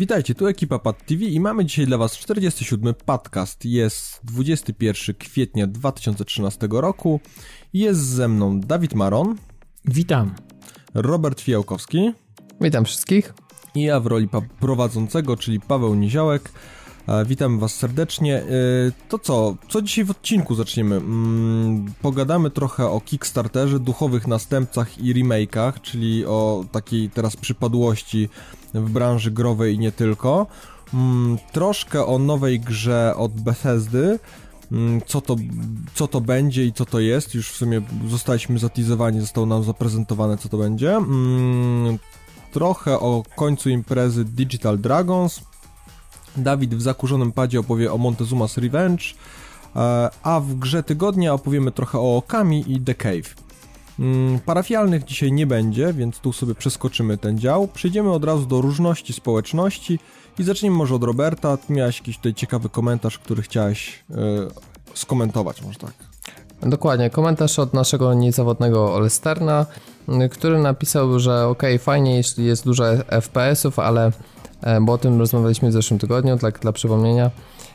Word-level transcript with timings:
Witajcie, 0.00 0.34
tu 0.34 0.46
ekipa 0.46 0.78
Pad 0.78 1.06
TV 1.06 1.24
i 1.24 1.40
mamy 1.40 1.64
dzisiaj 1.64 1.86
dla 1.86 1.98
Was 1.98 2.18
47 2.18 2.94
podcast. 3.04 3.64
Jest 3.64 4.20
21 4.24 5.14
kwietnia 5.18 5.66
2013 5.66 6.68
roku. 6.70 7.20
Jest 7.72 8.00
ze 8.00 8.28
mną 8.28 8.60
Dawid 8.60 8.94
Maron. 8.94 9.36
Witam. 9.84 10.34
Robert 10.94 11.40
Fijałkowski. 11.40 12.12
Witam 12.60 12.84
wszystkich. 12.84 13.34
I 13.74 13.82
ja 13.82 14.00
w 14.00 14.06
roli 14.06 14.28
prowadzącego, 14.60 15.36
czyli 15.36 15.60
Paweł 15.60 15.94
Niziołek. 15.94 16.50
Witam 17.26 17.58
Was 17.58 17.74
serdecznie. 17.74 18.36
E, 18.36 18.44
to 19.08 19.18
co? 19.18 19.54
Co 19.68 19.82
dzisiaj 19.82 20.04
w 20.04 20.10
odcinku 20.10 20.54
zaczniemy? 20.54 20.96
Mm, 20.96 21.92
pogadamy 22.02 22.50
trochę 22.50 22.90
o 22.90 23.00
Kickstarterze, 23.00 23.80
duchowych 23.80 24.26
następcach 24.26 24.98
i 24.98 25.14
remake'ach, 25.14 25.72
czyli 25.82 26.26
o 26.26 26.64
takiej 26.72 27.10
teraz 27.10 27.36
przypadłości 27.36 28.28
w 28.74 28.90
branży 28.90 29.30
growej 29.30 29.74
i 29.74 29.78
nie 29.78 29.92
tylko. 29.92 30.46
Mm, 30.94 31.38
troszkę 31.52 32.06
o 32.06 32.18
nowej 32.18 32.60
grze 32.60 33.14
od 33.16 33.32
Bethesdy, 33.32 34.18
mm, 34.72 35.00
co 35.06 35.20
to, 35.20 35.36
co 35.94 36.08
to 36.08 36.20
będzie 36.20 36.64
i 36.64 36.72
co 36.72 36.86
to 36.86 37.00
jest. 37.00 37.34
Już 37.34 37.50
w 37.50 37.56
sumie 37.56 37.82
zostaliśmy 38.08 38.58
zatizowani, 38.58 39.20
zostało 39.20 39.46
nam 39.46 39.64
zaprezentowane, 39.64 40.36
co 40.36 40.48
to 40.48 40.58
będzie. 40.58 41.00
Trochę 42.52 43.00
o 43.00 43.22
końcu 43.36 43.68
imprezy 43.68 44.24
Digital 44.24 44.78
Dragons. 44.78 45.40
Dawid 46.36 46.74
w 46.74 46.82
zakurzonym 46.82 47.32
padzie 47.32 47.60
opowie 47.60 47.92
o 47.92 47.96
Montezuma's 47.96 48.60
Revenge, 48.60 49.04
e, 49.76 50.10
a 50.22 50.40
w 50.40 50.54
grze 50.54 50.82
tygodnia 50.82 51.34
opowiemy 51.34 51.72
trochę 51.72 51.98
o 51.98 52.16
Okami 52.16 52.64
i 52.72 52.80
The 52.80 52.94
Cave. 52.94 53.34
Mm, 53.98 54.38
parafialnych 54.40 55.04
dzisiaj 55.04 55.32
nie 55.32 55.46
będzie, 55.46 55.92
więc 55.92 56.18
tu 56.18 56.32
sobie 56.32 56.54
przeskoczymy 56.54 57.18
ten 57.18 57.38
dział. 57.38 57.68
Przejdziemy 57.68 58.12
od 58.12 58.24
razu 58.24 58.46
do 58.46 58.60
różności 58.60 59.12
społeczności 59.12 59.98
i 60.38 60.44
zacznijmy 60.44 60.76
może 60.76 60.94
od 60.94 61.04
Roberta. 61.04 61.56
Ty 61.56 61.72
miałeś 61.72 61.98
jakiś 61.98 62.16
tutaj 62.16 62.34
ciekawy 62.34 62.68
komentarz, 62.68 63.18
który 63.18 63.42
chciałeś 63.42 64.04
yy, 64.08 64.16
skomentować, 64.94 65.62
może 65.62 65.78
tak. 65.78 65.92
Dokładnie, 66.62 67.10
komentarz 67.10 67.58
od 67.58 67.74
naszego 67.74 68.14
niezawodnego 68.14 68.94
Olesterna, 68.94 69.66
który 70.30 70.58
napisał, 70.58 71.18
że 71.18 71.46
ok, 71.46 71.62
fajnie 71.78 72.16
jeśli 72.16 72.44
jest 72.44 72.64
dużo 72.64 72.84
FPS-ów, 73.20 73.78
ale, 73.78 74.10
e, 74.62 74.80
bo 74.80 74.92
o 74.92 74.98
tym 74.98 75.18
rozmawialiśmy 75.18 75.68
w 75.68 75.72
zeszłym 75.72 76.00
tygodniu, 76.00 76.38
tak 76.38 76.58
dla 76.58 76.72
przypomnienia, 76.72 77.30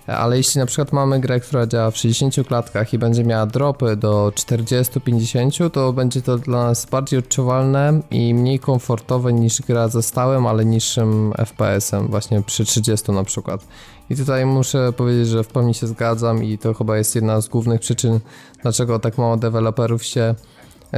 ale 0.08 0.38
jeśli 0.38 0.60
na 0.60 0.66
przykład 0.66 0.94
mamy 0.94 1.20
grę, 1.20 1.40
która 1.40 1.68
działa 1.68 1.92
w 1.92 1.98
60 1.98 2.48
klatkach 2.48 2.94
i 2.94 2.98
będzie 2.98 3.24
miała 3.24 3.46
dropy 3.46 3.96
do 3.96 4.32
40-50, 4.36 5.70
to 5.70 5.94
będzie 5.94 6.22
to 6.22 6.38
dla 6.38 6.64
nas 6.64 6.86
bardziej 6.86 7.20
odczuwalne 7.20 8.02
i 8.12 8.34
mniej 8.34 8.60
komfortowe 8.60 9.34
niż 9.34 9.62
gra 9.62 9.88
ze 9.88 10.04
stałym, 10.04 10.48
ale 10.48 10.66
niższym 10.66 11.34
FPS-em, 11.38 12.08
właśnie 12.08 12.42
przy 12.42 12.66
30 12.66 13.12
na 13.12 13.24
przykład. 13.24 13.68
I 14.10 14.16
tutaj 14.16 14.46
muszę 14.46 14.94
powiedzieć, 14.94 15.28
że 15.28 15.44
w 15.44 15.48
pełni 15.48 15.74
się 15.74 15.88
zgadzam 15.88 16.44
i 16.44 16.58
to 16.58 16.74
chyba 16.74 16.98
jest 16.98 17.16
jedna 17.16 17.42
z 17.42 17.48
głównych 17.48 17.82
przyczyn, 17.82 18.20
dlaczego 18.62 19.00
tak 19.00 19.18
mało 19.18 19.38
deweloperów 19.38 20.04
się 20.04 20.36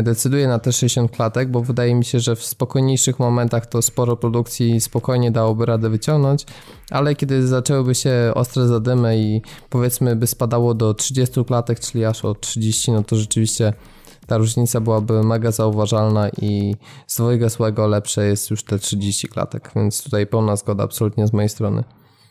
decyduje 0.03 0.47
na 0.47 0.59
te 0.59 0.71
60 0.71 1.11
klatek, 1.11 1.51
bo 1.51 1.61
wydaje 1.61 1.95
mi 1.95 2.05
się, 2.05 2.19
że 2.19 2.35
w 2.35 2.45
spokojniejszych 2.45 3.19
momentach 3.19 3.65
to 3.65 3.81
sporo 3.81 4.17
produkcji 4.17 4.81
spokojnie 4.81 5.31
dałoby 5.31 5.65
radę 5.65 5.89
wyciągnąć, 5.89 6.45
ale 6.91 7.15
kiedy 7.15 7.47
zaczęłyby 7.47 7.95
się 7.95 8.31
ostre 8.35 8.67
zadymy 8.67 9.17
i 9.17 9.41
powiedzmy 9.69 10.15
by 10.15 10.27
spadało 10.27 10.73
do 10.73 10.93
30 10.93 11.45
klatek, 11.45 11.79
czyli 11.79 12.05
aż 12.05 12.25
o 12.25 12.35
30, 12.35 12.91
no 12.91 13.03
to 13.03 13.15
rzeczywiście 13.15 13.73
ta 14.27 14.37
różnica 14.37 14.81
byłaby 14.81 15.23
mega 15.23 15.51
zauważalna 15.51 16.29
i 16.41 16.75
z 17.07 17.15
dwojga 17.15 17.49
złego 17.49 17.87
lepsze 17.87 18.27
jest 18.27 18.49
już 18.49 18.63
te 18.63 18.79
30 18.79 19.27
klatek, 19.27 19.71
więc 19.75 20.03
tutaj 20.03 20.27
pełna 20.27 20.55
zgoda 20.55 20.83
absolutnie 20.83 21.27
z 21.27 21.33
mojej 21.33 21.49
strony. 21.49 21.83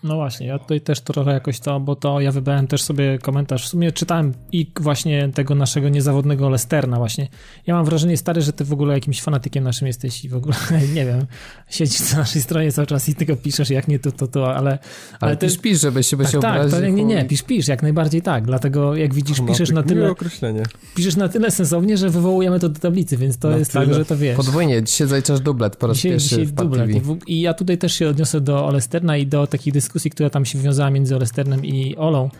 No 0.05 0.15
właśnie, 0.15 0.47
ja 0.47 0.59
tutaj 0.59 0.81
też 0.81 1.01
trochę 1.01 1.33
jakoś 1.33 1.61
to, 1.61 1.81
bo 1.81 1.97
to 1.97 2.21
ja 2.21 2.33
wybrałem 2.33 2.67
też 2.67 2.83
sobie 2.83 3.19
komentarz. 3.19 3.65
W 3.65 3.69
sumie 3.69 3.93
czytałem 3.93 4.33
i 4.53 4.71
właśnie 4.81 5.29
tego 5.35 5.55
naszego 5.55 5.89
niezawodnego 5.89 6.49
Lesterna 6.49 6.97
właśnie. 6.97 7.29
Ja 7.67 7.75
mam 7.75 7.85
wrażenie, 7.85 8.17
stary, 8.17 8.43
że 8.43 8.53
ty 8.53 8.65
w 8.65 8.73
ogóle 8.73 8.95
jakimś 8.95 9.23
fanatykiem 9.23 9.65
naszym 9.65 9.87
jesteś 9.87 10.25
i 10.25 10.29
w 10.29 10.37
ogóle, 10.37 10.57
nie 10.95 11.07
wiem, 11.07 11.27
siedzisz 11.71 12.13
na 12.13 12.19
naszej 12.19 12.43
stronie 12.43 12.73
cały 12.73 12.87
czas 12.87 13.09
i 13.09 13.15
tylko 13.15 13.37
piszesz, 13.37 13.71
jak 13.71 13.89
nie 13.89 13.99
to, 13.99 14.13
to, 14.13 14.27
to, 14.27 14.57
ale... 14.57 14.57
Ale, 14.67 14.79
ale 15.21 15.37
ty 15.37 15.59
pisz, 15.59 15.81
żeby 15.81 16.03
się, 16.03 16.17
tak, 16.17 16.27
się 16.27 16.41
tak, 16.41 16.51
obrazić. 16.51 16.81
Tak, 16.81 16.93
nie, 16.95 17.05
nie, 17.05 17.25
pisz, 17.25 17.43
pisz, 17.43 17.69
jak 17.69 17.83
najbardziej 17.83 18.23
tak, 18.23 18.45
dlatego 18.45 18.97
jak 18.97 19.15
widzisz, 19.15 19.41
piszesz 19.49 19.71
na 19.71 19.83
tyle... 19.83 20.11
określenie. 20.11 20.63
Piszesz 20.95 21.17
na 21.17 21.29
tyle 21.29 21.51
sensownie, 21.51 21.97
że 21.97 22.11
wywołujemy 22.11 22.61
to 22.61 22.69
do 22.69 22.81
tablicy, 22.81 23.17
więc 23.17 23.39
to 23.39 23.51
na 23.51 23.57
jest 23.57 23.73
tyle. 23.73 23.87
tak, 23.87 23.95
że 23.95 24.05
to 24.05 24.17
wiesz. 24.17 24.37
Podwójnie, 24.37 24.83
dzisiaj 24.83 25.09
zajczasz 25.09 25.41
dublet 25.41 25.77
po 25.77 25.87
raz 25.87 25.97
dzisiaj, 25.97 26.11
pierwszy 26.11 26.29
dzisiaj 26.29 26.47
w 26.47 26.53
dublet. 26.53 26.91
I 27.27 27.41
ja 27.41 27.55
tutaj 27.55 27.79
też 27.79 27.95
się 27.95 28.09
odniosę 28.09 28.41
do 28.41 28.67
Olesterna 28.67 29.17
i 29.17 29.27
do 29.27 29.47
takiej 29.47 29.73
dyskusji, 29.73 29.86
która 30.11 30.31
tam 30.31 30.45
się 30.45 30.59
wiązała 30.59 30.91
między 30.91 31.17
Olesternem 31.17 31.65
i 31.65 31.97
Olą, 31.97 32.31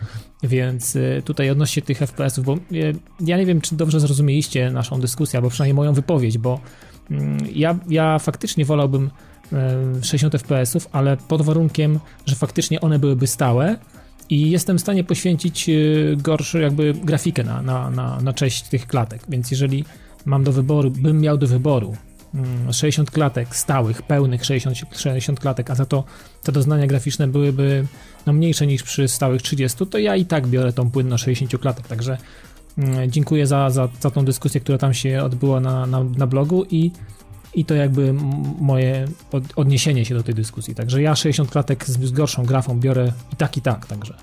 więc 0.43 0.95
y, 0.95 1.21
tutaj 1.25 1.49
odnośnie 1.49 1.81
tych 1.81 1.97
FPS-ów, 1.97 2.45
bo 2.45 2.55
y, 2.55 2.95
ja 3.19 3.37
nie 3.37 3.45
wiem, 3.45 3.61
czy 3.61 3.75
dobrze 3.75 3.99
zrozumieliście 3.99 4.71
naszą 4.71 4.99
dyskusję, 4.99 5.37
albo 5.37 5.49
przynajmniej 5.49 5.73
moją 5.73 5.93
wypowiedź, 5.93 6.37
bo 6.37 6.59
mm, 7.11 7.37
ja, 7.55 7.79
ja 7.89 8.19
faktycznie 8.19 8.65
wolałbym 8.65 9.09
60 10.01 10.35
y, 10.35 10.37
FPS-ów, 10.37 10.87
ale 10.91 11.17
pod 11.17 11.41
warunkiem, 11.41 11.99
że 12.25 12.35
faktycznie 12.35 12.81
one 12.81 12.99
byłyby 12.99 13.27
stałe 13.27 13.77
i 14.29 14.49
jestem 14.49 14.77
w 14.77 14.81
stanie 14.81 15.03
poświęcić 15.03 15.69
gorszą 16.17 16.59
jakby 16.59 16.93
grafikę 16.93 17.43
na, 17.43 17.61
na, 17.61 17.89
na, 17.89 18.21
na 18.21 18.33
część 18.33 18.63
tych 18.63 18.87
klatek, 18.87 19.21
więc 19.29 19.51
jeżeli 19.51 19.85
mam 20.25 20.43
do 20.43 20.51
wyboru, 20.51 20.91
bym 20.91 21.21
miał 21.21 21.37
do 21.37 21.47
wyboru 21.47 21.95
60 22.71 23.09
mm, 23.09 23.13
klatek 23.13 23.55
stałych, 23.55 24.01
pełnych 24.01 24.45
60, 24.45 24.77
60 24.95 25.39
klatek, 25.39 25.69
a 25.69 25.75
za 25.75 25.85
to 25.85 26.03
te 26.43 26.51
doznania 26.51 26.87
graficzne 26.87 27.27
byłyby 27.27 27.87
no, 28.25 28.33
mniejsze 28.33 28.67
niż 28.67 28.83
przy 28.83 29.07
stałych 29.07 29.41
30, 29.41 29.87
to 29.87 29.97
ja 29.97 30.15
i 30.15 30.25
tak 30.25 30.47
biorę 30.47 30.73
tą 30.73 30.91
płynność 30.91 31.23
60 31.23 31.61
klatek, 31.61 31.87
także 31.87 32.17
mm, 32.77 33.11
dziękuję 33.11 33.47
za, 33.47 33.69
za, 33.69 33.89
za 33.99 34.11
tą 34.11 34.25
dyskusję, 34.25 34.61
która 34.61 34.77
tam 34.77 34.93
się 34.93 35.23
odbyła 35.23 35.59
na, 35.59 35.85
na, 35.85 36.03
na 36.03 36.27
blogu 36.27 36.65
i, 36.71 36.91
i 37.53 37.65
to 37.65 37.73
jakby 37.73 38.13
moje 38.59 39.07
odniesienie 39.55 40.05
się 40.05 40.15
do 40.15 40.23
tej 40.23 40.35
dyskusji. 40.35 40.75
Także 40.75 41.01
ja 41.01 41.15
60 41.15 41.51
klatek 41.51 41.85
z, 41.85 41.99
z 41.99 42.11
gorszą 42.11 42.45
grafą 42.45 42.79
biorę 42.79 43.13
i 43.33 43.35
tak 43.35 43.57
i 43.57 43.61
tak, 43.61 43.85
także, 43.85 44.13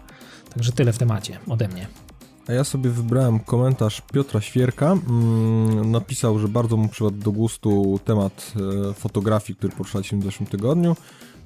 także 0.55 0.73
tyle 0.73 0.93
w 0.93 0.99
temacie 0.99 1.39
ode 1.49 1.69
mnie. 1.69 2.04
A 2.49 2.53
ja 2.53 2.65
sobie 2.65 2.91
wybrałem 2.91 3.41
komentarz 3.41 4.03
Piotra 4.13 4.41
Świerka. 4.41 4.93
Mm, 4.93 5.91
napisał, 5.91 6.39
że 6.39 6.49
bardzo 6.49 6.77
mu 6.77 6.89
przypadł 6.89 7.17
do 7.17 7.33
gustu 7.33 8.01
temat 8.05 8.53
e, 8.91 8.95
fotografii, 8.95 9.57
który 9.57 9.73
poruszaliśmy 9.73 10.19
w 10.19 10.25
zeszłym 10.25 10.47
tygodniu, 10.47 10.97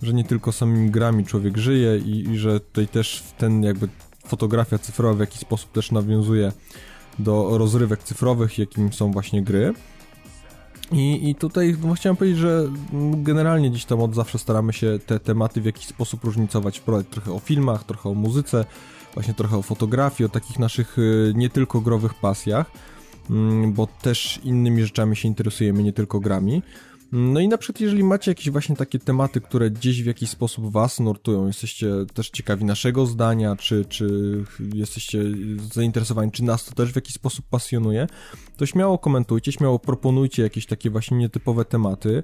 że 0.03 0.13
nie 0.13 0.25
tylko 0.25 0.53
samymi 0.53 0.91
grami 0.91 1.25
człowiek 1.25 1.57
żyje 1.57 1.99
i, 1.99 2.31
i 2.31 2.39
że 2.39 2.61
tutaj 2.61 2.89
też 2.89 3.23
ten 3.39 3.63
jakby 3.63 3.89
fotografia 4.27 4.79
cyfrowa 4.79 5.15
w 5.15 5.21
jakiś 5.21 5.41
sposób 5.41 5.73
też 5.73 5.93
nawiązuje 5.93 6.53
do 7.19 7.59
rozrywek 7.59 8.03
cyfrowych, 8.03 8.59
jakim 8.59 8.93
są 8.93 9.13
właśnie 9.13 9.43
gry. 9.43 9.75
I, 10.93 11.31
I 11.31 11.35
tutaj 11.35 11.77
chciałem 11.97 12.17
powiedzieć, 12.17 12.39
że 12.39 12.69
generalnie 13.13 13.71
dziś 13.71 13.85
tam 13.85 14.03
od 14.03 14.15
zawsze 14.15 14.39
staramy 14.39 14.73
się 14.73 14.99
te 15.07 15.21
tematy 15.21 15.61
w 15.61 15.65
jakiś 15.65 15.87
sposób 15.87 16.25
różnicować, 16.25 16.79
wprowadzić 16.79 17.11
trochę 17.13 17.33
o 17.33 17.39
filmach, 17.39 17.85
trochę 17.85 18.09
o 18.09 18.15
muzyce, 18.15 18.65
właśnie 19.15 19.35
trochę 19.35 19.57
o 19.57 19.63
fotografii, 19.63 20.27
o 20.27 20.29
takich 20.29 20.59
naszych 20.59 20.99
y, 20.99 21.33
nie 21.37 21.51
tylko 21.51 21.81
growych 21.81 22.15
pasjach, 22.15 22.71
mm, 23.31 23.73
bo 23.73 23.87
też 23.87 24.41
innymi 24.45 24.83
rzeczami 24.83 25.17
się 25.17 25.29
interesujemy, 25.29 25.83
nie 25.83 25.93
tylko 25.93 26.21
grami. 26.21 26.63
No 27.13 27.41
i 27.41 27.49
na 27.49 27.59
przykład, 27.59 27.81
jeżeli 27.81 28.05
macie 28.05 28.31
jakieś 28.31 28.51
właśnie 28.51 28.77
takie 28.77 28.99
tematy, 28.99 29.41
które 29.41 29.71
gdzieś 29.71 30.03
w 30.03 30.07
jakiś 30.07 30.31
sposób 30.31 30.73
was 30.73 31.01
nurtują, 31.01 31.47
jesteście 31.47 31.91
też 32.15 32.31
ciekawi 32.31 32.65
naszego 32.65 33.06
zdania, 33.06 33.56
czy, 33.56 33.85
czy 33.85 34.09
jesteście 34.75 35.23
zainteresowani, 35.73 36.32
czy 36.32 36.44
nas 36.44 36.65
to 36.65 36.75
też 36.75 36.93
w 36.93 36.97
jakiś 36.97 37.15
sposób 37.15 37.44
pasjonuje, 37.50 38.06
to 38.56 38.67
śmiało 38.67 38.99
komentujcie, 38.99 39.53
śmiało 39.53 39.79
proponujcie 39.79 40.43
jakieś 40.43 40.67
takie 40.67 40.91
właśnie 40.91 41.17
nietypowe 41.17 41.65
tematy. 41.65 42.23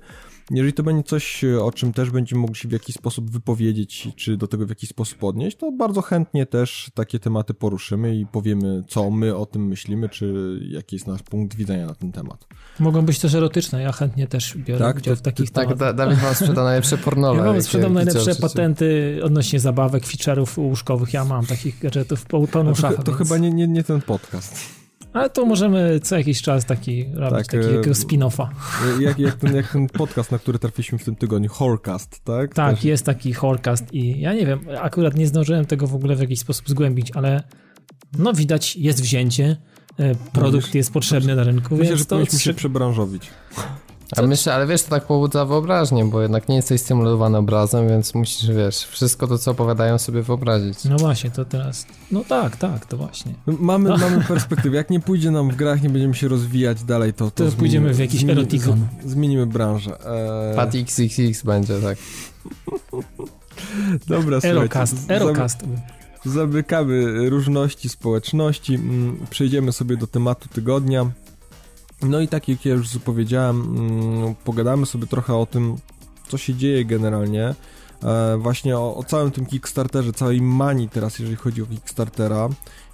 Jeżeli 0.51 0.73
to 0.73 0.83
będzie 0.83 1.03
coś, 1.03 1.45
o 1.45 1.73
czym 1.73 1.93
też 1.93 2.11
będziemy 2.11 2.41
mogli 2.41 2.57
się 2.57 2.69
w 2.69 2.73
jakiś 2.73 2.95
sposób 2.95 3.31
wypowiedzieć, 3.31 4.09
czy 4.17 4.37
do 4.37 4.47
tego 4.47 4.67
w 4.67 4.69
jakiś 4.69 4.91
sposób 4.91 5.25
odnieść, 5.25 5.57
to 5.57 5.73
bardzo 5.73 6.03
chętnie 6.03 6.47
też 6.47 6.91
takie 6.95 7.19
tematy 7.19 7.55
poruszymy 7.55 8.17
i 8.17 8.27
powiemy, 8.27 8.85
co 8.89 9.11
my 9.11 9.37
o 9.37 9.47
tym 9.47 9.67
myślimy, 9.67 10.09
czy 10.09 10.59
jaki 10.71 10.97
jest 10.97 11.07
nasz 11.07 11.23
punkt 11.23 11.57
widzenia 11.57 11.87
na 11.87 11.95
ten 11.95 12.13
temat. 12.13 12.47
Mogą 12.81 13.03
być 13.03 13.19
też 13.19 13.35
erotyczne, 13.35 13.83
ja 13.83 13.93
chętnie 13.93 14.27
też 14.27 14.57
biorę 14.57 14.85
tak? 14.85 14.97
udział 14.97 15.17
w 15.17 15.23
takich 15.23 15.51
tak, 15.51 15.65
tematach. 15.65 15.89
Tak, 15.89 15.97
Dawid 15.97 16.19
wam 16.19 16.35
sprzeda 16.35 16.65
najlepsze 16.65 16.99
pornowe. 16.99 17.39
Ja 17.39 17.45
wam 17.45 17.63
sprzedam 17.63 17.93
najlepsze 17.93 18.35
patenty 18.41 19.21
odnośnie 19.23 19.61
zabawek, 19.61 20.05
feature'ów 20.05 20.59
łóżkowych, 20.59 21.13
ja 21.13 21.25
mam 21.25 21.47
takich 21.47 21.79
gadżetów 21.79 22.27
pełną 22.53 22.75
szafę. 22.75 22.97
To, 22.97 23.03
to 23.03 23.13
więc... 23.13 23.29
chyba 23.29 23.39
nie, 23.39 23.51
nie, 23.51 23.69
nie 23.69 23.85
ten 23.85 24.03
podcast. 24.03 24.84
Ale 25.15 25.31
to 25.31 25.47
możemy 25.47 26.01
co 26.01 26.17
jakiś 26.19 26.43
czas 26.43 26.65
taki 26.65 27.05
robić, 27.05 27.47
tak, 27.47 27.47
takiego 27.47 27.91
e, 27.91 27.95
spin-offa. 27.95 28.47
Jak, 29.01 29.19
jak, 29.19 29.35
ten, 29.35 29.57
jak 29.57 29.73
ten 29.73 29.87
podcast, 29.89 30.31
na 30.31 30.39
który 30.39 30.59
trafiliśmy 30.59 30.99
w 30.99 31.05
tym 31.05 31.17
tygodniu, 31.17 31.51
Horcast, 31.51 32.25
tak? 32.25 32.55
Tak, 32.55 32.75
Też... 32.75 32.85
jest 32.85 33.07
taki 33.07 33.33
Horcast 33.33 33.95
i 33.95 34.21
ja 34.21 34.35
nie 34.35 34.47
wiem, 34.47 34.61
akurat 34.81 35.15
nie 35.15 35.27
zdążyłem 35.27 35.67
tego 35.67 35.87
w 35.87 35.95
ogóle 35.95 36.17
w 36.17 36.21
jakiś 36.21 36.41
sposób 36.41 36.69
zgłębić, 36.69 37.11
ale 37.15 37.43
no 38.19 38.33
widać, 38.33 38.77
jest 38.77 39.03
wzięcie, 39.03 39.57
e, 39.99 40.15
produkt 40.33 40.75
jest 40.75 40.93
potrzebny 40.93 41.37
na 41.37 41.45
rynku, 41.45 41.77
Myślę, 41.77 41.89
więc 41.89 42.01
że 42.01 42.07
to... 42.07 42.39
się 42.39 42.55
przebranżowić. 42.55 43.31
A 44.17 44.23
myślę, 44.23 44.55
ale 44.55 44.67
wiesz, 44.67 44.83
to 44.83 44.91
tak 44.91 45.07
pobudza 45.07 45.45
wyobraźnię, 45.45 46.05
bo 46.05 46.23
jednak 46.23 46.49
nie 46.49 46.57
jesteś 46.57 46.81
stymulowany 46.81 47.39
obrazem, 47.39 47.89
więc 47.89 48.15
musisz, 48.15 48.51
wiesz, 48.51 48.77
wszystko 48.77 49.27
to, 49.27 49.39
co 49.39 49.51
opowiadają 49.51 49.99
sobie 49.99 50.23
wyobrazić. 50.23 50.85
No 50.85 50.97
właśnie, 50.97 51.31
to 51.31 51.45
teraz, 51.45 51.87
no 52.11 52.25
tak, 52.29 52.57
tak, 52.57 52.87
to 52.87 52.97
właśnie. 52.97 53.35
Mamy, 53.47 53.89
no. 53.89 53.97
mamy 53.97 54.25
perspektywę, 54.25 54.77
jak 54.77 54.91
nie 54.91 55.01
pójdzie 55.01 55.31
nam 55.31 55.51
w 55.51 55.57
grach, 55.57 55.83
nie 55.83 55.91
będziemy 55.91 56.15
się 56.15 56.29
rozwijać 56.29 56.85
dalej, 56.85 57.13
to... 57.13 57.31
To, 57.31 57.51
to 57.51 57.57
pójdziemy 57.57 57.95
w 57.95 57.99
jakiś 57.99 58.21
zmieni, 58.21 58.41
erotikon. 58.41 58.87
Zmienimy 59.05 59.47
branżę. 59.47 59.91
Eee... 59.91 60.57
Pat 60.57 60.75
XXX 60.75 61.43
będzie, 61.43 61.81
tak. 61.81 61.99
Dobra, 64.09 64.39
Aerocast, 64.45 65.11
Aerocast. 65.11 65.65
Zamykamy 66.25 67.31
różności 67.31 67.89
społeczności, 67.89 68.75
mm, 68.75 69.27
przejdziemy 69.31 69.73
sobie 69.73 69.97
do 69.97 70.07
tematu 70.07 70.49
tygodnia. 70.49 71.11
No 72.03 72.21
i 72.21 72.29
tak 72.29 72.49
jak 72.49 72.65
ja 72.65 72.75
już 72.75 72.89
zapowiedziałem, 72.89 73.63
mm, 73.63 74.35
pogadamy 74.35 74.87
sobie 74.87 75.07
trochę 75.07 75.35
o 75.35 75.47
tym, 75.47 75.77
co 76.29 76.39
się 76.39 76.55
dzieje 76.55 76.85
generalnie. 76.85 77.55
E, 78.03 78.37
właśnie 78.39 78.79
o, 78.79 78.97
o, 78.97 79.05
całym 79.05 79.31
tym 79.31 79.47
Kickstarterze, 79.47 80.13
całej 80.13 80.43
manii 80.43 80.89
teraz, 80.89 81.19
jeżeli 81.19 81.37
chodzi 81.37 81.63
o 81.63 81.67
Kickstartera. 81.67 82.49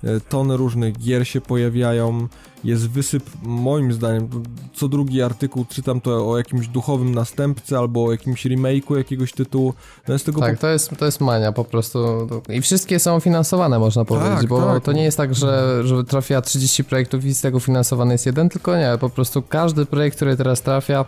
E, 0.04 0.20
tony 0.20 0.56
różnych 0.56 0.98
gier 0.98 1.28
się 1.28 1.40
pojawiają, 1.40 2.28
jest 2.64 2.90
wysyp, 2.90 3.30
moim 3.42 3.92
zdaniem, 3.92 4.28
co 4.74 4.88
drugi 4.88 5.22
artykuł 5.22 5.64
czytam 5.64 6.00
to 6.00 6.30
o 6.30 6.36
jakimś 6.36 6.68
duchowym 6.68 7.14
następcy 7.14 7.78
albo 7.78 8.04
o 8.04 8.10
jakimś 8.10 8.46
remake'u 8.46 8.96
jakiegoś 8.96 9.32
tytułu. 9.32 9.74
No 10.08 10.14
jest 10.14 10.26
tego 10.26 10.40
tak, 10.40 10.54
po... 10.54 10.60
to, 10.60 10.68
jest, 10.68 10.90
to 10.98 11.04
jest 11.04 11.20
mania 11.20 11.52
po 11.52 11.64
prostu. 11.64 12.28
I 12.48 12.60
wszystkie 12.60 12.98
są 12.98 13.20
finansowane, 13.20 13.78
można 13.78 14.04
powiedzieć, 14.04 14.38
tak, 14.38 14.48
bo 14.48 14.74
tak. 14.74 14.84
to 14.84 14.92
nie 14.92 15.02
jest 15.02 15.16
tak, 15.16 15.34
że, 15.34 15.82
że 15.84 16.04
trafia 16.04 16.40
30 16.40 16.84
projektów 16.84 17.24
i 17.24 17.34
z 17.34 17.40
tego 17.40 17.60
finansowany 17.60 18.14
jest 18.14 18.26
jeden, 18.26 18.48
tylko 18.48 18.76
nie, 18.76 18.92
po 19.00 19.10
prostu 19.10 19.42
każdy 19.42 19.86
projekt, 19.86 20.16
który 20.16 20.36
teraz 20.36 20.62
trafia, 20.62 21.04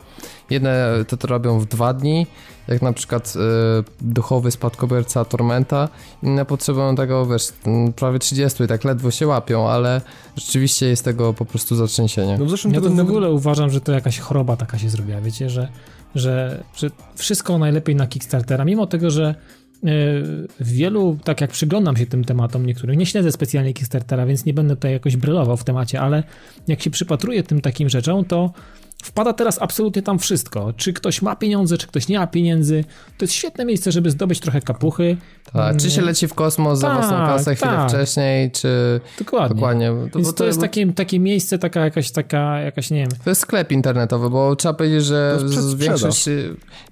jedne 0.51 0.89
to, 1.09 1.17
to 1.17 1.27
robią 1.29 1.59
w 1.59 1.67
dwa 1.67 1.95
dni, 1.95 2.27
jak 2.69 2.83
na 2.83 2.93
przykład 2.93 3.35
y, 3.37 3.39
duchowy 4.01 4.51
spadkobierca 4.51 5.25
Tormenta, 5.25 5.89
inne 6.23 6.45
potrzebują 6.45 6.97
tego, 6.97 7.27
wiesz, 7.27 7.49
prawie 7.97 8.19
30 8.19 8.65
i 8.65 8.67
tak 8.67 8.85
ledwo 8.85 9.11
się 9.11 9.27
łapią, 9.27 9.69
ale 9.69 10.01
rzeczywiście 10.37 10.87
jest 10.87 11.05
tego 11.05 11.33
po 11.33 11.42
prostu 11.44 11.77
zatrzęsienie. 11.77 12.37
No 12.39 12.44
w 12.44 12.50
zeszłym 12.50 12.75
ja 12.75 12.81
to 12.81 12.91
w 12.91 13.00
ogóle 13.00 13.31
uważam, 13.31 13.71
że 13.71 13.81
to 13.81 13.93
jakaś 13.93 14.19
choroba 14.19 14.56
taka 14.56 14.79
się 14.79 14.89
zrobiła, 14.89 15.21
wiecie, 15.21 15.50
że, 15.50 15.69
że, 16.15 16.65
że 16.77 16.91
wszystko 17.15 17.59
najlepiej 17.59 17.97
na 17.97 18.06
Kickstartera, 18.06 18.65
mimo 18.65 18.87
tego, 18.87 19.11
że 19.11 19.35
w 20.61 20.73
wielu, 20.73 21.19
tak 21.25 21.41
jak 21.41 21.50
przyglądam 21.50 21.97
się 21.97 22.06
tym 22.06 22.25
tematom 22.25 22.67
niektórych, 22.67 22.99
nie 22.99 23.06
śledzę 23.06 23.33
specjalnie 23.33 23.75
Kickstartera, 23.75 24.27
więc 24.27 24.44
nie 24.44 24.55
będę 24.55 24.77
tutaj 24.77 24.93
jakoś 24.93 25.17
brylował 25.17 25.56
w 25.56 25.65
temacie, 25.65 26.00
ale 26.00 26.23
jak 26.69 26.83
się 26.83 26.91
przypatruję 26.91 27.43
tym 27.43 27.61
takim 27.61 27.89
rzeczom, 27.89 28.25
to 28.25 28.53
Wpada 29.03 29.33
teraz 29.33 29.63
absolutnie 29.63 30.03
tam 30.03 30.19
wszystko. 30.19 30.73
Czy 30.77 30.93
ktoś 30.93 31.23
ma 31.23 31.37
pieniądze, 31.37 31.79
czy 31.79 31.87
ktoś 31.87 32.09
nie 32.09 32.19
ma 32.19 32.27
pieniędzy. 32.27 32.85
To 33.19 33.25
jest 33.25 33.35
świetne 33.35 33.65
miejsce, 33.65 33.93
żeby 33.93 34.11
zdobyć 34.11 34.41
trochę 34.41 34.61
kapuchy. 34.61 35.17
Tak, 35.53 35.77
czy 35.77 35.91
się 35.91 36.03
leci 36.03 36.29
w 36.29 36.35
kosmos 36.35 36.79
za 36.79 36.95
własną 36.95 37.17
tak, 37.17 37.27
kasę 37.27 37.55
chwilę 37.55 37.73
tak. 37.73 37.89
wcześniej, 37.89 38.51
czy... 38.51 39.01
Dokładnie. 39.19 39.55
Dokładnie. 39.55 39.91
To, 40.13 40.19
Więc 40.19 40.29
to, 40.29 40.35
to 40.35 40.45
jest 40.45 40.61
takie, 40.61 40.93
takie 40.93 41.21
miejsce, 41.21 41.59
taka 41.59 41.81
jakaś, 41.81 42.11
taka, 42.11 42.61
jakaś, 42.61 42.91
nie 42.91 42.99
wiem... 42.99 43.09
To 43.25 43.31
jest 43.31 43.41
sklep 43.41 43.73
internetowy, 43.73 44.31
bo 44.31 44.57
trzeba 44.57 44.75
powiedzieć, 44.75 45.05
że 45.05 45.39
większość 45.77 46.25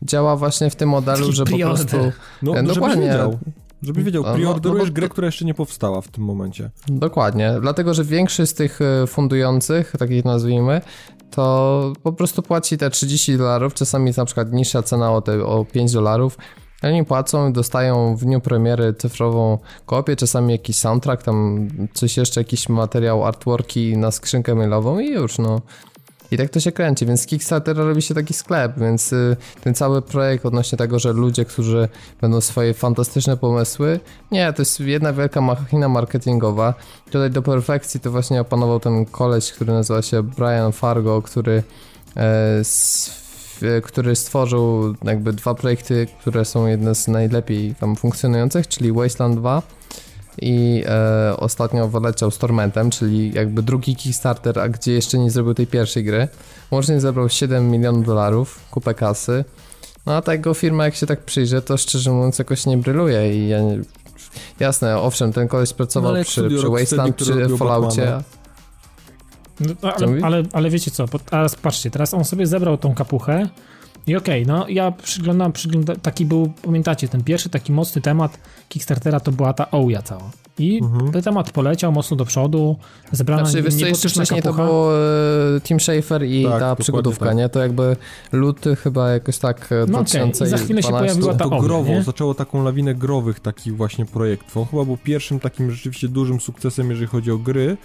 działa 0.03 0.37
właśnie 0.37 0.71
w 0.71 0.77
tym 0.77 0.89
modelu, 0.89 1.27
taki 1.27 1.37
że 1.37 1.45
po 1.45 1.59
prostu... 1.59 1.97
No, 2.43 2.57
e, 2.57 2.63
dokładnie. 2.63 3.07
Wiedział. 3.07 3.39
Żeby 3.83 4.03
wiedział, 4.03 4.25
preorderujesz 4.25 4.85
no, 4.85 4.89
no, 4.89 4.95
grę, 4.95 5.09
która 5.09 5.27
jeszcze 5.27 5.45
nie 5.45 5.55
powstała 5.55 6.01
w 6.01 6.09
tym 6.09 6.25
momencie. 6.25 6.71
Dokładnie, 6.89 7.55
dlatego, 7.61 7.95
że 7.95 8.05
większość 8.05 8.51
z 8.51 8.55
tych 8.55 8.81
e, 8.81 9.07
fundujących, 9.07 9.93
takich 9.99 10.25
nazwijmy, 10.25 10.81
to 11.31 11.93
po 12.03 12.13
prostu 12.13 12.43
płaci 12.43 12.79
te 12.79 12.91
30 12.91 13.39
dolarów, 13.39 13.75
czasami 13.75 14.07
jest 14.07 14.19
na 14.19 14.25
przykład 14.25 14.53
niższa 14.53 14.83
cena 14.83 15.13
o, 15.13 15.21
te, 15.21 15.45
o 15.45 15.65
5 15.65 15.93
dolarów. 15.93 16.39
Oni 16.83 17.05
płacą 17.05 17.53
dostają 17.53 18.17
w 18.17 18.25
dniu 18.25 18.41
premiery 18.41 18.95
cyfrową 18.95 19.59
kopię, 19.87 20.17
czasami 20.17 20.53
jakiś 20.53 20.77
soundtrack, 20.77 21.23
tam 21.23 21.69
coś 21.95 22.17
jeszcze, 22.17 22.41
jakiś 22.41 22.69
materiał, 22.69 23.27
artworki 23.27 23.97
na 23.97 24.11
skrzynkę 24.11 24.55
mailową 24.55 24.99
i 24.99 25.11
już, 25.11 25.39
no. 25.39 25.61
I 26.31 26.37
tak 26.37 26.51
to 26.51 26.61
się 26.61 26.73
kręci, 26.73 27.07
więc 27.07 27.27
Kickstarter 27.27 27.77
robi 27.77 28.03
się 28.03 28.15
taki 28.15 28.35
sklep, 28.35 28.73
więc 28.79 29.13
y, 29.13 29.37
ten 29.61 29.75
cały 29.75 30.03
projekt 30.03 30.47
odnośnie 30.47 30.79
tego, 30.79 30.99
że 30.99 31.13
ludzie, 31.13 31.45
którzy 31.45 31.89
będą 32.21 32.41
swoje 32.41 32.75
fantastyczne 32.75 33.37
pomysły, 33.37 34.01
nie, 34.31 34.53
to 34.53 34.63
jest 34.63 34.81
jedna 34.81 35.13
wielka 35.13 35.41
machina 35.41 35.89
marketingowa. 35.89 36.75
Tutaj 37.11 37.31
do 37.31 37.43
perfekcji 37.43 38.01
to 38.01 38.11
właśnie 38.11 38.41
opanował 38.41 38.81
ten 38.81 39.07
koleś, 39.07 39.53
który 39.53 39.73
nazywa 39.73 40.03
się 40.03 40.23
Brian 40.23 40.73
Fargo, 40.73 41.23
który 41.23 41.63
e, 42.17 42.63
który 43.83 44.17
stworzył 44.17 44.95
jakby 45.05 45.33
dwa 45.33 45.55
projekty, 45.55 46.07
które 46.21 46.45
są 46.45 46.67
jedne 46.67 46.95
z 46.95 47.09
najlepiej 47.09 47.75
tam 47.75 47.97
funkcjonujących, 47.97 48.69
czyli 48.69 48.93
Wasteland 48.93 49.37
2 49.37 49.63
i 50.41 50.85
e, 50.87 51.37
ostatnio 51.37 51.89
wyleciał 51.89 52.31
z 52.31 52.39
Tormentem, 52.39 52.91
czyli 52.91 53.33
jakby 53.33 53.63
drugi 53.63 53.97
Kickstarter, 53.97 54.59
a 54.59 54.69
gdzie 54.69 54.93
jeszcze 54.93 55.19
nie 55.19 55.31
zrobił 55.31 55.55
tej 55.55 55.67
pierwszej 55.67 56.05
gry. 56.05 56.29
Łącznie 56.71 57.01
zebrał 57.01 57.29
7 57.29 57.71
milionów 57.71 58.07
dolarów, 58.07 58.61
kupę 58.71 58.95
kasy. 58.95 59.45
No 60.07 60.17
a 60.17 60.23
ta 60.23 60.33
jego 60.33 60.55
firma, 60.55 60.85
jak 60.85 60.95
się 60.95 61.07
tak 61.07 61.25
przyjrzy, 61.25 61.63
to 61.63 61.77
szczerze 61.77 62.11
mówiąc 62.11 62.39
jakoś 62.39 62.67
nie 62.67 62.77
bryluje 62.77 63.37
i 63.37 63.49
ja 63.49 63.61
nie... 63.61 63.79
Jasne, 64.61 64.99
owszem, 64.99 65.33
ten 65.33 65.49
koleś 65.49 65.73
pracował 65.73 66.15
no, 66.15 66.25
przy, 66.25 66.49
przy 66.49 66.69
Wasteland, 66.69 67.17
przy 67.17 67.49
Falloutie. 67.59 68.21
No, 69.61 69.93
ale, 69.93 70.07
ale, 70.23 70.43
ale, 70.53 70.71
wiecie 70.71 70.91
co, 70.91 71.05
teraz 71.31 71.57
patrzcie, 71.57 71.91
teraz 71.91 72.15
on 72.15 72.25
sobie 72.25 72.47
zebrał 72.47 72.77
tą 72.77 72.95
kapuchę, 72.95 73.49
i 74.07 74.17
okej, 74.17 74.43
okay, 74.43 74.55
no 74.55 74.69
ja 74.69 74.91
przyglądam, 74.91 75.53
przyglądam, 75.53 75.97
taki 75.97 76.25
był, 76.27 76.53
pamiętacie, 76.63 77.09
ten 77.09 77.25
pierwszy 77.25 77.49
taki 77.49 77.73
mocny 77.73 78.03
temat 78.03 78.39
Kickstartera 78.69 79.21
to 79.21 79.33
była 79.33 79.53
ta 79.53 79.71
Ouya 79.71 80.03
cała. 80.05 80.31
I 80.59 80.79
mhm. 80.83 81.13
ten 81.13 81.23
temat 81.23 81.51
poleciał 81.51 81.93
mocno 81.93 82.17
do 82.17 82.25
przodu, 82.25 82.77
zebrano 83.13 83.47
znaczy, 83.47 83.63
wiesz, 83.63 83.81
jeszcze 83.81 84.09
wcześniej 84.09 84.43
kapucha. 84.43 84.63
to 84.63 84.69
było 84.69 84.99
e, 85.57 85.61
Tim 85.61 85.81
Schafer 85.81 86.25
i 86.25 86.45
tak, 86.45 86.61
ta 86.61 86.77
przygodówka, 86.77 87.27
tak. 87.27 87.37
nie? 87.37 87.49
To 87.49 87.61
jakby 87.61 87.97
luty 88.33 88.77
chyba 88.77 89.11
jakoś 89.11 89.39
tak 89.39 89.73
e, 89.73 89.75
no 89.75 89.87
2012. 89.87 90.39
Okay. 90.39 90.47
I 90.47 90.51
za 90.51 90.65
chwilę 90.65 90.83
się 90.83 90.89
pojawiła 90.89 91.35
ta 91.35 91.45
to 91.49 92.03
zaczęło 92.03 92.35
taką 92.35 92.65
lawinę 92.65 92.95
growych 92.95 93.41
takich 93.41 93.77
właśnie 93.77 94.07
projektów. 94.07 94.57
On 94.57 94.65
chyba 94.65 94.85
był 94.85 94.97
pierwszym 94.97 95.41
takim 95.41 95.71
rzeczywiście 95.71 96.09
dużym 96.09 96.41
sukcesem, 96.41 96.91
jeżeli 96.91 97.07
chodzi 97.07 97.31
o 97.31 97.39
gry, 97.39 97.77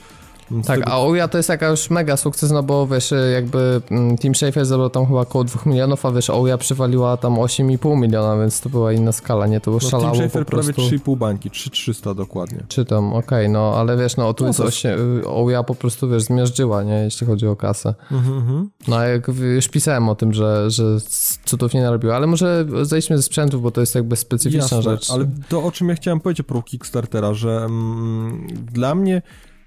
tak, 0.65 0.79
tego... 0.79 0.91
a 0.91 0.95
Ouya 0.95 1.27
to 1.27 1.37
jest 1.37 1.49
jakaś 1.49 1.89
mega 1.89 2.17
sukces, 2.17 2.51
no 2.51 2.63
bo 2.63 2.87
wiesz, 2.87 3.13
jakby 3.33 3.81
mm, 3.91 4.17
Team 4.17 4.35
Schafer 4.35 4.65
zabrał 4.65 4.89
tam 4.89 5.05
chyba 5.05 5.21
około 5.21 5.43
2 5.43 5.61
milionów, 5.65 6.05
a 6.05 6.11
wiesz, 6.11 6.29
Ouya 6.29 6.57
przywaliła 6.57 7.17
tam 7.17 7.35
8,5 7.35 7.97
miliona, 7.97 8.41
więc 8.41 8.61
to 8.61 8.69
była 8.69 8.93
inna 8.93 9.11
skala, 9.11 9.47
nie? 9.47 9.59
To 9.59 9.71
było 9.71 9.79
no, 9.83 9.89
szalało 9.89 10.15
Team 10.15 10.29
Schafer 10.29 10.45
po 10.45 10.51
prostu. 10.51 10.73
prawie 10.73 10.97
3,5 10.97 11.17
bańki, 11.17 11.51
3,300 11.51 12.13
dokładnie. 12.13 12.63
Czytam, 12.67 13.13
okej, 13.13 13.19
okay, 13.19 13.49
no 13.49 13.73
ale 13.77 13.97
wiesz, 13.97 14.17
no 14.17 14.33
tu 14.33 14.43
no, 14.43 14.49
jest 14.49 14.59
8, 14.59 15.21
Ouya 15.25 15.63
po 15.67 15.75
prostu, 15.75 16.09
wiesz, 16.09 16.23
zmiażdżyła, 16.23 16.83
nie? 16.83 16.93
Jeśli 16.93 17.27
chodzi 17.27 17.47
o 17.47 17.55
kasę. 17.55 17.95
Mhm, 18.11 18.37
mhm. 18.37 18.69
no 18.87 18.95
a 18.95 19.05
jak 19.05 19.27
już 19.55 19.67
pisałem 19.67 20.09
o 20.09 20.15
tym, 20.15 20.33
że, 20.33 20.71
że 20.71 20.83
cudów 21.45 21.73
nie 21.73 21.81
narobiło, 21.81 22.15
ale 22.15 22.27
może 22.27 22.65
zejdźmy 22.81 23.17
ze 23.17 23.23
sprzętów, 23.23 23.61
bo 23.61 23.71
to 23.71 23.81
jest 23.81 23.95
jakby 23.95 24.15
specyficzna 24.15 24.77
Jasne, 24.77 24.81
rzecz. 24.81 25.11
ale 25.11 25.25
to 25.49 25.63
o 25.63 25.71
czym 25.71 25.89
ja 25.89 25.95
chciałem 25.95 26.19
powiedzieć 26.19 26.47
pro 26.47 26.61
Kickstartera, 26.61 27.33
że 27.33 27.57
mm, 27.65 28.47
dla 28.73 28.95
mnie 28.95 29.21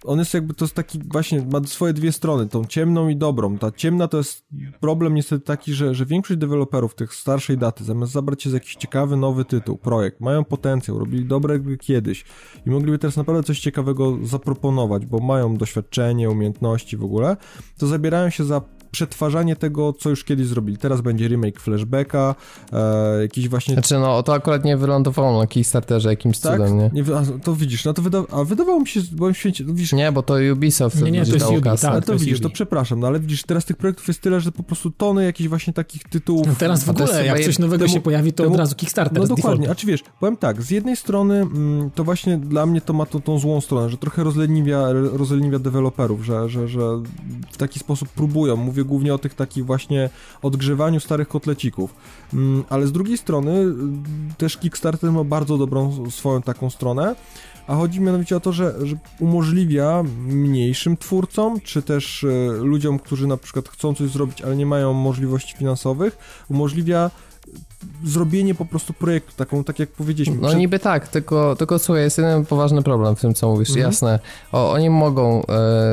on 0.04 0.18
jest 0.18 0.34
jakby, 0.34 0.54
to 0.54 0.64
jest 0.64 0.74
taki 0.74 0.98
właśnie, 1.12 1.46
ma 1.52 1.64
swoje 1.64 1.92
dwie 1.92 2.12
strony, 2.12 2.48
tą 2.48 2.64
ciemną 2.64 3.08
i 3.08 3.16
dobrą. 3.16 3.58
Ta 3.58 3.72
ciemna 3.72 4.08
to 4.08 4.18
jest 4.18 4.46
problem 4.80 5.14
niestety 5.14 5.44
taki, 5.44 5.74
że, 5.74 5.94
że 5.94 6.06
większość 6.06 6.40
deweloperów 6.40 6.94
tych 6.94 7.14
starszej 7.14 7.58
daty, 7.58 7.84
zamiast 7.84 8.12
zabrać 8.12 8.42
się 8.42 8.50
za 8.50 8.56
jakiś 8.56 8.74
ciekawy, 8.74 9.16
nowy 9.16 9.44
tytuł, 9.44 9.78
projekt, 9.78 10.20
mają 10.20 10.44
potencjał, 10.44 10.98
robili 10.98 11.24
dobre 11.24 11.58
gry 11.60 11.78
kiedyś 11.78 12.24
i 12.66 12.70
mogliby 12.70 12.98
teraz 12.98 13.16
naprawdę 13.16 13.42
coś 13.42 13.60
ciekawego 13.60 14.18
zaproponować, 14.22 15.06
bo 15.06 15.18
mają 15.18 15.56
doświadczenie, 15.56 16.30
umiejętności 16.30 16.96
w 16.96 17.04
ogóle, 17.04 17.36
to 17.78 17.86
zabierają 17.86 18.30
się 18.30 18.44
za 18.44 18.60
przetwarzanie 18.98 19.56
tego, 19.56 19.92
co 19.92 20.10
już 20.10 20.24
kiedyś 20.24 20.46
zrobili. 20.46 20.78
Teraz 20.78 21.00
będzie 21.00 21.28
remake 21.28 21.60
Flashbacka, 21.60 22.34
e, 22.72 23.22
jakiś 23.22 23.48
właśnie... 23.48 23.74
Znaczy 23.74 23.98
no, 23.98 24.22
to 24.22 24.34
akurat 24.34 24.64
nie 24.64 24.76
wylądowało 24.76 25.40
na 25.40 25.46
Kickstarterze 25.46 26.08
jakimś 26.08 26.38
tak? 26.38 26.52
cudem, 26.52 26.78
nie? 26.78 26.90
nie 26.92 27.16
a, 27.16 27.22
to 27.44 27.54
widzisz, 27.54 27.84
no 27.84 27.94
to 27.94 28.02
wyda 28.02 28.22
a 28.32 28.44
wydawało 28.44 28.80
mi 28.80 28.86
się, 28.86 29.00
byłem 29.12 29.34
święcie, 29.34 29.64
no 29.64 29.74
widzisz... 29.74 29.92
Nie, 29.92 30.12
bo 30.12 30.22
to 30.22 30.34
Ubisoft 30.52 31.02
nie, 31.02 31.10
nie, 31.10 31.26
to 31.26 31.34
jest 31.34 31.46
Ubi, 31.46 31.62
tak, 31.62 31.80
to, 31.80 32.00
to 32.00 32.18
widzisz, 32.18 32.40
to 32.40 32.50
przepraszam, 32.50 33.00
no 33.00 33.06
ale 33.06 33.20
widzisz, 33.20 33.42
teraz 33.42 33.64
tych 33.64 33.76
projektów 33.76 34.08
jest 34.08 34.20
tyle, 34.20 34.40
że 34.40 34.52
po 34.52 34.62
prostu 34.62 34.90
tony 34.90 35.24
jakichś 35.24 35.48
właśnie 35.48 35.72
takich 35.72 36.04
tytułów... 36.04 36.46
No 36.46 36.54
teraz 36.58 36.84
w 36.84 36.90
ogóle, 36.90 37.26
jak 37.26 37.40
coś 37.40 37.58
nowego 37.58 37.84
temu, 37.84 37.94
się 37.94 38.00
pojawi, 38.00 38.32
to 38.32 38.42
temu, 38.42 38.54
od 38.54 38.60
razu 38.60 38.74
Kickstarter 38.74 39.18
No 39.18 39.26
dokładnie, 39.26 39.70
a 39.70 39.74
czy 39.74 39.86
wiesz, 39.86 40.00
powiem 40.20 40.36
tak, 40.36 40.62
z 40.62 40.70
jednej 40.70 40.96
strony 40.96 41.34
mm, 41.34 41.90
to 41.90 42.04
właśnie 42.04 42.38
dla 42.38 42.66
mnie 42.66 42.80
to 42.80 42.92
ma 42.92 43.06
tą, 43.06 43.20
tą 43.20 43.38
złą 43.38 43.60
stronę, 43.60 43.90
że 43.90 43.96
trochę 43.96 44.24
rozleniwia, 44.24 44.92
rozleniwia 44.92 45.58
deweloperów, 45.58 46.24
że, 46.24 46.48
że, 46.48 46.68
że 46.68 46.80
w 47.50 47.56
taki 47.56 47.78
sposób 47.78 48.08
próbują, 48.08 48.56
mówię 48.56 48.84
głównie 48.88 49.14
o 49.14 49.18
tych 49.18 49.34
takich 49.34 49.66
właśnie 49.66 50.10
odgrzewaniu 50.42 51.00
starych 51.00 51.28
kotlecików, 51.28 51.94
mm, 52.34 52.64
ale 52.68 52.86
z 52.86 52.92
drugiej 52.92 53.18
strony 53.18 53.50
mm, 53.50 54.04
też 54.38 54.56
Kickstarter 54.56 55.12
ma 55.12 55.24
bardzo 55.24 55.58
dobrą 55.58 56.10
swoją 56.10 56.42
taką 56.42 56.70
stronę, 56.70 57.14
a 57.68 57.74
chodzi 57.74 58.00
mianowicie 58.00 58.36
o 58.36 58.40
to, 58.40 58.52
że, 58.52 58.74
że 58.86 58.96
umożliwia 59.20 60.04
mniejszym 60.26 60.96
twórcom, 60.96 61.60
czy 61.60 61.82
też 61.82 62.24
y, 62.24 62.58
ludziom, 62.62 62.98
którzy 62.98 63.26
na 63.26 63.36
przykład 63.36 63.68
chcą 63.68 63.94
coś 63.94 64.10
zrobić, 64.10 64.42
ale 64.42 64.56
nie 64.56 64.66
mają 64.66 64.92
możliwości 64.92 65.56
finansowych, 65.56 66.18
umożliwia 66.50 67.10
zrobienie 68.04 68.54
po 68.54 68.64
prostu 68.64 68.92
projektu, 68.92 69.32
taką, 69.36 69.64
tak 69.64 69.78
jak 69.78 69.88
powiedzieliśmy. 69.88 70.36
No 70.40 70.52
niby 70.52 70.78
tak, 70.78 71.08
tylko, 71.08 71.56
tylko 71.56 71.78
słuchaj, 71.78 72.02
jest 72.02 72.18
jeden 72.18 72.46
poważny 72.46 72.82
problem 72.82 73.16
w 73.16 73.20
tym, 73.20 73.34
co 73.34 73.48
mówisz, 73.48 73.68
mhm. 73.68 73.86
jasne. 73.86 74.18
O, 74.52 74.72
oni 74.72 74.90
mogą 74.90 75.42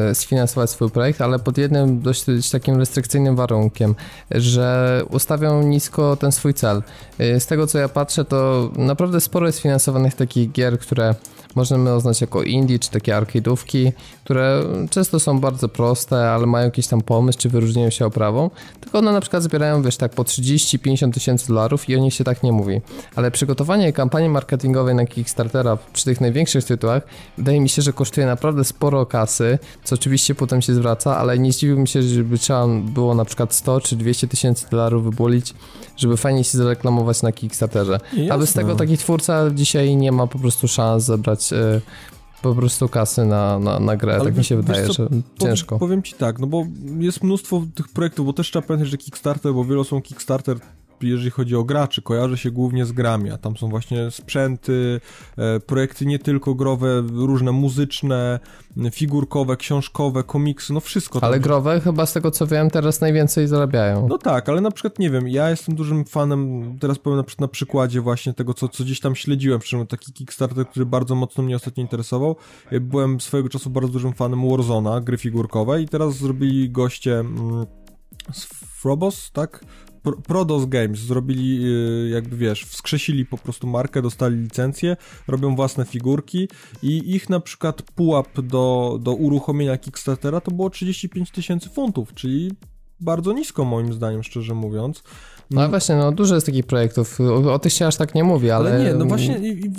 e, 0.09 0.15
sfinansować 0.15 0.69
swój 0.69 0.89
projekt, 0.89 1.21
ale 1.21 1.39
pod 1.39 1.57
jednym 1.57 2.01
dość, 2.01 2.25
dość, 2.25 2.50
takim 2.50 2.75
restrykcyjnym 2.77 3.35
warunkiem, 3.35 3.95
że 4.31 5.01
ustawią 5.09 5.63
nisko 5.63 6.15
ten 6.15 6.31
swój 6.31 6.53
cel. 6.53 6.83
E, 7.19 7.39
z 7.39 7.45
tego, 7.45 7.67
co 7.67 7.77
ja 7.77 7.89
patrzę, 7.89 8.25
to 8.25 8.71
naprawdę 8.75 9.21
sporo 9.21 9.47
jest 9.47 9.59
finansowanych 9.59 10.15
takich 10.15 10.51
gier, 10.51 10.79
które 10.79 11.15
możemy 11.55 11.93
oznaczyć 11.93 12.21
jako 12.21 12.43
indie, 12.43 12.79
czy 12.79 12.91
takie 12.91 13.13
arcade'ówki, 13.13 13.91
które 14.24 14.63
często 14.89 15.19
są 15.19 15.39
bardzo 15.39 15.69
proste, 15.69 16.31
ale 16.31 16.45
mają 16.45 16.65
jakiś 16.65 16.88
tam 16.88 17.01
pomysł, 17.01 17.39
czy 17.39 17.50
wyróżniają 17.50 17.89
się 17.89 18.05
oprawą, 18.05 18.50
tylko 18.81 19.00
one 19.00 19.12
na 19.12 19.21
przykład 19.21 19.43
zbierają, 19.43 19.81
wiesz, 19.81 19.97
tak 19.97 20.12
po 20.12 20.24
30-50 20.24 21.13
tysięcy 21.13 21.47
dolarów 21.47 21.89
i 21.89 21.95
o 21.95 22.00
nich 22.00 22.13
się 22.13 22.24
tak 22.24 22.43
nie 22.43 22.51
mówi. 22.51 22.81
Ale 23.15 23.31
przygotowanie 23.31 23.93
kampanii 23.93 24.29
marketingowej 24.29 24.95
na 24.95 25.05
Kickstartera 25.05 25.77
przy 25.93 26.05
tych 26.05 26.21
największych 26.21 26.65
tytułach 26.65 27.03
wydaje 27.38 27.62
mi 27.62 27.69
się, 27.69 27.81
że 27.81 27.93
kosztuje 27.93 28.27
naprawdę 28.27 28.63
sporo 28.63 29.05
kasy, 29.05 29.59
co 29.83 29.95
oczywiście 29.95 30.35
potem 30.35 30.62
się 30.62 30.74
zwraca, 30.74 31.17
ale 31.17 31.39
nie 31.39 31.51
zdziwiłbym 31.51 31.88
się, 31.88 32.01
żeby 32.01 32.38
trzeba 32.38 32.67
było 32.67 33.15
na 33.15 33.25
przykład 33.25 33.53
100 33.53 33.81
czy 33.81 33.95
200 33.95 34.27
tysięcy 34.27 34.69
dolarów 34.71 35.03
wybolić, 35.03 35.53
żeby 35.97 36.17
fajnie 36.17 36.43
się 36.43 36.57
zareklamować 36.57 37.21
na 37.21 37.31
Kickstarterze. 37.31 38.00
Jasne. 38.13 38.33
A 38.33 38.38
bez 38.38 38.53
tego 38.53 38.75
taki 38.75 38.97
twórca 38.97 39.51
dzisiaj 39.53 39.95
nie 39.95 40.12
ma 40.12 40.27
po 40.27 40.39
prostu 40.39 40.67
szans 40.67 41.03
zebrać 41.03 41.43
e, 41.53 41.81
po 42.41 42.55
prostu 42.55 42.89
kasy 42.89 43.25
na, 43.25 43.59
na, 43.59 43.79
na 43.79 43.97
grę, 43.97 44.15
Ale 44.15 44.25
tak 44.25 44.37
mi 44.37 44.43
się 44.43 44.55
wydaje, 44.55 44.87
co, 44.87 44.93
że 44.93 45.09
ciężko. 45.41 45.79
Powiem 45.79 46.03
ci 46.03 46.13
tak, 46.13 46.39
no 46.39 46.47
bo 46.47 46.65
jest 46.99 47.23
mnóstwo 47.23 47.63
tych 47.75 47.87
projektów, 47.87 48.25
bo 48.25 48.33
też 48.33 48.51
trzeba 48.51 48.67
pamiętać, 48.67 48.89
że 48.89 48.97
Kickstarter, 48.97 49.53
bo 49.53 49.65
wielu 49.65 49.83
są 49.83 50.01
Kickstarter 50.01 50.57
jeżeli 51.09 51.31
chodzi 51.31 51.55
o 51.55 51.63
graczy, 51.63 52.01
kojarzy 52.01 52.38
się 52.38 52.51
głównie 52.51 52.85
z 52.85 52.91
grami, 52.91 53.31
a 53.31 53.38
tam 53.38 53.57
są 53.57 53.69
właśnie 53.69 54.12
sprzęty, 54.12 55.01
e, 55.38 55.59
projekty 55.59 56.05
nie 56.05 56.19
tylko 56.19 56.55
growe, 56.55 57.03
różne 57.13 57.51
muzyczne, 57.51 58.39
figurkowe, 58.91 59.57
książkowe, 59.57 60.24
komiksy, 60.24 60.74
no 60.74 60.79
wszystko. 60.79 61.24
Ale 61.24 61.39
growe 61.39 61.81
chyba 61.81 62.05
z 62.05 62.13
tego 62.13 62.31
co 62.31 62.47
wiem 62.47 62.69
teraz 62.69 63.01
najwięcej 63.01 63.47
zarabiają. 63.47 64.07
No 64.07 64.17
tak, 64.17 64.50
ale 64.50 64.62
na 64.62 64.71
przykład 64.71 65.00
nie 65.00 65.09
wiem, 65.09 65.27
ja 65.27 65.50
jestem 65.50 65.75
dużym 65.75 66.05
fanem, 66.05 66.63
teraz 66.79 67.00
powiem 67.00 67.17
na, 67.17 67.24
na 67.39 67.47
przykładzie 67.47 68.01
właśnie 68.01 68.33
tego, 68.33 68.53
co, 68.53 68.69
co 68.69 68.83
gdzieś 68.83 69.00
tam 69.00 69.15
śledziłem, 69.15 69.59
przy 69.59 69.85
taki 69.85 70.13
Kickstarter, 70.13 70.67
który 70.67 70.85
bardzo 70.85 71.15
mocno 71.15 71.43
mnie 71.43 71.55
ostatnio 71.55 71.81
interesował. 71.81 72.35
Byłem 72.81 73.21
swojego 73.21 73.50
czasu 73.50 73.69
bardzo 73.69 73.91
dużym 73.91 74.13
fanem 74.13 74.50
Warzona, 74.50 75.01
gry 75.01 75.17
figurkowej 75.17 75.83
i 75.83 75.88
teraz 75.88 76.17
zrobili 76.17 76.69
goście 76.69 77.19
mm, 77.19 77.65
z 78.33 78.45
Frobos, 78.85 79.31
tak? 79.31 79.65
Prodos 80.12 80.65
Games 80.65 81.00
zrobili, 81.00 81.65
y, 81.65 82.09
jakby 82.09 82.38
wiesz, 82.38 82.65
wskrzesili 82.65 83.25
po 83.25 83.38
prostu 83.38 83.67
markę, 83.67 84.01
dostali 84.01 84.38
licencję, 84.38 84.97
robią 85.27 85.55
własne 85.55 85.85
figurki 85.85 86.50
i 86.83 87.15
ich 87.15 87.29
na 87.29 87.39
przykład 87.39 87.81
pułap 87.81 88.41
do, 88.41 88.97
do 89.01 89.13
uruchomienia 89.13 89.77
Kickstartera 89.77 90.41
to 90.41 90.51
było 90.51 90.69
35 90.69 91.31
tysięcy 91.31 91.69
funtów, 91.69 92.13
czyli 92.13 92.51
bardzo 93.00 93.33
nisko 93.33 93.65
moim 93.65 93.93
zdaniem, 93.93 94.24
szczerze 94.24 94.53
mówiąc. 94.53 95.03
No 95.51 95.69
właśnie, 95.69 95.95
no 95.95 96.12
dużo 96.12 96.35
jest 96.35 96.45
takich 96.45 96.65
projektów, 96.65 97.21
o, 97.21 97.53
o 97.53 97.59
tych 97.59 97.74
się 97.74 97.88
aż 97.88 97.95
tak 97.95 98.15
nie 98.15 98.24
mówi, 98.24 98.51
ale... 98.51 98.74
ale 98.74 98.83
nie, 98.83 98.93
no 98.93 99.05
właśnie 99.05 99.38
i, 99.38 99.65
i, 99.65 99.71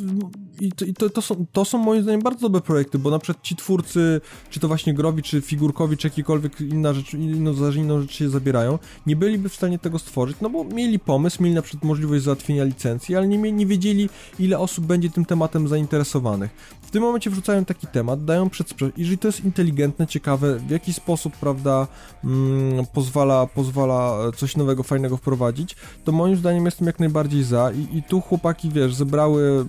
i, 0.61 0.73
to, 0.73 0.85
i 0.85 0.95
to, 0.95 1.11
to, 1.11 1.23
są, 1.23 1.47
to 1.53 1.65
są 1.65 1.79
moim 1.79 2.03
zdaniem 2.03 2.21
bardzo 2.21 2.41
dobre 2.49 2.61
projekty, 2.61 2.99
bo 2.99 3.11
na 3.11 3.19
przykład 3.19 3.45
ci 3.45 3.57
twórcy, 3.57 4.21
czy 4.51 4.61
to 4.61 4.69
właśnie 4.69 4.95
growi, 4.95 5.23
czy 5.23 5.41
figurkowi, 5.41 5.97
czy 5.97 6.07
jakikolwiek 6.07 6.61
inna 6.61 6.95
rzecz, 6.95 7.15
inną, 7.15 7.53
inną 7.77 8.01
rzecz 8.01 8.13
się 8.13 8.29
zabierają, 8.29 8.79
nie 9.07 9.17
byliby 9.17 9.49
w 9.49 9.55
stanie 9.55 9.79
tego 9.79 9.99
stworzyć, 9.99 10.37
no 10.41 10.51
bo 10.51 10.65
mieli 10.65 10.99
pomysł, 10.99 11.43
mieli 11.43 11.55
na 11.55 11.63
przykład 11.63 11.85
możliwość 11.85 12.25
załatwienia 12.25 12.65
licencji, 12.65 13.17
ale 13.17 13.29
nie, 13.29 13.53
nie 13.53 13.67
wiedzieli, 13.67 14.09
ile 14.39 14.59
osób 14.59 14.87
będzie 14.87 15.11
tym 15.11 15.25
tematem 15.25 15.69
zainteresowanych. 15.69 16.51
W 16.87 16.91
tym 16.91 17.03
momencie 17.03 17.31
wrzucają 17.31 17.65
taki 17.65 17.87
temat, 17.87 18.25
dają 18.25 18.51
przedsprzeż, 18.51 18.93
jeżeli 18.97 19.19
to 19.19 19.29
jest 19.29 19.45
inteligentne, 19.45 20.07
ciekawe, 20.07 20.59
w 20.59 20.71
jaki 20.71 20.93
sposób, 20.93 21.37
prawda, 21.37 21.87
mm, 22.25 22.87
pozwala, 22.87 23.47
pozwala 23.47 24.19
coś 24.37 24.57
nowego, 24.57 24.83
fajnego 24.83 25.17
wprowadzić, 25.17 25.77
to 26.05 26.13
moim 26.13 26.37
zdaniem 26.37 26.65
jestem 26.65 26.87
jak 26.87 26.99
najbardziej 26.99 27.43
za 27.43 27.71
i, 27.73 27.99
i 27.99 28.03
tu 28.03 28.21
chłopaki, 28.21 28.71
wiesz, 28.71 28.95
zebrały 28.95 29.67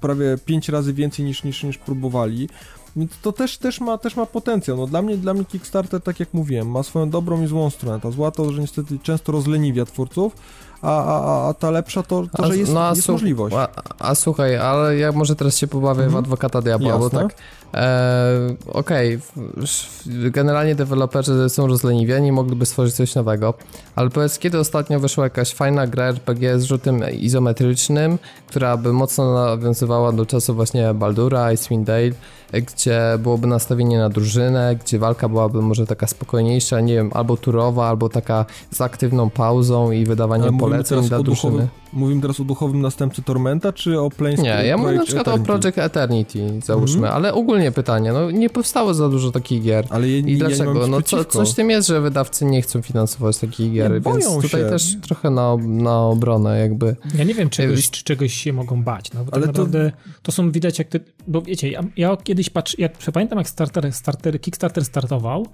prawie 0.00 0.14
prawie 0.14 0.38
5 0.44 0.68
razy 0.68 0.92
więcej 0.92 1.24
niż, 1.24 1.44
niż, 1.44 1.62
niż 1.62 1.78
próbowali. 1.78 2.48
Więc 2.96 3.12
to 3.22 3.32
też, 3.32 3.58
też, 3.58 3.80
ma, 3.80 3.98
też 3.98 4.16
ma 4.16 4.26
potencjał. 4.26 4.76
No 4.76 4.86
dla 4.86 5.02
mnie, 5.02 5.16
dla 5.16 5.34
mnie 5.34 5.44
Kickstarter, 5.44 6.00
tak 6.00 6.20
jak 6.20 6.34
mówiłem, 6.34 6.70
ma 6.70 6.82
swoją 6.82 7.10
dobrą 7.10 7.42
i 7.42 7.46
złą 7.46 7.70
stronę. 7.70 8.00
Ta 8.00 8.10
zła 8.10 8.30
to, 8.30 8.52
że 8.52 8.60
niestety 8.60 8.98
często 8.98 9.32
rozleniwia 9.32 9.84
twórców, 9.84 10.36
a, 10.84 11.04
a, 11.04 11.48
a 11.48 11.54
ta 11.54 11.70
lepsza 11.70 12.02
to, 12.02 12.24
to 12.36 12.46
że 12.46 12.56
jest, 12.56 12.72
no, 12.72 12.94
jest 12.94 13.08
możliwość. 13.08 13.56
A, 13.56 13.68
a, 13.98 14.14
słuchaj, 14.14 14.56
ale 14.56 14.96
ja 14.96 15.12
może 15.12 15.36
teraz 15.36 15.56
się 15.56 15.66
pobawię 15.66 16.04
mhm. 16.04 16.12
w 16.12 16.16
adwokata 16.16 16.62
diabła, 16.62 16.98
bo 16.98 17.10
tak 17.10 17.34
e, 17.74 18.56
okej, 18.66 19.18
okay, 19.36 20.30
generalnie 20.30 20.74
deweloperzy 20.74 21.48
są 21.48 21.66
rozleniwieni, 21.66 22.32
mogliby 22.32 22.66
stworzyć 22.66 22.94
coś 22.94 23.14
nowego, 23.14 23.54
ale 23.94 24.10
powiedz, 24.10 24.38
kiedy 24.38 24.58
ostatnio 24.58 25.00
wyszła 25.00 25.24
jakaś 25.24 25.54
fajna 25.54 25.86
gra 25.86 26.04
RPG 26.04 26.58
z 26.58 26.64
rzutem 26.64 27.00
izometrycznym, 27.12 28.18
która 28.46 28.76
by 28.76 28.92
mocno 28.92 29.34
nawiązywała 29.34 30.12
do 30.12 30.26
czasu 30.26 30.54
właśnie 30.54 30.94
Baldura, 30.94 31.52
Icewind 31.52 31.86
Dale, 31.86 32.10
gdzie 32.52 33.00
byłoby 33.18 33.46
nastawienie 33.46 33.98
na 33.98 34.08
drużynę, 34.08 34.76
gdzie 34.84 34.98
walka 34.98 35.28
byłaby 35.28 35.62
może 35.62 35.86
taka 35.86 36.06
spokojniejsza, 36.06 36.80
nie 36.80 36.94
wiem, 36.94 37.10
albo 37.14 37.36
turowa, 37.36 37.88
albo 37.88 38.08
taka 38.08 38.46
z 38.70 38.80
aktywną 38.80 39.30
pauzą 39.30 39.90
i 39.90 40.04
wydawaniem 40.04 40.58
poleceń 40.58 41.08
dla 41.08 41.22
drużyny. 41.22 41.68
Mówimy 41.94 42.22
teraz 42.22 42.40
o 42.40 42.44
duchowym 42.44 42.80
następcy 42.80 43.22
Tormenta, 43.22 43.72
czy 43.72 44.00
o 44.00 44.10
Planescape 44.10 44.62
Nie, 44.62 44.68
ja 44.68 44.76
mówię 44.76 44.92
na 44.92 45.04
przykład 45.04 45.28
Eternity. 45.28 45.52
o 45.52 45.58
Project 45.58 45.78
Eternity, 45.78 46.60
załóżmy, 46.64 46.98
mm 46.98 47.10
-hmm. 47.10 47.14
ale 47.14 47.34
ogólnie 47.34 47.72
pytanie, 47.72 48.12
no 48.12 48.30
nie 48.30 48.50
powstało 48.50 48.94
za 48.94 49.08
dużo 49.08 49.30
takich 49.30 49.62
gier. 49.62 49.86
Ale 49.90 50.08
je, 50.08 50.18
I 50.18 50.36
dlaczego? 50.36 50.80
Ja 50.80 50.86
no 50.86 51.02
co, 51.02 51.24
coś 51.24 51.52
w 51.52 51.54
tym 51.54 51.70
jest, 51.70 51.88
że 51.88 52.00
wydawcy 52.00 52.44
nie 52.44 52.62
chcą 52.62 52.82
finansować 52.82 53.38
takich 53.38 53.72
gier, 53.72 53.92
nie, 53.92 54.00
więc 54.00 54.24
tutaj 54.24 54.60
się. 54.60 54.68
też 54.68 54.96
trochę 55.02 55.30
na, 55.30 55.56
na 55.56 56.00
obronę 56.00 56.60
jakby. 56.60 56.96
Ja 57.14 57.24
nie 57.24 57.34
wiem, 57.34 57.50
czegoś, 57.50 57.90
czy 57.90 58.04
czegoś 58.04 58.34
się 58.34 58.52
mogą 58.52 58.82
bać, 58.82 59.12
no 59.12 59.24
bo 59.24 59.30
tak 59.30 59.34
ale 59.34 59.46
tak 59.46 59.56
naprawdę 59.56 59.90
to... 59.90 59.96
to 60.22 60.32
są 60.32 60.50
widać 60.50 60.78
jak 60.78 60.88
ty, 60.88 61.00
bo 61.26 61.42
wiecie, 61.42 61.70
ja, 61.70 61.82
ja 61.96 62.16
kiedyś 62.16 62.50
patrzę, 62.50 62.76
jak 62.78 62.92
pamiętam 63.12 63.38
jak 63.38 63.48
starter, 63.48 63.92
starter, 63.92 64.40
Kickstarter 64.40 64.84
startował 64.84 65.46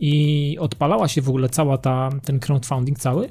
i 0.00 0.56
odpalała 0.60 1.08
się 1.08 1.22
w 1.22 1.28
ogóle 1.28 1.48
cała 1.48 1.78
ta, 1.78 2.10
ten 2.24 2.40
crowdfunding 2.40 2.98
cały, 2.98 3.28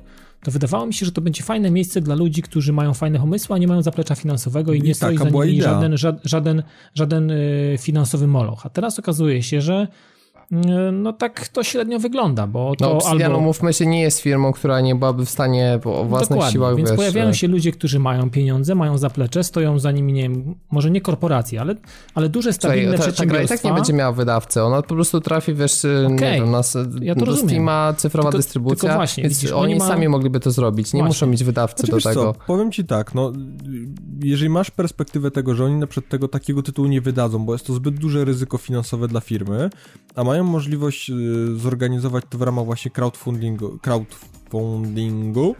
to 0.47 0.51
wydawało 0.51 0.85
mi 0.85 0.93
się, 0.93 1.05
że 1.05 1.11
to 1.11 1.21
będzie 1.21 1.43
fajne 1.43 1.71
miejsce 1.71 2.01
dla 2.01 2.15
ludzi, 2.15 2.41
którzy 2.41 2.73
mają 2.73 2.93
fajne 2.93 3.19
pomysły, 3.19 3.55
a 3.55 3.57
nie 3.57 3.67
mają 3.67 3.81
zaplecza 3.81 4.15
finansowego 4.15 4.73
i, 4.73 4.79
I 4.79 4.81
nie 4.81 4.95
stoi 4.95 5.17
za 5.17 5.29
nimi 5.29 5.61
żaden, 5.61 5.97
żaden, 6.23 6.63
żaden 6.95 7.31
y, 7.31 7.75
finansowy 7.79 8.27
moloch. 8.27 8.65
A 8.65 8.69
teraz 8.69 8.99
okazuje 8.99 9.43
się, 9.43 9.61
że 9.61 9.87
no 10.91 11.13
tak 11.13 11.47
to 11.47 11.63
średnio 11.63 11.99
wygląda, 11.99 12.47
bo 12.47 12.75
to 12.75 12.85
no, 12.85 12.91
Obsidian, 12.91 13.31
albo... 13.31 13.39
mówmy 13.43 13.73
się, 13.73 13.85
nie 13.85 14.01
jest 14.01 14.19
firmą, 14.19 14.51
która 14.51 14.81
nie 14.81 14.95
byłaby 14.95 15.25
w 15.25 15.29
stanie 15.29 15.79
o 15.85 16.03
własnych 16.03 16.29
Dokładnie, 16.29 16.53
siłach, 16.53 16.75
więc 16.75 16.89
wiesz... 16.89 16.97
pojawiają 16.97 17.33
się 17.33 17.47
ludzie, 17.47 17.71
którzy 17.71 17.99
mają 17.99 18.29
pieniądze, 18.29 18.75
mają 18.75 18.97
zaplecze, 18.97 19.43
stoją 19.43 19.79
za 19.79 19.91
nimi, 19.91 20.13
nie 20.13 20.21
wiem, 20.21 20.55
może 20.71 20.91
nie 20.91 21.01
korporacje, 21.01 21.61
ale, 21.61 21.75
ale 22.15 22.29
duże, 22.29 22.53
stabilne 22.53 22.81
Słuchaj, 22.83 22.97
ta, 22.97 23.03
przedsiębiorstwa. 23.03 23.47
Ta 23.47 23.53
gra 23.53 23.55
i 23.55 23.59
tak 23.59 23.63
nie 23.63 23.73
będzie 23.73 23.93
miała 23.93 24.11
wydawcy, 24.11 24.63
ona 24.63 24.81
po 24.81 24.95
prostu 24.95 25.21
trafi, 25.21 25.53
wiesz, 25.53 25.85
okay. 25.85 26.11
nie 26.11 26.17
wiem, 26.17 26.51
na, 26.51 26.61
ja 27.01 27.13
to 27.13 27.19
do 27.19 27.25
rozumiem. 27.25 27.49
Steama, 27.49 27.93
cyfrowa 27.97 28.29
tylko, 28.29 28.37
dystrybucja, 28.37 28.81
tylko 28.81 28.95
właśnie, 28.95 29.23
więc 29.23 29.35
widzisz, 29.35 29.51
oni, 29.51 29.75
ma... 29.75 29.87
sami 29.87 30.09
mogliby 30.09 30.39
to 30.39 30.51
zrobić, 30.51 30.93
nie 30.93 30.99
właśnie. 30.99 31.07
muszą 31.07 31.27
mieć 31.27 31.43
wydawcy 31.43 31.87
znaczy, 31.87 32.03
do 32.03 32.09
tego. 32.09 32.33
Co, 32.33 32.39
powiem 32.47 32.71
ci 32.71 32.85
tak, 32.85 33.15
no, 33.15 33.31
jeżeli 34.23 34.49
masz 34.49 34.71
perspektywę 34.71 35.31
tego, 35.31 35.55
że 35.55 35.65
oni 35.65 35.75
na 35.75 35.87
przykład 35.87 36.11
tego 36.11 36.27
takiego 36.27 36.63
tytułu 36.63 36.87
nie 36.87 37.01
wydadzą, 37.01 37.45
bo 37.45 37.53
jest 37.53 37.67
to 37.67 37.73
zbyt 37.73 37.95
duże 37.95 38.25
ryzyko 38.25 38.57
finansowe 38.57 39.07
dla 39.07 39.19
firmy, 39.19 39.69
a 40.15 40.23
mają 40.23 40.36
mają 40.37 40.51
możliwość 40.51 41.09
y, 41.09 41.13
zorganizować 41.57 42.23
to 42.29 42.37
w 42.37 42.41
ramach 42.41 42.65
właśnie 42.65 42.91
crowdfundingu, 42.91 43.79
crowdfundingu 43.81 45.55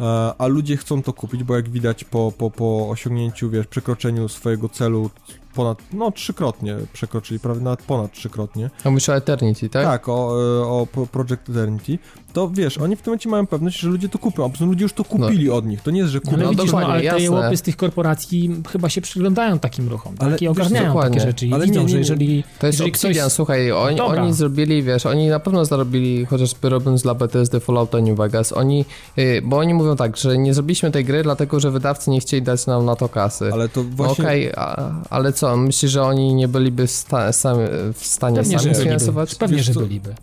e, 0.00 0.04
a 0.38 0.46
ludzie 0.46 0.76
chcą 0.76 1.02
to 1.02 1.12
kupić, 1.12 1.44
bo 1.44 1.56
jak 1.56 1.68
widać 1.68 2.04
po, 2.04 2.32
po, 2.38 2.50
po 2.50 2.88
osiągnięciu, 2.88 3.50
wiesz, 3.50 3.66
przekroczeniu 3.66 4.28
swojego 4.28 4.68
celu 4.68 5.10
ponad, 5.54 5.82
no 5.92 6.10
trzykrotnie 6.10 6.76
przekroczyli, 6.92 7.40
prawie 7.40 7.60
nawet 7.60 7.82
ponad 7.82 8.12
trzykrotnie. 8.12 8.70
A 8.84 8.90
mówisz 8.90 9.08
o 9.08 9.16
Eternity, 9.16 9.68
tak? 9.68 9.84
Tak, 9.84 10.08
o, 10.08 10.12
e, 10.12 10.66
o 10.66 10.86
Project 11.12 11.50
Eternity. 11.50 11.98
To 12.32 12.50
wiesz, 12.50 12.78
oni 12.78 12.96
w 12.96 13.02
tym 13.02 13.10
momencie 13.10 13.28
mają 13.28 13.46
pewność, 13.46 13.78
że 13.80 13.88
ludzie 13.88 14.08
to 14.08 14.18
kupią, 14.18 14.42
a 14.44 14.46
po 14.46 14.50
prostu 14.50 14.66
ludzie 14.66 14.82
już 14.82 14.92
to 14.92 15.04
kupili 15.04 15.46
no. 15.46 15.54
od 15.54 15.66
nich. 15.66 15.82
To 15.82 15.90
nie 15.90 16.00
jest, 16.00 16.12
że 16.12 16.20
No, 16.38 16.50
widzisz, 16.50 16.72
no, 16.72 16.78
ale 16.78 17.02
te 17.10 17.20
jełopy 17.20 17.56
z 17.56 17.62
tych 17.62 17.76
korporacji 17.76 18.50
chyba 18.72 18.88
się 18.88 19.00
przyglądają 19.00 19.58
takim 19.58 19.88
ruchom, 19.88 20.14
tak? 20.16 20.28
Ale 20.28 20.36
I 20.36 20.40
wiesz, 20.40 20.50
ogarniają 20.50 21.00
takie 21.00 21.20
rzeczy 21.20 21.46
i 21.46 21.52
Ale 21.52 21.66
widzą, 21.66 21.80
nie, 21.80 21.84
nie, 21.84 21.88
że 21.88 21.94
nie. 21.94 21.98
jeżeli, 22.00 22.44
To 22.58 22.66
jest 22.66 22.78
jeżeli 22.78 22.90
Obsidian, 22.90 23.24
ktoś... 23.26 23.32
słuchaj, 23.32 23.72
oni, 23.72 24.00
oni 24.00 24.32
zrobili, 24.32 24.82
wiesz, 24.82 25.06
oni 25.06 25.28
na 25.28 25.40
pewno 25.40 25.64
zarobili, 25.64 26.26
chociażby 26.26 26.68
robiąc 26.68 27.02
dla 27.02 27.14
Bethesdy 27.14 27.60
Fallouta 27.60 28.00
New 28.00 28.16
Vegas, 28.18 28.52
oni, 28.52 28.84
y, 29.18 29.42
bo 29.44 29.58
oni 29.58 29.74
mówią 29.74 29.96
tak, 29.96 30.16
że 30.16 30.38
nie 30.38 30.54
zrobiliśmy 30.54 30.90
tej 30.90 31.04
gry, 31.04 31.22
dlatego, 31.22 31.60
że 31.60 31.70
wydawcy 31.70 32.10
nie 32.10 32.20
chcieli 32.20 32.42
dać 32.42 32.66
nam 32.66 32.84
na 32.84 32.96
to 32.96 33.08
kasy. 33.08 33.50
Ale 33.52 33.68
to 33.68 33.82
No 33.82 33.90
właśnie... 33.92 34.24
Okej, 34.24 34.52
a- 34.56 34.92
ale 35.10 35.32
co, 35.32 35.56
myślisz, 35.56 35.90
że 35.92 36.02
oni 36.02 36.34
nie 36.34 36.48
byliby 36.48 36.86
sta, 36.86 37.32
sami, 37.32 37.64
w 37.94 38.06
stanie 38.06 38.36
Pewnie, 38.36 38.58
że 38.58 38.62
sami 38.64 38.74
sfinansować? 38.74 39.34
Pewnie, 39.34 39.56
Wiesz 39.56 39.66
że 39.66 39.72
byliby. 39.80 40.14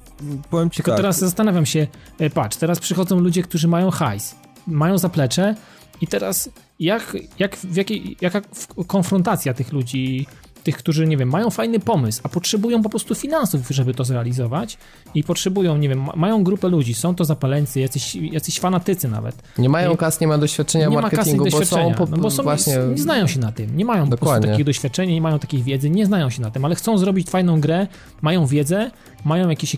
Powiem 0.49 0.69
ci 0.69 0.75
Tylko 0.75 0.91
tak, 0.91 0.97
teraz 0.97 1.19
zastanawiam 1.19 1.65
się, 1.65 1.87
e, 2.19 2.29
patrz, 2.29 2.57
teraz 2.57 2.79
przychodzą 2.79 3.19
ludzie, 3.19 3.43
którzy 3.43 3.67
mają 3.67 3.91
hajs, 3.91 4.35
mają 4.67 4.97
zaplecze 4.97 5.55
i 6.01 6.07
teraz 6.07 6.49
jak, 6.79 7.17
jak, 7.39 7.55
w 7.55 7.75
jakiej, 7.75 8.17
jaka 8.21 8.41
konfrontacja 8.87 9.53
tych 9.53 9.71
ludzi, 9.71 10.27
tych, 10.63 10.77
którzy, 10.77 11.07
nie 11.07 11.17
wiem, 11.17 11.29
mają 11.29 11.49
fajny 11.49 11.79
pomysł, 11.79 12.21
a 12.23 12.29
potrzebują 12.29 12.83
po 12.83 12.89
prostu 12.89 13.15
finansów, 13.15 13.61
żeby 13.69 13.93
to 13.93 14.03
zrealizować 14.03 14.77
i 15.15 15.23
potrzebują, 15.23 15.77
nie 15.77 15.89
wiem, 15.89 16.01
ma- 16.03 16.13
mają 16.15 16.43
grupę 16.43 16.67
ludzi, 16.69 16.93
są 16.93 17.15
to 17.15 17.25
zapaleńcy, 17.25 17.79
jacyś, 17.79 18.15
jacyś 18.15 18.59
fanatycy 18.59 19.07
nawet. 19.07 19.35
Nie 19.57 19.69
mają 19.69 19.97
kas, 19.97 20.21
nie 20.21 20.27
ma 20.27 20.37
doświadczenia 20.37 20.87
nie 20.87 20.95
ma 20.95 21.01
kasy 21.01 21.15
marketingu, 21.15 21.43
bo 21.45 21.51
doświadczenia, 21.51 21.97
są 21.97 22.05
po, 22.05 22.11
no 22.11 22.17
bo 22.17 22.31
są, 22.31 22.43
właśnie... 22.43 22.73
nie, 22.73 22.87
nie 22.87 22.97
znają 22.97 23.27
się 23.27 23.39
na 23.39 23.51
tym, 23.51 23.77
nie 23.77 23.85
mają 23.85 24.03
po 24.03 24.09
prostu 24.09 24.25
Dokładnie. 24.25 24.51
takiego 24.51 24.67
doświadczenia, 24.67 25.13
nie 25.13 25.21
mają 25.21 25.39
takiej 25.39 25.63
wiedzy, 25.63 25.89
nie 25.89 26.05
znają 26.05 26.29
się 26.29 26.41
na 26.41 26.51
tym, 26.51 26.65
ale 26.65 26.75
chcą 26.75 26.97
zrobić 26.97 27.29
fajną 27.29 27.61
grę, 27.61 27.87
mają 28.21 28.45
wiedzę, 28.45 28.91
mają 29.25 29.49
jakieś, 29.49 29.77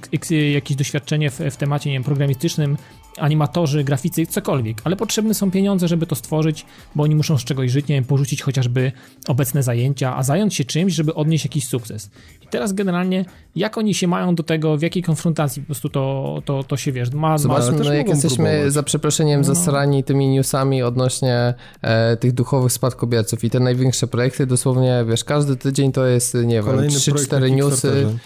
jakieś 0.54 0.78
doświadczenie 0.78 1.32
w, 1.32 1.40
w 1.40 1.56
temacie, 1.56 1.90
nie 1.90 1.96
wiem, 1.96 2.04
programistycznym, 2.04 2.78
animatorzy, 3.18 3.84
graficy, 3.84 4.25
cokolwiek, 4.25 4.77
ale 4.84 4.96
potrzebne 4.96 5.34
są 5.34 5.51
pieniądze, 5.51 5.88
żeby 5.88 6.06
to 6.08 6.15
stworzyć, 6.15 6.65
bo 6.96 7.03
oni 7.03 7.15
muszą 7.15 7.38
z 7.38 7.44
czegoś 7.44 7.72
żyć, 7.72 7.88
nie 7.88 7.96
wiem, 7.96 8.03
porzucić 8.03 8.41
chociażby 8.41 8.91
obecne 9.27 9.63
zajęcia, 9.63 10.18
a 10.18 10.24
zająć 10.24 10.56
się 10.56 10.65
czymś, 10.65 10.94
żeby 10.94 11.13
odnieść 11.15 11.46
jakiś 11.46 11.68
sukces. 11.68 12.10
I 12.41 12.48
teraz 12.48 12.74
generalnie, 12.74 13.25
jak 13.56 13.77
oni 13.77 13.94
się 13.94 14.08
mają 14.08 14.36
do 14.36 14.44
tego, 14.44 14.77
w 14.77 14.82
jakiej 14.82 15.03
konfrontacji 15.03 15.62
po 15.62 15.65
prostu 15.65 15.89
to, 15.89 16.41
to, 16.46 16.63
to 16.63 16.77
się, 16.77 16.91
wiesz, 16.91 17.12
ma... 17.12 17.20
ma 17.30 17.38
Zobaczmy, 17.38 17.77
też 17.77 17.88
no 17.88 17.94
jak 17.94 18.08
jesteśmy 18.08 18.50
próbować. 18.50 18.74
za 18.74 18.84
przeproszeniem 18.84 19.41
No. 19.41 19.46
zasrani 19.46 20.03
tymi 20.03 20.27
newsami 20.27 20.84
odnośnie 20.84 21.53
e, 21.82 22.18
tych 22.18 22.32
duchowych 22.32 22.72
spadkobierców 22.72 23.44
i 23.44 23.50
te 23.50 23.60
największe 23.60 24.08
projekty, 24.08 24.46
dosłownie, 24.48 25.06
wiesz, 25.10 25.24
każdy 25.24 25.56
tydzień 25.58 25.91
to 25.91 26.06
jest, 26.06 26.34
nie 26.34 26.56
wiem, 26.56 26.63
kolejny 26.65 26.94
na 26.94 27.00
3-4 27.00 27.51
newsy. 27.51 28.18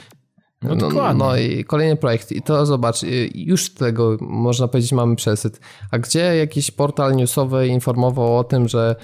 No 0.70 0.90
no, 0.90 1.14
no 1.14 1.38
i 1.38 1.66
kolejny 1.66 1.96
projekt. 1.96 2.32
I 2.32 2.42
to 2.42 2.66
zobacz, 2.66 3.04
y, 3.04 3.30
już 3.36 3.74
tego 3.74 4.18
można 4.22 4.68
powiedzieć 4.68 4.92
mamy 4.92 5.16
przesyt. 5.16 5.60
A 5.92 6.00
gdzie 6.00 6.36
jakiś 6.36 6.72
portal 6.72 7.16
newsowy 7.16 7.68
informował 7.68 8.38
o 8.38 8.44
tym, 8.44 8.68
że 8.68 8.96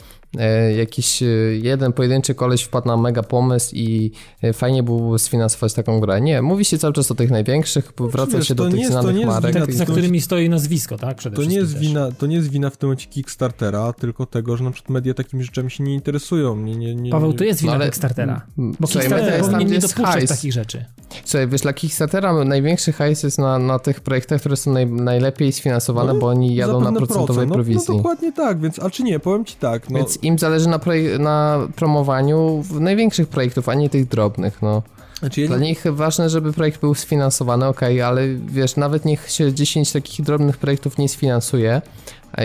jakiś 0.77 1.23
e, 1.23 1.25
jeden 1.61 1.93
pojedynczy 1.93 2.35
koleś 2.35 2.61
wpadł 2.63 2.87
na 2.87 2.97
mega 2.97 3.23
pomysł 3.23 3.75
i 3.75 4.11
e, 4.41 4.53
fajnie 4.53 4.83
byłoby 4.83 5.19
sfinansować 5.19 5.73
taką 5.73 5.99
grę? 5.99 6.21
Nie, 6.21 6.41
mówi 6.41 6.65
się 6.65 6.77
cały 6.77 6.93
czas 6.93 7.11
o 7.11 7.15
tych 7.15 7.31
największych, 7.31 7.91
wraca 7.99 8.37
wiesz, 8.37 8.47
się 8.47 8.55
do 8.55 8.69
tych 8.69 8.87
znanych 8.87 9.15
jest 9.15 9.27
marek. 9.27 9.53
wina 9.53 9.65
tak, 9.65 9.75
za 9.75 9.85
którymi 9.85 10.21
stoi 10.21 10.49
nazwisko, 10.49 10.97
tak? 10.97 11.17
Przede 11.17 11.35
To 11.35 11.43
nie, 11.43 11.55
jest 11.55 11.73
też. 11.73 11.81
wina, 11.81 12.11
to 12.11 12.27
nie 12.27 12.35
jest 12.35 12.49
wina 12.51 12.69
w 12.69 12.77
tym 12.77 12.87
momencie 12.87 13.07
Kickstartera, 13.07 13.93
tylko 13.93 14.25
tego, 14.25 14.57
że 14.57 14.63
na 14.63 14.71
przykład 14.71 14.89
media 14.89 15.13
takimi 15.13 15.43
rzeczami 15.43 15.71
się 15.71 15.83
nie 15.83 15.93
interesują. 15.93 16.55
Nie, 16.55 16.75
nie, 16.75 16.95
nie, 16.95 17.11
Paweł, 17.11 17.33
to 17.33 17.43
jest 17.43 17.61
wina 17.61 17.71
No 17.71 17.75
ale- 17.75 17.85
Kickstartera. 17.85 18.41
Bo 18.57 18.87
słuchaj, 18.87 19.07
Kickstarter 19.09 19.37
jest 19.37 19.49
powinien 19.49 19.71
nie 19.73 19.79
dopuszczać 19.79 20.29
takich 20.29 20.53
rzeczy. 20.53 20.85
Słuchaj, 21.25 21.47
wiesz, 21.47 21.61
dla 21.61 21.73
Kickstartera 21.73 22.43
największy 22.45 22.93
hajs 22.93 23.23
jest 23.23 23.37
na, 23.37 23.59
na 23.59 23.79
tych 23.79 23.99
projektach, 23.99 24.39
które 24.39 24.55
są 24.55 24.73
naj, 24.73 24.87
najlepiej 24.87 25.51
sfinansowane, 25.51 26.13
No, 26.13 26.19
bo 26.19 26.27
oni 26.27 26.55
jadą 26.55 26.81
na 26.81 26.91
procentowej 26.91 27.25
procent. 27.27 27.49
no, 27.49 27.55
prowizji. 27.55 27.85
No 27.89 27.95
dokładnie 27.97 28.31
tak, 28.31 28.59
więc, 28.61 28.79
a 28.79 28.89
czy 28.89 29.03
nie, 29.03 29.19
powiem 29.19 29.45
ci 29.45 29.55
tak, 29.55 29.89
no, 29.89 29.97
Więc 29.97 30.20
im 30.21 30.39
zależy 30.39 30.69
na, 30.69 30.79
na 31.19 31.67
promowaniu 31.75 32.63
największych 32.79 33.27
projektów, 33.27 33.69
a 33.69 33.73
nie 33.73 33.89
tych 33.89 34.07
drobnych, 34.07 34.61
no. 34.61 34.83
znaczy 35.19 35.47
Dla 35.47 35.57
nich 35.57 35.83
ważne, 35.91 36.29
żeby 36.29 36.53
projekt 36.53 36.81
był 36.81 36.95
sfinansowany, 36.95 37.65
okej, 37.65 38.01
ale 38.01 38.27
wiesz, 38.47 38.75
nawet 38.75 39.05
niech 39.05 39.31
się 39.31 39.53
10 39.53 39.91
takich 39.91 40.25
drobnych 40.25 40.57
projektów 40.57 40.97
nie 40.97 41.09
sfinansuje 41.09 41.81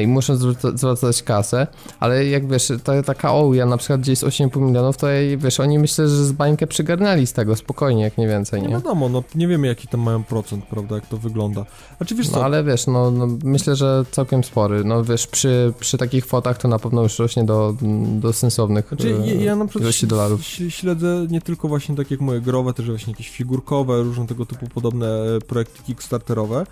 i 0.03 0.07
muszą 0.07 0.37
zwracać 0.75 1.23
kasę, 1.23 1.67
ale 2.01 2.27
jak 2.27 2.49
wiesz, 2.49 2.73
ta, 2.85 3.03
taka 3.03 3.33
OUJA 3.33 3.67
na 3.67 3.77
przykład 3.77 4.01
gdzie 4.01 4.13
jest 4.13 4.25
8,5 4.25 4.61
milionów, 4.61 4.97
to 4.97 5.07
wiesz, 5.37 5.61
oni 5.61 5.79
myślę, 5.79 6.09
że 6.09 6.25
z 6.25 6.33
bańkę 6.33 6.67
przygarnęli 6.67 7.27
z 7.27 7.33
tego, 7.33 7.57
spokojnie, 7.57 8.03
jak 8.03 8.19
nie 8.19 8.29
więcej, 8.29 8.63
nie 8.63 8.69
nie? 8.69 8.75
wiadomo, 8.75 9.09
no 9.09 9.23
nie 9.35 9.49
wiemy 9.49 9.67
jaki 9.67 9.89
tam 9.89 10.01
mają 10.01 10.25
procent, 10.25 10.65
prawda, 10.65 10.95
jak 10.95 11.07
to 11.07 11.17
wygląda. 11.17 11.67
Znaczy 11.97 12.15
wiesz 12.15 12.29
co, 12.29 12.37
No 12.37 12.45
ale 12.45 12.65
wiesz, 12.65 12.87
no, 12.87 13.11
no 13.11 13.29
myślę, 13.45 13.77
że 13.77 14.05
całkiem 14.11 14.45
spory. 14.45 14.85
No 14.85 15.05
wiesz, 15.05 15.27
przy, 15.27 15.73
przy 15.81 15.99
takich 15.99 16.27
kwotach 16.27 16.59
to 16.59 16.69
na 16.69 16.79
pewno 16.79 17.03
już 17.03 17.19
rośnie 17.19 17.45
do, 17.45 17.75
do 18.21 18.33
sensownych 18.33 18.89
Znaczy, 18.89 19.17
ja, 19.25 19.35
ja 19.35 19.57
na 19.57 19.67
przykład 19.67 20.05
dolarów. 20.05 20.45
śledzę 20.45 21.27
nie 21.31 21.41
tylko 21.41 21.69
właśnie 21.69 21.97
tak 21.97 22.11
jak 22.11 22.21
moje 22.21 22.41
growe, 22.41 22.75
też 22.75 22.87
właśnie 22.87 23.13
jakieś 23.13 23.31
figurkowe, 23.31 24.03
różne 24.03 24.27
tego 24.27 24.47
typu 24.47 24.67
podobne 24.67 25.07
e, 25.07 25.41
projekty 25.41 25.83
kickstarterowe. 25.83 26.67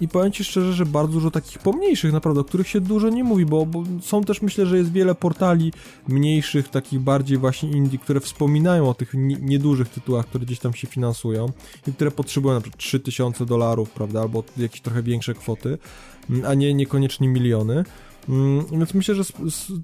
I 0.00 0.08
powiem 0.08 0.32
Ci 0.32 0.44
szczerze, 0.44 0.72
że 0.72 0.86
bardzo 0.86 1.12
dużo 1.12 1.30
takich 1.30 1.58
pomniejszych, 1.58 2.12
naprawdę, 2.12 2.40
o 2.40 2.44
których 2.44 2.68
się 2.68 2.80
dużo 2.80 3.08
nie 3.08 3.24
mówi, 3.24 3.46
bo, 3.46 3.66
bo 3.66 3.82
są 4.02 4.24
też, 4.24 4.42
myślę, 4.42 4.66
że 4.66 4.78
jest 4.78 4.92
wiele 4.92 5.14
portali 5.14 5.72
mniejszych, 6.08 6.68
takich 6.68 7.00
bardziej 7.00 7.38
właśnie 7.38 7.70
indie, 7.70 7.98
które 7.98 8.20
wspominają 8.20 8.88
o 8.88 8.94
tych 8.94 9.14
ni- 9.14 9.36
niedużych 9.40 9.88
tytułach, 9.88 10.26
które 10.26 10.44
gdzieś 10.46 10.58
tam 10.58 10.74
się 10.74 10.86
finansują 10.86 11.46
i 11.86 11.92
które 11.92 12.10
potrzebują 12.10 12.54
na 12.54 12.60
przykład 12.60 12.80
3000 12.80 13.46
dolarów, 13.46 13.90
prawda, 13.90 14.20
albo 14.20 14.44
jakieś 14.56 14.80
trochę 14.80 15.02
większe 15.02 15.34
kwoty, 15.34 15.78
mm, 16.30 16.44
a 16.46 16.54
nie 16.54 16.74
niekoniecznie 16.74 17.28
miliony. 17.28 17.84
Mm, 18.28 18.64
Więc 18.72 18.94
myślę, 18.94 19.14
że 19.14 19.22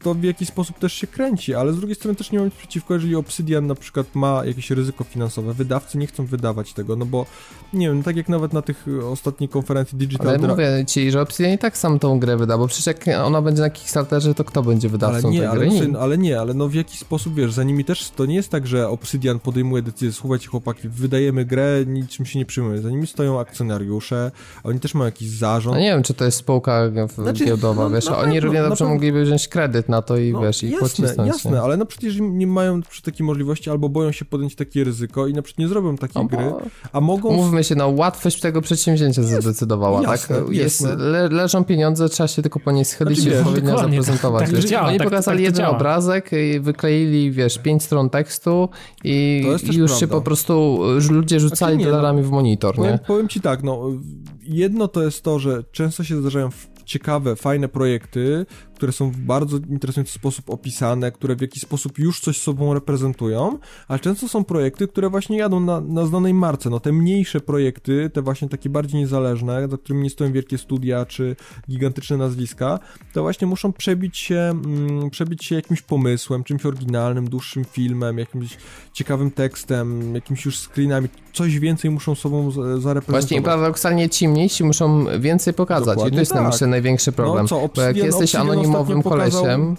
to 0.03 0.15
w 0.15 0.23
jakiś 0.23 0.49
sposób 0.49 0.79
też 0.79 0.93
się 0.93 1.07
kręci, 1.07 1.55
ale 1.55 1.73
z 1.73 1.77
drugiej 1.77 1.95
strony 1.95 2.15
też 2.17 2.33
nie 2.33 2.39
mam 2.39 2.47
nic 2.47 2.55
przeciwko, 2.55 2.95
jeżeli 2.95 3.17
Obsidian 3.17 3.67
na 3.67 3.75
przykład 3.75 4.07
ma 4.15 4.45
jakieś 4.45 4.71
ryzyko 4.71 5.05
finansowe. 5.05 5.53
Wydawcy 5.55 5.99
nie 5.99 6.07
chcą 6.07 6.27
wydawać 6.27 6.73
tego, 6.73 6.97
no 6.97 7.07
bo 7.07 7.27
nie 7.73 7.89
wiem, 7.89 8.03
tak 8.03 8.17
jak 8.17 8.29
nawet 8.29 8.53
na 8.53 8.63
tych 8.63 8.89
y, 8.89 9.07
ostatniej 9.07 9.49
konferencji 9.49 9.99
Digital 9.99 10.29
Ale 10.29 10.39
Dra- 10.39 10.49
mówię 10.49 10.85
ci, 10.87 11.11
że 11.11 11.21
Obsidian 11.21 11.53
i 11.53 11.59
tak 11.59 11.77
sam 11.79 11.99
tą 11.99 12.19
grę 12.19 12.37
wyda, 12.37 12.59
bo 12.59 12.67
przecież 12.67 12.87
jak 12.87 13.05
ona 13.25 13.43
będzie 13.43 13.63
na 13.63 13.71
Kickstarterze, 13.71 14.35
to 14.35 14.45
kto 14.45 14.63
będzie 14.63 14.89
ale 14.89 14.93
wydawcą 14.93 15.31
nie, 15.31 15.39
tej 15.39 15.47
ale, 15.47 15.61
gry? 15.61 15.71
syn, 15.71 15.89
Nikt. 15.89 16.01
ale 16.01 16.19
nie, 16.19 16.41
ale 16.41 16.55
no 16.55 16.69
w 16.69 16.75
jakiś 16.75 16.99
sposób, 16.99 17.35
wiesz, 17.35 17.53
za 17.53 17.63
nimi 17.63 17.85
też 17.85 18.11
to 18.11 18.27
nie 18.27 18.35
jest 18.35 18.49
tak, 18.51 18.67
że 18.67 18.89
Obsidian 18.89 19.39
podejmuje 19.39 19.83
decyzję, 19.83 20.13
słuchajcie 20.13 20.47
chłopaki, 20.49 20.89
wydajemy 20.89 21.45
grę, 21.45 21.85
niczym 21.87 22.27
się 22.27 22.39
nie 22.39 22.47
przyjmuje. 22.47 22.83
Za 22.83 22.91
nimi 22.91 23.07
stoją 23.07 23.41
akcjonariusze, 23.41 24.31
a 24.65 24.69
oni 24.69 24.81
też 24.81 24.95
mają 24.95 25.05
jakiś 25.07 25.29
zarząd. 25.29 25.75
No 25.77 25.81
nie 25.83 25.91
wiem, 25.91 26.03
czy 26.03 26.15
to 26.15 26.25
jest 26.25 26.37
spółka 26.39 26.81
w- 27.09 27.13
Znaczy, 27.23 27.45
giełdowa, 27.45 27.83
no, 27.83 27.91
wiesz, 27.91 28.07
na 28.07 28.19
oni 28.19 28.34
pewno, 28.35 28.47
równie 28.47 28.63
na 28.63 28.69
dobrze 28.69 28.79
pewno. 28.85 28.95
mogliby 28.95 29.25
wziąć 29.25 29.49
kredyt 29.49 29.89
na 29.89 30.03
to 30.03 30.17
i 30.17 30.33
No, 30.33 30.41
wiesz, 30.41 30.63
i 30.63 30.71
jasne, 30.71 30.89
pocisnąć. 30.89 31.29
jasne, 31.33 31.51
nie? 31.51 31.61
ale 31.61 31.77
no 31.77 31.87
przecież 31.87 32.17
nie 32.21 32.47
mają 32.47 32.83
przy 32.83 33.03
takiej 33.03 33.27
możliwości 33.27 33.71
albo 33.71 33.89
boją 33.89 34.13
się 34.13 34.25
podjąć 34.25 34.55
takie 34.55 34.85
ryzyko 34.85 35.27
i 35.27 35.33
na 35.35 35.43
przykład 35.43 35.59
nie 35.59 35.69
zrobią 35.69 35.97
takiej 35.97 36.23
No, 36.23 36.29
gry, 36.29 36.53
a 36.93 37.01
mogą 37.01 37.29
Umówmy 37.29 37.65
się, 37.65 37.75
no 37.75 37.89
łatwość 37.89 38.41
tego 38.41 38.61
przedsięwzięcia 38.61 39.23
zadecydowała, 39.23 40.03
jasne, 40.03 40.37
tak? 40.37 40.49
Jest, 40.51 40.81
le, 40.97 41.29
leżą 41.29 41.65
pieniądze, 41.65 42.09
trzeba 42.09 42.29
się 42.29 42.43
tylko 42.43 42.61
po 42.61 42.73
nie 42.73 42.85
schylić 42.85 43.21
Znaczy, 43.21 43.37
i 43.37 43.41
odpowiednio 43.41 43.79
zaprezentować. 43.79 44.47
tak- 44.51 44.55
tak 44.61 44.65
działa, 44.65 44.89
Oni 44.89 44.99
tak- 44.99 45.07
pokazali 45.07 45.39
tak 45.39 45.45
jeden 45.45 45.59
działa. 45.65 45.77
obrazek 45.77 46.31
i 46.33 46.61
wykleili, 46.61 47.31
wiesz, 47.33 47.59
pięć 47.59 47.83
stron 47.83 48.11
tekstu 48.11 48.69
i, 49.05 49.43
jest 49.47 49.65
już 49.73 49.91
się 49.93 49.99
prawda. 49.99 50.17
po 50.17 50.23
prostu 50.23 50.79
ludzie 51.11 51.41
rzucali 51.41 51.59
Znaczy 51.75 51.77
nie, 51.79 51.85
no, 51.85 51.91
dolarami 51.91 52.23
w 52.23 52.31
monitor, 52.31 52.75
Powiem, 52.75 52.93
nie? 52.93 52.99
powiem 52.99 53.29
ci 53.29 53.41
tak, 53.41 53.63
no 53.63 53.91
jedno 54.43 54.89
to 54.89 55.03
jest 55.03 55.23
to, 55.23 55.39
że 55.39 55.65
często 55.73 56.05
się 56.05 56.21
zdarzają 56.21 56.49
ciekawe, 56.85 57.37
fajne 57.37 57.69
projekty, 57.69 58.47
które 58.75 58.93
są 58.93 59.11
w 59.11 59.17
bardzo 59.17 59.57
interesujący 59.57 60.13
sposób 60.13 60.51
opisane, 60.51 61.13
które 61.13 61.37
w 61.37 61.41
jakiś 61.41 61.63
sposób 61.63 61.99
już 61.99 62.21
coś 62.21 62.39
sobą 62.39 62.75
reprezentują, 62.75 63.59
ale 63.89 63.99
często 63.99 64.29
są 64.29 64.45
projekty, 64.45 64.89
które 64.89 65.11
właśnie 65.11 65.39
jadą 65.39 65.61
na, 65.61 65.81
na 65.81 66.07
znanej 66.07 66.35
marce, 66.35 66.71
no 66.71 66.81
te 66.81 66.93
mniejsze 66.93 67.41
projekty, 67.41 68.11
te 68.11 68.23
właśnie 68.23 68.49
takie 68.49 68.71
bardziej 68.71 69.01
niezależne, 69.01 69.69
za 69.69 69.79
którymi 69.79 70.03
nie 70.03 70.11
stoją 70.11 70.33
wielkie 70.33 70.59
studia 70.59 71.07
czy 71.07 71.37
gigantyczne 71.71 72.17
nazwiska, 72.17 72.79
to 73.13 73.23
właśnie 73.23 73.47
muszą 73.47 73.73
przebić 73.73 74.19
się, 74.19 74.37
mm, 74.37 75.11
przebić 75.11 75.45
się 75.45 75.55
jakimś 75.55 75.83
pomysłem, 75.83 76.45
czymś 76.45 76.67
oryginalnym, 76.67 77.29
dłuższym 77.29 77.65
filmem, 77.65 78.19
jakimś 78.19 78.57
ciekawym 78.93 79.31
tekstem, 79.31 80.15
jakimiś 80.15 80.45
już 80.45 80.59
screenami, 80.59 81.09
coś 81.33 81.59
więcej 81.59 81.91
muszą 81.91 82.15
sobą 82.15 82.51
zareprezentować. 82.51 83.05
Właśnie 83.07 83.43
paradoksalnie 83.43 84.09
ci 84.09 84.29
mniejsi 84.29 84.65
muszą 84.65 85.05
więcej 85.21 85.55
pokazać 85.55 85.95
i 85.95 85.97
Dokładnie 85.97 86.17
to 86.17 86.21
jest 86.21 86.33
tak. 86.33 86.47
myślę 86.47 86.67
największy 86.67 87.13
problem. 87.13 87.43
No 87.43 87.49
co, 87.49 87.69
Bo 87.75 87.83
jak 87.83 87.97
jesteś 87.97 88.35
Obsidian 88.35 88.64
ostatnio 88.65 88.95
imowym 88.95 89.03
kolesiem. 89.03 89.77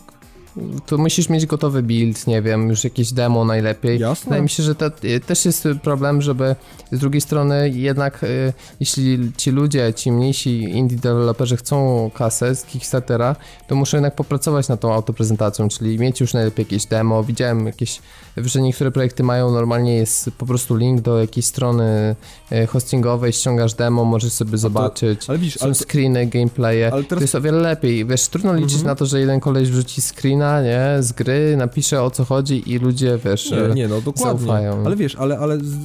To 0.85 0.97
musisz 0.97 1.29
mieć 1.29 1.45
gotowy 1.45 1.83
build, 1.83 2.27
nie 2.27 2.41
wiem, 2.41 2.69
już 2.69 2.83
jakieś 2.83 3.13
demo 3.13 3.45
najlepiej. 3.45 3.99
Jasne. 3.99 4.23
Wydaje 4.25 4.41
mi 4.41 4.49
się, 4.49 4.63
że 4.63 4.75
to 4.75 4.85
y, 5.03 5.19
też 5.19 5.45
jest 5.45 5.67
problem, 5.83 6.21
żeby 6.21 6.55
z 6.91 6.99
drugiej 6.99 7.21
strony 7.21 7.69
jednak 7.69 8.23
y, 8.23 8.53
jeśli 8.79 9.31
ci 9.37 9.51
ludzie, 9.51 9.93
ci 9.93 10.11
mniejsi 10.11 10.63
indie 10.63 10.97
deweloperzy 10.97 11.57
chcą 11.57 12.11
kasę 12.13 12.55
z 12.55 12.63
Kickstartera, 12.63 13.35
to 13.67 13.75
muszą 13.75 13.97
jednak 13.97 14.15
popracować 14.15 14.67
nad 14.67 14.79
tą 14.79 14.93
autoprezentacją, 14.93 15.69
czyli 15.69 15.99
mieć 15.99 16.21
już 16.21 16.33
najlepiej 16.33 16.63
jakieś 16.65 16.85
demo. 16.85 17.23
Widziałem 17.23 17.65
jakieś, 17.65 17.99
że 18.37 18.61
niektóre 18.61 18.91
projekty 18.91 19.23
mają 19.23 19.51
normalnie 19.51 19.95
jest 19.95 20.29
po 20.37 20.45
prostu 20.45 20.75
link 20.75 21.01
do 21.01 21.19
jakiejś 21.19 21.45
strony 21.45 22.15
y, 22.51 22.67
hostingowej, 22.67 23.33
ściągasz 23.33 23.73
demo, 23.73 24.05
możesz 24.05 24.33
sobie 24.33 24.57
zobaczyć. 24.57 25.29
Ale 25.29 25.37
widzisz, 25.37 25.55
Są 25.57 25.65
ale, 25.65 25.75
screeny, 25.75 26.25
gameplaye. 26.25 26.89
ale 26.93 27.03
teraz 27.03 27.19
To 27.19 27.23
jest 27.23 27.35
o 27.35 27.41
wiele 27.41 27.57
lepiej. 27.57 28.05
Wiesz, 28.05 28.27
trudno 28.27 28.53
liczyć 28.53 28.73
Mhm. 28.73 28.87
na 28.87 28.95
to, 28.95 29.05
że 29.05 29.19
jeden 29.19 29.39
koleś 29.39 29.69
wrzuci 29.69 30.01
screena, 30.01 30.44
nie, 30.63 31.03
z 31.03 31.11
gry, 31.11 31.57
napisze 31.57 32.03
o 32.03 32.11
co 32.11 32.25
chodzi 32.25 32.71
i 32.71 32.79
ludzie, 32.79 33.19
wiesz, 33.25 33.51
Nie, 33.51 33.73
nie, 33.75 33.87
no 33.87 34.01
dokładnie. 34.01 34.39
zaufają. 34.39 34.85
Ale 34.85 34.95
wiesz, 34.95 35.15
ale, 35.15 35.39
ale 35.39 35.57
z, 35.57 35.75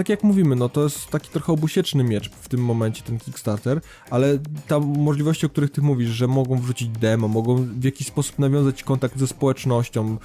tak 0.00 0.08
jak 0.08 0.22
mówimy, 0.22 0.56
no 0.56 0.68
to 0.68 0.82
jest 0.82 1.06
taki 1.06 1.30
trochę 1.30 1.52
obusieczny 1.52 2.04
miecz 2.04 2.30
w 2.30 2.48
tym 2.48 2.64
momencie, 2.64 3.02
ten 3.02 3.18
Kickstarter, 3.18 3.80
ale 4.10 4.38
tam 4.68 4.82
możliwości, 4.98 5.46
o 5.46 5.48
których 5.48 5.70
ty 5.70 5.82
mówisz, 5.82 6.10
że 6.10 6.26
mogą 6.26 6.58
wrzucić 6.58 6.88
demo, 6.88 7.28
mogą 7.28 7.56
w 7.56 7.84
jakiś 7.84 8.06
sposób 8.06 8.38
nawiązać 8.38 8.82
kontakt 8.82 9.18
ze 9.18 9.26
społecznością, 9.26 10.18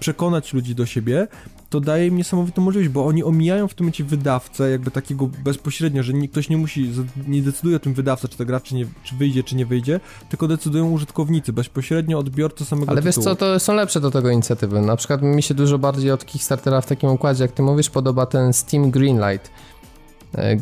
przekonać 0.00 0.54
ludzi 0.54 0.74
do 0.74 0.86
siebie, 0.86 1.28
to 1.70 1.80
daje 1.80 2.06
im 2.06 2.16
niesamowitą 2.16 2.62
możliwość, 2.62 2.90
bo 2.90 3.06
oni 3.06 3.24
omijają 3.24 3.68
w 3.68 3.74
tym 3.74 3.84
momencie 3.84 4.04
wydawcę, 4.04 4.70
jakby 4.70 4.90
takiego 4.90 5.26
bezpośrednio, 5.44 6.02
że 6.02 6.12
nie, 6.12 6.28
ktoś 6.28 6.48
nie 6.48 6.56
musi, 6.56 6.92
nie 7.28 7.42
decyduje 7.42 7.76
o 7.76 7.80
tym 7.80 7.94
wydawca, 7.94 8.28
czy 8.28 8.38
ta 8.38 8.44
gra 8.44 8.60
czy, 8.60 8.74
nie, 8.74 8.86
czy 9.04 9.14
wyjdzie, 9.14 9.42
czy 9.42 9.56
nie 9.56 9.66
wyjdzie, 9.66 10.00
tylko 10.28 10.48
decydują 10.48 10.90
użytkownicy, 10.90 11.52
bezpośrednio 11.52 12.18
odbiorcy 12.18 12.64
samego 12.64 12.90
Ale 12.92 13.02
wiesz 13.02 13.14
tytułu. 13.14 13.36
co, 13.36 13.36
to 13.36 13.60
są 13.60 13.74
lepsze 13.74 14.00
do 14.00 14.10
tego 14.10 14.30
inicjatywy. 14.30 14.80
Na 14.80 14.96
przykład 14.96 15.22
mi 15.22 15.42
się 15.42 15.54
dużo 15.54 15.78
bardziej 15.78 16.10
od 16.10 16.24
Kickstartera 16.24 16.80
w 16.80 16.86
takim 16.86 17.10
układzie, 17.10 17.42
jak 17.42 17.52
ty 17.52 17.62
mówisz, 17.62 17.90
podoba 17.90 18.26
ten 18.26 18.52
Steam 18.52 18.90
Greenlight, 19.16 19.50
e, 19.75 19.75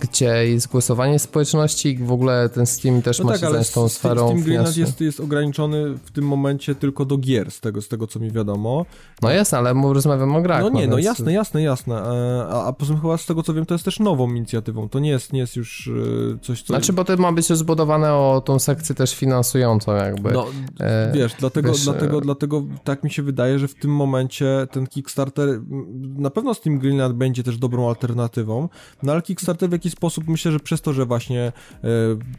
gdzie 0.00 0.46
jest 0.48 0.68
głosowanie 0.68 1.18
społeczności 1.18 1.88
i 1.88 1.98
w 1.98 2.12
ogóle 2.12 2.48
ten 2.48 2.66
Steam 2.66 3.02
też 3.02 3.20
ma 3.20 3.32
się 3.32 3.38
zająć 3.38 3.70
tą 3.70 3.88
sferą 3.88 4.26
Steam 4.28 4.42
Greenlight 4.42 4.76
jest, 4.76 5.00
jest 5.00 5.20
ograniczony 5.20 5.94
w 6.04 6.10
tym 6.10 6.24
momencie 6.26 6.74
tylko 6.74 7.04
do 7.04 7.18
gier, 7.18 7.50
z 7.50 7.60
tego, 7.60 7.82
z 7.82 7.88
tego 7.88 8.06
co 8.06 8.20
mi 8.20 8.30
wiadomo. 8.30 8.86
No 9.22 9.30
jasne, 9.30 9.58
ale 9.58 9.74
rozmawiam 9.92 10.36
o 10.36 10.42
grach. 10.42 10.60
no 10.62 10.68
nie, 10.68 10.86
no 10.86 10.96
więc- 10.96 11.06
jasne, 11.06 11.32
jasne, 11.32 11.62
jasne. 11.62 11.94
E, 11.94 12.46
A, 12.48 12.64
a 12.66 12.72
poza 12.72 12.92
tym 12.92 13.02
chyba 13.02 13.16
z 13.16 13.26
tego 13.26 13.42
co 13.42 13.54
wiem, 13.54 13.66
to 13.66 13.74
jest 13.74 13.84
też 13.84 14.00
nową 14.00 14.30
inicjatywą. 14.30 14.88
To 14.88 14.98
nie 14.98 15.10
jest, 15.10 15.32
nie 15.32 15.40
jest 15.40 15.56
już 15.56 15.88
e, 16.34 16.38
coś, 16.38 16.62
co... 16.62 16.66
Znaczy, 16.66 16.92
bo 16.92 17.04
to 17.04 17.16
ma 17.16 17.32
być 17.32 17.46
zbudowane 17.46 18.14
o 18.14 18.42
tą 18.44 18.58
sekcję 18.58 18.94
też 18.94 19.14
finansującą 19.14 19.94
jakby. 19.96 20.30
No, 20.32 20.46
E, 20.80 21.12
wiesz, 21.14 21.34
dlatego, 21.38 21.72
wiesz, 21.72 21.84
dlatego, 21.84 22.18
e- 22.18 22.20
dlatego 22.20 22.62
tak 22.84 23.04
mi 23.04 23.10
się 23.10 23.22
wydaje, 23.22 23.58
że 23.58 23.68
w 23.68 23.74
tym 23.74 23.90
momencie 23.90 24.66
ten 24.70 24.86
Kickstarter, 24.86 25.60
na 26.16 26.30
pewno 26.30 26.54
Steam 26.54 26.78
Greenlight 26.78 27.12
będzie 27.12 27.42
też 27.42 27.58
dobrą 27.58 27.88
alternatywą, 27.88 28.68
no 29.02 29.12
ale 29.12 29.22
Kickstarter 29.22 29.63
w 29.68 29.72
jakiś 29.72 29.92
sposób 29.92 30.28
myślę, 30.28 30.52
że 30.52 30.60
przez 30.60 30.80
to, 30.80 30.92
że 30.92 31.06
właśnie 31.06 31.42
e, 31.42 31.88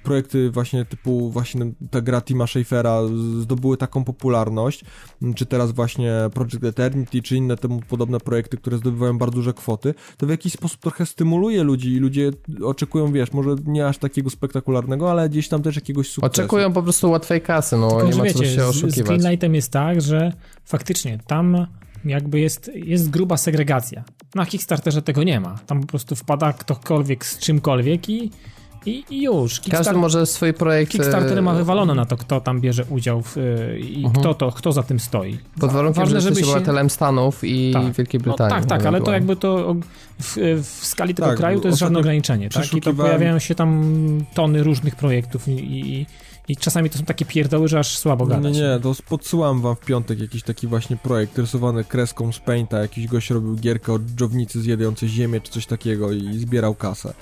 projekty 0.03 0.51
właśnie 0.51 0.85
typu 0.85 1.29
właśnie 1.29 1.71
ta 1.91 2.01
gra 2.01 2.21
Tima 2.21 2.47
Schafera 2.47 3.01
zdobyły 3.41 3.77
taką 3.77 4.03
popularność, 4.03 4.85
czy 5.35 5.45
teraz 5.45 5.71
właśnie 5.71 6.13
Project 6.33 6.63
Eternity, 6.63 7.21
czy 7.21 7.35
inne 7.35 7.57
temu 7.57 7.81
podobne 7.89 8.19
projekty, 8.19 8.57
które 8.57 8.77
zdobywają 8.77 9.17
bardzo 9.17 9.35
duże 9.35 9.53
kwoty, 9.53 9.93
to 10.17 10.25
w 10.25 10.29
jakiś 10.29 10.53
sposób 10.53 10.79
trochę 10.81 11.05
stymuluje 11.05 11.63
ludzi 11.63 11.93
i 11.93 11.99
ludzie 11.99 12.31
oczekują, 12.63 13.11
wiesz, 13.11 13.33
może 13.33 13.55
nie 13.65 13.87
aż 13.87 13.97
takiego 13.97 14.29
spektakularnego, 14.29 15.11
ale 15.11 15.29
gdzieś 15.29 15.47
tam 15.47 15.61
też 15.61 15.75
jakiegoś 15.75 16.09
sukcesu. 16.09 16.41
Oczekują 16.41 16.73
po 16.73 16.83
prostu 16.83 17.11
łatwej 17.11 17.41
kasy, 17.41 17.77
no 17.77 17.89
Tylko, 17.89 18.07
nie 18.07 18.15
ma 18.15 18.23
wiecie, 18.23 18.39
co 18.39 18.45
się 18.45 18.49
z, 18.49 18.55
z 18.55 18.59
oszukiwać. 18.59 19.07
Greenlightem 19.07 19.55
jest 19.55 19.71
tak, 19.71 20.01
że 20.01 20.33
faktycznie 20.65 21.19
tam 21.27 21.67
jakby 22.05 22.39
jest, 22.39 22.71
jest 22.75 23.09
gruba 23.09 23.37
segregacja. 23.37 24.03
Na 24.35 24.45
Kickstarterze 24.45 25.01
tego 25.01 25.23
nie 25.23 25.39
ma. 25.39 25.59
Tam 25.67 25.81
po 25.81 25.87
prostu 25.87 26.15
wpada 26.15 26.53
ktokolwiek 26.53 27.25
z 27.25 27.39
czymkolwiek 27.39 28.09
i, 28.09 28.31
i, 28.85 29.03
i 29.09 29.21
już. 29.23 29.59
Każdy 29.71 29.93
może 29.93 30.25
swój 30.25 30.53
projekt... 30.53 30.91
Kickstarter 30.91 31.43
ma 31.43 31.53
wywalone 31.53 31.95
na 31.95 32.05
to, 32.05 32.17
kto 32.17 32.41
tam 32.41 32.61
bierze 32.61 32.85
udział 32.89 33.21
w, 33.21 33.37
y, 33.37 33.79
i 33.79 33.95
Mhm. 34.05 34.13
kto, 34.13 34.33
to, 34.33 34.51
kto 34.51 34.71
za 34.71 34.83
tym 34.83 34.99
stoi. 34.99 35.37
Pod 35.59 35.71
warunkiem, 35.71 36.03
Ważne, 36.03 36.15
że 36.15 36.21
żeby 36.21 36.31
jesteś 36.31 36.45
się- 36.47 36.51
obywatelem 36.51 36.89
Stanów 36.89 37.43
i 37.43 37.71
Tak. 37.73 37.91
Wielkiej 37.93 38.19
No, 38.19 38.23
Brytanii. 38.23 38.55
tak, 38.55 38.65
tak, 38.65 38.85
ale 38.85 39.01
to 39.01 39.11
jakby 39.13 39.35
to 39.35 39.75
w, 40.19 40.37
w 40.63 40.85
skali 40.85 41.15
tego 41.15 41.27
Tak, 41.27 41.37
kraju 41.37 41.59
to 41.61 41.67
jest 41.67 41.79
żadne 41.79 41.99
ograniczenie, 41.99 42.49
tak? 42.49 42.73
I 42.73 42.81
to 42.81 42.93
pojawiają 42.93 43.39
się 43.39 43.55
tam 43.55 43.83
tony 44.33 44.63
różnych 44.63 44.95
projektów 44.95 45.47
i, 45.47 45.51
i, 45.51 46.05
i 46.47 46.57
czasami 46.57 46.89
to 46.89 46.97
są 46.97 47.05
takie 47.05 47.25
pierdoły, 47.25 47.67
że 47.67 47.79
aż 47.79 47.97
słabo 47.97 48.25
gadać. 48.25 48.53
nie, 48.53 48.61
nie, 48.61 48.79
to 48.83 48.95
podsyłam 49.09 49.61
wam 49.61 49.75
w 49.75 49.79
piątek 49.79 50.19
jakiś 50.19 50.43
taki 50.43 50.67
właśnie 50.67 50.97
projekt 50.97 51.37
rysowany 51.37 51.83
kreską 51.83 52.31
z 52.31 52.39
Painta, 52.39 52.79
jakiś 52.79 53.07
gość 53.07 53.29
robił 53.29 53.55
gierkę 53.55 53.93
o 53.93 53.99
dżownicy 53.99 54.61
zjadającej 54.61 55.09
ziemię 55.09 55.41
czy 55.41 55.51
coś 55.51 55.65
takiego 55.65 56.11
i 56.11 56.37
zbierał 56.37 56.75
kasę. 56.75 57.13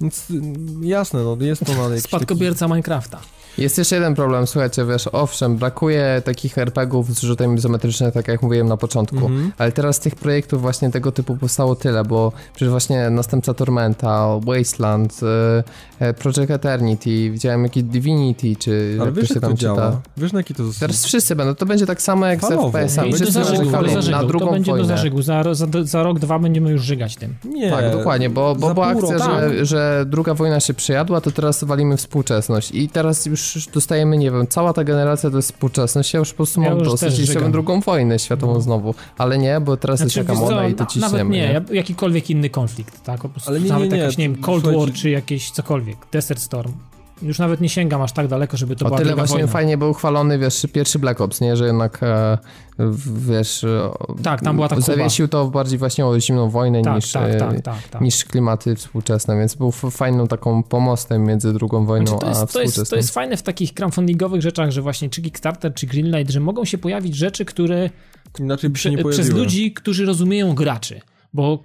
Więc 0.00 0.30
mm, 0.30 0.84
jasne, 0.84 1.24
no 1.24 1.36
jest 1.40 1.64
to 1.64 1.74
na 1.74 1.88
jakiś 1.88 2.04
Spadkobierca 2.04 2.68
Minecrafta. 2.68 3.20
Jest 3.58 3.78
jeszcze 3.78 3.96
jeden 3.96 4.14
problem, 4.14 4.46
słuchajcie, 4.46 4.84
wiesz, 4.86 5.08
owszem, 5.12 5.56
brakuje 5.56 6.22
takich 6.24 6.58
RPGów 6.58 7.14
z 7.14 7.20
rzutem 7.20 7.54
izometrycznym, 7.54 8.12
tak 8.12 8.28
jak 8.28 8.42
mówiłem 8.42 8.68
na 8.68 8.76
początku, 8.76 9.16
Mhm. 9.16 9.52
ale 9.58 9.72
teraz 9.72 10.00
tych 10.00 10.14
projektów 10.14 10.60
właśnie 10.60 10.90
tego 10.90 11.12
typu 11.12 11.36
powstało 11.36 11.74
tyle, 11.76 12.04
bo 12.04 12.32
przecież 12.54 12.70
właśnie 12.70 13.10
następca 13.10 13.54
Tormenta, 13.54 14.26
Wasteland, 14.46 15.20
e, 16.00 16.06
e, 16.06 16.14
Project 16.14 16.50
Eternity, 16.50 17.30
widziałem 17.30 17.62
jakiś 17.62 17.82
Divinity, 17.82 18.56
czy 18.56 18.96
Ale 19.00 19.06
jak 19.06 19.14
wiesz 19.14 19.28
to 19.28 19.34
się 19.34 19.34
jak 19.34 19.42
to 19.42 19.48
tam 19.48 19.56
działa? 19.56 19.76
czyta. 19.90 20.00
Wiesz 20.16 20.32
na 20.32 20.38
jaki 20.38 20.54
to 20.54 20.62
jest... 20.62 20.80
Teraz 20.80 21.04
wszyscy 21.04 21.36
będą, 21.36 21.54
to 21.54 21.66
będzie 21.66 21.86
tak 21.86 22.02
samo 22.02 22.26
jak 22.26 22.38
z 22.40 22.42
Falowo. 22.48 22.68
FPS-ami, 22.78 23.08
I 23.08 23.10
do 23.12 23.16
wszyscy 23.16 23.40
do 24.04 24.10
na 24.10 24.24
drugą 24.24 24.46
To 24.46 24.52
będzie 24.52 24.70
wojnę. 24.72 24.88
do 24.88 24.96
zażygu. 24.96 25.22
Za, 25.22 25.54
za, 25.54 25.66
za 25.84 26.02
rok, 26.02 26.18
dwa 26.18 26.38
będziemy 26.38 26.70
już 26.70 26.82
żygać 26.82 27.16
tym. 27.16 27.34
Nie, 27.44 27.70
Tak, 27.70 27.92
dokładnie, 27.92 28.30
bo, 28.30 28.54
bo 28.54 28.74
była 28.74 28.86
akcja, 28.86 29.16
roku- 29.18 29.30
że, 29.30 29.66
że 29.66 30.04
druga 30.08 30.34
wojna 30.34 30.60
się 30.60 30.74
przejadła, 30.74 31.20
to 31.20 31.30
teraz 31.30 31.64
walimy 31.64 31.96
współczesność 31.96 32.70
i 32.74 32.88
teraz 32.88 33.26
już 33.26 33.39
dostajemy, 33.74 34.18
nie 34.18 34.30
wiem, 34.30 34.46
cała 34.48 34.72
ta 34.72 34.84
generacja 34.84 35.30
to 35.30 35.36
jest 35.36 35.52
współczesność, 35.52 36.14
ja 36.14 36.18
już 36.18 36.30
po 36.30 36.36
prostu 36.36 36.62
Ja 36.62 36.68
mam 36.70 36.78
już 36.78 36.88
dosyć 36.88 37.18
i 37.18 37.26
chciałbym 37.26 37.52
drugą 37.52 37.80
wojnę 37.80 38.18
światową 38.18 38.54
No. 38.54 38.60
znowu, 38.60 38.94
ale 39.18 39.38
nie, 39.38 39.60
bo 39.60 39.76
teraz 39.76 40.00
jest 40.00 40.14
taka 40.16 40.34
moda 40.34 40.56
co, 40.56 40.68
i 40.68 40.74
to 40.74 40.86
ciśniemy. 40.86 41.12
Nawet 41.18 41.28
nie, 41.32 41.38
nie? 41.48 41.52
ja- 41.52 41.62
jakikolwiek 41.72 42.30
inny 42.30 42.50
konflikt, 42.50 43.04
tak? 43.04 43.20
Po 43.20 43.28
prostu 43.28 43.50
Ale 43.50 43.58
nie, 43.60 43.66
nie, 43.66 43.72
nawet 43.72 43.92
nie, 43.92 43.98
jakiś, 43.98 44.18
nie 44.18 44.28
wiem, 44.30 44.40
Cold 44.42 44.64
War 44.64 44.92
czy 44.92 45.10
jakieś 45.10 45.50
cokolwiek, 45.50 45.96
Desert 46.12 46.40
Storm. 46.40 46.72
Już 47.22 47.38
nawet 47.38 47.60
nie 47.60 47.68
sięgam 47.68 48.02
aż 48.02 48.12
tak 48.12 48.28
daleko, 48.28 48.56
żeby 48.56 48.76
to 48.76 48.84
O 48.84 48.88
była 48.88 48.98
tyle 48.98 49.14
właśnie 49.14 49.34
wojna. 49.36 49.48
fajnie 49.52 49.78
był 49.78 49.92
chwalony, 49.94 50.38
wiesz, 50.38 50.66
pierwszy 50.72 50.98
Black 50.98 51.20
Ops, 51.20 51.40
nie, 51.40 51.56
że 51.56 51.66
jednak, 51.66 52.02
e, 52.02 52.38
wiesz... 53.06 53.64
e, 53.64 53.90
Tak, 54.22 54.40
tam 54.40 54.56
była 54.56 54.68
ta 54.68 54.74
Kuba. 54.74 54.86
Zawiesił 54.86 55.28
to 55.28 55.46
bardziej 55.46 55.78
właśnie 55.78 56.06
o 56.06 56.20
zimną 56.20 56.50
wojnę 56.50 56.82
Tak, 56.82 56.94
niż, 56.96 57.12
tak, 57.12 57.30
e, 57.30 57.36
tak, 57.36 57.60
tak, 57.60 57.88
tak. 57.90 58.02
niż 58.02 58.24
klimaty 58.24 58.74
współczesne, 58.76 59.38
więc 59.38 59.54
był 59.54 59.70
fajną 59.72 60.26
taką 60.26 60.62
pomostem 60.62 61.24
między 61.24 61.52
drugą 61.52 61.84
wojną 61.86 62.06
Znaczy, 62.06 62.20
to, 62.20 62.26
a 62.26 62.30
jest, 62.30 62.40
to, 62.40 62.46
współczesną. 62.46 62.80
jest, 62.80 62.90
to 62.90 62.96
jest 62.96 63.10
fajne 63.14 63.36
w 63.36 63.42
takich 63.42 63.74
crowdfundingowych 63.74 64.42
rzeczach, 64.42 64.70
że 64.70 64.82
właśnie 64.82 65.10
czy 65.10 65.22
Kickstarter, 65.22 65.74
czy 65.74 65.86
Greenlight, 65.86 66.32
że 66.32 66.40
mogą 66.40 66.64
się 66.64 66.78
pojawić 66.78 67.16
rzeczy, 67.16 67.44
które 67.44 67.90
Inaczej 68.38 68.70
by 68.70 68.78
się 68.78 68.80
prze, 68.82 68.90
nie 68.90 68.96
pojawiły. 68.98 69.24
przez 69.24 69.34
ludzi, 69.36 69.72
którzy 69.72 70.04
rozumieją 70.06 70.54
graczy. 70.54 71.00
Bo 71.34 71.58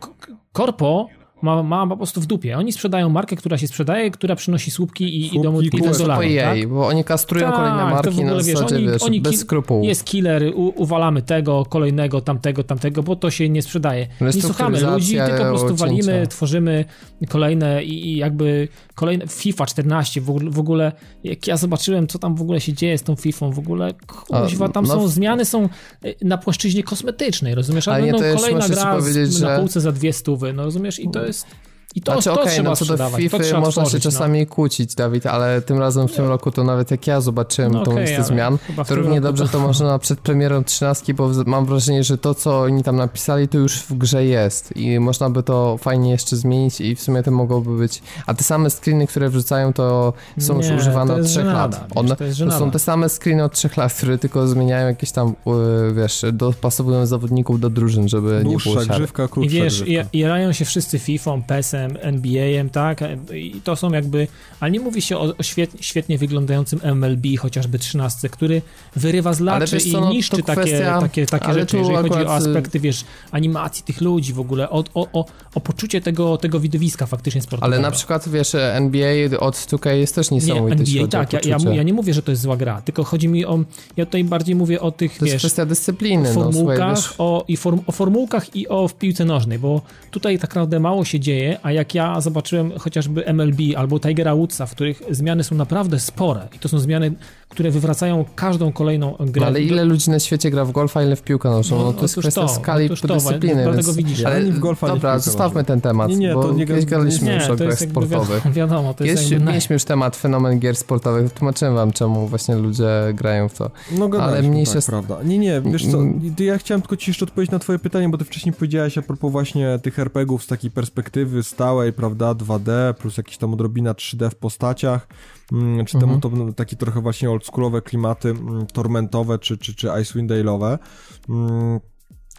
korpo 0.54 1.08
ma, 1.46 1.64
ma 1.64 1.88
po 1.88 1.98
prostu 1.98 2.22
w 2.22 2.26
dupie. 2.26 2.58
Oni 2.58 2.72
sprzedają 2.74 3.10
markę, 3.10 3.36
która 3.36 3.58
się 3.58 3.68
sprzedaje, 3.68 4.12
która 4.12 4.36
przynosi 4.36 4.72
słupki 4.72 5.04
i, 5.04 5.20
i 5.20 5.30
Słupki, 5.30 5.42
domu 5.44 5.62
i 5.62 5.66
I 5.68 5.70
to 5.70 5.78
do 5.78 5.86
jest 5.86 6.00
dolarów. 6.02 6.24
tak? 6.24 6.32
jej, 6.56 6.68
bo 6.68 6.88
oni 6.88 7.04
kastrują 7.04 7.46
Tak, 7.48 7.56
kolejne 7.56 7.80
to 7.80 7.88
w 7.88 7.92
marki 7.92 8.10
ogóle, 8.10 8.26
na 8.26 8.34
wiesz, 8.44 8.46
zasadzie, 8.58 8.76
oni- 8.76 8.86
wiesz, 8.88 9.04
oni 9.04 9.22
bez 9.22 9.40
skrupułów. 9.40 9.86
Jest 9.86 10.04
killer, 10.06 10.44
u, 10.56 10.74
uwalamy 10.82 11.22
tego, 11.22 11.66
kolejnego, 11.70 12.22
tamtego, 12.22 12.64
tamtego, 12.64 13.04
bo 13.04 13.16
to 13.16 13.32
się 13.32 13.50
nie 13.50 13.62
sprzedaje. 13.62 14.08
Nie 14.22 14.42
słuchamy 14.42 14.82
ludzi, 14.82 15.18
tylko 15.28 15.44
po 15.44 15.50
prostu 15.50 15.76
walimy, 15.76 16.28
tworzymy 16.28 16.86
kolejne 17.30 17.84
i, 17.84 18.08
i 18.14 18.18
jakby 18.18 18.68
kolejne 18.96 19.28
FIFA 19.28 19.66
14 19.66 20.22
w 20.22 20.30
ogóle, 20.30 20.52
w 20.52 20.60
ogóle, 20.60 20.92
jak 21.24 21.48
ja 21.48 21.58
zobaczyłem, 21.58 22.08
co 22.08 22.20
tam 22.20 22.36
w 22.36 22.42
ogóle 22.42 22.62
się 22.62 22.74
dzieje 22.74 22.98
z 22.98 23.04
tą 23.04 23.16
FIFA, 23.16 23.50
w 23.50 23.60
ogóle, 23.60 23.94
kuźwa, 24.08 24.70
tam 24.70 24.86
no 24.86 24.94
są 24.94 25.08
zmiany 25.08 25.46
są 25.46 25.70
y, 26.06 26.16
na 26.22 26.38
płaszczyźnie 26.38 26.84
kosmetycznej, 26.84 27.56
rozumiesz? 27.56 27.88
A 27.88 28.02
będą 28.02 28.18
to 28.18 28.24
jeszcze 28.24 28.48
kolejna 28.48 28.70
gra 28.70 28.96
powiedzieć, 28.96 29.34
z, 29.34 29.42
na 29.42 29.60
półce 29.60 29.82
za 29.82 29.92
dwie 29.92 30.14
stówy, 30.14 30.54
no 30.54 30.64
rozumiesz? 30.64 31.00
I 31.00 31.10
to 31.10 31.26
jest... 31.26 31.48
I 31.96 32.02
to, 32.02 32.12
Znaczy 32.12 32.30
to 32.30 32.42
okej, 32.42 32.54
trzeba 32.54 32.70
no 32.70 32.76
co 32.76 32.86
do 32.86 32.98
to 32.98 33.10
FIFA 33.10 33.38
można 33.60 33.84
się 33.84 33.90
tworzyć, 33.90 34.06
no. 34.06 34.12
czasami 34.12 34.48
kłócić, 34.48 34.96
Dawid, 34.96 35.26
ale 35.26 35.62
tym 35.62 35.80
razem 35.80 36.08
w 36.08 36.12
tym 36.14 36.26
roku 36.28 36.52
to 36.52 36.64
nawet 36.64 36.92
jak 36.92 37.08
ja 37.08 37.22
zobaczyłem 37.22 37.72
No 37.72 37.84
tą 37.84 38.00
listę 38.00 38.24
zmian, 38.24 38.58
to 38.88 38.96
równie 38.96 39.22
dobrze 39.22 39.48
to 39.48 39.60
można 39.60 40.00
przed 40.06 40.20
premierą 40.20 40.64
trzynastki, 40.64 41.14
bo 41.14 41.30
mam 41.46 41.66
wrażenie, 41.66 42.04
że 42.04 42.18
to 42.18 42.34
co 42.34 42.62
oni 42.62 42.84
tam 42.84 42.96
napisali 42.96 43.48
to 43.48 43.58
już 43.58 43.78
w 43.78 43.94
grze 43.98 44.26
jest 44.26 44.78
i 44.78 45.00
można 45.00 45.30
by 45.30 45.44
to 45.44 45.78
fajnie 45.78 46.12
jeszcze 46.12 46.36
zmienić 46.36 46.82
i 46.82 46.96
w 46.96 47.02
sumie 47.02 47.24
to 47.24 47.32
mogłoby 47.32 47.78
być, 47.78 48.02
a 48.26 48.34
te 48.34 48.44
same 48.44 48.70
screeny, 48.70 49.08
które 49.08 49.30
wrzucają 49.30 49.74
to 49.74 50.14
są 50.40 50.58
już 50.58 50.70
Nie, 50.70 50.76
używane 50.76 51.14
to 51.14 51.20
od 51.20 51.26
trzech 51.28 51.46
żenada, 51.46 51.78
lat. 51.96 52.20
wiesz, 52.20 52.38
to 52.40 52.46
to 52.46 52.60
są 52.60 52.72
te 52.72 52.80
same 52.80 53.10
screeny 53.10 53.44
od 53.44 53.54
trzech 53.54 53.78
lat, 53.78 53.94
które 53.94 54.18
tylko 54.18 54.48
zmieniają 54.48 54.88
jakieś 54.88 55.12
tam, 55.12 55.30
y, 55.30 55.94
wiesz, 55.94 56.26
dopasowują 56.34 57.06
zawodników 57.06 57.60
do 57.60 57.70
drużyn, 57.70 58.08
żeby 58.10 58.30
nie 58.38 58.42
było 58.44 58.52
Dłuższa 58.52 58.86
siary. 58.86 59.00
grzywka, 59.00 59.28
I 59.42 59.50
wiesz, 59.50 59.74
grzywka. 59.84 60.10
i, 60.12 60.18
i 60.20 60.24
rają 60.26 60.52
się 60.54 60.66
wszyscy 60.66 61.00
FIFA, 61.00 61.32
PESem 61.48 61.85
NBA-em, 62.02 62.70
tak? 62.70 63.00
I 63.34 63.62
to 63.64 63.76
są 63.76 63.92
jakby, 63.92 64.28
ale 64.60 64.72
nie 64.72 64.80
mówi 64.80 65.02
się 65.02 65.18
o, 65.18 65.34
o 65.38 65.44
świetnie, 65.44 65.84
świetnie 65.84 66.18
wyglądającym 66.18 66.80
MLB, 66.96 67.38
chociażby 67.40 67.80
13, 67.80 68.30
który 68.30 68.62
wyrywa 68.96 69.34
z 69.34 69.40
laczy 69.40 69.78
i 69.78 69.92
no, 69.92 70.10
niszczy 70.10 70.44
takie, 70.44 70.62
kwestia, 70.62 71.02
takie, 71.02 71.26
takie 71.26 71.54
rzeczy, 71.54 71.78
jeżeli 71.78 71.98
chodzi 71.98 72.26
o 72.26 72.34
aspekty, 72.34 72.80
wiesz, 72.80 73.06
animacji 73.32 73.84
tych 73.84 74.02
ludzi 74.02 74.34
w 74.34 74.40
ogóle, 74.40 74.70
o, 74.70 74.84
o, 74.94 75.08
o, 75.14 75.26
o 75.56 75.62
poczucie 75.62 76.02
tego, 76.02 76.38
tego 76.38 76.60
widowiska 76.60 77.06
faktycznie 77.06 77.42
sportowego. 77.42 77.76
Ale 77.76 77.82
na 77.82 77.92
przykład, 77.92 78.30
wiesz, 78.30 78.56
NBA 78.56 79.40
od 79.40 79.56
2K 79.56 79.90
jest 79.90 80.16
też 80.16 80.32
niesamowity. 80.32 80.84
Nie, 80.84 81.02
NBA, 81.02 81.08
tak, 81.08 81.34
ja, 81.34 81.58
ja, 81.58 81.74
ja, 81.74 81.84
nie 81.84 81.94
mówię, 81.94 82.14
że 82.14 82.22
to 82.22 82.32
jest 82.32 82.42
zła 82.42 82.58
gra, 82.58 82.82
tylko 82.82 83.04
chodzi 83.04 83.28
mi 83.28 83.46
o, 83.46 83.60
ja 83.98 84.06
tutaj 84.06 84.24
bardziej 84.24 84.56
mówię 84.56 84.82
o 84.82 84.92
tych, 84.92 85.18
to 85.18 85.26
wiesz, 85.26 85.34
jest 85.34 85.42
kwestia 85.42 85.66
dyscypliny. 85.66 86.34
No, 86.34 86.44
formułkach, 86.44 86.98
no, 87.20 87.26
o, 87.26 87.46
i 87.48 87.58
form, 87.58 87.80
o 87.88 87.92
formułkach 87.92 88.56
i 88.56 88.68
o 88.68 88.88
w 88.88 88.96
piłce 88.96 89.26
nożnej, 89.26 89.60
bo 89.60 89.82
tutaj 90.12 90.40
tak 90.40 90.50
naprawdę 90.50 90.80
mało 90.80 91.06
się 91.06 91.20
dzieje, 91.20 91.60
a 91.64 91.72
jak 91.76 91.96
ja 91.96 92.22
zobaczyłem 92.22 92.80
chociażby 92.80 93.26
MLB 93.26 93.60
albo 93.78 94.00
Tigera 94.00 94.36
Woodsa, 94.36 94.66
w 94.66 94.72
których 94.72 95.02
zmiany 95.12 95.44
są 95.44 95.56
naprawdę 95.56 96.00
spore 96.00 96.48
i 96.56 96.60
to 96.60 96.70
są 96.70 96.80
zmiany, 96.80 97.14
które 97.50 97.72
wywracają 97.72 98.26
każdą 98.36 98.72
kolejną 98.72 99.16
grę. 99.20 99.42
No, 99.42 99.48
ale 99.48 99.62
ile 99.62 99.86
ludzi 99.86 100.10
na 100.12 100.20
świecie 100.20 100.52
gra 100.52 100.66
w 100.66 100.72
golfa, 100.72 101.04
ile 101.04 101.16
w 101.16 101.22
piłkę 101.22 101.50
nożną? 101.50 101.78
No, 101.78 101.84
no 101.84 101.94
to 101.94 102.02
jest 102.02 102.18
kwestia 102.20 102.42
to, 102.42 102.48
skali 102.48 102.90
to, 102.90 103.14
dyscypliny. 103.14 103.64
Dlatego 103.64 103.84
więc... 103.84 103.98
widzisz. 103.98 104.26
Ale 104.26 104.42
w 104.42 104.60
golfa 104.60 104.88
dobra, 104.88 105.20
zostawmy 105.20 105.64
ten 105.64 105.82
temat, 105.82 106.10
nie, 106.10 106.16
nie, 106.16 106.34
bo 106.34 106.44
to 106.44 106.54
nie 106.54 106.66
gadaliśmy 106.66 107.36
już 107.36 107.50
o 107.50 107.56
grach 107.56 107.80
sportowych. 107.80 108.52
Wiadomo, 108.52 108.94
to 108.94 109.04
jest, 109.04 109.32
jest 109.32 109.44
Mieliśmy 109.44 109.74
już 109.74 109.84
temat 109.84 110.16
fenomen 110.16 110.60
gier 110.60 110.76
sportowych, 110.76 111.34
tłumaczyłem 111.34 111.76
wam, 111.76 111.92
czemu 111.92 112.28
właśnie 112.28 112.56
ludzie 112.56 112.90
grają 113.14 113.50
w 113.50 113.54
to. 113.54 113.72
No 113.92 114.10
ale 114.20 114.42
mniejsze... 114.42 114.74
Tak, 114.74 114.86
prawda. 114.86 115.18
Nie, 115.24 115.38
nie, 115.38 115.62
wiesz 115.62 115.88
co, 115.88 115.98
ja 116.40 116.58
chciałem 116.58 116.82
tylko 116.82 116.98
ci 116.98 117.10
jeszcze 117.10 117.26
odpowiedzieć 117.26 117.52
na 117.52 117.60
twoje 117.60 117.80
pytanie, 117.80 118.10
bo 118.10 118.18
ty 118.18 118.26
wcześniej 118.26 118.54
powiedziałeś 118.54 118.98
a 118.98 119.02
propos 119.02 119.32
właśnie 119.32 119.80
tych 119.84 120.00
RPGów 120.00 120.44
z 120.44 120.48
takiej 120.48 120.72
perspektywy 120.72 121.44
stałej, 121.66 121.94
prawda, 121.94 122.34
2D, 122.34 122.94
plus 122.94 123.18
jakieś 123.18 123.38
tam 123.38 123.54
odrobina 123.54 123.94
3D 123.94 124.30
w 124.30 124.36
postaciach, 124.36 125.08
mm, 125.52 125.86
czy 125.86 125.98
mhm. 125.98 126.22
to 126.22 126.32
takie 126.56 126.76
trochę 126.76 127.02
właśnie 127.02 127.32
oldschoolowe 127.32 127.82
klimaty 127.82 128.30
mm, 128.30 128.68
tormentowe, 128.68 129.40
czy, 129.40 129.58
czy, 129.58 129.76
czy 129.76 129.90
Icewind 130.02 130.32
Dale'owe. 130.32 130.78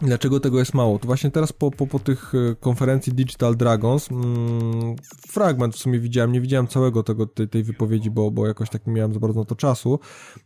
Dlaczego 0.01 0.39
tego 0.39 0.59
jest 0.59 0.73
mało? 0.73 0.99
To 0.99 1.05
właśnie 1.05 1.31
teraz 1.31 1.53
po, 1.53 1.71
po, 1.71 1.87
po 1.87 1.99
tych 1.99 2.33
e, 2.35 2.55
konferencji 2.55 3.13
Digital 3.13 3.55
Dragons 3.55 4.11
mm, 4.11 4.95
fragment 5.27 5.75
w 5.75 5.77
sumie 5.77 5.99
widziałem, 5.99 6.31
nie 6.31 6.41
widziałem 6.41 6.67
całego 6.67 7.03
tego, 7.03 7.25
tej, 7.25 7.47
tej 7.47 7.63
wypowiedzi, 7.63 8.11
bo, 8.11 8.31
bo 8.31 8.47
jakoś 8.47 8.69
tak 8.69 8.87
nie 8.87 8.93
miałem 8.93 9.13
za 9.13 9.19
bardzo 9.19 9.39
na 9.39 9.45
to 9.45 9.55
czasu, 9.55 9.99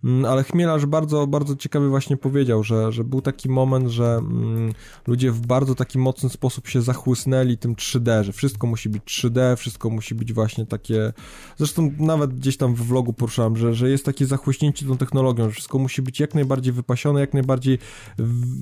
mm, 0.04 0.26
ale 0.26 0.44
Chmielarz 0.44 0.86
bardzo, 0.86 1.28
bardzo 1.28 1.56
ciekawy 1.56 1.90
właśnie 1.90 2.18
powiedział, 2.18 2.64
że, 2.64 2.92
że 2.92 3.04
był 3.04 3.22
taki 3.22 3.50
moment, 3.50 3.88
że 3.88 4.16
mm, 4.18 4.74
ludzie 5.08 5.32
w 5.32 5.48
bardzo 5.48 5.76
taki 5.76 6.00
mocny 6.00 6.30
sposób 6.30 6.68
się 6.68 6.82
zachłysnęli 6.82 7.58
tym 7.58 7.76
3D, 7.76 8.24
że 8.24 8.34
wszystko 8.34 8.68
musi 8.68 8.90
być 8.90 9.04
3D, 9.04 9.56
wszystko 9.56 9.90
musi 9.90 10.16
być 10.16 10.34
właśnie 10.34 10.66
takie, 10.66 11.14
zresztą 11.58 11.92
nawet 12.00 12.34
gdzieś 12.34 12.58
tam 12.58 12.76
w 12.76 12.82
vlogu 12.82 13.14
poruszałem, 13.14 13.58
że, 13.58 13.74
że 13.74 13.90
jest 13.90 14.06
takie 14.06 14.26
zachłyśnięcie 14.26 14.86
tą 14.86 14.98
technologią, 14.98 15.44
że 15.44 15.52
wszystko 15.52 15.80
musi 15.80 16.02
być 16.02 16.20
jak 16.20 16.36
najbardziej 16.36 16.74
wypasione, 16.74 17.20
jak 17.20 17.34
najbardziej, 17.34 17.80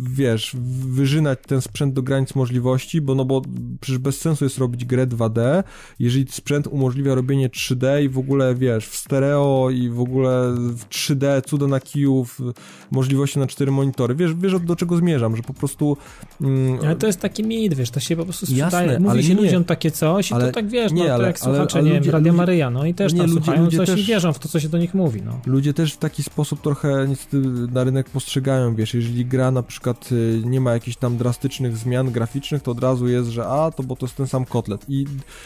wiesz, 0.09 0.55
wyżynać 0.79 1.39
ten 1.47 1.61
sprzęt 1.61 1.93
do 1.93 2.01
granic 2.01 2.35
możliwości, 2.35 3.01
bo 3.01 3.15
no 3.15 3.25
bo 3.25 3.41
przecież 3.81 3.97
bez 3.97 4.21
sensu 4.21 4.45
jest 4.45 4.57
robić 4.57 4.85
grę 4.85 5.07
2D, 5.07 5.63
jeżeli 5.99 6.25
sprzęt 6.31 6.67
umożliwia 6.67 7.15
robienie 7.15 7.49
3D 7.49 8.03
i 8.03 8.09
w 8.09 8.17
ogóle, 8.17 8.55
wiesz, 8.55 8.87
w 8.87 8.95
stereo 8.95 9.69
i 9.69 9.89
w 9.89 9.99
ogóle 9.99 10.55
w 10.55 10.85
3D, 10.89 11.41
cuda 11.45 11.67
na 11.67 11.79
kijów, 11.79 12.41
możliwości 12.91 13.39
na 13.39 13.47
cztery 13.47 13.71
monitory. 13.71 14.15
Wiesz, 14.15 14.33
wiesz 14.33 14.59
do 14.59 14.75
czego 14.75 14.97
zmierzam, 14.97 15.35
że 15.35 15.43
po 15.43 15.53
prostu... 15.53 15.97
Mm, 16.41 16.79
ale 16.85 16.95
to 16.95 17.07
jest 17.07 17.19
taki 17.19 17.43
mit, 17.43 17.73
wiesz, 17.73 17.89
to 17.91 17.99
się 17.99 18.15
po 18.15 18.23
prostu 18.23 18.45
sprzedaje. 18.45 18.87
Jasne, 18.87 19.09
Mówi 19.09 19.23
się 19.23 19.35
nie, 19.35 19.41
ludziom 19.41 19.63
takie 19.63 19.91
coś 19.91 20.31
i 20.31 20.33
to 20.33 20.51
tak, 20.51 20.67
wiesz, 20.67 20.91
nie, 20.91 21.07
no 21.07 21.13
ale, 21.13 21.23
to 21.23 21.27
jak 21.27 21.39
słuchacze, 21.39 21.79
ale, 21.79 21.89
ale 21.89 21.99
nie 21.99 22.01
wiem, 22.01 22.13
Radia 22.13 22.33
Maryja, 22.33 22.69
no 22.69 22.85
i 22.85 22.93
też 22.93 23.13
nie, 23.13 23.19
tam 23.19 23.29
ludzie, 23.29 23.41
słuchają 23.41 23.65
ludzie 23.65 23.77
coś 23.77 23.89
też, 23.89 23.99
i 23.99 24.03
wierzą 24.03 24.33
w 24.33 24.39
to, 24.39 24.49
co 24.49 24.59
się 24.59 24.69
do 24.69 24.77
nich 24.77 24.93
mówi, 24.93 25.21
no. 25.21 25.39
Ludzie 25.45 25.73
też 25.73 25.93
w 25.93 25.97
taki 25.97 26.23
sposób 26.23 26.61
trochę 26.61 27.05
niestety 27.09 27.37
na 27.73 27.83
rynek 27.83 28.09
postrzegają, 28.09 28.75
wiesz, 28.75 28.93
jeżeli 28.93 29.25
gra 29.25 29.51
na 29.51 29.63
przykład 29.63 30.11
y, 30.11 30.41
nie 30.45 30.61
ma 30.61 30.68
jakichś 30.73 30.97
tam 30.97 31.17
drastycznych 31.17 31.77
zmian 31.77 32.11
graficznych, 32.11 32.63
to 32.63 32.71
od 32.71 32.79
razu 32.79 33.07
jest, 33.07 33.29
że 33.29 33.47
a, 33.47 33.71
to 33.71 33.83
bo 33.83 33.95
to 33.95 34.05
jest 34.05 34.15
ten 34.15 34.27
sam 34.27 34.45
kotlet. 34.45 34.85
I 34.87 35.05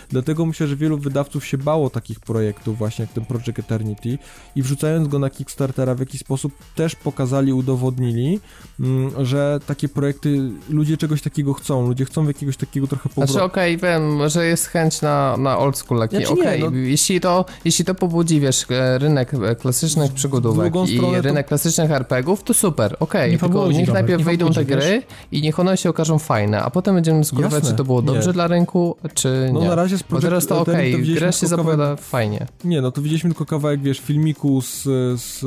dlatego 0.09 0.45
myślę, 0.45 0.67
że 0.67 0.75
wielu 0.75 0.97
wydawców 0.97 1.45
się 1.45 1.57
bało 1.57 1.89
takich 1.89 2.19
projektów 2.19 2.77
właśnie 2.77 3.03
jak 3.05 3.13
ten 3.13 3.25
Project 3.25 3.59
Eternity 3.59 4.17
i 4.55 4.63
wrzucając 4.63 5.07
go 5.07 5.19
na 5.19 5.29
Kickstartera 5.29 5.95
w 5.95 5.99
jakiś 5.99 6.21
sposób 6.21 6.53
też 6.75 6.95
pokazali, 6.95 7.53
udowodnili, 7.53 8.39
mm, 8.79 9.25
że 9.25 9.59
takie 9.67 9.89
projekty, 9.89 10.51
ludzie 10.69 10.97
czegoś 10.97 11.21
takiego 11.21 11.53
chcą, 11.53 11.87
ludzie 11.87 12.05
chcą 12.05 12.27
jakiegoś 12.27 12.57
takiego 12.57 12.87
trochę 12.87 13.09
powrotu. 13.09 13.33
Znaczy 13.33 13.45
okej, 13.45 13.75
okay, 13.75 13.89
wiem, 13.89 14.29
że 14.29 14.45
jest 14.45 14.67
chęć 14.67 15.01
na, 15.01 15.37
na 15.37 15.57
old 15.57 15.77
school 15.77 15.99
taki, 15.99 16.15
znaczy, 16.15 16.31
okay. 16.33 16.59
no... 16.59 16.71
jeśli, 16.77 17.21
to, 17.21 17.45
jeśli 17.65 17.85
to 17.85 17.95
pobudzi, 17.95 18.39
wiesz, 18.39 18.65
e, 18.69 18.97
rynek 18.97 19.33
e, 19.33 19.55
klasycznych 19.55 20.11
przygodówek 20.11 20.73
i 20.87 21.01
rynek 21.21 21.47
klasycznych 21.47 21.91
RPGów, 21.91 22.43
to 22.43 22.53
super, 22.53 22.95
okej, 22.99 23.35
okay. 23.35 23.49
tylko 23.49 23.71
niech 23.71 23.93
najpierw 23.93 24.23
wejdą 24.23 24.53
te 24.53 24.65
gry? 24.65 25.03
I 25.31 25.41
niech 25.41 25.59
one 25.59 25.77
się 25.77 25.89
okażą 25.89 26.19
fajne, 26.19 26.61
a 26.61 26.69
potem 26.69 26.95
będziemy 26.95 27.23
skórować, 27.23 27.63
czy 27.63 27.73
to 27.73 27.83
było 27.83 28.01
dobrze 28.01 28.27
nie. 28.27 28.33
dla 28.33 28.47
rynku, 28.47 28.95
czy 29.13 29.49
no, 29.53 29.59
nie. 29.59 29.65
No 29.65 29.69
na 29.69 29.75
razie 29.75 29.97
z 29.97 30.03
Bo 30.03 30.19
teraz 30.19 30.47
to 30.47 30.61
okej, 30.61 30.95
okay, 30.95 31.05
gra 31.05 31.31
się 31.31 31.47
zapowiada 31.47 31.95
fajnie. 31.95 32.47
Nie, 32.63 32.81
no 32.81 32.91
to 32.91 33.01
widzieliśmy 33.01 33.29
tylko 33.29 33.45
kawałek, 33.45 33.81
wiesz, 33.81 33.99
filmiku 33.99 34.61
z, 34.61 34.83
z, 35.21 35.39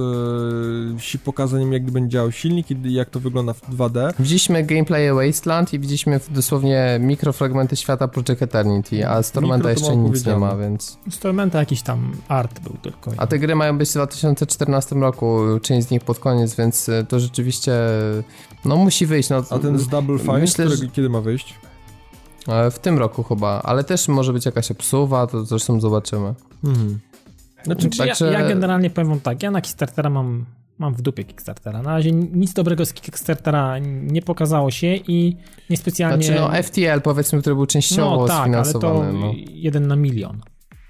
z 1.03 1.17
pokazaniem, 1.25 1.73
jak 1.73 1.91
będzie 1.91 2.09
działał 2.09 2.33
silnik 2.33 2.71
i 2.71 2.93
jak 2.93 3.11
to 3.11 3.21
wygląda 3.21 3.53
w 3.53 3.61
2D. 3.77 4.13
Widzieliśmy 4.19 4.63
gameplay 4.63 5.13
Wasteland 5.13 5.73
i 5.73 5.79
widzieliśmy 5.79 6.21
dosłownie 6.31 6.99
mikrofragmenty 7.01 7.77
świata 7.77 8.09
Project 8.09 8.43
Eternity, 8.43 9.09
a 9.09 9.23
z 9.23 9.33
Tormenta 9.33 9.71
jeszcze 9.71 9.97
nic 9.97 10.27
nie 10.27 10.37
ma, 10.37 10.57
więc... 10.57 10.99
Z 11.11 11.19
Tormenta 11.19 11.59
jakiś 11.59 11.83
tam 11.83 12.13
art 12.29 12.61
był 12.61 12.77
tylko. 12.83 13.13
A 13.17 13.27
te 13.27 13.39
gry 13.39 13.55
mają 13.55 13.79
być 13.79 13.89
w 13.89 13.93
2014 13.93 14.95
roku, 14.95 15.41
część 15.63 15.89
z 15.89 15.91
nich 15.91 16.05
pod 16.05 16.19
koniec, 16.19 16.57
więc 16.57 16.91
to 17.09 17.21
rzeczywiście 17.21 17.73
no 18.65 18.77
musi 18.77 19.07
wyjść. 19.07 19.31
No, 19.31 19.43
A 19.51 19.59
ten 19.59 19.79
z 19.79 19.89
Double 19.89 20.19
Fine, 20.19 20.39
myślę, 20.39 20.69
że... 20.69 20.89
kiedy 20.89 21.09
ma 21.09 21.21
wyjść? 21.21 21.55
E, 22.49 22.71
w 22.71 22.79
tym 22.79 22.99
roku 22.99 23.23
chyba, 23.23 23.63
ale 23.63 23.85
też 23.85 24.09
może 24.09 24.33
być 24.33 24.47
jakaś 24.47 24.71
obsuwa, 24.71 25.27
to 25.27 25.45
zresztą 25.45 25.81
zobaczymy. 25.81 26.35
Mhm. 26.65 26.99
Znaczy, 27.65 27.89
Także... 27.99 28.33
ja, 28.33 28.41
ja 28.41 28.49
generalnie 28.49 28.91
powiem 28.91 29.21
tak, 29.21 29.43
ja 29.43 29.51
na 29.51 29.61
Kickstartera 29.61 30.11
mam, 30.11 30.47
mam 30.79 30.95
w 30.95 31.03
dupie 31.03 31.25
Kickstartera. 31.25 31.83
Na 31.83 31.91
razie 31.91 32.13
nic 32.13 32.53
dobrego 32.53 32.87
z 32.87 32.93
Kickstartera 32.93 33.79
nie 34.03 34.23
pokazało 34.23 34.71
się 34.71 34.97
i 34.97 35.37
niespecjalnie... 35.71 36.25
Znaczy 36.25 36.41
no 36.41 36.63
FTL 36.63 37.01
powiedzmy, 37.03 37.41
który 37.41 37.57
był 37.57 37.67
częściowo 37.67 38.17
no, 38.17 38.27
tak, 38.27 38.43
sfinansowany. 38.43 39.01
Ale 39.01 39.13
to 39.13 39.19
no. 39.19 39.33
jeden 39.49 39.87
na 39.87 39.97
milion. 39.97 40.41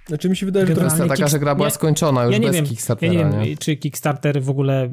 Znaczy 0.06 0.28
mi 0.28 0.36
się 0.36 0.46
wydaje, 0.46 0.66
że 0.66 0.74
to 0.74 0.84
jest 0.84 0.98
taka, 1.08 1.28
że 1.28 1.38
gra 1.38 1.54
była 1.54 1.70
skończona 1.70 2.24
już 2.24 2.32
ja 2.32 2.38
nie 2.38 2.46
bez 2.46 2.56
wiem, 2.56 2.66
Kickstartera. 2.66 3.12
Ja 3.12 3.28
nie 3.28 3.46
wiem, 3.46 3.56
czy 3.56 3.76
Kickstarter 3.76 4.42
w 4.42 4.50
ogóle 4.50 4.90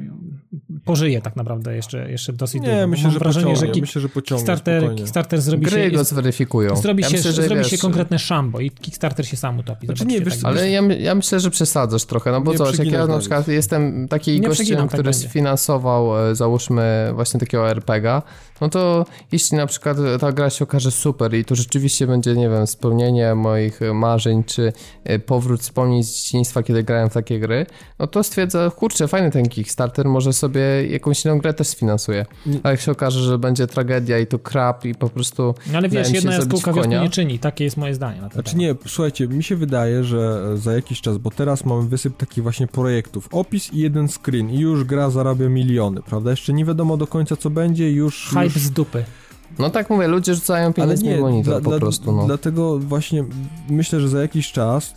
pożyje 0.84 1.20
tak 1.20 1.36
naprawdę 1.36 1.76
jeszcze, 1.76 2.10
jeszcze 2.10 2.32
dosyć 2.32 2.62
nie, 2.62 2.68
długo. 2.68 2.86
Myślę, 2.86 3.10
że 3.10 3.18
wrażenie, 3.18 3.56
że, 3.56 3.66
myślę, 3.80 4.02
że 4.02 4.08
Kickstarter, 4.08 4.94
Kickstarter 4.94 5.40
zrobi 5.40 5.66
Gry 5.66 5.84
się... 5.84 5.90
go 5.90 6.04
zweryfikują. 6.04 6.76
Zrobi, 6.76 7.02
ja 7.02 7.08
się, 7.08 7.16
myślę, 7.16 7.32
zrobi 7.32 7.54
wiesz, 7.54 7.70
się 7.70 7.78
konkretne 7.78 8.18
szambo 8.18 8.60
i 8.60 8.70
Kickstarter 8.70 9.26
się 9.26 9.36
sam 9.36 9.58
utopi. 9.58 9.86
Znaczy 9.86 10.06
nie, 10.06 10.20
wiesz, 10.20 10.36
tak 10.36 10.44
ale 10.44 10.70
ja, 10.70 10.82
ja 10.82 11.14
myślę, 11.14 11.40
że 11.40 11.50
przesadzasz 11.50 12.04
trochę, 12.04 12.30
no 12.32 12.40
bo 12.40 12.52
nie 12.52 12.58
zobacz, 12.58 12.78
jak 12.78 12.88
ja 12.88 13.06
na 13.06 13.18
przykład 13.18 13.48
jestem 13.48 14.08
taki 14.08 14.40
gościem, 14.40 14.78
tak 14.78 14.88
który 14.88 15.14
sfinansował, 15.14 16.28
e, 16.30 16.34
załóżmy, 16.34 17.10
właśnie 17.14 17.40
takiego 17.40 17.70
RPGa, 17.70 18.22
no 18.60 18.68
to 18.68 19.06
jeśli 19.32 19.56
na 19.56 19.66
przykład 19.66 19.96
ta 20.20 20.32
gra 20.32 20.50
się 20.50 20.64
okaże 20.64 20.90
super 20.90 21.34
i 21.34 21.44
to 21.44 21.54
rzeczywiście 21.54 22.06
będzie, 22.06 22.34
nie 22.34 22.48
wiem, 22.48 22.66
spełnienie 22.66 23.34
moich 23.34 23.80
marzeń, 23.94 24.44
czy 24.44 24.72
e, 25.04 25.18
powrót 25.18 25.60
wspomnień 25.60 26.04
z 26.04 26.16
dzieciństwa, 26.16 26.62
kiedy 26.62 26.82
grałem 26.82 27.10
w 27.10 27.12
takie 27.12 27.40
gry, 27.40 27.66
no 27.98 28.06
to 28.06 28.22
stwierdzę, 28.22 28.70
kurczę, 28.76 29.08
fajny 29.08 29.30
ten 29.30 29.48
Kickstarter, 29.48 30.08
może 30.08 30.32
sobie 30.32 30.73
jakąś 30.82 31.24
inną 31.24 31.38
grę 31.38 31.54
też 31.54 31.66
sfinansuje. 31.66 32.26
A 32.62 32.70
jak 32.70 32.80
się 32.80 32.92
okaże, 32.92 33.20
że 33.20 33.38
będzie 33.38 33.66
tragedia 33.66 34.18
i 34.18 34.26
to 34.26 34.38
krap 34.38 34.84
i 34.84 34.94
po 34.94 35.08
prostu 35.08 35.54
no 35.72 35.78
ale 35.78 35.88
wiesz, 35.88 36.10
jedna 36.10 36.32
jaskółka 36.34 36.72
wiosny 36.72 37.00
nie 37.00 37.10
czyni, 37.10 37.38
takie 37.38 37.64
jest 37.64 37.76
moje 37.76 37.94
zdanie. 37.94 38.20
Na 38.20 38.28
znaczy 38.28 38.50
temat. 38.50 38.56
nie, 38.56 38.74
słuchajcie, 38.86 39.28
mi 39.28 39.44
się 39.44 39.56
wydaje, 39.56 40.04
że 40.04 40.42
za 40.58 40.72
jakiś 40.72 41.00
czas, 41.00 41.18
bo 41.18 41.30
teraz 41.30 41.64
mamy 41.64 41.88
wysyp 41.88 42.16
takich 42.16 42.42
właśnie 42.42 42.66
projektów, 42.66 43.28
opis 43.32 43.72
i 43.72 43.78
jeden 43.78 44.08
screen 44.08 44.50
i 44.50 44.58
już 44.58 44.84
gra 44.84 45.10
zarabia 45.10 45.48
miliony, 45.48 46.02
prawda? 46.02 46.30
Jeszcze 46.30 46.52
nie 46.52 46.64
wiadomo 46.64 46.96
do 46.96 47.06
końca 47.06 47.36
co 47.36 47.50
będzie, 47.50 47.90
już... 47.90 48.28
Hype 48.28 48.44
już... 48.44 48.58
z 48.58 48.70
dupy. 48.70 49.04
No 49.58 49.70
tak 49.70 49.90
mówię, 49.90 50.08
ludzie 50.08 50.34
rzucają 50.34 50.72
pieniądze 50.72 51.16
w 51.16 51.20
monitor 51.20 51.62
dla, 51.62 51.72
po 51.72 51.78
prostu. 51.78 52.12
No. 52.12 52.26
Dlatego 52.26 52.78
właśnie 52.78 53.24
myślę, 53.68 54.00
że 54.00 54.08
za 54.08 54.20
jakiś 54.20 54.52
czas 54.52 54.94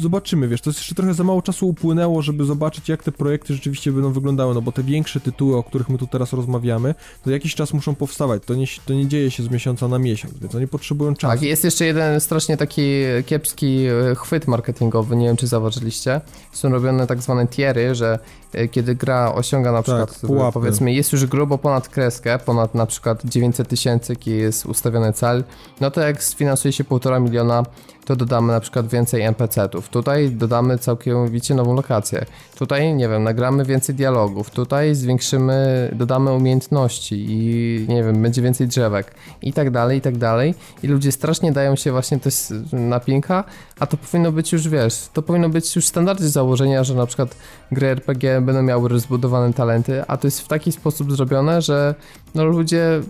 zobaczymy, 0.00 0.48
wiesz, 0.48 0.60
to 0.60 0.70
jest 0.70 0.80
jeszcze 0.80 0.94
trochę 0.94 1.14
za 1.14 1.24
mało 1.24 1.42
czasu 1.42 1.68
upłynęło, 1.68 2.22
żeby 2.22 2.44
zobaczyć, 2.44 2.88
jak 2.88 3.02
te 3.02 3.12
projekty 3.12 3.54
rzeczywiście 3.54 3.92
będą 3.92 4.12
wyglądały, 4.12 4.54
no 4.54 4.62
bo 4.62 4.72
te 4.72 4.82
większe 4.82 5.20
tytuły, 5.20 5.56
o 5.56 5.62
których 5.62 5.88
my 5.88 5.98
tu 5.98 6.06
teraz 6.06 6.32
rozmawiamy, 6.32 6.94
to 7.24 7.30
jakiś 7.30 7.54
czas 7.54 7.72
muszą 7.72 7.94
powstawać, 7.94 8.42
to 8.46 8.54
nie, 8.54 8.66
to 8.86 8.94
nie 8.94 9.06
dzieje 9.08 9.30
się 9.30 9.42
z 9.42 9.50
miesiąca 9.50 9.88
na 9.88 9.98
miesiąc, 9.98 10.34
więc 10.38 10.54
oni 10.54 10.68
potrzebują 10.68 11.14
czasu. 11.14 11.32
Tak, 11.32 11.42
jest 11.42 11.64
jeszcze 11.64 11.84
jeden 11.84 12.20
strasznie 12.20 12.56
taki 12.56 12.82
kiepski 13.26 13.86
e, 13.86 14.14
chwyt 14.14 14.46
marketingowy, 14.48 15.16
nie 15.16 15.26
wiem, 15.26 15.36
czy 15.36 15.46
zauważyliście. 15.46 16.20
Są 16.52 16.68
robione 16.68 17.06
tak 17.06 17.22
zwane 17.22 17.46
tiery, 17.46 17.94
że 17.94 18.18
e, 18.52 18.68
kiedy 18.68 18.94
gra 18.94 19.34
osiąga 19.34 19.72
na 19.72 19.82
Tak, 19.82 19.84
przykład, 20.08 20.20
pułapy. 20.30 20.52
powiedzmy, 20.54 20.92
jest 20.92 21.12
już 21.12 21.26
grubo 21.26 21.58
ponad 21.58 21.88
kreskę, 21.88 22.38
ponad 22.38 22.74
na 22.74 22.86
przykład 22.86 23.24
900 23.24 23.68
tysięcy, 23.68 24.12
jaki 24.12 24.30
jest 24.30 24.66
ustawiony 24.66 25.12
cel, 25.12 25.44
no 25.80 25.90
to 25.90 26.00
jak 26.00 26.24
sfinansuje 26.24 26.72
się 26.72 26.84
1,5 26.84 27.22
miliona, 27.22 27.62
to 28.10 28.16
dodamy 28.16 28.52
na 28.52 28.60
przykład 28.60 28.88
więcej 28.88 29.22
NPC-ów. 29.22 29.88
Tutaj 29.88 30.30
dodamy 30.30 30.78
całkowicie 30.78 31.54
nową 31.54 31.74
lokację. 31.74 32.24
Tutaj, 32.58 32.94
nie 32.94 33.08
wiem, 33.08 33.24
nagramy 33.24 33.64
więcej 33.64 33.94
dialogów. 33.94 34.50
Tutaj 34.50 34.94
zwiększymy, 34.94 35.90
dodamy 35.92 36.32
umiejętności 36.32 37.26
i 37.28 37.86
nie 37.88 38.04
wiem, 38.04 38.22
będzie 38.22 38.42
więcej 38.42 38.68
drzewek 38.68 39.14
i 39.42 39.52
tak 39.52 39.70
dalej, 39.70 39.98
i 39.98 40.00
tak 40.00 40.18
dalej. 40.18 40.54
I 40.82 40.88
ludzie 40.88 41.12
strasznie 41.12 41.52
dają 41.52 41.76
się 41.76 41.92
właśnie 41.92 42.20
też 42.20 42.34
na 42.72 43.00
pinka, 43.00 43.44
a 43.80 43.86
to 43.86 43.96
powinno 43.96 44.32
być 44.32 44.52
już, 44.52 44.68
wiesz, 44.68 45.08
to 45.12 45.22
powinno 45.22 45.48
być 45.48 45.76
już 45.76 45.86
standardzie 45.86 46.28
założenia, 46.28 46.84
że 46.84 46.94
na 46.94 47.06
przykład 47.06 47.36
gry 47.72 47.86
RPG 47.86 48.40
będą 48.40 48.62
miały 48.62 48.88
rozbudowane 48.88 49.52
talenty, 49.52 50.04
a 50.06 50.16
to 50.16 50.26
jest 50.26 50.40
w 50.40 50.48
taki 50.48 50.72
sposób 50.72 51.12
zrobione, 51.12 51.62
że 51.62 51.94
no 52.34 52.44
ludzie 52.44 53.00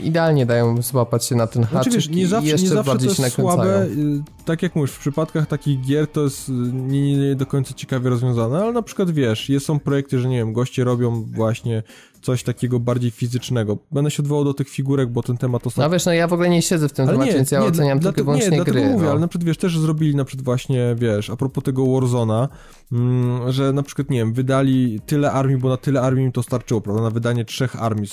idealnie 0.00 0.46
dają 0.46 0.82
złapać 0.82 1.24
się 1.24 1.34
na 1.34 1.46
ten 1.46 1.62
Znaczy, 1.62 1.76
haczyk 1.76 1.92
wiesz, 1.92 2.08
nie 2.08 2.22
i 2.22 2.26
zawsze, 2.26 2.48
jeszcze 2.50 2.62
nie 2.68 2.68
zawsze 2.68 2.84
to 2.84 2.90
bardziej 2.90 3.08
jest 3.08 3.16
się 3.16 3.22
nakręcają. 3.22 3.56
słabe, 3.56 3.86
y, 3.86 4.22
tak 4.44 4.62
jak 4.62 4.76
mówisz, 4.76 4.90
w 4.90 4.98
przypadkach 4.98 5.46
takich 5.46 5.80
gier 5.80 6.06
to 6.08 6.22
jest 6.24 6.48
y, 6.48 6.52
nie, 6.72 7.16
nie 7.16 7.34
do 7.34 7.46
końca 7.46 7.74
ciekawie 7.74 8.10
rozwiązane, 8.10 8.58
ale 8.58 8.72
na 8.72 8.82
przykład 8.82 9.10
wiesz, 9.10 9.48
jest, 9.48 9.66
są 9.66 9.80
projekty, 9.80 10.18
że 10.18 10.28
nie 10.28 10.36
wiem, 10.36 10.52
goście 10.52 10.84
robią 10.84 11.22
właśnie 11.22 11.82
coś 12.22 12.42
takiego 12.42 12.80
bardziej 12.80 13.10
fizycznego. 13.10 13.78
Będę 13.92 14.10
się 14.10 14.22
odwołał 14.22 14.44
do 14.44 14.54
tych 14.54 14.68
figurek, 14.68 15.10
bo 15.10 15.22
ten 15.22 15.36
temat 15.36 15.66
ostatnio... 15.66 15.88
No 15.88 15.90
wiesz, 15.92 16.06
no 16.06 16.12
ja 16.12 16.28
w 16.28 16.32
ogóle 16.32 16.48
nie 16.48 16.62
siedzę 16.62 16.88
w 16.88 16.92
tym 16.92 17.08
Ale 17.08 17.12
temacie, 17.12 17.34
więc 17.34 17.50
ja 17.50 17.64
oceniam 17.64 17.98
dla- 17.98 18.12
tylko 18.12 18.24
wyłącznie 18.24 18.58
nie, 18.58 18.64
gry. 18.64 18.84
mówię, 18.86 19.04
no. 19.04 19.10
ale 19.10 19.20
na 19.20 19.28
przykład 19.28 19.46
wiesz, 19.46 19.56
też 19.56 19.78
zrobili 19.78 20.16
na 20.16 20.24
przykład 20.24 20.44
właśnie, 20.44 20.94
wiesz, 20.98 21.30
a 21.30 21.36
propos 21.36 21.64
tego 21.64 21.86
Warzona, 22.00 22.48
mm, 22.92 23.52
że 23.52 23.72
na 23.72 23.82
przykład, 23.82 24.10
nie 24.10 24.18
wiem, 24.18 24.32
wydali 24.32 25.00
tyle 25.06 25.32
armii, 25.32 25.56
bo 25.56 25.68
na 25.68 25.76
tyle 25.76 26.00
armii 26.00 26.24
im 26.26 26.32
to 26.32 26.42
starczyło, 26.42 26.80
prawda, 26.80 27.02
na 27.02 27.10
wydanie 27.10 27.44
trzech 27.44 27.82
armii, 27.82 28.08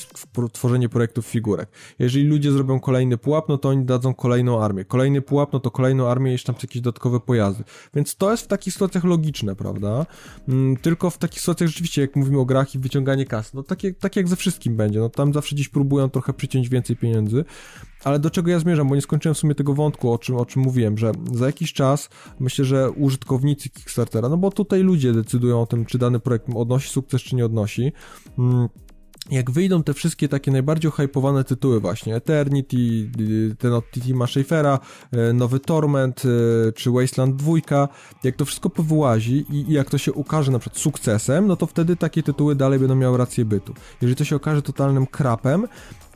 tworzenie 0.52 0.90
projektów 0.90 1.26
figurek. 1.26 1.70
Jeżeli 2.00 2.26
ludzie 2.26 2.52
zrobią 2.52 2.80
kolejny 2.80 3.18
pułap, 3.18 3.50
no 3.50 3.58
to 3.58 3.70
oni 3.70 3.86
dadzą 3.86 4.14
kolejną 4.14 4.64
armię. 4.64 4.86
Kolejny 4.86 5.22
pułap, 5.22 5.54
no 5.54 5.60
to 5.60 5.72
kolejną 5.72 6.08
armię, 6.08 6.32
jeszcze 6.32 6.54
tam 6.54 6.62
jakieś 6.64 6.82
dodatkowe 6.82 7.20
pojazdy. 7.20 7.64
Więc 7.94 8.16
to 8.16 8.32
jest 8.32 8.44
w 8.44 8.48
takich 8.48 8.74
sytuacjach 8.74 9.04
logiczne, 9.04 9.56
prawda? 9.56 10.06
Mm, 10.48 10.78
tylko 10.78 11.10
w 11.10 11.18
takich 11.18 11.40
sytuacjach 11.40 11.70
rzeczywiście, 11.70 12.02
jak 12.02 12.16
mówimy 12.16 12.40
o 12.40 12.46
grach 12.46 12.76
i 12.76 12.80
wyciąganie 12.80 13.26
kasy, 13.26 13.52
no 13.54 13.64
tak 13.64 13.84
jak, 13.84 13.99
tak 14.00 14.16
jak 14.16 14.28
ze 14.28 14.36
wszystkim 14.36 14.76
będzie, 14.76 15.00
no 15.00 15.10
tam 15.10 15.34
zawsze 15.34 15.56
gdzieś 15.56 15.70
próbują 15.70 16.10
trochę 16.10 16.34
przyciąć 16.34 16.70
więcej 16.70 16.96
pieniędzy, 16.96 17.46
ale 18.04 18.20
do 18.20 18.30
czego 18.30 18.52
ja 18.52 18.60
zmierzam, 18.60 18.88
bo 18.88 18.96
nie 18.96 19.02
skończyłem 19.02 19.36
w 19.36 19.38
sumie 19.38 19.56
tego 19.56 19.74
wątku, 19.74 20.12
o 20.12 20.18
czym, 20.18 20.36
o 20.36 20.46
czym 20.46 20.62
mówiłem, 20.62 20.98
że 20.98 21.12
za 21.34 21.46
jakiś 21.46 21.74
czas 21.74 22.10
myślę, 22.40 22.66
że 22.66 22.92
użytkownicy 22.92 23.70
Kickstartera, 23.70 24.30
no 24.30 24.38
bo 24.38 24.52
tutaj 24.52 24.82
ludzie 24.82 25.14
decydują 25.14 25.62
o 25.62 25.66
tym, 25.66 25.86
czy 25.86 25.98
dany 25.98 26.20
projekt 26.20 26.46
odnosi 26.56 26.90
sukces, 26.90 27.22
czy 27.22 27.36
nie 27.36 27.46
odnosi. 27.46 27.92
Mm, 28.40 28.70
jak 29.32 29.52
wyjdą 29.52 29.84
te 29.84 29.94
wszystkie 29.94 30.28
takie 30.28 30.52
najbardziej 30.52 30.92
hypowane 30.92 31.44
tytuły 31.44 31.80
właśnie, 31.80 32.16
Eternity, 32.16 32.78
y, 32.78 33.56
ten 33.60 33.74
od 33.74 33.92
Tima 33.92 34.28
Schafera, 34.28 34.80
y, 35.30 35.34
nowy 35.34 35.60
Torment, 35.60 36.26
y, 36.26 36.74
czy 36.76 36.92
Wasteland 36.92 37.36
2, 37.36 37.88
jak 38.24 38.36
to 38.36 38.46
wszystko 38.46 38.70
powyłazi 38.70 39.46
i, 39.50 39.74
jak 39.74 39.90
to 39.90 39.98
się 39.98 40.14
ukaże 40.14 40.52
na 40.52 40.60
przykład 40.60 40.82
sukcesem, 40.82 41.48
no 41.48 41.56
to 41.56 41.68
wtedy 41.68 41.96
takie 41.96 42.24
tytuły 42.24 42.56
dalej 42.56 42.80
będą 42.80 42.96
miały 42.96 43.18
rację 43.18 43.46
bytu. 43.46 43.74
Jeżeli 44.02 44.16
to 44.16 44.24
się 44.24 44.36
okaże 44.36 44.62
totalnym 44.62 45.08
krapem, 45.08 45.68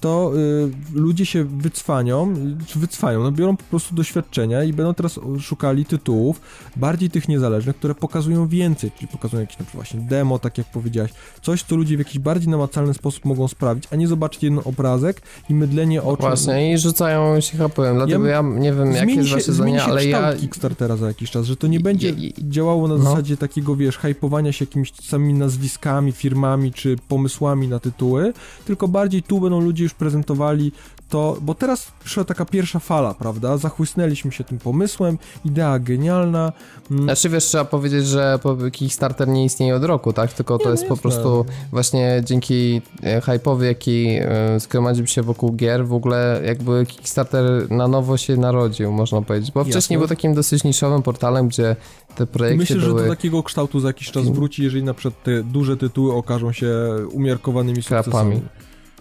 to 0.03 0.31
y, 0.35 0.99
ludzie 0.99 1.25
się 1.25 1.43
wycwanią, 1.43 2.33
czy 2.67 2.79
wycwają, 2.79 3.23
no 3.23 3.31
biorą 3.31 3.57
po 3.57 3.63
prostu 3.63 3.95
doświadczenia 3.95 4.63
i 4.63 4.73
będą 4.73 4.93
teraz 4.93 5.19
szukali 5.39 5.85
tytułów 5.85 6.41
bardziej 6.75 7.09
tych 7.09 7.27
niezależnych, 7.27 7.75
które 7.75 7.95
pokazują 7.95 8.47
więcej, 8.47 8.91
czyli 8.91 9.07
pokazują 9.07 9.41
jakieś 9.41 9.59
na 9.59 9.65
przykład 9.65 9.85
właśnie 9.85 9.99
demo, 9.99 10.39
tak 10.39 10.57
jak 10.57 10.67
powiedziałeś, 10.67 11.11
coś, 11.41 11.63
co 11.63 11.75
ludzie 11.75 11.95
w 11.95 11.99
jakiś 11.99 12.19
bardziej 12.19 12.49
namacalny 12.49 12.93
sposób 12.93 13.25
mogą 13.25 13.47
sprawdzić, 13.47 13.87
a 13.91 13.95
nie 13.95 14.07
zobaczyć 14.07 14.43
jeden 14.43 14.59
obrazek 14.65 15.21
i 15.49 15.53
mydlenie 15.53 16.03
oczu. 16.03 16.21
Właśnie 16.21 16.73
i 16.73 16.77
rzucają 16.77 17.41
się 17.41 17.57
hapłem, 17.57 17.95
dlatego 17.95 18.25
ja, 18.25 18.41
nie 18.41 18.73
wiem 18.73 18.91
jakie 18.91 19.13
jest 19.13 19.29
się, 19.29 19.35
wasze 19.35 19.53
zdanie, 19.53 19.83
ale 19.83 20.05
ja... 20.05 20.35
Kickstartera 20.35 20.97
za 20.97 21.07
jakiś 21.07 21.31
czas, 21.31 21.45
że 21.45 21.55
to 21.55 21.67
nie 21.67 21.79
będzie 21.79 22.13
działało 22.37 22.87
na 22.87 22.97
no. 22.97 23.03
zasadzie 23.03 23.37
takiego, 23.37 23.75
wiesz, 23.75 23.97
hypowania 23.97 24.51
się 24.51 24.65
jakimiś 24.65 24.93
samymi 24.93 25.33
nazwiskami, 25.33 26.11
firmami 26.11 26.71
czy 26.71 26.95
pomysłami 27.07 27.67
na 27.67 27.79
tytuły, 27.79 28.33
tylko 28.65 28.87
bardziej 28.87 29.23
tu 29.23 29.39
będą 29.39 29.61
ludzie 29.61 29.83
już 29.83 29.92
prezentowali 29.93 30.71
to, 31.09 31.37
bo 31.41 31.55
teraz 31.55 31.91
przyszła 32.03 32.23
taka 32.23 32.45
pierwsza 32.45 32.79
fala, 32.79 33.13
prawda? 33.13 33.57
Zachłysnęliśmy 33.57 34.31
się 34.31 34.43
tym 34.43 34.57
pomysłem, 34.59 35.17
idea 35.45 35.79
genialna. 35.79 36.51
mm, 36.91 37.03
Znaczy 37.03 37.29
wiesz, 37.29 37.45
trzeba 37.45 37.65
powiedzieć, 37.65 38.05
że 38.07 38.39
Kickstarter 38.71 39.27
nie 39.27 39.45
istnieje 39.45 39.75
od 39.75 39.83
roku, 39.83 40.13
tak? 40.13 40.33
Tylko 40.33 40.57
to 40.57 40.65
Nie, 40.65 40.71
jest 40.71 40.83
po 40.83 40.89
jasne. 40.89 41.01
prostu 41.01 41.45
właśnie 41.71 42.21
dzięki 42.25 42.81
e, 43.03 43.19
hype'owi, 43.21 43.63
jaki 43.63 44.07
e, 44.21 44.59
zgromadził 44.59 45.07
się 45.07 45.21
wokół 45.21 45.53
gier, 45.53 45.87
w 45.87 45.93
ogóle 45.93 46.41
jakby 46.45 46.85
Kickstarter 46.85 47.71
na 47.71 47.87
nowo 47.87 48.17
się 48.17 48.37
narodził, 48.37 48.91
można 48.91 49.21
powiedzieć. 49.21 49.51
Bo 49.51 49.59
Jasne. 49.59 49.71
wcześniej 49.71 49.99
był 49.99 50.07
takim 50.07 50.33
dosyć 50.33 50.63
niszowym 50.63 51.01
portalem, 51.03 51.47
gdzie 51.47 51.75
te 52.15 52.27
projekty 52.27 52.57
myślę, 52.57 52.79
że 52.79 52.87
były 52.87 53.03
do 53.03 53.09
takiego 53.09 53.43
kształtu 53.43 53.79
za 53.79 53.87
jakiś 53.87 54.11
czas 54.11 54.29
wróci, 54.29 54.63
jeżeli 54.63 54.83
na 54.83 54.93
przykład 54.93 55.23
te 55.23 55.43
duże 55.43 55.77
tytuły 55.77 56.13
okażą 56.15 56.51
się 56.51 56.71
umiarkowanymi 57.11 57.83
Krapami. 57.83 58.41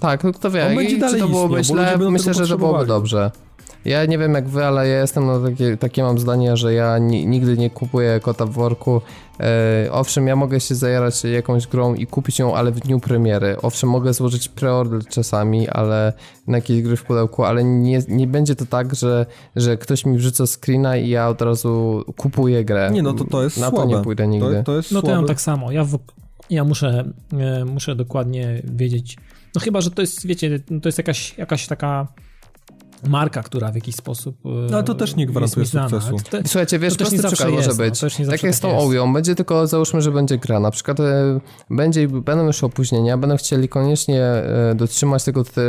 Tak, 0.02 0.24
no 0.24 0.32
kto 0.32 0.50
wie, 0.50 0.66
On 0.66 0.76
będzie 0.76 0.98
dalej 0.98 1.14
czy 1.14 1.20
to 1.20 1.28
byłoby 1.28 1.60
istniał, 1.60 1.96
źle, 1.96 2.10
myślę, 2.10 2.34
że 2.34 2.48
to 2.48 2.58
byłoby 2.58 2.86
dobrze. 2.86 3.30
Ja 3.84 4.06
nie 4.06 4.18
wiem 4.18 4.34
jak 4.34 4.48
wy, 4.48 4.64
ale 4.64 4.88
ja 4.88 5.00
jestem 5.00 5.26
na 5.26 5.40
takie, 5.40 5.76
takie 5.76 6.02
mam 6.02 6.18
zdanie, 6.18 6.56
że 6.56 6.74
ja 6.74 6.98
ni 6.98 7.26
nigdy 7.26 7.56
nie 7.56 7.70
kupuję 7.70 8.20
kota 8.20 8.46
w 8.46 8.50
worku. 8.50 9.00
E, 9.40 9.92
owszem, 9.92 10.26
ja 10.26 10.36
mogę 10.36 10.60
się 10.60 10.74
zajarać 10.74 11.24
jakąś 11.24 11.66
grą 11.66 11.94
i 11.94 12.06
kupić 12.06 12.38
ją, 12.38 12.54
ale 12.56 12.72
w 12.72 12.80
dniu 12.80 13.00
premiery. 13.00 13.56
Owszem, 13.62 13.90
mogę 13.90 14.14
złożyć 14.14 14.48
preorder 14.48 15.06
czasami, 15.06 15.68
ale 15.68 16.12
na 16.46 16.56
jakieś 16.56 16.82
gry 16.82 16.96
w 16.96 17.04
pudełku, 17.04 17.44
ale 17.44 17.64
nie, 17.64 18.02
nie 18.08 18.26
będzie 18.26 18.56
to 18.56 18.66
tak, 18.66 18.94
że, 18.94 19.26
że 19.56 19.76
ktoś 19.76 20.06
mi 20.06 20.18
wrzuca 20.18 20.44
screena 20.46 20.96
i 20.96 21.08
ja 21.08 21.28
od 21.28 21.42
razu 21.42 22.04
kupuję 22.16 22.64
grę. 22.64 22.90
Nie, 22.92 23.02
no 23.02 23.12
to 23.12 23.24
to 23.24 23.42
jest 23.42 23.58
Na 23.60 23.70
słabe. 23.70 23.90
to 23.92 23.98
nie 23.98 24.04
pójdę 24.04 24.28
nigdy. 24.28 24.56
To, 24.56 24.62
to 24.62 24.76
jest 24.76 24.92
No 24.92 25.02
to 25.02 25.10
ja 25.10 25.16
mam 25.16 25.26
tak 25.26 25.40
samo. 25.40 25.72
Ja, 25.72 25.84
w, 25.84 25.98
ja 26.50 26.64
muszę, 26.64 27.04
e, 27.38 27.64
muszę 27.64 27.96
dokładnie 27.96 28.62
wiedzieć. 28.64 29.16
No 29.54 29.60
chyba, 29.60 29.80
że 29.80 29.90
to 29.90 30.02
jest, 30.02 30.26
wiecie, 30.26 30.58
to 30.82 30.88
jest 30.88 30.98
jakaś, 30.98 31.38
jakaś 31.38 31.66
taka 31.66 32.06
marka, 33.08 33.42
która 33.42 33.72
w 33.72 33.74
jakiś 33.74 33.94
sposób. 33.94 34.36
e, 34.44 34.48
No, 34.48 34.74
ale 34.74 34.82
to 34.84 34.94
też 34.94 35.16
nie 35.16 35.26
gwarantuje 35.26 35.62
jest 35.62 35.74
mi 35.74 35.80
znana. 35.80 36.00
sukcesu. 36.00 36.30
To- 36.30 36.48
Słuchajcie, 36.48 36.78
wiesz, 36.78 36.92
To 36.96 37.04
też 37.04 37.12
nie 37.12 37.18
zawsze 37.18 37.48
może 37.48 37.68
no, 37.70 37.74
być. 37.76 38.00
to 38.00 38.06
też 38.06 38.18
nie 38.18 38.24
tak 38.24 38.32
zawsze 38.32 38.46
jak 38.46 38.56
z 38.56 38.60
tą 38.60 38.68
tak. 38.70 38.80
Owią, 38.80 39.12
będzie 39.12 39.34
tylko, 39.34 39.66
załóżmy, 39.66 40.02
że 40.02 40.10
będzie 40.12 40.38
gra. 40.38 40.60
Na 40.60 40.70
przykład 40.70 41.00
e, 41.00 41.40
będzie, 41.70 42.08
będą 42.08 42.46
już 42.46 42.64
opóźnienia, 42.64 43.18
będą 43.18 43.36
chcieli 43.36 43.68
koniecznie 43.68 44.22
e, 44.24 44.74
dotrzymać 44.74 45.24
tego 45.24 45.44
te, 45.44 45.60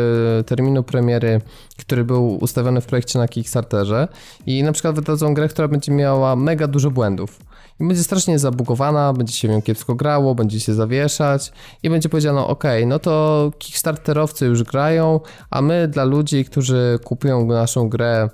terminu 0.45 0.83
premiery, 0.83 1.41
który 1.77 2.03
był 2.03 2.35
ustawiony 2.43 2.81
w 2.81 2.85
projekcie 2.85 3.19
na 3.19 3.27
Kickstarterze 3.27 4.07
i 4.45 4.63
na 4.63 4.71
przykład 4.71 4.95
wydadzą 4.95 5.33
grę, 5.33 5.47
która 5.49 5.67
będzie 5.67 5.91
miała 5.91 6.35
mega 6.35 6.67
dużo 6.67 6.91
błędów. 6.91 7.39
I 7.79 7.87
będzie 7.87 8.03
strasznie 8.03 8.39
zabugowana, 8.39 9.13
będzie 9.13 9.33
się 9.33 9.47
nią 9.47 9.61
kiepsko 9.61 9.95
grało, 9.95 10.35
będzie 10.35 10.59
się 10.59 10.73
zawieszać 10.73 11.51
i 11.83 11.89
będzie 11.89 12.09
powiedziano, 12.09 12.47
ok, 12.47 12.63
no 12.87 12.99
to 12.99 13.51
Kickstarterowcy 13.57 14.45
już 14.45 14.63
grają, 14.63 15.19
a 15.49 15.61
my 15.61 15.87
dla 15.87 16.03
ludzi, 16.03 16.45
którzy 16.45 16.99
kupują 17.03 17.45
naszą 17.45 17.89
grę 17.89 18.29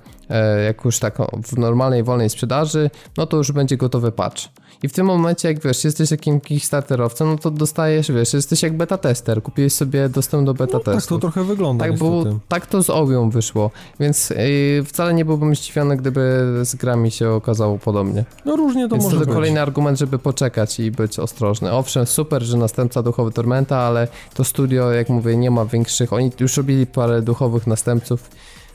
jak 0.66 0.86
już 0.86 1.00
tak 1.00 1.18
w 1.44 1.58
normalnej, 1.58 2.04
wolnej 2.04 2.30
sprzedaży, 2.30 2.90
no 3.18 3.26
to 3.26 3.38
już 3.38 3.52
będzie 3.52 3.78
gotowy 3.78 4.12
patch. 4.12 4.42
I 4.84 4.88
w 4.88 4.94
tym 4.94 5.06
momencie, 5.06 5.48
jak 5.48 5.60
wiesz, 5.62 5.84
jesteś 5.84 6.12
jakim 6.12 6.42
Kickstarterowcem, 6.42 7.28
no 7.28 7.38
to 7.38 7.52
dostajesz, 7.52 8.12
wiesz, 8.12 8.34
jesteś 8.34 8.64
jak 8.64 8.78
beta 8.78 8.98
tester, 8.98 9.44
kupiłeś 9.44 9.74
sobie 9.74 10.10
dostęp 10.10 10.46
do 10.46 10.54
beta 10.54 10.74
No, 10.78 10.84
tak 10.84 10.96
testu. 10.96 11.16
to 11.16 11.20
trochę 11.22 11.44
wygląda 11.44 11.86
Tak, 11.86 11.98
było, 11.98 12.24
tak 12.48 12.66
to 12.66 12.84
z 12.84 12.90
Owią 12.90 13.30
wyszło, 13.30 13.72
więc 14.00 14.30
yy, 14.30 14.84
wcale 14.86 15.14
nie 15.14 15.26
byłbym 15.26 15.56
zdziwiony, 15.56 15.98
gdyby 15.98 16.46
z 16.64 16.76
grami 16.76 17.12
się 17.12 17.30
okazało 17.30 17.78
podobnie. 17.78 18.26
No 18.46 18.56
różnie 18.56 18.90
to 18.90 18.96
więc 18.96 19.04
może 19.06 19.20
to 19.20 19.26
być. 19.26 19.34
kolejny 19.36 19.62
argument, 19.62 20.00
żeby 20.00 20.20
poczekać 20.20 20.80
i 20.80 20.92
być 20.92 21.20
ostrożny. 21.20 21.72
Owszem, 21.72 22.06
super, 22.06 22.44
że 22.44 22.58
następca 22.58 23.04
duchowy 23.04 23.32
Tormenta, 23.32 23.78
ale 23.78 24.08
to 24.34 24.44
studio, 24.44 24.92
jak 24.92 25.10
mówię, 25.10 25.38
nie 25.38 25.52
ma 25.52 25.66
większych, 25.66 26.14
oni 26.14 26.32
już 26.40 26.58
robili 26.58 26.88
parę 26.88 27.22
duchowych 27.22 27.68
następców 27.68 28.30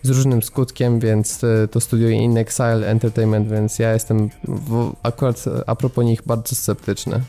z 0.04 0.10
różnym 0.10 0.42
skutkiem, 0.42 1.00
więc 1.00 1.44
y, 1.44 1.68
to 1.70 1.80
studio 1.80 2.08
In 2.08 2.38
Exile 2.38 2.86
Entertainment, 2.86 3.48
więc 3.48 3.78
ja 3.78 3.92
jestem 3.92 4.30
w, 4.44 4.92
akurat 5.02 5.44
a 5.66 5.74
propos 5.76 6.04
nich 6.04 6.22
bardzo 6.26 6.56
sceptyczny. 6.56 7.20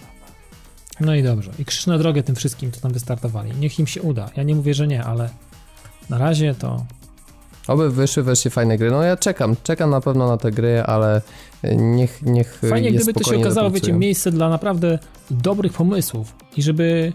No 1.00 1.16
i 1.16 1.24
dobrze. 1.24 1.52
I 1.60 1.66
krzyż 1.66 1.88
na 1.88 1.98
drogę 1.98 2.24
tym 2.24 2.36
wszystkim, 2.36 2.72
co 2.72 2.82
tam 2.82 2.94
wystartowali. 2.94 3.52
Niech 3.60 3.80
im 3.80 3.88
się 3.88 4.02
uda. 4.02 4.30
Ja 4.36 4.44
nie 4.44 4.56
mówię, 4.56 4.74
że 4.74 4.88
nie, 4.88 5.04
ale 5.04 5.30
na 6.10 6.18
razie 6.18 6.56
to 6.56 6.86
Oby 7.68 7.90
wyszły 7.92 8.24
wreszcie 8.24 8.50
fajne 8.50 8.78
gry. 8.78 8.92
No 8.92 9.04
ja 9.04 9.18
czekam, 9.18 9.56
czekam 9.64 9.90
na 9.90 10.02
pewno 10.02 10.28
na 10.28 10.38
te 10.38 10.52
gry, 10.52 10.84
ale 10.86 11.22
niech, 11.78 12.22
niech 12.22 12.62
Fajnie, 12.70 12.92
gdyby 12.92 13.14
to 13.14 13.24
się 13.24 13.38
okazało, 13.38 13.68
dopracują. 13.68 13.74
wiecie, 13.74 13.94
miejsce 13.94 14.32
dla 14.32 14.50
naprawdę 14.50 15.00
dobrych 15.32 15.74
pomysłów 15.74 16.36
i 16.58 16.62
żeby, 16.62 17.14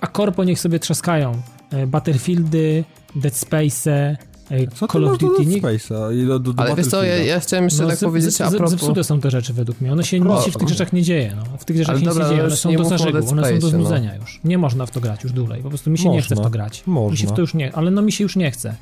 a, 0.00 0.06
korpo 0.06 0.44
niech 0.44 0.60
sobie 0.60 0.78
trzaskają. 0.78 1.32
E, 1.72 1.86
Battlefieldy, 1.86 2.84
Dead 3.16 3.36
Space, 3.36 4.16
e, 4.50 4.66
Co 4.66 4.88
Call 4.88 5.04
of 5.04 5.18
Duty. 5.18 5.46
Nikt, 5.46 5.64
Space'a 5.66 6.38
do, 6.40 6.52
Ale 6.56 6.74
wiesz 6.76 6.86
co, 6.86 7.02
ja, 7.04 7.16
ja 7.16 7.40
chciałem 7.40 7.64
jeszcze 7.64 7.82
no, 7.82 7.88
tak 7.88 7.98
zep- 7.98 8.04
powiedzieć 8.04 8.30
zep- 8.30 8.46
a 8.46 8.50
propos... 8.50 8.70
Zepsute 8.70 9.04
są 9.04 9.20
te 9.20 9.30
rzeczy 9.30 9.52
według 9.52 9.80
mnie. 9.80 9.92
One 9.92 10.04
się, 10.04 10.20
nic 10.20 10.44
się 10.44 10.50
w 10.50 10.56
tych 10.56 10.68
rzeczach 10.68 10.92
nie 10.92 11.02
dzieje. 11.02 11.36
No. 11.36 11.58
W 11.58 11.64
tych 11.64 11.76
rzeczach 11.76 11.90
Ale 11.90 12.00
nic 12.00 12.08
dobra, 12.08 12.24
nie 12.24 12.30
no 12.30 12.36
dzieje. 12.36 12.42
już 12.44 12.52
One 12.52 12.56
są 12.56 12.70
nie 12.70 12.76
do 12.76 12.82
Dead 12.84 13.32
one 13.32 13.42
są 13.48 13.58
do 13.58 13.66
no. 13.66 13.68
znudzenia 13.70 14.16
już. 14.16 14.40
Nie 14.44 14.58
można 14.58 14.86
w 14.86 14.90
to 14.90 15.00
grać 15.00 15.22
już 15.24 15.32
dłużej. 15.32 15.62
Po 15.62 15.68
prostu 15.68 15.90
mi 15.90 15.98
się 15.98 16.08
nie 16.08 16.22
chce 16.22 16.34
w 16.34 16.38
to 16.38 16.42
Można. 16.42 16.50
grać. 16.50 16.82
Mi 16.86 16.94
się 16.94 17.00
w 17.00 17.10
Można. 17.10 17.36
to 17.36 17.40
już 17.40 17.54
nie, 17.54 17.72
ale 17.76 17.90
no 17.90 18.02
mi 18.02 18.12
się 18.12 18.24
już 18.24 18.36
nie 18.36 18.50
chce. 18.50 18.74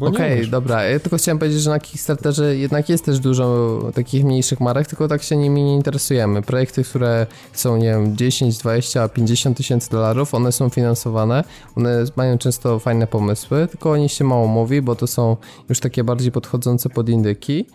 Okej, 0.00 0.38
wiesz. 0.38 0.48
dobra. 0.48 0.84
Ja 0.84 1.00
tylko 1.00 1.16
chciałem 1.16 1.38
powiedzieć, 1.38 1.60
że 1.60 1.70
na 1.70 1.80
Kickstarterze 1.80 2.56
jednak 2.56 2.88
jest 2.88 3.04
też 3.04 3.18
dużo 3.18 3.78
takich 3.94 4.24
mniejszych 4.24 4.60
marek, 4.60 4.86
tylko 4.86 5.08
tak 5.08 5.22
się 5.22 5.36
nimi 5.36 5.62
nie 5.62 5.74
interesujemy. 5.74 6.42
Projekty, 6.42 6.84
które 6.84 7.26
chcą, 7.52 7.76
nie 7.76 7.90
wiem, 7.90 8.16
10, 8.16 8.58
20, 8.58 9.08
50 9.08 9.56
tysięcy 9.56 9.90
dolarów, 9.90 10.34
one 10.34 10.52
są 10.52 10.68
finansowane, 10.68 11.44
one 11.76 12.04
mają 12.16 12.38
często 12.38 12.78
fajne 12.78 13.06
pomysły, 13.06 13.68
tylko 13.70 13.90
o 13.90 13.96
nich 13.96 14.12
się 14.12 14.24
mało 14.24 14.46
mówi, 14.46 14.82
bo 14.82 14.94
to 14.94 15.06
są 15.06 15.36
już 15.68 15.80
takie 15.80 16.04
bardziej 16.04 16.32
podchodzące 16.32 16.88
pod 16.88 17.08
indyki. 17.08 17.66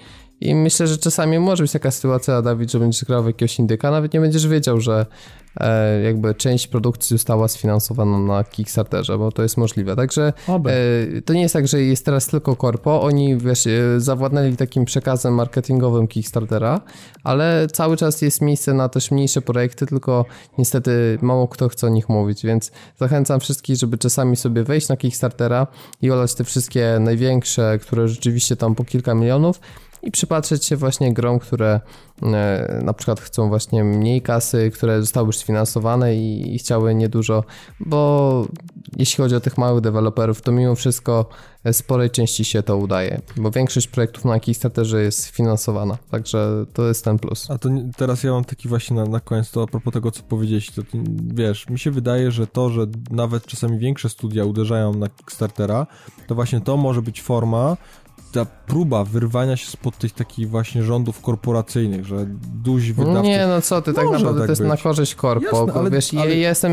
I 0.41 0.55
myślę, 0.55 0.87
że 0.87 0.97
czasami 0.97 1.39
może 1.39 1.63
być 1.63 1.71
taka 1.71 1.91
sytuacja, 1.91 2.41
Dawid, 2.41 2.71
że 2.71 2.79
będziesz 2.79 3.05
grał 3.05 3.23
w 3.23 3.25
jakiegoś 3.25 3.59
indyka, 3.59 3.91
nawet 3.91 4.13
nie 4.13 4.19
będziesz 4.19 4.47
wiedział, 4.47 4.81
że 4.81 5.05
e, 5.59 6.01
jakby 6.01 6.35
część 6.35 6.67
produkcji 6.67 7.17
została 7.17 7.47
sfinansowana 7.47 8.19
na 8.19 8.43
Kickstarterze, 8.43 9.17
bo 9.17 9.31
to 9.31 9.43
jest 9.43 9.57
możliwe. 9.57 9.95
Także. 9.95 10.33
E, 10.71 11.21
To 11.21 11.33
nie 11.33 11.41
jest 11.41 11.53
tak, 11.53 11.67
że 11.67 11.81
jest 11.81 12.05
teraz 12.05 12.27
tylko 12.27 12.55
korpo. 12.55 13.01
Oni 13.01 13.37
wiesz, 13.37 13.67
e, 13.67 13.99
zawładnęli 13.99 14.55
takim 14.55 14.85
przekazem 14.85 15.33
marketingowym 15.33 16.07
Kickstartera, 16.07 16.81
ale 17.23 17.67
cały 17.73 17.97
czas 17.97 18.21
jest 18.21 18.41
miejsce 18.41 18.73
na 18.73 18.89
też 18.89 19.11
mniejsze 19.11 19.41
projekty, 19.41 19.85
tylko 19.85 20.25
niestety 20.57 21.17
mało 21.21 21.47
kto 21.47 21.69
chce 21.69 21.87
o 21.87 21.89
nich 21.89 22.09
mówić, 22.09 22.43
więc 22.45 22.71
zachęcam 22.99 23.39
wszystkich, 23.39 23.77
żeby 23.77 23.97
czasami 23.97 24.35
sobie 24.35 24.63
wejść 24.63 24.89
na 24.89 24.97
Kickstartera 24.97 25.67
i 26.01 26.11
olać 26.11 26.35
te 26.35 26.43
wszystkie 26.43 26.97
największe, 26.99 27.79
które 27.81 28.07
rzeczywiście 28.07 28.55
tam 28.55 28.75
po 28.75 28.83
kilka 28.83 29.15
milionów 29.15 29.59
i 30.03 30.11
przypatrzeć 30.11 30.65
się 30.65 30.75
właśnie 30.75 31.13
grom, 31.13 31.39
które 31.39 31.79
e, 32.21 32.81
na 32.83 32.93
przykład 32.93 33.19
chcą 33.19 33.49
właśnie 33.49 33.83
mniej 33.83 34.21
kasy, 34.21 34.71
które 34.73 35.01
zostały 35.01 35.27
już 35.27 35.37
sfinansowane 35.37 36.15
i, 36.15 36.55
i 36.55 36.59
chciały 36.59 36.95
niedużo, 36.95 37.43
bo 37.79 38.45
jeśli 38.97 39.17
chodzi 39.17 39.35
o 39.35 39.39
tych 39.39 39.57
małych 39.57 39.81
deweloperów, 39.81 40.41
to 40.41 40.51
mimo 40.51 40.75
wszystko 40.75 41.29
e, 41.63 41.73
sporej 41.73 42.09
części 42.09 42.45
się 42.45 42.63
to 42.63 42.77
udaje, 42.77 43.21
bo 43.37 43.51
większość 43.51 43.87
projektów 43.87 44.25
na 44.25 44.39
Kickstarterze 44.39 45.01
jest 45.01 45.25
finansowana, 45.25 45.97
także 46.11 46.65
to 46.73 46.87
jest 46.87 47.05
ten 47.05 47.19
plus. 47.19 47.51
A 47.51 47.57
to 47.57 47.69
teraz 47.97 48.23
ja 48.23 48.31
mam 48.31 48.43
taki 48.43 48.69
właśnie 48.69 48.95
na, 48.95 49.05
na 49.05 49.19
koniec, 49.19 49.51
to 49.51 49.63
a 49.63 49.67
propos 49.67 49.93
tego, 49.93 50.11
co 50.11 50.23
powiedzieć, 50.23 50.71
to 50.71 50.81
wiesz, 51.33 51.69
mi 51.69 51.79
się 51.79 51.91
wydaje, 51.91 52.31
że 52.31 52.47
to, 52.47 52.69
że 52.69 52.87
nawet 53.11 53.45
czasami 53.45 53.79
większe 53.79 54.09
studia 54.09 54.45
uderzają 54.45 54.93
na 54.93 55.09
Kickstartera, 55.09 55.87
to 56.27 56.35
właśnie 56.35 56.61
to 56.61 56.77
może 56.77 57.01
być 57.01 57.21
forma, 57.21 57.77
ta 58.31 58.45
próba 58.45 59.03
wyrwania 59.03 59.57
się 59.57 59.67
spod 59.71 59.97
tych 59.97 60.11
takich 60.11 60.49
właśnie 60.49 60.83
rządów 60.83 61.21
korporacyjnych, 61.21 62.05
że 62.05 62.25
duzi 62.63 62.93
wydawcy... 62.93 63.21
Nie, 63.29 63.47
no 63.47 63.61
co 63.61 63.81
ty, 63.81 63.93
tak 63.93 64.05
naprawdę 64.11 64.39
tak 64.39 64.47
to 64.47 64.51
jest 64.51 64.61
być. 64.61 64.69
na 64.69 64.77
korzyść 64.77 65.15
korpo, 65.15 65.57
Jasne, 65.65 65.73
ale- 65.81 65.91
wiesz, 65.91 66.13
ale- 66.13 66.37
ja 66.37 66.49
jestem, 66.49 66.71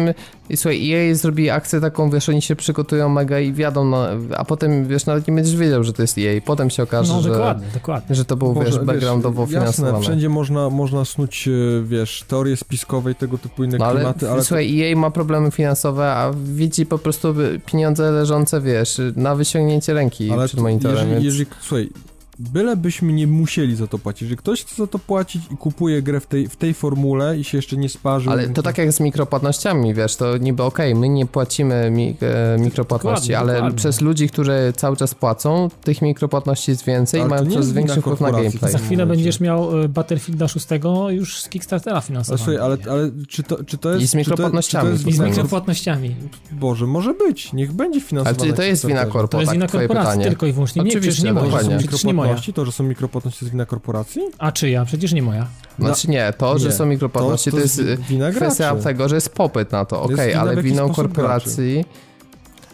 i 0.51 0.57
słuchaj, 0.57 0.93
EA 0.93 1.15
zrobi 1.15 1.51
akcję 1.51 1.81
taką, 1.81 2.11
wiesz, 2.11 2.29
oni 2.29 2.43
się 2.43 2.57
przygotują 2.57 3.09
mega 3.09 3.41
i 3.41 3.53
wiadą, 3.53 3.85
na, 3.85 4.09
a 4.37 4.45
potem, 4.45 4.87
wiesz, 4.89 5.07
nawet 5.07 5.29
nie 5.29 5.35
będziesz 5.35 5.57
wiedział, 5.57 5.85
że 5.85 5.93
to 5.93 6.03
jest 6.03 6.19
EA, 6.19 6.41
potem 6.45 6.71
się 6.71 6.83
okaże, 6.83 7.13
No 7.13 7.21
że, 7.23 7.29
dokładnie, 7.31 7.67
dokładnie. 7.75 8.17
że 8.17 8.25
to 8.25 8.37
był, 8.37 8.55
Może, 8.55 8.67
wiesz, 8.71 8.79
backgroundowo 8.85 9.43
jasne, 9.43 9.59
finansowane. 9.59 10.01
wszędzie 10.01 10.29
można, 10.29 10.71
można 10.71 11.05
snuć, 11.05 11.49
e, 11.49 11.51
wiesz, 11.85 12.25
teorie 12.29 12.57
spiskowe 12.57 13.11
i 13.11 13.15
tego 13.15 13.39
typu 13.39 13.65
inne 13.65 13.79
No 13.79 13.87
ale, 13.87 13.97
klimaty, 14.01 14.31
ale... 14.31 14.45
słuchaj, 14.45 14.83
EA 14.93 14.97
ma 14.97 15.11
problemy 15.11 15.51
finansowe, 15.51 16.13
a 16.13 16.33
widzi 16.45 16.87
po 16.87 16.99
prostu 16.99 17.35
pieniądze 17.67 18.11
leżące, 18.11 18.61
wiesz, 18.61 19.01
na 19.17 19.35
wyciągnięcie 19.35 19.95
ręki 19.95 20.31
ale 20.31 20.47
przed 20.47 20.57
to, 20.57 20.63
monitorem, 20.63 20.97
jeżeli, 21.23 21.45
więc... 21.45 21.48
jeżeli, 21.49 21.61
słuchaj, 21.61 21.91
bylebyśmy 22.39 23.13
nie 23.13 23.27
musieli 23.27 23.77
za 23.77 23.87
to 23.87 23.99
płacić. 23.99 24.23
Jeżeli 24.23 24.37
ktoś 24.37 24.65
chce 24.65 24.75
za 24.77 24.87
to 24.87 24.99
płacić 24.99 25.43
i 25.51 25.57
kupuje 25.57 26.03
grę 26.03 26.21
w 26.21 26.27
tej, 26.27 26.49
w 26.49 26.57
tej 26.57 26.75
formule 26.75 27.39
i 27.39 27.45
się 27.45 27.59
jeszcze 27.59 27.77
nie 27.77 27.89
sparzył... 27.89 28.33
Ale 28.33 28.49
to 28.49 28.63
tak 28.63 28.79
jak 28.79 28.93
z 28.93 29.01
mikropłatnościami, 29.01 29.95
wiesz, 29.95 30.17
to 30.17 30.37
niby 30.37 30.63
okej, 30.63 30.95
my 30.95 31.09
nie 31.09 31.27
płacimy 31.27 31.91
mi, 31.91 32.17
e, 32.21 32.59
mikropłatności, 32.61 33.29
Dokładnie, 33.29 33.39
ale 33.39 33.53
dokładnie. 33.55 33.77
przez 33.79 34.01
ludzi, 34.01 34.29
którzy 34.29 34.73
cały 34.77 34.97
czas 34.97 35.15
płacą, 35.15 35.69
tych 35.85 36.03
mikropłatności 36.03 36.71
jest 36.71 36.85
więcej 36.85 37.19
i 37.19 37.23
Ale 37.23 37.31
mają 37.31 37.45
nie 37.45 37.51
coraz 37.51 37.73
większy 37.73 38.01
wpływ 38.01 38.21
na 38.21 38.33
gameplay. 38.33 38.73
Za 38.73 38.79
chwilę 38.79 39.07
będziesz 39.07 39.41
miał 39.41 39.81
e, 39.85 39.89
Battlefielda 39.89 40.49
6 40.49 40.67
już 41.09 41.41
z 41.43 41.49
Kickstartera 41.49 41.97
Ale, 41.97 42.03
finansowanego. 42.07 42.45
słuchaj, 42.45 42.65
ale, 42.65 43.01
ale 43.01 43.11
czy, 43.29 43.43
to, 43.43 43.65
czy 43.65 43.79
to 43.79 43.91
jest... 43.91 44.03
I 44.03 44.07
z 44.07 44.11
czy 44.11 44.13
to- 44.13 44.19
mikropłatnościami. 44.19 44.85
Czy 44.85 44.89
to 45.05 45.09
jest 45.09 45.09
I 45.09 45.13
z 45.13 45.19
mikropłatnościami. 45.29 46.17
Boże, 46.53 46.87
może 46.87 47.15
być, 47.15 47.53
niech 47.53 47.73
będzie 47.73 47.99
Ale 48.01 48.09
finansowane. 48.09 48.51
czy 48.51 48.57
to 48.57 48.63
jest 48.63 48.87
wina 48.87 49.07
korpo, 49.07 49.29
To 49.29 49.39
jest 49.41 49.47
tak, 49.49 49.55
wina 49.55 49.67
korporacji 49.69 50.23
tylko 50.23 50.47
i 50.47 50.53
wyłącznie. 50.53 50.83
Nie, 50.83 50.89
Oczywiście, 50.89 51.11
przecież 51.13 51.25
nie 51.25 51.33
moja. 51.33 51.47
dokładnie. 51.47 51.79
Przecież 51.79 52.05
nie 52.05 52.15
moja. 52.15 52.28
Mikropłatności, 52.29 52.53
to, 52.53 52.65
że 52.65 52.73
są 52.73 52.85
mikropłatności, 52.85 53.39
to 53.41 53.45
jest 53.45 53.53
wina 53.53 53.67
korporacji? 53.67 54.23
A 54.39 54.53
czyja? 54.53 54.85
Przecież 54.85 55.13
nie 55.13 55.23
moja. 55.23 55.47
Znaczy 55.79 56.11
nie, 56.11 56.33
to, 56.39 56.59
że 56.59 56.69
Nie, 56.69 56.75
są 56.75 56.87
mikropłatności, 56.87 57.51
to- 57.51 57.57
to, 57.57 57.57
to 57.57 57.63
jest 57.63 57.83
wina 58.09 58.31
kwestia 58.31 58.77
tego, 58.77 59.09
że 59.09 59.15
jest 59.15 59.35
popyt 59.35 59.73
na 59.73 59.85
to, 59.85 60.03
okej, 60.03 60.29
wina 60.29 60.45
w 60.45 60.49
ale 60.49 60.63
sposób 60.63 60.97
korporacji... 60.97 61.85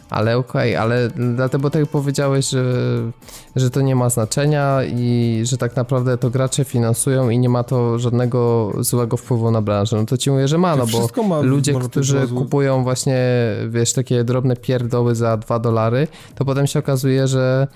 Ale 0.09 0.37
okej, 0.37 0.75
ale 0.75 1.09
dlatego 1.35 1.69
tak 1.69 1.87
powiedziałeś, 1.87 2.49
że, 2.49 2.63
że 3.55 3.69
to 3.69 3.81
nie 3.81 3.95
ma 3.95 4.09
znaczenia 4.09 4.83
i 4.83 5.41
że 5.43 5.57
tak 5.57 5.75
naprawdę 5.75 6.17
to 6.17 6.29
gracze 6.29 6.63
finansują 6.63 7.29
i 7.29 7.39
nie 7.39 7.49
ma 7.49 7.63
to 7.63 7.99
żadnego 7.99 8.71
złego 8.79 9.17
wpływu 9.17 9.51
na 9.51 9.61
branżę. 9.61 9.97
No 9.97 10.05
to 10.05 10.17
ci 10.17 10.31
mówię, 10.31 10.47
że 10.47 10.57
ma, 10.57 10.75
no 10.75 10.85
bo 10.87 11.23
ma, 11.23 11.41
ludzie, 11.41 11.73
którzy 11.73 12.27
kupują 12.27 12.83
właśnie, 12.83 13.17
wiesz, 13.69 13.93
takie 13.93 14.23
drobne 14.23 14.55
pierdoły 14.55 15.15
za 15.15 15.37
2 15.37 15.59
dolary, 15.59 16.07
to 16.35 16.45
potem 16.45 16.67
się 16.67 16.79
okazuje, 16.79 17.27
że 17.27 17.67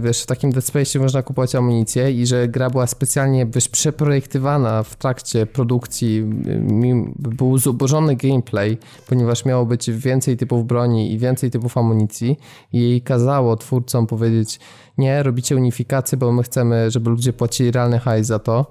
wiesz, 0.00 0.22
w 0.22 0.26
takim 0.26 0.52
Dead 0.52 0.64
Space 0.64 0.98
można 0.98 1.22
kupować 1.22 1.54
amunicję 1.54 2.12
i 2.12 2.26
że 2.26 2.48
gra 2.48 2.70
była 2.70 2.86
specjalnie, 2.86 3.46
wiesz, 3.46 3.68
przeprojektowana 3.68 4.82
w 4.82 4.96
trakcie 4.96 5.46
produkcji, 5.46 6.22
mi- 6.60 7.12
był 7.16 7.58
zubożony 7.58 8.16
gameplay, 8.16 8.78
ponieważ 9.08 9.44
miało 9.44 9.66
być 9.66 9.90
więcej 9.90 10.36
typów 10.36 10.66
broni 10.66 11.12
i 11.12 11.18
więcej 11.18 11.50
typów 11.50 11.78
amunicji 11.78 12.36
i 12.72 12.80
jej 12.80 13.02
kazało 13.02 13.56
twórcom 13.56 14.06
powiedzieć, 14.06 14.60
nie, 14.98 15.22
robicie 15.22 15.56
unifikację, 15.56 16.18
bo 16.18 16.32
my 16.32 16.42
chcemy, 16.42 16.90
żeby 16.90 17.10
ludzie 17.10 17.32
płacili 17.32 17.70
realny 17.70 17.98
hajs 17.98 18.26
za 18.26 18.38
to. 18.38 18.66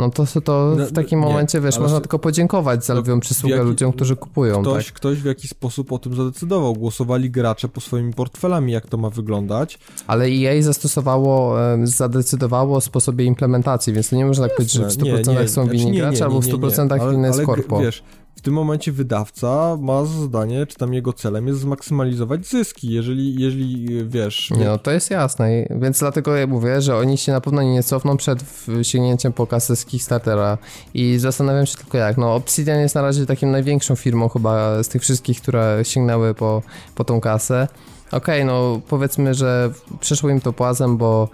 No 0.00 0.10
to, 0.10 0.26
to, 0.26 0.40
to 0.40 0.74
No, 0.78 0.86
w 0.86 0.92
takim 0.92 1.20
nie, 1.20 1.26
momencie, 1.26 1.60
wiesz, 1.60 1.74
ale 1.74 1.82
można 1.82 2.00
tylko 2.00 2.18
podziękować 2.18 2.84
za 2.84 2.94
No, 2.94 3.00
lwią 3.00 3.16
w 3.16 3.20
przysługę 3.20 3.54
jaki- 3.56 3.66
ludziom, 3.68 3.92
którzy 3.92 4.16
kupują, 4.16 4.62
Ktoś, 4.62 4.86
tak? 4.86 4.94
ktoś 4.94 5.18
w 5.18 5.24
jakiś 5.24 5.50
sposób 5.50 5.92
o 5.92 5.98
tym 5.98 6.14
zadecydował. 6.14 6.74
Głosowali 6.74 7.30
gracze 7.30 7.68
po 7.68 7.80
swoimi 7.80 8.12
portfelami, 8.12 8.72
jak 8.72 8.86
to 8.86 8.96
ma 8.96 9.10
wyglądać. 9.10 9.78
Ale 10.06 10.24
EA 10.26 10.62
zastosowało, 10.62 11.56
zadecydowało 11.84 12.76
o 12.76 12.80
sposobie 12.80 13.24
implementacji, 13.24 13.92
więc 13.92 14.08
to 14.10 14.16
nie 14.16 14.26
można 14.26 14.46
tak 14.48 14.56
powiedzieć, 14.56 14.74
że 14.74 14.84
w 14.86 14.92
100% 14.92 15.48
są 15.48 15.62
znaczy 15.64 15.78
winni 15.78 15.90
nie, 15.92 15.98
gracze, 15.98 16.18
nie, 16.18 16.24
albo 16.24 16.40
w 16.40 16.46
nie, 16.46 16.52
nie, 16.52 16.58
100% 16.58 17.00
ale- 17.00 17.10
winny 17.12 17.28
jest 17.28 17.42
korpo. 17.42 17.80
Wiesz, 17.80 18.02
w 18.40 18.42
tym 18.42 18.54
momencie 18.54 18.92
wydawca 18.92 19.76
ma 19.80 20.04
za 20.04 20.20
zadanie, 20.20 20.66
czy 20.66 20.76
tam 20.76 20.94
jego 20.94 21.12
celem 21.12 21.46
jest 21.46 21.60
zmaksymalizować 21.60 22.46
zyski. 22.46 22.92
Jeżeli, 22.92 23.40
jeżeli 23.40 23.86
wiesz... 24.08 24.50
Nie, 24.50 24.64
no 24.64 24.78
to 24.78 24.90
jest 24.90 25.10
jasne, 25.10 25.48
więc 25.70 25.98
dlatego 25.98 26.36
ja 26.36 26.46
mówię, 26.46 26.80
że 26.80 26.96
oni 26.96 27.18
się 27.18 27.32
na 27.32 27.40
pewno 27.40 27.62
nie 27.62 27.82
cofną 27.82 28.16
przed 28.16 28.44
sięgnięciem 28.82 29.32
po 29.32 29.46
kasę 29.46 29.76
z 29.76 29.84
Kickstartera 29.84 30.58
i 30.94 31.18
zastanawiam 31.18 31.66
się 31.66 31.76
tylko 31.76 31.98
jak, 31.98 32.18
no 32.18 32.34
Obsidian 32.34 32.80
jest 32.80 32.94
na 32.94 33.02
razie 33.02 33.26
takim 33.26 33.50
największą 33.50 33.96
firmą 33.96 34.28
chyba 34.28 34.82
z 34.82 34.88
tych 34.88 35.02
wszystkich, 35.02 35.40
które 35.40 35.80
sięgnęły 35.82 36.34
po, 36.34 36.62
po 36.94 37.04
tą 37.04 37.20
kasę. 37.20 37.68
Okej, 38.12 38.44
no 38.44 38.80
powiedzmy, 38.88 39.34
że 39.34 39.70
przeszło 40.00 40.30
im 40.30 40.40
to 40.40 40.52
płazem, 40.52 40.96
bo 40.96 41.28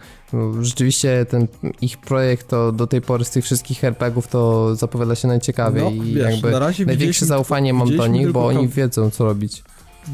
rzeczywiście 0.61 1.27
ten 1.31 1.47
ich 1.81 1.99
projekt 1.99 2.49
to 2.49 2.73
do 2.73 2.87
tej 2.87 3.01
pory 3.01 3.25
z 3.25 3.31
tych 3.31 3.45
wszystkich 3.45 3.85
RPGów 3.85 4.29
to 4.29 4.75
zapowiada 4.77 5.15
się 5.15 5.29
najciekawiej 5.29 5.85
No, 5.85 5.91
i 6.05 6.15
wiesz, 6.15 6.31
jakby 6.31 6.51
na 6.51 6.71
największe 6.87 7.27
zaufanie 7.27 7.75
mam 7.75 7.97
do 7.97 8.07
nich, 8.07 8.33
bo 8.33 8.47
oni 8.47 8.69
wiedzą 8.69 9.11
co 9.11 9.25
robić. 9.25 9.63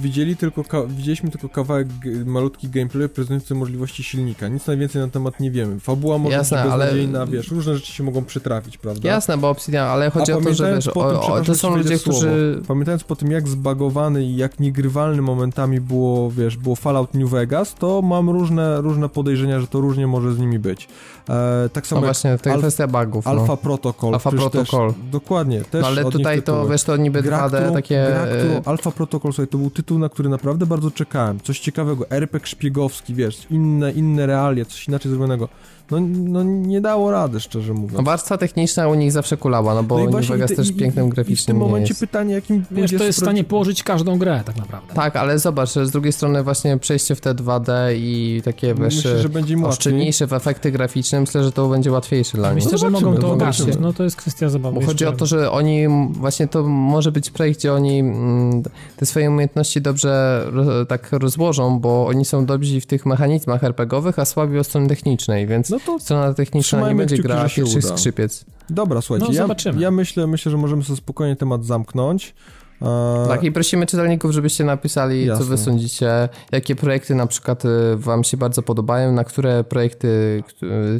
Widzieli 0.01 0.37
tylko 0.37 0.65
widzieliśmy 0.89 1.31
tylko 1.31 1.49
kawałek 1.49 1.89
malutki 2.27 2.69
gameplay 2.69 3.09
prezentujący 3.09 3.55
możliwości 3.55 4.05
silnika. 4.05 4.49
Nic 4.49 4.67
najwięcej 4.67 5.03
na 5.03 5.09
temat 5.09 5.41
nie 5.41 5.51
wiemy. 5.51 5.81
Fabuła 5.81 6.19
może 6.19 6.37
Jasne, 6.37 6.63
być 6.63 6.73
ale- 6.73 6.85
beznadziejna, 6.85 7.27
wiesz, 7.27 7.51
różne 7.51 7.75
rzeczy 7.75 7.93
się 7.93 8.03
mogą 8.05 8.25
przytrafić, 8.25 8.79
prawda? 8.79 9.09
Jasne, 9.09 9.39
bo 9.39 9.51
Obsidian, 9.51 9.89
ale 9.89 10.11
chodzi 10.11 10.33
A 10.33 10.37
o 10.37 10.41
to, 10.41 10.55
że 10.55 10.75
wiesz, 10.75 10.85
tym, 10.85 11.03
o, 11.03 11.27
o, 11.33 11.41
to 11.41 11.55
są 11.55 11.77
ludzie, 11.77 11.99
w 11.99 12.01
słowo, 12.01 12.19
którzy 12.19 12.63
Pamiętając 12.69 13.05
po 13.05 13.17
tym, 13.17 13.31
jak 13.31 13.49
zbagowany 13.49 14.25
i 14.25 14.37
jak 14.37 14.61
niegrywalny 14.61 15.23
momentami 15.23 15.81
było, 15.81 16.31
wiesz, 16.31 16.57
było 16.57 16.77
Fallout 16.77 17.15
New 17.15 17.31
Vegas, 17.31 17.75
to 17.75 18.03
mam 18.03 18.31
różne, 18.31 18.81
różne 18.81 19.09
podejrzenia, 19.09 19.61
że 19.61 19.67
to 19.67 19.81
różnie 19.81 20.07
może 20.07 20.35
z 20.35 20.39
nimi 20.39 20.59
być. 20.59 20.89
E, 21.29 21.69
tak 21.73 21.85
No 21.85 21.89
samo 21.89 22.01
jak 22.01 22.05
właśnie, 22.07 22.39
to 22.39 22.49
jest 22.51 22.61
kwestia 22.63 22.87
bugów. 22.87 23.27
Alpha 23.27 23.47
no. 23.47 23.57
Protocol. 23.57 24.15
Alpha 24.15 24.31
przecież 24.31 24.51
Protocol. 24.51 24.93
Też, 24.93 25.03
dokładnie, 25.13 25.61
też 25.61 25.83
no 25.83 25.87
ale 25.89 26.05
tutaj 26.05 26.43
to, 26.43 26.53
tytuły. 26.53 26.73
wiesz, 26.73 26.85
to 26.85 26.97
niby 26.97 27.23
Gra, 27.23 27.49
2D 27.49 27.57
którą, 27.57 27.73
takie... 27.75 28.07
gra, 28.09 28.27
Alpha 28.65 28.91
Protocol, 28.91 29.33
słuchaj, 29.33 29.49
to 29.49 29.59
był 29.59 29.71
tytuł 29.71 29.82
tytuł, 29.83 29.99
na 29.99 30.09
który 30.09 30.29
naprawdę 30.29 30.67
bardzo 30.67 30.91
czekałem. 30.91 31.41
Coś 31.41 31.61
ciekawego, 31.61 32.11
RPG 32.11 32.47
szpiegowski, 32.47 33.15
wiesz, 33.15 33.47
inne, 33.51 33.93
inne 33.93 34.27
realia, 34.27 34.65
coś 34.65 34.89
inaczej 34.89 35.11
zrobionego. 35.11 35.49
No, 35.91 35.99
no 36.11 36.43
nie 36.43 36.81
dało 36.81 37.11
rady, 37.11 37.41
szczerze 37.41 37.73
mówiąc. 37.73 37.93
No 37.93 38.03
warstwa 38.03 38.39
techniczna 38.39 38.89
u 38.89 38.95
nich 38.95 39.13
zawsze 39.13 39.37
kulała, 39.37 39.75
no 39.75 39.83
bo 39.83 40.05
No 40.05 40.19
Vegas 40.21 40.51
te- 40.51 40.57
też 40.57 40.71
i- 40.71 40.75
pięknym 40.75 41.09
graficznym 41.09 41.57
I 41.57 41.59
w 41.59 41.63
tym 41.63 41.69
momencie 41.71 41.95
pytanie, 41.95 42.35
jakim 42.35 42.65
Wiesz, 42.71 42.91
to 42.99 43.05
jest 43.05 43.19
w 43.19 43.23
stanie 43.23 43.45
położyć 43.45 43.83
każdą 43.83 44.19
grę 44.19 44.43
tak 44.45 44.57
naprawdę. 44.57 44.95
Tak, 44.95 45.17
ale 45.17 45.39
zobacz, 45.39 45.73
że 45.75 45.87
z 45.87 45.91
drugiej 45.91 46.13
strony 46.13 46.43
właśnie 46.43 46.79
przejście 46.79 47.15
w 47.15 47.21
te 47.21 47.35
2D 47.35 47.73
i 47.97 48.43
takie, 48.45 48.75
wiesz, 48.75 48.97
Myślę, 48.97 49.19
że 49.23 49.29
będzie 49.29 49.55
im 49.55 49.63
łatwiej. 49.63 49.73
oszczędniejsze 49.79 50.27
w 50.27 50.33
efekty 50.33 50.73
graficzne, 50.73 51.21
myślę, 51.21 51.45
że 51.45 51.53
to 51.53 51.69
będzie 51.69 51.91
łatwiejsze 51.93 52.39
dla 52.39 52.55
nich. 52.55 52.65
Myślę, 52.65 52.79
że 52.79 52.91
mogą 52.91 53.15
to 53.15 53.33
ogarnąć. 53.33 53.79
No 53.81 53.93
to 53.93 54.05
jest 54.05 54.17
kwestia 54.17 54.49
zabawy. 54.49 54.81
Bo 54.81 54.87
chodzi 54.87 55.07
o 55.07 55.13
to, 55.13 55.27
że 55.27 55.51
oni, 55.51 55.87
właśnie 56.11 56.49
to 56.49 56.63
może 56.63 57.13
być 57.13 57.31
projekt, 57.31 57.59
gdzie 57.59 57.73
oni 57.73 57.99
mm, 58.01 58.63
te 58.97 59.07
swoje 59.07 59.31
umiejętności 59.31 59.81
dobrze 59.81 60.43
tak 60.89 61.09
rozłożą, 61.13 61.79
bo 61.79 62.07
oni 62.07 62.25
są 62.25 62.47
dobrzy 62.47 62.81
w 62.81 62.87
tych 62.87 63.07
mechanizmach 63.07 63.65
RPGowych, 63.65 64.19
a 64.19 64.25
słabi 64.25 64.59
od 64.59 64.67
strony 64.67 64.89
technicznej, 64.89 65.47
więc 65.47 65.72
No 65.73 65.81
to 65.87 65.99
strona 65.99 66.35
techniczna 66.35 66.89
nie 66.89 66.95
będzie 66.95 67.19
grała 67.19 67.49
uda. 67.79 67.97
skrzypiec. 67.97 68.45
Dobra, 68.71 69.01
słuchajcie, 69.01 69.27
No, 69.29 69.35
ja, 69.37 69.43
zobaczymy. 69.43 69.81
ja 69.83 69.91
myślę, 69.91 70.27
myślę, 70.27 70.51
że 70.53 70.59
możemy 70.59 70.85
sobie 70.85 70.97
spokojnie 70.97 71.37
temat 71.37 71.65
zamknąć. 71.65 72.35
E, 72.83 73.29
Tak, 73.29 73.45
i 73.45 73.53
prosimy 73.53 73.87
czytelników, 73.87 74.31
żebyście 74.33 74.65
napisali, 74.65 75.27
Jasne. 75.27 75.45
co 75.45 75.51
wy 75.51 75.59
sądzicie, 75.59 76.29
jakie 76.53 76.77
projekty 76.77 77.15
na 77.15 77.27
przykład 77.27 77.65
y, 77.65 77.69
wam 77.97 78.25
się 78.25 78.37
bardzo 78.37 78.63
podobają, 78.63 79.13
na 79.13 79.25
które 79.25 79.65
projekty 79.65 80.43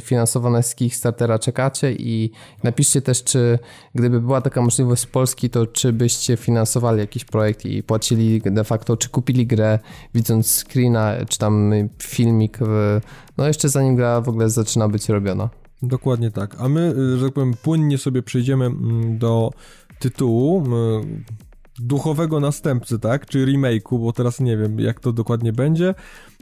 finansowane 0.01 0.63
z 0.63 0.75
Kickstartera 0.75 1.39
czekacie 1.39 1.91
i 1.91 2.31
napiszcie 2.63 3.01
też, 3.01 3.23
czy 3.23 3.59
gdyby 3.95 4.21
była 4.21 4.41
taka 4.41 4.61
możliwość 4.61 5.01
z 5.01 5.05
Polski, 5.05 5.49
to 5.49 5.67
czy 5.67 5.93
byście 5.93 6.37
finansowali 6.37 6.99
jakiś 6.99 7.25
projekt 7.25 7.65
i 7.65 7.83
płacili 7.83 8.41
de 8.45 8.63
facto, 8.63 8.97
czy 8.97 9.09
kupili 9.09 9.47
grę, 9.47 9.79
widząc 10.13 10.63
screena, 10.63 11.13
czy 11.29 11.37
tam 11.37 11.73
filmik, 12.01 12.59
no 13.37 13.47
jeszcze 13.47 13.69
zanim 13.69 13.95
gra 13.95 14.21
w 14.21 14.29
ogóle 14.29 14.49
zaczyna 14.49 14.89
być 14.89 15.09
robiona. 15.09 15.49
Dokładnie 15.83 16.31
tak. 16.31 16.55
A 16.59 16.69
my, 16.69 16.93
y, 16.97 17.17
że 17.17 17.25
tak 17.25 17.33
powiem, 17.33 17.53
płynnie 17.63 17.97
sobie 17.97 18.23
przejdziemy 18.23 18.65
mm, 18.65 19.17
do 19.17 19.51
tytułu 19.99 20.63
y, 20.65 21.43
duchowego 21.79 22.39
następcy, 22.39 22.99
tak? 22.99 23.25
Czy 23.25 23.45
remake'u, 23.45 23.99
bo 23.99 24.13
teraz 24.13 24.39
nie 24.39 24.57
wiem, 24.57 24.79
jak 24.79 24.99
to 24.99 25.13
dokładnie 25.13 25.53
będzie, 25.53 25.95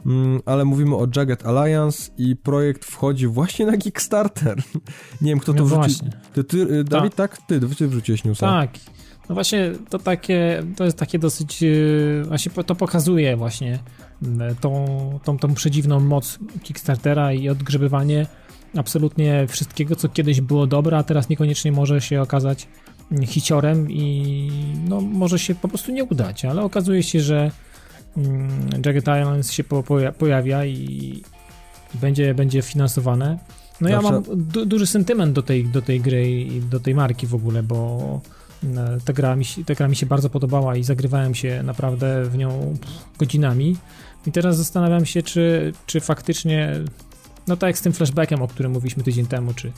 mm, 0.06 0.40
ale 0.46 0.64
mówimy 0.64 0.96
o 0.96 1.06
Jagged 1.16 1.46
Alliance 1.46 2.12
i 2.18 2.36
projekt 2.36 2.84
wchodzi 2.84 3.26
właśnie 3.26 3.66
na 3.66 3.76
Kickstarter. 3.76 4.62
nie 5.20 5.30
wiem, 5.30 5.40
kto 5.40 5.52
to 5.52 5.58
No 5.58 5.64
wrzucił. 5.64 5.78
właśnie. 5.82 6.10
Ty, 6.32 6.44
ty, 6.44 6.58
y, 6.58 6.84
Dawid, 6.84 7.14
tak? 7.14 7.38
Ty, 7.46 7.60
ty 7.60 7.88
wrzuciłeś 7.88 8.24
newsa. 8.24 8.46
Tak. 8.46 8.70
No 9.28 9.34
właśnie 9.34 9.72
to 9.90 9.98
takie, 9.98 10.62
to 10.76 10.84
jest 10.84 10.98
takie 10.98 11.18
dosyć, 11.18 11.62
yy, 11.62 12.24
właśnie 12.28 12.52
to 12.66 12.74
pokazuje 12.74 13.36
właśnie 13.36 13.78
mm, 14.22 14.56
tą, 14.56 14.84
tą, 15.24 15.38
tą 15.38 15.54
przedziwną 15.54 16.00
moc 16.00 16.38
Kickstartera 16.62 17.32
i 17.32 17.48
odgrzebywanie 17.48 18.26
absolutnie 18.76 19.46
wszystkiego, 19.48 19.96
co 19.96 20.08
kiedyś 20.08 20.40
było 20.40 20.66
dobre, 20.66 20.98
a 20.98 21.02
teraz 21.02 21.28
niekoniecznie 21.28 21.72
może 21.72 22.00
się 22.00 22.22
okazać 22.22 22.68
hiciorem 23.22 23.90
i 23.90 24.50
no, 24.88 25.00
może 25.00 25.38
się 25.38 25.54
po 25.54 25.68
prostu 25.68 25.92
nie 25.92 26.04
udać, 26.04 26.44
ale 26.44 26.62
okazuje 26.62 27.02
się, 27.02 27.20
że 27.20 27.50
mm, 28.16 28.70
Jagged 28.86 29.02
Islands 29.04 29.52
się 29.52 29.64
po, 29.64 29.82
poja- 29.82 30.12
pojawia 30.12 30.64
i, 30.64 31.22
będzie, 31.94 32.34
będzie 32.34 32.62
finansowane. 32.62 33.38
No 33.80 33.88
ja 33.88 34.02
Zawsze- 34.02 34.12
mam 34.12 34.22
du- 34.46 34.66
duży 34.66 34.86
sentyment 34.86 35.32
do 35.32 35.42
tej, 35.42 35.64
do 35.64 35.82
tej 35.82 36.00
gry 36.00 36.30
i 36.40 36.60
do 36.60 36.80
tej 36.80 36.94
marki 36.94 37.26
w 37.26 37.34
ogóle, 37.34 37.62
bo 37.62 38.20
e, 38.64 38.98
ta 39.04 39.12
gra, 39.12 39.36
mi 39.36 39.44
się, 39.44 39.64
ta 39.64 39.74
gra 39.74 39.88
mi 39.88 39.96
się 39.96 40.06
bardzo 40.06 40.30
podobała 40.30 40.76
i 40.76 40.84
zagrywałem 40.84 41.34
się 41.34 41.62
naprawdę 41.62 42.24
w 42.24 42.36
nią 42.38 42.76
godzinami. 43.18 43.76
I 44.26 44.32
teraz 44.32 44.56
zastanawiam 44.56 45.06
się, 45.06 45.22
czy, 45.22 45.72
czy 45.86 46.00
faktycznie, 46.00 46.72
no 47.46 47.56
tak 47.56 47.68
jak 47.68 47.78
z 47.78 47.82
tym 47.82 47.92
flashbackiem, 47.92 48.42
o 48.42 48.48
którym 48.48 48.72
mówiliśmy 48.72 49.02
tydzień 49.02 49.26
temu, 49.26 49.54
czy, 49.54 49.72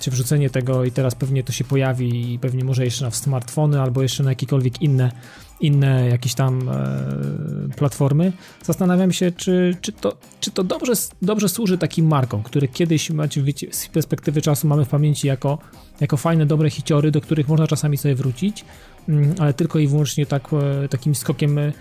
czy 0.00 0.10
wrzucenie 0.10 0.50
tego 0.50 0.84
i 0.84 0.92
teraz 0.92 1.14
pewnie 1.14 1.44
to 1.44 1.52
się 1.52 1.64
pojawi 1.64 2.32
i 2.32 2.38
pewnie 2.38 2.64
może 2.64 2.84
jeszcze 2.84 3.04
na 3.04 3.10
smartfony 3.10 3.80
albo 3.80 4.02
jeszcze 4.02 4.22
na 4.22 4.30
jakiekolwiek 4.30 4.82
inne, 4.82 5.12
inne 5.60 6.08
jakieś 6.08 6.34
tam 6.34 6.68
e, 6.68 7.74
platformy. 7.76 8.32
Zastanawiam 8.64 9.12
się, 9.12 9.32
czy, 9.32 9.76
czy, 9.80 9.92
to, 9.92 10.16
czy 10.40 10.50
to 10.50 10.64
dobrze, 10.64 10.92
dobrze 11.22 11.48
służy 11.48 11.78
takim 11.78 12.06
markom, 12.06 12.42
które 12.42 12.68
kiedyś, 12.68 13.10
wiecie, 13.36 13.66
z 13.70 13.88
perspektywy 13.88 14.42
czasu 14.42 14.68
mamy 14.68 14.84
w 14.84 14.88
pamięci 14.88 15.26
jako, 15.26 15.58
jako 16.00 16.16
fajne, 16.16 16.46
dobre 16.46 16.70
hiciory, 16.70 17.10
do 17.10 17.20
których 17.20 17.48
można 17.48 17.66
czasami 17.66 17.96
sobie 17.96 18.14
wrócić, 18.14 18.64
mm, 19.08 19.34
ale 19.38 19.54
tylko 19.54 19.78
i 19.78 19.88
wyłącznie 19.88 20.26
tak, 20.26 20.48
e, 20.84 20.88
takim 20.88 21.14
skokiem 21.14 21.58
e, 21.58 21.72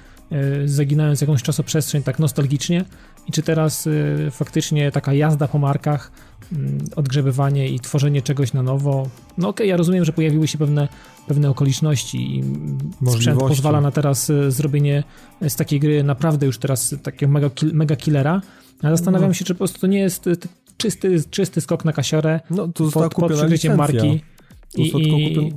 zaginając 0.65 1.21
jakąś 1.21 1.43
czasoprzestrzeń 1.43 2.03
tak 2.03 2.19
nostalgicznie? 2.19 2.85
I 3.27 3.31
czy 3.31 3.41
teraz 3.41 3.87
e, 3.87 4.31
faktycznie 4.31 4.91
taka 4.91 5.13
jazda 5.13 5.47
po 5.47 5.59
markach, 5.59 6.11
mm, 6.53 6.77
odgrzebywanie 6.95 7.69
i 7.69 7.79
tworzenie 7.79 8.21
czegoś 8.21 8.53
na 8.53 8.63
nowo, 8.63 9.09
no 9.37 9.47
okej, 9.47 9.69
ja 9.69 9.77
rozumiem, 9.77 10.05
że 10.05 10.13
pojawiły 10.13 10.47
się 10.47 10.57
pewne, 10.57 10.87
pewne 11.27 11.49
okoliczności 11.49 12.37
i 12.37 12.43
sprzęt 13.11 13.39
pozwala 13.39 13.81
na 13.81 13.91
teraz 13.91 14.29
e, 14.29 14.51
zrobienie 14.51 15.03
z 15.49 15.55
takiej 15.55 15.79
gry 15.79 16.03
naprawdę 16.03 16.45
już 16.45 16.57
teraz 16.57 16.95
takiego 17.03 17.31
mega, 17.31 17.49
mega 17.73 17.95
killera, 17.95 18.41
ale 18.81 18.97
zastanawiam 18.97 19.29
No. 19.29 19.33
się, 19.33 19.45
czy 19.45 19.53
po 19.53 19.57
prostu 19.57 19.79
to 19.79 19.87
nie 19.87 19.99
jest 19.99 20.27
e, 20.27 20.31
czysty, 20.77 21.23
czysty 21.29 21.61
skok 21.61 21.85
na 21.85 21.93
kasiorę 21.93 22.39
No, 22.49 22.67
to 22.67 22.91
pod, 22.91 23.13
pod 23.13 23.33
przykryciem 23.33 23.77
marki 23.77 24.21
i, 24.77 24.91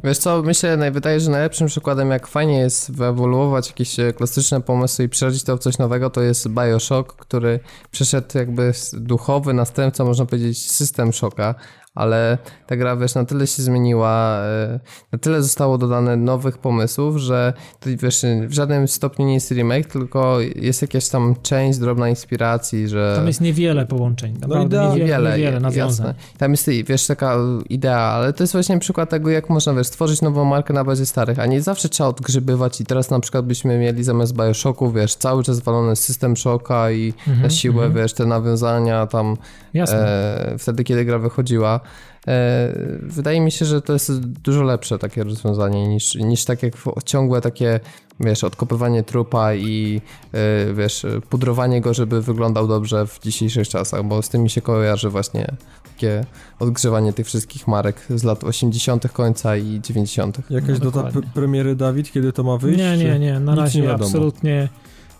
Wiesz 0.04 0.18
co, 0.18 0.42
myślę, 0.42 0.78
naj- 0.78 0.92
wydaje, 0.92 1.20
że 1.20 1.30
najlepszym 1.30 1.66
przykładem, 1.66 2.10
jak 2.10 2.26
fajnie 2.26 2.58
jest 2.58 2.92
wyewoluować 2.92 3.68
jakieś 3.68 4.00
e, 4.00 4.12
klasyczne 4.12 4.60
pomysły 4.60 5.04
i 5.04 5.08
przerodzić 5.08 5.44
to 5.44 5.56
w 5.56 5.60
coś 5.60 5.78
nowego, 5.78 6.10
to 6.10 6.22
jest 6.22 6.48
Bioshock, 6.48 7.12
który 7.16 7.60
przeszedł 7.90 8.38
jakby 8.38 8.72
duchowy 8.92 9.54
następca, 9.54 10.04
można 10.04 10.26
powiedzieć, 10.26 10.70
system 10.70 11.12
Shocka, 11.12 11.54
ale 11.98 12.38
ta 12.66 12.76
gra, 12.76 12.96
wiesz, 12.96 13.14
na 13.14 13.24
tyle 13.24 13.46
się 13.46 13.62
zmieniła, 13.62 14.38
e, 14.40 14.80
na 15.12 15.18
tyle 15.18 15.42
zostało 15.42 15.78
dodane 15.78 16.16
nowych 16.16 16.58
pomysłów, 16.58 17.16
że 17.16 17.52
to, 17.80 17.90
wiesz, 18.02 18.22
w 18.46 18.52
żadnym 18.52 18.88
stopniu 18.88 19.26
nie 19.26 19.34
jest 19.34 19.50
remake, 19.50 19.86
tylko 19.86 20.38
jest 20.56 20.82
jakaś 20.82 21.08
tam 21.08 21.34
część, 21.42 21.78
drobna 21.78 22.08
inspiracji, 22.08 22.88
że... 22.88 23.12
tam 23.16 23.26
jest 23.26 23.40
niewiele 23.40 23.86
połączeń, 23.86 24.34
naprawdę 24.40 24.76
idea- 24.76 24.88
niewiele, 24.94 25.06
Wiele, 25.06 25.30
niewiele 25.38 25.60
nawiązań. 25.60 26.06
jasne. 26.06 26.14
Tam 26.38 26.50
jest, 26.50 26.68
wiesz, 26.86 27.06
taka 27.06 27.36
idea, 27.70 27.98
ale 28.00 28.32
to 28.32 28.42
jest 28.42 28.52
właśnie 28.52 28.78
przykład 28.78 29.10
tego, 29.10 29.30
jak 29.30 29.50
można, 29.50 29.74
wiesz, 29.74 29.86
stworzyć 29.86 30.22
nową 30.22 30.44
markę 30.44 30.74
na 30.74 30.84
bazie 30.84 31.06
starych, 31.06 31.38
a 31.38 31.46
nie 31.46 31.62
zawsze 31.62 31.88
trzeba 31.88 32.08
odgrzybywać 32.08 32.80
i 32.80 32.84
teraz 32.84 33.10
na 33.10 33.20
przykład 33.20 33.46
byśmy 33.46 33.78
mieli 33.78 34.04
zamiast 34.04 34.36
Bioshocku, 34.36 34.92
wiesz, 34.92 35.14
cały 35.14 35.42
czas 35.44 35.60
walony 35.60 35.96
system 35.96 36.36
Shocka 36.36 36.90
i 36.90 37.14
Mhm, 37.18 37.42
na 37.42 37.50
siłę, 37.50 37.84
mhm. 37.84 38.02
wiesz, 38.02 38.12
te 38.12 38.26
nawiązania 38.26 39.06
tam 39.06 39.36
Jasne. 39.74 39.98
e, 40.52 40.58
wtedy, 40.58 40.84
kiedy 40.84 41.04
gra 41.04 41.18
wychodziła. 41.18 41.80
E, 42.28 42.72
wydaje 43.02 43.40
mi 43.40 43.50
się, 43.52 43.64
że 43.64 43.82
to 43.82 43.92
jest 43.92 44.20
dużo 44.20 44.62
lepsze 44.62 44.98
takie 44.98 45.24
rozwiązanie 45.24 45.88
niż, 45.88 46.14
niż 46.14 46.44
tak 46.44 46.62
jak 46.62 46.72
ciągłe 47.04 47.40
takie, 47.40 47.80
wiesz, 48.20 48.44
odkopywanie 48.44 49.02
trupa 49.02 49.54
i 49.54 50.00
e, 50.32 50.74
wiesz, 50.74 51.06
pudrowanie 51.30 51.80
go, 51.80 51.94
żeby 51.94 52.22
wyglądał 52.22 52.68
dobrze 52.68 53.06
w 53.06 53.20
dzisiejszych 53.20 53.68
czasach, 53.68 54.04
bo 54.04 54.22
z 54.22 54.28
tym 54.28 54.42
mi 54.42 54.50
się 54.50 54.60
kojarzy 54.60 55.10
właśnie 55.10 55.46
takie 55.84 56.24
odgrzewanie 56.58 57.12
tych 57.12 57.26
wszystkich 57.26 57.68
marek 57.68 58.06
z 58.10 58.24
lat 58.24 58.44
80. 58.44 59.12
końca 59.12 59.56
i 59.56 59.80
90. 59.80 60.38
Jakaś 60.50 60.80
No, 60.80 60.90
data 60.90 61.20
premiery, 61.34 61.76
Dawid, 61.76 62.12
kiedy 62.12 62.32
to 62.32 62.42
ma 62.42 62.56
wyjść? 62.56 62.78
Nie, 62.78 62.96
nie, 62.96 63.18
nie, 63.18 63.40
na 63.40 63.54
razie 63.54 63.80
nie 63.80 63.86
wiadomo. 63.86 64.04
absolutnie 64.04 64.68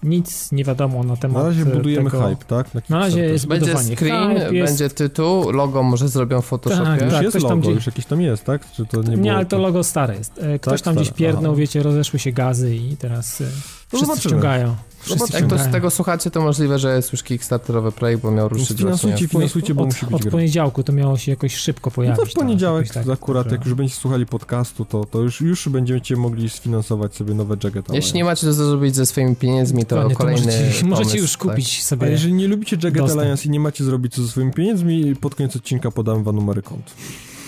nic 0.03 0.53
nie 0.53 0.64
wiadomo 0.64 1.05
na 1.05 1.16
temat 1.16 1.42
Na 1.42 1.49
razie 1.49 1.62
e, 1.62 1.64
budujemy 1.64 2.11
tego. 2.11 2.28
hype, 2.28 2.44
tak? 2.44 2.88
Na 2.88 2.99
razie 2.99 3.20
jest 3.24 3.46
Będzie 3.46 3.66
budowanie 3.66 3.96
screen, 3.96 4.28
hype, 4.38 4.55
jest... 4.55 4.72
będzie 4.72 4.94
tytuł, 4.94 5.51
logo 5.51 5.82
może 5.82 6.09
zrobią 6.09 6.40
w 6.42 6.46
Photoshopie. 6.46 6.84
Tak, 6.84 7.03
Już 7.03 7.12
tak. 7.12 7.22
jest 7.22 7.40
logo, 7.42 7.57
gdzieś- 7.57 7.74
już 7.74 7.86
jakieś 7.86 8.07
tam 8.07 8.20
jest, 8.20 8.44
tak? 8.44 8.72
Czy 8.72 8.86
to 8.86 9.03
nie, 9.03 9.09
Nie, 9.11 9.16
było 9.16 9.32
ale 9.32 9.46
to 9.46 9.59
logo 9.59 9.84
stare 9.84 10.16
jest. 10.16 10.38
E, 10.38 10.59
Ktoś 10.59 10.80
Tak, 10.80 10.84
tam 10.84 10.94
gdzieś 10.94 11.07
stare. 11.09 11.18
pierdnął, 11.18 11.53
Aha. 11.53 11.61
wiecie, 11.61 11.82
rozeszły 11.82 12.18
się 12.18 12.32
gazy 12.32 12.76
i 12.76 12.96
teraz 12.96 13.40
e, 13.40 13.44
wszyscy 13.89 14.07
zobaczymy. 14.07 14.30
wciągają. 14.30 14.76
Wszyscy 15.01 15.36
Jak 15.36 15.47
to 15.47 15.59
z 15.59 15.68
tego 15.72 15.91
słuchacie, 15.91 16.30
to 16.30 16.41
możliwe, 16.41 16.78
że 16.78 16.97
jest 16.97 17.12
już 17.12 17.22
Kickstarterowy 17.22 17.93
projekt, 17.93 18.22
bo 18.22 18.30
miał 18.30 18.49
ruszyć 18.49 18.68
Finansujcie, 18.78 19.09
właśnie. 19.16 19.28
finansujcie, 19.28 19.74
bo 19.74 19.82
od, 19.82 19.89
musi 19.89 20.07
być 20.07 20.26
od 20.26 20.32
poniedziałku 20.32 20.82
to 20.82 20.93
miało 20.93 21.18
się 21.18 21.32
jakoś 21.32 21.57
szybko 21.57 21.91
No 21.91 21.95
pojawić. 21.95 22.20
to 22.20 22.26
w 22.26 22.32
poniedziałek 22.32 22.89
tak, 22.89 23.09
akurat, 23.09 23.53
jak 23.53 23.64
już 23.64 23.74
będziecie 23.74 24.01
słuchali 24.01 24.26
podcastu, 24.26 24.84
to, 24.84 25.05
to 25.05 25.20
już, 25.20 25.41
już 25.41 25.68
będziecie 25.68 26.16
mogli 26.16 26.51
sfinansować 26.51 27.14
sobie 27.14 27.34
nowe 27.34 27.57
Jagged 27.64 27.89
Jeśli 27.93 28.14
nie 28.14 28.22
Alliance. 28.22 28.47
macie 28.47 28.57
co 28.57 28.64
zrobić 28.68 28.97
ze 28.97 29.07
swoimi 29.07 29.36
pieniędzmi, 29.36 29.86
to 29.86 29.89
Dokładnie, 29.97 30.14
to 30.14 30.18
kolejny 30.18 30.47
możecie, 30.47 30.86
możecie 30.86 31.05
pomysł, 31.09 31.16
już 31.16 31.32
tak. 31.32 31.41
kupić 31.41 31.78
A 31.80 31.84
sobie. 31.84 32.11
jeżeli 32.11 32.32
nie 32.32 32.49
lubicie 32.49 32.76
Jagged 32.76 33.03
Dostęp. 33.03 33.20
Alliance 33.20 33.45
i 33.45 33.51
nie 33.51 33.61
macie 33.61 33.84
zrobić 33.84 34.14
co 34.14 34.22
ze 34.22 34.28
swoimi 34.28 34.53
pieniędzmi, 34.53 35.16
pod 35.16 35.34
koniec 35.34 35.57
odcinka 35.57 35.91
podam 35.91 36.22
wam 36.24 36.36
numery 36.36 36.62
kont. 36.62 36.95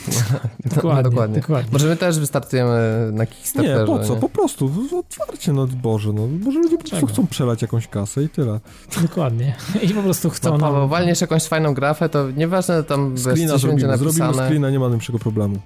Dokładnie, 0.76 1.02
dokładnie. 1.02 1.40
dokładnie. 1.40 1.70
Może 1.72 1.88
my 1.88 1.96
też 1.96 2.18
wystartujemy 2.18 3.08
na 3.12 3.26
Kickstarterze. 3.26 3.80
Nie, 3.80 3.86
po 3.86 3.98
co? 3.98 4.14
nie? 4.14 4.20
Po 4.20 4.28
prostu, 4.28 4.70
otwarcie, 4.98 5.52
no 5.52 5.66
Boże, 5.66 6.12
no. 6.12 6.28
Może 6.44 6.58
ludzie 6.58 6.78
po 6.78 6.88
prostu 6.88 7.06
chcą 7.06 7.26
przelać 7.26 7.62
jakąś 7.62 7.88
kasę 7.88 8.22
i 8.22 8.28
tyle. 8.28 8.60
Dokładnie. 9.02 9.56
I 9.82 9.88
po 9.88 10.02
prostu 10.02 10.30
chcą 10.30 10.52
No, 10.52 10.58
Paweł, 10.58 10.80
nam... 10.80 10.88
walniesz 10.88 11.20
jakąś 11.20 11.44
fajną 11.44 11.74
grafę, 11.74 12.08
to 12.08 12.30
nieważne 12.30 12.84
tam 12.84 13.14
wiesz, 13.14 13.22
Screena 13.22 13.52
będzie 13.52 13.58
zrobimy, 13.58 13.98
zrobimy 13.98 14.34
screena, 14.34 14.70
nie 14.70 14.78
ma 14.78 14.84
najmniejszego 14.84 15.18
problemu. 15.18 15.56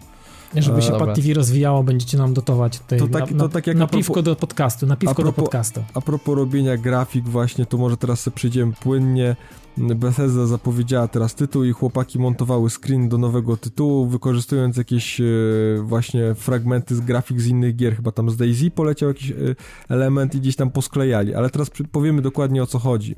Żeby 0.56 0.82
się 0.82 0.92
Pad 0.92 1.14
TV 1.14 1.34
rozwijało, 1.34 1.82
będziecie 1.82 2.18
nam 2.18 2.34
dotować 2.34 2.78
tutaj 2.78 2.98
to 2.98 3.08
tak, 3.08 3.30
na, 3.30 3.38
to 3.38 3.48
tak 3.48 3.66
jak 3.66 3.76
na 3.76 3.86
piwko 3.86 4.22
do 4.22 4.36
podcastu, 4.36 4.86
na 4.86 4.96
piwko 4.96 5.14
propos, 5.14 5.36
do 5.36 5.42
podcastu. 5.42 5.84
A 5.94 6.00
propos 6.00 6.36
robienia 6.36 6.76
grafik 6.76 7.28
właśnie, 7.28 7.66
to 7.66 7.76
może 7.76 7.96
teraz 7.96 8.20
sobie 8.20 8.34
przyjdziemy 8.34 8.72
płynnie. 8.72 9.36
Bethesda 9.78 10.46
zapowiedziała 10.46 11.08
teraz 11.08 11.34
tytuł 11.34 11.64
i 11.64 11.72
chłopaki 11.72 12.18
montowały 12.18 12.70
screen 12.70 13.08
do 13.08 13.18
nowego 13.18 13.56
tytułu, 13.56 14.06
wykorzystując 14.06 14.76
jakieś 14.76 15.20
e, 15.20 15.24
właśnie 15.82 16.34
fragmenty 16.34 16.96
z 16.96 17.00
grafik 17.00 17.40
z 17.40 17.46
innych 17.46 17.76
gier, 17.76 17.96
chyba 17.96 18.12
tam 18.12 18.30
z 18.30 18.36
Daisy 18.36 18.70
poleciał 18.70 19.08
jakiś 19.08 19.30
e, 19.30 19.34
element 19.88 20.34
i 20.34 20.40
gdzieś 20.40 20.56
tam 20.56 20.70
posklejali, 20.70 21.34
ale 21.34 21.50
teraz 21.50 21.70
powiemy 21.92 22.22
dokładnie 22.22 22.62
o 22.62 22.66
co 22.66 22.78
chodzi 22.78 23.16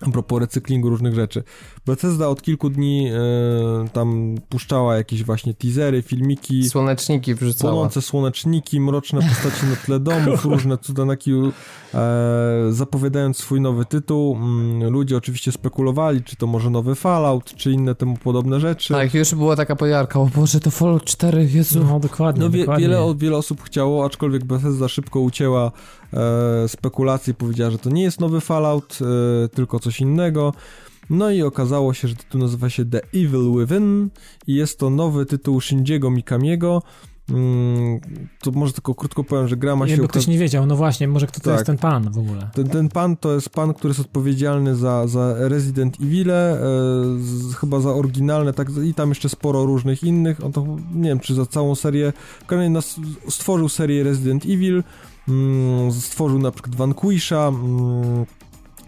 a 0.00 0.10
propos 0.10 0.40
recyklingu 0.40 0.90
różnych 0.90 1.14
rzeczy. 1.14 1.42
Bethesda 1.86 2.28
od 2.28 2.42
kilku 2.42 2.70
dni 2.70 3.08
e, 3.08 3.88
tam 3.92 4.34
puszczała 4.48 4.96
jakieś 4.96 5.24
właśnie 5.24 5.54
teasery, 5.54 6.02
filmiki. 6.02 6.68
Słoneczniki 6.68 7.34
wrzucała. 7.34 7.72
Płonące 7.72 8.02
słoneczniki, 8.02 8.80
mroczne 8.80 9.20
postaci 9.28 9.66
na 9.66 9.76
tle 9.76 10.00
domów, 10.00 10.44
różne 10.44 10.78
cuda 10.78 11.04
na 11.04 11.16
kiju, 11.16 11.52
e, 11.94 12.02
zapowiadając 12.70 13.36
swój 13.36 13.60
nowy 13.60 13.84
tytuł. 13.84 14.36
Mm, 14.36 14.90
ludzie 14.90 15.16
oczywiście 15.16 15.52
spekulowali, 15.52 16.22
czy 16.22 16.36
to 16.36 16.46
może 16.46 16.70
nowy 16.70 16.94
Fallout, 16.94 17.54
czy 17.54 17.72
inne 17.72 17.94
temu 17.94 18.16
podobne 18.16 18.60
rzeczy. 18.60 18.94
Tak, 18.94 19.14
już 19.14 19.34
była 19.34 19.56
taka 19.56 19.76
pojarka, 19.76 20.20
o 20.20 20.26
Boże, 20.26 20.60
to 20.60 20.70
Fallout 20.70 21.04
4, 21.04 21.48
Jezu. 21.52 21.84
No, 21.84 22.00
dokładnie, 22.00 22.44
no, 22.44 22.50
wie, 22.50 22.60
dokładnie. 22.60 22.88
Wiele, 22.88 23.14
wiele 23.16 23.36
osób 23.36 23.62
chciało, 23.62 24.04
aczkolwiek 24.04 24.44
Bethesda 24.44 24.88
szybko 24.88 25.20
ucięła 25.20 25.72
e, 26.16 26.68
spekulacje 26.68 27.30
i 27.30 27.34
powiedziała, 27.34 27.70
że 27.70 27.78
to 27.78 27.90
nie 27.90 28.02
jest 28.02 28.20
nowy 28.20 28.40
Fallout, 28.40 28.98
e, 29.44 29.48
tylko 29.48 29.80
coś 29.80 30.00
innego. 30.00 30.52
No 31.10 31.30
i 31.30 31.42
okazało 31.42 31.94
się, 31.94 32.08
że 32.08 32.14
tytuł 32.14 32.40
nazywa 32.40 32.70
się 32.70 32.84
The 32.84 33.00
Evil 33.14 33.52
Within 33.58 34.10
i 34.46 34.54
jest 34.54 34.78
to 34.78 34.90
nowy 34.90 35.26
tytuł 35.26 35.60
Shinjiego 35.60 36.10
Mikamiego. 36.10 36.82
Mm, 37.30 38.00
to 38.40 38.50
może 38.50 38.72
tylko 38.72 38.94
krótko 38.94 39.24
powiem, 39.24 39.48
że 39.48 39.56
gra 39.56 39.76
ma 39.76 39.86
się... 39.86 39.92
Jakby 39.92 40.08
ktoś 40.08 40.26
nie 40.26 40.38
wiedział, 40.38 40.66
no 40.66 40.76
właśnie, 40.76 41.08
może 41.08 41.26
kto 41.26 41.40
to 41.40 41.44
tak. 41.44 41.54
jest 41.54 41.66
ten 41.66 41.78
pan 41.78 42.12
w 42.12 42.18
ogóle? 42.18 42.50
Ten, 42.54 42.68
ten 42.68 42.88
pan 42.88 43.16
to 43.16 43.34
jest 43.34 43.50
pan, 43.50 43.74
który 43.74 43.90
jest 43.90 44.00
odpowiedzialny 44.00 44.76
za, 44.76 45.06
za 45.06 45.34
Resident 45.38 46.00
Evil, 46.00 46.30
e, 46.30 46.58
chyba 47.60 47.80
za 47.80 47.90
oryginalne, 47.90 48.52
tak, 48.52 48.68
i 48.84 48.94
tam 48.94 49.08
jeszcze 49.08 49.28
sporo 49.28 49.64
różnych 49.64 50.02
innych, 50.02 50.44
on 50.44 50.52
to, 50.52 50.66
nie 50.94 51.08
wiem, 51.08 51.20
czy 51.20 51.34
za 51.34 51.46
całą 51.46 51.74
serię, 51.74 52.12
w 52.48 53.32
stworzył 53.32 53.68
serię 53.68 54.02
Resident 54.02 54.44
Evil, 54.44 54.82
stworzył 56.00 56.38
na 56.38 56.50
przykład 56.50 56.74
Vanquisha, 56.74 57.48
mm, 57.48 58.26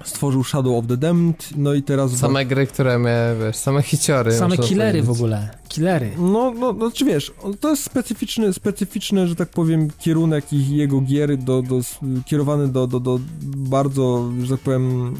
stworzył 0.05 0.45
Shadow 0.45 0.78
of 0.78 0.86
the 0.86 0.97
Damned, 0.97 1.49
no 1.57 1.74
i 1.74 1.82
teraz... 1.82 2.12
Same 2.12 2.47
gry, 2.47 2.66
które 2.66 2.99
miały, 2.99 3.39
wiesz, 3.47 3.57
same 3.57 3.82
hiciory. 3.82 4.32
Same 4.32 4.59
killery 4.59 5.03
w 5.03 5.11
ogóle, 5.11 5.49
killery. 5.68 6.11
No, 6.18 6.53
no, 6.59 6.72
no 6.72 6.91
czy 6.91 7.05
wiesz, 7.05 7.32
to 7.61 7.70
jest 7.70 7.84
specyficzny, 7.84 8.53
specyficzny, 8.53 9.28
że 9.28 9.36
tak 9.36 9.49
powiem, 9.49 9.89
kierunek 9.99 10.53
ich, 10.53 10.70
jego 10.70 11.01
gier, 11.01 11.36
do, 11.36 11.62
do, 11.62 11.80
kierowany 12.26 12.68
do, 12.68 12.86
do, 12.86 13.01
do 13.01 13.20
bardzo, 13.57 14.30
że 14.43 14.57
tak 14.57 14.61
powiem, 14.61 15.14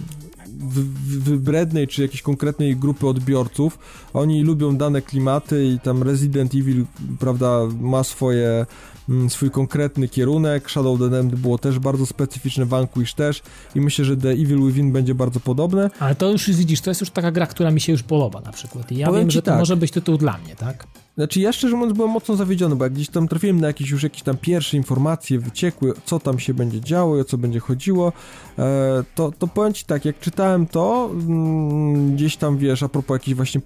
wybrednej 1.19 1.89
czy 1.89 2.03
jakiejś 2.03 2.23
konkretnej 2.23 2.77
grupy 2.77 3.07
odbiorców. 3.07 3.79
Oni 4.15 4.43
lubią 4.43 4.77
dane 4.77 5.03
klimaty 5.03 5.65
i 5.65 5.81
tam 5.81 6.03
Resident 6.03 6.55
Evil, 6.55 6.85
prawda, 7.19 7.59
ma 7.81 8.05
swoje 8.05 8.67
Mm, 8.67 8.98
swój 9.29 9.51
konkretny 9.51 10.09
kierunek. 10.09 10.71
Shadow 10.71 10.95
of 10.95 11.01
the 11.01 11.11
Damned 11.11 11.35
było 11.35 11.59
też 11.59 11.79
bardzo 11.79 12.07
specyficzne, 12.07 12.65
Vanquish 12.65 13.15
też 13.15 13.43
i 13.75 13.81
myślę, 13.81 14.05
że 14.05 14.17
The 14.17 14.31
Evil 14.31 14.67
Within 14.67 14.93
będzie 14.93 15.15
bardzo 15.15 15.41
podobne. 15.41 15.91
Ale 15.99 16.15
to 16.15 16.31
już 16.31 16.51
widzisz, 16.51 16.81
to 16.81 16.91
jest 16.91 17.01
już 17.01 17.11
taka 17.11 17.31
gra, 17.33 17.47
która 17.47 17.71
mi 17.71 17.81
się 17.81 17.93
już 17.93 18.03
podoba 18.03 18.41
na 18.41 18.53
przykład. 18.53 18.93
I 18.93 18.97
ja 18.97 19.07
Powiem 19.07 19.21
wiem, 19.23 19.31
że 19.31 19.43
to 19.43 19.51
tak. 19.51 19.59
może 19.59 19.77
być 19.77 19.91
tytuł 19.91 20.19
dla 20.19 20.39
mnie, 20.39 20.57
tak? 20.57 20.87
Znaczy 21.19 21.41
ja 21.41 21.53
szczerze 21.53 21.77
mówiąc 21.77 21.97
byłem 21.97 22.11
mocno 22.11 22.37
zawiedziony, 22.37 22.77
bo 22.77 22.85
jak 22.85 22.93
gdzieś 22.93 23.09
tam 23.09 23.29
trafiłem 23.29 23.61
na 23.61 23.67
jakieś 23.67 23.91
już 23.91 24.03
jakieś 24.03 24.23
tam 24.23 24.37
pierwsze 24.37 24.77
informacje 24.77 25.39
wyciekły, 25.39 25.93
co 26.05 26.21
tam 26.21 26.39
się 26.39 26.55
będzie 26.55 26.81
działo 26.81 27.17
i 27.17 27.21
o 27.21 27.25
co 27.25 27.39
będzie 27.39 27.61
chodziło, 27.61 28.13
e, 28.59 29.05
to, 29.15 29.33
to 29.39 29.47
powiem 29.47 29.73
Ci 29.73 29.85
tak, 29.85 30.05
jak 30.05 30.21
czytałem 30.21 30.67
to, 30.67 31.11
mm, 31.13 32.15
gdzieś 32.15 32.37
tam 32.37 32.59
wiesz, 32.59 32.83
a 32.83 32.89
propos 32.89 33.15
jakichś 33.15 33.37
właśnie 33.37 33.61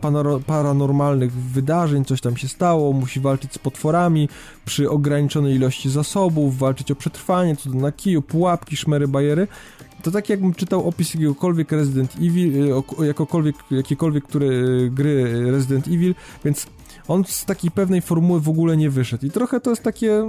paranormalnych 0.47 1.33
wydarzeń, 1.33 2.05
coś 2.05 2.21
tam 2.21 2.37
się 2.37 2.49
stało, 2.49 2.93
musi 2.93 3.21
walczyć 3.21 3.53
z 3.53 3.59
potworami 3.59 4.29
przy 4.65 4.91
ograniczonej 4.91 5.55
ilości 5.55 5.91
zasobów, 5.91 6.59
walczyć 6.59 6.91
o 6.91 6.95
przetrwanie, 6.95 7.57
co 7.57 7.71
na 7.71 7.93
kiju, 7.93 8.23
pułapki, 8.23 8.77
szmery, 8.77 9.09
bajery, 9.09 9.49
to 10.03 10.11
tak 10.11 10.29
jakbym 10.29 10.55
czytał 10.55 10.89
opis 10.89 11.15
jakiegokolwiek 11.15 11.73
Resident 11.73 12.17
Evil, 12.17 12.73
e, 13.01 13.07
jakokolwiek, 13.07 13.57
jakiekolwiek 13.71 14.25
które 14.25 14.47
e, 14.47 14.91
gry 14.91 15.51
Resident 15.51 15.89
Evil, 15.89 16.15
więc 16.45 16.67
on 17.09 17.25
z 17.25 17.45
takiej 17.45 17.71
pewnej 17.71 18.01
formuły 18.01 18.41
w 18.41 18.49
ogóle 18.49 18.77
nie 18.77 18.91
wyszedł. 18.91 19.27
I 19.27 19.31
trochę 19.31 19.61
to 19.61 19.71
jest 19.71 19.83
takie 19.83 20.29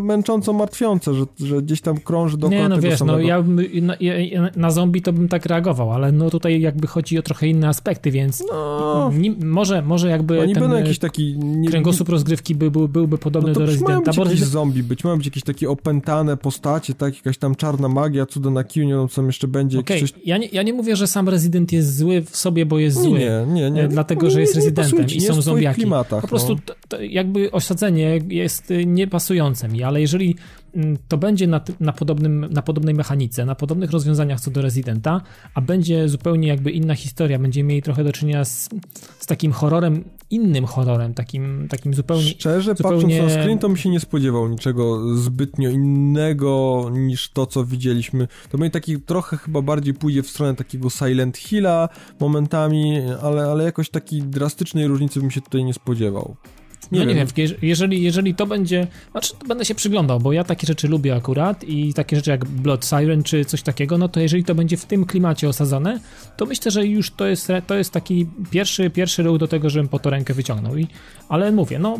męcząco 0.00 0.52
martwiące, 0.52 1.14
że, 1.14 1.24
że 1.40 1.62
gdzieś 1.62 1.80
tam 1.80 1.98
krąży 1.98 2.38
dookoła 2.38 2.62
Nie, 2.62 2.68
no 2.68 2.76
tego 2.76 2.88
wiesz, 2.88 2.98
samego. 2.98 3.18
no 3.18 3.24
ja 3.24 3.44
na, 3.82 3.94
ja 4.00 4.50
na, 4.56 4.70
zombie 4.70 5.02
to 5.02 5.12
bym 5.12 5.28
tak 5.28 5.46
reagował, 5.46 5.92
ale 5.92 6.12
no 6.12 6.30
tutaj 6.30 6.60
jakby 6.60 6.86
chodzi 6.86 7.18
o 7.18 7.22
trochę 7.22 7.46
inne 7.46 7.68
aspekty, 7.68 8.10
więc 8.10 8.44
no. 8.52 9.10
nie, 9.14 9.34
może, 9.44 9.82
może 9.82 10.08
jakby 10.08 10.40
Oni 10.40 10.54
ten 10.54 10.62
będą 10.62 10.76
jakiś 10.76 10.98
taki... 10.98 11.38
Nie, 11.38 11.68
kręgosłup 11.68 12.08
rozgrywki 12.08 12.54
by, 12.54 12.70
był, 12.70 12.88
byłby 12.88 13.18
podobny 13.18 13.48
no 13.48 13.54
do 13.54 13.66
Residenta. 13.66 13.92
Mają 13.92 14.02
być 14.02 14.16
jakieś 14.16 14.40
zombie 14.40 14.82
być, 14.82 15.04
mają 15.04 15.16
być 15.16 15.26
jakieś 15.26 15.42
takie 15.42 15.70
opętane 15.70 16.36
postacie, 16.36 16.94
tak, 16.94 17.16
jakaś 17.16 17.38
tam 17.38 17.54
czarna 17.54 17.88
magia, 17.88 18.26
cuda 18.26 18.50
na 18.50 18.64
kiju, 18.64 18.86
nie 18.86 18.94
wiem 18.94 19.08
co 19.08 19.22
jeszcze 19.22 19.48
będzie. 19.48 19.78
Okay. 19.78 20.00
Coś... 20.00 20.12
Ja, 20.24 20.38
nie, 20.38 20.46
ja 20.46 20.62
nie 20.62 20.72
mówię, 20.72 20.96
że 20.96 21.06
sam 21.06 21.28
Resident 21.28 21.72
jest 21.72 21.96
zły 21.96 22.22
w 22.22 22.36
sobie, 22.36 22.66
bo 22.66 22.78
jest 22.78 23.02
zły. 23.02 23.18
Nie, 23.18 23.46
nie, 23.48 23.70
nie. 23.70 23.88
Dlatego, 23.88 24.30
że 24.30 24.40
jest 24.40 24.56
Residentem 24.56 25.06
i 25.06 25.20
są 25.20 25.42
zombiaki. 25.42 25.86
Klimatach, 26.08 26.22
po 26.22 26.28
prostu 26.28 26.56
no. 26.92 26.98
jakby 27.00 27.50
osadzenie 27.50 28.18
jest 28.28 28.70
y, 28.70 28.86
niepasujące 28.86 29.68
mi, 29.68 29.82
ale 29.82 30.00
jeżeli 30.00 30.36
mm, 30.74 30.96
to 31.08 31.18
będzie 31.18 31.46
na, 31.46 31.60
na, 31.80 31.92
podobnym, 31.92 32.48
na 32.50 32.62
podobnej 32.62 32.94
mechanice, 32.94 33.44
na 33.44 33.54
podobnych 33.54 33.90
rozwiązaniach 33.90 34.40
co 34.40 34.50
do 34.50 34.62
Residenta, 34.62 35.20
a 35.54 35.60
będzie 35.60 36.08
zupełnie 36.08 36.48
jakby 36.48 36.70
inna 36.70 36.94
historia, 36.94 37.38
będziemy 37.38 37.68
mieli 37.68 37.82
trochę 37.82 38.04
do 38.04 38.12
czynienia 38.12 38.44
z, 38.44 38.68
z 39.18 39.26
takim 39.26 39.52
horrorem, 39.52 40.04
innym 40.30 40.66
horrorem, 40.66 41.14
takim, 41.14 41.68
takim 41.70 41.94
zupełnie... 41.94 42.22
Szczerze, 42.22 42.74
zupełnie... 42.74 43.02
patrząc 43.02 43.34
na 43.34 43.42
screen, 43.42 43.58
to 43.58 43.68
mi 43.68 43.78
się 43.78 43.90
nie 43.90 44.00
spodziewał 44.00 44.48
niczego 44.48 45.16
zbytnio 45.16 45.70
innego 45.70 46.84
niż 46.92 47.30
to, 47.30 47.46
co 47.46 47.64
widzieliśmy. 47.64 48.28
To 48.50 48.58
mnie 48.58 48.70
taki 48.70 49.00
trochę 49.00 49.36
chyba 49.36 49.62
bardziej 49.62 49.94
pójdzie 49.94 50.22
w 50.22 50.30
stronę 50.30 50.54
takiego 50.54 50.90
Silent 50.90 51.38
Hilla 51.38 51.88
momentami, 52.20 53.00
ale, 53.22 53.42
ale 53.42 53.64
jakoś 53.64 53.90
takiej 53.90 54.22
drastycznej 54.22 54.86
różnicy 54.86 55.20
bym 55.20 55.30
się 55.30 55.40
tutaj 55.40 55.64
nie 55.64 55.74
spodziewał. 55.74 56.36
Nie, 56.92 56.98
no 56.98 57.04
nie 57.04 57.14
wiem, 57.14 57.26
jeżeli, 57.62 58.02
jeżeli 58.02 58.34
to 58.34 58.46
będzie, 58.46 58.86
znaczy 59.10 59.32
to 59.38 59.46
będę 59.46 59.64
się 59.64 59.74
przyglądał, 59.74 60.20
bo 60.20 60.32
ja 60.32 60.44
takie 60.44 60.66
rzeczy 60.66 60.88
lubię 60.88 61.14
akurat 61.14 61.64
i 61.64 61.94
takie 61.94 62.16
rzeczy 62.16 62.30
jak 62.30 62.44
Blood 62.44 62.86
Siren 62.86 63.22
czy 63.22 63.44
coś 63.44 63.62
takiego, 63.62 63.98
no 63.98 64.08
to 64.08 64.20
jeżeli 64.20 64.44
to 64.44 64.54
będzie 64.54 64.76
w 64.76 64.84
tym 64.84 65.04
klimacie 65.06 65.48
osadzone, 65.48 66.00
to 66.36 66.46
myślę, 66.46 66.70
że 66.70 66.86
już 66.86 67.10
to 67.10 67.26
jest, 67.26 67.48
to 67.66 67.74
jest 67.74 67.92
taki 67.92 68.26
pierwszy, 68.50 68.90
pierwszy 68.90 69.22
ruch 69.22 69.38
do 69.38 69.48
tego, 69.48 69.70
żebym 69.70 69.88
po 69.88 69.98
to 69.98 70.10
rękę 70.10 70.34
wyciągnął. 70.34 70.76
I, 70.76 70.86
ale 71.28 71.52
mówię, 71.52 71.78
no 71.78 71.98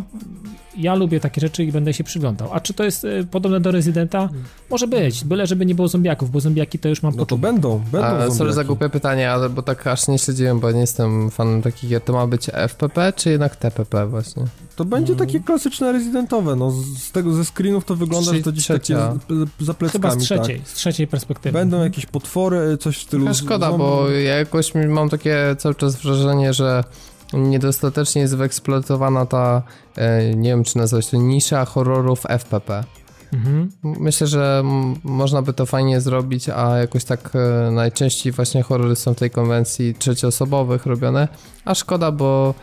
ja 0.78 0.94
lubię 0.94 1.20
takie 1.20 1.40
rzeczy 1.40 1.64
i 1.64 1.72
będę 1.72 1.94
się 1.94 2.04
przyglądał. 2.04 2.48
A 2.52 2.60
czy 2.60 2.74
to 2.74 2.84
jest 2.84 3.04
y, 3.04 3.26
podobne 3.30 3.60
do 3.60 3.70
Residenta? 3.70 4.28
Może 4.70 4.86
być, 4.86 5.24
byle 5.24 5.46
żeby 5.46 5.66
nie 5.66 5.74
było 5.74 5.88
zombiaków, 5.88 6.30
bo 6.30 6.40
zombiaki 6.40 6.78
to 6.78 6.88
już 6.88 7.02
mam 7.02 7.16
No 7.16 7.26
to 7.26 7.38
będą, 7.38 7.82
będą 7.92 8.06
A. 8.06 8.30
Sorry 8.30 8.52
za 8.52 8.64
głupie 8.64 8.88
pytanie, 8.88 9.30
ale 9.30 9.50
bo 9.50 9.62
tak 9.62 9.86
aż 9.86 10.08
nie 10.08 10.18
śledziłem, 10.18 10.60
bo 10.60 10.72
nie 10.72 10.80
jestem 10.80 11.30
fanem 11.30 11.62
takich 11.62 11.90
gier. 11.90 12.02
To 12.02 12.12
ma 12.12 12.26
być 12.26 12.50
FPP 12.68 13.12
czy 13.16 13.30
jednak 13.30 13.56
TPP 13.56 14.06
właśnie? 14.06 14.44
To 14.76 14.84
będzie 14.84 15.12
mm. 15.12 15.26
takie 15.26 15.40
klasyczne 15.40 15.92
rezydentowe, 15.92 16.56
no 16.56 16.70
z 16.98 17.10
tego, 17.12 17.32
ze 17.32 17.44
screenów 17.44 17.84
to 17.84 17.96
wygląda, 17.96 18.34
że 18.34 18.42
to 18.42 18.52
gdzieś 18.52 18.64
trzecia. 18.64 19.14
takie 19.28 19.64
za 19.64 19.74
pleckami, 19.74 20.02
Chyba 20.02 20.10
z 20.10 20.18
trzeciej, 20.18 20.58
tak. 20.58 20.68
z 20.68 20.72
trzeciej 20.72 21.06
perspektywy. 21.06 21.52
Będą 21.52 21.82
jakieś 21.82 22.06
potwory, 22.06 22.78
coś 22.80 22.98
w 22.98 23.02
stylu... 23.02 23.34
szkoda, 23.34 23.72
bo 23.72 24.10
ja 24.10 24.36
jakoś 24.36 24.72
mam 24.74 25.08
takie 25.08 25.56
cały 25.58 25.74
czas 25.74 25.96
wrażenie, 25.96 26.52
że 26.52 26.84
niedostatecznie 27.32 28.22
jest 28.22 28.36
wyeksploatowana 28.36 29.26
ta, 29.26 29.62
e, 29.96 30.34
nie 30.34 30.50
wiem 30.50 30.64
czy 30.64 30.78
nazwać 30.78 31.06
to, 31.06 31.16
nisza 31.16 31.64
horrorów 31.64 32.26
FPP. 32.28 32.84
Mhm. 33.32 33.68
Myślę, 33.82 34.26
że 34.26 34.62
można 35.04 35.42
by 35.42 35.52
to 35.52 35.66
fajnie 35.66 36.00
zrobić, 36.00 36.48
a 36.48 36.78
jakoś 36.78 37.04
tak 37.04 37.30
e, 37.34 37.70
najczęściej 37.70 38.32
właśnie 38.32 38.62
horrory 38.62 38.96
są 38.96 39.14
w 39.14 39.18
tej 39.18 39.30
konwencji 39.30 39.94
trzecioosobowych 39.94 40.86
robione, 40.86 41.28
a 41.64 41.74
szkoda, 41.74 42.12
bo 42.12 42.54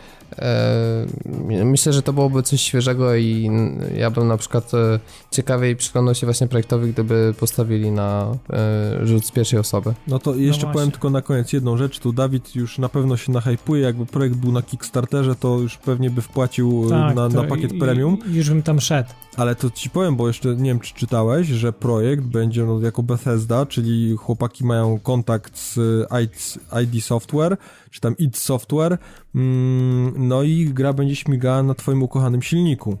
myślę, 1.64 1.92
że 1.92 2.02
to 2.02 2.12
byłoby 2.12 2.42
coś 2.42 2.60
świeżego 2.60 3.16
i 3.16 3.50
ja 3.96 4.10
bym 4.10 4.28
na 4.28 4.36
przykład 4.36 4.74
e, 4.74 4.98
ciekawiej 5.30 5.76
przyglądał 5.76 6.14
się 6.14 6.26
właśnie 6.26 6.46
projektowi, 6.46 6.92
gdyby 6.92 7.34
postawili 7.40 7.90
na 7.90 8.36
e, 8.50 9.06
rzut 9.06 9.26
z 9.26 9.30
pierwszej 9.30 9.58
osoby. 9.58 9.94
No 10.08 10.18
to 10.18 10.34
jeszcze 10.34 10.66
no 10.66 10.72
powiem 10.72 10.90
tylko 10.90 11.10
na 11.10 11.22
koniec 11.22 11.52
jedną 11.52 11.76
rzecz, 11.76 11.98
tu 11.98 12.12
Dawid 12.12 12.56
już 12.56 12.78
na 12.78 12.88
pewno 12.88 13.16
się 13.16 13.32
nahypuje, 13.32 13.82
jakby 13.82 14.06
projekt 14.06 14.36
był 14.36 14.52
na 14.52 14.62
Kickstarterze, 14.62 15.34
to 15.34 15.58
już 15.58 15.76
pewnie 15.76 16.10
by 16.10 16.22
wpłacił 16.22 16.90
tak, 16.90 17.14
na, 17.14 17.28
na 17.28 17.44
pakiet 17.44 17.72
i, 17.72 17.78
premium. 17.78 18.18
Już 18.28 18.48
bym 18.48 18.62
tam 18.62 18.80
szedł. 18.80 19.10
Ale 19.36 19.54
to 19.54 19.70
ci 19.70 19.90
powiem, 19.90 20.16
bo 20.16 20.28
jeszcze 20.28 20.56
nie 20.56 20.70
wiem, 20.70 20.80
czy 20.80 20.94
czytałeś, 20.94 21.46
że 21.48 21.72
projekt 21.72 22.24
będzie 22.24 22.64
no, 22.64 22.80
jako 22.80 23.02
Bethesda, 23.02 23.66
czyli 23.66 24.16
chłopaki 24.16 24.64
mają 24.64 24.98
kontakt 24.98 25.58
z 25.58 25.78
ID 26.84 27.04
Software, 27.04 27.56
czy 27.90 28.00
tam 28.00 28.16
id 28.18 28.36
Software, 28.36 28.98
mm, 29.34 30.28
no 30.28 30.42
i 30.42 30.64
gra 30.64 30.92
będzie 30.92 31.16
śmigała 31.16 31.62
na 31.62 31.74
twoim 31.74 32.02
ukochanym 32.02 32.42
silniku. 32.42 32.98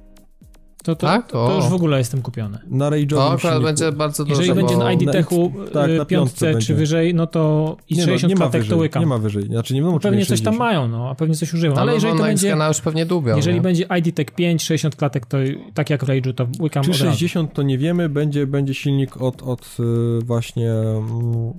To, 0.84 0.96
to, 0.96 1.06
Tak? 1.06 1.26
to, 1.26 1.48
to 1.48 1.56
już 1.56 1.64
w 1.64 1.72
ogóle 1.72 1.98
jestem 1.98 2.22
kupiony. 2.22 2.58
Na 2.66 2.90
To 2.90 2.96
rage'owym 2.96 3.20
akurat 3.22 3.40
silniku. 3.40 3.62
będzie 3.62 3.92
bardzo 3.92 4.24
dobrze, 4.24 4.42
Jeżeli 4.42 4.56
będzie 4.60 4.74
bo... 4.76 4.84
na 4.84 4.92
ID 4.92 5.02
na 5.02 5.12
Techu 5.12 5.52
tak, 5.72 5.90
y, 5.90 5.98
na 5.98 6.04
piątce 6.04 6.58
czy 6.58 6.74
wyżej, 6.74 7.14
no 7.14 7.26
to 7.26 7.76
i 7.88 7.94
Nie, 7.94 8.00
no, 8.00 8.06
60 8.06 8.28
nie 8.28 8.34
ma 8.34 8.38
klatek 8.38 8.60
wyżej, 8.62 8.70
to 8.76 8.80
łykam. 8.80 9.02
nie 9.02 9.06
ma 9.06 9.18
wyżej. 9.18 9.46
Znaczy 9.46 9.74
nie 9.74 9.80
wiadomo, 9.80 9.98
czy 9.98 10.02
Pewnie 10.02 10.18
nie 10.18 10.26
coś 10.26 10.40
tam 10.42 10.54
60. 10.54 10.58
mają, 10.58 10.88
no, 10.88 11.08
a 11.10 11.14
pewnie 11.14 11.34
coś 11.34 11.54
użyją. 11.54 11.74
No, 11.74 11.80
Ale 11.80 11.90
no, 11.90 11.94
jeżeli 11.94 12.12
no, 12.12 12.18
to 12.18 12.22
na 12.22 12.28
będzie, 12.28 12.56
już 12.68 12.80
pewnie 12.80 13.06
dłubią, 13.06 13.36
jeżeli 13.36 13.56
nie? 13.56 13.62
będzie 13.62 13.86
ID 13.98 14.14
Tech 14.16 14.30
5, 14.30 14.62
60 14.62 14.96
klatek, 14.96 15.26
to 15.26 15.38
tak 15.74 15.90
jak 15.90 16.04
w 16.04 16.08
Rage'u, 16.08 16.34
to 16.34 16.46
łykam 16.60 16.84
Czy 16.84 16.90
od 16.90 16.96
razu. 16.96 17.04
60 17.12 17.52
to 17.52 17.62
nie 17.62 17.78
wiemy, 17.78 18.08
będzie, 18.08 18.46
będzie 18.46 18.74
silnik 18.74 19.16
od, 19.22 19.42
od 19.42 19.76
y, 19.80 20.24
właśnie 20.24 20.70
mm, 20.72 21.52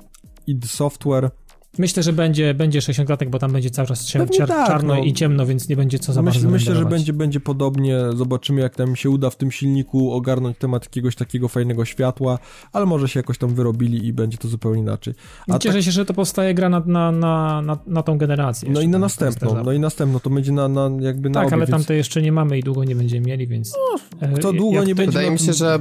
id 0.47 0.65
Software. 0.65 1.30
Myślę, 1.78 2.03
że 2.03 2.13
będzie, 2.13 2.53
będzie 2.53 2.82
60 2.82 3.07
klatek, 3.07 3.30
bo 3.30 3.39
tam 3.39 3.51
będzie 3.51 3.69
cały 3.69 3.88
czas 3.88 4.11
tak, 4.11 4.47
czarno 4.47 4.95
no. 4.95 5.03
i 5.03 5.13
ciemno, 5.13 5.45
więc 5.45 5.69
nie 5.69 5.75
będzie 5.75 5.99
co 5.99 6.13
za 6.13 6.21
Myśl, 6.21 6.38
bardzo 6.38 6.49
myślę, 6.49 6.75
że 6.75 6.86
będzie, 6.86 7.13
będzie 7.13 7.39
podobnie. 7.39 7.99
Zobaczymy, 8.15 8.61
jak 8.61 8.78
nam 8.78 8.95
się 8.95 9.09
uda 9.09 9.30
w 9.30 9.36
tym 9.36 9.51
silniku 9.51 10.11
ogarnąć 10.11 10.57
temat 10.57 10.84
jakiegoś 10.86 11.15
takiego 11.15 11.47
fajnego 11.47 11.86
światła, 11.86 12.39
ale 12.73 12.86
może 12.86 13.07
się 13.07 13.19
jakoś 13.19 13.38
tam 13.38 13.55
wyrobili 13.55 14.07
i 14.07 14.13
będzie 14.13 14.38
to 14.38 14.47
zupełnie 14.47 14.82
inaczej. 14.82 15.13
A 15.49 15.59
Cieszę 15.59 15.75
tak, 15.75 15.84
się, 15.84 15.91
że 15.91 16.05
to 16.05 16.13
powstaje 16.13 16.53
gra 16.53 16.69
na, 16.69 16.80
na, 16.80 17.11
na, 17.11 17.61
na, 17.61 17.78
na 17.88 18.03
tą 18.03 18.17
generację. 18.17 18.69
no 18.71 18.82
i 18.82 18.88
na 18.88 18.91
tak, 18.91 19.01
następną, 19.01 19.49
to 19.49 19.55
jest 19.55 19.65
no 19.65 19.71
i 19.71 19.80
następną, 19.80 20.19
to 20.19 20.30
będzie 20.30 20.51
na, 20.51 20.67
na 20.67 20.89
jakby 20.99 21.30
na 21.30 21.34
Tak, 21.34 21.47
obie, 21.47 21.55
ale 21.55 21.65
więc 21.65 21.71
tamte 21.71 21.95
jeszcze 21.95 22.21
nie 22.21 22.32
mamy 22.32 22.57
i 22.57 22.63
długo 22.63 22.84
nie 22.84 22.95
będziemy 22.95 23.28
mieli, 23.28 23.47
więc... 23.47 23.73
e, 24.21 24.34
kto 24.34 24.53
długo 24.53 24.78
jak 24.78 24.88
nie 24.88 24.93
to- 24.93 24.97
będzie 24.97 25.11
Wydaje 25.11 25.32
mi 25.32 25.39
się, 25.39 25.53
że 25.53 25.80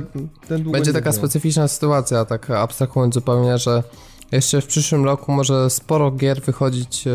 ten 0.49 0.63
długo 0.63 0.79
będzie 0.79 0.93
taka 0.93 1.13
specyficzna 1.13 1.69
sytuacja, 1.69 2.25
tak 2.25 2.51
abstrahując 2.51 3.15
zupełnie, 3.15 3.59
że 3.59 3.83
jeszcze 4.33 4.61
w 4.61 4.67
przyszłym 4.67 5.05
roku 5.05 5.33
może 5.33 5.71
sporo 5.71 6.11
gier 6.11 6.41
wychodzić 6.43 7.07
e, 7.07 7.11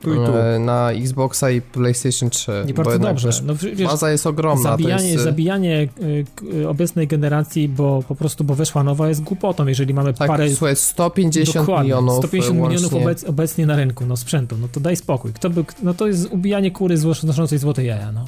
Tu 0.00 0.14
tu. 0.14 0.36
e, 0.36 0.58
na 0.58 0.90
Xboxa 0.92 1.50
i 1.50 1.60
PlayStation 1.60 2.30
3. 2.30 2.52
Nie 2.66 2.74
bardzo 2.74 2.98
dobrze. 2.98 3.30
No, 3.44 3.54
wiesz, 3.54 3.88
Baza 3.88 4.10
jest 4.10 4.26
ogromna. 4.26 4.62
zabijanie, 4.70 5.08
jest, 5.08 5.20
e, 5.20 5.24
zabijanie 5.24 5.88
obecnej 6.68 7.06
generacji, 7.06 7.68
bo 7.68 8.02
po 8.08 8.14
prostu, 8.14 8.44
bo 8.44 8.54
weszła 8.54 8.82
nowa 8.84 9.08
jest 9.08 9.22
głupotą, 9.22 9.66
jeżeli 9.66 9.94
mamy 9.94 10.14
tak, 10.14 10.28
parę... 10.28 10.50
słuchaj, 10.50 10.76
150 10.76 11.54
Dokładnie, 11.66 11.84
milionów 11.84 12.18
150 12.18 12.58
milionów 12.60 12.94
obec, 12.94 13.24
obecnie 13.24 13.66
na 13.66 13.76
rynku, 13.76 14.06
no 14.06 14.16
sprzętu, 14.16 14.56
no 14.60 14.68
to 14.72 14.80
daj 14.80 14.96
spokój. 14.96 15.32
Kto 15.32 15.50
by, 15.50 15.64
no 15.82 15.94
to 15.94 16.06
jest 16.06 16.32
ubijanie 16.32 16.70
kury 16.70 16.96
zło- 16.98 17.24
noszącej 17.26 17.58
złote 17.58 17.84
jaja, 17.84 18.12
no. 18.12 18.24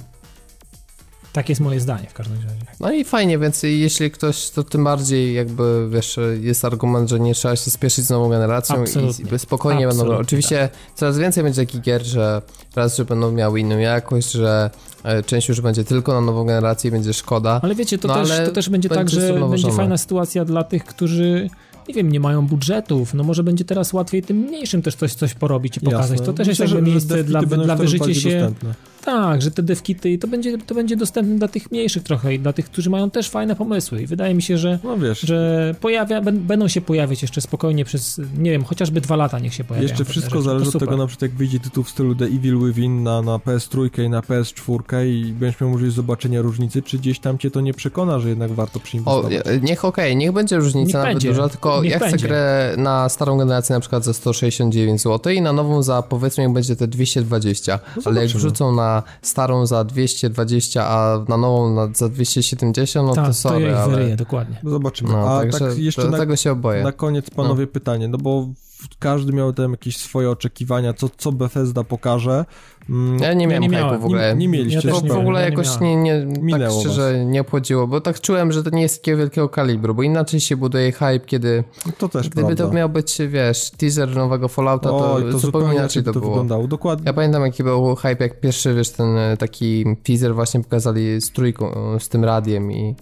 Tak 1.37 1.49
jest 1.49 1.61
moje 1.61 1.81
zdanie 1.81 2.07
w 2.09 2.13
każdym 2.15 2.37
razie. 2.37 2.57
No 2.81 2.93
i 2.93 3.05
fajnie, 3.05 3.39
więc 3.39 3.63
jeśli 3.63 4.11
ktoś, 4.11 4.51
to 4.51 4.63
tym 4.65 4.85
bardziej 4.85 5.35
jakby, 5.35 5.89
wiesz, 5.91 6.19
jest 6.41 6.65
argument, 6.65 7.11
że 7.11 7.21
nie 7.21 7.35
trzeba 7.35 7.57
się 7.57 7.71
spieszyć 7.71 8.05
z 8.05 8.11
nową 8.11 8.29
generacją 8.29 8.77
Absolutnie. 8.77 9.37
i 9.37 9.39
spokojnie 9.39 9.87
będą... 9.87 10.03
Absolutnie, 10.03 10.23
Oczywiście 10.23 10.69
coraz 10.95 11.19
więcej 11.19 11.45
będzie 11.45 11.67
takich 11.67 11.81
gier, 11.81 12.05
że 12.05 12.43
raz, 12.77 12.97
że 12.97 13.05
będą 13.05 13.33
miały 13.33 13.61
inną 13.61 13.79
jakość, 13.79 14.33
że 14.33 14.71
e, 15.05 15.23
część 15.23 15.49
już 15.49 15.61
będzie 15.61 15.85
tylko 15.85 16.13
na 16.13 16.21
nową 16.21 16.45
generację 16.45 16.89
i 16.89 16.93
będzie 16.93 17.13
szkoda. 17.13 17.61
Ale 17.63 17.75
wiecie, 17.75 17.99
to, 17.99 18.09
No, 18.09 18.15
też, 18.15 18.31
ale 18.31 18.47
to 18.47 18.53
też 18.53 18.69
będzie 18.69 18.89
tak, 18.89 18.99
będzie 18.99 19.21
że 19.21 19.49
będzie 19.51 19.73
fajna 19.73 19.97
sytuacja 19.99 20.45
dla 20.45 20.65
tych, 20.65 20.85
którzy 20.85 21.51
nie 21.89 21.95
wiem, 21.95 22.13
nie 22.13 22.21
mają 22.21 22.47
budżetów, 22.47 23.15
no 23.15 23.25
może 23.25 23.43
będzie 23.45 23.65
teraz 23.65 23.93
łatwiej 23.93 24.23
tym 24.23 24.37
mniejszym 24.37 24.83
też 24.83 24.95
coś, 24.95 25.15
coś 25.15 25.35
porobić 25.35 25.77
i 25.77 25.81
pokazać. 25.81 26.11
Jasne. 26.11 26.27
To 26.27 26.33
też 26.33 26.49
jest 26.49 26.61
Myślę, 26.61 26.77
jakby 26.77 26.91
że- 26.91 27.01
że 27.01 27.09
miejsce 27.09 27.25
dla, 27.25 27.41
będą 27.43 27.65
dla 27.65 27.77
wyżycia 27.77 28.15
się. 28.15 28.31
dostępne. 28.31 28.75
Tak, 29.07 29.43
że 29.43 29.51
te 29.51 29.63
devkity 29.63 30.11
i 30.11 30.19
to 30.19 30.29
będzie, 30.29 30.59
to 30.59 30.75
będzie 30.75 30.97
dostępne 30.97 31.39
dla 31.39 31.49
tych 31.49 31.71
mniejszych 31.71 32.03
trochę 32.03 32.35
i 32.35 32.39
dla 32.39 32.53
tych, 32.53 32.65
którzy 32.67 32.91
mają 32.91 33.11
też 33.11 33.31
fajne 33.31 33.57
pomysły. 33.57 34.03
I 34.03 34.07
wydaje 34.07 34.35
mi 34.35 34.43
się, 34.43 34.59
że, 34.59 34.79
No 34.85 34.99
wiesz, 34.99 35.21
że 35.21 35.75
pojawia, 35.81 36.23
bę- 36.23 36.39
będą 36.39 36.69
się 36.69 36.81
pojawiać 36.81 37.23
jeszcze 37.23 37.41
spokojnie 37.41 37.85
przez, 37.85 38.21
nie 38.39 38.51
wiem, 38.51 38.65
chociażby 38.65 39.01
dwa 39.01 39.17
lata 39.17 39.39
niech 39.39 39.55
się 39.55 39.65
pojawiają. 39.65 39.89
Jeszcze 39.89 40.05
wszystko 40.05 40.31
rzeczy. 40.35 40.45
zależy 40.45 40.65
To 40.65 40.69
od 40.69 40.73
super. 40.73 40.89
tego, 40.89 40.97
na 41.03 41.07
przykład 41.07 41.31
jak 41.31 41.39
wyjdzie 41.39 41.61
tytuł 41.61 41.85
w 41.85 41.91
stylu 41.91 42.15
The 42.15 42.25
Evil 42.25 42.59
Within 42.59 43.03
na, 43.03 43.23
na 43.23 43.37
PS3 43.37 44.03
i 44.05 44.09
na 44.09 44.21
PS4 44.21 45.07
i 45.07 45.33
będziesz 45.33 45.61
miał 45.61 45.71
możliwość 45.71 45.97
zobaczenia 45.97 46.43
różnicy, 46.43 46.83
czy 46.83 46.99
gdzieś 46.99 47.19
tam 47.19 47.39
cię 47.39 47.51
to 47.51 47.61
nie 47.61 47.75
przekona, 47.75 48.19
że 48.19 48.29
jednak 48.29 48.53
warto 48.53 48.79
O, 48.79 48.83
przyinwestować. 48.83 49.33
e, 49.45 49.61
niech 49.61 49.85
okej, 49.85 50.17
niech 50.17 50.33
będzie 50.33 50.57
różnica 50.57 50.87
Niech 50.87 50.95
nawet 50.95 51.09
będzie. 51.15 51.29
duża, 51.29 51.49
tylko 51.49 51.83
Niech 51.83 51.93
ja 51.93 51.99
chcę 51.99 52.11
będzie. 52.11 52.27
grę 52.27 52.75
na 52.77 53.09
starą 53.09 53.39
generację 53.39 53.75
na 53.75 53.81
przykład 53.81 54.05
za 54.05 54.13
169 54.13 55.03
zł 55.03 55.33
i 55.33 55.43
na 55.43 55.53
nową 55.53 55.83
za 55.83 56.03
powiedzmy 56.03 56.43
jak 56.43 56.53
będzie 56.53 56.77
te 56.77 56.89
220, 56.89 57.79
ale 58.05 58.21
jak 58.23 58.31
wrzucą 58.31 58.73
na 58.75 58.96
starą 59.23 59.67
za 59.67 59.85
220, 59.85 60.85
a 60.89 61.25
na 61.29 61.37
nową 61.37 61.75
na, 61.75 61.89
za 61.95 62.09
270, 62.09 63.07
no 63.09 63.15
Tak, 63.15 63.25
to 63.25 63.29
to 63.31 63.35
sorry, 63.35 63.61
ja 63.61 63.71
ich 63.71 63.77
ale... 63.77 63.91
wyryję, 63.97 64.17
dokładnie. 64.17 64.61
No 64.63 64.71
Zobaczymy. 64.71 65.11
No, 65.11 65.31
A 65.31 65.41
także 65.41 65.59
tak 65.59 65.79
jeszcze 65.79 66.03
do 66.03 66.11
na, 66.11 66.19
tego 66.19 66.37
się 66.37 66.53
oboję. 66.53 66.83
na 66.83 66.93
koniec, 66.93 67.31
panowie, 67.31 67.67
pytanie, 67.67 68.09
no 68.09 68.19
bo 68.19 68.49
każdy 68.99 69.33
miał 69.33 69.53
tam 69.53 69.71
jakieś 69.71 69.97
swoje 69.97 70.31
oczekiwania, 70.31 70.93
co, 70.93 71.09
co 71.17 71.33
Bethesda 71.33 71.85
pokaże. 71.85 72.45
Mm, 72.91 73.19
Ja 73.19 73.35
nie 73.35 73.47
miałem 73.47 73.63
nie 73.63 73.69
hype'u 73.69 73.73
miałem. 73.73 74.01
w 74.01 74.05
ogóle. 74.05 74.31
Nie, 74.35 74.39
nie 74.41 74.49
mieliście. 74.49 74.89
Ja 74.89 74.95
nie 75.01 75.09
w 75.09 75.17
ogóle 75.19 75.41
ja 75.41 75.47
nie 75.47 75.51
jakoś 75.51 75.81
nie, 75.81 75.97
nie 75.97 76.27
Minęło 76.43 76.83
tak 76.83 76.93
szczerze 76.93 77.25
nie 77.25 77.41
obchodziło, 77.41 77.87
bo 77.87 78.01
tak 78.01 78.21
czułem, 78.21 78.53
że 78.53 78.63
to 78.63 78.71
nie 78.71 78.83
jest 78.83 79.01
takiego 79.01 79.19
wielkiego 79.19 79.49
kalibru, 79.49 79.95
bo 79.95 80.03
inaczej 80.03 80.41
się 80.41 80.57
buduje 80.57 80.93
hype, 80.93 81.21
kiedy 81.21 81.65
To 81.99 82.09
też 82.09 82.29
gdyby 82.29 82.47
prawda. 82.47 82.67
to 82.67 82.73
miał 82.73 82.89
być, 82.89 83.19
wiesz, 83.29 83.71
teaser 83.71 84.17
nowego 84.17 84.49
Fallouta, 84.49 84.89
to, 84.89 85.15
Oj, 85.15 85.33
to 85.33 85.39
zupełnie 85.39 85.75
inaczej 85.75 86.03
to, 86.05 86.13
to 86.13 86.21
było. 86.21 86.33
wyglądało. 86.33 86.67
Dokładnie. 86.69 87.05
Ja 87.07 87.13
pamiętam 87.13 87.43
jaki 87.43 87.63
był 87.65 87.95
hype, 87.97 88.17
jak 88.25 88.41
pierwszy, 88.41 88.75
wiesz, 88.75 88.91
ten 88.91 89.17
e, 89.19 89.37
taki 89.37 89.85
teaser 90.03 90.35
właśnie 90.35 90.61
pokazali 90.63 91.21
z 91.21 91.33
trójką, 91.33 91.75
e, 91.95 92.01
z 92.01 92.09
tym 92.09 92.25
radiem 92.25 92.73
i, 92.73 92.95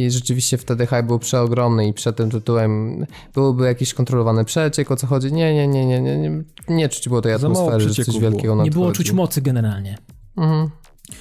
i 0.00 0.10
rzeczywiście 0.10 0.58
wtedy 0.58 0.86
hype 0.86 1.02
był 1.02 1.18
przeogromny 1.18 1.86
i 1.88 1.92
przed 1.92 2.16
tym 2.16 2.30
tytułem 2.30 3.04
byłby 3.34 3.66
jakiś 3.66 3.94
kontrolowany 3.94 4.44
przeciek, 4.44 4.90
o 4.90 4.96
co 4.96 5.06
chodzi. 5.06 5.32
Nie, 5.32 5.54
nie, 5.54 5.68
nie, 5.68 5.86
nie, 5.86 6.00
nie, 6.02 6.18
nie, 6.18 6.42
nie 6.68 6.88
czuć 6.88 7.08
było 7.08 7.20
tej 7.20 7.32
atmosfery, 7.32 7.80
że 7.80 8.04
coś 8.04 8.18
wielkiego 8.18 8.62
Nie 8.62 8.70
było 8.70 8.92
czuć 8.92 9.12
mocy 9.12 9.42
generalnie. 9.42 9.98
Mhm. 10.36 10.70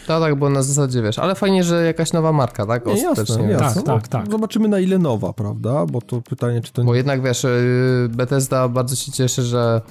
To 0.08 0.20
tak 0.20 0.36
było 0.36 0.50
na 0.50 0.64
zasadzie, 0.64 1.02
wiesz, 1.02 1.20
ale 1.20 1.36
fajnie, 1.36 1.64
że 1.64 1.86
jakaś 1.86 2.14
nowa 2.14 2.32
marka, 2.32 2.66
tak? 2.66 2.86
Nie, 2.86 3.02
jasne, 3.02 3.52
jasne. 3.52 3.58
Tak, 3.58 3.76
No, 3.76 3.82
tak, 3.82 4.08
tak. 4.08 4.32
Zobaczymy 4.32 4.68
na 4.68 4.80
ile 4.80 4.98
nowa, 4.98 5.34
prawda? 5.34 5.86
Bo 5.86 6.02
to 6.02 6.22
pytanie, 6.22 6.62
czy 6.62 6.74
to 6.74 6.84
Bo 6.84 6.96
jednak 6.96 7.22
wiesz, 7.22 7.44
y, 7.44 8.10
Bethesda 8.10 8.68
bardzo 8.68 8.96
się 8.96 9.12
cieszy, 9.12 9.44
że 9.44 9.82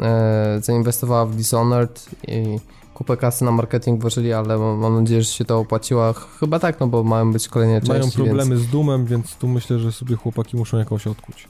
e, 0.00 0.58
zainwestowała 0.62 1.26
w 1.26 1.36
Dishonored 1.36 2.06
i 2.28 2.58
kupę 3.00 3.16
kasy 3.16 3.44
na 3.44 3.50
marketing 3.50 4.00
włożyli, 4.00 4.32
ale 4.32 4.58
mam 4.58 5.00
nadzieję, 5.00 5.22
że 5.22 5.32
się 5.32 5.44
to 5.44 5.58
opłaciło. 5.58 6.12
Chyba 6.40 6.58
tak, 6.58 6.80
no 6.80 6.86
bo 6.86 7.02
mają 7.04 7.32
być 7.32 7.48
kolejne 7.48 7.80
części. 7.80 7.92
mają 7.92 8.10
problemy 8.10 8.54
Więc, 8.56 8.68
z 8.68 8.70
Dumem, 8.70 9.06
więc 9.06 9.34
tu 9.36 9.48
myślę, 9.48 9.78
że 9.78 9.92
sobie 9.92 10.16
chłopaki 10.16 10.56
muszą 10.56 10.78
jakoś 10.78 11.06
odkuć. 11.06 11.48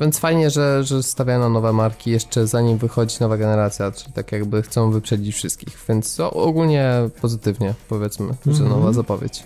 więc 0.00 0.18
fajnie, 0.18 0.50
że, 0.50 0.84
że 0.84 1.02
stawiają 1.02 1.40
na 1.40 1.48
nowe 1.48 1.72
marki 1.72 2.10
jeszcze 2.10 2.46
zanim 2.46 2.78
wychodzi 2.78 3.16
nowa 3.20 3.36
generacja, 3.36 3.92
czyli 3.92 4.12
tak 4.12 4.32
jakby 4.32 4.62
chcą 4.62 4.90
wyprzedzić 4.90 5.34
wszystkich. 5.34 5.84
Więc 5.88 6.20
ogólnie 6.20 6.92
pozytywnie 7.20 7.74
powiedzmy, 7.88 8.26
że 8.46 8.50
Mhm. 8.50 8.68
nowa 8.70 8.92
zapowiedź. 8.92 9.42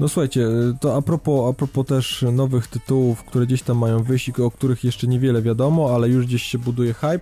No 0.00 0.08
słuchajcie, 0.08 0.48
to 0.80 0.96
a 0.96 1.02
propos, 1.02 1.50
a 1.50 1.52
propos 1.52 1.86
też 1.86 2.24
nowych 2.32 2.66
tytułów, 2.66 3.24
które 3.24 3.46
gdzieś 3.46 3.62
tam 3.62 3.78
mają 3.78 4.02
wyjść 4.02 4.28
i 4.28 4.42
o 4.42 4.50
których 4.50 4.84
jeszcze 4.84 5.06
niewiele 5.06 5.42
wiadomo, 5.42 5.94
ale 5.94 6.08
już 6.08 6.26
gdzieś 6.26 6.42
się 6.42 6.58
buduje 6.58 6.94
hype, 6.94 7.20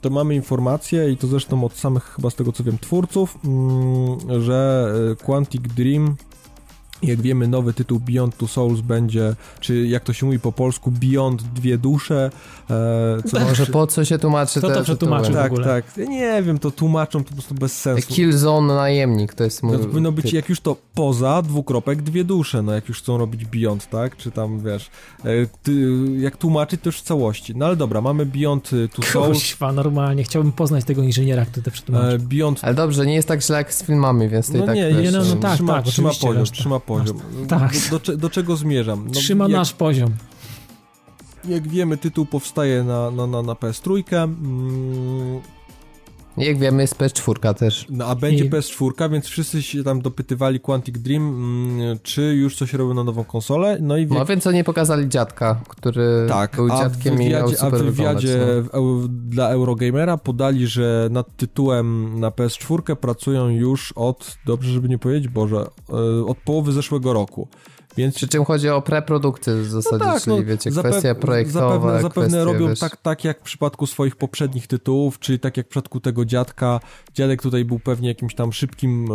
to 0.00 0.10
mamy 0.10 0.34
informację 0.34 1.10
i 1.10 1.16
to 1.16 1.26
zresztą 1.26 1.64
od 1.64 1.74
samych 1.74 2.04
chyba 2.04 2.30
z 2.30 2.34
tego 2.34 2.52
co 2.52 2.64
wiem 2.64 2.78
twórców, 2.78 3.38
mm, 3.44 4.42
że 4.42 4.92
e, 5.12 5.24
Quantic 5.24 5.62
Dream 5.62 6.16
jak 7.02 7.20
wiemy, 7.20 7.48
nowy 7.48 7.72
tytuł 7.72 8.00
Beyond 8.00 8.36
Two 8.36 8.48
Souls 8.48 8.80
będzie, 8.80 9.34
czy 9.60 9.86
jak 9.86 10.04
to 10.04 10.12
się 10.12 10.26
mówi 10.26 10.38
po 10.38 10.52
polsku, 10.52 10.90
Beyond 10.90 11.42
Dwie 11.42 11.78
Dusze. 11.78 12.30
E, 12.70 13.22
co 13.28 13.40
Może 13.40 13.66
po 13.66 13.86
co 13.86 14.04
się 14.04 14.18
tłumaczy 14.18 14.58
Kto 14.58 14.84
to 14.84 14.96
w 14.96 15.32
Tak, 15.32 15.52
ogóle? 15.52 15.66
tak. 15.66 15.84
Ja 15.96 16.04
Nie 16.04 16.42
wiem, 16.42 16.58
to 16.58 16.70
tłumaczą 16.70 17.18
to 17.24 17.28
po 17.28 17.34
prostu 17.34 17.54
bez 17.54 17.80
sensu. 17.80 18.08
Killzone 18.14 18.74
najemnik, 18.74 19.34
to 19.34 19.44
jest 19.44 19.62
mój 19.62 19.72
No 19.72 19.78
to 19.78 19.84
powinno 19.86 20.12
być, 20.12 20.24
typ. 20.24 20.34
jak 20.34 20.48
już 20.48 20.60
to 20.60 20.76
poza, 20.94 21.42
dwukropek, 21.42 22.02
dwie 22.02 22.24
dusze, 22.24 22.62
no 22.62 22.72
jak 22.72 22.88
już 22.88 22.98
chcą 22.98 23.18
robić 23.18 23.44
Beyond, 23.44 23.90
tak? 23.90 24.16
Czy 24.16 24.30
tam, 24.30 24.60
wiesz, 24.60 24.90
e, 25.24 25.28
ty, 25.62 25.72
jak 26.18 26.36
tłumaczyć 26.36 26.80
to 26.80 26.88
już 26.88 26.98
w 26.98 27.02
całości. 27.02 27.52
No 27.56 27.66
ale 27.66 27.76
dobra, 27.76 28.00
mamy 28.00 28.26
Beyond 28.26 28.70
Two 28.94 29.02
Souls, 29.02 29.38
Kuźwa, 29.38 29.72
normalnie. 29.72 30.24
Chciałbym 30.24 30.52
poznać 30.52 30.84
tego 30.84 31.02
inżyniera, 31.02 31.44
który 31.46 31.62
to 31.62 31.70
przetłumaczył. 31.70 32.10
e, 32.10 32.18
Beyond... 32.18 32.60
Ale 32.62 32.74
dobrze, 32.74 33.06
nie 33.06 33.14
jest 33.14 33.28
tak 33.28 33.42
źle 33.42 33.58
jak 33.58 33.74
z 33.74 33.84
filmami, 33.84 34.28
więc 34.28 34.50
to 34.50 34.56
i 34.56 34.60
No 34.60 34.66
tak 34.66 34.74
nie, 34.76 34.88
wiesz, 34.94 35.04
nie, 35.04 35.10
no, 35.10 35.24
no 35.24 35.32
em, 35.32 35.38
tak, 35.38 35.54
trzyma, 35.54 35.72
tak, 35.72 35.84
trzyma 35.84 36.10
poziom, 36.20 36.44
trzyma 36.44 36.80
poziom. 36.80 36.91
Tak. 37.48 37.72
Do, 37.90 37.98
do, 37.98 38.16
do 38.16 38.30
czego 38.30 38.56
zmierzam? 38.56 39.04
No, 39.06 39.12
Trzyma 39.12 39.44
jak, 39.44 39.52
nasz 39.52 39.72
poziom. 39.72 40.10
jak 41.48 41.68
wiemy, 41.68 41.96
tytuł 41.96 42.26
powstaje 42.26 42.84
na, 42.84 43.10
na, 43.10 43.26
na, 43.26 43.42
na 43.42 43.52
PS3, 43.52 44.02
mm, 44.24 45.40
Jak 46.36 46.58
wiemy, 46.58 46.82
jest 46.82 46.96
PS4 46.98 47.54
też. 47.54 47.86
no, 47.90 48.06
a 48.06 48.14
będzie 48.14 48.44
I- 48.44 48.50
PS4, 48.50 49.10
więc 49.10 49.26
wszyscy 49.26 49.62
się 49.62 49.84
tam 49.84 50.02
dopytywali 50.02 50.60
Quantic 50.60 50.98
Dream, 50.98 51.22
mm, 51.28 51.98
czy 52.02 52.22
już 52.22 52.56
coś 52.56 52.72
robią 52.72 52.94
na 52.94 53.04
nową 53.04 53.24
konsolę, 53.24 53.78
no 53.80 53.96
i 53.96 54.06
wie, 54.06 54.14
No 54.18 54.24
więc 54.24 54.46
oni 54.46 54.64
pokazali 54.64 55.08
dziadka, 55.08 55.60
który 55.68 56.26
Tak, 56.28 56.56
był 56.56 56.72
a 56.72 56.76
w 56.76 56.78
dziadkiem 56.78 57.22
i 57.22 57.28
miał 57.28 57.46
wywiadzie, 57.46 57.62
a 57.62 57.66
w 57.66 57.70
super 57.70 57.84
wywiadzie 57.84 58.38
wyglądać, 58.38 58.72
no. 58.72 58.82
w, 58.82 59.08
dla 59.08 59.48
Eurogamera 59.48 60.16
podali, 60.16 60.66
że 60.66 61.08
nad 61.10 61.36
tytułem 61.36 62.20
na 62.20 62.30
PS4 62.30 62.96
pracują 62.96 63.48
już 63.48 63.92
od, 63.96 64.36
dobrze 64.46 64.70
żeby 64.70 64.88
nie 64.88 64.98
powiedzieć, 64.98 65.28
Boże, 65.28 65.66
e, 65.90 66.26
od 66.26 66.38
połowy 66.38 66.72
zeszłego 66.72 67.12
roku. 67.12 67.48
Więc... 67.96 68.14
Przy 68.14 68.28
czym 68.28 68.44
chodzi 68.44 68.68
o 68.68 68.82
preprodukcję 68.82 69.54
w 69.54 69.66
zasadzie, 69.66 70.04
no 70.04 70.12
tak, 70.12 70.22
czyli 70.22 70.36
no, 70.36 70.44
wiecie, 70.44 70.70
kwestie 70.70 71.14
projektowe, 71.14 71.68
Zapewne, 71.68 72.02
zapewne 72.02 72.28
kwestie, 72.28 72.44
robią 72.44 72.68
wiesz... 72.68 72.78
tak, 72.78 72.96
tak 72.96 73.24
jak 73.24 73.40
w 73.40 73.42
przypadku 73.42 73.86
swoich 73.86 74.16
poprzednich 74.16 74.66
tytułów, 74.66 75.18
czyli 75.18 75.38
tak 75.38 75.56
jak 75.56 75.66
w 75.66 75.68
przypadku 75.68 76.00
tego 76.00 76.24
dziadka. 76.24 76.80
Dziadek 77.14 77.42
tutaj 77.42 77.64
był 77.64 77.78
pewnie 77.78 78.08
jakimś 78.08 78.34
tam 78.34 78.52
szybkim, 78.52 79.08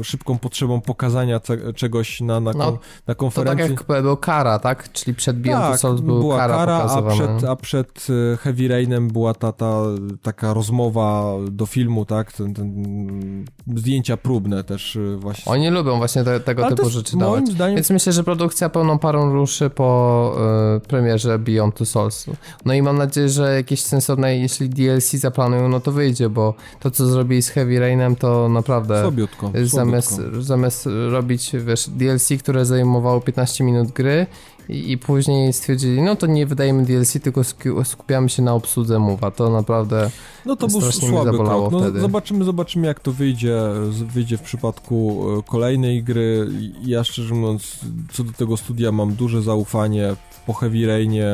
e, 0.00 0.04
szybką 0.04 0.38
potrzebą 0.38 0.80
pokazania 0.80 1.40
czegoś 1.74 2.20
na, 2.20 2.40
na, 2.40 2.52
no, 2.52 2.78
na 3.06 3.14
konferencji. 3.14 3.76
To 3.76 3.84
tak 3.84 3.88
jak 3.88 4.02
był 4.02 4.16
Kara, 4.16 4.58
tak? 4.58 4.92
Czyli 4.92 5.14
przed 5.14 5.40
Beyond 5.40 5.64
tak, 5.64 5.80
Souls 5.80 6.00
był 6.00 6.20
była 6.20 6.36
Kara, 6.36 6.56
kara 6.56 6.76
a 6.76 7.02
przed, 7.02 7.44
a 7.44 7.56
przed 7.56 8.06
e, 8.32 8.36
Heavy 8.36 8.68
Rainem 8.68 9.08
była 9.08 9.34
ta, 9.34 9.52
ta 9.52 9.82
taka 10.22 10.54
rozmowa 10.54 11.34
do 11.50 11.66
filmu, 11.66 12.04
tak? 12.04 12.32
Ten, 12.32 12.54
ten, 12.54 13.44
zdjęcia 13.76 14.16
próbne 14.16 14.64
też 14.64 14.96
e, 14.96 15.16
właśnie. 15.16 15.52
Oni 15.52 15.70
lubią 15.70 15.96
właśnie 15.96 16.24
te, 16.24 16.40
tego 16.40 16.66
Ale 16.66 16.76
typu 16.76 16.90
rzeczy 16.90 17.16
dawać. 17.16 17.48
Zdaniem... 17.48 17.76
Więc 17.76 17.90
myślę, 17.90 18.12
że 18.12 18.21
produkcja 18.22 18.68
pełną 18.68 18.98
parą 18.98 19.32
ruszy 19.32 19.70
po 19.70 20.34
y, 20.76 20.80
premierze 20.80 21.38
Beyond 21.38 21.74
Two 21.74 21.86
Souls. 21.86 22.26
No 22.64 22.74
i 22.74 22.82
mam 22.82 22.98
nadzieję, 22.98 23.28
że 23.28 23.54
jakieś 23.54 23.82
sensowne, 23.82 24.38
jeśli 24.38 24.68
DLC 24.68 25.10
zaplanują, 25.10 25.68
no 25.68 25.80
to 25.80 25.92
wyjdzie, 25.92 26.28
bo 26.28 26.54
to, 26.80 26.90
co 26.90 27.06
zrobili 27.06 27.42
z 27.42 27.48
Heavy 27.48 27.80
Rainem, 27.80 28.16
to 28.16 28.48
naprawdę 28.48 29.02
słabiutko, 29.02 29.52
zamiast, 29.62 30.20
zamiast 30.40 30.88
robić, 31.10 31.50
wiesz, 31.54 31.88
DLC, 31.88 32.28
które 32.38 32.64
zajmowało 32.64 33.20
15 33.20 33.64
minut 33.64 33.90
gry 33.90 34.26
i, 34.68 34.92
i 34.92 34.98
później 34.98 35.52
stwierdzili, 35.52 36.02
no 36.02 36.16
to 36.16 36.26
nie 36.26 36.46
wydajemy 36.46 36.84
DLC, 36.84 37.12
tylko 37.22 37.40
skupiamy 37.84 38.28
się 38.28 38.42
na 38.42 38.54
obsłudze 38.54 38.98
mowa. 38.98 39.30
To 39.30 39.50
naprawdę 39.50 40.10
no 40.46 40.56
to 40.56 40.66
był 40.68 40.80
słaby 40.80 41.38
krok. 41.38 41.72
No, 41.72 41.80
wtedy. 41.80 42.00
Zobaczymy, 42.00 42.44
zobaczymy 42.44 42.86
jak 42.86 43.00
to 43.00 43.12
wyjdzie, 43.12 43.58
wyjdzie 43.90 44.38
w 44.38 44.42
przypadku 44.42 45.26
e, 45.38 45.42
kolejnej 45.42 46.02
gry. 46.02 46.48
Ja 46.84 47.04
szczerze 47.04 47.34
mówiąc, 47.34 47.78
co 48.12 48.24
do 48.24 48.32
tego 48.32 48.56
studia 48.56 48.92
mam 48.92 49.14
duże 49.14 49.42
zaufanie. 49.42 50.16
Po 50.46 50.52
Heavy 50.52 50.86
Rainie 50.86 51.26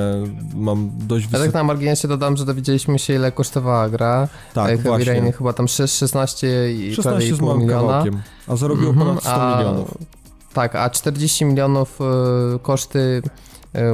mam 0.55 0.91
dość 0.99 1.27
wysokie... 1.27 1.45
Ja 1.45 1.47
tak 1.47 1.55
na 1.55 1.65
marginesie 1.65 2.09
dodam, 2.09 2.37
że 2.37 2.45
dowiedzieliśmy 2.45 2.99
się 2.99 3.15
ile 3.15 3.33
kosztowała 3.33 3.89
gra. 3.89 4.29
Tak, 4.55 4.67
Heavy 4.67 4.83
właśnie. 4.83 5.13
Rain 5.13 5.33
chyba 5.33 5.53
tam 5.53 5.69
6, 5.69 5.95
16 5.95 6.73
i 6.73 6.95
16 6.95 7.35
z 7.35 7.41
miliona. 7.41 7.67
Kawałkiem, 7.67 8.23
a 8.49 8.57
zarobił 8.57 8.91
mm 8.91 8.97
-hmm, 8.97 9.07
ponad 9.09 9.21
100 9.21 9.33
a, 9.33 9.59
milionów. 9.59 9.99
Tak, 10.53 10.75
a 10.75 10.91
40 10.91 11.45
milionów 11.45 11.99
y, 12.01 12.59
koszty 12.59 13.23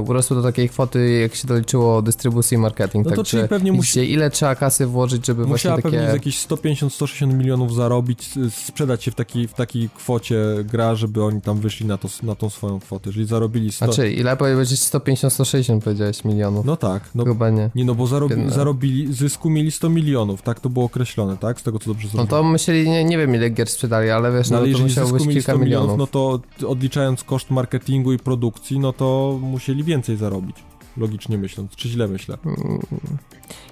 urosły 0.06 0.36
do 0.36 0.42
takiej 0.42 0.68
kwoty, 0.68 1.10
jak 1.20 1.34
się 1.34 1.48
doliczyło 1.48 2.02
dystrybucji 2.02 2.54
i 2.54 2.58
marketing. 2.58 3.06
No 3.06 3.16
to 3.16 3.24
czyli 3.24 3.48
pewnie 3.48 3.72
musi... 3.72 4.12
ile 4.12 4.30
trzeba 4.30 4.54
kasy 4.54 4.86
włożyć, 4.86 5.26
żeby 5.26 5.44
właśnie 5.44 5.70
takie... 5.70 5.82
pewnie 5.82 6.10
z 6.10 6.12
jakieś 6.12 6.46
150-160 6.46 7.34
milionów 7.34 7.74
zarobić, 7.74 8.30
sprzedać 8.50 9.04
się 9.04 9.10
w 9.10 9.14
takiej, 9.14 9.48
w 9.48 9.54
takiej 9.54 9.88
kwocie 9.88 10.36
gra, 10.64 10.94
żeby 10.94 11.24
oni 11.24 11.40
tam 11.40 11.60
wyszli 11.60 11.86
na, 11.86 11.98
to, 11.98 12.08
na 12.22 12.34
tą 12.34 12.50
swoją 12.50 12.80
kwotę. 12.80 13.10
Jeżeli 13.10 13.26
zarobili 13.26 13.72
100... 13.72 13.84
Znaczy, 13.84 14.12
ile 14.12 14.36
powiedzieć 14.36 14.80
150-160 14.80 15.80
powiedziałeś 15.80 16.24
milionów? 16.24 16.66
No 16.66 16.76
tak. 16.76 17.10
No, 17.14 17.24
Chyba 17.24 17.50
nie. 17.50 17.70
Nie, 17.74 17.84
no 17.84 17.94
bo 17.94 18.06
zarobi, 18.06 18.34
zarobili, 18.50 19.14
zysku 19.14 19.50
mieli 19.50 19.70
100 19.70 19.90
milionów, 19.90 20.42
tak 20.42 20.60
to 20.60 20.70
było 20.70 20.84
określone, 20.84 21.36
tak? 21.36 21.60
Z 21.60 21.62
tego, 21.62 21.78
co 21.78 21.86
dobrze 21.86 22.08
zrozumiałem. 22.08 22.30
No 22.30 22.36
to 22.36 22.52
myśleli, 22.52 22.90
nie, 22.90 23.04
nie 23.04 23.18
wiem 23.18 23.34
ile 23.34 23.50
gier 23.50 23.68
sprzedali, 23.68 24.10
ale 24.10 24.32
wiesz, 24.32 24.50
no, 24.50 24.56
no 24.56 24.62
ale 24.62 24.72
to 24.72 24.78
musiało 24.78 25.12
być 25.12 25.24
kilka 25.24 25.54
milionów, 25.54 25.64
milionów. 25.64 25.98
No 25.98 26.06
to 26.06 26.40
odliczając 26.68 27.24
koszt 27.24 27.50
marketingu 27.50 28.12
i 28.12 28.18
produkcji, 28.18 28.78
no 28.78 28.92
to 28.92 29.38
musieli 29.42 29.63
musieli 29.64 29.84
więcej 29.84 30.16
zarobić. 30.16 30.56
Logicznie 30.96 31.38
myśląc, 31.38 31.76
czy 31.76 31.88
źle 31.88 32.08
myślę? 32.08 32.38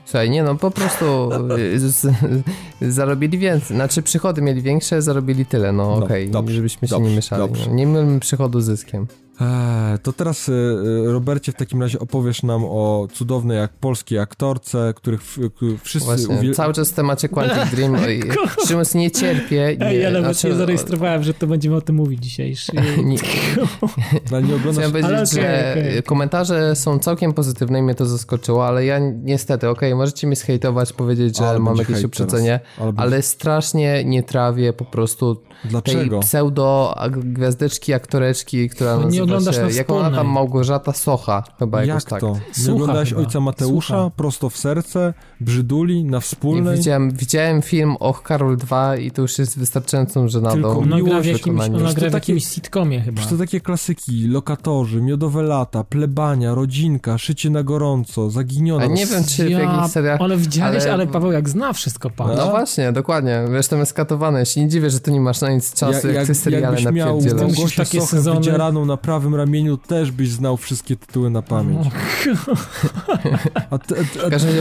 Słuchaj, 0.04 0.30
nie 0.30 0.42
no, 0.42 0.54
po 0.54 0.70
prostu 0.70 1.30
y, 2.82 2.92
zarobili 2.92 3.38
więcej, 3.38 3.76
znaczy 3.76 4.02
przychody 4.02 4.42
mieli 4.42 4.62
większe, 4.62 5.02
zarobili 5.02 5.46
tyle, 5.46 5.72
no, 5.72 5.96
no 5.96 6.04
okej, 6.04 6.30
okay, 6.30 6.54
żebyśmy 6.54 6.88
się 6.88 6.94
dobrze, 6.94 7.10
nie 7.10 7.16
mieszali. 7.16 7.52
No. 7.68 7.74
Nie 7.74 7.86
mylmy 7.86 8.20
przychodu 8.20 8.60
zyskiem. 8.60 9.06
Eee, 9.40 9.98
to 9.98 10.12
teraz, 10.12 10.48
y, 10.48 10.52
y, 10.52 11.12
Robercie, 11.12 11.52
w 11.52 11.54
takim 11.54 11.82
razie 11.82 11.98
opowiesz 11.98 12.42
nam 12.42 12.64
o 12.64 13.08
cudownej 13.12 13.58
jak 13.58 13.72
polskiej 13.72 14.18
aktorce, 14.18 14.94
których 14.96 15.22
wszyscy 15.82 16.06
Właśnie, 16.06 16.36
uwiel... 16.38 16.54
cały 16.54 16.74
czas 16.74 16.90
w 16.90 16.94
temacie 16.94 17.28
Quantic 17.28 17.70
Dream. 17.70 17.96
Szymas 18.66 18.94
nie 19.02 19.10
cierpię. 19.10 19.76
Nie, 19.80 19.86
Ej, 19.86 20.02
ja 20.02 20.10
nawet 20.10 20.36
znaczy, 20.36 20.48
nie 20.48 20.54
zarejestrowałem, 20.54 21.22
że 21.22 21.34
to 21.34 21.46
będziemy 21.46 21.76
o 21.76 21.80
tym 21.80 21.96
mówić 21.96 22.22
dzisiaj. 22.22 22.54
nie, 23.04 23.16
ale 24.32 24.42
nie 24.42 24.54
oglądasz... 24.54 24.84
Chciałem 24.84 24.92
powiedzieć, 24.92 25.32
okay, 25.32 25.42
że 25.42 25.74
okay. 25.78 26.02
komentarze 26.02 26.76
są 26.76 26.98
całkiem 26.98 27.32
pozytywne 27.32 27.78
i 27.78 27.82
mnie 27.82 27.94
to 27.94 28.06
zaskoczyło, 28.06 28.66
ale 28.66 28.84
ja 28.84 28.98
niestety, 29.22 29.68
okej, 29.68 29.92
okay, 29.92 29.98
możecie 29.98 30.26
mi 30.26 30.36
zhejtować, 30.36 30.92
powiedzieć, 30.92 31.38
że 31.38 31.48
ale 31.48 31.58
mam 31.58 31.76
jakieś 31.76 32.04
uprzedzenie, 32.04 32.60
ale, 32.80 32.92
ale 32.96 33.22
strasznie 33.22 34.04
nie 34.04 34.22
trawię 34.22 34.72
po 34.72 34.84
prostu 34.84 35.42
Dlaczego? 35.64 36.10
tej 36.10 36.20
pseudo 36.20 36.94
gwiazdeczki, 37.10 37.92
aktoreczki, 37.92 38.68
która 38.68 38.96
no, 38.96 39.21
nie 39.26 39.32
oglądasz 39.32 39.56
się, 39.56 39.62
na 39.62 39.70
jak 39.70 39.90
ona 39.90 40.10
tam 40.10 40.26
Małgorzata 40.26 40.92
Socha, 40.92 41.42
chyba 41.58 41.78
jak 41.78 41.88
jakoś 41.88 42.04
tak. 42.04 42.20
to? 42.20 42.36
Nie 42.66 42.72
oglądałeś 42.72 43.08
chyba. 43.08 43.20
Ojca 43.20 43.40
Mateusza, 43.40 43.94
Słucha. 43.94 44.10
Prosto 44.16 44.50
w 44.50 44.56
serce, 44.56 45.14
Brzyduli, 45.40 46.04
na 46.04 46.20
wspólnej? 46.20 46.76
widziałem, 46.76 47.10
widziałem 47.10 47.62
film 47.62 47.96
Och 48.00 48.22
Karol 48.22 48.56
2 48.56 48.96
i 48.96 49.10
to 49.10 49.22
już 49.22 49.38
jest 49.38 49.58
wystarczającą 49.58 50.28
żenadą. 50.28 50.54
Tylko 50.54 50.78
ona 50.78 51.00
gra 51.00 51.20
w 51.20 51.26
jakimś, 51.26 51.60
ona 51.60 51.94
gra 51.94 52.10
w 52.10 52.12
jakimś 52.12 52.46
sitcomie 52.46 53.00
chyba. 53.00 53.22
To 53.22 53.36
takie 53.36 53.60
klasyki, 53.60 54.28
Lokatorzy, 54.28 55.02
Miodowe 55.02 55.42
lata, 55.42 55.84
Plebania, 55.84 56.54
Rodzinka, 56.54 57.18
Szycie 57.18 57.50
na 57.50 57.62
gorąco, 57.62 58.30
Zaginiona. 58.30 58.84
A 58.84 58.86
nie 58.86 59.06
wiem, 59.06 59.24
czy 59.24 59.50
ja, 59.50 59.58
w 59.58 59.60
jakich 59.60 59.90
seriach... 59.90 60.20
Ale 60.20 60.36
widziałeś, 60.36 60.82
ale... 60.82 60.92
ale 60.92 61.06
Paweł 61.06 61.32
jak 61.32 61.48
zna 61.48 61.72
wszystko 61.72 62.10
pan. 62.10 62.28
No, 62.28 62.34
no 62.34 62.50
właśnie, 62.50 62.92
dokładnie. 62.92 63.44
Wiesz, 63.52 63.68
to 63.68 63.76
jest 63.76 63.90
skatowane. 63.90 64.38
Ja 64.38 64.44
się 64.44 64.60
nie 64.60 64.68
dziwię, 64.68 64.90
że 64.90 65.00
tu 65.00 65.10
nie 65.10 65.20
masz 65.20 65.40
na 65.40 65.50
nic 65.50 65.74
czasu, 65.74 66.06
jak, 66.06 66.16
jak 66.16 66.26
te 66.26 66.34
seriale 66.34 66.80
jakbyś 66.80 66.94
miał 66.94 67.20
takie 67.76 68.00
sezony... 68.00 68.58
na 68.86 68.96
prawym 69.12 69.34
ramieniu, 69.34 69.76
też 69.76 70.10
byś 70.10 70.30
znał 70.30 70.56
wszystkie 70.56 70.96
tytuły 70.96 71.30
na 71.30 71.42
pamięć. 71.42 71.86
A, 73.70 73.78
te, 73.78 73.94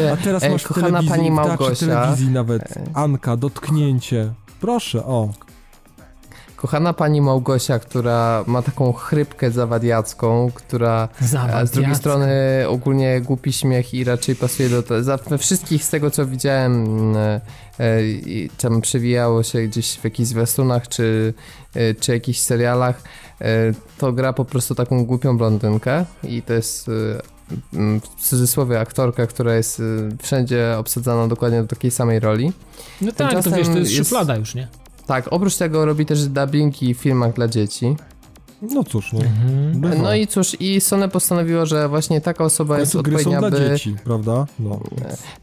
a, 0.09 0.13
a 0.13 0.17
teraz 0.17 0.49
masz 0.49 0.63
kochana 0.63 0.87
telewizji, 0.87 1.09
pani 1.09 1.31
Małgosia. 1.31 1.85
telewizji 1.85 2.29
nawet. 2.29 2.73
Anka, 2.93 3.37
dotknięcie. 3.37 4.33
Proszę, 4.61 5.05
o. 5.05 5.29
Kochana 6.55 6.93
pani 6.93 7.21
Małgosia, 7.21 7.79
która 7.79 8.43
ma 8.47 8.61
taką 8.61 8.93
chrypkę 8.93 9.51
zawadiacką, 9.51 10.51
która 10.53 11.09
Zawadiacka. 11.21 11.65
z 11.65 11.71
drugiej 11.71 11.95
strony 11.95 12.29
ogólnie 12.67 13.21
głupi 13.21 13.53
śmiech 13.53 13.93
i 13.93 14.03
raczej 14.03 14.35
pasuje 14.35 14.69
do 14.69 14.83
tego. 14.83 15.17
We 15.29 15.37
wszystkich 15.37 15.83
z 15.83 15.89
tego 15.89 16.11
co 16.11 16.25
widziałem, 16.25 16.85
e, 17.15 17.41
e, 17.79 17.99
tam 18.57 18.81
przewijało 18.81 19.43
się 19.43 19.61
gdzieś 19.61 19.97
w 19.97 20.03
jakichś 20.03 20.29
zwiastunach 20.29 20.87
czy, 20.87 21.33
e, 21.75 21.93
czy 21.95 22.11
jakichś 22.11 22.39
serialach, 22.39 23.01
to 23.97 24.13
gra 24.13 24.33
po 24.33 24.45
prostu 24.45 24.75
taką 24.75 25.05
głupią 25.05 25.37
blondynkę 25.37 26.05
i 26.23 26.41
to 26.41 26.53
jest 26.53 26.87
w 28.17 28.21
cudzysłowie 28.21 28.79
aktorka, 28.79 29.27
która 29.27 29.55
jest 29.55 29.81
wszędzie 30.21 30.75
obsadzana 30.77 31.27
dokładnie 31.27 31.61
do 31.61 31.67
takiej 31.67 31.91
samej 31.91 32.19
roli. 32.19 32.53
No 33.01 33.11
tak, 33.11 33.43
to 33.43 33.51
wiesz, 33.51 33.67
to 33.67 33.77
jest, 33.77 33.91
jest 33.91 33.95
szuflada 33.95 34.35
już, 34.35 34.55
nie? 34.55 34.67
Tak, 35.07 35.27
oprócz 35.31 35.57
tego 35.57 35.85
robi 35.85 36.05
też 36.05 36.27
dubbingi 36.27 36.93
w 36.93 36.97
filmach 36.97 37.33
dla 37.33 37.47
dzieci. 37.47 37.95
No 38.61 38.83
cóż, 38.83 39.13
no. 39.13 39.19
Mhm. 39.19 40.01
No 40.01 40.15
i 40.15 40.27
cóż, 40.27 40.57
i 40.59 40.81
Sony 40.81 41.09
postanowiło, 41.09 41.65
że 41.65 41.89
właśnie 41.89 42.21
taka 42.21 42.43
osoba 42.43 42.79
jest 42.79 42.95
odpowiednia, 42.95 43.23
gry 43.23 43.33
są 43.33 43.41
by... 43.41 43.49
dla 43.49 43.69
dzieci, 43.69 43.95
prawda? 44.03 44.45
No. 44.59 44.79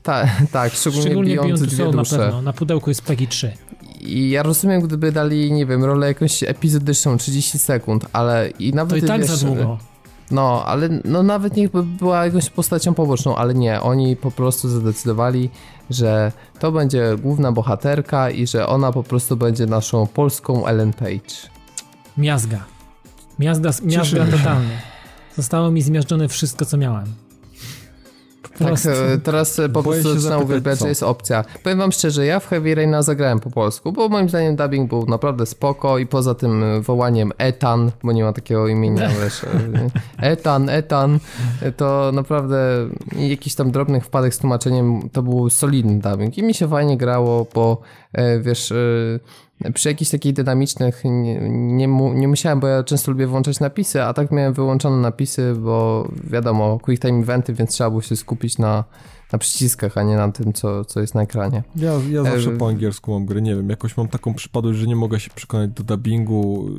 Ta, 0.03 0.25
tak, 0.53 0.73
szczególnie, 0.73 1.07
szczególnie 1.07 1.55
dwie 1.55 1.91
dusze. 1.91 2.19
Na, 2.19 2.25
pewno, 2.25 2.43
na 2.43 2.53
pudełku 2.53 2.91
jest 2.91 3.03
PEGI 3.03 3.29
3. 3.29 3.53
I 4.01 4.31
ja 4.31 4.43
rozumiem, 4.43 4.81
gdyby 4.81 5.13
dali, 5.13 5.53
nie 5.53 5.67
wiem, 5.67 5.85
rolę 5.85 6.07
jakąś 6.07 6.43
epizodyczną, 6.43 7.17
30 7.17 7.59
sekund, 7.59 8.07
ale 8.13 8.51
i 8.59 8.73
nawet... 8.73 8.91
To 8.91 9.05
i 9.07 9.09
tak 9.09 9.21
wiesz, 9.21 9.31
za 9.31 9.47
długo. 9.47 9.79
No, 10.31 10.65
ale 10.67 10.89
no 11.05 11.23
nawet 11.23 11.57
niech 11.57 11.71
by 11.71 11.83
była 11.83 12.25
jakąś 12.25 12.51
postacią 12.51 12.95
poboczną, 12.95 13.37
ale 13.37 13.55
nie, 13.55 13.81
oni 13.81 14.17
po 14.17 14.31
prostu 14.31 14.69
zadecydowali, 14.69 15.51
że 15.91 16.33
to 16.59 16.73
będzie 16.73 17.17
główna 17.23 17.53
bohaterka 17.53 18.31
i 18.31 18.47
że 18.47 18.67
ona 18.67 18.93
po 18.93 19.03
prostu 19.03 19.37
będzie 19.37 19.67
naszą 19.67 20.07
polską 20.07 20.67
Ellen 20.67 20.93
Page. 20.93 21.35
Miazga. 22.19 22.78
Miazga, 23.39 23.71
miazga 23.83 24.27
totalnie. 24.27 24.79
Zostało 25.37 25.71
mi 25.71 25.83
zmiażdżone 25.83 26.29
wszystko, 26.29 26.65
co 26.65 26.77
miałem. 26.77 27.07
Tak, 28.59 28.73
e, 28.87 29.19
teraz 29.19 29.59
e, 29.59 29.69
po 29.69 29.83
prostu 29.83 30.19
zaczynam 30.19 30.43
uwielbiać, 30.43 30.79
że 30.79 30.89
jest 30.89 31.03
opcja. 31.03 31.45
Powiem 31.63 31.79
wam 31.79 31.93
szczerze, 31.93 32.27
ja 32.27 32.41
w 32.41 32.47
Heavy 32.47 32.75
Raina 32.75 33.03
zagrałem 33.03 33.41
po 33.41 33.51
polsku, 33.51 33.93
bo 33.93 34.09
moim 34.09 34.29
zdaniem 34.29 34.57
dubbing 34.57 34.89
był 34.89 35.07
naprawdę 35.07 35.47
spoko 35.47 35.99
i 35.99 36.07
poza 36.07 36.35
tym 36.35 36.65
e, 36.65 36.81
wołaniem 36.81 37.33
Etan, 37.39 37.91
bo 38.03 38.13
nie 38.13 38.25
ma 38.25 38.33
takiego 38.33 38.69
imienia, 38.69 39.09
wiesz, 39.23 39.41
Etan, 40.19 40.69
Etan, 40.69 41.19
to 41.77 42.11
naprawdę 42.15 42.89
jakiś 43.17 43.55
tam 43.55 43.71
drobnych 43.71 44.05
wpadek 44.05 44.35
z 44.35 44.39
tłumaczeniem 44.39 45.11
to 45.13 45.23
był 45.23 45.51
solidny 45.51 45.99
dubbing 45.99 46.39
i 46.39 46.43
mi 46.43 46.55
się 46.55 46.69
fajnie 46.69 46.97
grało, 46.97 47.47
bo 47.55 47.81
wiesz 48.41 48.73
przy 49.75 49.89
jakichś 49.89 50.11
takich 50.11 50.33
dynamicznych 50.33 51.03
nie, 51.05 51.41
nie, 51.51 51.87
nie, 52.15 52.29
musiałem, 52.29 52.61
bo 52.61 52.67
ja 52.67 52.83
często 52.83 53.11
lubię 53.11 53.27
włączać 53.27 53.61
napisy, 53.61 54.03
a 54.03 54.15
tak 54.15 54.31
miałem 54.31 54.53
wyłączone 54.53 54.97
napisy, 54.97 55.55
bo 55.59 56.09
wiadomo, 56.25 56.79
quick 56.79 57.03
time 57.03 57.19
eventy, 57.19 57.55
więc 57.55 57.71
trzeba 57.71 57.91
było 57.91 58.03
się 58.03 58.17
skupić 58.17 58.59
na, 58.59 58.85
na 59.33 59.39
przyciskach, 59.39 59.99
a 59.99 60.03
nie 60.03 60.17
na 60.17 60.33
tym, 60.33 60.53
co, 60.53 60.85
co 60.85 61.01
jest 61.01 61.15
na 61.15 61.23
ekranie. 61.23 61.63
Ja, 61.77 61.93
ja 62.11 62.23
zawsze 62.23 62.51
E, 62.51 62.57
po 62.57 62.69
angielsku 62.69 63.13
mam 63.13 63.27
gry, 63.27 63.43
nie 63.43 63.57
wiem, 63.57 63.71
jakoś 63.71 63.97
mam 63.97 64.09
taką 64.09 64.35
przypadłość, 64.35 64.79
że 64.79 64.87
nie 64.87 64.97
mogę 64.97 65.21
się 65.21 65.31
przekonać 65.35 65.71
do 65.71 65.85
dubbingu. 65.85 66.71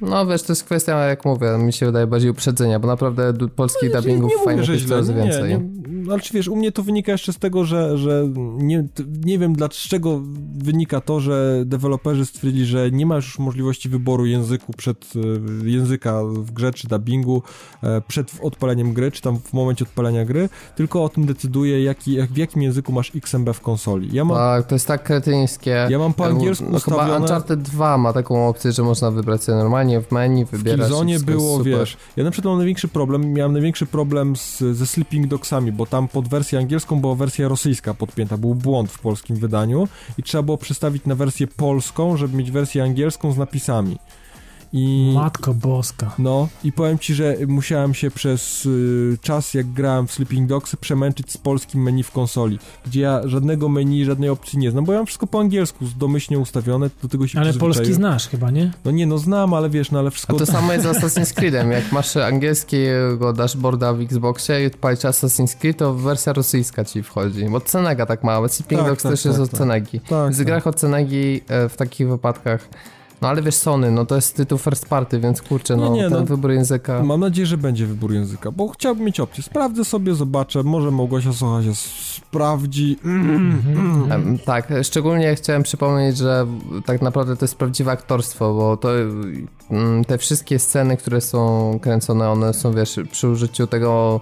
No 0.00 0.26
wiesz, 0.26 0.42
to 0.42 0.52
jest 0.52 0.64
kwestia, 0.64 0.98
jak 0.98 1.24
mówię, 1.24 1.58
mi 1.58 1.72
się 1.72 1.86
wydaje 1.86 2.06
bardziej 2.06 2.30
uprzedzenia, 2.30 2.78
bo 2.78 2.88
naprawdę 2.88 3.32
polskich 3.56 3.92
dubbingów 3.92 4.32
mówię, 4.32 4.44
fajnych 4.44 4.64
że 4.64 4.74
jest 4.74 4.88
coraz 4.88 5.08
nie, 5.08 5.14
więcej. 5.14 5.42
Nie, 5.42 5.58
nie, 5.58 6.12
ale 6.12 6.20
czy 6.20 6.34
wiesz, 6.34 6.48
u 6.48 6.56
mnie 6.56 6.72
to 6.72 6.82
wynika 6.82 7.12
jeszcze 7.12 7.32
z 7.32 7.38
tego, 7.38 7.64
że, 7.64 7.98
że 7.98 8.28
nie, 8.58 8.88
nie 9.24 9.38
wiem 9.38 9.52
dlaczego 9.52 10.22
wynika 10.54 11.00
to, 11.00 11.20
że 11.20 11.62
deweloperzy 11.66 12.26
stwierdzili, 12.26 12.66
że 12.66 12.90
nie 12.90 13.06
ma 13.06 13.16
już 13.16 13.38
możliwości 13.38 13.88
wyboru 13.88 14.26
języku 14.26 14.72
przed 14.72 15.12
e, 15.64 15.68
języka 15.68 16.24
w 16.24 16.50
grze 16.50 16.72
czy 16.72 16.88
dubbingu 16.88 17.42
e, 17.82 18.00
przed 18.00 18.32
odpaleniem 18.42 18.92
gry, 18.92 19.10
czy 19.10 19.22
tam 19.22 19.38
w 19.38 19.52
momencie 19.52 19.84
odpalenia 19.84 20.24
gry, 20.24 20.48
tylko 20.76 21.04
o 21.04 21.08
tym 21.08 21.26
decyduje, 21.26 21.82
jaki, 21.98 22.12
jak, 22.12 22.30
w 22.32 22.36
jakim 22.36 22.62
języku 22.62 22.92
masz 22.92 23.12
XMB 23.16 23.50
w 23.54 23.60
konsoli. 23.60 24.08
Ja 24.12 24.24
mam, 24.24 24.36
Tak, 24.36 24.66
to 24.66 24.74
jest 24.74 24.86
tak 24.86 25.02
kretyńskie. 25.02 25.86
ja 25.90 25.98
mam 25.98 26.14
po 26.14 26.26
angielsku 26.26 26.64
no, 26.70 26.80
chyba 26.80 26.96
ustawione... 26.96 27.20
Uncharted 27.20 27.62
2 27.62 27.98
ma 27.98 28.12
taką 28.12 28.48
opcję, 28.48 28.72
że 28.72 28.82
można 28.82 29.10
wybrać 29.10 29.44
sobie 29.44 29.58
normalnie 29.58 30.00
w 30.00 30.12
menu, 30.12 30.44
W 30.44 30.50
wybierać. 30.50 30.78
i 30.78 30.90
Killzone 30.90 31.18
było, 31.20 31.58
super. 31.58 31.72
wiesz, 31.72 31.96
ja 32.16 32.24
na 32.24 32.30
przykład 32.30 32.50
mam 32.50 32.58
największy 32.58 32.88
problem, 32.88 33.32
miałem 33.32 33.52
największy 33.52 33.86
problem 33.86 34.36
z, 34.36 34.58
ze 34.58 34.86
Sleeping 34.86 35.26
Dogsami, 35.26 35.72
bo 35.72 35.86
tam 35.86 36.08
pod 36.08 36.28
wersję 36.28 36.58
angielską 36.58 37.00
była 37.00 37.14
wersja 37.14 37.48
rosyjska 37.48 37.94
podpięta, 37.94 38.36
był 38.36 38.54
błąd 38.54 38.90
w 38.92 38.98
polskim 38.98 39.36
wydaniu 39.36 39.88
i 40.18 40.22
trzeba 40.22 40.42
było 40.42 40.56
przestawić 40.56 41.04
na 41.06 41.14
wersję 41.14 41.46
polską, 41.46 42.16
żeby 42.16 42.36
mieć 42.36 42.50
wersję 42.50 42.82
angielską 42.82 43.32
z 43.32 43.38
napisami. 43.38 43.98
I... 44.72 45.12
Matko 45.14 45.54
boska. 45.54 46.14
No 46.18 46.48
i 46.64 46.72
powiem 46.72 46.98
ci, 46.98 47.14
że 47.14 47.36
musiałem 47.46 47.94
się 47.94 48.10
przez 48.10 48.66
y, 48.66 49.18
czas, 49.20 49.54
jak 49.54 49.66
grałem 49.66 50.06
w 50.06 50.12
Sleeping 50.12 50.48
Dogsy, 50.48 50.76
przemęczyć 50.76 51.32
z 51.32 51.36
polskim 51.36 51.82
menu 51.82 52.02
w 52.02 52.10
konsoli, 52.10 52.58
gdzie 52.86 53.00
ja 53.00 53.20
żadnego 53.24 53.68
menu, 53.68 54.04
żadnej 54.04 54.30
opcji 54.30 54.58
nie 54.58 54.70
znam, 54.70 54.84
bo 54.84 54.92
ja 54.92 54.98
mam 54.98 55.06
wszystko 55.06 55.26
po 55.26 55.40
angielsku, 55.40 55.84
domyślnie 55.98 56.38
ustawione, 56.38 56.90
do 57.02 57.08
tego 57.08 57.26
się 57.26 57.40
Ale 57.40 57.52
polski 57.54 57.94
znasz 57.94 58.28
chyba, 58.28 58.50
nie? 58.50 58.70
No 58.84 58.90
nie, 58.90 59.06
no 59.06 59.18
znam, 59.18 59.54
ale 59.54 59.70
wiesz, 59.70 59.90
no 59.90 59.98
ale 59.98 60.10
wszystko... 60.10 60.36
A 60.36 60.38
to 60.38 60.46
samo 60.46 60.72
jest 60.72 60.84
z 60.84 60.88
Assassin's 60.96 61.34
Creedem. 61.34 61.70
Jak 61.70 61.92
masz 61.92 62.16
angielskiego 62.16 63.32
dashboarda 63.32 63.92
w 63.92 64.00
Xboxie 64.00 64.62
i 64.62 64.66
odpalisz 64.66 65.00
Assassin's 65.00 65.56
Creed, 65.56 65.76
to 65.76 65.94
wersja 65.94 66.32
rosyjska 66.32 66.84
ci 66.84 67.02
wchodzi. 67.02 67.44
Bo 67.44 67.60
Cenega 67.60 68.06
tak 68.06 68.24
ma, 68.24 68.32
ale 68.32 68.48
Sleeping 68.48 68.80
Tak, 68.80 68.90
Dogs 68.90 69.02
tak, 69.02 69.12
też 69.12 69.22
tak, 69.22 69.30
jest 69.30 69.40
od 69.40 69.50
tak. 69.50 69.58
Cenegi. 69.58 70.00
Tak, 70.00 70.32
w 70.32 70.36
tak. 70.36 70.46
grach 70.46 70.66
od 70.66 70.76
Cenegi 70.76 71.40
e, 71.48 71.68
w 71.68 71.76
takich 71.76 72.08
wypadkach. 72.08 72.68
No 73.22 73.28
ale 73.28 73.42
wiesz, 73.42 73.54
Sony, 73.54 73.90
no 73.90 74.06
to 74.06 74.14
jest 74.14 74.36
tytuł 74.36 74.58
first 74.58 74.88
party, 74.88 75.20
więc 75.20 75.42
kurczę, 75.42 75.76
Nie, 75.76 75.82
no 75.82 75.88
nie, 75.88 76.02
ten 76.02 76.12
no, 76.12 76.24
wybór 76.24 76.50
języka. 76.50 77.02
Mam 77.02 77.20
nadzieję, 77.20 77.46
że 77.46 77.56
będzie 77.56 77.86
wybór 77.86 78.12
języka, 78.12 78.50
bo 78.50 78.68
chciałbym 78.68 79.04
mieć 79.04 79.20
opcję. 79.20 79.42
Sprawdzę 79.42 79.84
sobie, 79.84 80.14
zobaczę, 80.14 80.62
może 80.62 80.90
Małgosia 80.90 81.32
Socha 81.32 81.62
się 81.62 81.74
sprawdzi. 81.74 82.96
Mhm. 83.04 84.38
Tak, 84.44 84.72
szczególnie 84.82 85.34
chciałem 85.34 85.62
przypomnieć, 85.62 86.16
że 86.16 86.46
tak 86.86 87.02
naprawdę 87.02 87.36
to 87.36 87.44
jest 87.44 87.56
prawdziwe 87.56 87.90
aktorstwo, 87.90 88.54
bo 88.54 88.76
to 88.76 88.88
mm, 89.70 90.04
te 90.04 90.18
wszystkie 90.18 90.58
sceny, 90.58 90.96
które 90.96 91.20
są 91.20 91.78
kręcone, 91.82 92.30
one 92.30 92.54
są, 92.54 92.72
wiesz, 92.72 93.00
przy 93.10 93.28
użyciu 93.28 93.66
tego 93.66 94.20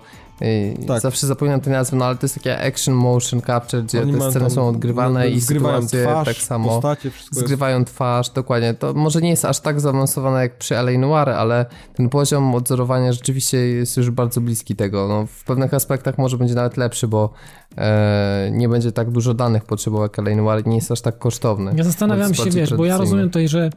Tak. 0.87 1.01
zawsze 1.01 1.26
zapominam 1.26 1.61
te 1.61 1.70
nazwy, 1.70 1.97
no 1.97 2.05
ale 2.05 2.16
to 2.16 2.24
jest 2.24 2.34
takie 2.34 2.61
action 2.66 2.95
motion 2.95 3.43
capture, 3.43 3.82
gdzie 3.82 4.03
Oni 4.03 4.12
te 4.12 4.30
sceny 4.30 4.51
są 4.51 4.68
odgrywane 4.68 5.30
i 5.30 5.41
zgrywają 5.41 5.82
sytuacje 5.82 6.03
twarz, 6.03 6.26
tak 6.26 6.37
samo. 6.37 6.68
postacie, 6.68 7.11
wszystko 7.11 7.37
jest... 7.37 7.47
Zgrywają 7.47 7.84
twarz, 7.84 8.30
dokładnie. 8.30 8.74
To 8.74 8.95
może 8.95 9.20
nie 9.20 9.30
jest 9.30 9.45
aż 9.45 9.61
tak 9.61 9.80
zaawansowane 9.80 10.41
jak 10.41 10.59
przy 10.59 10.76
L.A. 10.76 10.99
Noir, 10.99 11.28
ale 11.28 11.66
ten 11.95 12.09
poziom 12.09 12.55
odzorowania 12.55 13.12
rzeczywiście 13.12 13.59
jest 13.59 13.97
już 13.97 14.11
bardzo 14.11 14.41
bliski 14.41 14.76
tego. 14.76 15.09
No, 15.09 15.26
w 15.26 15.45
pewnych 15.45 15.74
aspektach 15.74 16.18
może 16.18 16.39
będzie 16.39 16.55
nawet 16.55 16.76
lepszy, 16.76 17.09
bo 17.09 17.32
e, 17.78 18.51
nie 18.53 18.68
będzie 18.68 18.93
tak 18.93 19.11
dużo 19.11 19.34
danych 19.34 19.64
potrzebował 19.64 20.03
jak 20.03 20.18
L.A. 20.18 20.37
Noir, 20.37 20.66
nie 20.66 20.76
jest 20.76 20.93
aż 20.93 21.01
tak 21.01 21.18
kosztowny. 21.18 21.72
Ja 21.76 21.84
zastanawiam 21.84 22.34
się, 22.34 22.51
wiesz, 22.51 22.74
bo 22.74 22.84
ja 22.84 22.99
rozumiem 22.99 23.26
tutaj, 23.28 23.49
że 23.49 23.70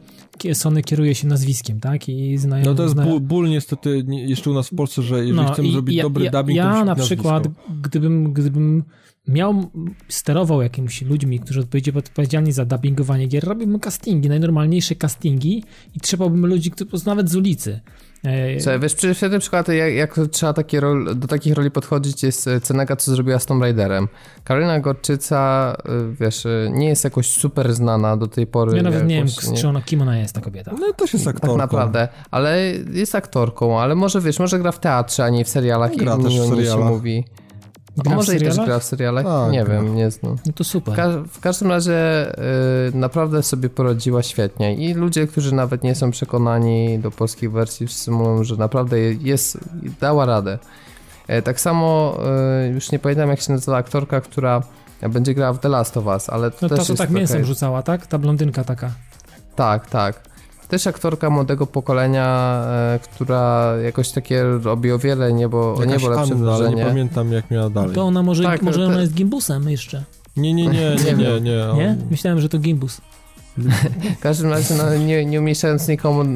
Sony 0.54 0.82
kieruje 0.82 1.14
się 1.14 1.26
nazwiskiem, 1.26 1.80
tak? 1.80 2.08
I 2.08 2.38
znają... 2.38 2.64
No 2.64 2.74
to 2.74 2.82
jest 2.82 2.94
zna- 2.94 3.04
ból, 3.04 3.20
ból 3.20 3.48
niestety 3.48 4.04
nie- 4.06 4.24
jeszcze 4.24 4.50
u 4.50 4.54
nas 4.54 4.68
w 4.68 4.74
Polsce, 4.74 5.02
że 5.02 5.16
jeżeli 5.16 5.36
No 5.36 5.52
chcemy 5.52 5.68
i 5.68 5.72
zrobić 5.72 5.96
ja, 5.96 6.02
dobry 6.02 6.24
ja, 6.24 6.30
dubbing, 6.30 6.49
Ja 6.56 6.84
na 6.84 6.94
przykład, 6.94 7.48
gdybym, 7.82 8.32
gdybym 8.32 8.84
miał, 9.28 9.70
sterował 10.08 10.62
jakimiś 10.62 11.02
ludźmi, 11.02 11.40
którzy 11.40 11.60
odpowiedzi- 11.60 11.98
odpowiedzialni 11.98 12.52
za 12.52 12.64
dubbingowanie 12.64 13.26
gier, 13.26 13.44
robiłbym 13.44 13.80
castingi, 13.80 14.28
najnormalniejsze 14.28 14.94
castingi 14.94 15.64
i 15.96 16.00
trzebałbym 16.00 16.46
ludzi, 16.46 16.70
którzy 16.70 17.06
nawet 17.06 17.30
z 17.30 17.36
ulicy. 17.36 17.80
Słuchaj, 18.60 18.80
wiesz, 18.80 18.94
przy- 18.94 19.14
świetny 19.14 19.38
przykład, 19.38 19.68
jak, 19.68 19.94
jak 19.94 20.18
trzeba 20.32 20.52
takie 20.52 20.80
rol, 20.80 21.18
do 21.18 21.28
takich 21.28 21.54
roli 21.54 21.70
podchodzić, 21.70 22.22
jest 22.22 22.48
e, 22.48 22.60
Cenega, 22.60 22.96
co 22.96 23.10
zrobiła 23.14 23.38
z 23.38 23.46
Tomb 23.46 23.62
Raiderem. 23.62 24.08
Karolina 24.44 24.80
Gorczyca, 24.80 25.76
e, 25.84 25.90
wiesz, 26.20 26.46
e, 26.46 26.68
nie 26.70 26.88
jest 26.88 27.04
jakoś 27.04 27.30
super 27.30 27.74
znana 27.74 28.16
do 28.16 28.26
tej 28.26 28.46
pory. 28.46 28.76
ja 28.76 28.82
nawet 28.82 29.06
nie 29.06 29.14
wiem, 29.14 29.26
jakoś, 29.26 29.60
czy 29.60 29.68
ona, 29.68 29.82
kim 29.82 30.02
ona 30.02 30.18
jest, 30.18 30.34
ta 30.34 30.40
kobieta. 30.40 30.72
No 30.80 30.92
też 30.92 31.12
jest 31.12 31.26
aktorką. 31.28 31.56
Tak 31.56 31.58
naprawdę, 31.58 32.08
ale 32.30 32.72
jest 32.92 33.14
aktorką, 33.14 33.80
ale 33.80 33.94
może 33.94 34.20
wiesz, 34.20 34.38
może 34.38 34.58
gra 34.58 34.72
w 34.72 34.78
teatrze, 34.80 35.24
a 35.24 35.28
nie 35.28 35.44
w 35.44 35.48
serialach 35.48 35.96
Gra 35.96 36.16
i 36.20 36.22
też 36.22 36.32
w 36.34 36.38
niej 36.38 36.48
się 36.48 36.56
serialach. 36.56 36.88
mówi. 36.90 37.24
A 38.00 38.02
Gra 38.02 38.16
może 38.16 38.36
i 38.36 38.38
też 38.38 38.48
serialach? 38.48 38.66
gra 38.66 38.78
w 38.78 38.84
serialach? 38.84 39.24
Tak, 39.24 39.52
nie 39.52 39.64
gra. 39.64 39.74
wiem, 39.74 39.94
nie 39.94 40.10
znam. 40.10 40.36
No 40.46 40.52
to 40.52 40.64
W, 40.64 40.66
super. 40.66 40.96
ka- 40.96 41.22
w 41.32 41.40
każdym 41.40 41.68
razie 41.68 42.28
y, 42.88 42.92
naprawdę 42.94 43.42
sobie 43.42 43.68
poradziła 43.68 44.22
świetnie 44.22 44.74
i 44.74 44.94
ludzie, 44.94 45.26
którzy 45.26 45.54
nawet 45.54 45.82
nie 45.84 45.94
są 45.94 46.10
przekonani 46.10 46.98
do 46.98 47.10
polskich 47.10 47.52
wersji, 47.52 47.86
wszyscy 47.86 48.10
mówią, 48.10 48.44
że 48.44 48.56
naprawdę 48.56 49.00
jest, 49.00 49.58
dała 50.00 50.26
radę. 50.26 50.58
E, 51.28 51.42
tak 51.42 51.60
samo, 51.60 52.18
y, 52.66 52.68
już 52.68 52.92
nie 52.92 52.98
pamiętam 52.98 53.28
jak 53.30 53.40
się 53.40 53.52
nazywa 53.52 53.76
aktorka, 53.76 54.20
która 54.20 54.62
będzie 55.10 55.34
grała 55.34 55.52
w 55.52 55.58
The 55.58 55.68
Last 55.68 55.96
of 55.96 56.06
Us, 56.06 56.30
ale 56.30 56.50
to 56.50 56.56
No 56.62 56.68
też 56.68 56.78
ta, 56.78 56.84
co 56.84 56.92
jest 56.92 57.02
tak 57.02 57.10
mięsem 57.10 57.44
rzucała, 57.44 57.82
tak? 57.82 58.06
Ta 58.06 58.18
blondynka 58.18 58.64
taka. 58.64 58.90
Tak, 59.56 59.86
tak. 59.90 60.29
Też 60.70 60.86
aktorka 60.86 61.30
młodego 61.30 61.66
pokolenia, 61.66 62.62
e, 62.66 62.98
która 63.14 63.72
jakoś 63.84 64.10
takie 64.10 64.42
robi 64.62 64.92
o 64.92 64.98
wiele 64.98 65.32
niebo, 65.32 65.74
o 65.74 65.80
Jakaś 65.84 66.02
niebo 66.02 66.08
lepsze 66.16 66.34
Anna, 66.34 66.52
ale 66.52 66.58
nie 66.64 66.66
wrażenie. 66.66 66.84
pamiętam 66.84 67.32
jak 67.32 67.50
miała 67.50 67.70
dalej. 67.70 67.94
To 67.94 68.02
ona 68.02 68.22
może, 68.22 68.42
Tak, 68.42 68.62
może 68.62 68.86
ona 68.86 69.00
jest 69.00 69.14
gimbusem 69.14 69.68
jeszcze, 69.70 70.04
Nie, 70.36 70.54
nie, 70.54 70.66
nie, 70.66 70.72
nie, 71.04 71.12
Nie 71.12 71.14
nie, 71.14 71.40
nie. 71.40 71.40
nie? 71.40 71.88
on- 71.90 71.96
Myślałem, 72.10 72.40
że 72.40 72.48
to 72.48 72.58
gimbus. 72.58 73.00
W 74.18 74.20
każdym 74.20 74.50
razie, 74.50 74.74
no, 74.74 74.96
nie, 74.96 75.24
nie 75.24 75.40
umieszczając 75.40 75.88
nikomu, 75.88 76.20
e, 76.22 76.26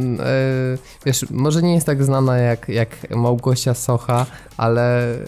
wiesz, 1.06 1.26
może 1.30 1.62
nie 1.62 1.74
jest 1.74 1.86
tak 1.86 2.04
znana 2.04 2.38
jak, 2.38 2.68
jak 2.68 3.10
Małgosia 3.16 3.74
Socha, 3.74 4.26
ale 4.56 5.14
e, 5.14 5.18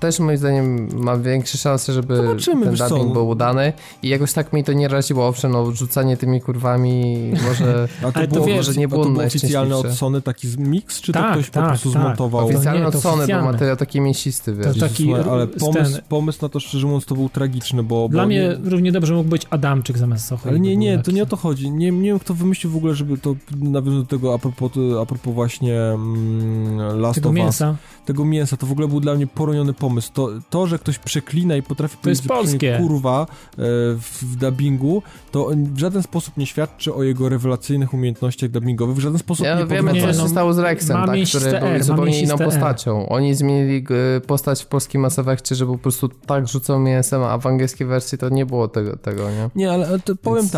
też 0.00 0.18
moim 0.20 0.38
zdaniem 0.38 0.88
ma 1.02 1.16
większe 1.16 1.58
szanse, 1.58 1.92
żeby 1.92 2.16
Zobaczymy, 2.16 2.66
ten 2.66 2.76
co, 2.76 2.88
dubbing 2.88 3.12
był 3.12 3.28
udany 3.28 3.72
i 4.02 4.08
jakoś 4.08 4.32
tak 4.32 4.52
mi 4.52 4.64
to 4.64 4.72
nie 4.72 4.88
raziło, 4.88 5.28
owszem, 5.28 5.52
no 5.52 5.72
rzucanie 5.72 6.16
tymi 6.16 6.40
kurwami 6.40 7.16
może... 7.48 7.88
A 8.08 8.12
to 8.12 8.16
Ale 8.18 8.28
to 8.28 8.34
było, 8.34 8.46
wiesz, 8.46 8.56
może 8.56 8.80
nie 8.80 8.84
a 8.84 8.88
było 8.88 9.04
to 9.04 9.10
było 9.10 9.24
oficjalne 9.24 9.76
od. 9.76 9.92
Sony 9.92 10.22
taki 10.22 10.48
mix, 10.58 11.00
czy 11.00 11.12
to 11.12 11.18
Tak, 11.18 11.32
ktoś 11.32 11.46
po 11.50 11.60
tak, 11.60 11.68
prostu 11.68 11.92
tak. 11.92 12.02
zmontował? 12.02 12.46
Oficjalne. 12.46 12.86
Od 12.86 12.92
to 12.92 13.00
Sony, 13.00 13.26
bo 13.26 13.42
materiał 13.42 13.76
taki 13.76 14.00
mięsisty, 14.00 14.54
wiesz. 14.54 14.66
To 14.66 14.72
Jezus, 14.72 14.82
taki, 14.82 15.04
słuchaj, 15.04 15.24
ale 15.30 15.46
pomysł, 15.46 15.92
ten- 15.92 16.02
pomysł 16.08 16.38
na 16.42 16.48
to, 16.48 16.60
szczerze 16.60 16.86
mówiąc, 16.86 17.04
to 17.04 17.14
był 17.14 17.28
tragiczny, 17.28 17.82
bo... 17.82 18.08
Dla 18.08 18.22
bo 18.22 18.26
mnie 18.26 18.40
nie, 18.62 18.70
równie 18.70 18.92
dobrze 18.92 19.14
mógł 19.14 19.28
być 19.28 19.46
Adamczyk 19.50 19.98
zamiast 19.98 20.26
Sochy. 20.26 20.48
ale 20.48 20.60
nie, 20.60 20.67
Był 20.70 20.78
nie, 20.78 20.98
to 20.98 21.10
nie 21.10 21.22
o 21.22 21.26
to 21.26 21.36
chodzi. 21.36 21.70
Nie, 21.70 21.90
nie 21.90 22.08
wiem, 22.08 22.18
kto 22.18 22.34
wymyślił 22.34 22.72
w 22.72 22.76
ogóle, 22.76 22.94
żeby 22.94 23.18
to 23.18 23.34
nawiązać 23.60 24.00
do 24.00 24.06
tego 24.06 24.34
a 24.34 24.38
propos, 24.38 24.72
a 25.02 25.06
propos 25.06 25.34
właśnie 25.34 25.80
mm, 25.80 27.00
Last 27.00 27.14
Tego 27.14 27.28
of 27.28 27.34
Us. 27.34 27.38
mięsa. 27.42 27.76
tego 28.06 28.24
mięsa, 28.24 28.56
to 28.56 28.66
w 28.66 28.72
ogóle 28.72 28.88
był 28.88 29.00
dla 29.00 29.14
mnie 29.14 29.26
poroniony 29.26 29.72
pomysł. 29.72 30.10
To, 30.12 30.28
to 30.50 30.66
że 30.66 30.78
ktoś 30.78 30.98
przeklina 30.98 31.56
i 31.56 31.62
potrafi 31.62 31.96
To 31.96 32.02
powiedzieć, 32.02 32.22
że 32.22 32.28
polskie. 32.28 32.78
kurwa 32.80 33.22
e, 33.22 33.56
w, 33.56 34.18
w 34.22 34.36
dubbingu, 34.36 35.02
to 35.32 35.50
w 35.54 35.78
żaden 35.78 36.02
sposób 36.02 36.36
nie 36.36 36.46
świadczy 36.46 36.94
o 36.94 37.02
jego 37.02 37.28
rewelacyjnych 37.28 37.94
umiejętnościach 37.94 38.50
dubbingowych, 38.50 38.96
w 38.96 39.00
żaden 39.00 39.18
sposób 39.18 39.46
Ja 39.46 39.58
nie 39.58 39.66
wiemy, 39.66 39.92
Nie, 39.92 40.00
co 40.00 40.12
się 40.12 40.18
no, 40.18 40.28
stało 40.28 40.52
z 40.52 40.58
Rexem, 40.58 40.96
tak, 41.06 41.16
który 41.28 41.46
R, 41.56 41.74
był 41.74 41.82
zupełnie 41.82 42.20
inną 42.22 42.38
postacią. 42.38 43.08
Oni 43.08 43.34
zmienili 43.34 43.84
y, 44.16 44.20
postać 44.20 44.62
w 44.62 44.66
polskim 44.66 45.00
Mass 45.00 45.18
Effectie, 45.18 45.54
że 45.54 45.66
po 45.66 45.78
prostu 45.78 46.08
tak 46.08 46.48
rzucał 46.48 46.78
mięsem, 46.80 47.22
a 47.22 47.38
w 47.38 47.46
angielskiej 47.46 47.86
wersji 47.86 48.18
to 48.18 48.28
nie 48.28 48.46
było 48.46 48.68
tego, 48.68 48.96
tego 48.96 49.30
nie? 49.30 49.50
Nie, 49.54 49.72
ale 49.72 49.88
ale 49.88 49.98
to 49.98 50.16
powiem 50.16 50.42
Więc- 50.42 50.52
tak, 50.52 50.57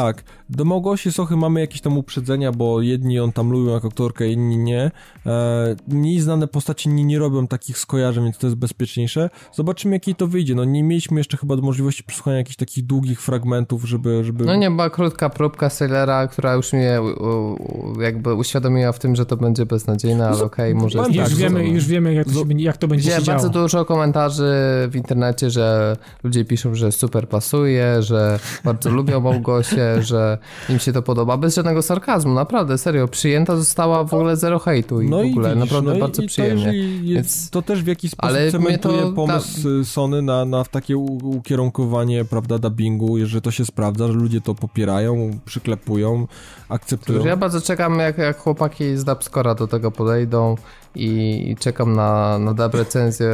do 0.51 0.65
Małgosi 0.65 1.13
Sochy 1.13 1.37
mamy 1.37 1.61
jakieś 1.61 1.81
tam 1.81 1.99
uprzedzenia, 1.99 2.53
bo 2.53 2.83
jedni 2.83 3.15
ją 3.15 3.33
tam 3.33 3.51
lubią 3.51 3.73
jako 3.73 3.89
aktorkę, 3.89 4.29
inni 4.29 4.59
nie. 4.59 4.91
E, 5.27 5.77
mniej 5.89 6.21
znane 6.21 6.47
postaci 6.47 6.89
nie, 6.89 7.05
nie 7.05 7.19
robią 7.19 7.47
takich 7.47 7.79
skojarzeń, 7.79 8.25
więc 8.25 8.39
to 8.39 8.47
jest 8.47 8.57
bezpieczniejsze. 8.57 9.31
Zobaczymy, 9.53 9.97
jakiej 9.97 10.15
to 10.15 10.27
wyjdzie. 10.27 10.55
No 10.55 10.65
nie 10.65 10.83
mieliśmy 10.83 11.21
jeszcze 11.21 11.37
chyba 11.37 11.57
możliwości 11.57 12.05
przesłuchania 12.05 12.37
jakichś 12.37 12.57
takich 12.57 12.87
długich 12.87 13.23
fragmentów, 13.23 13.85
żeby... 13.85 14.25
żeby... 14.25 14.45
No 14.45 14.57
nie, 14.57 14.71
była 14.71 14.91
krótka 14.91 15.31
próbka 15.31 15.71
Sailora, 15.71 16.29
która 16.29 16.55
już 16.55 16.73
mnie 16.73 17.01
u, 17.03 17.25
u, 17.25 18.01
jakby 18.01 18.35
uświadomiła 18.35 18.93
w 18.93 18.99
tym, 18.99 19.17
że 19.17 19.27
to 19.27 19.37
będzie 19.37 19.67
beznadziejne, 19.67 20.29
ale 20.29 20.39
No, 20.39 20.45
okej, 20.45 20.75
może 20.75 20.99
powiem 20.99 21.15
jest 21.15 21.31
Już 21.31 21.41
tak, 21.41 21.53
wiemy, 21.53 21.69
już 21.69 21.87
wiemy 21.87 22.15
jak 22.15 22.27
to, 22.27 22.33
się, 22.33 22.45
będzie- 22.45 22.65
jak 22.65 22.77
to 22.77 22.89
będzie 22.89 23.11
się 23.11 23.23
bardzo 23.23 23.49
dużo 23.49 23.85
komentarzy 23.85 24.53
w 24.89 24.97
internecie, 24.97 25.51
że 25.51 25.97
ludzie 26.25 26.45
piszą, 26.45 26.75
że 26.75 26.93
super 26.93 27.29
pasuje, 27.29 28.03
że 28.03 28.39
bardzo 28.65 28.91
lubią 28.91 29.21
Małgosię, 29.21 29.90
że 30.11 30.39
im 30.69 30.79
się 30.79 30.93
to 30.93 31.03
podoba, 31.03 31.37
bez 31.37 31.55
żadnego 31.55 31.83
sarkazmu, 31.83 32.35
naprawdę, 32.35 32.79
serio, 32.79 33.09
przyjęta 33.09 33.57
została 33.57 34.05
w 34.05 34.15
ogóle 34.15 34.37
zero 34.37 34.59
hejtu 34.59 35.01
i 35.01 35.11
No 35.11 35.17
w 35.17 35.27
ogóle, 35.27 35.49
widzisz, 35.55 35.71
naprawdę 35.71 35.95
no 35.95 36.01
bardzo 36.01 36.23
i 36.23 36.25
to, 36.25 36.29
przyjemnie. 36.29 36.77
jest, 36.77 37.05
Więc- 37.05 37.51
to 37.51 37.63
też 37.63 37.83
w 37.83 37.87
jakiś 37.87 38.11
sposób 38.11 38.37
Ale 38.37 38.51
cementuje 38.51 39.03
to 39.03 39.13
pomysł 39.13 39.69
y, 39.81 39.85
Sony 39.85 40.23
na, 40.23 40.45
na 40.45 40.65
takie 40.65 40.97
ukierunkowanie, 40.97 42.25
prawda, 42.25 42.59
dubbingu, 42.59 43.27
że 43.27 43.41
to 43.41 43.51
się 43.51 43.65
sprawdza, 43.65 44.07
że 44.07 44.13
ludzie 44.13 44.41
to 44.41 44.55
popierają, 44.55 45.39
przyklepują, 45.45 46.27
akceptują. 46.69 47.25
Ja 47.25 47.37
bardzo 47.37 47.61
czekam, 47.61 47.99
jak, 47.99 48.19
jak 48.19 48.39
chłopaki 48.39 48.97
z 48.97 49.05
Dubscora 49.05 49.55
do 49.55 49.67
tego 49.67 49.91
podejdą 49.91 50.57
i, 50.95 51.07
i 51.51 51.57
czekam 51.57 51.97
na, 51.97 52.39
na 52.39 52.55
dub 52.55 52.75
recenzję 52.75 53.31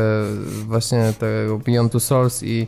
właśnie 0.66 1.12
tego 1.18 1.58
Beyond 1.58 1.92
Two 1.92 2.00
Souls 2.00 2.42
i 2.42 2.66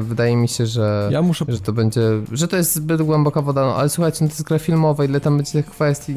wydaje 0.00 0.36
mi 0.36 0.48
się, 0.48 0.66
że, 0.66 1.08
Ja 1.12 1.22
muszę 1.22 1.44
że 1.48 1.60
to 1.60 1.72
będzie, 1.72 2.00
że 2.32 2.48
to 2.48 2.56
jest 2.56 2.74
zbyt 2.74 3.02
głęboka 3.02 3.42
woda, 3.42 3.66
no 3.66 3.74
ale 3.76 3.88
słuchajcie, 3.88 4.18
no 4.20 4.28
to 4.28 4.32
jest 4.32 4.42
gra 4.42 4.58
filmowa, 4.58 5.04
ile 5.04 5.20
tam 5.20 5.36
będzie 5.36 5.52
tych 5.52 5.66
kwestii, 5.66 6.14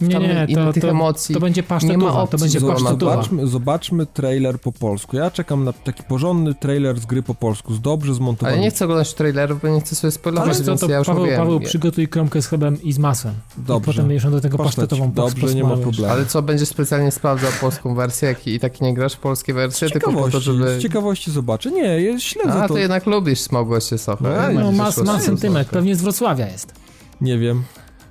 Nie, 0.00 0.12
tam 0.12 0.22
nie, 0.22 0.46
ile 0.48 0.64
to, 0.66 0.72
tych 0.72 0.82
to, 0.82 0.88
emocji. 0.88 1.34
to 1.34 1.40
będzie 1.40 1.62
Nie 1.62 1.68
ma 1.68 1.68
pasztetowa, 1.68 2.12
to 2.12 2.22
opcji, 2.22 2.38
będzie 2.38 2.60
pasztetowa. 2.60 3.12
Zobaczmy, 3.12 3.46
zobaczmy 3.46 4.06
trailer 4.06 4.60
po 4.60 4.72
polsku. 4.72 5.16
Ja 5.16 5.30
czekam 5.30 5.64
na 5.64 5.72
taki 5.72 6.02
porządny 6.02 6.54
trailer 6.54 7.00
z 7.00 7.06
gry 7.06 7.22
po 7.22 7.34
polsku, 7.34 7.74
z 7.74 7.80
dobrze 7.80 8.08
Ale 8.08 8.14
zmontowanym. 8.16 8.60
nie 8.60 8.70
chcę 8.70 8.84
oglądać 8.84 9.14
trailerów, 9.14 9.62
bo 9.62 9.68
nie 9.68 9.80
chcę 9.80 9.94
sobie 9.94 10.10
spoilować, 10.10 10.48
Ale 10.48 10.58
co, 10.58 10.64
więc 10.64 10.80
to 10.80 10.90
ja 10.90 10.98
już 10.98 11.06
Paweł, 11.06 11.20
mówiłem. 11.22 11.40
Paweł 11.40 11.60
przygotuj 11.60 12.08
kromkę 12.08 12.42
z 12.42 12.46
chlebem 12.46 12.82
i 12.82 12.92
z 12.92 12.98
masłem. 12.98 13.34
Dobrze. 13.56 13.90
I 13.90 13.94
potem 13.94 14.08
będziesz 14.08 14.30
do 14.30 14.40
tego 14.40 14.58
pasztetową 14.58 15.12
Dobrze, 15.12 15.54
nie 15.54 15.64
ma 15.64 15.76
problemu. 15.76 16.12
Ale 16.12 16.26
co, 16.26 16.42
będzie 16.42 16.66
specjalnie 16.66 17.10
sprawdzał 17.10 17.50
polską 17.60 17.94
wersję 17.94 18.28
jak 18.28 18.46
i 18.46 18.60
tak 18.60 18.80
nie 18.80 18.94
grasz 18.94 19.14
w 19.14 19.18
polskie 19.18 19.54
wersje, 19.54 19.90
tylko 19.90 20.12
po 20.12 20.28
to, 20.28 20.40
żeby... 20.40 20.78
z 20.78 20.82
ciekawości 20.82 21.30
zobaczę. 21.30 21.70
Nie, 21.70 22.02
ja 22.02 22.20
śledzę 22.20 22.52
A, 22.52 22.68
to. 22.68 22.74
to 22.74 22.80
jednak 22.80 22.97
lubisz 23.06 23.40
smogło 23.40 23.80
się 23.80 23.98
socha. 23.98 24.24
No, 24.24 24.52
no, 24.52 24.60
No, 24.60 24.72
ma, 24.72 24.90
ma 25.04 25.20
sentyment, 25.20 25.68
pewnie 25.68 25.96
z 25.96 26.02
Wrocławia 26.02 26.46
jest. 26.46 26.72
Nie 27.20 27.38
wiem, 27.38 27.62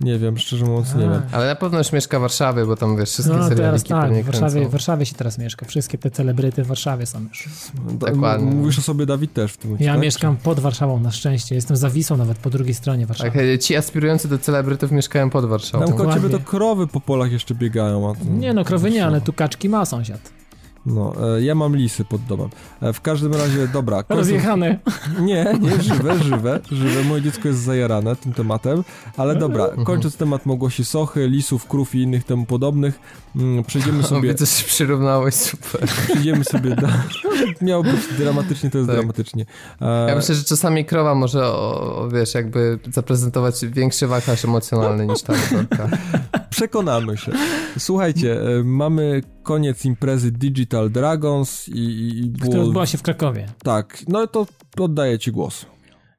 nie 0.01 0.19
wiem, 0.19 0.37
szczerze 0.37 0.65
mówiąc 0.65 0.95
nie 0.95 1.07
A. 1.07 1.09
wiem. 1.11 1.21
Ale 1.31 1.47
na 1.47 1.55
pewno 1.55 1.77
już 1.77 1.91
mieszka 1.91 2.19
w 2.19 2.21
Warszawie, 2.21 2.65
bo 2.65 2.75
tam 2.75 2.97
wiesz, 2.97 3.09
wszystkie 3.09 3.33
No 3.33 3.49
teraz 3.49 3.49
serialiki 3.57 3.89
tak, 3.89 4.13
w 4.13 4.25
Warszawie, 4.25 4.67
w 4.67 4.71
Warszawie 4.71 5.05
się 5.05 5.15
teraz 5.15 5.37
mieszka. 5.37 5.65
Wszystkie 5.65 5.97
te 5.97 6.11
celebryty 6.11 6.63
w 6.63 6.67
Warszawie 6.67 7.05
są 7.05 7.19
już. 7.29 7.49
Dokładnie. 7.99 8.51
Mówisz 8.51 8.79
o 8.79 8.81
sobie, 8.81 9.05
Dawid, 9.05 9.33
też 9.33 9.53
w 9.53 9.57
tym 9.57 9.69
momencie, 9.69 9.85
Ja 9.85 9.93
tak? 9.93 10.01
mieszkam 10.01 10.37
pod 10.37 10.59
Warszawą 10.59 10.99
na 10.99 11.11
szczęście. 11.11 11.55
Jestem 11.55 11.77
za 11.77 11.89
Wisłą 11.89 12.17
nawet 12.17 12.37
po 12.37 12.49
drugiej 12.49 12.73
stronie 12.73 13.05
Warszawy. 13.05 13.29
Tak, 13.31 13.39
e, 13.41 13.59
ci 13.59 13.75
aspirujący 13.75 14.27
do 14.27 14.37
celebrytów 14.37 14.91
mieszkają 14.91 15.29
pod 15.29 15.45
Warszawą. 15.45 15.85
Tam 15.85 15.97
koło 15.97 16.13
ciebie 16.13 16.29
to 16.29 16.39
krowy 16.39 16.87
po 16.87 16.99
polach 17.01 17.31
jeszcze 17.31 17.55
biegają. 17.55 18.11
A 18.11 18.15
to... 18.15 18.25
Nie 18.29 18.53
no, 18.53 18.63
krowy 18.65 18.91
nie, 18.91 19.05
ale 19.05 19.21
tu 19.21 19.33
kaczki 19.33 19.69
ma 19.69 19.85
sąsiad. 19.85 20.19
No, 20.87 21.13
e, 21.37 21.41
ja 21.43 21.55
mam 21.55 21.75
lisy 21.75 22.05
pod 22.05 22.21
domem. 22.23 22.49
E, 22.81 22.93
w 22.93 23.01
każdym 23.01 23.33
razie, 23.33 23.67
dobra. 23.67 23.97
kończąc- 24.03 24.17
Rozjechane. 24.17 24.79
Nie, 25.21 25.45
nie, 25.61 25.81
żywe, 25.83 26.19
żywe, 26.23 26.59
żywe. 26.71 27.03
Moje 27.03 27.21
dziecko 27.21 27.47
jest 27.47 27.59
zajarane 27.59 28.15
tym 28.15 28.33
tematem, 28.33 28.83
ale 29.17 29.35
dobra, 29.35 29.63
Mhm. 29.65 29.85
kończąc 29.85 30.17
temat 30.17 30.45
Małgosi 30.45 30.85
Sochy, 30.85 31.27
lisów, 31.27 31.65
krów 31.67 31.95
i 31.95 32.01
innych 32.01 32.23
temu 32.23 32.45
podobnych, 32.45 32.99
mm, 33.35 33.63
przejdziemy 33.63 34.03
sobie, 34.13 34.29
Widzę, 34.29 34.45
że 34.45 34.63
przyrównałeś 34.67 35.35
super. 35.35 35.87
przejdziemy 35.87 36.43
sobie 36.43 36.75
do... 36.75 36.87
Miało 37.61 37.83
być 37.83 38.01
dramatycznie, 38.17 38.69
to 38.69 38.77
jest 38.77 38.89
Tak. 38.89 38.97
dramatycznie. 38.97 39.45
E, 39.81 40.09
Ja 40.09 40.15
myślę, 40.15 40.35
że 40.35 40.43
czasami 40.43 40.85
krowa 40.85 41.15
może, 41.15 41.45
o, 41.45 41.95
o, 41.97 42.09
wiesz, 42.09 42.33
jakby 42.33 42.79
zaprezentować 42.91 43.65
większy 43.65 44.07
wachlarz 44.07 44.45
emocjonalny 44.45 45.07
niż 45.07 45.21
ta 45.21 45.33
autorka. 45.59 45.89
Przekonamy 46.49 47.17
się. 47.17 47.31
Słuchajcie, 47.77 48.39
mamy 48.63 49.21
koniec 49.47 49.85
imprezy 49.85 50.31
Digital 50.31 50.89
Dragons 50.89 51.69
i, 51.69 51.79
i, 51.79 52.25
i 52.25 52.33
Która 52.33 52.51
było... 52.53 52.65
odbyła 52.65 52.85
się 52.85 52.97
w 52.97 53.01
Krakowie. 53.01 53.45
Tak, 53.63 54.03
no 54.07 54.27
to 54.27 54.47
oddaję 54.79 55.19
ci 55.19 55.31
głos. 55.31 55.65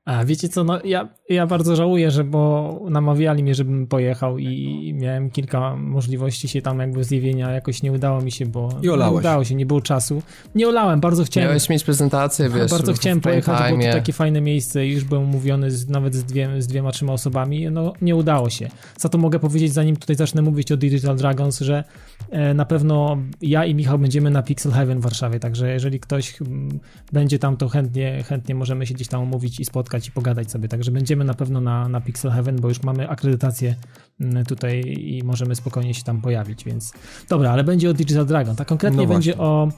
A 0.05 0.25
wiecie 0.25 0.49
co, 0.49 0.65
no 0.65 0.81
ja, 0.85 1.09
ja 1.29 1.47
bardzo 1.47 1.77
żałuję, 1.77 2.11
że 2.11 2.25
bo 2.25 2.81
namawiali 2.91 3.43
mnie, 3.43 3.55
żebym 3.55 3.87
pojechał 3.87 4.39
i 4.39 4.95
miałem 4.95 5.31
kilka 5.31 5.77
możliwości 5.77 6.49
się 6.49 6.63
tam 6.63 6.79
jakby 6.79 7.05
zjawienia, 7.05 7.51
jakoś 7.51 7.83
nie 7.83 7.93
udało 7.93 8.21
mi 8.21 8.33
się, 8.33 8.47
bo 8.47 8.69
I 8.83 8.89
olałeś. 8.89 9.13
nie 9.13 9.19
udało 9.19 9.45
się, 9.45 9.55
nie 9.55 9.67
było 9.67 9.81
czasu. 9.81 10.23
Nie 10.55 10.69
olałem, 10.69 11.01
bardzo 11.01 11.25
chciałem. 11.25 11.49
Miałeś 11.49 11.69
mieć 11.69 11.85
prezentację, 11.85 12.49
wiesz, 12.49 12.71
bardzo 12.71 12.93
chciałem 12.93 13.21
pojechać, 13.21 13.73
bo 13.73 13.83
to 13.83 13.93
takie 13.93 14.13
fajne 14.13 14.41
miejsce 14.41 14.87
i 14.87 14.93
już 14.93 15.05
byłem 15.05 15.25
umówiony 15.25 15.71
z, 15.71 15.89
nawet 15.89 16.15
z, 16.15 16.25
dwie, 16.25 16.63
z 16.63 16.67
dwiema, 16.67 16.93
trzema 16.93 17.13
osobami, 17.13 17.71
no 17.71 17.93
nie 18.03 18.17
udało 18.17 18.51
się. 18.51 18.69
Za 18.97 19.09
to 19.09 19.19
mogę 19.19 19.39
powiedzieć, 19.39 19.73
zanim 19.73 19.97
tutaj 19.97 20.17
zacznę 20.17 20.43
mówić 20.43 20.73
o 20.73 20.77
Digital 20.77 21.17
Dragons, 21.17 21.61
że 21.61 21.85
e, 22.31 22.55
na 22.55 22.65
pewno 22.65 23.19
ja 23.43 23.65
i 23.65 23.75
Michał 23.75 23.99
będziemy 23.99 24.31
na 24.31 24.43
Pixel 24.43 24.73
Heaven 24.73 25.01
w 25.01 25.03
Warszawie, 25.03 25.41
także 25.41 25.73
jeżeli 25.73 26.01
ktoś 26.01 26.43
mm, 26.43 26.81
będzie 27.13 27.39
tam, 27.39 27.57
to 27.57 27.69
chętnie, 27.69 28.23
chętnie 28.23 28.55
możemy 28.55 28.87
się 28.87 28.95
gdzieś 28.95 29.09
tam 29.09 29.23
umówić 29.23 29.61
i 29.61 29.65
spotkać 29.65 30.09
i 30.09 30.13
pogadać 30.13 30.51
sobie, 30.51 30.69
także 30.69 30.91
będziemy 30.91 31.18
na 31.25 31.35
pewno 31.35 31.61
na, 31.61 31.89
na 31.89 32.01
Pixel 32.01 32.31
Heaven, 32.31 32.57
bo 32.57 32.69
już 32.69 32.83
mamy 32.83 33.09
akredytację 33.09 33.75
mm, 34.21 34.45
tutaj 34.45 34.81
i 34.87 35.23
możemy 35.25 35.55
spokojnie 35.55 35.95
się 35.95 36.03
tam 36.03 36.21
pojawić, 36.21 36.65
więc 36.65 36.93
dobra, 37.29 37.51
ale 37.51 37.65
będzie 37.65 37.91
o 37.91 37.95
Digital 37.95 38.27
Dragon, 38.27 38.57
tak 38.57 38.69
konkretnie 38.69 39.03
No 39.03 39.09
będzie 39.09 39.39
o 39.39 39.69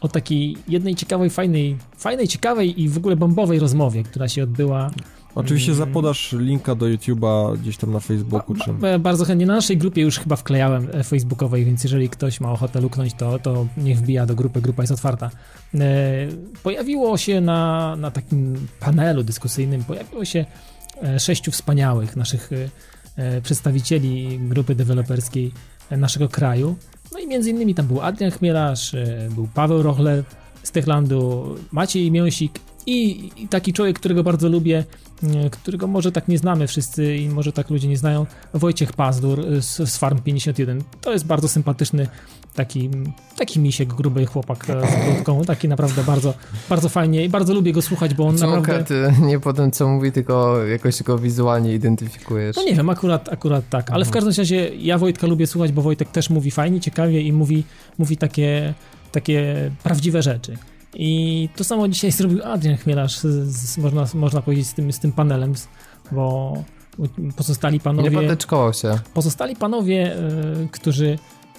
o 0.00 0.08
takiej 0.08 0.56
jednej 0.68 0.94
ciekawej, 0.94 1.30
fajnej, 1.30 1.76
fajnej, 1.96 2.28
ciekawej 2.28 2.82
i 2.82 2.88
w 2.88 2.96
ogóle 2.96 3.16
bombowej 3.16 3.58
rozmowie, 3.58 4.02
która 4.02 4.28
się 4.28 4.42
odbyła 4.42 4.90
Oczywiście 5.38 5.72
Mm. 5.72 5.86
zapodasz 5.86 6.32
linka 6.38 6.74
do 6.74 6.86
YouTube'a 6.86 7.58
gdzieś 7.58 7.76
tam 7.76 7.92
na 7.92 8.00
Facebooku, 8.00 8.54
czy... 8.54 8.86
e, 8.86 8.98
bardzo 8.98 9.24
chętnie. 9.24 9.46
Na 9.46 9.54
naszej 9.54 9.76
grupie 9.76 10.02
już 10.02 10.18
chyba 10.18 10.36
wklejałem 10.36 10.88
e, 10.92 11.04
facebookowej, 11.04 11.64
więc 11.64 11.84
jeżeli 11.84 12.08
ktoś 12.08 12.40
ma 12.40 12.52
ochotę 12.52 12.80
luknąć, 12.80 13.14
to, 13.14 13.38
to 13.38 13.66
niech 13.76 13.98
wbija 13.98 14.26
do 14.26 14.34
grupy, 14.34 14.60
grupa 14.60 14.82
jest 14.82 14.92
otwarta. 14.92 15.30
E, 15.74 15.80
Pojawiło 16.62 17.16
się 17.18 17.40
na, 17.40 17.96
na 17.96 18.10
takim 18.10 18.66
panelu 18.80 19.22
dyskusyjnym, 19.22 19.84
pojawiło 19.84 20.24
się 20.24 20.44
e, 21.02 21.20
sześciu 21.20 21.50
wspaniałych 21.50 22.16
naszych 22.16 22.50
przedstawicieli 23.42 24.38
grupy 24.38 24.74
deweloperskiej 24.74 25.52
naszego 25.90 26.28
kraju. 26.28 26.76
No 27.12 27.18
i 27.18 27.26
między 27.26 27.50
innymi 27.50 27.74
tam 27.74 27.86
był 27.86 28.00
Adrian 28.00 28.30
Chmielarz, 28.30 28.96
był 29.30 29.48
Paweł 29.54 29.82
Rochler 29.82 30.24
z 30.62 30.70
Techlandu, 30.70 31.54
Maciej 31.72 32.10
Miąsik 32.10 32.60
i, 32.86 33.30
i 33.36 33.48
taki 33.48 33.72
człowiek, 33.72 33.98
którego 33.98 34.24
bardzo 34.24 34.48
lubię, 34.48 34.84
którego 35.50 35.86
może 35.86 36.12
tak 36.12 36.28
nie 36.28 36.38
znamy 36.38 36.66
wszyscy 36.66 37.16
i 37.16 37.28
może 37.28 37.52
tak 37.52 37.70
ludzie 37.70 37.88
nie 37.88 37.96
znają, 37.96 38.26
Wojciech 38.54 38.92
Pazdur 38.92 39.40
e, 39.40 39.62
z, 39.62 39.76
z 39.76 39.96
Farm 39.96 40.18
51. 40.18 40.82
To 41.00 41.12
jest 41.12 41.26
bardzo 41.26 41.48
sympatyczny 41.48 42.08
taki, 42.54 42.90
taki 43.36 43.60
misiek, 43.60 43.88
gruby 43.88 44.26
chłopak 44.26 44.70
e, 44.70 44.86
z 44.86 45.14
brudką, 45.14 45.44
taki 45.44 45.68
naprawdę 45.68 46.04
bardzo, 46.04 46.34
bardzo 46.68 46.88
fajnie 46.88 47.24
i 47.24 47.28
bardzo 47.28 47.54
lubię 47.54 47.72
go 47.72 47.82
słuchać, 47.82 48.14
bo 48.14 48.26
on 48.26 48.34
naprawdę... 48.34 48.84
Czemu 48.84 49.16
ty 49.16 49.22
nie 49.22 49.40
po 49.40 49.52
tym, 49.52 49.70
co 49.70 49.88
mówi, 49.88 50.12
tylko 50.12 50.64
jakoś 50.64 51.02
go 51.02 51.18
wizualnie 51.18 51.74
identyfikujesz? 51.74 52.56
No 52.56 52.62
nie 52.62 52.74
wiem, 52.74 52.90
akurat, 52.90 53.28
akurat 53.32 53.68
tak, 53.70 53.90
ale 53.90 54.04
w 54.04 54.10
każdym 54.10 54.32
razie 54.38 54.76
ja 54.76 54.98
Wojtka 54.98 55.26
lubię 55.26 55.46
słuchać, 55.46 55.72
bo 55.72 55.82
Wojtek 55.82 56.08
też 56.08 56.30
mówi 56.30 56.50
fajnie, 56.50 56.80
ciekawie 56.80 57.20
i 57.20 57.32
mówi, 57.32 57.64
mówi 57.98 58.16
takie, 58.16 58.74
takie 59.12 59.70
prawdziwe 59.82 60.22
rzeczy. 60.22 60.56
I 60.94 61.48
to 61.56 61.64
samo 61.64 61.88
dzisiaj 61.88 62.12
zrobił 62.12 62.44
Adrian 62.44 62.76
Chmielarz, 62.76 63.18
z, 63.18 63.48
z, 63.56 63.78
można, 63.78 64.06
można 64.14 64.42
powiedzieć, 64.42 64.66
z 64.66 64.74
tym, 64.74 64.92
z 64.92 64.98
tym 64.98 65.12
panelem, 65.12 65.54
bo 66.12 66.54
pozostali 67.36 67.74
Nie 67.74 67.80
panowie, 67.80 68.10
patyczkował 68.10 68.72
się. 68.74 68.98
pozostali 69.14 69.56
panowie, 69.56 70.16
e, 70.16 70.22
którzy 70.72 71.18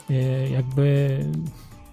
e, 0.09 0.49
jakby, 0.49 1.17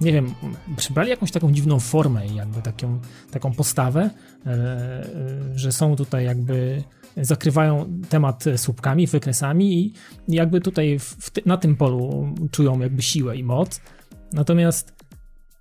nie 0.00 0.12
wiem, 0.12 0.34
przybrali 0.76 1.10
jakąś 1.10 1.30
taką 1.30 1.52
dziwną 1.52 1.80
formę 1.80 2.26
i 2.26 2.34
jakby 2.34 2.62
taką, 2.62 3.00
taką 3.30 3.52
postawę, 3.52 4.10
e, 4.46 5.06
że 5.54 5.72
są 5.72 5.96
tutaj 5.96 6.24
jakby 6.24 6.84
zakrywają 7.16 8.00
temat 8.08 8.44
słupkami, 8.56 9.06
wykresami 9.06 9.86
i 9.86 9.92
jakby 10.28 10.60
tutaj 10.60 10.98
w, 10.98 11.04
w, 11.04 11.46
na 11.46 11.56
tym 11.56 11.76
polu 11.76 12.34
czują 12.50 12.80
jakby 12.80 13.02
siłę 13.02 13.36
i 13.36 13.44
moc. 13.44 13.80
Natomiast 14.32 14.95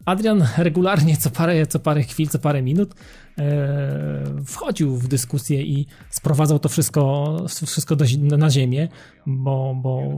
Adrian 0.05 0.47
regularnie 0.57 1.17
co 1.17 1.29
parę, 1.29 1.67
co 1.67 1.79
parę 1.79 2.03
chwil, 2.03 2.27
co 2.27 2.39
parę 2.39 2.61
minut 2.61 2.95
e, 3.37 4.23
wchodził 4.45 4.95
w 4.95 5.07
dyskusję 5.07 5.61
i 5.61 5.85
sprowadzał 6.09 6.59
to 6.59 6.69
wszystko, 6.69 7.37
wszystko 7.65 7.95
do, 7.95 8.05
na 8.37 8.49
ziemię, 8.49 8.87
bo, 9.25 9.75
bo 9.81 10.17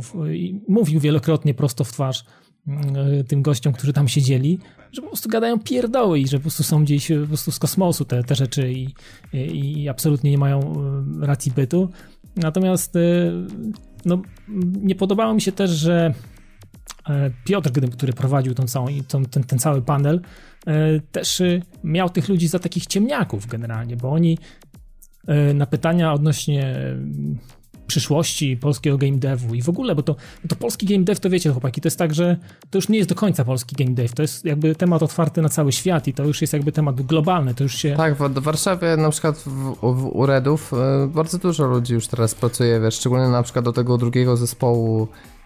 mówił 0.67 0.99
wielokrotnie 0.99 1.53
prosto 1.53 1.83
w 1.83 1.91
twarz 1.91 2.25
e, 2.67 3.23
tym 3.23 3.41
gościom, 3.41 3.73
którzy 3.73 3.93
tam 3.93 4.07
siedzieli, 4.07 4.59
że 4.91 5.01
po 5.01 5.07
prostu 5.07 5.29
gadają 5.29 5.59
pierdoły 5.59 6.19
i 6.19 6.27
że 6.27 6.37
po 6.37 6.41
prostu 6.41 6.63
są 6.63 6.83
gdzieś 6.83 7.11
po 7.21 7.27
prostu 7.27 7.51
z 7.51 7.59
kosmosu 7.59 8.05
te, 8.05 8.23
te 8.23 8.35
rzeczy 8.35 8.71
i, 8.71 8.87
i, 9.33 9.81
i 9.83 9.89
absolutnie 9.89 10.31
nie 10.31 10.37
mają 10.37 10.59
e, 11.21 11.25
racji 11.27 11.51
bytu. 11.51 11.89
Natomiast 12.35 12.93
no, 14.05 14.21
nie 14.81 14.95
podobało 14.95 15.33
mi 15.33 15.41
się 15.41 15.51
też, 15.51 15.71
że 15.71 16.13
Piotr, 17.45 17.71
gdy- 17.71 17.87
który 17.87 18.13
prowadził 18.13 18.53
tą 18.53 18.67
całą, 18.67 18.87
tą, 19.07 19.25
ten, 19.25 19.43
ten 19.43 19.59
cały 19.59 19.81
panel, 19.81 20.21
e, 20.67 20.99
też 20.99 21.41
e, 21.41 21.61
miał 21.83 22.09
tych 22.09 22.29
ludzi 22.29 22.47
za 22.47 22.59
takich 22.59 22.85
ciemniaków 22.85 23.47
generalnie, 23.47 23.97
bo 23.97 24.11
oni 24.11 24.37
e, 25.27 25.53
na 25.53 25.65
pytania 25.65 26.13
odnośnie 26.13 26.75
przyszłości 27.87 28.57
polskiego 28.57 28.97
game 28.97 29.17
devu 29.17 29.55
i 29.55 29.61
w 29.61 29.69
ogóle, 29.69 29.95
bo 29.95 30.03
to, 30.03 30.15
to 30.49 30.55
polski 30.55 30.85
game 30.85 31.03
dev, 31.03 31.19
to 31.19 31.29
wiecie 31.29 31.51
chłopaki, 31.51 31.81
to 31.81 31.87
jest 31.87 31.97
tak, 31.97 32.13
że 32.13 32.37
to 32.69 32.77
już 32.77 32.89
nie 32.89 32.97
jest 32.97 33.09
do 33.09 33.15
końca 33.15 33.45
polski 33.45 33.75
game 33.75 33.95
dev, 33.95 34.13
to 34.13 34.21
jest 34.21 34.45
jakby 34.45 34.75
temat 34.75 35.03
otwarty 35.03 35.41
na 35.41 35.49
cały 35.49 35.71
świat 35.71 36.07
i 36.07 36.13
to 36.13 36.23
już 36.23 36.41
jest 36.41 36.53
jakby 36.53 36.71
temat 36.71 37.01
globalny, 37.01 37.53
to 37.53 37.63
już 37.63 37.75
się... 37.75 37.95
Tak, 37.97 38.15
w 38.15 38.39
Warszawie 38.39 38.97
na 38.97 39.09
przykład 39.09 39.37
w, 39.37 39.75
w 39.81 40.09
Uredów 40.13 40.73
e, 40.73 41.07
bardzo 41.07 41.37
dużo 41.37 41.65
ludzi 41.65 41.93
już 41.93 42.07
teraz 42.07 42.35
pracuje, 42.35 42.79
wiesz, 42.79 42.95
szczególnie 42.95 43.27
na 43.27 43.43
przykład 43.43 43.65
do 43.65 43.73
tego 43.73 43.97
drugiego 43.97 44.37
zespołu 44.37 45.07
E, 45.07 45.36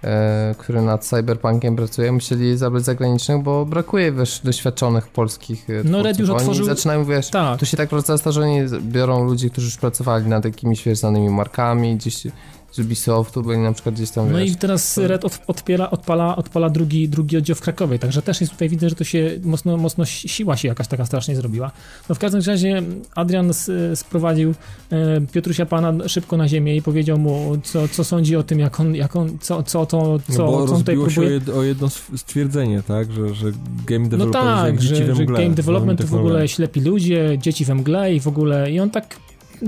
który 0.57 0.81
nad 0.81 1.05
Cyberpunkiem 1.05 1.75
pracuje, 1.75 2.11
musieli 2.11 2.57
zabrać 2.57 2.83
zagranicznych, 2.83 3.43
bo 3.43 3.65
brakuje 3.65 4.11
wiesz, 4.11 4.41
doświadczonych 4.43 5.07
polskich 5.07 5.69
e, 5.69 5.73
No 5.83 6.03
Red 6.03 6.19
już 6.19 6.29
oni 6.29 6.39
otworzył... 6.39 6.65
zaczynają, 6.65 7.05
wiesz, 7.05 7.29
tak. 7.29 7.59
tu 7.59 7.65
się 7.65 7.77
tak 7.77 7.89
proces, 7.89 8.23
że 8.25 8.41
oni 8.41 8.61
biorą 8.81 9.23
ludzi, 9.23 9.51
którzy 9.51 9.67
już 9.67 9.77
pracowali 9.77 10.25
nad 10.25 10.45
jakimiś 10.45 10.83
wiesz, 10.83 10.97
znanymi 10.97 11.29
markami, 11.29 11.95
gdzieś 11.95 12.27
z 12.71 12.79
Ubisoftu 12.79 13.41
byli 13.43 13.59
na 13.59 13.73
przykład 13.73 13.95
gdzieś 13.95 14.09
tam, 14.09 14.31
No 14.31 14.37
wiesz, 14.37 14.51
i 14.51 14.55
teraz 14.55 14.97
Red 14.97 15.25
odpiela, 15.47 15.91
odpala, 15.91 16.35
odpala 16.35 16.69
drugi, 16.69 17.09
drugi 17.09 17.37
oddział 17.37 17.55
w 17.55 17.61
Krakowie, 17.61 17.99
także 17.99 18.21
też 18.21 18.41
jest 18.41 18.53
tutaj 18.53 18.69
widzę, 18.69 18.89
że 18.89 18.95
to 18.95 19.03
się 19.03 19.39
mocno, 19.43 19.77
mocno 19.77 20.05
siła 20.05 20.57
się 20.57 20.67
jakaś 20.67 20.87
taka 20.87 21.05
strasznie 21.05 21.35
zrobiła. 21.35 21.71
No 22.09 22.15
w 22.15 22.19
każdym 22.19 22.41
razie 22.41 22.81
Adrian 23.15 23.51
sprowadził 23.95 24.53
e, 24.91 25.21
Piotrusia 25.21 25.65
Pana 25.65 25.93
szybko 26.07 26.37
na 26.37 26.47
ziemię 26.47 26.75
i 26.75 26.81
powiedział 26.81 27.17
mu, 27.17 27.57
co, 27.63 27.87
co 27.87 28.03
sądzi 28.03 28.35
o 28.35 28.43
tym, 28.43 28.59
jak 28.59 28.79
on, 28.79 28.95
jak 28.95 29.15
on 29.15 29.37
co, 29.41 29.63
co 29.63 29.85
to, 29.85 30.19
co, 30.29 30.45
no 30.45 30.51
bo 30.51 30.67
co 30.67 30.73
on 30.73 30.79
tutaj 30.79 30.95
próbuje. 30.95 31.15
się 31.15 31.21
o, 31.21 31.23
jed, 31.23 31.49
o 31.49 31.63
jedno 31.63 31.89
stwierdzenie, 32.15 32.83
tak, 32.83 33.11
że, 33.11 33.33
że 33.33 33.51
game 33.85 34.09
development 34.09 34.45
No 34.45 34.55
tak, 34.55 34.81
że, 34.81 35.15
że 35.15 35.25
game 35.25 35.49
development 35.49 36.01
to 36.01 36.07
w 36.07 36.15
ogóle 36.15 36.47
ślepi 36.47 36.81
ludzie, 36.81 37.37
dzieci 37.37 37.65
we 37.65 37.75
mgle 37.75 38.13
i 38.13 38.19
w 38.19 38.27
ogóle, 38.27 38.71
i 38.71 38.79
on 38.79 38.89
tak 38.89 39.15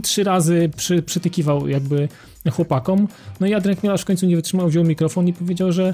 trzy 0.02 0.24
razy 0.24 0.70
przy, 0.76 1.02
przytykiwał 1.02 1.68
jakby 1.68 2.10
chłopakom. 2.52 3.08
No 3.40 3.48
i 3.48 3.54
Adrian 3.54 3.76
Chmielarz 3.76 4.02
w 4.02 4.06
końcu 4.06 4.26
nie 4.26 4.36
wytrzymał, 4.36 4.68
wziął 4.68 4.84
mikrofon 4.84 5.28
i 5.28 5.34
powiedział, 5.34 5.72
że 5.72 5.94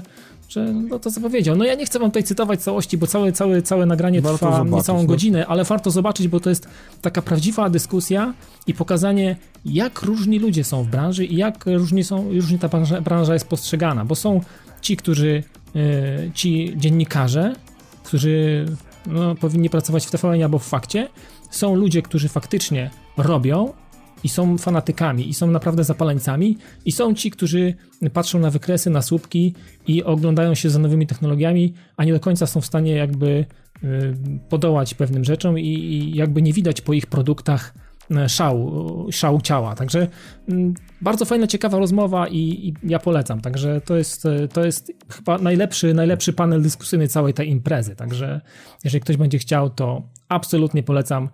że 0.50 0.72
no 0.72 0.98
to 0.98 1.10
co 1.10 1.20
powiedział. 1.20 1.56
No 1.56 1.64
ja 1.64 1.74
nie 1.74 1.86
chcę 1.86 1.98
wam 1.98 2.10
tutaj 2.10 2.24
cytować 2.24 2.62
całości, 2.62 2.98
bo 2.98 3.06
całe, 3.06 3.32
całe, 3.32 3.62
całe 3.62 3.86
nagranie 3.86 4.20
warto 4.20 4.38
trwa 4.38 4.50
zobaczyć, 4.50 4.76
niecałą 4.76 4.98
no. 4.98 5.06
godzinę, 5.06 5.46
ale 5.46 5.64
warto 5.64 5.90
zobaczyć, 5.90 6.28
bo 6.28 6.40
to 6.40 6.50
jest 6.50 6.68
taka 7.00 7.22
prawdziwa 7.22 7.70
dyskusja 7.70 8.34
i 8.66 8.74
pokazanie, 8.74 9.36
jak 9.64 10.02
różni 10.02 10.38
ludzie 10.38 10.64
są 10.64 10.82
w 10.82 10.86
branży 10.86 11.24
i 11.24 11.36
jak 11.36 11.66
różnie, 11.66 12.04
są, 12.04 12.32
różnie 12.32 12.58
ta 12.58 12.68
branża, 12.68 13.00
branża 13.00 13.34
jest 13.34 13.48
postrzegana, 13.48 14.04
bo 14.04 14.14
są 14.14 14.40
ci, 14.80 14.96
którzy, 14.96 15.42
yy, 15.74 15.82
ci 16.34 16.72
dziennikarze, 16.76 17.54
którzy 18.04 18.66
no, 19.06 19.34
powinni 19.34 19.70
pracować 19.70 20.06
w 20.06 20.10
TVN 20.10 20.42
albo 20.42 20.58
w 20.58 20.66
fakcie, 20.66 21.08
są 21.50 21.74
ludzie, 21.74 22.02
którzy 22.02 22.28
faktycznie 22.28 22.90
robią 23.16 23.72
i 24.24 24.28
są 24.28 24.58
fanatykami, 24.58 25.28
i 25.28 25.34
są 25.34 25.46
naprawdę 25.46 25.84
zapaleńcami, 25.84 26.58
i 26.84 26.92
są 26.92 27.14
ci, 27.14 27.30
którzy 27.30 27.74
patrzą 28.12 28.38
na 28.38 28.50
wykresy, 28.50 28.90
na 28.90 29.02
słupki 29.02 29.54
i 29.86 30.04
oglądają 30.04 30.54
się 30.54 30.70
za 30.70 30.78
nowymi 30.78 31.06
technologiami, 31.06 31.74
a 31.96 32.04
nie 32.04 32.12
do 32.12 32.20
końca 32.20 32.46
są 32.46 32.60
w 32.60 32.66
stanie 32.66 32.92
jakby 32.92 33.44
y, 33.84 34.14
podołać 34.48 34.94
pewnym 34.94 35.24
rzeczom 35.24 35.58
i, 35.58 36.12
jakby 36.14 36.42
nie 36.42 36.52
widać 36.52 36.80
po 36.80 36.92
ich 36.92 37.06
produktach 37.06 37.74
y, 38.10 38.28
szału, 38.28 39.06
szału 39.12 39.40
ciała. 39.40 39.74
Także 39.74 40.08
mm, 40.48 40.74
bardzo 41.00 41.24
fajna, 41.24 41.46
ciekawa 41.46 41.78
rozmowa 41.78 42.28
i, 42.28 42.38
i, 42.38 42.74
ja 42.82 42.98
polecam. 42.98 43.40
Także 43.40 43.80
to 43.80 43.96
jest, 43.96 44.28
to 44.52 44.64
jest 44.64 44.92
chyba 45.08 45.38
najlepszy, 45.38 45.94
najlepszy 45.94 46.32
panel 46.32 46.62
dyskusyjny 46.62 47.08
całej 47.08 47.34
tej 47.34 47.48
imprezy. 47.48 47.96
Także 47.96 48.40
jeżeli 48.84 49.00
ktoś 49.00 49.16
będzie 49.16 49.38
chciał, 49.38 49.70
to 49.70 50.02
absolutnie 50.28 50.82
polecam 50.82 51.28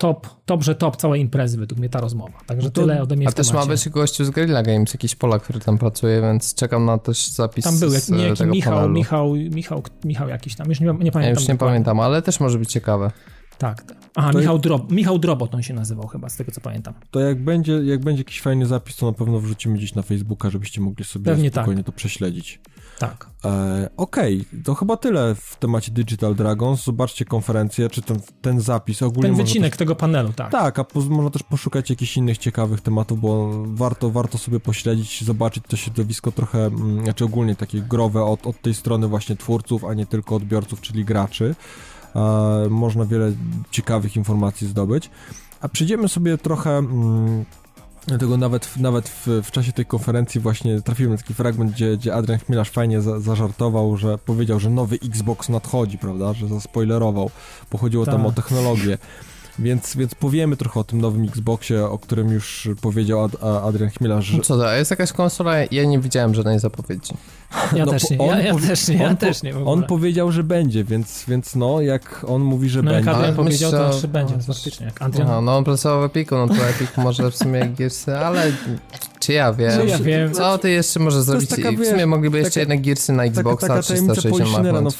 top, 0.00 0.26
top, 0.46 0.62
że 0.62 0.74
top 0.74 0.96
całej 0.96 1.20
imprezy 1.20 1.58
według 1.58 1.78
mnie 1.78 1.88
ta 1.88 2.00
rozmowa. 2.00 2.38
Także 2.46 2.64
no 2.64 2.70
to, 2.70 2.80
tyle 2.80 3.02
ode 3.02 3.16
mnie 3.16 3.28
A 3.28 3.32
też 3.32 3.52
ma 3.52 3.66
być 3.66 3.88
gościu 3.88 4.24
z 4.24 4.30
Guerrilla 4.30 4.62
Games, 4.62 4.94
jakiś 4.94 5.14
Polak, 5.14 5.42
który 5.42 5.60
tam 5.60 5.78
pracuje, 5.78 6.20
więc 6.20 6.54
czekam 6.54 6.84
na 6.84 6.98
też 6.98 7.28
zapis 7.28 7.64
Tam 7.64 7.78
był 7.78 7.92
jak, 7.92 8.02
e, 8.02 8.36
tego 8.36 8.52
Michał, 8.52 8.72
panelu. 8.72 8.92
Michał, 8.92 9.34
Michał, 9.34 9.82
Michał 10.04 10.28
jakiś 10.28 10.56
tam, 10.56 10.68
już 10.68 10.80
nie, 10.80 10.86
nie 10.86 10.92
pamiętam. 10.94 11.22
Ja 11.22 11.30
już 11.30 11.48
nie 11.48 11.56
pamiętam, 11.56 12.00
ale 12.00 12.22
też 12.22 12.40
może 12.40 12.58
być 12.58 12.72
ciekawe. 12.72 13.10
Tak. 13.58 13.82
tak. 13.82 13.96
Aha, 14.14 14.32
Michał, 14.34 14.54
jak... 14.54 14.62
Drob, 14.62 14.92
Michał 14.92 15.18
Drobot 15.18 15.54
on 15.54 15.62
się 15.62 15.74
nazywał 15.74 16.06
chyba, 16.06 16.28
z 16.28 16.36
tego 16.36 16.52
co 16.52 16.60
pamiętam. 16.60 16.94
To 17.10 17.20
jak 17.20 17.44
będzie, 17.44 17.72
jak 17.72 18.00
będzie 18.00 18.20
jakiś 18.20 18.40
fajny 18.40 18.66
zapis, 18.66 18.96
to 18.96 19.06
na 19.06 19.12
pewno 19.12 19.40
wrzucimy 19.40 19.74
gdzieś 19.76 19.94
na 19.94 20.02
Facebooka, 20.02 20.50
żebyście 20.50 20.80
mogli 20.80 21.04
sobie 21.04 21.24
Pewnie 21.24 21.50
tak. 21.50 21.62
spokojnie 21.62 21.82
tak. 21.82 21.94
to 21.94 21.98
prześledzić. 21.98 22.60
Tak. 23.00 23.26
E, 23.44 23.90
Okej, 23.96 24.44
okay. 24.50 24.62
to 24.62 24.74
chyba 24.74 24.96
tyle 24.96 25.34
w 25.34 25.56
temacie 25.56 25.92
Digital 25.92 26.34
Dragons. 26.34 26.84
Zobaczcie 26.84 27.24
konferencję, 27.24 27.90
czy 27.90 28.02
ten, 28.02 28.20
ten 28.42 28.60
zapis 28.60 29.02
ogólnie. 29.02 29.28
Ten 29.28 29.36
wycinek 29.36 29.72
też, 29.72 29.78
tego 29.78 29.96
panelu, 29.96 30.32
tak. 30.32 30.52
Tak, 30.52 30.78
a 30.78 30.84
po, 30.84 31.00
można 31.00 31.30
też 31.30 31.42
poszukać 31.42 31.90
jakichś 31.90 32.16
innych 32.16 32.38
ciekawych 32.38 32.80
tematów, 32.80 33.20
bo 33.20 33.50
warto, 33.66 34.10
warto 34.10 34.38
sobie 34.38 34.60
pośledzić, 34.60 35.24
zobaczyć 35.24 35.64
to 35.68 35.76
środowisko 35.76 36.32
trochę, 36.32 36.66
mm, 36.66 37.04
znaczy 37.04 37.24
ogólnie 37.24 37.56
takie 37.56 37.80
growe 37.80 38.24
od, 38.24 38.46
od 38.46 38.62
tej 38.62 38.74
strony 38.74 39.08
właśnie 39.08 39.36
twórców, 39.36 39.84
a 39.84 39.94
nie 39.94 40.06
tylko 40.06 40.34
odbiorców, 40.36 40.80
czyli 40.80 41.04
graczy. 41.04 41.54
E, 42.16 42.66
można 42.70 43.04
wiele 43.04 43.32
ciekawych 43.70 44.16
informacji 44.16 44.66
zdobyć. 44.66 45.10
A 45.60 45.68
przejdziemy 45.68 46.08
sobie 46.08 46.38
trochę. 46.38 46.70
Mm, 46.70 47.44
Dlatego 48.10 48.36
nawet, 48.36 48.76
nawet 48.76 49.08
w, 49.08 49.26
w, 49.26 49.50
czasie 49.50 49.72
tej 49.72 49.86
konferencji 49.86 50.40
właśnie 50.40 50.82
trafiłem 50.82 51.12
na 51.12 51.18
taki 51.18 51.34
fragment, 51.34 51.72
gdzie, 51.72 51.96
gdzie 51.96 52.14
Adrian 52.14 52.38
Chmielarz 52.38 52.70
fajnie 52.70 53.00
za, 53.00 53.20
zażartował, 53.20 53.96
że 53.96 54.18
powiedział, 54.18 54.60
że 54.60 54.70
nowy 54.70 54.98
Xbox 55.04 55.48
nadchodzi, 55.48 55.98
prawda, 55.98 56.32
że 56.32 56.48
zaspoilerował, 56.48 57.30
bo 57.72 57.78
chodziło 57.78 58.06
tam 58.06 58.26
o 58.26 58.32
tak. 58.32 58.44
technologię. 58.44 58.98
Więc, 59.60 59.96
więc 59.96 60.14
powiemy 60.14 60.56
trochę 60.56 60.80
o 60.80 60.84
tym 60.84 61.00
nowym 61.00 61.24
Xboxie, 61.24 61.84
o 61.84 61.98
którym 61.98 62.28
już 62.30 62.68
powiedział 62.80 63.24
Ad, 63.24 63.44
Adrian 63.44 63.90
Chmielarz. 63.90 64.24
Że... 64.24 64.36
No 64.36 64.42
co 64.42 64.58
to, 64.58 64.72
jest 64.72 64.90
jakaś 64.90 65.12
konsola? 65.12 65.52
Ja 65.70 65.84
nie 65.84 65.98
widziałem 65.98 66.34
żadnej 66.34 66.58
zapowiedzi. 66.58 67.14
Ja 67.76 67.84
no, 67.86 67.92
też 67.92 68.10
nie, 68.10 68.16
ja, 68.16 68.40
ja 68.40 68.54
też 68.54 68.88
nie, 68.88 68.96
ja 68.96 69.14
też 69.14 69.42
nie 69.42 69.64
On 69.64 69.82
powiedział, 69.84 70.32
że 70.32 70.44
będzie, 70.44 70.84
więc, 70.84 71.24
więc 71.28 71.56
no, 71.56 71.80
jak 71.80 72.24
on 72.28 72.42
mówi, 72.42 72.68
że 72.68 72.82
no, 72.82 72.90
będzie... 72.90 73.04
No 73.04 73.10
jak 73.10 73.18
Adrian 73.18 73.36
powiedział, 73.36 73.70
to 73.70 73.92
że 73.92 74.08
będzie, 74.08 74.34
no, 74.36 74.54
faktycznie. 74.54 74.86
Jak 74.86 75.02
Adrian... 75.02 75.28
No, 75.28 75.40
no 75.40 75.56
on 75.56 75.64
pracował 75.64 76.00
w 76.00 76.04
Epiku, 76.04 76.36
no 76.36 76.48
to 76.48 76.68
Epic 76.68 76.90
może 76.96 77.30
w 77.30 77.36
sumie 77.36 77.68
Gearsy, 77.78 78.16
ale 78.16 78.52
czy 79.20 79.32
ja 79.32 79.52
wiem? 79.52 79.80
Czy 79.80 79.86
ja 79.86 79.98
wiem? 79.98 80.32
Co 80.32 80.58
ty 80.58 80.70
jeszcze 80.70 81.00
może 81.00 81.22
zrobić? 81.22 81.50
Taka, 81.50 81.72
w 81.72 81.86
sumie 81.86 82.06
mogliby 82.06 82.38
jeszcze 82.38 82.50
taka, 82.50 82.60
jednak 82.60 82.80
Gearsy 82.82 83.12
na 83.12 83.24
Xboxa 83.24 83.68
taka, 83.68 83.82
taka 83.82 83.82
360 83.82 84.66
no, 84.72 84.90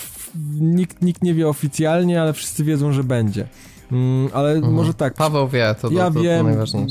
nikt, 0.61 1.03
nikt 1.03 1.23
nie 1.23 1.35
wie 1.35 1.49
oficjalnie, 1.49 2.23
ale 2.23 2.33
wszyscy 2.33 2.65
wiedzą, 2.65 2.93
że 2.93 3.05
będzie. 3.05 3.47
Mm, 3.93 4.31
ale 4.33 4.53
mhm. 4.53 4.75
może 4.75 4.95
tak. 4.95 5.15
Paweł 5.15 5.49
wie, 5.49 5.75
to, 5.81 5.91
ja 5.91 6.05
to, 6.05 6.15
to, 6.15 6.21
wiem, 6.21 6.47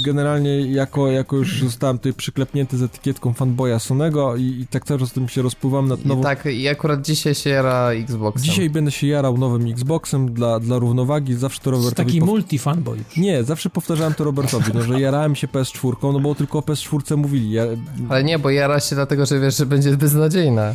generalnie 0.05 0.61
jako, 0.61 1.07
jako 1.07 1.35
już 1.35 1.63
zostałem 1.63 1.97
tutaj 1.97 2.13
przyklepnięty 2.13 2.77
z 2.77 2.81
etykietką 2.81 3.33
fanboya 3.33 3.79
Sonego 3.79 4.35
i, 4.35 4.43
i 4.43 4.67
tak 4.67 4.85
cały 4.85 4.99
czas 4.99 5.11
tym 5.11 5.29
się 5.29 5.41
rozpływam 5.41 5.87
nad 5.87 6.05
nową... 6.05 6.21
I 6.21 6.23
tak, 6.23 6.45
i 6.45 6.67
akurat 6.67 7.01
dzisiaj 7.01 7.35
się 7.35 7.49
jara 7.49 7.91
Xboxem. 7.91 8.43
Dzisiaj 8.43 8.69
będę 8.69 8.91
się 8.91 9.07
jarał 9.07 9.37
nowym 9.37 9.71
Xboxem 9.71 10.33
dla, 10.33 10.59
dla 10.59 10.77
równowagi, 10.77 11.35
zawsze 11.35 11.61
to 11.61 11.71
Robertowi... 11.71 12.07
Taki 12.07 12.19
pow... 12.19 12.29
multi-fanboy 12.29 12.97
już. 12.97 13.17
Nie, 13.17 13.43
zawsze 13.43 13.69
powtarzałem 13.69 14.13
to 14.13 14.23
Robertowi, 14.23 14.71
no, 14.73 14.81
że 14.81 15.01
jarałem 15.01 15.35
się 15.35 15.47
PS4, 15.47 16.13
no 16.13 16.19
bo 16.19 16.35
tylko 16.35 16.59
o 16.59 16.61
PS4 16.61 17.17
mówili. 17.17 17.51
Ja... 17.51 17.63
Ale 18.09 18.23
nie, 18.23 18.39
bo 18.39 18.49
jara 18.49 18.79
się 18.79 18.95
dlatego, 18.95 19.25
że 19.25 19.39
wiesz, 19.39 19.57
że 19.57 19.65
będzie 19.65 19.97
beznadziejna. 19.97 20.73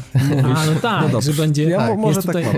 A, 0.54 0.66
no 0.66 0.80
tak, 0.82 1.12
no 1.12 1.20
że 1.20 1.32
będzie... 1.32 1.64
Ja 1.64 1.78
tak, 1.78 1.98
może 1.98 2.22
tak 2.22 2.44
mam. 2.44 2.54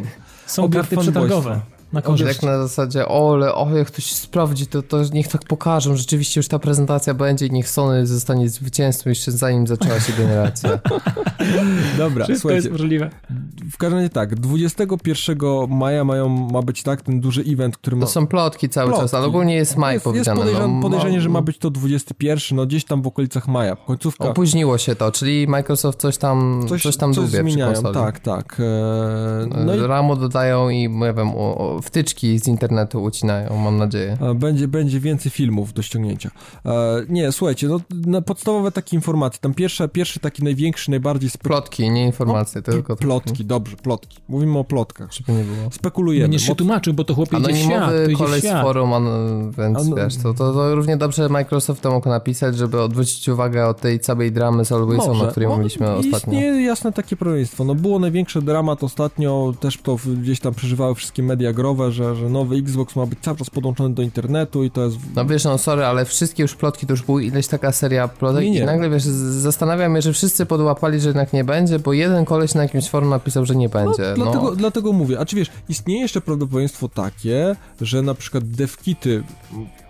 Są 0.46 0.70
karty 0.70 0.96
przetargowe 0.96 1.60
na 1.92 2.02
korzyść. 2.02 2.40
Tak 2.40 2.42
na 2.42 2.62
zasadzie, 2.62 3.08
ole, 3.08 3.54
o, 3.54 3.76
jak 3.76 3.86
ktoś 3.86 4.12
sprawdzi, 4.12 4.66
to, 4.66 4.82
to 4.82 5.02
niech 5.12 5.28
tak 5.28 5.44
pokażą, 5.44 5.96
rzeczywiście 5.96 6.40
już 6.40 6.48
ta 6.48 6.58
prezentacja 6.58 7.14
będzie 7.14 7.46
i 7.46 7.50
niech 7.50 7.68
Sony 7.68 8.06
zostanie 8.06 8.48
zwycięzcą 8.48 9.10
jeszcze 9.10 9.32
zanim 9.32 9.66
zaczęła 9.66 10.00
się 10.00 10.12
generacja. 10.12 10.70
Dobra, 11.98 12.24
Wszystko 12.24 12.48
słuchajcie. 12.48 12.68
jest 12.68 12.70
możliwe. 12.80 13.10
W 13.72 13.76
każdym 13.76 13.98
razie 13.98 14.10
tak, 14.10 14.34
21 14.34 15.38
maja 15.68 16.04
mają, 16.04 16.28
ma 16.28 16.62
być 16.62 16.82
tak, 16.82 17.02
ten 17.02 17.20
duży 17.20 17.44
event, 17.48 17.76
który 17.76 17.96
ma... 17.96 18.06
To 18.06 18.12
są 18.12 18.26
plotki 18.26 18.68
cały 18.68 18.88
plotki. 18.88 19.04
czas, 19.04 19.14
ale 19.14 19.26
ogólnie 19.26 19.54
jest 19.54 19.76
maj 19.76 19.94
jest, 19.94 20.04
powiedziane. 20.04 20.40
Jest 20.40 20.46
podejrzenie, 20.46 20.74
no, 20.74 20.82
podejrzenie, 20.82 21.20
że 21.20 21.28
ma 21.28 21.42
być 21.42 21.58
to 21.58 21.70
21, 21.70 22.56
no 22.56 22.66
gdzieś 22.66 22.84
tam 22.84 23.02
w 23.02 23.06
okolicach 23.06 23.48
maja, 23.48 23.76
końcówka. 23.76 24.24
Opóźniło 24.24 24.78
się 24.78 24.94
to, 24.94 25.12
czyli 25.12 25.46
Microsoft 25.48 26.00
coś 26.00 26.16
tam, 26.16 26.66
coś, 26.68 26.82
coś 26.82 26.96
tam 26.96 27.14
coś 27.14 27.26
dubie 27.26 27.38
zmieniają, 27.42 27.82
tak, 27.82 28.20
tak. 28.20 28.60
Eee, 28.60 29.64
no 29.66 29.74
i... 29.74 29.86
Ramu 29.86 30.16
dodają 30.16 30.68
i, 30.68 30.88
nie 30.88 31.12
wiem, 31.12 31.30
o, 31.30 31.58
o, 31.58 31.75
wtyczki 31.82 32.38
z 32.38 32.48
internetu 32.48 33.02
ucinają, 33.02 33.56
mam 33.56 33.76
nadzieję. 33.76 34.16
Będzie, 34.34 34.68
będzie 34.68 35.00
więcej 35.00 35.32
filmów 35.32 35.72
do 35.72 35.82
ściągnięcia. 35.82 36.30
E, 36.66 37.02
nie, 37.08 37.32
słuchajcie, 37.32 37.68
no, 37.68 37.80
na 38.06 38.22
podstawowe 38.22 38.72
takie 38.72 38.96
informacje. 38.96 39.40
Tam 39.40 39.54
pierwsze, 39.54 39.88
pierwszy 39.88 40.20
taki 40.20 40.44
największy, 40.44 40.90
najbardziej... 40.90 41.30
Spek... 41.30 41.42
Plotki, 41.42 41.90
nie 41.90 42.04
informacje, 42.04 42.62
no, 42.66 42.72
tylko... 42.72 42.96
Plotki, 42.96 43.44
dobrze, 43.44 43.76
plotki. 43.76 44.18
Mówimy 44.28 44.58
o 44.58 44.64
plotkach. 44.64 45.12
Żeby 45.12 45.32
nie 45.32 45.44
było. 45.44 45.70
Spekulujemy. 45.70 46.24
Będziesz 46.24 46.42
się 46.42 46.48
Mod... 46.48 46.58
tłumaczył, 46.58 46.94
bo 46.94 47.04
to 47.04 47.14
chłopie 47.14 47.36
idzie 47.38 47.56
świat. 47.56 47.90
To 48.12 48.18
kolej 48.18 48.40
z 48.40 48.44
forum, 48.44 48.92
on, 48.92 49.06
więc 49.58 49.78
on... 49.78 49.94
wiesz, 49.94 50.16
to, 50.16 50.34
to, 50.34 50.52
to, 50.52 50.74
równie 50.74 50.96
dobrze 50.96 51.28
Microsoft 51.28 51.80
to 51.82 51.90
mógł 51.90 52.08
napisać, 52.08 52.56
żeby 52.56 52.82
odwrócić 52.82 53.28
uwagę 53.28 53.66
od 53.66 53.80
tej 53.80 54.00
całej 54.00 54.32
dramy 54.32 54.64
z 54.64 54.72
Alwaysonu, 54.72 55.24
o 55.24 55.26
której 55.26 55.48
mówiliśmy 55.48 55.90
ostatnio. 55.90 56.32
Nie 56.32 56.62
jasne 56.62 56.92
takie 56.92 57.16
projeństwo. 57.16 57.64
No 57.64 57.74
było 57.74 57.98
największe 57.98 58.42
dramat 58.42 58.84
ostatnio, 58.84 59.54
też 59.60 59.78
to 59.78 59.96
gdzieś 60.22 60.40
tam 60.40 60.54
przeżywały 60.54 60.94
wszystkie 60.94 61.22
media 61.22 61.52
grozy, 61.52 61.65
że, 61.90 62.16
że 62.16 62.28
nowy 62.28 62.56
Xbox 62.56 62.96
ma 62.96 63.06
być 63.06 63.18
cały 63.22 63.36
czas 63.36 63.50
podłączony 63.50 63.94
do 63.94 64.02
internetu 64.02 64.64
i 64.64 64.70
to 64.70 64.84
jest... 64.84 64.96
No 65.16 65.24
wiesz, 65.26 65.44
no 65.44 65.58
sorry, 65.58 65.84
ale 65.84 66.04
wszystkie 66.04 66.42
już 66.42 66.54
plotki, 66.54 66.86
to 66.86 66.92
już 66.92 67.02
była 67.02 67.22
ileś 67.22 67.46
taka 67.46 67.72
seria 67.72 68.08
plotek 68.08 68.44
Nie, 68.44 68.50
nie. 68.50 68.58
i 68.60 68.64
nagle, 68.64 68.90
wiesz, 68.90 69.02
zastanawiam 69.02 69.96
się, 69.96 70.02
że 70.02 70.12
wszyscy 70.12 70.46
podłapali, 70.46 71.00
że 71.00 71.08
jednak 71.08 71.32
nie 71.32 71.44
będzie, 71.44 71.78
bo 71.78 71.92
jeden 71.92 72.24
koleś 72.24 72.54
na 72.54 72.62
jakimś 72.62 72.88
forum 72.88 73.08
napisał, 73.08 73.46
że 73.46 73.56
nie 73.56 73.68
będzie. 73.68 74.02
No, 74.16 74.24
No, 74.24 74.30
dlatego, 74.30 74.56
dlatego 74.56 74.92
mówię, 74.92 75.20
a 75.20 75.24
czy 75.24 75.36
wiesz, 75.36 75.50
istnieje 75.68 76.00
jeszcze 76.00 76.20
prawdopodobieństwo 76.20 76.88
takie, 76.88 77.56
że 77.80 78.02
na 78.02 78.14
przykład 78.14 78.44
devkity 78.44 79.22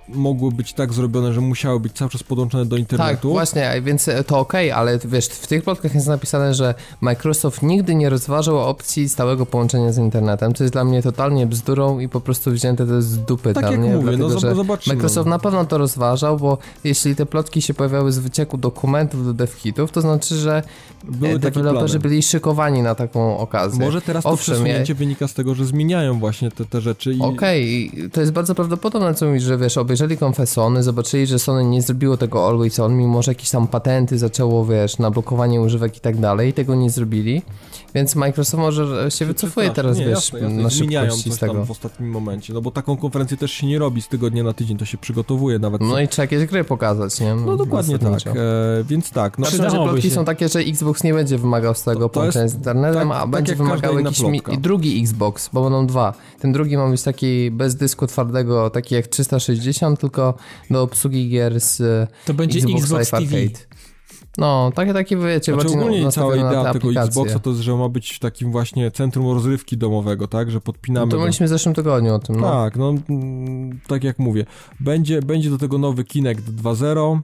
m- 0.09 0.15
mogły 0.21 0.53
być 0.53 0.73
tak 0.73 0.93
zrobione, 0.93 1.33
że 1.33 1.41
musiały 1.41 1.81
być 1.81 1.93
cały 1.93 2.11
czas 2.11 2.23
podłączone 2.23 2.65
do 2.67 2.71
Tak, 2.77 2.81
internetu. 2.81 3.31
właśnie, 3.31 3.71
a 3.71 3.81
więc 3.81 4.09
e, 4.09 4.25
to 4.25 4.39
okej, 4.39 4.73
ale 4.73 4.99
wiesz, 5.05 5.27
w 5.27 5.47
tych 5.47 5.63
plotkach 5.65 5.95
jest 5.95 6.07
napisane, 6.07 6.55
że 6.55 6.75
Microsoft 7.01 7.63
nigdy 7.63 7.95
nie 7.95 8.11
rozważał 8.11 8.59
opcji 8.59 9.09
stałego 9.09 9.47
połączenia 9.47 9.93
z 9.93 9.99
internetem, 9.99 10.55
co 10.55 10.65
jest 10.65 10.73
dla 10.75 10.85
mnie 10.85 11.03
totalnie 11.03 11.47
bzdurą 11.47 11.99
i 11.99 12.09
po 12.09 12.21
prostu 12.21 12.51
wzięte 12.51 12.87
to 12.87 13.03
z 13.03 13.19
dupy 13.19 13.53
Tak 13.55 13.67
dla 13.69 13.77
mnie, 13.77 13.95
mówię, 13.97 14.11
no 14.11 14.17
dlatego, 14.17 14.29
zob- 14.29 14.41
że 14.41 14.55
zobaczymy. 14.55 14.97
Microsoft 14.97 15.29
na 15.29 15.39
pewno 15.39 15.65
to 15.65 15.79
rozważał, 15.79 16.37
bo 16.39 16.59
jeśli 16.85 17.17
te 17.17 17.27
plotki 17.27 17.63
się 17.63 17.75
pojawiały 17.75 18.13
z 18.13 18.19
wycieku 18.19 18.59
dokumentów 18.59 19.25
do 19.27 19.35
devkitów, 19.35 19.93
to 19.93 20.01
znaczy, 20.01 20.35
że 20.35 20.63
Były 21.05 21.31
e, 21.35 21.39
deweloperzy 21.39 21.99
byli 21.99 22.23
szykowani 22.23 22.83
na 22.83 22.95
taką 22.95 23.39
okazję. 23.39 23.85
Może 23.85 24.01
teraz 24.01 24.25
to 24.25 24.31
Owszem, 24.31 24.55
przesunięcie 24.55 24.95
wynika 24.95 25.29
z 25.29 25.35
tego, 25.35 25.55
że 25.55 25.65
zmieniają 25.65 26.19
właśnie 26.19 26.51
te, 26.51 26.65
te 26.65 26.81
rzeczy 26.81 27.15
i... 27.15 27.21
Okej, 27.21 27.91
to 28.13 28.21
jest 28.21 28.33
bardzo 28.33 28.55
prawdopodobne, 28.55 29.15
co 29.15 29.27
mówisz, 29.27 29.43
że 29.43 29.59
wiesz, 29.59 29.79
obejrzeli 29.97 30.17
konfę 30.19 30.47
Sony, 30.47 30.83
zobaczyli, 30.83 31.27
że 31.27 31.39
Sony 31.39 31.65
nie 31.65 31.83
zrobiło 31.83 32.17
tego 32.17 32.47
Always 32.49 32.81
On, 32.81 32.97
mimo 32.97 33.23
że 33.23 33.31
jakieś 33.31 33.51
tam 33.51 33.69
patenty 33.69 34.19
zaczęło, 34.19 34.67
wiesz, 34.67 34.99
na 34.99 35.11
blokowanie 35.11 35.61
używek 35.61 35.97
i 35.97 36.01
tak 36.01 36.17
dalej, 36.21 36.53
tego 36.53 36.75
nie 36.75 36.91
zrobili, 36.91 37.43
więc 37.95 38.17
Microsoft 38.17 38.61
może 38.61 39.11
się 39.11 39.27
wycofuje 39.27 39.67
Tak, 39.67 39.77
teraz, 39.77 39.99
nie, 39.99 40.05
wiesz, 40.07 40.15
jasne, 40.15 40.41
jasne. 40.41 40.63
na 40.63 40.71
szybkości 40.71 41.33
z 41.33 41.39
tego. 41.39 41.65
w 41.65 41.71
ostatnim 41.71 42.11
momencie, 42.11 42.53
no 42.53 42.61
bo 42.61 42.71
taką 42.71 42.97
konferencję 42.97 43.37
też 43.37 43.51
się 43.53 43.67
nie 43.67 43.79
robi 43.79 44.03
z 44.03 44.09
tygodnia 44.09 44.45
na 44.45 44.53
tydzień, 44.53 44.77
to 44.79 44.85
się 44.85 44.99
przygotowuje 44.99 45.59
nawet. 45.59 45.81
No 45.81 46.01
i 46.01 46.09
trzeba 46.09 46.25
jakieś 46.25 46.45
gry 46.45 46.65
pokazać, 46.65 47.21
nie? 47.21 47.35
No 47.35 47.57
dokładnie 47.57 47.99
tak, 47.99 48.27
e, 48.27 48.33
więc 48.89 49.11
tak, 49.11 49.39
no 49.39 49.47
Znaczy, 49.51 49.71
że 49.71 49.79
plotki 49.79 50.11
są 50.11 50.25
takie, 50.25 50.49
że 50.49 50.59
Xbox 50.61 51.05
nie 51.05 51.15
będzie 51.15 51.39
wymagał 51.39 51.75
z 51.75 51.83
tego 51.83 52.09
połączenia 52.09 52.49
z 52.49 52.55
internetem, 52.55 53.09
tak- 53.09 53.17
a 53.19 53.21
tak 53.21 53.31
będzie 53.31 53.53
każda 53.53 53.65
wymagał 53.65 53.99
jakiś 53.99 54.21
mi- 54.21 54.43
drugi 54.59 55.01
Xbox, 55.03 55.51
bo 55.53 55.63
będą 55.63 55.87
dwa. 55.87 56.15
Ten 56.41 56.53
drugi 56.53 56.77
ma 56.77 56.89
być 56.89 57.03
taki 57.03 57.51
bez 57.51 57.75
dysku 57.75 58.07
twardego, 58.07 58.71
taki 58.71 58.95
jak 58.95 59.07
360, 59.07 59.86
tylko 59.95 60.35
do 60.71 60.83
obsługi 60.83 61.29
gier 61.29 61.61
z 61.61 61.79
To 62.25 62.35
będzie 62.35 62.59
Xbox, 62.59 62.83
Xbox 62.83 63.13
Live 63.13 63.25
TV. 63.25 63.43
Arcade. 63.43 63.77
No, 64.39 64.73
takie, 64.75 64.93
takie 64.93 65.17
wiecie, 65.17 65.53
Znaczy 65.53 65.57
bardziej 65.57 65.81
ogólnie 65.81 66.11
cała 66.11 66.37
idea 66.37 66.51
te 66.51 66.57
tego 66.57 66.69
aplikacje. 66.69 67.09
Xboxa 67.09 67.39
to 67.39 67.51
jest, 67.51 67.63
że 67.63 67.75
ma 67.77 67.89
być 67.89 68.19
takim 68.19 68.53
właśnie 68.53 68.91
centrum 68.91 69.27
rozrywki 69.27 69.77
domowego, 69.77 70.29
tak, 70.29 70.51
że 70.51 70.57
No 70.57 70.61
podpinamy 70.61 71.11
to 71.11 71.17
go. 71.17 71.21
mówiliśmy 71.21 71.47
w 71.47 71.49
zeszłym 71.49 71.75
tygodniu 71.75 72.15
o 72.15 72.19
tym, 72.19 72.41
no. 72.41 72.51
Tak, 72.51 72.77
no 72.77 72.95
mm, 73.09 73.81
tak 73.87 74.05
jak 74.05 74.19
mówię, 74.19 74.47
będzie, 74.81 75.23
będzie 75.23 75.51
do 75.51 75.59
tego 75.59 75.79
nowy 75.79 76.05
Kinect 76.05 76.45
2.0, 76.51 77.21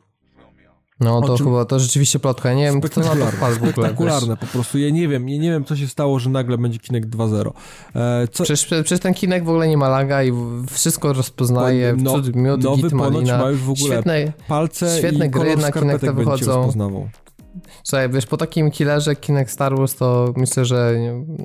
No 1.04 1.20
to 1.22 1.36
czym- 1.36 1.46
chyba, 1.46 1.64
to 1.64 1.78
rzeczywiście 1.78 2.18
plotka, 2.18 2.52
nie 2.54 2.64
wiem 2.64 2.80
kto 2.80 3.00
na 3.00 3.06
to 3.16 3.26
wpadł 3.26 3.54
spektakularne 3.56 4.36
po 4.36 4.46
prostu, 4.46 4.78
ja 4.78 4.90
nie 4.90 5.08
wiem, 5.08 5.28
ja 5.28 5.38
nie 5.38 5.50
wiem 5.50 5.64
co 5.64 5.76
się 5.76 5.88
stało, 5.88 6.18
że 6.18 6.30
nagle 6.30 6.58
będzie 6.58 6.78
Kinect 6.78 7.08
2.0. 7.08 7.52
E, 7.94 8.28
co, 8.32 8.44
Przecież, 8.44 8.64
przecież 8.66 9.00
ten 9.00 9.14
Kinect 9.14 9.46
w 9.46 9.48
ogóle 9.48 9.68
nie 9.68 9.76
ma 9.76 9.88
laga 9.88 10.22
i 10.22 10.32
wszystko 10.70 11.12
rozpoznaje, 11.12 11.94
No- 11.98 12.12
miód, 12.34 12.62
nowy 12.62 12.82
git, 12.82 12.92
malina. 12.92 13.38
ma 13.38 13.50
już 13.50 13.60
w 13.60 13.70
ogóle 13.70 13.94
Świetne, 13.94 14.32
palce 14.48 14.98
świetne 14.98 15.26
i 15.26 15.30
gry 15.30 15.56
na 15.56 15.72
Kinecta 15.72 16.12
wychodzą. 16.12 16.56
rozpoznawał. 16.56 17.08
Słuchaj, 17.84 18.10
wiesz, 18.10 18.26
po 18.26 18.36
takim 18.36 18.70
killerze 18.70 19.16
Kinect 19.16 19.50
Star 19.50 19.76
Wars 19.76 19.94
to 19.96 20.32
myślę, 20.36 20.64
że 20.64 20.94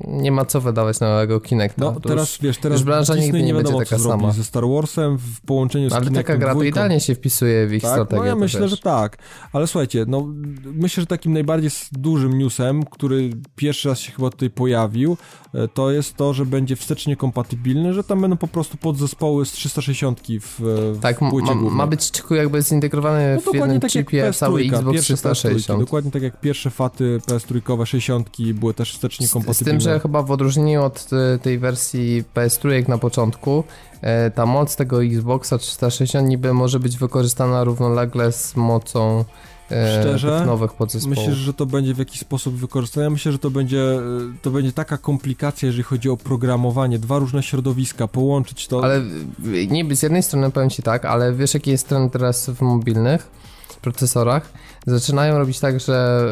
nie, 0.08 0.32
ma 0.32 0.46
co 0.46 0.62
wydawać 0.62 1.00
nowego 1.00 1.40
Kinecta. 1.42 1.82
No 1.86 1.92
To 1.92 2.00
teraz, 2.00 2.30
już, 2.30 2.40
wiesz, 2.42 2.58
teraz 2.58 2.80
już 2.80 2.86
branża 2.86 3.14
Disney 3.14 3.26
nigdy 3.26 3.40
nie 3.40 3.46
nie 3.46 3.54
wiadomo 3.54 3.78
będzie 3.78 3.90
taka 3.90 4.04
sama. 4.04 4.32
ze 4.32 4.44
Star 4.44 4.64
Warsem 4.68 5.18
w 5.18 5.42
połączeniu 5.42 5.90
z 5.90 5.94
ale 5.94 6.02
Kinectem 6.06 6.24
taka 6.26 6.38
gra 6.38 6.48
to 6.50 6.54
dwójką. 6.56 6.70
idealnie 6.70 7.00
się 7.00 7.16
wpisuje 7.16 7.68
w 7.68 7.74
ich 7.74 7.82
Tak, 7.82 7.92
strategię. 7.92 8.20
no 8.22 8.26
ja 8.26 8.34
to 8.34 8.40
myślę, 8.40 8.68
że 8.68 8.78
tak. 8.78 9.18
Ale 9.54 9.68
słuchajcie, 9.68 10.06
no 10.08 10.28
myślę, 10.66 11.02
że 11.02 11.08
takim 11.08 11.34
najbardziej 11.34 11.70
dużym 11.92 12.38
newsem, 12.38 12.84
który 12.86 13.30
pierwszy 13.56 13.90
raz 13.90 14.00
się 14.00 14.12
chyba 14.12 14.30
tutaj 14.30 14.50
pojawił, 14.50 15.18
e, 15.54 15.68
to 15.68 15.92
jest 15.92 16.16
to, 16.16 16.34
że 16.34 16.46
będzie 16.46 16.76
wstecznie 16.76 17.16
kompatybilny, 17.16 17.94
że 17.94 18.04
tam 18.04 18.22
będą 18.22 18.38
po 18.38 18.48
prostu 18.48 18.78
podzespoły 18.78 19.46
z 19.46 19.52
360 19.52 20.22
w, 20.22 20.56
w 20.96 21.00
Tak, 21.02 21.22
ma, 21.22 21.32
ma 21.56 21.88
być 21.88 22.12
tylko 22.12 22.36
jakby 22.36 22.62
zintegrowany 22.62 23.38
No 23.46 23.52
w 23.52 23.56
jednym 23.56 23.80
tak 23.80 23.92
chipie 23.92 24.34
cały 24.34 24.62
PS3, 24.62 24.74
Xbox 24.76 24.94
pierwsze 24.94 25.14
PS3, 25.14 25.18
360. 25.32 25.80
dokładnie 25.80 25.97
tak 26.12 26.22
jak 26.22 26.40
pierwsze 26.40 26.70
faty 26.70 27.20
PS3, 27.28 27.86
60 27.86 28.30
były 28.54 28.74
też 28.74 28.94
wstecznie 28.94 29.28
Z, 29.28 29.30
z 29.30 29.34
kompatybilne. 29.34 29.80
tym, 29.80 29.82
że 29.82 30.00
chyba 30.00 30.24
w 30.24 30.32
odróżnieniu 30.32 30.84
od 30.84 31.08
e, 31.36 31.40
tej 31.40 31.60
wersji 31.60 32.24
PS3 32.36 32.90
na 32.90 32.98
początku, 32.98 33.64
e, 34.02 34.32
ta 34.32 34.46
moc 34.46 34.76
tego 34.76 35.04
Xboxa 35.04 35.58
360 35.58 36.30
niby 36.30 36.54
może 36.54 36.80
być 36.80 36.98
wykorzystana 36.98 37.64
równolegle 37.64 38.32
z 38.32 38.56
mocą 38.56 39.26
e, 39.72 40.02
Szczerze? 40.02 40.44
nowych 40.46 40.74
podzespołów. 40.74 41.18
Myślę, 41.18 41.34
że 41.34 41.54
to 41.54 41.66
będzie 41.66 41.94
w 41.94 41.98
jakiś 41.98 42.20
sposób 42.20 42.56
wykorzystane. 42.56 43.04
Ja 43.04 43.10
myślę, 43.10 43.32
że 43.32 43.40
to 43.40 43.52
będzie, 43.52 44.00
to 44.42 44.52
będzie 44.52 44.72
taka 44.72 44.98
komplikacja, 44.98 45.66
jeżeli 45.66 45.84
chodzi 45.84 46.10
o 46.10 46.18
programowanie. 46.18 47.00
Dwa 47.00 47.20
różne 47.20 47.44
środowiska, 47.44 48.08
połączyć 48.08 48.68
to. 48.68 48.84
Ale 48.84 48.98
y, 49.46 49.68
niby 49.68 49.96
z 49.96 50.04
jednej 50.04 50.24
strony 50.24 50.52
powiem 50.52 50.70
ci 50.70 50.84
tak, 50.84 51.06
ale 51.06 51.34
wiesz 51.34 51.54
jaki 51.54 51.72
jest 51.72 51.88
trend 51.88 52.14
teraz 52.14 52.50
w 52.50 52.62
mobilnych 52.62 53.32
procesorach? 53.76 54.50
Zaczynają 54.88 55.38
robić 55.38 55.60
tak, 55.60 55.80
że 55.80 56.28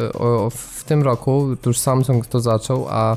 w 0.50 0.84
tym 0.84 1.02
roku, 1.02 1.56
to 1.62 1.70
już 1.70 1.78
Samsung 1.78 2.26
to 2.26 2.40
zaczął, 2.40 2.86
a 2.88 3.16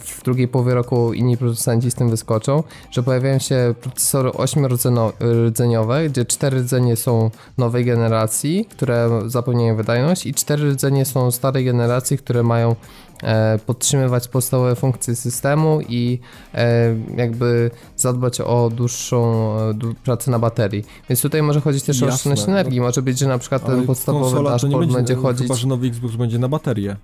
w 0.00 0.22
drugiej 0.22 0.48
połowie 0.48 0.74
roku 0.74 1.12
inni 1.12 1.36
producenci 1.36 1.90
z 1.90 1.94
tym 1.94 2.10
wyskoczą, 2.10 2.62
że 2.90 3.02
pojawiają 3.02 3.38
się 3.38 3.74
procesory 3.80 4.32
ośmiordzeniowe, 4.32 6.08
gdzie 6.08 6.24
cztery 6.24 6.60
rdzenie 6.60 6.96
są 6.96 7.30
nowej 7.58 7.84
generacji, 7.84 8.64
które 8.70 9.10
zapewniają 9.26 9.76
wydajność 9.76 10.26
i 10.26 10.34
cztery 10.34 10.70
rdzenie 10.70 11.04
są 11.04 11.30
starej 11.30 11.64
generacji, 11.64 12.18
które 12.18 12.42
mają 12.42 12.76
e, 13.22 13.58
podtrzymywać 13.66 14.28
podstawowe 14.28 14.76
funkcje 14.76 15.16
systemu 15.16 15.80
i 15.88 16.18
e, 16.54 16.96
jakby 17.16 17.70
zadbać 17.96 18.40
o 18.40 18.70
dłuższą 18.74 19.50
e, 19.58 19.74
pracę 20.04 20.30
na 20.30 20.38
baterii. 20.38 20.84
Więc 21.08 21.22
tutaj 21.22 21.42
może 21.42 21.60
chodzić 21.60 21.82
też 21.82 22.02
o 22.02 22.06
Jasne. 22.06 22.16
oszczędność 22.16 22.48
energii. 22.48 22.80
Może 22.80 23.02
być, 23.02 23.18
że 23.18 23.28
na 23.28 23.38
przykład 23.38 23.66
ten 23.66 23.86
podstawowy 23.86 24.44
dashboard 24.44 24.92
będzie, 24.92 25.14
chodzić. 25.14 25.42
Chyba, 25.42 25.54
że 25.54 25.68
nowy 25.68 25.86
Xbox 25.86 26.16
będzie 26.16 26.38
na 26.38 26.48
baterię. 26.48 26.96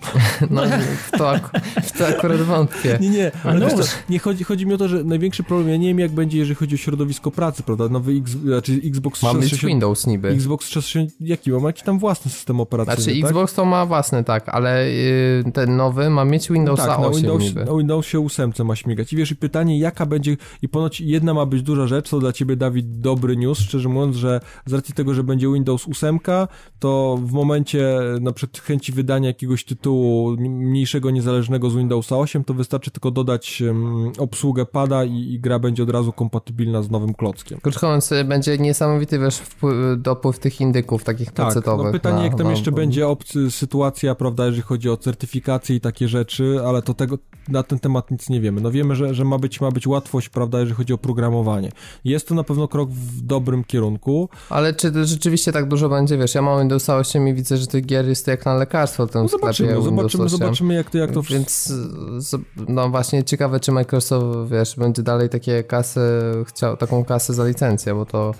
No, 0.50 0.62
w, 1.12 1.18
to 1.18 1.30
ak- 1.30 1.60
w 1.82 1.98
to 1.98 2.06
akurat 2.06 2.40
wątpię. 2.40 2.98
Nie, 3.00 3.10
nie, 3.10 3.30
ale 3.44 3.70
co, 3.70 3.76
już. 3.76 3.86
nie 4.10 4.18
chodzi, 4.18 4.44
chodzi 4.44 4.66
mi 4.66 4.74
o 4.74 4.78
to, 4.78 4.88
że 4.88 5.04
największy 5.04 5.42
problem, 5.42 5.68
ja 5.68 5.76
nie 5.76 5.88
wiem 5.88 5.98
jak 5.98 6.10
będzie, 6.12 6.38
jeżeli 6.38 6.54
chodzi 6.54 6.74
o 6.74 6.78
środowisko 6.78 7.30
pracy, 7.30 7.62
prawda? 7.62 7.88
Nowy 7.88 8.12
X, 8.12 8.30
znaczy 8.30 8.80
Xbox 8.84 9.22
Ma 9.22 9.34
być 9.34 9.40
360. 9.46 9.68
Windows 9.68 10.06
niby. 10.06 10.28
Xbox 10.28 10.66
360, 10.66 11.10
jaki 11.20 11.50
ma? 11.50 11.60
Ma 11.60 11.68
jakiś 11.68 11.82
tam 11.82 11.98
własny 11.98 12.30
system 12.30 12.60
operacyjny, 12.60 13.02
Znaczy 13.02 13.20
tak? 13.20 13.30
Xbox 13.30 13.54
to 13.54 13.64
ma 13.64 13.86
własny, 13.86 14.24
tak, 14.24 14.48
ale 14.48 14.86
y, 14.86 15.44
ten 15.54 15.76
nowy 15.76 16.10
ma 16.10 16.24
mieć 16.24 16.48
Windowsa 16.48 16.86
tak, 16.86 16.98
na 16.98 17.06
8 17.06 17.16
Windows, 17.16 17.42
niby. 17.42 17.64
na 17.64 17.76
Windowsie 17.76 18.24
8 18.26 18.52
ma 18.64 18.76
śmigać. 18.76 19.12
I 19.12 19.16
wiesz, 19.16 19.30
i 19.30 19.36
pytanie, 19.36 19.78
jaka 19.78 20.06
będzie, 20.06 20.36
i 20.62 20.68
ponoć 20.68 21.00
jedna 21.00 21.34
ma 21.34 21.46
być 21.46 21.62
duża 21.62 21.86
rzecz, 21.86 22.10
to 22.10 22.18
dla 22.20 22.32
ciebie, 22.32 22.56
Dawid, 22.56 23.00
dobry 23.00 23.36
news, 23.36 23.58
szczerze 23.58 23.88
mówiąc, 23.88 24.16
że 24.16 24.40
z 24.66 24.72
racji 24.72 24.94
tego, 24.94 25.14
że 25.14 25.24
będzie 25.24 25.52
Windows 25.52 25.86
8, 25.88 26.18
to 26.78 27.18
w 27.22 27.32
momencie 27.32 27.98
na 28.20 28.32
przykład 28.32 28.62
chęci 28.64 28.92
wydania 28.92 29.28
jakiegoś 29.28 29.64
tytułu 29.64 29.85
mniejszego, 30.38 31.10
niezależnego 31.10 31.70
z 31.70 31.76
Windowsa 31.76 32.16
8, 32.16 32.44
to 32.44 32.54
wystarczy 32.54 32.90
tylko 32.90 33.10
dodać 33.10 33.62
um, 33.62 34.12
obsługę 34.18 34.66
pada 34.66 35.04
i, 35.04 35.32
i 35.32 35.40
gra 35.40 35.58
będzie 35.58 35.82
od 35.82 35.90
razu 35.90 36.12
kompatybilna 36.12 36.82
z 36.82 36.90
nowym 36.90 37.14
klockiem. 37.14 37.58
Mówiąc, 37.82 38.12
y, 38.12 38.24
będzie 38.24 38.58
niesamowity, 38.58 39.18
wiesz, 39.18 39.36
wpływ, 39.38 39.74
dopływ 40.02 40.38
tych 40.38 40.60
indyków 40.60 41.04
takich 41.04 41.32
Tak, 41.32 41.48
pecetowych. 41.48 41.86
no 41.86 41.92
pytanie, 41.92 42.16
na- 42.16 42.24
jak 42.24 42.34
tam 42.34 42.46
na- 42.46 42.50
jeszcze 42.50 42.72
będzie 42.72 43.08
obcy, 43.08 43.50
sytuacja, 43.50 44.14
prawda, 44.14 44.44
jeżeli 44.46 44.62
chodzi 44.62 44.90
o 44.90 44.96
certyfikację 44.96 45.76
i 45.76 45.80
takie 45.80 46.08
rzeczy, 46.08 46.60
ale 46.66 46.82
to 46.82 46.94
tego, 46.94 47.18
na 47.48 47.62
ten 47.62 47.78
temat 47.78 48.10
nic 48.10 48.28
nie 48.28 48.40
wiemy. 48.40 48.60
No 48.60 48.70
wiemy, 48.70 48.96
że, 48.96 49.14
że 49.14 49.24
ma, 49.24 49.38
być, 49.38 49.60
ma 49.60 49.70
być 49.70 49.86
łatwość, 49.86 50.28
prawda, 50.28 50.58
jeżeli 50.60 50.76
chodzi 50.76 50.92
o 50.92 50.98
programowanie. 50.98 51.70
Jest 52.04 52.28
to 52.28 52.34
na 52.34 52.44
pewno 52.44 52.68
krok 52.68 52.90
w 52.90 53.20
dobrym 53.20 53.64
kierunku. 53.64 54.28
Ale 54.50 54.74
czy 54.74 54.92
rzeczywiście 55.06 55.52
tak 55.52 55.68
dużo 55.68 55.88
będzie, 55.88 56.18
wiesz, 56.18 56.34
ja 56.34 56.42
mam 56.42 56.58
Windowsa 56.60 56.96
8 56.96 57.28
i 57.28 57.34
widzę, 57.34 57.56
że 57.56 57.66
tych 57.66 57.86
gier 57.86 58.08
jest 58.08 58.26
jak 58.26 58.44
na 58.46 58.54
lekarstwo 58.54 59.06
w 59.06 59.10
tym 59.10 59.22
No 59.22 59.28
sklepie 59.28 59.75
zobaczymy, 59.82 59.96
Windows 59.96 60.12
zobaczymy, 60.12 60.24
8. 60.24 60.38
zobaczymy 60.38 60.74
jak 60.74 60.90
to, 60.90 60.98
jak 60.98 61.12
to. 61.12 61.22
Więc 61.22 61.72
no 62.68 62.88
właśnie 62.88 63.24
ciekawe, 63.24 63.60
czy 63.60 63.72
Microsoft, 63.72 64.50
wiesz, 64.50 64.76
będzie 64.76 65.02
dalej 65.02 65.28
takie 65.28 65.64
kasy, 65.64 66.00
chciał 66.46 66.76
taką 66.76 67.04
kasę 67.04 67.34
za 67.34 67.46
licencję, 67.46 67.94
bo 67.94 68.06
to 68.06 68.34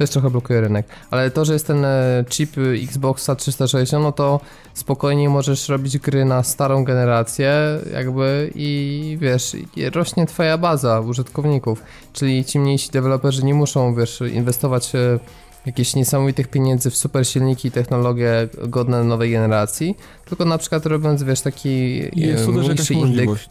też 0.00 0.10
trochę 0.10 0.30
blokuje 0.30 0.60
rynek. 0.60 0.86
Ale 1.10 1.30
to, 1.30 1.44
że 1.44 1.52
jest 1.52 1.66
ten 1.66 1.84
e, 1.84 2.24
chip 2.28 2.56
Xboxa 2.82 3.36
360, 3.36 4.04
no 4.04 4.12
to 4.12 4.40
spokojnie 4.74 5.28
możesz 5.28 5.68
robić 5.68 5.98
gry 5.98 6.24
na 6.24 6.42
starą 6.42 6.84
generację, 6.84 7.52
jakby 7.92 8.50
i 8.54 9.18
wiesz, 9.20 9.56
rośnie 9.94 10.26
twoja 10.26 10.58
baza 10.58 11.00
użytkowników. 11.00 11.82
Czyli 12.12 12.44
ci 12.44 12.58
mniejsi 12.58 12.90
deweloperzy 12.90 13.44
nie 13.44 13.54
muszą, 13.54 13.94
wiesz, 13.94 14.22
inwestować 14.32 14.94
e, 14.94 15.18
jakichś 15.66 15.94
niesamowitych 15.94 16.48
pieniędzy 16.48 16.90
w 16.90 16.96
super 16.96 17.26
silniki 17.26 17.68
i 17.68 17.70
technologie 17.70 18.48
godne 18.68 19.04
nowej 19.04 19.30
generacji, 19.30 19.96
tylko 20.24 20.44
na 20.44 20.58
przykład 20.58 20.86
robiąc, 20.86 21.22
wiesz, 21.22 21.40
taki 21.40 21.96
Jest 22.20 22.48
e, 22.48 22.52
mniejszy 22.52 22.94
indyk 22.94 23.08
możliwość. 23.08 23.48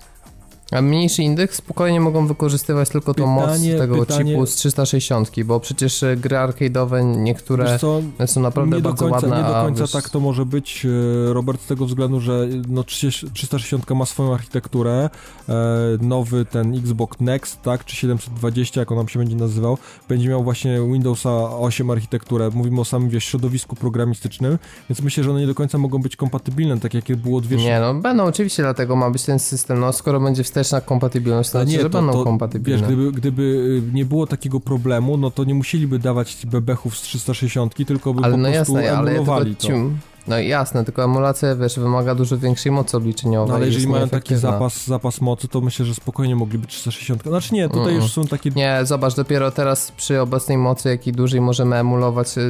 A 0.72 0.82
mniejszy 0.82 1.24
indeks? 1.24 1.56
Spokojnie 1.58 2.00
mogą 2.00 2.28
wykorzystywać 2.28 2.90
tylko 2.90 3.14
tą 3.14 3.28
moc 3.28 3.46
Pytanie- 3.46 3.78
tego 3.78 3.98
pytanie- 3.98 4.32
chipu 4.32 4.46
z 4.46 4.56
360, 4.56 5.44
bo 5.46 5.60
przecież 5.60 6.04
e, 6.04 6.18
gry 6.18 6.36
arcade'owe 6.36 7.18
niektóre 7.18 7.80
co, 7.80 8.02
są 8.26 8.42
naprawdę 8.42 8.76
nie 8.76 8.82
bardzo 8.82 9.10
końca, 9.10 9.28
ładne, 9.28 9.38
nie 9.42 9.48
do 9.54 9.62
końca 9.62 9.82
wiesz, 9.82 9.92
tak 9.92 10.10
to 10.10 10.20
może 10.20 10.46
być, 10.46 10.86
e, 10.86 11.34
Robert, 11.34 11.62
z 11.62 11.66
tego 11.66 11.86
względu, 11.86 12.20
że 12.20 12.48
no 12.68 12.84
30 12.84 13.32
360 13.34 13.96
ma 13.96 14.06
swoją 14.06 14.34
architekturę, 14.34 15.10
e, 15.50 15.54
nowy 16.02 16.46
ten 16.46 16.76
Xbox 16.78 17.20
Next, 17.20 17.62
tak, 17.62 17.86
czy 17.86 17.96
720, 17.96 18.80
jak 18.80 18.92
on 18.92 18.98
nam 18.98 19.08
się 19.08 19.20
będzie 19.20 19.36
nazywał, 19.36 19.78
będzie 20.10 20.30
miał 20.30 20.44
właśnie 20.44 20.80
Windowsa 20.92 21.58
8 21.58 21.92
architekturę, 21.92 22.50
mówimy 22.54 22.82
o 22.82 22.86
samym, 22.86 23.10
wiesz, 23.10 23.24
środowisku 23.26 23.76
programistycznym, 23.76 24.58
więc 24.90 25.02
myślę, 25.02 25.24
że 25.24 25.32
one 25.32 25.40
nie 25.40 25.48
do 25.48 25.56
końca 25.56 25.78
mogą 25.78 26.02
być 26.02 26.16
kompatybilne, 26.16 26.80
tak 26.80 26.94
jak 26.94 27.06
było 27.18 27.42
dwie 27.42 27.58
Nie, 27.58 27.80
no 27.80 27.94
będą 27.94 28.24
oczywiście, 28.24 28.64
dlatego 28.64 28.96
ma 28.96 29.10
być 29.12 29.24
ten 29.24 29.40
system. 29.40 29.80
No 29.80 29.94
skoro 29.94 30.20
będzie 30.20 30.44
wsteczna 30.64 30.82
kompatybilność, 30.82 31.50
to 31.50 31.58
Ale 31.60 31.68
znaczy, 31.68 31.82
że 31.82 31.90
będą 31.90 32.24
kompatybilne. 32.24 32.80
Wiesz, 32.80 32.88
gdyby, 32.88 33.12
gdyby 33.12 33.44
y, 33.44 33.94
nie 33.94 34.06
było 34.06 34.28
takiego 34.28 34.60
problemu, 34.60 35.18
no 35.18 35.32
to 35.32 35.44
nie 35.44 35.54
musieliby 35.54 36.00
dawać 36.00 36.46
bebechów 36.46 36.98
z 36.98 37.02
360, 37.02 37.76
tylko 37.88 38.14
by 38.14 38.24
ale 38.24 38.32
po 38.32 38.38
no 38.38 38.52
prostu 38.52 38.74
jasne, 38.76 38.98
ale 38.98 39.14
ja 39.14 39.20
emulowali 39.20 39.56
tylko 39.56 39.74
to. 39.74 39.90
ci... 39.90 40.09
No 40.30 40.40
jasne, 40.40 40.86
tylko 40.86 41.04
emulacja, 41.04 41.56
wiesz, 41.56 41.80
wymaga 41.80 42.16
dużo 42.16 42.38
większej 42.38 42.72
mocy 42.72 42.98
obliczeniowej. 42.98 43.50
No 43.50 43.56
ale 43.56 43.66
jeżeli 43.66 43.88
mają 43.88 44.10
taki 44.10 44.36
zapas, 44.36 44.88
zapas 44.88 45.22
mocy, 45.22 45.48
to 45.48 45.62
myślę, 45.62 45.86
że 45.86 45.96
spokojnie 45.96 46.36
mogliby 46.36 46.68
360. 46.68 47.24
Znaczy 47.24 47.54
nie, 47.54 47.70
tutaj 47.70 47.90
Mm. 47.90 47.96
już 48.02 48.12
są 48.14 48.26
takie... 48.28 48.50
Nie, 48.50 48.80
zobacz, 48.84 49.16
dopiero 49.16 49.52
teraz 49.52 49.92
przy 49.92 50.22
obecnej 50.22 50.58
mocy, 50.58 50.90
jak 50.90 51.08
i 51.08 51.12
dłużej 51.12 51.42
możemy 51.42 51.76
emulować, 51.76 52.38
y, 52.38 52.42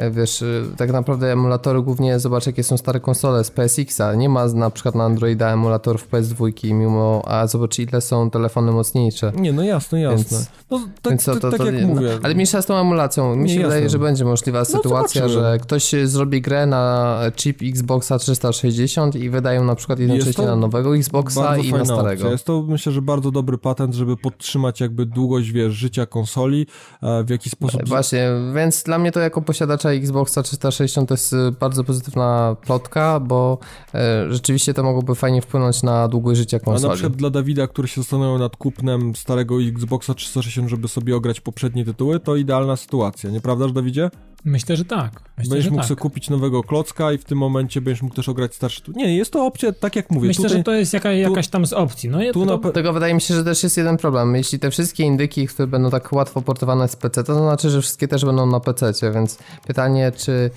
y, 0.00 0.10
wiesz, 0.10 0.42
y, 0.42 0.64
tak 0.76 0.92
naprawdę 0.92 1.32
emulatory 1.32 1.82
głównie, 1.82 2.18
zobacz 2.20 2.46
jakie 2.46 2.62
są 2.62 2.76
stare 2.76 3.00
konsole 3.00 3.44
z 3.44 3.50
PSX-a, 3.50 4.14
nie 4.14 4.28
ma 4.28 4.46
na 4.46 4.70
przykład 4.70 4.94
na 4.94 5.04
Androida 5.04 5.48
emulatorów 5.52 6.08
PS2, 6.10 6.72
mimo, 6.74 7.22
a 7.26 7.46
zobacz 7.46 7.78
ile 7.78 8.00
są 8.00 8.30
telefony 8.30 8.72
mocniejsze. 8.72 9.32
Nie, 9.36 9.52
no 9.52 9.62
jasne, 9.62 10.00
jasne. 10.00 10.16
Więc- 10.38 10.50
no 10.70 10.80
tak, 11.02 11.10
Więc 11.12 11.24
to, 11.24 11.32
tak, 11.32 11.40
to, 11.42 11.50
tak 11.50 11.58
to, 11.60 11.66
jak 11.66 11.82
no, 11.82 11.88
mówię. 11.88 12.18
Ale 12.22 12.34
mniejsza 12.34 12.62
z 12.62 12.66
tą 12.66 12.74
emulacją. 12.76 13.36
Mi 13.36 13.42
Nie, 13.42 13.48
się 13.48 13.54
jasne. 13.54 13.68
wydaje, 13.68 13.90
że 13.90 13.98
będzie 13.98 14.24
możliwa 14.24 14.64
sytuacja, 14.64 15.22
zobaczymy. 15.28 15.42
że 15.52 15.58
ktoś 15.58 15.94
zrobi 16.04 16.40
grę 16.42 16.66
na 16.66 17.05
chip 17.36 17.62
Xboxa 17.62 18.18
360 18.18 19.14
i 19.16 19.30
wydają 19.30 19.64
na 19.64 19.74
przykład 19.74 19.98
jednocześnie 19.98 20.46
na 20.46 20.56
nowego 20.56 20.96
Xboxa 20.96 21.56
i 21.56 21.72
na 21.72 21.84
starego. 21.84 22.12
opcja. 22.12 22.30
Jest 22.30 22.44
to 22.44 22.62
myślę, 22.62 22.92
że 22.92 23.02
bardzo 23.02 23.30
dobry 23.30 23.58
patent, 23.58 23.94
żeby 23.94 24.16
podtrzymać 24.16 24.80
jakby 24.80 25.06
długość, 25.06 25.50
wiesz, 25.52 25.72
życia 25.72 26.06
konsoli, 26.06 26.66
e, 27.02 27.24
w 27.24 27.30
jaki 27.30 27.50
sposób... 27.50 27.88
Właśnie, 27.88 28.28
więc 28.54 28.82
dla 28.82 28.98
mnie 28.98 29.12
to 29.12 29.20
jako 29.20 29.42
posiadacza 29.42 29.90
Xboxa 29.90 30.42
360 30.42 31.08
to 31.08 31.14
jest 31.14 31.32
y, 31.32 31.36
bardzo 31.60 31.84
pozytywna 31.84 32.56
plotka, 32.66 33.20
bo 33.20 33.58
e, 33.94 34.32
rzeczywiście 34.32 34.74
to 34.74 34.82
mogłoby 34.82 35.14
fajnie 35.14 35.42
wpłynąć 35.42 35.82
na 35.82 36.08
długość 36.08 36.38
życia 36.38 36.56
A 36.56 36.60
na 36.60 36.64
konsoli. 36.64 36.94
przykład 36.94 37.16
dla 37.16 37.30
Dawida, 37.30 37.66
który 37.66 37.88
się 37.88 38.00
zastanawiał 38.00 38.38
nad 38.38 38.56
kupnem 38.56 39.14
starego 39.16 39.62
Xboxa 39.62 40.14
360, 40.14 40.70
żeby 40.70 40.88
sobie 40.88 41.16
ograć 41.16 41.40
poprzednie 41.40 41.84
tytuły, 41.84 42.20
to 42.20 42.36
idealna 42.36 42.76
sytuacja, 42.76 43.30
nieprawdaż 43.30 43.72
Dawidzie? 43.72 44.10
Myślę, 44.46 44.76
że 44.76 44.84
tak. 44.84 45.20
Myślę, 45.38 45.50
będziesz 45.50 45.64
że 45.64 45.70
mógł 45.70 45.80
tak. 45.80 45.88
sobie 45.88 46.00
kupić 46.00 46.30
nowego 46.30 46.62
klocka 46.62 47.12
i 47.12 47.18
w 47.18 47.24
tym 47.24 47.38
momencie 47.38 47.80
będziesz 47.80 48.02
mógł 48.02 48.14
też 48.14 48.28
ograć 48.28 48.54
starszy 48.54 48.80
tytuł. 48.80 48.94
Nie, 48.96 49.16
jest 49.16 49.32
to 49.32 49.46
opcja, 49.46 49.72
tak 49.72 49.96
jak 49.96 50.10
mówię. 50.10 50.28
Myślę, 50.28 50.42
tutaj... 50.44 50.58
że 50.58 50.64
to 50.64 50.72
jest 50.72 50.92
jaka, 50.92 51.12
jakaś 51.12 51.48
tam 51.48 51.66
z 51.66 51.72
opcji. 51.72 52.08
No, 52.08 52.18
tu 52.32 52.46
to, 52.46 52.58
na 52.58 52.72
Tego 52.72 52.92
wydaje 52.92 53.14
mi 53.14 53.20
się, 53.20 53.34
że 53.34 53.44
też 53.44 53.62
jest 53.62 53.76
jeden 53.76 53.96
problem. 53.96 54.36
Jeśli 54.36 54.58
te 54.58 54.70
wszystkie 54.70 55.04
indyki, 55.04 55.46
które 55.46 55.66
będą 55.66 55.90
tak 55.90 56.12
łatwo 56.12 56.42
portowane 56.42 56.88
z 56.88 56.96
PC, 56.96 57.24
to 57.24 57.34
znaczy, 57.34 57.70
że 57.70 57.82
wszystkie 57.82 58.08
też 58.08 58.24
będą 58.24 58.46
na 58.46 58.60
PC, 58.60 59.12
więc 59.14 59.38
pytanie, 59.66 60.12
czy 60.16 60.50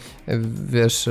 wiesz, 0.70 1.10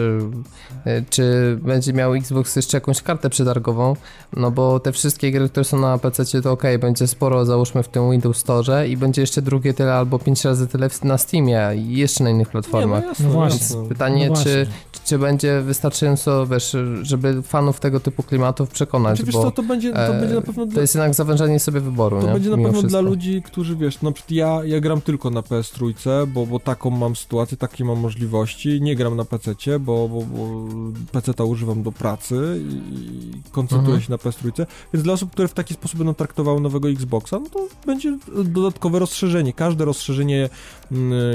czy 1.11 1.59
będzie 1.63 1.93
miał 1.93 2.15
Xbox 2.15 2.57
jeszcze 2.57 2.77
jakąś 2.77 3.03
kartę 3.03 3.31
przetargową, 3.31 3.97
no 4.37 4.51
bo 4.51 4.81
te 4.81 4.93
wszystkie 4.93 5.33
gry, 5.33 5.49
które 5.49 5.65
są 5.65 5.79
na 5.79 5.99
PC, 5.99 6.43
to 6.43 6.53
ok, 6.53 6.63
będzie 6.81 7.07
sporo, 7.07 7.45
załóżmy 7.45 7.83
w 7.83 7.89
tym 7.89 8.11
Windows 8.11 8.37
Store 8.37 8.89
i 8.89 8.97
będzie 8.97 9.21
jeszcze 9.21 9.43
drugie 9.43 9.75
tyle 9.75 9.95
albo 9.95 10.19
pięć 10.19 10.45
razy 10.45 10.67
tyle 10.67 10.89
na 11.05 11.19
Steamie 11.19 11.69
i 11.77 11.97
jeszcze 11.97 12.25
na 12.25 12.31
innych 12.31 12.55
Nie, 12.55 12.63
platformach. 12.71 13.03
no 13.03 13.09
jasne, 13.09 13.27
No 13.27 13.33
właśnie. 13.33 13.61
jasne. 13.61 13.89
Pytanie, 13.89 14.29
No 14.31 14.37
czy, 14.37 14.43
właśnie. 14.45 14.67
czy, 14.93 15.01
czy 15.05 15.19
będzie 15.19 15.61
wystarczająco, 15.61 16.47
wiesz, 16.47 16.77
żeby 17.03 17.43
fanów 17.43 17.81
tego 17.81 18.01
typu 18.01 18.23
klimatów 18.23 18.71
przekonać, 18.71 19.17
Znaczy, 19.17 19.27
wiesz 19.27 19.35
bo 19.35 19.43
co, 19.43 19.51
to 19.51 19.63
będzie, 19.63 19.93
to 19.93 20.07
e, 20.17 20.21
będzie 20.21 20.35
na 20.35 20.41
pewno 20.43 20.67
to 20.67 20.73
dla, 20.73 20.81
jest 20.81 20.95
jednak 20.95 21.15
zawężanie 21.15 21.61
sobie 21.61 21.81
wyboru, 21.81 22.21
to 22.21 22.27
nie? 22.27 22.33
będzie 22.33 22.51
na 22.51 22.57
Mimo 22.57 22.69
pewno 22.69 22.81
dla 22.83 22.89
wszystko. 22.89 23.11
ludzi, 23.11 23.43
którzy 23.43 23.77
wiesz, 23.77 24.03
na 24.03 24.13
przykład 24.13 24.31
ja, 24.31 24.61
ja 24.65 24.81
gram 24.81 25.01
tylko 25.01 25.31
na 25.31 25.41
PS3, 25.41 26.27
bo, 26.27 26.47
bo 26.47 26.59
taką 26.61 26.91
mam 26.91 27.17
sytuację, 27.17 27.57
takie 27.57 27.85
mam 27.85 27.99
możliwości, 27.99 28.81
nie 28.83 28.97
gram 28.97 29.17
na 29.17 29.25
PC, 29.25 29.55
bo, 29.81 30.09
bo, 30.09 30.21
bo 30.23 30.65
PC 31.13 31.45
używam 31.45 31.83
do 31.83 31.93
pracy 31.93 32.61
i 32.91 33.33
koncentruję 33.53 33.97
Mhm. 33.97 34.03
się 34.03 34.11
na 34.11 34.17
PS3, 34.17 34.67
więc 34.93 35.05
dla 35.05 35.13
osób, 35.13 35.31
które 35.31 35.49
w 35.49 35.55
taki 35.55 35.75
sposób 35.75 35.99
będą 35.99 36.15
traktowały 36.15 36.61
nowego 36.61 36.89
Xboxa, 36.91 37.39
no 37.39 37.47
to 37.51 37.69
będzie 37.87 38.19
dodatkowe 38.45 38.99
rozszerzenie. 38.99 39.53
Każde 39.53 39.85
rozszerzenie 39.85 40.49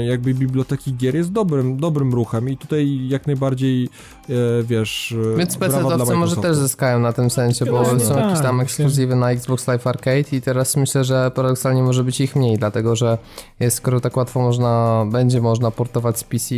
jakby 0.06 0.34
biblioteki 0.34 0.94
gier 0.94 1.14
jest 1.14 1.32
dobrym, 1.32 1.76
dobrym 1.76 2.14
ruchem 2.14 2.48
i 2.48 2.56
tutaj 2.56 3.08
jak 3.08 3.26
najbardziej 3.26 3.88
e, 4.28 4.32
wiesz, 4.62 5.14
e, 5.34 5.36
Więc 5.36 5.58
PC-towcy 5.58 6.16
może 6.16 6.36
też 6.36 6.56
zyskają 6.56 6.98
na 7.00 7.12
tym 7.12 7.30
sensie, 7.30 7.64
bo 7.64 7.84
są 7.84 8.14
tak, 8.14 8.24
jakieś 8.24 8.42
tam 8.42 8.56
myślę, 8.56 8.62
ekskluzywy 8.62 9.16
na 9.16 9.30
Xbox 9.30 9.66
Live 9.66 9.86
Arcade 9.86 10.32
i 10.32 10.40
teraz 10.40 10.76
myślę, 10.76 11.04
że 11.04 11.30
paradoksalnie 11.34 11.82
może 11.82 12.04
być 12.04 12.20
ich 12.20 12.36
mniej, 12.36 12.58
dlatego 12.58 12.96
że 12.96 13.18
jest, 13.60 13.76
skoro 13.76 14.00
tak 14.00 14.16
łatwo 14.16 14.40
można, 14.40 15.04
będzie 15.10 15.40
można 15.40 15.70
portować 15.70 16.18
z 16.18 16.24
PC, 16.24 16.54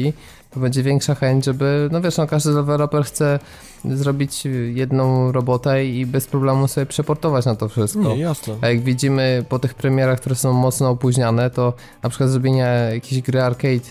to 0.57 0.61
będzie 0.61 0.83
większa 0.83 1.15
chęć, 1.15 1.45
żeby, 1.45 1.89
no 1.93 2.01
wiesz, 2.01 2.17
no 2.17 2.27
każdy 2.27 2.55
deweloper 2.55 3.05
chce 3.05 3.39
zrobić 3.85 4.45
jedną 4.75 5.33
robotę 5.33 5.87
i 5.87 6.07
bez 6.07 6.27
problemu 6.27 6.69
sobie 6.69 6.87
przeportować 6.87 7.47
na 7.47 7.55
to 7.55 7.69
wszystko. 7.69 8.01
Nie, 8.01 8.19
jasne. 8.19 8.55
A 8.61 8.69
jak 8.69 8.81
widzimy 8.81 9.45
po 9.49 9.59
tych 9.59 9.75
premierach, 9.75 10.21
które 10.21 10.35
są 10.35 10.53
mocno 10.53 10.91
opóźniane, 10.91 11.51
to 11.51 11.73
na 12.03 12.09
przykład 12.09 12.31
zrobienie 12.31 12.91
jakiejś 12.93 13.23
gry 13.23 13.43
arcade 13.43 13.85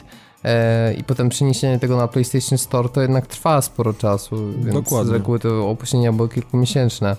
e, 0.44 0.94
i 0.94 1.04
potem 1.04 1.30
przeniesienie 1.30 1.80
tego 1.80 1.98
na 1.98 2.08
PlayStation 2.08 2.58
Store 2.58 2.90
to 2.90 3.02
jednak 3.02 3.28
trwa 3.28 3.62
sporo 3.62 3.94
czasu, 3.94 4.36
więc 4.58 4.74
Dokładnie. 4.74 5.10
z 5.10 5.14
reguły 5.14 5.40
to 5.40 5.70
opóźnienia 5.70 6.14
były 6.14 6.30
kilkumiesięczne. 6.30 7.16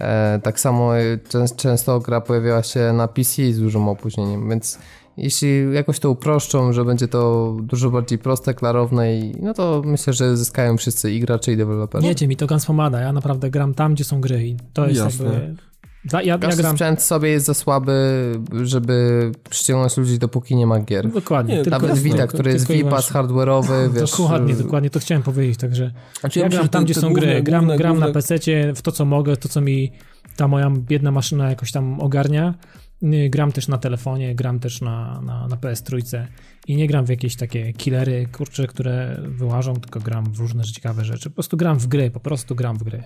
E, 0.00 0.40
tak 0.42 0.60
samo 0.60 0.90
częs- 1.28 1.56
często 1.56 2.00
gra 2.00 2.20
pojawiała 2.20 2.62
się 2.62 2.92
na 2.92 3.08
PC 3.08 3.52
z 3.52 3.60
dużym 3.60 3.88
opóźnieniem, 3.88 4.48
więc 4.48 4.78
jeśli 5.18 5.74
jakoś 5.74 5.98
to 5.98 6.10
uproszczą, 6.10 6.72
że 6.72 6.84
będzie 6.84 7.08
to 7.08 7.56
dużo 7.62 7.90
bardziej 7.90 8.18
proste, 8.18 8.54
klarowne, 8.54 9.18
i, 9.18 9.32
no 9.42 9.54
to 9.54 9.82
myślę, 9.84 10.12
że 10.12 10.36
zyskają 10.36 10.76
wszyscy 10.76 11.12
i 11.12 11.20
gracze, 11.20 11.52
i 11.52 11.56
deweloperzy. 11.56 12.08
Wiecie 12.08 12.28
mi, 12.28 12.36
to 12.36 12.46
Guns 12.46 12.66
pomada. 12.66 13.00
Ja 13.00 13.12
naprawdę 13.12 13.50
gram 13.50 13.74
tam, 13.74 13.94
gdzie 13.94 14.04
są 14.04 14.20
gry 14.20 14.48
i 14.48 14.56
to 14.72 14.88
jest 14.88 15.00
Jasne. 15.00 15.24
jakby... 15.24 15.56
Dla, 16.04 16.22
ja, 16.22 16.38
ja 16.42 16.48
gram... 16.56 16.76
sprzęt 16.76 17.02
sobie 17.02 17.28
jest 17.28 17.46
za 17.46 17.54
słaby, 17.54 18.32
żeby 18.62 19.32
przyciągnąć 19.50 19.96
ludzi, 19.96 20.18
dopóki 20.18 20.56
nie 20.56 20.66
ma 20.66 20.80
gier. 20.80 21.12
Dokładnie. 21.12 21.54
Nie, 21.54 21.70
Nawet 21.70 21.90
jasne. 21.90 22.04
Vita, 22.04 22.26
który 22.26 22.52
jest 22.52 22.66
VPAS 22.66 23.12
hardware'owy, 23.12 23.88
wiesz... 23.94 24.10
Dokładnie, 24.10 24.54
dokładnie, 24.54 24.90
to 24.90 25.00
chciałem 25.00 25.22
powiedzieć, 25.22 25.58
także 25.58 25.92
Znaczy, 26.20 26.38
ja 26.38 26.44
myślę, 26.44 26.58
gram 26.58 26.68
tam, 26.68 26.84
gdzie 26.84 26.94
są 26.94 27.00
główne- 27.00 27.20
gry, 27.20 27.42
gram, 27.42 27.64
główne- 27.64 27.78
gram 27.78 27.98
na 27.98 28.06
główne- 28.06 28.12
PC 28.12 28.74
w 28.74 28.82
to, 28.82 28.92
co 28.92 29.04
mogę, 29.04 29.36
to, 29.36 29.48
co 29.48 29.60
mi 29.60 29.92
ta 30.36 30.48
moja 30.48 30.70
biedna 30.70 31.10
maszyna 31.10 31.50
jakoś 31.50 31.72
tam 31.72 32.00
ogarnia. 32.00 32.54
Gram 33.02 33.52
też 33.52 33.68
na 33.68 33.78
telefonie, 33.78 34.34
gram 34.34 34.60
też 34.60 34.80
na, 34.80 35.20
na, 35.20 35.48
na 35.48 35.56
PS3 35.56 36.26
i 36.66 36.76
nie 36.76 36.86
gram 36.86 37.06
w 37.06 37.08
jakieś 37.08 37.36
takie 37.36 37.72
killery, 37.72 38.26
kurcze, 38.32 38.66
które 38.66 39.20
wyłażą, 39.28 39.74
tylko 39.74 40.00
gram 40.00 40.32
w 40.32 40.38
różne 40.38 40.64
ciekawe 40.64 41.04
rzeczy. 41.04 41.30
Po 41.30 41.34
prostu 41.34 41.56
gram 41.56 41.78
w 41.78 41.86
gry, 41.86 42.10
po 42.10 42.20
prostu 42.20 42.54
gram 42.54 42.78
w 42.78 42.82
gry. 42.82 43.02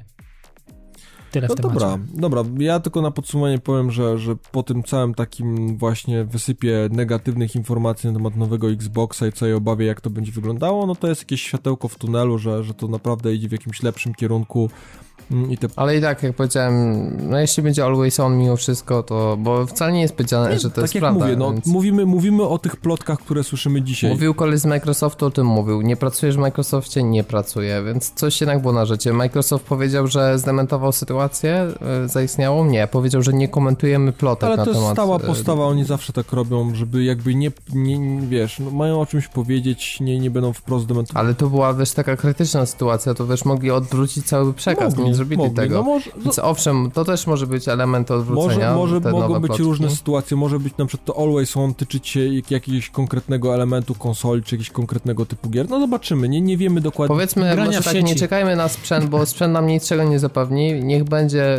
Tyle 1.33 1.49
No 1.49 1.55
w 1.55 1.57
temacie. 1.57 1.79
dobra, 1.79 1.99
dobra. 2.15 2.45
Ja 2.59 2.81
tylko 2.81 3.03
na 3.03 3.11
podsumowanie 3.11 3.59
powiem, 3.59 3.91
że, 3.91 4.19
że 4.19 4.37
po 4.37 4.63
tym 4.63 4.83
całym 4.83 5.15
takim 5.15 5.79
właśnie 5.79 6.25
wysypie 6.25 6.89
negatywnych 6.91 7.57
informacji 7.57 8.09
na 8.09 8.17
temat 8.17 8.37
nowego 8.37 8.71
Xboxa 8.71 9.27
i 9.27 9.33
całej 9.33 9.55
obawie, 9.55 9.87
jak 9.87 10.01
to 10.01 10.11
będzie 10.11 10.33
wyglądało, 10.33 10.87
no 10.87 10.95
to 10.95 11.09
jest 11.09 11.21
jakieś 11.21 11.43
światełko 11.43 11.89
w 11.89 11.99
tunelu, 11.99 12.39
że, 12.39 12.65
że 12.65 12.75
to 12.75 12.89
naprawdę 12.89 13.35
idzie 13.35 13.49
w 13.49 13.53
jakimś 13.53 13.83
lepszym 13.83 14.15
kierunku 14.15 14.71
i 15.51 15.59
te 15.59 15.69
Ale 15.77 15.97
i 15.97 16.01
tak, 16.01 16.23
jak 16.23 16.37
powiedziałem, 16.37 17.11
no 17.31 17.39
jeśli 17.39 17.63
będzie 17.63 17.85
always 17.85 18.21
on 18.21 18.39
mimo 18.39 18.57
wszystko, 18.57 19.03
to... 19.03 19.37
Bo 19.39 19.67
wcale 19.67 19.93
nie 19.93 20.01
jest 20.01 20.15
powiedziane, 20.15 20.59
że 20.59 20.71
to 20.71 20.75
tak 20.75 20.83
jest 20.83 20.95
jak 20.95 21.03
prawda. 21.03 21.25
mówię, 21.25 21.37
no, 21.37 21.53
więc... 21.53 21.67
mówimy, 21.67 22.07
mówimy 22.07 22.43
o 22.43 22.59
tych 22.59 22.77
plotkach, 22.77 23.19
które 23.19 23.45
słyszymy 23.45 23.83
dzisiaj. 23.83 24.11
Mówił 24.11 24.35
koleś 24.35 24.61
z 24.61 24.65
Microsoftu, 24.65 25.27
o 25.27 25.31
tym 25.31 25.47
mówił. 25.47 25.83
Nie 25.83 25.97
pracujesz 25.97 26.37
w 26.37 26.39
Microsoftie? 26.39 27.03
Nie 27.03 27.25
pracuję, 27.25 27.83
więc 27.87 28.13
coś 28.15 28.41
jednak 28.41 28.61
było 28.61 28.73
na 28.73 28.87
rzeczy. 28.87 29.13
Microsoft 29.13 29.65
powiedział, 29.65 30.07
że 30.07 30.39
zdementował 30.39 30.93
sytuację 30.93 31.67
y, 32.05 32.09
zaistniałą? 32.09 32.65
Nie. 32.65 32.87
Powiedział, 32.87 33.23
że 33.23 33.33
nie 33.33 33.49
komentujemy 33.49 34.13
plotek 34.13 34.45
Ale 34.45 34.57
na 34.57 34.65
to 34.65 34.71
jest 34.71 34.81
temat... 34.81 34.95
stała 34.95 35.17
y, 35.17 35.21
postawa, 35.21 35.65
oni 35.65 35.85
zawsze 35.85 36.13
tak 36.13 36.33
robią, 36.33 36.75
żeby 36.75 37.05
jakby 37.05 37.35
nie, 37.35 37.51
nie, 37.75 37.99
nie 37.99 38.27
wiesz, 38.27 38.59
no 38.59 38.71
mają 38.71 39.01
o 39.01 39.07
czymś 39.07 39.29
powiedzieć, 39.29 40.01
nie, 40.01 40.19
nie 40.19 40.31
będą 40.31 40.53
wprost 40.53 40.87
dementować. 40.87 41.25
Ale 41.25 41.35
to 41.35 41.47
była, 41.51 41.75
wiesz, 41.75 41.93
taka 41.93 42.17
krytyczna 42.17 42.67
sytuacja, 42.67 43.15
to 43.15 43.27
wiesz, 43.27 43.45
mogli 43.45 43.71
odwrócić 43.71 44.27
cały 44.27 44.55
przekaz, 44.55 44.97
Mogli. 44.97 45.11
nie 45.11 45.15
zrobili 45.23 45.39
mogli. 45.43 45.57
tego. 45.57 45.75
No 45.75 45.83
może, 45.83 46.11
Więc 46.25 46.39
owszem, 46.39 46.91
to 46.95 47.05
też 47.05 47.27
może 47.27 47.47
być 47.47 47.69
element 47.69 48.11
odwrócenia. 48.11 48.75
może, 48.75 49.01
może 49.01 49.11
mogą 49.13 49.41
być 49.41 49.47
plotki. 49.49 49.65
różne 49.65 49.91
sytuacje, 49.91 50.37
może 50.37 50.59
być 50.59 50.77
na 50.79 50.87
przykład 50.87 51.07
to 51.07 51.23
Always 51.23 51.57
On 51.57 51.75
tyczyć 51.75 52.09
się 52.09 52.35
jak- 52.35 52.51
jakiegoś 52.51 52.91
konkretnego 52.91 53.55
elementu 53.55 53.95
konsoli, 53.95 54.43
czy 54.43 54.55
jakiegoś 54.55 54.71
konkretnego 54.71 55.27
typu 55.27 55.51
gier. 55.51 55.69
No 55.69 55.81
zobaczymy, 55.81 56.29
nie, 56.29 56.41
nie 56.41 56.57
wiemy 56.57 56.81
dokładnie. 56.81 57.15
Powiedzmy, 57.17 57.43
Grania 57.43 57.79
może 57.79 57.93
tak, 57.95 58.03
nie 58.05 58.15
czekajmy 58.15 58.57
na 58.57 58.69
sprzęt, 58.69 59.05
bo 59.05 59.27
sprzęt 59.27 59.53
nam 59.53 59.67
niczego 59.67 60.05
nie 60.05 60.19
zapewni. 60.19 60.85
Niech 60.85 61.05
będzie, 61.05 61.59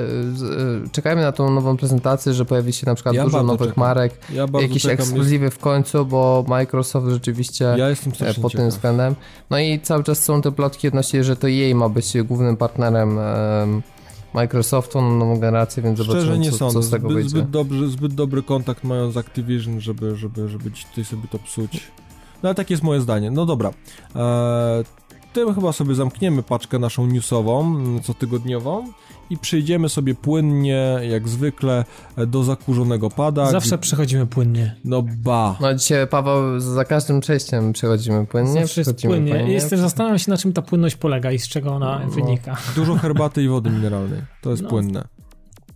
y, 0.86 0.90
czekajmy 0.92 1.22
na 1.22 1.32
tą 1.32 1.52
nową 1.52 1.78
prezentację, 1.78 2.34
że 2.34 2.46
pojawi 2.46 2.74
się 2.74 2.86
na 2.86 2.96
przykład 2.96 3.16
Ja 3.16 3.24
dużo 3.24 3.44
nowych 3.44 3.68
czekam. 3.70 3.84
marek, 3.84 4.14
Ja 4.34 4.46
jakieś 4.62 4.86
ekskluzywy 4.86 5.50
w 5.50 5.58
końcu, 5.60 6.06
bo 6.06 6.46
Microsoft 6.48 7.08
rzeczywiście 7.08 7.66
Jest, 7.66 7.78
ja 7.80 7.90
jestem 7.90 8.14
e, 8.14 8.34
pod 8.34 8.52
tym 8.52 8.60
ciekaw. 8.62 8.68
względem. 8.68 9.16
No 9.50 9.60
i 9.60 9.80
cały 9.80 10.04
czas 10.04 10.24
są 10.24 10.42
te 10.42 10.52
plotki 10.52 10.88
odnośnie, 10.88 11.24
że 11.24 11.36
to 11.36 11.48
jej 11.48 11.76
ma 11.76 11.90
być 11.90 12.14
głównym 12.24 12.58
partnerem 12.58 13.10
em, 13.20 13.26
Microsoftu 14.34 15.02
na 15.02 15.16
nową 15.16 15.40
generację, 15.40 15.84
więc 15.84 16.00
Szczerze 16.00 16.12
zobaczymy, 16.12 16.40
nie 16.40 16.52
co, 16.52 16.58
sądzę, 16.58 16.80
co 16.80 16.84
z 16.84 16.90
tego 16.90 17.08
zbyt, 17.08 17.16
wyjdzie. 17.16 17.30
zbyt, 17.30 17.50
dobry, 17.50 17.90
zbyt 17.90 18.14
dobry 18.14 18.44
kontakt 18.44 18.84
mają 18.84 19.12
z 19.12 19.18
Activision, 19.18 19.82
żeby, 19.82 20.16
żeby, 20.16 20.50
żeby 20.50 20.72
ci 20.72 20.86
tutaj 20.86 21.06
sobie 21.06 21.28
to 21.32 21.40
psuć. 21.40 21.92
No 22.44 22.50
ale 22.50 22.56
takie 22.56 22.74
jest 22.74 22.84
moje 22.84 23.02
zdanie. 23.02 23.32
No 23.32 23.46
dobra. 23.46 23.70
Eee, 24.16 24.84
tym 25.34 25.56
chyba 25.56 25.74
sobie 25.74 25.96
zamkniemy 25.96 26.44
paczkę 26.44 26.80
naszą 26.80 27.06
newsową, 27.06 27.62
mm, 27.62 28.02
cotygodniową 28.02 28.88
i 29.30 29.38
przejdziemy 29.38 29.90
sobie 29.90 30.16
płynnie, 30.16 31.00
jak 31.10 31.30
zwykle, 31.30 31.86
do 32.28 32.44
zakurzonego 32.44 33.10
pada. 33.10 33.52
Zawsze 33.52 33.78
przechodzimy 33.78 34.26
płynnie. 34.28 34.76
No 34.86 35.02
ba. 35.24 35.58
No 35.62 35.74
dzisiaj, 35.74 36.08
Paweł, 36.08 36.60
za 36.60 36.86
każdym 36.86 37.20
przejściem 37.20 37.74
przechodzimy 37.74 38.26
płynnie, 38.26 38.62
Zawsze 38.62 38.82
jest 38.82 39.02
płynnie. 39.02 39.32
płynnie. 39.32 39.54
Jestem, 39.54 39.80
zastanawiam 39.80 40.20
się, 40.20 40.32
na 40.32 40.38
czym 40.38 40.54
ta 40.54 40.62
płynność 40.62 40.96
polega 40.96 41.32
i 41.32 41.40
z 41.40 41.48
czego 41.48 41.72
ona 41.74 42.02
No. 42.06 42.12
wynika. 42.12 42.58
Dużo 42.76 42.96
herbaty 43.04 43.44
i 43.44 43.48
wody 43.48 43.70
mineralnej. 43.70 44.22
To 44.42 44.52
jest 44.52 44.64
No. 44.64 44.70
płynne. 44.70 45.08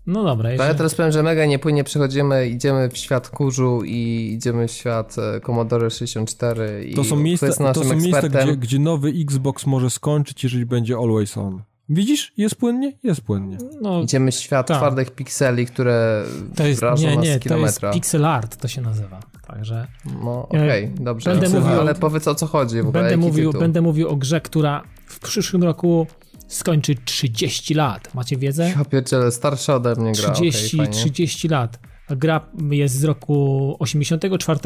No 0.08 0.24
dobra, 0.24 0.50
ja 0.50 0.56
jeżeli... 0.56 0.78
teraz 0.78 0.96
powiem, 0.96 1.12
że 1.12 1.24
mega 1.24 1.46
niepłynnie 1.46 1.84
przechodzimy, 1.84 2.48
idziemy 2.48 2.90
w 2.90 2.98
świat 2.98 3.30
kurzu 3.30 3.82
i 3.86 4.32
idziemy 4.38 4.68
w 4.68 4.72
świat 4.72 5.16
e, 5.36 5.40
Commodore 5.42 5.90
64 5.90 6.86
i 6.86 6.94
To 6.96 7.04
są 7.04 7.16
miejsca, 7.16 7.74
to 7.74 7.84
są 7.84 7.96
miejsca 7.96 8.30
gdzie, 8.30 8.58
gdzie 8.58 8.80
nowy 8.80 9.10
Xbox 9.10 9.66
może 9.66 9.90
skończyć, 9.90 10.44
jeżeli 10.44 10.66
będzie 10.66 10.96
always 10.98 11.38
on. 11.38 11.62
Widzisz? 11.90 12.34
Jest 12.38 12.56
płynnie? 12.56 12.94
Jest 13.04 13.22
płynnie. 13.22 13.58
no, 13.82 14.02
Idziemy 14.02 14.32
w 14.32 14.36
świat 14.36 14.68
Tak. 14.68 14.78
twardych 14.78 15.12
pikseli, 15.12 15.66
które 15.66 16.24
to 16.56 16.68
jest, 16.68 16.80
wrażą 16.80 17.08
nie, 17.10 17.16
nas 17.16 17.26
nie, 17.26 17.40
to 17.40 17.58
jest 17.58 17.82
pixel 17.94 18.26
art, 18.26 18.58
to 18.58 18.68
się 18.68 18.82
nazywa. 18.82 19.20
Także 19.48 19.88
No 20.24 20.48
okej, 20.50 20.92
dobrze. 21.00 21.30
będę 21.30 21.48
ale, 21.48 21.60
mówił- 21.60 21.80
ale 21.80 21.96
powiedz 21.96 22.28
o 22.28 22.36
co 22.36 22.48
chodzi 22.48 22.76
w 22.78 22.80
ogóle, 22.80 22.94
będę 22.94 23.10
jaki 23.12 23.22
mówił, 23.22 23.50
tytuł? 23.50 23.62
będę 23.62 23.82
mówił 23.82 24.10
o 24.10 24.16
grze, 24.16 24.42
która 24.42 24.84
w 25.08 25.20
przyszłym 25.20 25.64
roku 25.64 26.08
skończy 26.48 26.96
30 27.06 27.74
lat. 27.74 28.14
Macie 28.14 28.38
wiedzę? 28.38 28.74
Ja 28.78 28.86
pierdzielę, 28.86 29.32
starsza 29.32 29.76
ode 29.76 29.96
mnie 29.96 30.12
gra, 30.12 30.32
30, 30.32 30.78
okej, 30.78 30.86
fajnie. 30.88 31.02
30 31.02 31.48
lat. 31.48 31.80
Gra 32.10 32.50
jest 32.72 32.96
z 32.96 33.04
roku 33.04 33.76
84, 33.80 34.60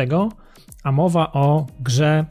a 0.84 0.92
mowa 0.92 1.32
o 1.34 1.68
grze 1.80 2.26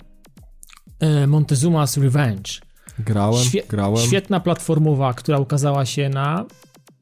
e, 1.00 1.26
Montezuma's 1.26 2.02
Revenge. 2.02 2.50
Grałem, 2.98 3.44
Świe- 3.44 3.66
grałem. 3.68 4.06
Świetna 4.06 4.40
platformowa, 4.40 5.14
która 5.14 5.38
ukazała 5.38 5.86
się 5.86 6.08
na, 6.08 6.44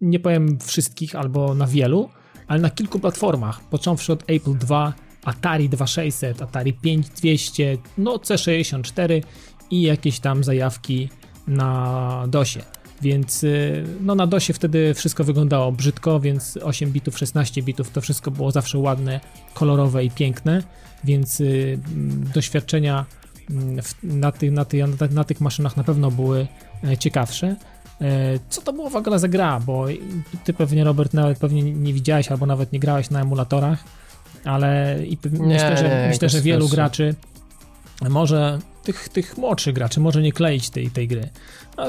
nie 0.00 0.20
powiem 0.20 0.58
wszystkich 0.60 1.14
albo 1.14 1.54
na 1.54 1.66
wielu, 1.66 2.08
ale 2.48 2.60
na 2.60 2.70
kilku 2.70 2.98
platformach, 2.98 3.60
począwszy 3.60 4.12
od 4.12 4.22
Apple 4.30 4.54
II, 4.70 4.92
Atari 5.24 5.68
2600, 5.68 6.42
Atari 6.42 6.72
5200, 6.72 7.76
no 7.98 8.16
C64 8.16 9.22
i 9.70 9.82
jakieś 9.82 10.20
tam 10.20 10.44
zajawki 10.44 11.08
na 11.46 12.24
DOSie. 12.28 12.62
Więc 13.02 13.44
y, 13.44 13.84
no 14.00 14.14
na 14.14 14.26
DOSie 14.26 14.54
wtedy 14.54 14.94
wszystko 14.94 15.24
wyglądało 15.24 15.72
brzydko, 15.72 16.20
więc 16.20 16.58
8 16.62 16.92
bitów, 16.92 17.18
16 17.18 17.62
bitów 17.62 17.90
to 17.90 18.00
wszystko 18.00 18.30
było 18.30 18.50
zawsze 18.50 18.78
ładne, 18.78 19.20
kolorowe 19.54 20.04
i 20.04 20.10
piękne, 20.10 20.62
więc 21.04 21.40
y, 21.40 21.78
doświadczenia 22.34 23.04
na, 24.02 24.32
ty, 24.32 24.50
na, 24.50 24.64
ty, 24.64 24.86
na, 24.86 25.06
na 25.10 25.24
tych 25.24 25.40
maszynach 25.40 25.76
na 25.76 25.84
pewno 25.84 26.10
były 26.10 26.46
e, 26.84 26.96
ciekawsze. 26.96 27.56
E, 28.00 28.38
Co 28.48 28.62
to 28.62 28.72
było 28.72 28.90
w 28.90 28.96
ogóle 28.96 29.18
za 29.18 29.28
gra? 29.28 29.60
Bo 29.60 29.86
ty 30.44 30.52
pewnie, 30.52 30.84
Robert, 30.84 31.14
nawet 31.14 31.38
pewnie 31.38 31.62
nie 31.62 31.92
widziałeś 31.92 32.28
albo 32.28 32.46
nawet 32.46 32.72
nie 32.72 32.80
grałeś 32.80 33.10
na 33.10 33.20
emulatorach, 33.20 33.84
ale 34.44 34.98
i 35.06 35.18
Nie, 35.32 35.38
myślę, 35.40 35.76
że, 35.76 36.02
nie, 36.02 36.08
myślę, 36.08 36.28
że 36.28 36.40
wielu 36.40 36.68
graczy 36.68 37.14
może 38.10 38.58
tych, 38.84 39.08
tych 39.08 39.38
młodszych 39.38 39.74
graczy 39.74 40.00
może 40.00 40.22
nie 40.22 40.32
kleić 40.32 40.70
tej, 40.70 40.90
tej 40.90 41.08
gry. 41.08 41.28
No, 41.76 41.86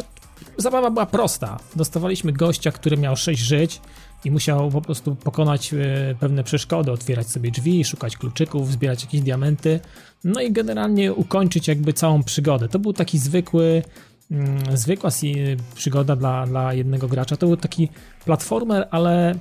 zabawa 0.58 0.92
była 0.92 1.06
prosta. 1.06 1.60
Dostawaliśmy 1.76 2.34
gościa, 2.34 2.72
który 2.72 2.98
miał 2.98 3.16
6 3.16 3.42
żyć 3.42 3.82
i 4.26 4.32
musiał 4.32 4.70
po 4.70 4.82
prostu 4.82 5.16
pokonać 5.16 5.74
e, 5.74 5.78
pewne 6.20 6.44
przeszkody, 6.44 6.92
otwierać 6.92 7.28
sobie 7.28 7.52
drzwi, 7.52 7.86
szukać 7.86 8.18
kluczyków, 8.18 8.72
zbierać 8.72 9.04
jakieś 9.04 9.22
diamenty, 9.22 9.80
no 10.24 10.42
i 10.42 10.52
generalnie 10.52 11.14
ukończyć 11.14 11.68
jakby 11.68 11.94
całą 11.94 12.24
przygodę. 12.24 12.70
To 12.70 12.80
był 12.80 12.94
taki 12.94 13.20
zwykły, 13.20 13.84
mm, 14.32 14.78
zwykła 14.78 15.12
si- 15.12 15.58
przygoda 15.76 16.16
dla, 16.16 16.48
dla 16.48 16.74
jednego 16.74 17.08
gracza. 17.08 17.38
To 17.38 17.48
był 17.48 17.58
taki 17.58 17.90
platformer, 18.26 18.88
ale 18.92 19.36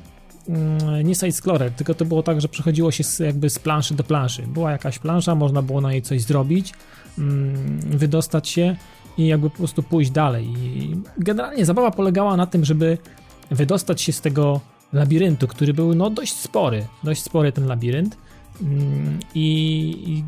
mm, 0.49 1.07
nie 1.07 1.15
side-scroller, 1.15 1.71
tylko 1.71 1.95
to 1.95 2.05
było 2.05 2.23
tak, 2.23 2.41
że 2.41 2.49
przechodziło 2.49 2.91
się 2.91 3.05
z, 3.05 3.19
jakby 3.19 3.51
z 3.51 3.59
planszy 3.59 3.95
do 3.95 4.05
planszy. 4.05 4.43
Była 4.43 4.71
jakaś 4.71 4.99
plansza, 4.99 5.35
można 5.35 5.63
było 5.63 5.81
na 5.81 5.93
niej 5.93 6.03
coś 6.03 6.23
zrobić, 6.23 6.75
mm, 7.19 7.81
wydostać 7.81 8.49
się 8.49 8.77
i 9.19 9.27
jakby 9.27 9.51
po 9.51 9.57
prostu 9.57 9.83
pójść 9.83 10.11
dalej. 10.11 10.47
I 10.47 10.97
generalnie 11.19 11.65
zabawa 11.65 11.91
polegała 11.91 12.37
na 12.37 12.47
tym, 12.47 12.65
żeby 12.65 12.99
wydostać 13.51 14.03
się 14.03 14.13
z 14.13 14.21
tego 14.21 14.61
labiryntu, 14.93 15.49
który 15.49 15.75
był 15.75 15.95
no 15.95 16.11
dość 16.11 16.33
spory, 16.33 16.87
dość 17.05 17.23
spory 17.23 17.53
ten 17.53 17.67
labirynt 17.67 18.17
Mm, 18.63 19.19
i, 19.35 19.45
i 20.07 20.25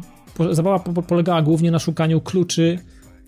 zabawa 0.54 0.78
po, 0.78 0.92
po, 0.92 1.02
polegała 1.02 1.42
głównie 1.42 1.70
na 1.70 1.78
szukaniu 1.78 2.20
kluczy 2.20 2.78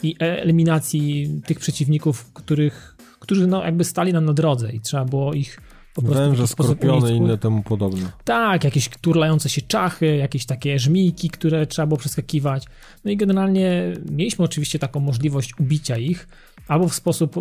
i 0.03 0.17
e- 0.21 0.43
eliminacji 0.43 1.31
tych 1.47 1.59
przeciwników, 1.59 2.33
których, 2.33 2.97
którzy 3.21 3.47
no 3.47 3.65
jakby 3.65 3.85
stali 3.85 4.13
nam 4.13 4.25
na 4.25 4.33
drodze 4.33 4.73
i 4.73 4.81
trzeba 4.81 5.05
było 5.05 5.35
ich 5.35 5.61
po 5.95 6.03
prostu 6.03 6.23
Węże, 6.23 6.47
skorpiony 6.47 7.13
i 7.13 7.17
inne 7.17 7.39
temu 7.39 7.63
podobne. 7.63 8.13
Tak, 8.25 8.65
jakieś 8.65 8.89
turlające 8.89 9.49
się 9.49 9.63
czachy, 9.63 10.17
jakieś 10.17 10.47
takie 10.47 10.79
żmijki, 10.79 11.31
które 11.31 11.67
trzeba 11.67 11.87
było 11.87 11.99
przeskakiwać. 11.99 12.65
No 13.05 13.11
i 13.11 13.17
generalnie 13.17 13.93
mieliśmy 14.11 14.45
oczywiście 14.45 14.79
taką 14.79 15.01
możliwość 15.01 15.61
ubicia 15.61 15.99
ich, 15.99 16.29
albo 16.69 16.89
w 16.89 16.95
sposób 16.95 17.37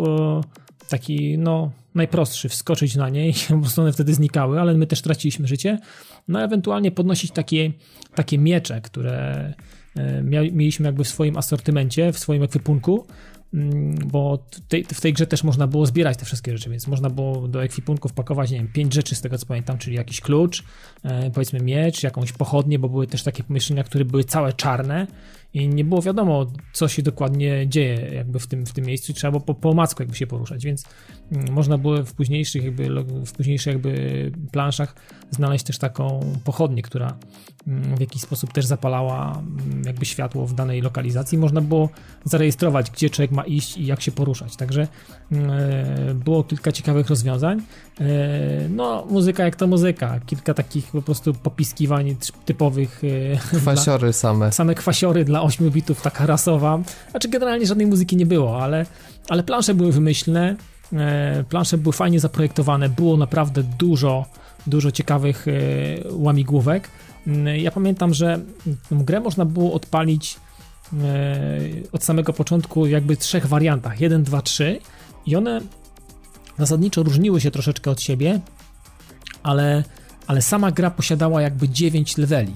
taki, 0.92 1.38
no, 1.38 1.70
najprostszy, 1.94 2.48
wskoczyć 2.48 2.96
na 2.96 3.08
nie 3.08 3.28
i 3.28 3.34
po 3.48 3.58
prostu 3.58 3.80
one 3.80 3.92
wtedy 3.92 4.14
znikały, 4.14 4.60
ale 4.60 4.74
my 4.74 4.86
też 4.86 5.02
traciliśmy 5.02 5.46
życie. 5.46 5.78
No, 6.28 6.42
ewentualnie 6.42 6.90
podnosić 6.90 7.30
takie, 7.30 7.72
takie 8.14 8.38
miecze, 8.38 8.80
które 8.80 9.54
e, 9.96 10.22
mieliśmy 10.52 10.86
jakby 10.86 11.04
w 11.04 11.08
swoim 11.08 11.36
asortymencie, 11.36 12.12
w 12.12 12.18
swoim 12.18 12.42
ekwipunku, 12.42 13.06
Mm, 13.54 13.94
bo 14.06 14.38
tej, 14.68 14.84
w 14.84 15.00
tej 15.00 15.12
grze 15.12 15.26
też 15.26 15.44
można 15.44 15.66
było 15.66 15.86
zbierać 15.86 16.16
te 16.16 16.24
wszystkie 16.24 16.52
rzeczy, 16.52 16.70
więc 16.70 16.86
można 16.86 17.10
było 17.10 17.48
do 17.48 17.64
ekwipunku 17.64 18.08
wpakować, 18.08 18.50
nie 18.50 18.56
wiem, 18.56 18.68
pięć 18.68 18.94
rzeczy 18.94 19.14
z 19.14 19.20
tego 19.20 19.38
co 19.38 19.46
pamiętam, 19.46 19.78
czyli 19.78 19.96
jakiś 19.96 20.20
klucz, 20.20 20.64
e, 21.02 21.30
powiedzmy 21.30 21.60
miecz, 21.60 22.02
jakąś 22.02 22.32
pochodnię, 22.32 22.78
bo 22.78 22.88
były 22.88 23.06
też 23.06 23.22
takie 23.22 23.42
pomieszczenia, 23.42 23.84
które 23.84 24.04
były 24.04 24.24
całe 24.24 24.52
czarne 24.52 25.06
i 25.54 25.68
nie 25.68 25.84
było 25.84 26.02
wiadomo, 26.02 26.46
co 26.72 26.88
się 26.88 27.02
dokładnie 27.02 27.68
dzieje 27.68 28.14
jakby 28.14 28.38
w 28.38 28.46
tym, 28.46 28.66
w 28.66 28.72
tym 28.72 28.84
miejscu 28.84 29.12
trzeba 29.12 29.30
było 29.30 29.40
po, 29.40 29.54
po 29.54 29.70
omacku 29.70 30.02
jakby 30.02 30.16
się 30.16 30.26
poruszać, 30.26 30.64
więc 30.64 30.84
mm, 31.32 31.52
można 31.52 31.78
było 31.78 32.04
w 32.04 32.12
późniejszych 32.12 32.64
jakby, 32.64 32.88
w 33.26 33.32
późniejszych 33.32 33.72
jakby 33.72 34.32
planszach 34.52 34.94
znaleźć 35.30 35.64
też 35.64 35.78
taką 35.78 36.20
pochodnię, 36.44 36.82
która 36.82 37.16
mm, 37.66 37.96
w 37.96 38.00
jakiś 38.00 38.22
sposób 38.22 38.52
też 38.52 38.66
zapalała 38.66 39.32
mm, 39.32 39.82
jakby 39.86 40.04
światło 40.04 40.46
w 40.46 40.54
danej 40.54 40.80
lokalizacji. 40.80 41.38
Można 41.38 41.60
było 41.60 41.88
zarejestrować, 42.24 42.90
gdzie 42.90 43.10
człowiek 43.10 43.30
ma 43.30 43.42
iść 43.42 43.78
i 43.78 43.86
jak 43.86 44.00
się 44.00 44.12
poruszać. 44.12 44.56
Także 44.56 44.88
było 46.14 46.44
kilka 46.44 46.72
ciekawych 46.72 47.08
rozwiązań. 47.08 47.62
E, 48.00 48.04
No, 48.68 49.06
muzyka 49.10 49.44
jak 49.44 49.56
to 49.56 49.66
muzyka. 49.66 50.20
Kilka 50.26 50.54
takich 50.54 50.86
po 50.86 51.02
prostu 51.02 51.34
popiskiwań 51.34 52.16
typowych. 52.44 53.00
e, 53.04 53.36
dla- 53.52 53.60
Kwasiory 53.60 54.12
same. 54.12 54.52
same 54.52 54.74
kwasiory 54.74 55.24
dla 55.24 55.42
8 55.42 55.70
bitów, 55.70 56.02
taka 56.02 56.26
rasowa. 56.26 56.78
Znaczy 57.10 57.28
generalnie 57.28 57.66
żadnej 57.66 57.86
muzyki 57.86 58.16
nie 58.16 58.26
było, 58.26 58.62
ale, 58.62 58.86
ale 59.28 59.42
plansze 59.42 59.74
były 59.74 59.92
wymyślne, 59.92 60.56
e, 60.92 61.44
plansze 61.48 61.78
były 61.78 61.92
fajnie 61.92 62.20
zaprojektowane, 62.20 62.88
było 62.88 63.16
naprawdę 63.16 63.62
dużo, 63.62 64.24
dużo 64.66 64.90
ciekawych 64.92 65.46
e, 65.48 65.52
łamigłówek. 66.10 66.88
Mm, 67.26 67.56
Ja 67.56 67.70
pamiętam, 67.70 68.14
że 68.14 68.40
grę 68.90 69.20
można 69.20 69.44
było 69.44 69.72
odpalić 69.72 70.36
e, 70.92 71.38
od 71.92 72.04
samego 72.04 72.32
początku 72.32 72.86
jakby 72.86 73.16
w 73.16 73.18
trzech 73.18 73.46
wariantach, 73.46 74.00
1, 74.00 74.22
2, 74.22 74.42
3 74.42 74.80
i 75.26 75.36
one 75.36 75.60
zasadniczo 76.58 77.02
różniły 77.02 77.40
się 77.40 77.50
troszeczkę 77.50 77.90
od 77.90 78.00
siebie, 78.00 78.40
ale, 79.42 79.84
ale 80.26 80.42
sama 80.42 80.70
gra 80.70 80.90
posiadała 80.90 81.42
jakby 81.42 81.68
9 81.68 82.16
leveli. 82.16 82.54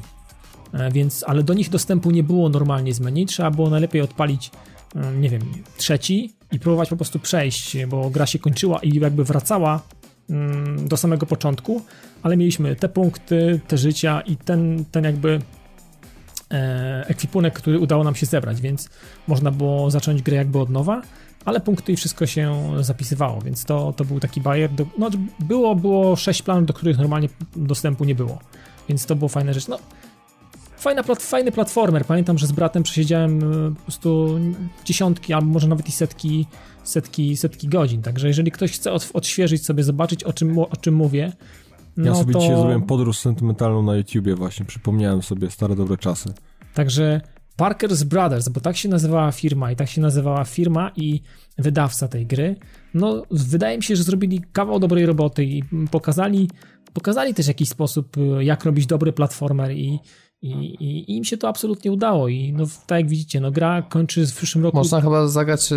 E, 0.72 0.90
Więc, 0.90 1.24
ale 1.26 1.42
do 1.42 1.54
nich 1.54 1.70
dostępu 1.70 2.10
nie 2.10 2.22
było 2.22 2.48
normalnie 2.48 2.94
z 2.94 3.00
menu. 3.00 3.26
Trzeba 3.26 3.50
było 3.50 3.70
najlepiej 3.70 4.02
odpalić, 4.02 4.50
e, 4.96 5.12
nie 5.12 5.28
wiem, 5.28 5.42
trzeci 5.76 6.32
i 6.52 6.58
próbować 6.58 6.88
po 6.88 6.96
prostu 6.96 7.18
przejść, 7.18 7.76
bo 7.86 8.10
gra 8.10 8.26
się 8.26 8.38
kończyła 8.38 8.78
i 8.78 8.98
jakby 8.98 9.24
wracała 9.24 9.82
mm, 10.30 10.88
do 10.88 10.96
samego 10.96 11.26
początku, 11.26 11.82
ale 12.22 12.36
mieliśmy 12.36 12.76
te 12.76 12.88
punkty, 12.88 13.60
te 13.68 13.78
życia 13.78 14.20
i 14.20 14.36
ten, 14.36 14.84
ten 14.90 15.04
jakby 15.04 15.40
e, 16.50 17.04
ekwipunek, 17.08 17.54
który 17.54 17.78
udało 17.78 18.04
nam 18.04 18.14
się 18.14 18.26
zebrać, 18.26 18.60
więc 18.60 18.90
można 19.28 19.50
było 19.50 19.90
zacząć 19.90 20.22
grę 20.22 20.36
jakby 20.36 20.58
od 20.58 20.70
nowa, 20.70 21.02
ale 21.46 21.60
punkty 21.60 21.92
i 21.92 21.96
wszystko 21.96 22.26
się 22.26 22.72
zapisywało, 22.80 23.40
więc 23.40 23.64
to, 23.64 23.92
to 23.96 24.04
był 24.04 24.20
taki 24.20 24.40
bajer. 24.40 24.72
Do, 24.72 24.86
no, 24.98 25.10
było, 25.38 25.76
było 25.76 26.16
sześć 26.16 26.42
planów, 26.42 26.66
do 26.66 26.72
których 26.72 26.98
normalnie 26.98 27.28
dostępu 27.56 28.04
nie 28.04 28.14
było, 28.14 28.38
więc 28.88 29.06
to 29.06 29.16
było 29.16 29.28
fajna 29.28 29.52
rzecz. 29.52 29.68
No, 29.68 29.78
fajna, 30.76 31.02
fajny 31.02 31.52
platformer. 31.52 32.04
Pamiętam, 32.04 32.38
że 32.38 32.46
z 32.46 32.52
bratem 32.52 32.82
przesiedziałem 32.82 33.38
e, 33.38 33.74
po 33.74 33.82
prostu 33.82 34.38
dziesiątki, 34.84 35.32
albo 35.32 35.46
może 35.46 35.68
nawet 35.68 35.88
i 35.88 35.92
setki, 35.92 36.46
setki, 36.84 37.36
setki 37.36 37.68
godzin. 37.68 38.02
Także 38.02 38.28
jeżeli 38.28 38.50
ktoś 38.50 38.72
chce 38.72 38.92
od, 38.92 39.10
odświeżyć 39.14 39.64
sobie, 39.64 39.82
zobaczyć 39.84 40.24
o 40.24 40.32
czym, 40.32 40.58
o 40.58 40.76
czym 40.80 40.94
mówię, 40.94 41.32
no 41.96 42.06
ja 42.06 42.14
sobie 42.14 42.32
to... 42.32 42.38
dzisiaj 42.38 42.56
zrobiłem 42.56 42.82
podróż 42.82 43.18
sentymentalną 43.18 43.82
na 43.82 43.96
YouTubie 43.96 44.34
właśnie, 44.34 44.66
przypomniałem 44.66 45.22
sobie 45.22 45.50
stare 45.50 45.76
dobre 45.76 45.96
czasy. 45.96 46.34
Także 46.74 47.20
Parker's 47.56 48.04
Brothers, 48.04 48.48
bo 48.48 48.60
tak 48.60 48.76
się 48.76 48.88
nazywała 48.88 49.32
firma 49.32 49.72
i 49.72 49.76
tak 49.76 49.88
się 49.88 50.00
nazywała 50.00 50.44
firma 50.44 50.90
i 50.96 51.20
wydawca 51.58 52.08
tej 52.08 52.26
gry, 52.26 52.56
no 52.94 53.22
wydaje 53.30 53.76
mi 53.76 53.82
się, 53.82 53.96
że 53.96 54.02
zrobili 54.02 54.44
kawał 54.52 54.78
dobrej 54.78 55.06
roboty 55.06 55.44
i 55.44 55.62
pokazali, 55.90 56.50
pokazali 56.92 57.34
też 57.34 57.46
w 57.46 57.48
jakiś 57.48 57.68
sposób, 57.68 58.16
jak 58.40 58.64
robić 58.64 58.86
dobry 58.86 59.12
platformer 59.12 59.72
i 59.72 60.00
i, 60.46 60.84
i, 60.84 61.10
I, 61.10 61.16
im 61.16 61.24
się 61.24 61.36
to 61.36 61.48
absolutnie 61.48 61.92
udało. 61.92 62.28
I 62.28 62.52
no, 62.52 62.64
tak 62.86 63.00
jak 63.00 63.08
widzicie, 63.08 63.40
no, 63.40 63.50
gra 63.50 63.82
kończy 63.82 64.26
w 64.26 64.36
przyszłym 64.36 64.64
roku. 64.64 64.76
Można 64.76 65.00
chyba 65.00 65.28
zagrać. 65.28 65.70
Yy, 65.70 65.76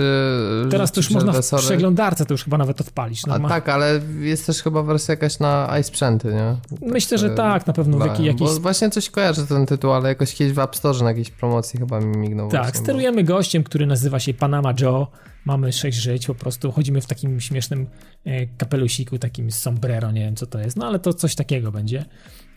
Teraz 0.71 0.91
to 0.91 0.99
już 0.99 1.11
można 1.11 1.33
w 1.33 1.51
przeglądarce 1.57 2.25
to 2.25 2.33
już 2.33 2.43
chyba 2.43 2.57
nawet 2.57 2.81
odpalić. 2.81 3.25
No, 3.25 3.33
A 3.33 3.39
ma... 3.39 3.49
tak, 3.49 3.69
ale 3.69 4.01
jest 4.19 4.45
też 4.45 4.61
chyba 4.61 4.83
wersja 4.83 5.11
jakaś 5.11 5.39
na 5.39 5.79
iSprzęty, 5.79 6.33
nie? 6.33 6.55
Myślę, 6.91 7.17
że 7.17 7.29
tak, 7.29 7.67
na 7.67 7.73
pewno. 7.73 7.97
W 7.97 8.05
jaki, 8.05 8.25
jakiś... 8.25 8.47
Bo 8.47 8.59
właśnie 8.59 8.89
coś 8.89 9.09
kojarzę 9.09 9.47
ten 9.47 9.65
tytuł, 9.65 9.91
ale 9.91 10.09
jakoś 10.09 10.35
kiedyś 10.35 10.53
w 10.53 10.59
App 10.59 10.75
Store 10.75 10.99
na 10.99 11.09
jakiejś 11.09 11.31
promocji 11.31 11.79
chyba 11.79 11.99
mi 11.99 12.17
mignął. 12.17 12.49
Tak, 12.49 12.63
właśnie, 12.63 12.81
sterujemy 12.81 13.23
bo... 13.23 13.27
gościem, 13.27 13.63
który 13.63 13.85
nazywa 13.85 14.19
się 14.19 14.33
Panama 14.33 14.73
Joe. 14.81 15.07
Mamy 15.45 15.73
sześć 15.73 15.97
żyć, 15.97 16.27
po 16.27 16.35
prostu 16.35 16.71
chodzimy 16.71 17.01
w 17.01 17.05
takim 17.05 17.39
śmiesznym 17.39 17.87
e, 18.25 18.47
kapelusiku, 18.47 19.17
takim 19.17 19.51
sombrero, 19.51 20.11
nie 20.11 20.21
wiem 20.21 20.35
co 20.35 20.47
to 20.47 20.59
jest, 20.59 20.77
no 20.77 20.87
ale 20.87 20.99
to 20.99 21.13
coś 21.13 21.35
takiego 21.35 21.71
będzie. 21.71 22.05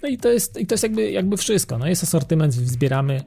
No 0.02 0.08
i 0.08 0.18
to 0.18 0.28
jest, 0.28 0.60
i 0.60 0.66
to 0.66 0.74
jest 0.74 0.82
jakby, 0.82 1.10
jakby 1.10 1.36
wszystko. 1.36 1.78
No 1.78 1.86
jest 1.86 2.02
asortyment, 2.02 2.54
zbieramy, 2.54 3.22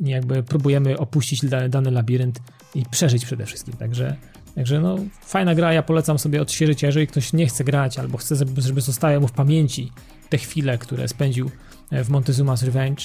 jakby 0.00 0.42
próbujemy 0.42 0.98
opuścić 0.98 1.40
dany 1.68 1.90
labirynt 1.90 2.40
i 2.74 2.84
przeżyć 2.90 3.24
przede 3.24 3.46
wszystkim. 3.46 3.74
Także, 3.74 4.16
także 4.54 4.80
no, 4.80 4.98
fajna 5.22 5.54
gra, 5.54 5.72
ja 5.72 5.82
polecam 5.82 6.18
sobie 6.18 6.42
odświeżyć, 6.42 6.84
a 6.84 6.86
jeżeli 6.86 7.06
ktoś 7.06 7.32
nie 7.32 7.46
chce 7.46 7.64
grać 7.64 7.98
albo 7.98 8.18
chce, 8.18 8.36
żeby 8.58 8.80
zostały 8.80 9.20
mu 9.20 9.28
w 9.28 9.32
pamięci 9.32 9.92
te 10.28 10.38
chwile, 10.38 10.78
które 10.78 11.08
spędził 11.08 11.50
e, 11.90 12.04
w 12.04 12.10
Montezuma's 12.10 12.64
Revenge, 12.64 13.02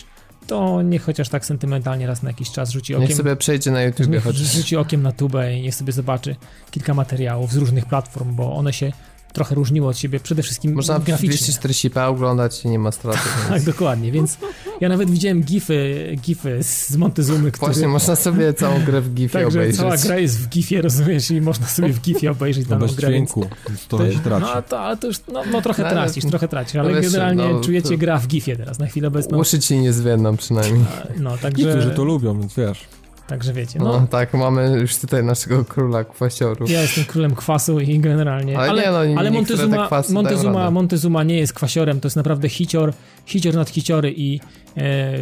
to 0.48 0.82
niech 0.82 1.04
chociaż 1.04 1.30
tak 1.30 1.46
sentymentalnie 1.46 2.08
raz 2.08 2.24
na 2.24 2.30
jakiś 2.30 2.52
czas 2.52 2.70
rzuci 2.72 2.96
okiem. 2.96 3.08
Niech 3.08 3.18
sobie 3.18 3.36
przejdzie 3.36 3.72
na 3.72 3.84
YouTube. 3.84 4.24
Chociaż. 4.24 4.42
rzuci 4.42 4.76
okiem 4.76 5.04
na 5.04 5.12
tubę 5.12 5.54
i 5.54 5.62
niech 5.62 5.76
sobie 5.76 5.94
zobaczy 5.94 6.36
kilka 6.72 6.94
materiałów 6.94 7.52
z 7.52 7.56
różnych 7.56 7.86
platform, 7.86 8.36
bo 8.36 8.56
one 8.56 8.74
się 8.74 8.92
trochę 9.36 9.56
różniło 9.56 9.90
od 9.90 9.98
siebie, 9.98 10.20
przede 10.20 10.44
wszystkim 10.44 10.74
Można 10.74 11.00
graficznie. 11.00 11.30
Można 11.30 11.70
240p 11.70 12.10
oglądać 12.10 12.66
i 12.66 12.68
nie 12.68 12.80
ma 12.80 12.92
straty. 12.92 13.20
tak, 13.50 13.64
dokładnie, 13.64 14.12
więc 14.12 14.38
ja 14.82 14.90
nawet 14.90 15.12
widziałem 15.12 15.44
gify, 15.44 16.16
gify 16.22 16.64
z 16.64 16.98
Montezumy, 16.98 17.52
który... 17.52 17.72
Właśnie, 17.72 17.88
można 17.88 18.16
sobie 18.16 18.54
całą 18.54 18.84
grę 18.84 19.02
w 19.02 19.14
gifie 19.14 19.34
Także 19.34 19.60
obejrzeć. 19.60 19.78
cała 19.78 19.98
gra 19.98 20.18
jest 20.18 20.40
w 20.40 20.50
gifie, 20.50 20.82
rozumiesz, 20.82 21.32
i 21.32 21.42
można 21.42 21.68
sobie 21.68 21.94
w 21.94 22.02
gifie 22.02 22.32
obejrzeć 22.32 22.66
daną 22.66 22.82
bez 22.82 22.96
grę. 22.96 23.10
dźwięku, 23.10 23.46
więc 23.68 23.88
to 23.88 24.12
się 24.12 24.20
traci. 24.20 24.46
No, 24.56 24.62
to, 24.62 24.80
ale 24.80 24.98
to 24.98 25.08
już, 25.08 25.18
no, 25.34 25.44
no 25.52 25.62
trochę 25.62 25.84
no, 25.84 25.90
tracisz, 25.90 26.26
trochę 26.26 26.48
tracisz, 26.48 26.76
ale 26.76 27.02
generalnie 27.02 27.50
no, 27.54 27.62
czujecie 27.62 27.90
to... 27.90 27.98
gra 27.98 28.18
w 28.18 28.28
gifie 28.28 28.56
teraz, 28.56 28.80
na 28.80 28.88
chwilę 28.88 29.08
obecną. 29.08 29.38
Uszy 29.38 29.60
ci 29.60 29.78
nie 29.80 29.94
zwiędną 29.94 30.38
przynajmniej. 30.38 30.86
No, 31.20 31.38
także... 31.38 31.66
Niektórzy 31.66 31.92
to 31.92 32.04
lubią, 32.04 32.40
więc 32.40 32.56
wiesz. 32.56 32.88
Także 33.28 33.54
wiecie. 33.54 33.80
No. 33.80 33.86
no. 33.86 34.08
tak, 34.08 34.34
mamy 34.34 34.78
już 34.82 34.98
tutaj 34.98 35.24
naszego 35.24 35.66
króla 35.66 36.04
kwasiorów. 36.04 36.70
Ja 36.70 36.82
jestem 36.82 37.06
królem 37.06 37.36
kwasu 37.36 37.80
i 37.80 38.00
generalnie. 38.00 38.60
Ale, 38.60 38.70
ale, 38.70 38.82
nie, 38.82 38.92
no, 38.92 39.06
nie, 39.06 39.18
ale 39.18 39.32
Montezuma, 39.32 39.90
Montezuma, 40.10 40.72
Montezuma 40.72 41.24
nie 41.24 41.38
jest 41.38 41.54
kwasiorem, 41.54 42.00
to 42.02 42.06
jest 42.06 42.16
naprawdę 42.16 42.50
hicior, 42.50 42.94
hicior 43.26 43.56
nad 43.56 43.70
hiciory 43.70 44.14
i 44.18 44.40
e, 44.78 45.14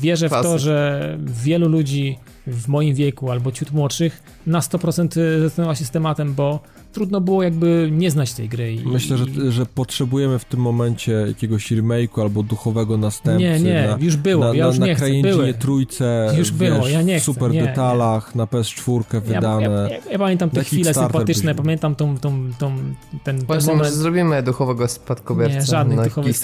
wierzę 0.00 0.26
Kwasy. 0.26 0.48
w 0.48 0.52
to, 0.52 0.58
że 0.58 1.18
wielu 1.20 1.68
ludzi 1.68 2.18
w 2.46 2.68
moim 2.68 2.94
wieku 2.94 3.30
albo 3.30 3.52
ciut 3.52 3.72
młodszych 3.72 4.22
na 4.46 4.60
100% 4.60 5.40
zetknęła 5.40 5.74
się 5.74 5.84
z 5.84 5.90
tematem, 5.90 6.34
bo 6.34 6.60
trudno 6.92 7.20
było 7.20 7.42
jakby 7.42 7.88
nie 7.92 8.10
znać 8.10 8.32
tej 8.32 8.48
gry. 8.48 8.74
I, 8.74 8.86
Myślę, 8.86 9.16
że, 9.16 9.52
że 9.52 9.66
potrzebujemy 9.66 10.38
w 10.38 10.44
tym 10.44 10.60
momencie 10.60 11.12
jakiegoś 11.12 11.72
remake'u 11.72 12.22
albo 12.22 12.42
duchowego 12.42 12.96
następcy. 12.96 13.44
Nie, 13.44 13.60
nie, 13.60 13.86
na, 13.88 13.98
już 14.00 14.16
było, 14.16 14.44
na, 14.44 14.54
ja 14.54 14.66
już 14.66 14.78
na, 14.78 14.86
nie 14.86 14.94
chcę. 14.94 15.06
Były. 15.22 15.54
trójce, 15.54 16.34
już 16.38 16.50
było, 16.50 16.82
wiesz, 16.82 16.92
ja 16.92 17.02
nie 17.02 17.20
w 17.20 17.22
super 17.22 17.50
nie, 17.50 17.62
detalach, 17.62 18.34
nie. 18.34 18.38
na 18.38 18.44
PS4 18.44 19.22
wydane. 19.22 19.62
Ja, 19.62 19.70
ja, 19.70 19.88
ja, 19.88 20.12
ja 20.12 20.18
pamiętam 20.18 20.50
te 20.50 20.64
chwile 20.64 20.94
sympatyczne, 20.94 21.54
pamiętam 21.54 21.94
tą, 21.94 22.18
tą, 22.18 22.50
tą, 22.58 22.76
ten, 23.24 23.38
Właśnie, 23.38 23.66
ten 23.66 23.76
moment. 23.76 23.94
zrobimy 23.94 24.42
duchowego 24.42 24.88
spadkobiercę 24.88 25.56
nie, 25.56 25.62
żadnych 25.62 25.96
na 25.96 26.04
duchowych 26.04 26.36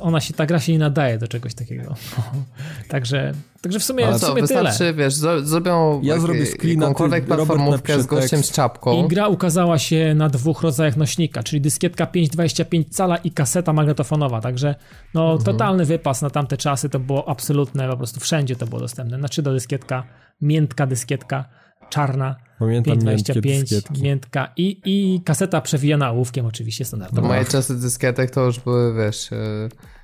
Ona 0.00 0.20
się, 0.20 0.34
ta 0.34 0.46
gra 0.46 0.60
się 0.60 0.72
nie 0.72 0.78
nadaje 0.78 1.18
do 1.18 1.28
czegoś 1.28 1.54
takiego. 1.54 1.94
Także 2.88 3.34
Także 3.66 3.78
w 3.78 3.84
sumie, 3.84 4.06
Ale 4.06 4.18
w 4.18 4.20
sumie 4.20 4.40
wystarczy, 4.40 4.78
tyle. 4.78 4.94
wiesz, 4.94 5.14
zrobią 5.42 6.00
ja 6.02 6.20
zrobię 6.20 6.46
screena, 6.46 6.80
jakąkolwiek 6.80 7.24
platformówkę 7.24 8.02
z 8.02 8.06
gościem 8.06 8.42
z 8.42 8.52
czapką. 8.52 9.04
I 9.04 9.08
gra 9.08 9.28
ukazała 9.28 9.78
się 9.78 10.14
na 10.14 10.28
dwóch 10.28 10.62
rodzajach 10.62 10.96
nośnika, 10.96 11.42
czyli 11.42 11.60
dyskietka 11.60 12.04
5,25 12.04 12.84
cala 12.90 13.16
i 13.16 13.30
kaseta 13.30 13.72
magnetofonowa, 13.72 14.40
także 14.40 14.74
no 15.14 15.22
mhm. 15.22 15.44
totalny 15.44 15.84
wypas 15.84 16.22
na 16.22 16.30
tamte 16.30 16.56
czasy, 16.56 16.88
to 16.88 16.98
było 16.98 17.28
absolutne, 17.28 17.88
po 17.88 17.96
prostu 17.96 18.20
wszędzie 18.20 18.56
to 18.56 18.66
było 18.66 18.80
dostępne. 18.80 19.18
Znaczy 19.18 19.42
do 19.42 19.52
dyskietka, 19.52 20.04
miętka 20.40 20.86
dyskietka, 20.86 21.44
czarna, 21.90 22.36
Pamiętam 22.58 22.98
5,25, 22.98 24.02
miętka 24.02 24.52
i, 24.56 24.80
i 24.84 25.20
kaseta 25.24 25.60
przewijana 25.60 26.10
ołówkiem 26.10 26.46
oczywiście 26.46 26.84
standardowo. 26.84 27.28
Moje 27.28 27.44
czasy 27.44 27.80
dyskietek 27.80 28.30
to 28.30 28.44
już 28.44 28.60
były, 28.60 28.94
wiesz... 28.94 29.30
Yy 29.30 29.95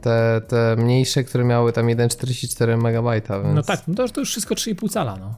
te, 0.00 0.40
te 0.48 0.76
mniejsze, 0.78 1.24
które 1.24 1.44
miały 1.44 1.72
tam 1.72 1.86
1,44 1.86 2.72
MB. 2.72 3.28
Więc... 3.44 3.54
No 3.54 3.62
tak, 3.62 3.82
no 3.88 3.94
to, 3.94 4.08
to 4.08 4.20
już 4.20 4.30
wszystko 4.30 4.54
3,5 4.54 4.90
cala, 4.90 5.16
no. 5.16 5.34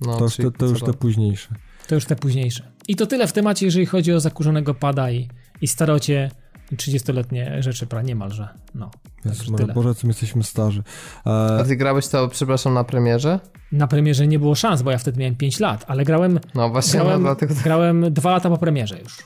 no 0.00 0.16
to, 0.16 0.28
to, 0.42 0.50
to 0.50 0.66
już 0.66 0.82
te 0.82 0.92
późniejsze. 0.92 1.48
To 1.86 1.94
już 1.94 2.04
te 2.04 2.16
późniejsze. 2.16 2.72
I 2.88 2.96
to 2.96 3.06
tyle 3.06 3.26
w 3.26 3.32
temacie, 3.32 3.66
jeżeli 3.66 3.86
chodzi 3.86 4.12
o 4.12 4.20
zakurzonego 4.20 4.74
pada 4.74 5.10
i, 5.10 5.28
i 5.60 5.68
starocie 5.68 6.30
30-letnie 6.76 7.62
rzeczy, 7.62 7.86
pra 7.86 8.02
niemalże. 8.02 8.48
No. 8.74 8.90
Jezu, 9.24 9.54
tyle. 9.54 9.74
Boże, 9.74 9.94
co 9.94 10.06
my 10.06 10.10
jesteśmy 10.10 10.42
starzy. 10.42 10.82
E... 11.26 11.30
A 11.60 11.64
ty 11.64 11.76
grałeś 11.76 12.08
to, 12.08 12.28
przepraszam, 12.28 12.74
na 12.74 12.84
premierze? 12.84 13.40
Na 13.72 13.86
premierze 13.86 14.26
nie 14.26 14.38
było 14.38 14.54
szans, 14.54 14.82
bo 14.82 14.90
ja 14.90 14.98
wtedy 14.98 15.20
miałem 15.20 15.36
5 15.36 15.60
lat, 15.60 15.84
ale 15.88 16.04
grałem. 16.04 16.40
No 16.54 16.70
właśnie, 16.70 17.00
grałem, 17.00 17.22
no, 17.22 17.28
dlatego... 17.28 17.54
grałem 17.64 18.12
2 18.12 18.30
lata 18.30 18.50
po 18.50 18.58
premierze 18.58 18.98
już. 18.98 19.18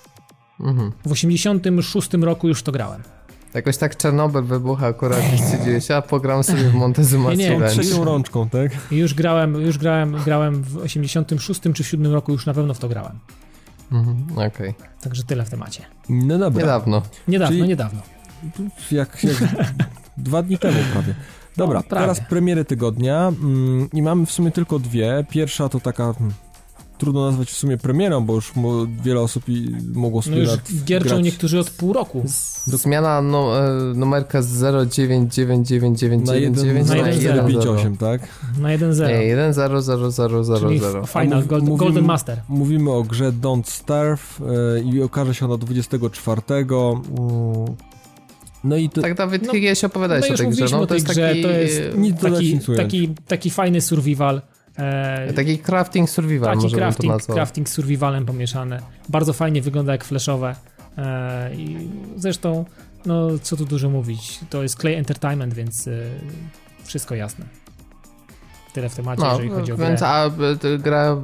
Mhm. 0.61 0.93
W 1.07 1.13
86 1.13 2.13
roku 2.13 2.49
już 2.49 2.63
to 2.63 2.73
grałem. 2.73 3.03
Jakoś 3.55 3.77
tak 3.77 3.97
Czarnobyl 3.97 4.43
wybucha 4.43 4.87
akurat 4.87 5.21
gdzieś 5.63 5.91
a 5.91 6.03
pogram 6.03 6.45
sobie 6.45 6.63
w 6.63 6.75
Montezuma 6.75 7.35
nie, 7.35 7.59
nie, 7.59 7.69
trzecią 7.69 8.05
rączką, 8.05 8.49
tak? 8.49 8.73
Już 8.91 9.15
grałem, 9.15 9.55
już 9.55 9.79
grałem, 9.79 10.17
grałem 10.25 10.63
w 10.63 10.77
86 10.77 11.61
czy 11.75 11.85
7 11.85 12.13
roku, 12.13 12.33
już 12.33 12.47
na 12.47 12.55
pewno 12.55 12.75
w 12.75 12.79
to 12.79 12.89
grałem. 12.89 13.19
Mhm, 13.93 14.27
okej. 14.33 14.49
Okay. 14.49 14.75
Także 15.01 15.23
tyle 15.25 15.45
w 15.45 15.51
temacie. 15.51 15.83
No 16.09 16.39
dobra. 16.39 16.63
Niedawno. 16.63 17.03
Niedawno, 17.29 17.57
Czyli 17.57 17.69
niedawno. 17.69 18.03
Jak, 18.93 19.25
jak 19.25 19.37
dwa 20.17 20.43
dni 20.43 20.59
temu 20.59 20.79
prawie. 20.93 21.15
Dobra, 21.57 21.79
no, 21.79 21.83
prawie. 21.83 22.07
teraz 22.07 22.21
premiery 22.21 22.65
tygodnia 22.65 23.29
mm, 23.29 23.89
i 23.93 24.03
mamy 24.03 24.27
w 24.27 24.33
sumie 24.33 24.51
tylko 24.51 24.79
dwie. 24.79 25.25
Pierwsza 25.31 25.69
to 25.69 25.81
taka 25.81 26.13
hmm, 26.13 26.35
trudno 26.99 27.27
nazwać 27.27 27.51
w 27.51 27.57
sumie 27.57 27.77
premierą, 27.77 28.25
bo 28.25 28.35
już 28.35 28.53
wiele 29.05 29.21
osób 29.21 29.45
mogło 29.95 30.23
sobie 30.23 30.37
no 30.37 30.43
już 30.43 30.53
gierczą 30.85 31.21
niektórzy 31.21 31.59
od 31.59 31.71
pół 31.71 31.93
roku. 31.93 32.23
Zmiana 32.67 33.23
no, 33.23 33.59
e, 33.61 33.71
numerka 33.95 34.43
z 34.43 34.49
0999999 34.49 36.27
na 36.27 36.33
158, 36.85 37.97
tak? 37.97 38.21
Na 38.59 38.69
1.0. 38.69 39.09
Nie, 39.09 39.37
1.00000. 39.37 41.23
Final, 41.23 41.47
gold, 41.47 41.63
mówimy, 41.63 41.79
Golden 41.79 42.05
Master. 42.05 42.41
Mówimy 42.49 42.91
o 42.91 43.03
grze 43.03 43.33
Don't 43.33 43.71
Starve 43.71 44.41
e, 44.41 44.81
i 44.81 45.03
okaże 45.03 45.35
się 45.35 45.45
ona 45.45 45.57
24. 45.57 46.43
No 48.65 48.77
i 48.77 48.89
to, 48.89 49.03
tak 49.03 49.15
Dawid 49.15 49.47
no, 49.47 49.53
kiedyś 49.53 49.85
opowiadałeś 49.85 50.29
no 50.29 50.35
o 50.35 50.37
tej 50.37 50.49
grze. 50.49 50.67
No, 50.71 50.87
to, 50.87 50.95
jest 50.95 51.07
grze, 51.07 51.29
taki, 51.29 51.43
to 51.43 51.51
jest 51.51 51.83
taki, 52.21 52.59
taki, 52.77 53.15
taki 53.27 53.51
fajny 53.51 53.81
survival 53.81 54.43
E, 54.79 55.33
Taki 55.33 55.59
crafting 55.59 56.11
survival 56.11 56.61
taki 56.61 56.75
crafting, 56.75 57.27
to 57.27 57.33
crafting 57.33 57.69
survivalem 57.69 58.27
pomieszane. 58.27 58.83
Bardzo 59.09 59.33
fajnie 59.33 59.63
wygląda 59.63 59.93
jak 59.93 60.05
flashowe. 60.05 60.57
E, 60.99 61.55
I 61.55 61.89
zresztą, 62.17 62.65
no 63.07 63.39
co 63.43 63.57
tu 63.57 63.65
dużo 63.65 63.91
mówić, 63.91 64.41
to 64.51 64.63
jest 64.63 64.81
Clay 64.81 64.97
Entertainment, 64.97 65.55
więc 65.55 65.89
e, 65.89 65.93
wszystko 66.85 67.15
jasne. 67.15 67.45
Tyle 68.73 68.89
w 68.89 68.95
temacie, 68.95 69.23
no, 69.23 69.33
jeżeli 69.33 69.51
chodzi 69.51 69.73
o 69.73 69.77
więc, 69.77 70.01
grę. 70.01 70.09
A 70.09 70.31
gra 70.79 71.17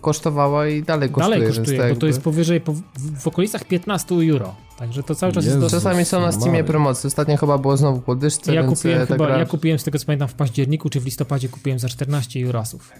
kosztowała 0.00 0.68
i 0.68 0.82
dalej 0.82 1.10
kosztuje. 1.10 1.38
Dalej 1.38 1.48
kosztuje, 1.48 1.76
to 1.76 1.82
bo 1.82 1.88
jakby... 1.88 2.00
to 2.00 2.06
jest 2.06 2.20
powyżej, 2.20 2.60
po, 2.60 2.74
w 3.20 3.26
okolicach 3.26 3.64
15 3.64 4.14
euro. 4.14 4.54
Także 4.78 5.02
to 5.02 5.14
cały 5.14 5.32
czas 5.32 5.44
Jezus. 5.44 5.62
jest 5.62 5.72
dosyć... 5.72 5.84
Czasami 5.84 6.04
są 6.04 6.20
na 6.20 6.32
Steamie 6.32 6.64
promocje. 6.64 7.08
Ostatnio 7.08 7.36
chyba 7.36 7.58
było 7.58 7.76
znowu 7.76 8.00
po 8.00 8.14
dyszce, 8.14 8.54
Ja 8.54 8.62
więc 8.62 8.78
kupiłem, 8.78 9.02
e, 9.02 9.06
ta 9.06 9.14
chyba, 9.14 9.26
gra... 9.26 9.38
ja 9.38 9.46
kupiłem 9.46 9.78
z 9.78 9.84
tego 9.84 9.98
co 9.98 10.06
pamiętam 10.06 10.28
w 10.28 10.34
październiku 10.34 10.88
czy 10.90 11.00
w 11.00 11.04
listopadzie 11.04 11.48
kupiłem 11.48 11.78
za 11.78 11.88
14 11.88 12.44
eurosów. 12.44 12.92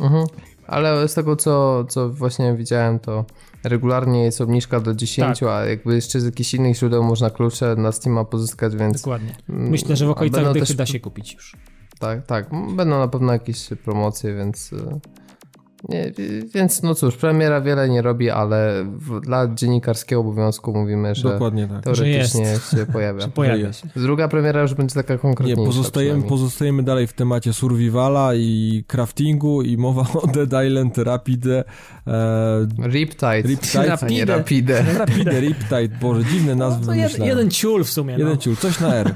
Mhm. 0.00 0.26
Ale 0.66 1.08
z 1.08 1.14
tego, 1.14 1.36
co, 1.36 1.84
co 1.84 2.08
właśnie 2.08 2.54
widziałem, 2.54 2.98
to 2.98 3.24
regularnie 3.64 4.24
jest 4.24 4.40
obniżka 4.40 4.80
do 4.80 4.94
10, 4.94 5.38
Tak. 5.38 5.48
a 5.48 5.64
jakby 5.64 5.94
jeszcze 5.94 6.20
z 6.20 6.24
jakichś 6.24 6.54
innych 6.54 6.76
źródeł 6.76 7.04
można 7.04 7.30
klucze 7.30 7.76
na 7.76 7.92
Steama 7.92 8.24
pozyskać, 8.24 8.76
więc 8.76 9.02
Dokładnie. 9.02 9.36
Myślę, 9.48 9.96
że 9.96 10.06
w 10.06 10.10
okolicach 10.10 10.52
dychy 10.52 10.66
też- 10.66 10.76
da 10.76 10.86
się 10.86 11.00
kupić 11.00 11.34
już. 11.34 11.56
Tak, 11.98 12.26
tak. 12.26 12.46
Będą 12.76 12.98
na 12.98 13.08
pewno 13.08 13.32
jakieś 13.32 13.68
promocje, 13.84 14.34
więc. 14.34 14.72
e, 14.72 14.98
Nie, 15.88 16.12
więc 16.54 16.82
no 16.82 16.94
cóż, 16.94 17.16
premiera 17.16 17.60
wiele 17.60 17.88
nie 17.88 18.02
robi, 18.02 18.30
ale 18.30 18.84
w, 18.84 19.20
dla 19.20 19.54
dziennikarskiego 19.54 20.20
obowiązku 20.20 20.72
mówimy, 20.72 21.14
że 21.14 21.28
Dokładnie 21.32 21.68
tak. 21.68 21.84
teoretycznie 21.84 22.46
Że 22.70 22.76
się 22.76 22.86
pojawia. 22.92 23.20
Że 23.20 23.28
pojawia 23.28 23.66
jest. 23.66 23.80
się. 23.80 23.88
Druga 23.96 24.28
premiera 24.28 24.62
już 24.62 24.74
będzie 24.74 24.94
taka 24.94 25.12
Nie, 25.14 25.18
konkretniejsza. 25.18 25.62
pozostajemy, 25.66 26.10
przynajmniej. 26.10 26.28
pozostajemy 26.30 26.82
dalej 26.82 27.06
w 27.06 27.12
temacie 27.12 27.52
survivala 27.52 28.34
i 28.34 28.84
craftingu 28.86 29.62
i 29.62 29.76
mowa 29.76 30.06
o 30.14 30.26
Dead 30.34 30.66
Island 30.66 30.98
Rapide. 30.98 31.64
E, 32.06 32.66
Riptide. 32.82 33.42
Riptide. 33.42 33.96
a 34.02 34.06
nie 34.06 34.24
Rapide. 34.24 34.82
Rapide, 34.98 35.40
Riptide, 35.40 35.88
boże, 36.00 36.24
dziwne 36.24 36.54
nazwy 36.54 36.80
No 36.80 36.86
to 36.86 36.94
jed, 36.94 37.02
wymyślałem. 37.02 37.28
jeden 37.36 37.50
ciul 37.50 37.84
w 37.84 37.90
sumie. 37.90 38.12
Jeden 38.12 38.28
no. 38.28 38.36
ciul, 38.36 38.56
coś 38.56 38.80
na 38.80 38.94
R. 38.94 39.14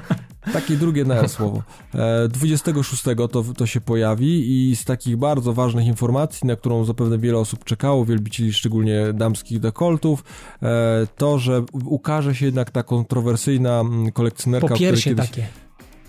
Takie 0.53 0.75
drugie 0.75 1.05
na 1.05 1.27
słowo. 1.37 1.63
E, 1.95 2.27
26 2.27 3.03
to, 3.31 3.43
to 3.57 3.65
się 3.65 3.81
pojawi 3.81 4.69
i 4.69 4.75
z 4.75 4.85
takich 4.85 5.17
bardzo 5.17 5.53
ważnych 5.53 5.87
informacji, 5.87 6.47
na 6.47 6.55
którą 6.55 6.85
zapewne 6.85 7.17
wiele 7.17 7.37
osób 7.37 7.63
czekało, 7.63 8.05
wielbicieli 8.05 8.53
szczególnie 8.53 9.13
damskich 9.13 9.59
dekoltów, 9.59 10.23
e, 10.63 11.07
to, 11.17 11.39
że 11.39 11.63
ukaże 11.85 12.35
się 12.35 12.45
jednak 12.45 12.71
ta 12.71 12.83
kontrowersyjna 12.83 13.79
mm, 13.79 14.11
kolekcjonerka, 14.11 14.67
Po 14.67 14.75
piersie 14.77 15.09
kiedyś... 15.09 15.29
takie. 15.29 15.47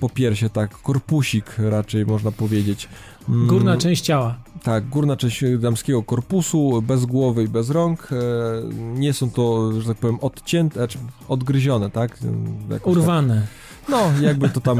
Po 0.01 0.09
piersie, 0.09 0.51
tak. 0.51 0.83
Korpusik 0.83 1.57
raczej 1.59 2.07
można 2.07 2.33
powiedzieć. 2.33 2.89
Mm, 3.29 3.47
Górna 3.47 3.77
część 3.77 4.03
ciała. 4.03 4.39
Tak, 4.63 4.89
górna 4.89 5.17
część 5.17 5.45
damskiego 5.59 6.03
korpusu, 6.03 6.83
bez 6.83 7.05
głowy 7.05 7.45
i 7.45 7.49
bez 7.49 7.71
rąk. 7.71 8.09
E, 8.13 8.17
nie 8.75 9.13
są 9.13 9.31
to, 9.31 9.73
że 9.81 9.89
tak 9.89 9.97
powiem, 9.97 10.19
odcięte, 10.21 10.75
znaczy 10.75 10.99
odgryzione, 11.29 11.91
tak? 11.91 12.19
Jakoś 12.71 12.95
tak. 12.95 13.64
No, 13.89 14.13
jakby 14.21 14.49
to 14.49 14.61
tam 14.61 14.79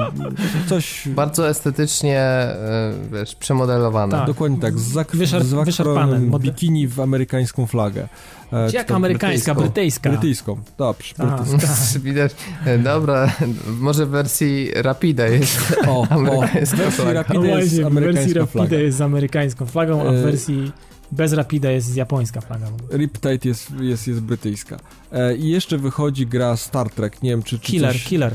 coś... 0.69 1.09
Bardzo 1.09 1.49
estetycznie, 1.49 2.19
e, 2.21 2.93
wiesz, 3.13 3.35
przemodelowane. 3.35 4.13
Tak. 4.19 4.27
Dokładnie 4.27 4.59
tak, 4.61 4.79
z 4.79 4.93
zak- 4.93 5.15
Wyszar- 5.17 5.25
z 5.43 5.47
zakrojonym 5.47 5.65
wyszarpane, 5.65 6.19
mode- 6.21 6.41
bikini 6.43 6.89
w 6.89 7.01
amerykańską 7.01 7.67
flagę. 7.67 8.09
E, 8.53 8.69
czy 8.71 8.77
Jak 8.77 8.91
amerykańska, 8.91 9.55
brytyjska. 9.55 10.11
Brytyjską, 10.11 10.59
dobrze. 10.79 11.15
Tak, 11.15 11.43
brytyjską. 11.43 12.01
Widać, 12.05 12.35
e, 12.67 12.79
dobra, 12.79 13.33
może 13.81 14.07
w 14.07 14.09
wersji 14.09 14.71
Rapida 14.75 15.27
jest 15.27 15.77
O, 15.87 16.01
o, 16.01 16.07
w 16.07 16.13
amerykańska 16.13 16.77
wersji 16.77 17.03
flaga. 17.03 17.13
Rapide 17.13 17.39
No 17.39 17.45
jest 17.45 17.51
właśnie, 17.55 17.61
wersji 17.61 17.85
amerykańska 17.85 18.39
Rapida 18.41 18.47
flaga. 18.53 18.77
jest 18.77 18.99
z 18.99 19.01
amerykańską 19.01 19.67
flagą, 19.67 20.01
a 20.01 20.05
w 20.13 20.15
E, 20.15 20.23
wersji 20.23 20.73
bez 21.13 21.33
Rapida 21.33 21.71
jest 21.71 21.97
japońska 21.97 22.41
flaga. 22.41 22.67
Riptide 22.93 23.39
jest, 23.49 23.71
jest, 23.81 24.09
jest 24.09 24.21
brytyjska. 24.21 24.77
E, 25.13 25.37
I 25.37 25.49
jeszcze 25.49 25.79
wychodzi 25.79 26.27
gra 26.27 26.57
Star 26.57 26.91
Trek, 26.91 27.23
nie 27.23 27.31
wiem 27.31 27.43
czy... 27.43 27.59
czy 27.59 27.67
Killer, 27.73 27.93
coś... 27.93 28.05
killer. 28.05 28.35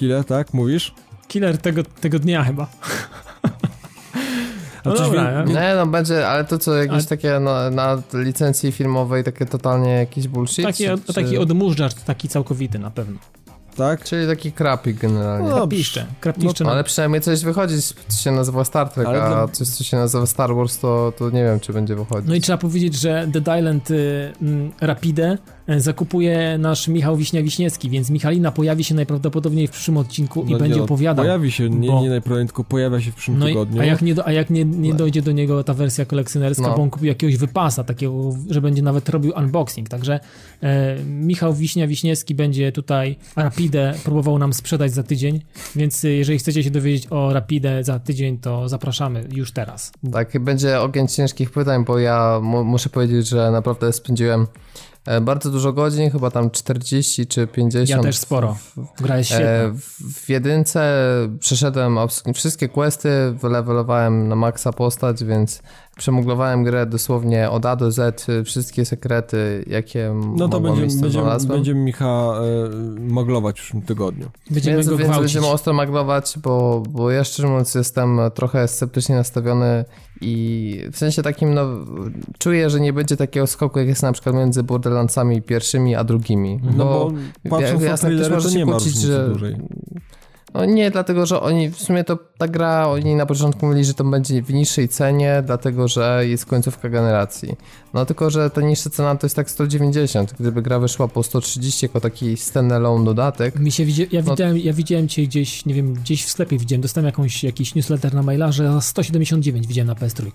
Killer, 0.00 0.24
tak? 0.24 0.54
Mówisz? 0.54 0.94
Killer 1.28 1.58
tego, 1.58 1.82
tego 2.00 2.18
dnia 2.18 2.44
chyba. 2.44 2.66
A 4.84 4.88
No 4.88 4.94
coś 4.96 5.06
dobra, 5.06 5.44
Nie, 5.44 5.72
no 5.76 5.86
będzie, 5.86 6.28
ale 6.28 6.44
to 6.44 6.58
co, 6.58 6.74
jakieś 6.76 6.92
Ale- 6.94 7.04
takie 7.04 7.40
na, 7.40 7.70
na 7.70 8.02
licencji 8.14 8.72
filmowej, 8.72 9.24
takie 9.24 9.46
totalnie 9.46 9.90
jakiś 9.90 10.28
bullshit? 10.28 10.64
Taki, 10.64 10.84
czy, 10.84 10.92
od, 10.92 11.06
czy- 11.06 11.14
taki 11.14 11.38
odmurzacz, 11.38 11.94
taki 11.94 12.28
całkowity 12.28 12.78
na 12.78 12.90
pewno. 12.90 13.18
Tak? 13.76 14.04
Czyli 14.04 14.26
taki 14.26 14.52
krapik 14.52 14.98
generalnie. 14.98 15.48
No, 15.48 15.56
Krapiszcze, 15.56 16.06
krapiszcze 16.20 16.64
No, 16.64 16.70
na... 16.70 16.74
ale 16.74 16.84
przynajmniej 16.84 17.20
coś 17.20 17.44
wychodzi, 17.44 17.74
co 18.08 18.16
się 18.16 18.30
nazywa 18.32 18.64
Star 18.64 18.88
Trek, 18.88 19.06
Ale 19.06 19.22
a 19.22 19.28
dla- 19.28 19.48
coś, 19.48 19.68
co 19.68 19.84
się 19.84 19.96
nazywa 19.96 20.26
Star 20.26 20.54
Wars, 20.54 20.78
to, 20.78 21.12
to 21.18 21.30
nie 21.30 21.44
wiem, 21.44 21.60
czy 21.60 21.72
będzie 21.72 21.96
wychodzić. 21.96 22.28
No 22.28 22.34
i 22.34 22.40
trzeba 22.40 22.58
powiedzieć, 22.58 22.94
że 22.94 23.26
Dead 23.26 23.58
Island 23.58 23.90
y, 23.90 24.32
mm, 24.42 24.72
Rapide 24.80 25.38
zakupuje 25.78 26.58
nasz 26.58 26.88
Michał 26.88 27.16
Wiśnia-Wiśniewski, 27.16 27.90
więc 27.90 28.10
Michalina 28.10 28.52
pojawi 28.52 28.84
się 28.84 28.94
najprawdopodobniej 28.94 29.66
w 29.66 29.70
przyszłym 29.70 29.96
odcinku 29.96 30.42
i 30.42 30.52
No 30.52 30.58
będzie 30.58 30.74
nie, 30.74 30.78
no, 30.78 30.84
opowiadał. 30.84 31.24
Pojawi 31.24 31.52
się, 31.52 31.70
nie, 31.70 31.88
bo- 31.88 32.02
nie 32.02 32.08
najprawdopodobniej, 32.08 32.46
tylko 32.46 32.64
pojawia 32.64 33.00
się 33.00 33.10
w 33.12 33.14
przyszłym 33.14 33.38
No 33.38 33.48
i, 33.48 33.50
tygodniu. 33.52 33.80
a 33.80 33.84
jak 33.84 34.02
nie, 34.02 34.14
do, 34.14 34.26
a 34.26 34.32
jak 34.32 34.50
nie, 34.50 34.64
nie 34.64 34.90
No. 34.90 34.96
dojdzie 34.96 35.22
do 35.22 35.32
niego 35.32 35.64
ta 35.64 35.74
wersja 35.74 36.04
kolekcjonerska, 36.04 36.62
No. 36.68 36.76
bo 36.76 36.82
on 36.82 36.90
kupił 36.90 37.06
jakiegoś 37.08 37.36
wypasa, 37.36 37.84
takiego, 37.84 38.30
że 38.50 38.60
będzie 38.60 38.82
nawet 38.82 39.08
robił 39.08 39.32
unboxing, 39.38 39.88
także 39.88 40.20
e, 40.62 40.96
Michał 41.04 41.54
Wiśnia-Wiśniewski 41.54 42.34
będzie 42.34 42.72
tutaj 42.72 43.16
Rapidę 43.36 43.94
próbował 44.04 44.38
nam 44.38 44.52
sprzedać 44.52 44.92
za 44.92 45.02
tydzień, 45.02 45.40
więc 45.76 46.04
e, 46.04 46.08
jeżeli 46.08 46.38
chcecie 46.38 46.62
się 46.62 46.70
dowiedzieć 46.70 47.06
o 47.10 47.32
Rapidę 47.32 47.84
za 47.84 47.98
tydzień, 47.98 48.38
to 48.38 48.68
zapraszamy 48.68 49.24
już 49.32 49.52
teraz. 49.52 49.92
Tak, 50.12 50.38
będzie 50.40 50.80
ogień 50.80 51.08
ciężkich 51.08 51.50
pytań, 51.50 51.84
bo 51.84 51.98
ja 51.98 52.38
mu- 52.42 52.64
muszę 52.64 52.88
powiedzieć, 52.90 53.28
że 53.28 53.50
naprawdę 53.50 53.92
spędziłem 53.92 54.40
e, 54.42 54.46
bardzo 55.22 55.50
dużo 55.50 55.72
godzin, 55.72 56.10
chyba 56.10 56.30
tam 56.30 56.50
40 56.50 57.26
czy 57.26 57.46
50. 57.46 57.88
Ja 57.88 57.98
też 57.98 58.18
sporo. 58.18 58.56
Gra 59.00 59.18
jest 59.18 59.30
świetna. 59.30 59.46
E, 59.46 59.72
w, 60.14 60.28
jedynce 60.28 60.92
przeszedłem 61.40 61.98
wszystkie 62.34 62.68
questy, 62.68 63.08
wylevelowałem 63.32 64.28
na 64.28 64.36
maksa 64.36 64.72
postać, 64.72 65.24
więc 65.24 65.62
przemuglowałem 65.96 66.64
grę 66.64 66.86
dosłownie 66.86 67.50
od 67.50 67.66
A 67.66 67.76
do 67.76 67.92
Z, 67.92 68.28
y, 68.28 68.44
wszystkie 68.44 68.84
sekrety, 68.84 69.64
jakie 69.66 70.14
No 70.36 70.48
to 70.48 70.60
będziemy, 70.60 71.00
będziemy, 71.00 71.46
będziemy 71.48 71.80
Micha 71.80 72.32
e, 72.34 73.00
maglować 73.00 73.56
w 73.56 73.62
przyszłym 73.62 73.82
tygodniu. 73.82 74.30
Będziemy 74.50 74.76
Więc, 74.76 74.88
go 74.88 74.96
więc 74.96 75.10
gwałcić. 75.10 75.34
będziemy 75.34 75.52
ostro 75.52 75.72
maglować, 75.72 76.34
bo, 76.42 76.82
bo 76.90 77.10
ja 77.10 77.24
szczerze 77.24 77.48
mówiąc 77.48 77.74
jestem 77.74 78.20
trochę 78.34 78.68
sceptycznie 78.68 79.14
nastawiony 79.14 79.84
i 80.20 80.80
w 80.92 80.98
sensie 80.98 81.22
takim, 81.22 81.54
no, 81.54 81.66
czuję, 82.38 82.70
że 82.70 82.80
nie 82.80 82.92
będzie 82.92 83.16
takiego 83.16 83.46
skoku, 83.46 83.78
jak 83.78 83.88
jest 83.88 84.02
na 84.02 84.12
przykład 84.12 84.34
między 84.34 84.62
Borderlandsami 84.62 85.42
pierwszymi 85.42 85.94
a 85.94 86.04
drugimi. 86.04 86.60
No 86.76 86.84
bo 86.84 87.12
patrząc 87.50 87.82
na 87.82 87.86
jasne, 87.88 88.08
ktoś 88.10 88.18
trailery, 88.18 88.34
może 88.34 88.48
to 88.48 88.52
się 88.52 88.58
nie 88.58 88.66
ma 88.66 88.72
kłócić, 88.72 88.96
że- 88.96 89.28
dużej. 89.28 89.56
No 90.54 90.64
nie, 90.64 90.90
dlatego 90.90 91.26
że 91.26 91.40
oni, 91.40 91.70
w 91.70 91.76
sumie 91.78 92.04
to 92.04 92.18
ta 92.38 92.48
gra, 92.48 92.88
oni 92.88 93.14
na 93.14 93.26
początku 93.26 93.66
mówili, 93.66 93.84
że 93.84 93.94
to 93.94 94.04
będzie 94.04 94.42
w 94.42 94.52
niższej 94.52 94.88
cenie, 94.88 95.42
dlatego 95.46 95.88
że 95.88 96.22
jest 96.26 96.46
końcówka 96.46 96.88
generacji. 96.88 97.56
No 97.94 98.06
tylko, 98.06 98.30
że 98.30 98.50
ta 98.50 98.60
niższa 98.60 98.90
cena 98.90 99.16
to 99.16 99.26
jest 99.26 99.36
tak 99.36 99.50
190. 99.50 100.34
Gdyby 100.40 100.62
gra 100.62 100.78
wyszła 100.78 101.08
po 101.08 101.22
130 101.22 101.86
jako 101.86 102.00
taki 102.00 102.36
standalone 102.36 103.04
dodatek, 103.04 103.58
Mi 103.58 103.72
się 103.72 103.84
widzi, 103.84 104.08
ja, 104.12 104.22
No- 104.24 104.30
widziałem, 104.30 104.58
ja 104.58 104.72
widziałem 104.72 105.08
cię 105.08 105.22
gdzieś, 105.22 105.66
nie 105.66 105.74
wiem, 105.74 105.94
gdzieś 105.94 106.24
w 106.24 106.30
sklepie 106.30 106.58
widziałem, 106.58 106.80
dostałem 106.82 107.06
jakąś, 107.06 107.44
jakiś 107.44 107.74
newsletter 107.74 108.14
na 108.14 108.22
maila, 108.22 108.52
że 108.52 108.72
za 108.72 108.80
179 108.80 109.66
widziałem 109.66 109.86
na 109.86 109.94
PS3. 109.94 110.30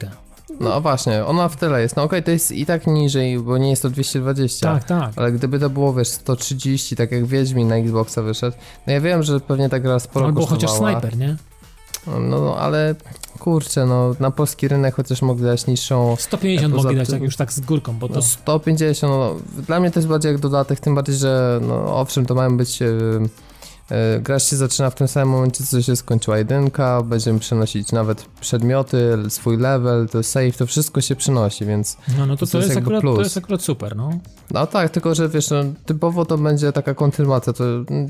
no 0.60 0.82
właśnie, 0.82 1.26
ona 1.26 1.50
w 1.50 1.56
tyle 1.56 1.82
jest. 1.82 1.96
No 1.96 2.04
okej, 2.04 2.24
to 2.24 2.32
jest 2.32 2.52
i 2.52 2.66
tak 2.66 2.88
niżej, 2.88 3.40
bo 3.40 3.58
nie 3.58 3.70
jest 3.70 3.82
to 3.82 3.90
220. 3.90 4.74
Tak, 4.74 4.84
tak. 4.84 5.12
Ale 5.16 5.32
gdyby 5.32 5.60
to 5.60 5.70
było, 5.70 5.94
wiesz, 5.94 6.08
130, 6.08 6.96
tak 6.96 7.12
jak 7.12 7.26
Wiedźmin 7.26 7.68
na 7.68 7.76
Xboxa 7.76 8.22
wyszedł, 8.22 8.58
no 8.88 8.94
ja 8.94 9.02
wiem, 9.02 9.24
że 9.24 9.40
pewnie 9.40 9.70
ta 9.70 9.80
gra 9.80 10.00
sporo 10.06 10.26
Albo 10.26 10.46
chociaż 10.46 10.70
kosztowała. 10.70 11.00
snajper, 11.00 11.18
nie? 11.18 11.36
No, 12.20 12.58
ale 12.58 12.96
kurczę, 13.40 13.86
no, 13.86 14.16
na 14.20 14.32
polski 14.32 14.68
rynek 14.68 14.96
chociaż 14.96 15.22
mogli 15.22 15.44
dać 15.44 15.68
niższą 15.68 16.16
150 16.20 16.74
Poza 16.74 16.84
mogli 16.84 16.98
dać 16.98 17.10
tak 17.10 17.22
już 17.22 17.36
tak 17.36 17.54
z 17.54 17.60
górką, 17.60 17.94
bo 17.94 18.08
to... 18.08 18.16
No 18.16 18.22
150, 18.22 19.14
no, 19.14 19.36
dla 19.62 19.80
mnie 19.80 19.92
to 19.92 20.00
jest 20.00 20.08
bardziej 20.10 20.32
jak 20.32 20.42
dodatek, 20.42 20.80
tym 20.80 20.96
bardziej, 20.96 21.16
że 21.16 21.60
no 21.62 22.00
owszem, 22.00 22.26
to 22.26 22.36
mają 22.36 22.58
być... 22.58 22.82
Yy, 22.82 23.30
gra 24.22 24.40
się 24.40 24.56
zaczyna 24.56 24.90
w 24.90 24.96
tym 24.96 25.08
samym 25.08 25.30
momencie, 25.30 25.64
co 25.64 25.82
się 25.82 25.96
skończyła 25.96 26.38
jedynka, 26.38 27.02
będziemy 27.02 27.40
przenosić 27.40 27.92
nawet 27.92 28.26
przedmioty, 28.42 29.18
swój 29.30 29.58
level, 29.58 30.10
to 30.10 30.24
save, 30.24 30.58
to 30.58 30.66
wszystko 30.66 31.02
się 31.02 31.16
przynosi, 31.16 31.66
więc 31.66 31.98
No, 32.18 32.26
no 32.26 32.38
to, 32.38 32.46
to 32.46 32.52
to, 32.52 32.58
jest 32.58 32.70
jest 32.70 32.82
akurat, 32.82 33.02
plus. 33.02 33.16
to 33.16 33.22
jest 33.24 33.38
akurat 33.38 33.62
super, 33.62 33.96
no. 33.96 34.10
no 34.52 34.68
tak, 34.68 34.90
tylko 34.90 35.16
że 35.16 35.30
wiesz, 35.30 35.50
no, 35.50 35.64
typowo 35.86 36.26
to 36.26 36.38
będzie 36.38 36.72
taka 36.72 36.94
kontynuacja, 36.94 37.54
to 37.54 37.64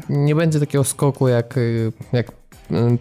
nie 0.09 0.35
będzie 0.35 0.59
takiego 0.59 0.83
skoku 0.83 1.27
jak, 1.27 1.55
yy, 1.55 1.91
jak 2.13 2.31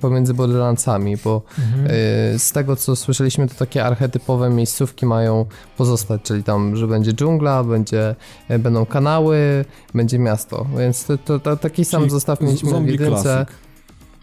pomiędzy 0.00 0.34
Borderlandsami, 0.34 1.16
bo 1.16 1.42
Mhm. 1.58 1.84
Yy, 2.32 2.38
Z 2.38 2.52
tego 2.52 2.76
co 2.76 2.96
słyszeliśmy, 2.96 3.48
to 3.48 3.54
takie 3.54 3.84
archetypowe 3.84 4.50
miejscówki 4.50 5.06
mają 5.06 5.46
pozostać, 5.76 6.22
czyli 6.22 6.42
tam, 6.42 6.76
że 6.76 6.86
będzie 6.86 7.12
dżungla, 7.12 7.64
będzie, 7.64 8.14
e, 8.48 8.58
będą 8.58 8.86
kanały, 8.86 9.64
będzie 9.94 10.18
miasto, 10.18 10.66
więc 10.78 11.04
to, 11.04 11.18
to, 11.18 11.38
to 11.38 11.56
taki 11.56 11.84
sam 11.84 12.00
Czyli 12.00 12.10
zestaw 12.10 12.40
mieliśmy 12.40 12.80
w 12.80 12.88
jedynce. 12.88 13.46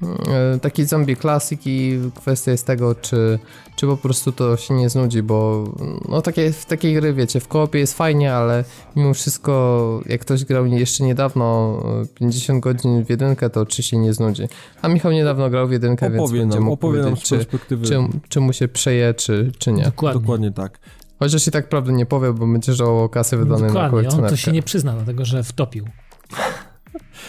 Yy, 0.02 0.60
Taki 0.60 0.86
zombie 0.86 1.16
classic 1.18 1.62
i 1.66 2.00
kwestia 2.16 2.52
jest 2.52 2.68
tego, 2.68 2.96
czy, 2.96 3.40
czy 3.76 3.88
po 3.88 3.98
prostu 3.98 4.32
to 4.32 4.58
się 4.58 4.74
nie 4.74 4.90
znudzi, 4.90 5.24
bo 5.24 5.64
no 6.10 6.22
takie, 6.22 6.52
w 6.52 6.66
takiej 6.66 6.94
gry, 6.96 7.14
wiecie, 7.14 7.40
w 7.40 7.48
koopie 7.48 7.80
jest 7.80 7.98
fajnie, 7.98 8.34
ale 8.34 8.64
mimo 8.96 9.14
wszystko, 9.14 10.02
jak 10.06 10.22
ktoś 10.22 10.46
grał 10.46 10.66
jeszcze 10.66 11.04
niedawno 11.04 11.78
yy, 12.02 12.08
50 12.08 12.64
godzin 12.64 13.06
w 13.06 13.10
jedynkę, 13.10 13.50
to 13.50 13.66
czy 13.66 13.84
się 13.84 13.98
nie 13.98 14.14
znudzi. 14.14 14.44
A 14.82 14.88
Michał 14.88 15.12
niedawno 15.12 15.50
grał 15.50 15.68
w 15.68 15.72
jedynkę, 15.72 16.10
więc 16.10 16.24
Opowie 16.24 16.40
będzie 16.40 16.56
nam, 16.56 16.64
mógł 16.64 16.74
opowie 16.74 17.00
nam 17.00 17.04
z 17.04 17.10
powiedzieć, 17.10 17.30
czy, 17.30 17.36
perspektywy. 17.36 17.86
czy, 17.86 18.00
czy 18.30 18.40
mu 18.40 18.54
się 18.54 18.68
przeje, 18.68 19.14
czy, 19.14 19.52
czy 19.58 19.72
nie. 19.72 19.84
Dokładnie. 19.84 20.22
Dokładnie 20.22 20.52
tak. 20.52 20.80
Chociaż 21.20 21.48
i 21.48 21.52
tak 21.52 21.70
prawdy 21.70 21.94
nie 21.94 22.06
powie, 22.06 22.34
bo 22.34 22.48
będzie 22.48 22.74
żałował 22.74 23.10
kasy 23.10 23.38
wydanej 23.38 23.62
na 23.62 23.68
Dokładnie, 23.68 23.88
on 23.88 23.92
kolekcjonerkę. 23.92 24.36
to 24.36 24.42
się 24.42 24.52
nie 24.52 24.64
przyzna, 24.64 24.94
dlatego 24.94 25.26
że 25.26 25.44
wtopił. 25.44 25.86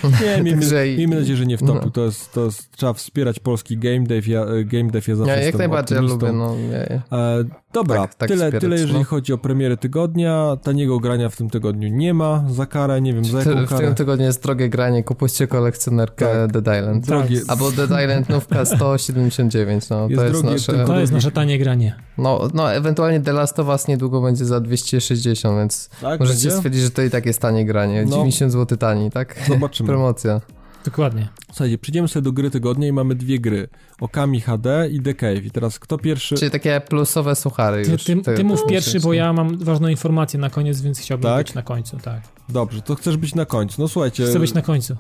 Nie, 0.05 0.43
miejmy, 0.43 0.61
Także 0.61 0.85
miejmy 0.97 1.16
nadzieję, 1.16 1.37
że 1.37 1.47
nie 1.47 1.57
wtopił. 1.57 1.74
no. 1.85 1.91
To, 1.91 2.05
jest, 2.05 2.33
to 2.33 2.45
jest, 2.45 2.70
trzeba 2.77 2.93
wspierać 2.93 3.39
polski 3.41 3.79
game 3.79 4.01
dev. 4.01 4.31
Ja, 4.31 4.41
e, 4.45 4.65
game 4.65 4.91
dev 4.91 5.11
ja 5.11 5.16
zawsze 5.16 5.33
Ja 5.37 5.43
jak 5.43 5.59
najbardziej 5.59 5.97
ja 5.97 6.03
lubię, 6.03 6.33
no 6.33 6.57
nie. 6.57 7.03
E, 7.19 7.45
dobra, 7.73 7.97
Tak- 8.01 8.15
tak 8.15 8.29
tyle, 8.29 8.45
wspierać, 8.45 8.61
tyle 8.61 8.77
jeżeli 8.77 8.99
no. 8.99 9.05
chodzi 9.05 9.33
o 9.33 9.39
premiery 9.39 9.77
tygodnia. 9.77 10.57
Taniego 10.62 11.01
grania 11.01 11.29
w 11.29 11.37
tym 11.37 11.51
tygodniu 11.51 11.89
nie 11.89 12.15
ma. 12.15 12.45
Za 12.51 12.66
karę, 12.66 13.01
nie 13.01 13.15
wiem, 13.15 13.24
za 13.24 13.39
jaką 13.39 13.51
W 13.51 13.55
tym 13.55 13.66
karę. 13.66 13.95
tygodniu 13.95 14.27
jest 14.27 14.43
drogie 14.43 14.69
granie, 14.69 15.05
kupujcie 15.05 15.47
kolekcjonerkę 15.47 16.27
Tak. 16.27 16.62
Dead 16.62 16.79
Island. 16.81 17.07
Drogie, 17.07 17.41
Albo 17.49 17.70
Dead 17.73 17.91
Island 18.03 18.29
nówka 18.29 18.65
179, 18.77 19.89
no 19.91 20.09
Jest 20.09 20.16
to 20.20 20.24
jest 20.27 20.41
drogie, 20.41 20.55
nasze... 20.57 20.85
To 20.87 21.01
jest 21.01 21.12
nasze 21.12 21.31
tanie 21.31 21.59
granie. 21.59 21.95
No, 22.19 22.49
no, 22.55 22.73
ewentualnie 22.73 23.20
The 23.20 23.33
Last 23.33 23.59
of 23.59 23.69
Us 23.69 23.89
niedługo 23.89 24.20
będzie 24.20 24.45
za 24.45 24.61
260, 24.61 25.59
więc 25.59 25.89
tak, 26.01 26.20
możecie 26.20 26.39
będzie? 26.43 26.57
stwierdzić, 26.57 26.83
że 26.83 26.91
to 26.91 27.03
i 27.03 27.11
tak 27.11 27.27
jest 27.27 27.41
tanie 27.41 27.65
granie. 27.65 28.05
No. 28.05 28.11
90 28.16 28.53
zł 28.53 28.79
taniej, 28.79 29.11
tak? 29.11 29.37
Zobaczymy. 29.49 29.87
Promocja. 29.97 30.40
Dokładnie. 30.85 31.28
Słuchajcie, 31.48 31.78
przyjdziemy 31.78 32.09
sobie 32.09 32.24
do 32.24 32.32
gry 32.32 32.51
tygodnia 32.51 32.89
i 32.89 32.93
mamy 32.93 33.14
dwie 33.14 33.39
gry. 33.39 33.69
Okami 34.01 34.40
HD 34.40 34.89
i 34.90 35.01
The 35.02 35.14
Cave. 35.14 35.44
I 35.44 35.51
teraz 35.51 35.78
kto 35.78 35.98
pierwszy... 35.98 36.35
Czyli 36.35 36.51
takie 36.51 36.81
plusowe 36.81 37.36
suchary 37.36 37.85
Ty, 37.85 37.90
już. 37.93 38.05
ty, 38.05 38.16
Te- 38.16 38.35
ty 38.35 38.44
mów 38.44 38.66
pierwszy, 38.66 39.01
bo 39.01 39.12
ja 39.12 39.32
mam 39.32 39.59
ważną 39.59 39.89
informację 39.89 40.40
na 40.40 40.51
koniec, 40.51 40.81
więc 40.81 40.98
chciałbym 41.01 41.31
Tak? 41.31 41.47
być 41.47 41.55
na 41.55 41.62
końcu, 41.62 41.98
tak. 41.98 42.20
Dobrze, 42.53 42.83
to 42.83 42.95
chcesz 42.95 43.16
być 43.16 43.35
na 43.35 43.45
końcu. 43.47 43.83
No 43.83 43.89
słuchajcie... 43.89 44.24
Chcę 44.27 44.39
być 44.39 44.55
na 44.55 44.62
końcu. 44.62 44.97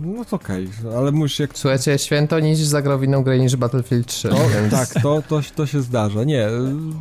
No 0.00 0.24
to 0.24 0.36
okej, 0.36 0.68
ale 0.98 1.12
musisz 1.12 1.38
jak... 1.38 1.58
Słuchajcie, 1.58 1.98
święto 1.98 2.40
niż 2.40 2.58
zagrał 2.58 2.98
w 2.98 3.04
inną 3.04 3.22
grę 3.22 3.38
niż 3.38 3.56
Battlefield 3.56 4.06
3, 4.06 4.28
No, 4.28 4.36
więc... 4.54 4.72
tak, 4.72 5.02
to, 5.02 5.22
to, 5.28 5.40
to 5.56 5.66
się 5.66 5.82
zdarza. 5.82 6.24
Nie, 6.24 6.48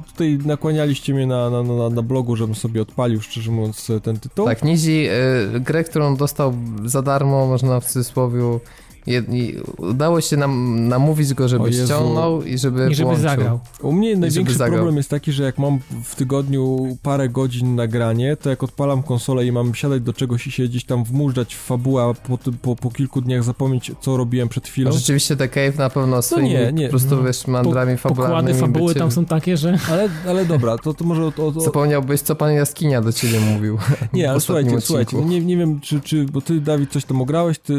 tutaj 0.08 0.40
nakłanialiście 0.46 1.14
mnie 1.14 1.28
na, 1.28 1.50
na, 1.50 1.64
na, 1.64 1.90
na 1.90 2.02
blogu, 2.02 2.36
żebym 2.36 2.56
sobie 2.56 2.82
odpalił, 2.82 3.22
szczerze 3.22 3.52
mówiąc, 3.52 3.92
ten 4.04 4.20
tytuł. 4.20 4.46
Tak, 4.46 4.64
Nizi, 4.64 5.08
y, 5.56 5.60
grę, 5.60 5.84
którą 5.84 6.16
dostał 6.16 6.54
za 6.86 7.02
darmo, 7.02 7.48
można 7.48 7.80
w 7.80 7.86
cudzysłowie, 7.86 8.60
jed, 9.08 9.34
i 9.34 9.56
udało 9.78 10.22
się 10.22 10.38
nam 10.38 10.88
namówić 10.88 11.34
go, 11.34 11.48
żeby 11.48 11.74
ściągnął 11.74 12.44
i 12.44 12.58
żeby 12.58 12.88
I 12.92 12.96
żeby 12.96 13.06
włączył. 13.06 13.30
zagrał. 13.30 13.60
U 13.82 13.92
mnie 13.92 14.16
największy 14.16 14.56
zagrał. 14.56 14.78
problem 14.78 14.98
jest 14.98 15.10
taki, 15.10 15.32
że 15.32 15.44
jak 15.44 15.58
mam 15.58 15.80
w 16.04 16.16
tygodniu 16.16 16.98
parę 17.02 17.30
godzin 17.30 17.76
nagranie, 17.76 18.38
to 18.38 18.50
jak 18.50 18.64
odpalam 18.64 19.04
konsolę 19.04 19.46
i 19.46 19.52
mam 19.52 19.76
siadać 19.76 20.02
do 20.02 20.14
czegoś 20.14 20.48
i 20.48 20.52
się 20.52 20.64
gdzieś 20.64 20.86
tam 20.86 21.04
wmużdżać 21.04 21.56
w 21.56 21.60
fabułę, 21.60 22.04
a 22.04 22.28
po, 22.28 22.38
po, 22.62 22.76
po 22.76 22.92
kilku 22.92 23.22
dniach 23.22 23.44
zapomnieć, 23.44 23.92
co 24.02 24.18
robiłem 24.18 24.50
przed 24.50 24.68
chwilą. 24.68 24.90
No, 24.92 24.98
rzeczywiście 24.98 25.36
The 25.36 25.50
Cave 25.50 25.78
na 25.78 25.90
pewno 25.90 26.22
swoimi 26.22 26.50
nie, 26.50 26.72
nie, 26.74 26.86
po 26.86 26.90
prostu 26.90 27.16
no. 27.16 27.24
wiesz, 27.24 27.48
mandrami 27.48 27.98
Pokłady 27.98 28.16
fabularnymi 28.16 28.60
fabuły 28.60 28.88
by 28.88 28.94
cię- 28.94 29.00
tam 29.00 29.12
są 29.12 29.26
takie, 29.26 29.58
że... 29.58 29.78
Ale, 29.92 30.10
ale 30.28 30.46
dobra, 30.46 30.78
to, 30.78 30.94
to 30.94 31.04
może... 31.06 31.24
O, 31.24 31.34
o, 31.38 31.48
o, 31.48 31.62
Zapomniałbyś, 31.62 32.22
co 32.22 32.36
pan 32.36 32.54
Jaskinia 32.54 33.02
do 33.02 33.14
ciebie 33.14 33.40
mówił. 33.40 33.78
nie, 34.14 34.32
ale 34.32 34.40
słuchajcie, 34.40 34.68
odcinku. 34.68 34.88
słuchajcie, 34.88 35.18
no 35.18 35.24
nie, 35.24 35.42
nie 35.42 35.58
wiem, 35.58 35.80
czy, 35.82 36.02
czy... 36.02 36.26
Bo 36.26 36.42
ty, 36.42 36.62
Dawid, 36.62 36.92
coś 36.92 37.06
tam 37.06 37.22
ograłeś, 37.22 37.60
ty 37.60 37.74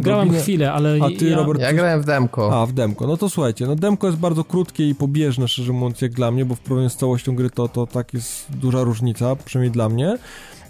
Grałem 0.00 0.28
odrobinę... 0.28 0.38
ale 0.72 0.98
A 1.02 1.18
ty, 1.18 1.28
ja... 1.28 1.36
Robert, 1.36 1.60
Ja 1.60 1.72
grałem 1.72 2.02
w 2.02 2.04
demko. 2.04 2.62
A, 2.62 2.66
w 2.66 2.72
demko. 2.72 3.06
No 3.06 3.16
to 3.16 3.28
słuchajcie, 3.28 3.66
no 3.66 3.76
demko 3.76 4.06
jest 4.06 4.18
bardzo 4.18 4.44
krótkie 4.44 4.88
i 4.88 4.94
pobieżne, 4.94 5.48
szczerze 5.48 5.72
mówiąc, 5.72 6.02
jak 6.02 6.12
dla 6.12 6.30
mnie, 6.30 6.44
bo 6.44 6.54
w 6.54 6.60
porównaniu 6.60 6.90
z 6.90 6.96
całością 6.96 7.34
gry 7.34 7.50
to, 7.50 7.68
to 7.68 7.86
tak 7.86 8.14
jest 8.14 8.46
duża 8.50 8.82
różnica, 8.82 9.36
przynajmniej 9.36 9.72
dla 9.72 9.88
mnie. 9.88 10.18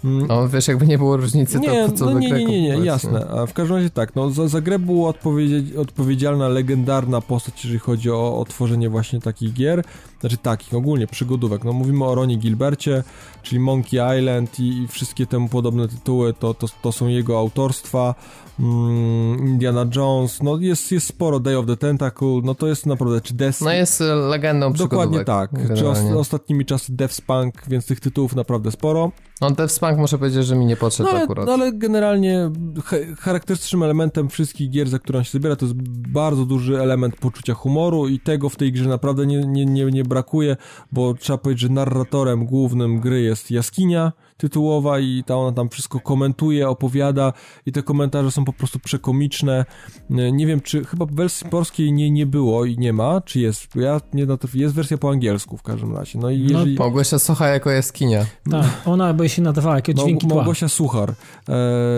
Mm, 0.03 0.27
No 0.27 0.49
wiesz, 0.49 0.67
jakby 0.67 0.87
nie 0.87 0.97
było 0.97 1.17
różnicy, 1.17 1.59
nie, 1.59 1.67
to 1.67 1.91
po 1.91 1.97
co 1.97 2.05
no 2.05 2.19
nie, 2.19 2.31
nie, 2.31 2.45
nie, 2.45 2.61
nie, 2.61 2.85
jasne. 2.85 3.27
A 3.27 3.45
w 3.45 3.53
każdym 3.53 3.75
razie 3.77 3.89
tak, 3.89 4.15
no 4.15 4.29
za, 4.29 4.47
za 4.47 4.61
grę 4.61 4.79
była 4.79 5.09
odpowiedzi, 5.09 5.77
odpowiedzialna 5.77 6.47
legendarna 6.47 7.21
postać, 7.21 7.63
jeżeli 7.63 7.79
chodzi 7.79 8.11
o, 8.11 8.39
o 8.39 8.45
tworzenie 8.45 8.89
właśnie 8.89 9.21
takich 9.21 9.53
gier, 9.53 9.83
znaczy 10.19 10.37
takich, 10.37 10.73
ogólnie 10.73 11.07
przygodówek. 11.07 11.63
No 11.63 11.73
mówimy 11.73 12.05
o 12.05 12.15
Ronie 12.15 12.35
Gilbercie, 12.35 13.03
czyli 13.43 13.59
Monkey 13.59 14.19
Island 14.19 14.59
i, 14.59 14.83
i 14.83 14.87
wszystkie 14.87 15.25
temu 15.25 15.49
podobne 15.49 15.87
tytuły, 15.87 16.33
to, 16.33 16.53
to, 16.53 16.67
to 16.81 16.91
są 16.91 17.07
jego 17.07 17.39
autorstwa. 17.39 18.15
Mm, 18.59 19.47
Indiana 19.47 19.85
Jones, 19.95 20.43
no 20.43 20.57
jest, 20.57 20.91
jest 20.91 21.07
sporo, 21.07 21.39
Day 21.39 21.57
of 21.57 21.65
the 21.65 21.77
Tentacle, 21.77 22.41
no 22.43 22.55
to 22.55 22.67
jest 22.67 22.85
naprawdę, 22.85 23.21
czy 23.21 23.33
Destiny, 23.33 23.69
No 23.69 23.75
jest 23.75 24.01
e, 24.01 24.15
legendą 24.15 24.73
Dokładnie 24.73 25.25
tak. 25.25 25.51
Czy 25.51 25.59
os 25.59 25.69
generalnie. 25.69 26.15
ostatnimi 26.17 26.65
czasy 26.65 26.95
Devspunk, 26.95 27.53
więc 27.67 27.85
tych 27.85 27.99
tytułów 27.99 28.35
naprawdę 28.35 28.71
sporo. 28.71 29.11
No 29.41 29.51
Devspunk 29.51 29.97
muszę 29.97 30.17
powiedzieć, 30.17 30.45
że 30.45 30.55
mi 30.55 30.65
nie 30.65 30.75
podszedł 30.77 31.09
No 31.09 31.15
ale, 31.15 31.23
akurat. 31.23 31.45
no 31.45 31.53
ale 31.53 31.73
generalnie 31.73 32.51
cha 32.85 32.95
charakterystycznym 33.19 33.83
elementem 33.83 34.29
wszystkich 34.29 34.69
gier, 34.69 34.89
za 34.89 34.99
które 34.99 35.19
on 35.19 35.25
się 35.25 35.31
zabiera, 35.31 35.55
to 35.55 35.65
jest 35.65 35.77
bardzo 36.11 36.45
duży 36.45 36.81
element 36.81 37.15
poczucia 37.15 37.53
humoru 37.53 38.07
i 38.07 38.19
tego 38.19 38.49
w 38.49 38.55
tej 38.55 38.71
grze 38.71 38.89
naprawdę 38.89 39.25
nie, 39.25 39.37
nie, 39.37 39.65
nie, 39.65 39.85
nie 39.85 40.03
brakuje, 40.03 40.57
bo 40.91 41.13
trzeba 41.13 41.37
powiedzieć, 41.37 41.61
że 41.61 41.69
narratorem 41.69 42.45
głównym 42.45 42.99
gry 42.99 43.21
jest 43.21 43.51
jaskinia 43.51 44.11
tytułowa 44.39 44.99
i 44.99 45.23
ta 45.25 45.35
ona 45.35 45.51
tam 45.51 45.69
wszystko 45.69 45.99
komentuje, 45.99 46.69
opowiada 46.69 47.33
i 47.65 47.71
te 47.71 47.83
komentarze 47.83 48.31
są 48.31 48.45
po 48.45 48.53
prostu 48.53 48.79
przekomiczne. 48.79 49.65
Nie 50.09 50.47
wiem, 50.47 50.61
czy 50.61 50.85
chyba 50.85 51.05
w 51.05 51.11
wersji 51.11 51.49
polskiej 51.49 51.93
nie, 51.93 52.11
nie 52.11 52.25
było 52.25 52.65
i 52.65 52.77
nie 52.77 52.93
ma, 52.93 53.21
czy 53.21 53.39
jest? 53.39 53.75
Ja 53.75 54.01
nie 54.13 54.25
natrafiłem. 54.25 54.63
Jest 54.63 54.75
wersja 54.75 54.97
po 54.97 55.09
angielsku 55.09 55.57
w 55.57 55.63
każdym 55.63 55.95
razie. 55.97 56.19
No 56.19 56.29
i 56.29 56.39
No, 56.39 56.49
jeżeli... 56.49 56.75
Małgosia 56.75 57.19
Socha 57.19 57.47
jako 57.47 57.69
jaskinia. 57.69 58.25
Tak, 58.51 58.65
ona 58.85 59.13
by 59.13 59.29
się 59.29 59.41
nadawała, 59.41 59.75
jakie 59.75 59.93
Mał- 59.93 60.05
dźwięki 60.05 60.27
tła. 60.27 60.35
Małgosia 60.37 60.67
Suchar. 60.67 61.09
E, 61.09 61.13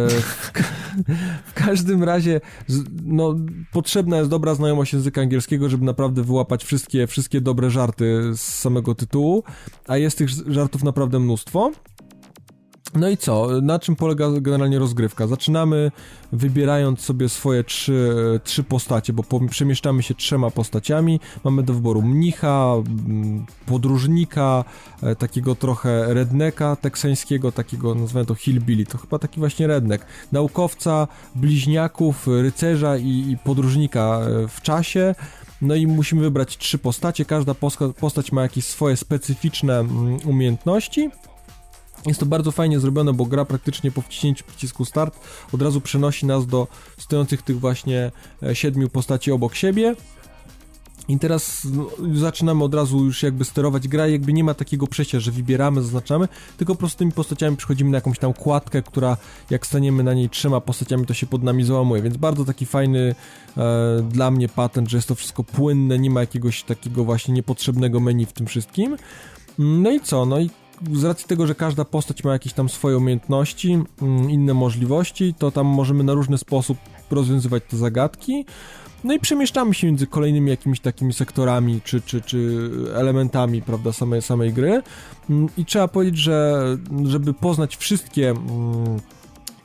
w, 0.09 0.51
ka- 0.53 0.63
w 1.45 1.53
każdym 1.53 2.03
razie 2.03 2.41
no, 3.05 3.35
potrzebna 3.73 4.17
jest 4.17 4.29
dobra 4.29 4.55
znajomość 4.55 4.93
języka 4.93 5.21
angielskiego, 5.21 5.69
żeby 5.69 5.85
naprawdę 5.85 6.23
wyłapać 6.23 6.63
wszystkie, 6.63 7.07
wszystkie 7.07 7.41
dobre 7.41 7.69
żarty 7.69 8.21
z 8.35 8.41
samego 8.41 8.95
tytułu, 8.95 9.43
a 9.87 9.97
jest 9.97 10.17
tych 10.17 10.29
żartów 10.47 10.83
naprawdę 10.83 11.19
mnóstwo. 11.19 11.71
No 12.95 13.09
i 13.09 13.17
co? 13.17 13.47
Na 13.61 13.79
czym 13.79 13.95
polega 13.95 14.27
generalnie 14.41 14.79
rozgrywka? 14.79 15.27
Zaczynamy 15.27 15.91
wybierając 16.31 17.01
sobie 17.01 17.29
swoje 17.29 17.63
trzy, 17.63 18.39
trzy 18.43 18.63
postacie, 18.63 19.13
bo 19.13 19.23
po, 19.23 19.39
przemieszczamy 19.39 20.03
się 20.03 20.15
trzema 20.15 20.51
postaciami. 20.51 21.19
Mamy 21.43 21.63
do 21.63 21.73
wyboru 21.73 22.01
mnicha, 22.01 22.73
mm, 23.07 23.45
podróżnika, 23.65 24.63
e, 25.01 25.15
takiego 25.15 25.55
trochę 25.55 26.13
redneka 26.13 26.75
teksańskiego, 26.75 27.51
takiego 27.51 27.95
nazwijmy 27.95 28.25
to 28.25 28.35
hillbilly, 28.35 28.85
to 28.85 28.97
chyba 28.97 29.19
taki 29.19 29.39
właśnie 29.39 29.67
redneck. 29.67 30.05
Naukowca, 30.31 31.07
bliźniaków, 31.35 32.27
rycerza 32.27 32.97
i, 32.97 33.31
i 33.31 33.37
podróżnika 33.43 34.19
e, 34.21 34.47
w 34.47 34.61
czasie. 34.61 35.15
No 35.61 35.75
i 35.75 35.87
musimy 35.87 36.21
wybrać 36.21 36.57
trzy 36.57 36.77
postacie. 36.77 37.25
Każda 37.25 37.55
postać 37.99 38.31
ma 38.31 38.41
jakieś 38.41 38.65
swoje 38.65 38.97
specyficzne 38.97 39.79
mm, 39.79 40.17
umiejętności. 40.25 41.09
Jest 42.05 42.19
to 42.19 42.25
bardzo 42.25 42.51
fajnie 42.51 42.79
zrobione, 42.79 43.13
bo 43.13 43.25
gra 43.25 43.45
praktycznie 43.45 43.91
po 43.91 44.01
wciśnięciu 44.01 44.43
przycisku 44.47 44.85
start 44.85 45.19
od 45.53 45.61
razu 45.61 45.81
przenosi 45.81 46.25
nas 46.25 46.47
do 46.47 46.67
stojących 46.97 47.41
tych 47.41 47.59
właśnie 47.59 48.11
e, 48.43 48.55
siedmiu 48.55 48.89
postaci 48.89 49.31
obok 49.31 49.55
siebie. 49.55 49.95
I 51.07 51.19
teraz 51.19 51.67
no, 51.73 51.89
zaczynamy 52.13 52.63
od 52.63 52.73
razu 52.73 53.05
już 53.05 53.23
jakby 53.23 53.45
sterować 53.45 53.87
gra, 53.87 54.07
jakby 54.07 54.33
nie 54.33 54.43
ma 54.43 54.53
takiego 54.53 54.87
przejścia, 54.87 55.19
że 55.19 55.31
wybieramy, 55.31 55.81
zaznaczamy, 55.81 56.27
tylko 56.57 56.73
po 56.73 56.79
prostu 56.79 56.97
tymi 56.99 57.11
postaciami 57.11 57.57
przychodzimy 57.57 57.89
na 57.89 57.97
jakąś 57.97 58.19
tam 58.19 58.33
kładkę, 58.33 58.81
która 58.81 59.17
jak 59.49 59.67
staniemy 59.67 60.03
na 60.03 60.13
niej 60.13 60.29
trzema 60.29 60.61
postaciami, 60.61 61.05
to 61.05 61.13
się 61.13 61.27
pod 61.27 61.43
nami 61.43 61.63
załamuje, 61.63 62.01
więc 62.01 62.17
bardzo 62.17 62.45
taki 62.45 62.65
fajny 62.65 63.15
e, 63.57 64.01
dla 64.09 64.31
mnie 64.31 64.49
patent, 64.49 64.89
że 64.89 64.97
jest 64.97 65.07
to 65.07 65.15
wszystko 65.15 65.43
płynne, 65.43 65.99
nie 65.99 66.09
ma 66.09 66.19
jakiegoś 66.19 66.63
takiego 66.63 67.03
właśnie 67.03 67.33
niepotrzebnego 67.33 67.99
menu 67.99 68.25
w 68.25 68.33
tym 68.33 68.47
wszystkim. 68.47 68.97
No 69.59 69.91
i 69.91 69.99
co? 69.99 70.25
No 70.25 70.39
i 70.39 70.49
z 70.93 71.03
racji 71.03 71.27
tego, 71.27 71.47
że 71.47 71.55
każda 71.55 71.85
postać 71.85 72.23
ma 72.23 72.33
jakieś 72.33 72.53
tam 72.53 72.69
swoje 72.69 72.97
umiejętności, 72.97 73.79
mm, 74.01 74.29
inne 74.29 74.53
możliwości, 74.53 75.33
to 75.37 75.51
tam 75.51 75.67
możemy 75.67 76.03
na 76.03 76.13
różny 76.13 76.37
sposób 76.37 76.77
rozwiązywać 77.11 77.63
te 77.69 77.77
zagadki. 77.77 78.45
No 79.03 79.13
i 79.13 79.19
przemieszczamy 79.19 79.73
się 79.73 79.87
między 79.87 80.07
kolejnymi 80.07 80.49
jakimiś 80.49 80.79
takimi 80.79 81.13
sektorami 81.13 81.81
czy, 81.83 82.01
czy, 82.01 82.21
czy 82.21 82.69
elementami, 82.95 83.61
prawda, 83.61 83.93
samej, 83.93 84.21
samej 84.21 84.53
gry. 84.53 84.81
Mm, 85.29 85.49
I 85.57 85.65
trzeba 85.65 85.87
powiedzieć, 85.87 86.17
że 86.17 86.63
żeby 87.05 87.33
poznać 87.33 87.77
wszystkie 87.77 88.29
mm, 88.29 88.99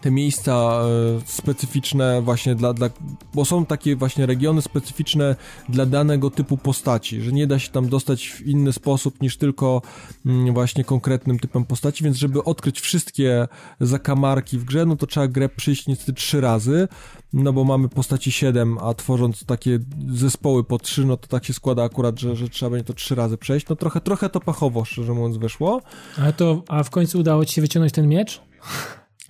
te 0.06 0.10
miejsca 0.10 0.52
e, 0.52 1.20
specyficzne 1.24 2.22
właśnie 2.22 2.54
dla, 2.54 2.72
dla, 2.72 2.90
bo 3.34 3.44
są 3.44 3.66
takie 3.66 3.96
właśnie 3.96 4.26
regiony 4.26 4.62
specyficzne 4.62 5.36
dla 5.68 5.86
danego 5.86 6.30
typu 6.30 6.56
postaci, 6.56 7.20
że 7.20 7.32
nie 7.32 7.46
da 7.46 7.58
się 7.58 7.70
tam 7.70 7.88
dostać 7.88 8.28
w 8.28 8.46
inny 8.46 8.72
sposób 8.72 9.22
niż 9.22 9.36
tylko 9.36 9.82
mm, 10.26 10.54
właśnie 10.54 10.84
konkretnym 10.84 11.38
typem 11.38 11.64
postaci, 11.64 12.04
więc 12.04 12.16
żeby 12.16 12.44
odkryć 12.44 12.80
wszystkie 12.80 13.48
zakamarki 13.80 14.58
w 14.58 14.64
grze, 14.64 14.86
no 14.86 14.96
to 14.96 15.06
trzeba 15.06 15.28
grę 15.28 15.48
przyjść 15.48 15.86
niestety 15.86 16.12
trzy 16.12 16.40
razy, 16.40 16.88
no 17.32 17.52
bo 17.52 17.64
mamy 17.64 17.88
postaci 17.88 18.32
7, 18.32 18.78
a 18.78 18.94
tworząc 18.94 19.44
takie 19.44 19.78
zespoły 20.08 20.64
po 20.64 20.78
3, 20.78 21.04
no 21.04 21.16
to 21.16 21.26
tak 21.26 21.44
się 21.44 21.52
składa 21.52 21.84
akurat, 21.84 22.20
że, 22.20 22.36
że 22.36 22.48
trzeba 22.48 22.70
będzie 22.70 22.84
to 22.84 22.94
trzy 22.94 23.14
razy 23.14 23.38
przejść, 23.38 23.68
no 23.68 23.76
trochę, 23.76 24.00
trochę 24.00 24.28
to 24.28 24.40
pachowo, 24.40 24.84
szczerze 24.84 25.12
mówiąc, 25.14 25.36
wyszło. 25.36 25.80
Ale 26.18 26.32
to, 26.32 26.62
a 26.68 26.82
w 26.82 26.90
końcu 26.90 27.18
udało 27.18 27.44
ci 27.44 27.54
się 27.54 27.60
wyciągnąć 27.60 27.92
ten 27.92 28.08
miecz? 28.08 28.42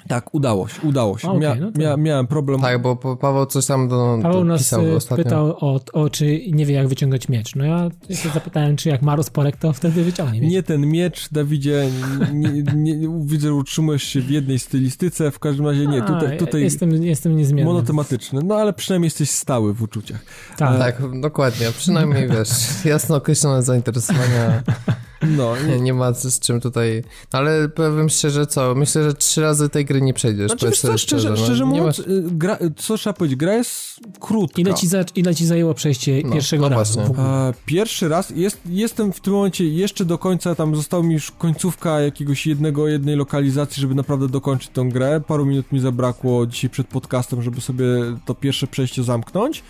Tak, 0.08 0.34
udało 0.34 0.68
się, 0.68 0.82
udało 0.82 1.18
się. 1.18 1.28
A, 1.28 1.30
okej, 1.30 1.40
Mia, 1.40 1.54
no 1.54 1.72
to- 1.72 1.78
mia, 1.80 1.96
miałem 1.96 2.26
problem. 2.26 2.60
Tak, 2.60 2.82
bo 2.82 2.96
Pa- 2.96 3.16
Paweł 3.16 3.46
coś 3.46 3.66
tam 3.66 3.88
do, 3.88 4.18
Paweł 4.22 4.44
nas 4.44 4.60
dopisał 4.60 4.86
y, 4.86 4.96
ostatnio. 4.96 5.24
pytał 5.24 5.46
o, 5.60 5.80
o, 5.92 6.10
czy 6.10 6.40
nie 6.52 6.66
wie 6.66 6.74
jak 6.74 6.88
wyciągać 6.88 7.28
miecz. 7.28 7.54
No 7.56 7.64
ja 7.64 7.90
się 8.16 8.28
zapytałem, 8.28 8.76
czy 8.76 8.88
jak 8.88 9.02
ma 9.02 9.16
rozporek, 9.16 9.56
to 9.56 9.72
wtedy 9.72 10.04
wyciągnie 10.04 10.40
miecz. 10.40 10.50
Nie 10.52 10.62
ten 10.62 10.86
miecz, 10.86 11.28
Dawidzie, 11.32 11.88
nie, 12.34 12.62
nie, 12.76 12.96
nie, 12.96 13.08
widzę, 13.26 13.46
że 13.48 13.54
utrzymujesz 13.54 14.02
się 14.02 14.20
w 14.20 14.30
jednej 14.30 14.58
stylistyce, 14.58 15.30
w 15.30 15.38
każdym 15.38 15.66
razie 15.66 15.86
nie, 15.86 16.02
A, 16.02 16.06
tutaj, 16.06 16.38
tutaj 16.38 16.62
Jestem, 16.62 17.02
jestem 17.04 17.36
niezmienny. 17.36 17.72
monotematyczny, 17.72 18.40
no 18.44 18.54
ale 18.54 18.72
przynajmniej 18.72 19.06
jesteś 19.06 19.30
stały 19.30 19.74
w 19.74 19.82
uczuciach. 19.82 20.24
Tak. 20.56 20.78
Tak, 20.78 21.20
dokładnie. 21.20 21.66
Przynajmniej 21.78 22.28
wiesz, 22.28 22.84
jasno 22.84 23.16
określone 23.16 23.62
zainteresowania. 23.62 24.62
No, 25.22 25.54
Nie, 25.68 25.80
nie 25.80 25.94
ma 25.94 26.12
z 26.12 26.40
czym 26.40 26.60
tutaj. 26.60 27.02
No, 27.32 27.38
ale 27.38 27.68
powiem 27.68 28.08
szczerze, 28.08 28.46
co? 28.46 28.74
Myślę, 28.74 29.04
że 29.04 29.14
trzy 29.14 29.40
razy 29.40 29.68
tej 29.68 29.84
gry 29.84 30.02
nie 30.02 30.14
przejdziesz. 30.14 30.46
Znaczy, 30.50 30.66
wiesz 30.66 30.80
co, 30.80 30.98
szczerze, 30.98 31.30
no, 31.30 31.36
szczerze 31.36 31.64
mówiąc, 31.64 31.98
masz- 31.98 32.06
y, 32.06 32.22
gra, 32.24 32.58
co 32.76 32.98
trzeba 32.98 33.14
powiedzieć, 33.14 33.38
gra 33.38 33.54
jest 33.54 34.00
krótka. 34.20 34.60
Ile, 34.60 34.74
ci 34.74 34.86
za, 34.88 35.04
ile 35.14 35.34
ci 35.34 35.46
zajęło 35.46 35.74
przejście 35.74 36.22
No, 36.24 36.32
pierwszego 36.32 36.70
no 36.70 36.76
razu? 36.76 37.00
E, 37.00 37.54
Pierwszy 37.66 38.08
raz, 38.08 38.30
jest, 38.30 38.60
jestem 38.66 39.12
w 39.12 39.20
tym 39.20 39.32
momencie 39.32 39.64
jeszcze 39.68 40.04
do 40.04 40.18
końca, 40.18 40.54
tam 40.54 40.76
została 40.76 41.02
mi 41.02 41.14
już 41.14 41.30
końcówka 41.30 42.00
jakiegoś 42.00 42.46
jednego, 42.46 42.88
jednej 42.88 43.16
lokalizacji, 43.16 43.80
żeby 43.80 43.94
naprawdę 43.94 44.28
dokończyć 44.28 44.68
tę 44.68 44.88
grę. 44.92 45.20
Paru 45.26 45.46
minut 45.46 45.72
mi 45.72 45.80
zabrakło 45.80 46.46
dzisiaj 46.46 46.70
przed 46.70 46.86
podcastem, 46.86 47.42
żeby 47.42 47.60
sobie 47.60 47.84
to 48.26 48.34
pierwsze 48.34 48.66
przejście 48.66 49.02
zamknąć. 49.02 49.62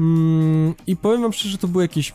Mm, 0.00 0.74
I 0.86 0.96
powiem 0.96 1.22
wam 1.22 1.32
szczerze, 1.32 1.52
że 1.52 1.58
to 1.58 1.68
były 1.68 1.84
jakieś 1.84 2.12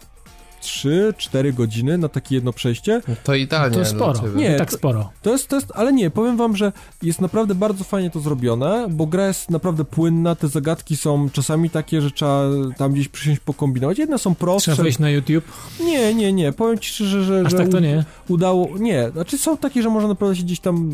3-4 0.61 1.53
godziny 1.53 1.97
na 1.97 2.09
takie 2.09 2.35
jedno 2.35 2.53
przejście. 2.53 3.01
To 3.23 3.35
idealnie. 3.35 3.77
To 3.77 3.85
sporo. 3.85 4.21
Nie, 4.35 4.55
tak 4.57 4.71
to- 4.71 4.77
sporo. 4.77 5.09
To 5.21 5.31
jest, 5.31 5.47
to 5.47 5.55
jest, 5.55 5.71
ale 5.75 5.93
nie, 5.93 6.09
powiem 6.09 6.37
wam, 6.37 6.55
że 6.55 6.71
jest 7.03 7.21
naprawdę 7.21 7.55
bardzo 7.55 7.83
fajnie 7.83 8.09
to 8.09 8.19
zrobione, 8.19 8.87
bo 8.89 9.05
gra 9.07 9.27
jest 9.27 9.49
naprawdę 9.49 9.85
płynna, 9.85 10.35
te 10.35 10.47
zagadki 10.47 10.97
są 10.97 11.29
czasami 11.29 11.69
takie, 11.69 12.01
że 12.01 12.11
trzeba 12.11 12.43
tam 12.77 12.93
gdzieś 12.93 13.07
przysiąść 13.07 13.39
pokombinować. 13.39 13.97
Jedne 13.99 14.17
są 14.17 14.35
prostsze. 14.35 14.71
Trzeba 14.71 14.83
wejść 14.83 14.99
na 14.99 15.09
YouTube. 15.09 15.43
Nie, 15.79 16.13
nie, 16.13 16.33
nie, 16.33 16.53
powiem 16.53 16.79
ci 16.79 16.89
szczerze, 16.93 17.23
że, 17.23 17.43
Aż 17.45 17.51
że 17.51 17.57
tak 17.57 17.69
to 17.69 17.79
nie. 17.79 18.03
udało, 18.27 18.69
nie, 18.79 19.09
znaczy 19.13 19.37
są 19.37 19.57
takie, 19.57 19.83
że 19.83 19.89
można 19.89 20.09
naprawdę 20.09 20.35
się 20.35 20.43
gdzieś 20.43 20.59
tam 20.59 20.89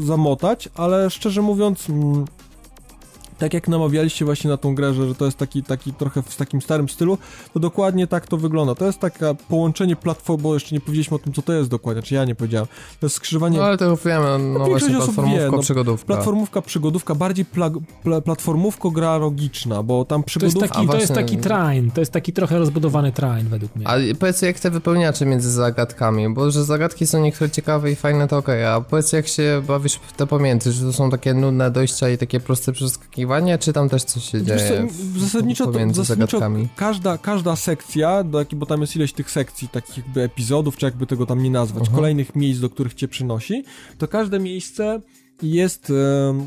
z- 0.00 0.04
zamotać, 0.06 0.68
ale 0.74 1.10
szczerze 1.10 1.42
mówiąc, 1.42 1.88
mm, 1.90 2.24
tak 3.42 3.54
jak 3.54 3.68
namawialiście 3.68 4.24
właśnie 4.24 4.50
na 4.50 4.56
tą 4.56 4.74
grę, 4.74 4.94
że, 4.94 5.08
że 5.08 5.14
to 5.14 5.24
jest 5.24 5.36
taki, 5.36 5.62
taki 5.62 5.92
trochę 5.92 6.22
w 6.22 6.36
takim 6.36 6.62
starym 6.62 6.88
stylu, 6.88 7.18
to 7.54 7.60
dokładnie 7.60 8.06
tak 8.06 8.26
to 8.26 8.36
wygląda. 8.36 8.74
To 8.74 8.86
jest 8.86 8.98
takie 8.98 9.34
połączenie 9.48 9.96
platform, 9.96 10.42
bo 10.42 10.54
jeszcze 10.54 10.74
nie 10.74 10.80
powiedzieliśmy 10.80 11.14
o 11.14 11.18
tym, 11.18 11.32
co 11.32 11.42
to 11.42 11.52
jest 11.52 11.70
dokładnie, 11.70 12.02
czy 12.02 12.14
ja 12.14 12.24
nie 12.24 12.34
powiedziałem. 12.34 12.68
To 13.00 13.06
jest 13.06 13.16
skrzyżowanie 13.16 13.58
No 13.58 13.64
ale 13.64 13.78
to 13.78 13.96
wiemy, 13.96 14.38
no, 14.38 14.64
większość 14.64 14.68
właśnie 14.68 14.96
platformówka, 14.96 15.44
wie, 15.44 15.50
no, 15.50 15.58
przygodówka. 15.58 16.06
platformówka, 16.06 16.62
przygodówka, 16.62 17.14
bardziej 17.14 17.44
pla, 17.44 17.70
pla, 18.02 18.20
platformówko 18.20 18.90
gra 18.90 19.16
logiczna, 19.16 19.82
bo 19.82 20.04
tam 20.04 20.22
To 20.22 20.44
jest, 20.44 20.60
taki, 20.60 20.86
to 20.88 20.96
jest 20.96 21.14
taki 21.14 21.36
train, 21.36 21.90
to 21.90 22.00
jest 22.00 22.12
taki 22.12 22.32
trochę 22.32 22.58
rozbudowany 22.58 23.12
train 23.12 23.48
według 23.48 23.76
mnie. 23.76 23.88
A 23.88 23.94
powiedz 24.18 24.42
jak 24.42 24.60
te 24.60 24.70
wypełniacze 24.70 25.26
między 25.26 25.50
zagadkami, 25.50 26.34
bo 26.34 26.50
że 26.50 26.64
zagadki 26.64 27.06
są 27.06 27.22
niektóre 27.22 27.50
ciekawe 27.50 27.92
i 27.92 27.96
fajne, 27.96 28.28
to 28.28 28.36
okej, 28.36 28.64
a 28.64 28.80
powiedz 28.80 29.12
jak 29.12 29.28
się 29.28 29.62
bawisz 29.68 29.94
w 29.94 30.12
te 30.12 30.26
pamięty, 30.26 30.72
czy 30.72 30.80
to 30.80 30.92
są 30.92 31.10
takie 31.10 31.34
nudne 31.34 31.70
dojścia 31.70 32.08
i 32.08 32.18
takie 32.18 32.40
proste 32.40 32.72
przeskakiwania, 32.72 33.31
czy 33.58 33.72
tam 33.72 33.88
też 33.88 34.04
coś 34.04 34.24
się 34.30 34.40
Wiesz 34.40 34.62
dzieje 34.62 34.86
w- 34.90 35.18
zasadniczo, 35.20 35.66
to, 35.66 35.72
zasadniczo 35.94 36.40
każda, 36.76 37.18
każda 37.18 37.56
sekcja, 37.56 38.24
do, 38.24 38.38
jakiej- 38.38 38.58
bo 38.58 38.66
tam 38.66 38.80
jest 38.80 38.96
ileś 38.96 39.12
tych 39.12 39.30
sekcji, 39.30 39.68
takich 39.68 39.96
jakby 39.96 40.22
epizodów, 40.22 40.76
czy 40.76 40.86
jakby 40.86 41.06
tego 41.06 41.26
tam 41.26 41.42
nie 41.42 41.50
nazwać, 41.50 41.84
Aha. 41.86 41.96
kolejnych 41.96 42.36
miejsc, 42.36 42.60
do 42.60 42.70
których 42.70 42.94
cię 42.94 43.08
przynosi, 43.08 43.64
to 43.98 44.08
każde 44.08 44.38
miejsce 44.38 45.00
jest 45.42 45.90
em, 46.30 46.46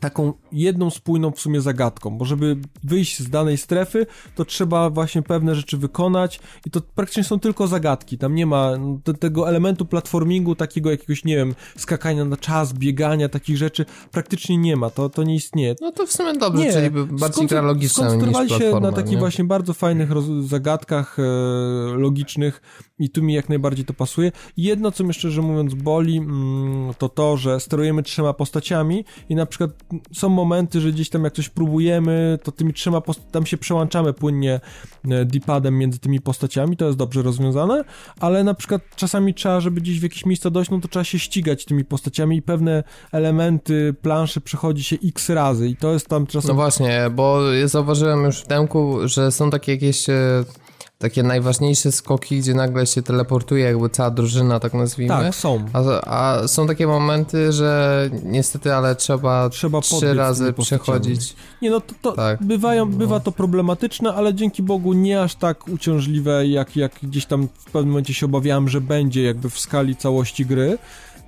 taką 0.00 0.32
jedną 0.52 0.90
spójną 0.90 1.30
w 1.30 1.40
sumie 1.40 1.60
zagadką, 1.60 2.18
bo 2.18 2.24
żeby 2.24 2.56
wyjść 2.84 3.18
z 3.18 3.30
danej 3.30 3.56
strefy, 3.56 4.06
to 4.34 4.44
trzeba 4.44 4.90
właśnie 4.90 5.22
pewne 5.22 5.54
rzeczy 5.54 5.76
wykonać 5.76 6.40
i 6.66 6.70
to 6.70 6.80
praktycznie 6.94 7.24
są 7.24 7.40
tylko 7.40 7.66
zagadki, 7.66 8.18
tam 8.18 8.34
nie 8.34 8.46
ma 8.46 8.72
te, 9.04 9.14
tego 9.14 9.48
elementu 9.48 9.86
platformingu, 9.86 10.54
takiego 10.54 10.90
jakiegoś, 10.90 11.24
nie 11.24 11.36
wiem, 11.36 11.54
skakania 11.76 12.24
na 12.24 12.36
czas, 12.36 12.72
biegania, 12.72 13.28
takich 13.28 13.56
rzeczy, 13.56 13.86
praktycznie 14.10 14.56
nie 14.56 14.76
ma, 14.76 14.90
to, 14.90 15.08
to 15.08 15.22
nie 15.22 15.34
istnieje. 15.34 15.74
No 15.80 15.92
to 15.92 16.06
w 16.06 16.12
sumie 16.12 16.32
dobrze, 16.32 16.72
czyli 16.72 16.90
by 16.90 17.06
bardziej 17.06 17.46
gra 17.46 17.62
logiczna 17.62 18.04
niż 18.04 18.12
skoncentrowali 18.12 18.50
się 18.50 18.80
na 18.80 18.92
takich 18.92 19.12
nie? 19.12 19.18
właśnie 19.18 19.44
bardzo 19.44 19.74
fajnych 19.74 20.10
zagadkach 20.42 21.18
e, 21.18 21.22
logicznych 21.96 22.62
i 22.98 23.10
tu 23.10 23.22
mi 23.22 23.34
jak 23.34 23.48
najbardziej 23.48 23.84
to 23.84 23.94
pasuje. 23.94 24.32
Jedno, 24.56 24.92
co 24.92 25.04
mnie 25.04 25.12
szczerze 25.12 25.42
mówiąc 25.42 25.74
boli, 25.74 26.18
mm, 26.18 26.94
to 26.98 27.08
to, 27.08 27.36
że 27.36 27.60
sterujemy 27.60 28.02
trzema 28.02 28.32
postaciami 28.32 29.04
i 29.28 29.34
na 29.34 29.46
przykład 29.46 29.70
są 30.12 30.28
momenty, 30.40 30.80
że 30.80 30.92
gdzieś 30.92 31.08
tam 31.08 31.24
jak 31.24 31.32
coś 31.32 31.48
próbujemy, 31.48 32.38
to 32.42 32.52
tymi 32.52 32.74
trzema 32.74 33.02
tam 33.30 33.46
się 33.46 33.58
przełączamy 33.58 34.12
płynnie 34.12 34.60
e, 35.10 35.24
D-padem 35.24 35.78
między 35.78 35.98
tymi 35.98 36.20
postaciami, 36.20 36.76
to 36.76 36.86
jest 36.86 36.98
dobrze 36.98 37.22
rozwiązane, 37.22 37.84
ale 38.20 38.44
na 38.44 38.54
przykład 38.54 38.82
czasami 38.96 39.34
trzeba, 39.34 39.60
żeby 39.60 39.80
gdzieś 39.80 40.00
w 40.00 40.02
jakieś 40.02 40.26
miejsca 40.26 40.50
dojść, 40.50 40.70
no 40.70 40.80
to 40.80 40.88
trzeba 40.88 41.04
się 41.04 41.18
ścigać 41.18 41.64
tymi 41.64 41.84
postaciami 41.84 42.36
i 42.36 42.42
pewne 42.42 42.84
elementy 43.12 43.94
planszy 44.02 44.40
przechodzi 44.40 44.84
się 44.84 44.96
x 45.04 45.30
razy 45.30 45.68
i 45.68 45.76
to 45.76 45.92
jest 45.92 46.08
tam 46.08 46.26
czasem 46.26 46.48
No 46.48 46.54
właśnie, 46.54 47.10
bo 47.12 47.40
zauważyłem 47.64 48.24
już 48.24 48.40
w 48.40 48.46
demku, 48.46 49.08
że 49.08 49.32
są 49.32 49.50
takie 49.50 49.72
jakieś 49.72 50.08
e, 50.08 50.44
takie 51.00 51.22
najważniejsze 51.22 51.92
skoki, 51.92 52.38
gdzie 52.38 52.54
nagle 52.54 52.86
się 52.86 53.02
teleportuje 53.02 53.64
jakby 53.64 53.88
cała 53.90 54.10
drużyna, 54.10 54.60
tak 54.60 54.74
nazwijmy. 54.74 55.14
Tak, 55.14 55.34
są. 55.34 55.64
A, 55.72 55.80
a 56.06 56.48
są 56.48 56.66
takie 56.66 56.86
momenty, 56.86 57.52
że 57.52 58.10
niestety, 58.24 58.74
ale 58.74 58.96
trzeba, 58.96 59.48
Trzeba 59.48 59.80
trzy 59.80 60.14
razy 60.14 60.52
przechodzić. 60.52 61.36
Nie 61.62 61.70
no, 61.70 61.80
to, 61.80 61.94
to 62.02 62.12
Tak. 62.12 62.42
bywają, 62.42 62.86
No. 62.86 62.96
bywa 62.96 63.20
to 63.20 63.32
problematyczne, 63.32 64.14
ale 64.14 64.34
dzięki 64.34 64.62
Bogu 64.62 64.92
nie 64.92 65.22
aż 65.22 65.34
tak 65.34 65.68
uciążliwe, 65.68 66.46
jak, 66.46 66.76
jak 66.76 66.92
gdzieś 67.02 67.26
tam 67.26 67.48
w 67.58 67.64
pewnym 67.64 67.88
momencie 67.90 68.14
się 68.14 68.26
obawiałem, 68.26 68.68
że 68.68 68.80
będzie 68.80 69.22
jakby 69.22 69.50
w 69.50 69.58
skali 69.60 69.96
całości 69.96 70.46
gry. 70.46 70.78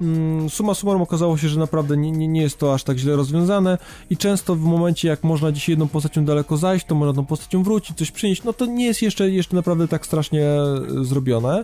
Mm, 0.03 0.51
Suma 0.51 0.75
summarum 0.75 1.03
okazało 1.03 1.39
się, 1.39 1.49
że 1.49 1.59
naprawdę 1.61 1.97
nie, 1.97 2.11
nie, 2.11 2.29
nie 2.29 2.43
jest 2.43 2.59
to 2.59 2.75
aż 2.75 2.85
tak 2.85 2.99
źle 2.99 3.17
rozwiązane 3.17 3.79
i 4.11 4.17
często 4.17 4.55
w 4.55 4.61
momencie, 4.61 5.09
jak 5.09 5.25
można 5.25 5.51
gdzieś 5.53 5.69
jedną 5.69 5.89
postacią 5.89 6.25
daleko 6.25 6.57
zajść, 6.57 6.87
to 6.87 6.95
można 6.95 7.15
tą 7.15 7.27
postacią 7.27 7.63
wrócić, 7.63 7.97
coś 7.99 8.11
przynieść, 8.11 8.45
no 8.45 8.53
to 8.53 8.67
nie 8.67 8.85
jest 8.85 9.03
jeszcze, 9.03 9.31
jeszcze 9.31 9.57
naprawdę 9.57 9.89
tak 9.89 10.07
strasznie 10.07 10.45
e, 10.45 10.81
zrobione. 11.03 11.63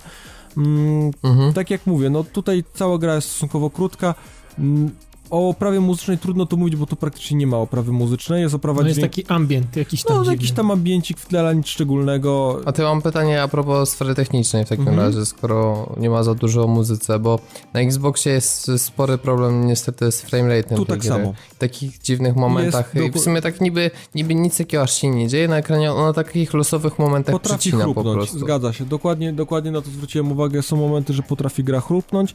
Mm, 0.57 1.11
Mhm. 1.23 1.53
tak 1.53 1.71
jak 1.71 1.87
mówię, 1.87 2.11
no 2.11 2.25
tutaj 2.25 2.65
cała 2.75 2.99
gra 2.99 3.15
jest 3.15 3.29
stosunkowo 3.31 3.71
krótka. 3.71 4.15
O 5.31 5.49
oprawie 5.49 5.81
muzycznej 5.81 6.19
trudno 6.19 6.47
tu 6.47 6.57
mówić, 6.57 6.77
bo 6.77 6.87
tu 6.87 6.97
praktycznie 6.97 7.37
nie 7.37 7.47
ma 7.47 7.57
oprawy 7.57 7.93
muzycznej, 7.93 8.43
jest 8.43 8.55
oprawa 8.55 8.81
No 8.83 8.89
jest 8.89 8.99
dźwięk... 9.01 9.13
taki 9.13 9.27
ambient 9.33 9.77
jakiś 9.77 10.03
tam 10.05 10.17
No, 10.17 10.23
dziwny. 10.23 10.35
jakiś 10.37 10.53
tam 10.53 10.71
ambiencik 10.71 11.19
w 11.19 11.27
tle, 11.27 11.41
ale 11.41 11.57
nic 11.57 11.67
szczególnego. 11.67 12.61
A 12.65 12.73
to 12.73 12.83
ja 12.83 12.89
mam 12.89 13.03
pytanie 13.03 13.43
a 13.43 13.49
propos 13.49 13.91
sfery 13.91 14.15
technicznej 14.15 14.65
w 14.65 14.69
takim 14.69 14.89
Mhm. 14.89 15.07
razie, 15.07 15.27
skoro 15.27 15.87
nie 16.01 16.11
ma 16.11 16.23
za 16.23 16.35
dużo 16.35 16.65
o 16.65 16.67
muzyce, 16.67 17.19
bo 17.19 17.39
na 17.75 17.81
Xboxie 17.81 18.33
jest 18.33 18.71
spory 18.77 19.19
problem 19.19 19.67
niestety 19.67 20.13
z 20.13 20.25
framerate'em 20.25 20.77
Tu 20.77 20.85
tak 20.87 20.99
gry. 20.99 21.09
samo. 21.09 21.33
W 21.55 21.59
takich 21.59 21.99
dziwnych 21.99 22.37
momentach 22.37 22.95
Jest 22.95 23.07
i 23.07 23.11
w 23.11 23.13
doku- 23.13 23.25
sumie 23.25 23.43
tak 23.43 23.61
niby, 23.61 23.91
niby 24.15 24.35
nic 24.35 24.59
takiego 24.59 24.83
aż 24.83 24.93
się 25.01 25.09
nie 25.11 25.29
dzieje 25.29 25.49
na 25.49 25.57
ekranie, 25.57 25.93
ona 25.93 26.07
na 26.07 26.13
takich 26.13 26.55
losowych 26.55 26.99
momentach 26.99 27.33
Potrafi 27.33 27.59
przycina 27.61 27.85
po 27.85 27.93
chrupnąć, 27.93 28.17
prostu. 28.17 28.39
zgadza 28.39 28.73
się. 28.73 28.85
Dokładnie, 28.85 29.33
dokładnie 29.33 29.71
na 29.71 29.81
to 29.83 29.91
zwróciłem 29.91 30.33
uwagę. 30.33 30.63
Są 30.63 30.77
momenty, 30.77 31.13
że 31.13 31.23
potrafi 31.23 31.65
gra 31.65 31.81
chrupnąć, 31.81 32.35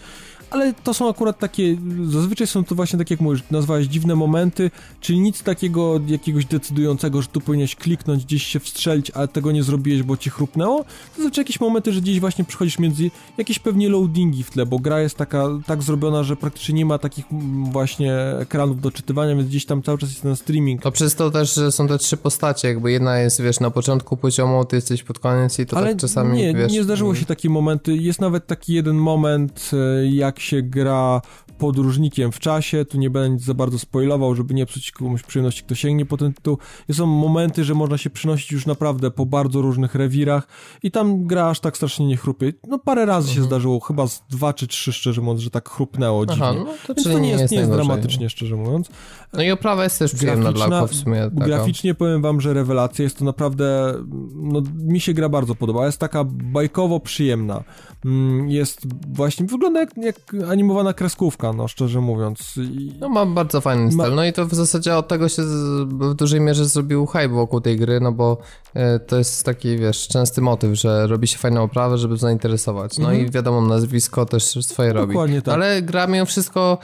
ale 0.49 0.73
to 0.73 0.93
są 0.93 1.09
akurat 1.09 1.39
takie, 1.39 1.77
zazwyczaj 2.05 2.47
są 2.47 2.63
to 2.63 2.75
właśnie 2.75 2.99
tak 2.99 3.11
jak 3.11 3.21
mówisz, 3.21 3.43
nazwałeś 3.51 3.87
dziwne 3.87 4.15
momenty, 4.15 4.71
czyli 5.01 5.19
nic 5.19 5.43
takiego 5.43 5.99
jakiegoś 6.07 6.45
decydującego, 6.45 7.21
że 7.21 7.27
tu 7.27 7.41
powinieneś 7.41 7.75
kliknąć, 7.75 8.25
gdzieś 8.25 8.43
się 8.43 8.59
wstrzelić, 8.59 9.11
ale 9.11 9.27
tego 9.27 9.51
nie 9.51 9.63
zrobiłeś, 9.63 10.03
bo 10.03 10.17
ci 10.17 10.29
chrupnęło. 10.29 10.85
Zazwyczaj 11.17 11.41
jakieś 11.41 11.59
momenty, 11.59 11.93
że 11.93 12.01
gdzieś 12.01 12.19
właśnie 12.19 12.43
przychodzisz 12.43 12.79
między 12.79 13.11
jakieś 13.37 13.59
pewnie 13.59 13.89
loadingi 13.89 14.43
w 14.43 14.51
tle, 14.51 14.65
bo 14.65 14.79
gra 14.79 15.01
jest 15.01 15.15
taka, 15.15 15.47
tak 15.65 15.83
zrobiona, 15.83 16.23
że 16.23 16.35
praktycznie 16.35 16.75
nie 16.75 16.85
ma 16.85 16.97
takich 16.97 17.31
mm, 17.31 17.71
właśnie 17.71 18.15
ekranów 18.39 18.81
do 18.81 18.91
czytywania, 18.91 19.35
więc 19.35 19.49
gdzieś 19.49 19.65
tam 19.65 19.83
cały 19.83 19.97
czas 19.97 20.09
jest 20.09 20.21
ten 20.21 20.35
streaming. 20.35 20.81
To 20.81 20.91
przez 20.91 21.15
to 21.15 21.31
też, 21.31 21.55
że 21.55 21.71
są 21.71 21.87
te 21.87 21.97
trzy 21.97 22.17
postacie, 22.17 22.67
jakby 22.67 22.91
jedna 22.91 23.19
jest, 23.19 23.41
wiesz, 23.41 23.59
na 23.59 23.71
początku 23.71 24.17
poziomu, 24.17 24.65
ty 24.65 24.75
jesteś 24.75 25.03
pod 25.03 25.19
koniec 25.19 25.59
i 25.59 25.65
to 25.65 25.77
Ale 25.77 25.89
tak 25.89 25.97
czasami, 25.97 26.37
nie, 26.37 26.53
wiesz... 26.53 26.71
nie 26.71 26.83
zdarzyło 26.83 27.15
się 27.15 27.25
takie 27.25 27.49
momenty. 27.49 27.95
Jest 27.95 28.21
nawet 28.21 28.47
taki 28.47 28.73
jeden 28.73 28.95
moment, 28.95 29.71
e, 29.73 30.07
jak 30.07 30.39
się 30.43 30.61
gra 30.61 31.21
podróżnikiem 31.63 32.31
w 32.31 32.39
czasie. 32.39 32.85
Tu 32.85 32.97
nie 32.97 33.09
będę 33.09 33.43
za 33.43 33.53
bardzo 33.53 33.79
spoilował, 33.79 34.35
żeby 34.35 34.53
nie 34.53 34.65
psuć 34.65 34.91
komuś 34.91 35.23
przyjemności, 35.23 35.63
kto 35.63 35.75
sięgnie 35.75 36.05
po 36.05 36.17
ten 36.17 36.33
tytuł. 36.33 36.57
Są 36.91 37.05
momenty, 37.05 37.63
że 37.63 37.73
można 37.73 37.97
się 37.97 38.09
przenosić 38.09 38.51
już 38.51 38.65
naprawdę 38.65 39.11
po 39.11 39.25
bardzo 39.25 39.61
różnych 39.61 39.95
rewirach 39.95 40.47
i 40.83 40.91
tam 40.91 41.27
gra 41.27 41.49
aż 41.49 41.59
tak 41.59 41.77
strasznie 41.77 42.05
nie 42.05 42.17
chrupie. 42.17 42.53
No 42.67 42.79
parę 42.79 43.05
razy 43.05 43.33
się 43.33 43.43
zdarzyło, 43.43 43.79
chyba 43.79 44.07
z 44.07 44.23
dwa 44.29 44.53
czy 44.53 44.67
trzy, 44.67 44.93
szczerze 44.93 45.21
mówiąc, 45.21 45.41
że 45.41 45.49
tak 45.49 45.69
chrupnęło 45.69 46.25
dziwnie. 46.25 46.43
Aha, 46.43 46.53
no 46.65 46.73
to 46.87 46.93
Więc 46.93 47.03
to 47.03 47.19
nie 47.19 47.29
jest, 47.29 47.51
nie 47.51 47.57
jest 47.57 47.71
dramatycznie, 47.71 48.29
szczerze 48.29 48.55
mówiąc. 48.55 48.89
No 49.33 49.43
i 49.43 49.51
oprawa 49.51 49.83
jest 49.83 49.99
też 49.99 50.13
przyjemna 50.13 50.51
dla 50.51 50.65
oko 50.65 50.87
w 50.87 50.95
sumie. 50.95 51.29
Taka. 51.35 51.45
Graficznie 51.45 51.95
powiem 51.95 52.21
wam, 52.21 52.41
że 52.41 52.53
rewelacja 52.53 53.03
jest 53.03 53.17
to 53.17 53.25
naprawdę, 53.25 53.93
no 54.33 54.61
mi 54.83 54.99
się 54.99 55.13
gra 55.13 55.29
bardzo 55.29 55.55
podoba, 55.55 55.85
jest 55.85 55.99
taka 55.99 56.23
bajkowo 56.23 56.99
przyjemna. 56.99 57.63
mm, 58.05 58.49
jest 58.49 58.81
właśnie, 59.13 59.45
wygląda 59.45 59.79
jak, 59.79 59.97
jak 59.97 60.35
animowana 60.49 60.93
kreskówka, 60.93 61.52
no 61.55 61.67
szczerze 61.67 62.01
mówiąc. 62.01 62.57
I... 62.57 62.93
No 62.99 63.09
ma 63.09 63.25
bardzo 63.25 63.61
fajny 63.61 63.91
styl, 63.91 64.09
ma... 64.09 64.15
no 64.15 64.25
i 64.25 64.33
to 64.33 64.45
w 64.45 64.53
zasadzie 64.53 64.97
od 64.97 65.07
tego 65.07 65.29
się 65.29 65.43
w 65.87 66.13
dużej 66.13 66.41
mierze 66.41 66.65
zrobił 66.65 67.05
hype 67.05 67.27
wokół 67.27 67.61
tej 67.61 67.77
gry, 67.77 67.99
no 67.99 68.11
bo 68.11 68.37
e, 68.73 68.99
to 68.99 69.17
jest 69.17 69.45
taki, 69.45 69.77
wiesz, 69.77 70.07
częsty 70.07 70.41
motyw, 70.41 70.79
że 70.79 71.07
robi 71.07 71.27
się 71.27 71.37
fajną 71.37 71.63
oprawę, 71.63 71.97
żeby 71.97 72.17
zainteresować. 72.17 72.97
No 72.97 73.09
mhm. 73.09 73.27
i 73.27 73.31
wiadomo, 73.31 73.61
nazwisko 73.61 74.25
też 74.25 74.43
swoje 74.43 74.93
robi. 74.93 75.13
Dokładnie 75.13 75.41
tak. 75.41 75.53
Ale 75.53 75.81
gra 75.81 76.07
mimo 76.07 76.25
wszystko 76.25 76.77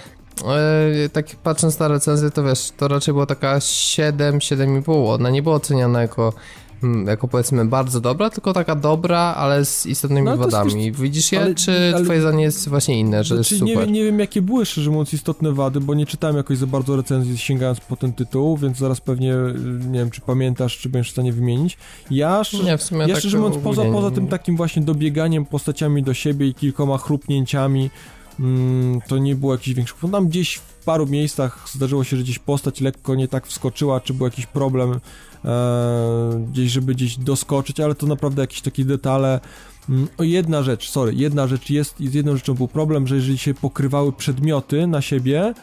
e, 1.05 1.09
tak 1.09 1.25
patrząc 1.43 1.79
na 1.79 1.87
recenzję, 1.87 2.31
to 2.31 2.43
wiesz, 2.43 2.71
to 2.77 2.87
raczej 2.87 3.13
była 3.13 3.25
taka 3.25 3.59
7, 3.59 4.39
7,5. 4.39 5.13
Ona 5.13 5.29
nie 5.29 5.43
była 5.43 5.55
oceniana 5.55 6.01
jako 6.01 6.33
jako 7.05 7.27
powiedzmy 7.27 7.65
bardzo 7.65 8.01
dobra, 8.01 8.29
tylko 8.29 8.53
taka 8.53 8.75
dobra, 8.75 9.19
ale 9.19 9.65
z 9.65 9.85
istotnymi 9.85 10.25
no, 10.25 10.37
wadami. 10.37 10.85
Jest, 10.85 10.99
Widzisz 10.99 11.31
je, 11.31 11.41
ale, 11.41 11.55
czy 11.55 11.91
ale, 11.95 12.03
twoje 12.03 12.21
zdanie 12.21 12.43
jest 12.43 12.69
właśnie 12.69 12.99
inne, 12.99 13.23
że 13.23 13.35
znaczy, 13.35 13.55
jest 13.55 13.65
super? 13.65 13.87
Nie, 13.87 13.93
nie 13.93 14.03
wiem, 14.03 14.19
jakie 14.19 14.41
były, 14.41 14.65
szczerze 14.65 14.89
mówiąc, 14.89 15.13
istotne 15.13 15.51
wady, 15.51 15.81
bo 15.81 15.93
nie 15.93 16.05
czytałem 16.05 16.37
jakoś 16.37 16.57
za 16.57 16.67
bardzo 16.67 16.95
recenzji 16.95 17.37
sięgając 17.37 17.79
po 17.79 17.95
ten 17.95 18.13
tytuł, 18.13 18.57
więc 18.57 18.77
zaraz 18.77 19.01
pewnie, 19.01 19.33
nie 19.91 19.99
wiem, 19.99 20.11
czy 20.11 20.21
pamiętasz, 20.21 20.77
czy 20.77 20.89
będziesz 20.89 21.09
w 21.09 21.11
stanie 21.11 21.33
wymienić. 21.33 21.77
Ja, 22.11 22.41
nie, 22.63 22.77
w 22.77 22.83
sumie 22.83 23.01
ja 23.01 23.07
tak 23.07 23.19
szczerze 23.19 23.37
mówiąc, 23.37 23.63
poza, 23.63 23.85
poza 23.85 24.11
tym 24.11 24.27
takim 24.27 24.57
właśnie 24.57 24.81
dobieganiem 24.81 25.45
postaciami 25.45 26.03
do 26.03 26.13
siebie 26.13 26.47
i 26.47 26.53
kilkoma 26.53 26.97
chrupnięciami, 26.97 27.89
mm, 28.39 29.01
to 29.07 29.17
nie 29.17 29.35
było 29.35 29.53
jakichś 29.53 29.75
większych... 29.75 29.97
Tam 30.11 30.27
gdzieś 30.27 30.55
w 30.55 30.83
paru 30.85 31.07
miejscach 31.07 31.65
zdarzyło 31.73 32.03
się, 32.03 32.17
że 32.17 32.23
gdzieś 32.23 32.39
postać 32.39 32.81
lekko 32.81 33.15
nie 33.15 33.27
tak 33.27 33.47
wskoczyła, 33.47 34.01
czy 34.01 34.13
był 34.13 34.25
jakiś 34.25 34.45
problem 34.45 34.99
e, 35.45 36.45
gdzieś, 36.51 36.71
żeby 36.71 36.95
gdzieś 36.95 37.17
doskoczyć, 37.17 37.79
ale 37.79 37.95
to 37.95 38.07
naprawdę 38.07 38.41
jakieś 38.41 38.61
takie 38.61 38.85
detale. 38.85 39.39
Mm, 39.89 40.07
o 40.17 40.23
jedna 40.23 40.63
rzecz, 40.63 40.89
sorry, 40.89 41.13
jedna 41.15 41.47
rzecz 41.47 41.69
jest, 41.69 41.95
z 41.99 42.13
jedną 42.13 42.35
rzeczą 42.35 42.53
był 42.53 42.67
problem, 42.67 43.07
że 43.07 43.15
jeżeli 43.15 43.37
się 43.37 43.53
pokrywały 43.53 44.13
przedmioty 44.13 44.87
na 44.87 45.01
siebie, 45.01 45.53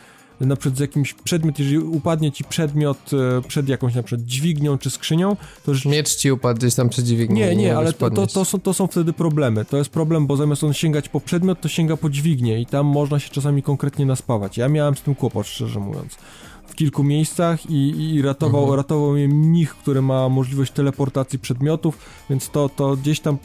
na 0.40 0.56
przykład 0.56 0.76
z 0.76 0.80
jakimś 0.80 1.14
przedmiot, 1.14 1.58
jeżeli 1.58 1.78
upadnie 1.78 2.32
ci 2.32 2.44
przedmiot 2.44 2.98
e, 3.38 3.42
przed 3.48 3.68
jakąś 3.68 3.94
na 3.94 4.02
przykład 4.02 4.26
dźwignią 4.26 4.78
czy 4.78 4.90
skrzynią, 4.90 5.36
to 5.64 5.74
że... 5.74 5.90
Miecz 5.90 6.14
ci 6.14 6.32
upadł 6.32 6.58
gdzieś 6.58 6.74
tam 6.74 6.88
przed 6.88 7.04
dźwignią. 7.04 7.36
Nie, 7.36 7.56
nie, 7.56 7.76
ale 7.76 7.92
to, 7.92 8.10
to, 8.10 8.26
to, 8.26 8.44
są, 8.44 8.60
to 8.60 8.74
są 8.74 8.86
wtedy 8.86 9.12
problemy. 9.12 9.64
To 9.64 9.76
jest 9.76 9.90
problem, 9.90 10.26
bo 10.26 10.36
zamiast 10.36 10.64
on 10.64 10.72
sięgać 10.72 11.08
po 11.08 11.20
przedmiot, 11.20 11.60
to 11.60 11.68
sięga 11.68 11.96
po 11.96 12.10
dźwignię 12.10 12.60
i 12.60 12.66
tam 12.66 12.86
można 12.86 13.18
się 13.18 13.30
czasami 13.30 13.62
konkretnie 13.62 14.06
naspawać. 14.06 14.58
Ja 14.58 14.68
miałem 14.68 14.96
z 14.96 15.02
tym 15.02 15.14
kłopot, 15.14 15.46
szczerze 15.46 15.80
mówiąc 15.80 16.16
kilku 16.76 17.04
miejscach 17.04 17.70
i, 17.70 18.14
i 18.14 18.22
ratował, 18.22 18.60
mhm. 18.60 18.76
ratował 18.76 19.12
mnie 19.12 19.28
mnich, 19.28 19.74
który 19.76 20.02
ma 20.02 20.28
możliwość 20.28 20.72
teleportacji 20.72 21.38
przedmiotów, 21.38 21.98
więc 22.30 22.50
to, 22.50 22.68
to 22.68 22.96
gdzieś 22.96 23.20
tam... 23.20 23.38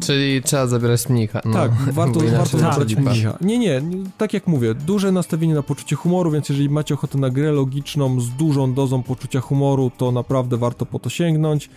Czyli 0.00 0.42
trzeba 0.42 0.66
zabierać 0.66 1.08
mnicha. 1.08 1.40
No. 1.44 1.52
Tak, 1.52 1.72
warto, 1.92 2.20
warto 2.20 2.58
zabrać 2.58 2.96
mnicha. 2.96 3.38
Nie, 3.40 3.58
nie, 3.58 3.82
tak 4.18 4.32
jak 4.34 4.46
mówię, 4.46 4.74
duże 4.74 5.12
nastawienie 5.12 5.54
na 5.54 5.62
poczucie 5.62 5.96
humoru, 5.96 6.30
więc 6.30 6.48
jeżeli 6.48 6.70
macie 6.70 6.94
ochotę 6.94 7.18
na 7.18 7.30
grę 7.30 7.52
logiczną 7.52 8.20
z 8.20 8.30
dużą 8.30 8.74
dozą 8.74 9.02
poczucia 9.02 9.40
humoru, 9.40 9.90
to 9.96 10.12
naprawdę 10.12 10.56
warto 10.56 10.86
po 10.86 10.98
to 10.98 11.10
sięgnąć. 11.10 11.70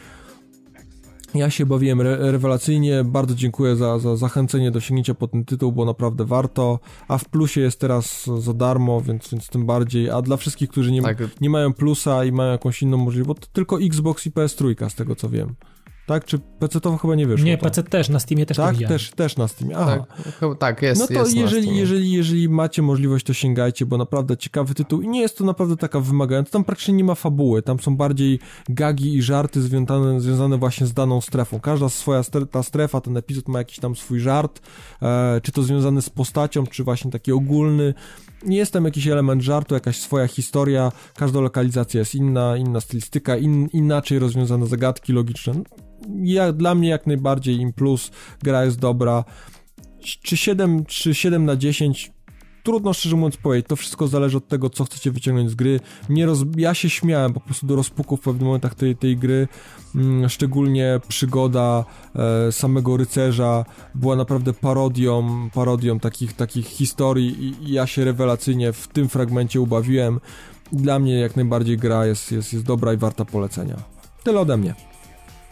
Ja 1.36 1.50
się 1.50 1.66
bawiłem 1.66 2.02
re 2.02 2.32
rewelacyjnie, 2.32 3.04
bardzo 3.04 3.36
dziękuję 3.36 3.76
za, 3.76 4.00
za 4.00 4.16
zachęcenie 4.16 4.72
do 4.72 4.80
sięgnięcia 4.80 5.14
po 5.14 5.28
ten 5.28 5.46
tytuł, 5.46 5.72
bo 5.72 5.86
naprawdę 5.86 6.26
warto, 6.26 6.80
a 7.08 7.18
w 7.18 7.26
plusie 7.26 7.62
jest 7.62 7.80
teraz 7.80 8.26
za 8.40 8.54
darmo, 8.54 9.02
więc, 9.02 9.30
więc 9.32 9.50
tym 9.50 9.66
bardziej, 9.66 10.10
a 10.10 10.22
dla 10.22 10.38
wszystkich, 10.38 10.70
którzy 10.70 10.92
nie, 10.92 11.02
tak. 11.02 11.18
nie 11.42 11.50
mają 11.50 11.74
plusa 11.74 12.26
i 12.26 12.32
mają 12.32 12.52
jakąś 12.52 12.82
inną 12.82 12.98
możliwość, 12.98 13.40
to 13.40 13.48
tylko 13.54 13.82
Xbox 13.82 14.26
i 14.26 14.32
PS3 14.32 14.90
z 14.90 14.96
tego 14.96 15.16
co 15.16 15.30
wiem 15.30 15.56
tak? 16.06 16.26
Czy 16.26 16.40
PC 16.40 16.82
to 16.82 16.98
chyba 16.98 17.16
nie 17.16 17.28
wyszło? 17.28 17.46
Nie, 17.46 17.58
PC 17.58 17.84
też, 17.84 18.10
na 18.10 18.20
Steamie 18.20 18.46
też 18.46 18.58
tak? 18.58 18.78
też, 18.88 19.12
też 19.12 19.38
na 19.38 19.48
Steamie, 19.48 19.78
aha. 19.78 20.06
Tak, 20.40 20.58
tak 20.60 20.82
jest, 20.82 21.02
No 21.02 21.08
to 21.08 21.14
jest 21.14 21.36
jeżeli, 21.36 21.78
jeżeli, 21.78 22.12
jeżeli 22.12 22.50
macie 22.50 22.82
możliwość, 22.82 23.26
to 23.26 23.34
sięgajcie, 23.34 23.86
bo 23.86 23.98
naprawdę 23.98 24.38
ciekawy 24.38 24.74
tytuł 24.74 25.02
i 25.02 25.08
nie 25.08 25.22
jest 25.22 25.38
to 25.38 25.44
naprawdę 25.44 25.78
taka 25.78 26.00
wymagająca, 26.00 26.52
tam 26.52 26.64
praktycznie 26.64 26.94
nie 26.94 27.04
ma 27.04 27.16
fabuły, 27.16 27.62
tam 27.62 27.80
są 27.80 27.96
bardziej 27.96 28.40
gagi 28.70 29.16
i 29.16 29.22
żarty 29.22 29.62
związane, 29.62 30.22
związane 30.22 30.58
właśnie 30.58 30.88
z 30.88 30.94
daną 30.94 31.22
strefą. 31.22 31.60
Każda 31.60 31.90
swoja 31.90 32.22
ta 32.52 32.64
strefa, 32.64 33.02
ten 33.02 33.18
epizod 33.18 33.48
ma 33.48 33.60
jakiś 33.60 33.80
tam 33.80 33.96
swój 33.96 34.20
żart, 34.20 34.62
e, 35.02 35.42
czy 35.44 35.52
to 35.52 35.64
związany 35.64 36.02
z 36.02 36.10
postacią, 36.10 36.68
czy 36.68 36.84
właśnie 36.84 37.12
taki 37.12 37.32
ogólny, 37.32 37.94
nie 38.46 38.58
jest 38.58 38.74
tam 38.74 38.86
jakiś 38.86 39.08
element 39.08 39.42
żartu, 39.42 39.74
jakaś 39.74 40.00
swoja 40.00 40.28
historia, 40.28 40.92
każda 41.16 41.40
lokalizacja 41.40 42.00
jest 42.00 42.16
inna, 42.16 42.58
inna 42.58 42.82
stylistyka, 42.82 43.38
in, 43.38 43.68
inaczej 43.74 44.20
rozwiązane 44.20 44.68
zagadki 44.68 45.14
logiczne 45.14 45.54
ja, 46.24 46.54
dla 46.54 46.76
mnie 46.76 46.90
jak 46.90 47.08
najbardziej 47.08 47.56
im 47.60 47.74
plus, 47.74 48.12
gra 48.44 48.66
jest 48.66 48.80
dobra. 48.80 49.24
Czy 50.24 50.38
7, 50.38 50.86
czy 50.86 51.14
7 51.16 51.46
na 51.46 51.56
10 51.56 52.12
trudno 52.64 52.94
szczerze 52.94 53.16
mówiąc 53.16 53.38
powiedzieć, 53.38 53.68
to 53.68 53.76
wszystko 53.76 54.08
zależy 54.08 54.38
od 54.38 54.48
tego, 54.48 54.70
co 54.70 54.84
chcecie 54.84 55.12
wyciągnąć 55.12 55.50
z 55.52 55.56
gry. 55.56 55.80
Nie 56.10 56.26
roz... 56.26 56.40
Ja 56.58 56.74
się 56.74 56.90
śmiałem 56.90 57.34
po 57.34 57.40
prostu 57.40 57.68
do 57.68 57.76
rozpuku 57.76 58.18
w 58.18 58.22
pewnych 58.22 58.44
momentach 58.44 58.76
tej, 58.76 58.96
tej 58.96 59.18
gry, 59.18 59.48
mm, 59.96 60.30
szczególnie 60.30 61.00
przygoda 61.08 61.86
e, 62.16 62.52
samego 62.52 62.98
rycerza 62.98 63.66
była 63.96 64.16
naprawdę 64.16 64.54
parodią, 64.54 65.50
parodią 65.54 66.00
takich, 66.00 66.34
takich 66.34 66.68
historii 66.68 67.44
i, 67.44 67.70
i 67.70 67.74
ja 67.74 67.88
się 67.88 68.06
rewelacyjnie 68.06 68.74
w 68.74 68.88
tym 68.88 69.10
fragmencie 69.10 69.62
ubawiłem. 69.62 70.20
Dla 70.72 71.00
mnie 71.00 71.20
jak 71.20 71.36
najbardziej 71.36 71.78
gra 71.78 72.06
jest, 72.06 72.32
jest, 72.32 72.54
jest 72.54 72.66
dobra 72.66 72.94
i 72.94 72.98
warta 72.98 73.26
polecenia. 73.26 73.78
Tyle 74.24 74.40
ode 74.40 74.58
mnie. 74.58 74.91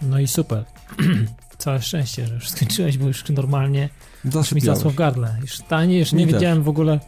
No 0.02 0.20
i 0.20 0.28
super. 0.28 0.66
Całe 1.58 1.82
szczęście, 1.82 2.28
że 2.28 2.34
już 2.34 2.50
skończyłeś, 2.50 2.98
bo 2.98 3.08
już 3.08 3.30
normalnie 3.30 3.90
już 4.26 4.52
mi 4.52 4.62
zasło 4.62 4.92
w 4.92 4.96
gardle. 4.96 5.36
Już 5.42 5.58
tanie, 5.58 6.00
już 6.00 6.14
nie 6.14 6.26
mi 6.26 6.34
wiedziałem 6.34 6.58
też. 6.58 6.66
w 6.66 6.70
ogóle... 6.70 7.00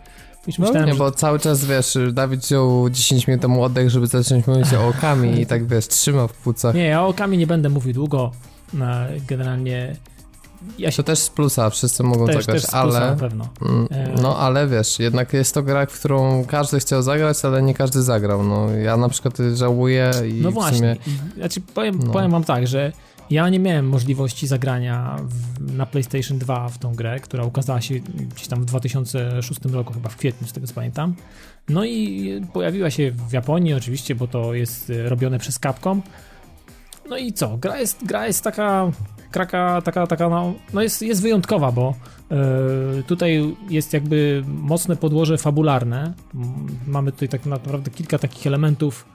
Już 0.47 0.57
no, 0.57 0.65
myślałem, 0.65 0.87
nie, 0.87 0.93
że... 0.93 0.99
bo 0.99 1.11
cały 1.11 1.39
czas, 1.39 1.65
wiesz, 1.65 1.97
Dawid 2.13 2.41
wziął 2.41 2.89
10 2.89 3.27
minut 3.27 3.41
temu 3.41 3.63
oddech, 3.63 3.89
żeby 3.89 4.07
zacząć 4.07 4.47
mówić 4.47 4.73
o 4.73 4.87
okami 4.87 5.41
i 5.41 5.45
tak, 5.51 5.67
wiesz, 5.67 5.87
trzyma 5.87 6.27
w 6.27 6.33
płucach. 6.33 6.75
Nie, 6.75 6.85
ja 6.85 7.01
o 7.01 7.07
okami 7.07 7.37
nie 7.37 7.47
będę 7.47 7.69
mówił 7.69 7.93
długo. 7.93 8.31
Generalnie 9.27 9.95
ja 10.79 10.91
się... 10.91 10.97
To 10.97 11.03
też 11.03 11.19
z 11.19 11.29
plusa, 11.29 11.69
wszyscy 11.69 12.03
mogą 12.03 12.27
też, 12.27 12.45
zagrać, 12.45 12.61
też 12.61 12.73
ale... 12.73 12.99
na 12.99 13.15
pewno. 13.15 13.47
Mm, 13.61 13.87
e, 13.91 14.21
no 14.21 14.37
ale 14.37 14.67
wiesz, 14.67 14.99
jednak 14.99 15.33
jest 15.33 15.53
to 15.53 15.63
gra, 15.63 15.85
w 15.85 15.99
którą 15.99 16.45
każdy 16.45 16.79
chciał 16.79 17.01
zagrać, 17.01 17.45
ale 17.45 17.61
nie 17.61 17.73
każdy 17.73 18.03
zagrał. 18.03 18.43
No 18.43 18.69
ja 18.69 18.97
na 18.97 19.09
przykład 19.09 19.37
żałuję 19.53 20.11
i 20.29 20.33
No 20.33 20.51
właśnie, 20.51 20.95
sumie... 21.03 21.19
znaczy 21.37 21.61
powiem, 21.61 21.99
no. 22.03 22.11
powiem 22.13 22.31
wam 22.31 22.43
tak, 22.43 22.67
że 22.67 22.91
ja 23.29 23.49
nie 23.49 23.59
miałem 23.59 23.87
możliwości 23.87 24.47
zagrania 24.47 25.15
w, 25.23 25.73
na 25.73 25.85
PlayStation 25.85 26.37
2 26.37 26.69
w 26.69 26.77
tą 26.77 26.95
grę, 26.95 27.19
która 27.19 27.43
ukazała 27.43 27.81
się 27.81 27.95
gdzieś 27.99 28.47
tam 28.47 28.61
w 28.61 28.65
2006 28.65 29.59
roku, 29.65 29.93
chyba 29.93 30.09
w 30.09 30.15
kwietniu, 30.15 30.47
z 30.47 30.53
tego 30.53 30.67
co 30.67 30.73
pamiętam. 30.73 31.15
No 31.69 31.85
i 31.85 32.41
pojawiła 32.53 32.89
się 32.89 33.11
w 33.11 33.33
Japonii 33.33 33.73
oczywiście, 33.73 34.15
bo 34.15 34.27
to 34.27 34.53
jest 34.53 34.91
robione 35.05 35.39
przez 35.39 35.59
Capcom. 35.59 36.01
No 37.09 37.17
i 37.17 37.33
co? 37.33 37.57
Gra 37.57 37.79
jest, 37.79 38.05
gra 38.05 38.27
jest 38.27 38.43
taka 38.43 38.91
kraka 39.31 39.81
taka, 39.81 40.07
taka 40.07 40.29
no, 40.29 40.53
no 40.73 40.81
jest, 40.81 41.01
jest 41.01 41.21
wyjątkowa, 41.21 41.71
bo 41.71 41.95
yy, 42.29 43.03
tutaj 43.03 43.55
jest 43.69 43.93
jakby 43.93 44.43
mocne 44.47 44.95
podłoże 44.95 45.37
fabularne. 45.37 46.13
Mamy 46.87 47.11
tutaj 47.11 47.29
tak 47.29 47.45
naprawdę 47.45 47.91
kilka 47.91 48.17
takich 48.17 48.47
elementów 48.47 49.05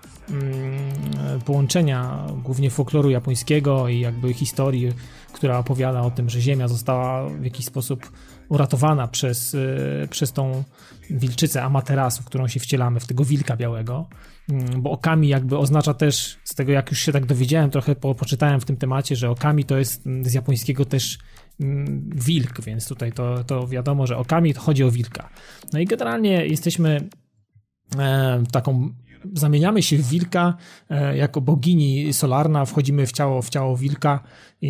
połączenia 1.44 2.26
głównie 2.44 2.70
folkloru 2.70 3.10
japońskiego 3.10 3.88
i 3.88 4.00
jakby 4.00 4.34
historii, 4.34 4.88
która 5.32 5.58
opowiada 5.58 6.00
o 6.00 6.10
tym, 6.10 6.30
że 6.30 6.40
Ziemia 6.40 6.68
została 6.68 7.28
w 7.28 7.44
jakiś 7.44 7.66
sposób 7.66 8.10
uratowana 8.48 9.08
przez, 9.08 9.52
yy, 9.52 10.08
przez 10.10 10.32
tą 10.32 10.64
wilczycę 11.10 11.62
Amaterasu, 11.62 12.22
w 12.22 12.26
którą 12.26 12.48
się 12.48 12.60
wcielamy, 12.60 13.00
w 13.00 13.06
tego 13.06 13.24
wilka 13.24 13.56
białego. 13.56 14.08
Mm, 14.50 14.82
bo 14.82 14.90
okami 14.90 15.28
jakby 15.28 15.58
oznacza 15.58 15.94
też, 15.94 16.38
z 16.44 16.54
tego 16.54 16.72
jak 16.72 16.90
już 16.90 17.00
się 17.00 17.12
tak 17.12 17.26
dowiedziałem, 17.26 17.70
trochę 17.70 17.94
po, 17.94 18.14
poczytałem 18.14 18.60
w 18.60 18.64
tym 18.64 18.76
temacie, 18.76 19.16
że 19.16 19.30
okami 19.30 19.64
to 19.64 19.78
jest 19.78 20.06
mm, 20.06 20.24
z 20.24 20.34
japońskiego 20.34 20.84
też 20.84 21.18
mm, 21.60 22.10
wilk, 22.14 22.60
więc 22.60 22.88
tutaj 22.88 23.12
to, 23.12 23.44
to 23.44 23.66
wiadomo, 23.66 24.06
że 24.06 24.16
okami 24.16 24.54
to 24.54 24.60
chodzi 24.60 24.84
o 24.84 24.90
wilka. 24.90 25.28
No 25.72 25.78
i 25.78 25.84
generalnie 25.84 26.46
jesteśmy 26.46 27.08
e, 27.98 28.42
taką 28.52 28.90
zamieniamy 29.34 29.82
się 29.82 29.96
w 29.96 30.08
wilka 30.08 30.56
e, 30.90 31.16
jako 31.16 31.40
bogini 31.40 32.12
solarna, 32.12 32.64
wchodzimy 32.64 33.06
w 33.06 33.12
ciało, 33.12 33.42
w 33.42 33.48
ciało 33.48 33.76
wilka 33.76 34.20
i, 34.62 34.68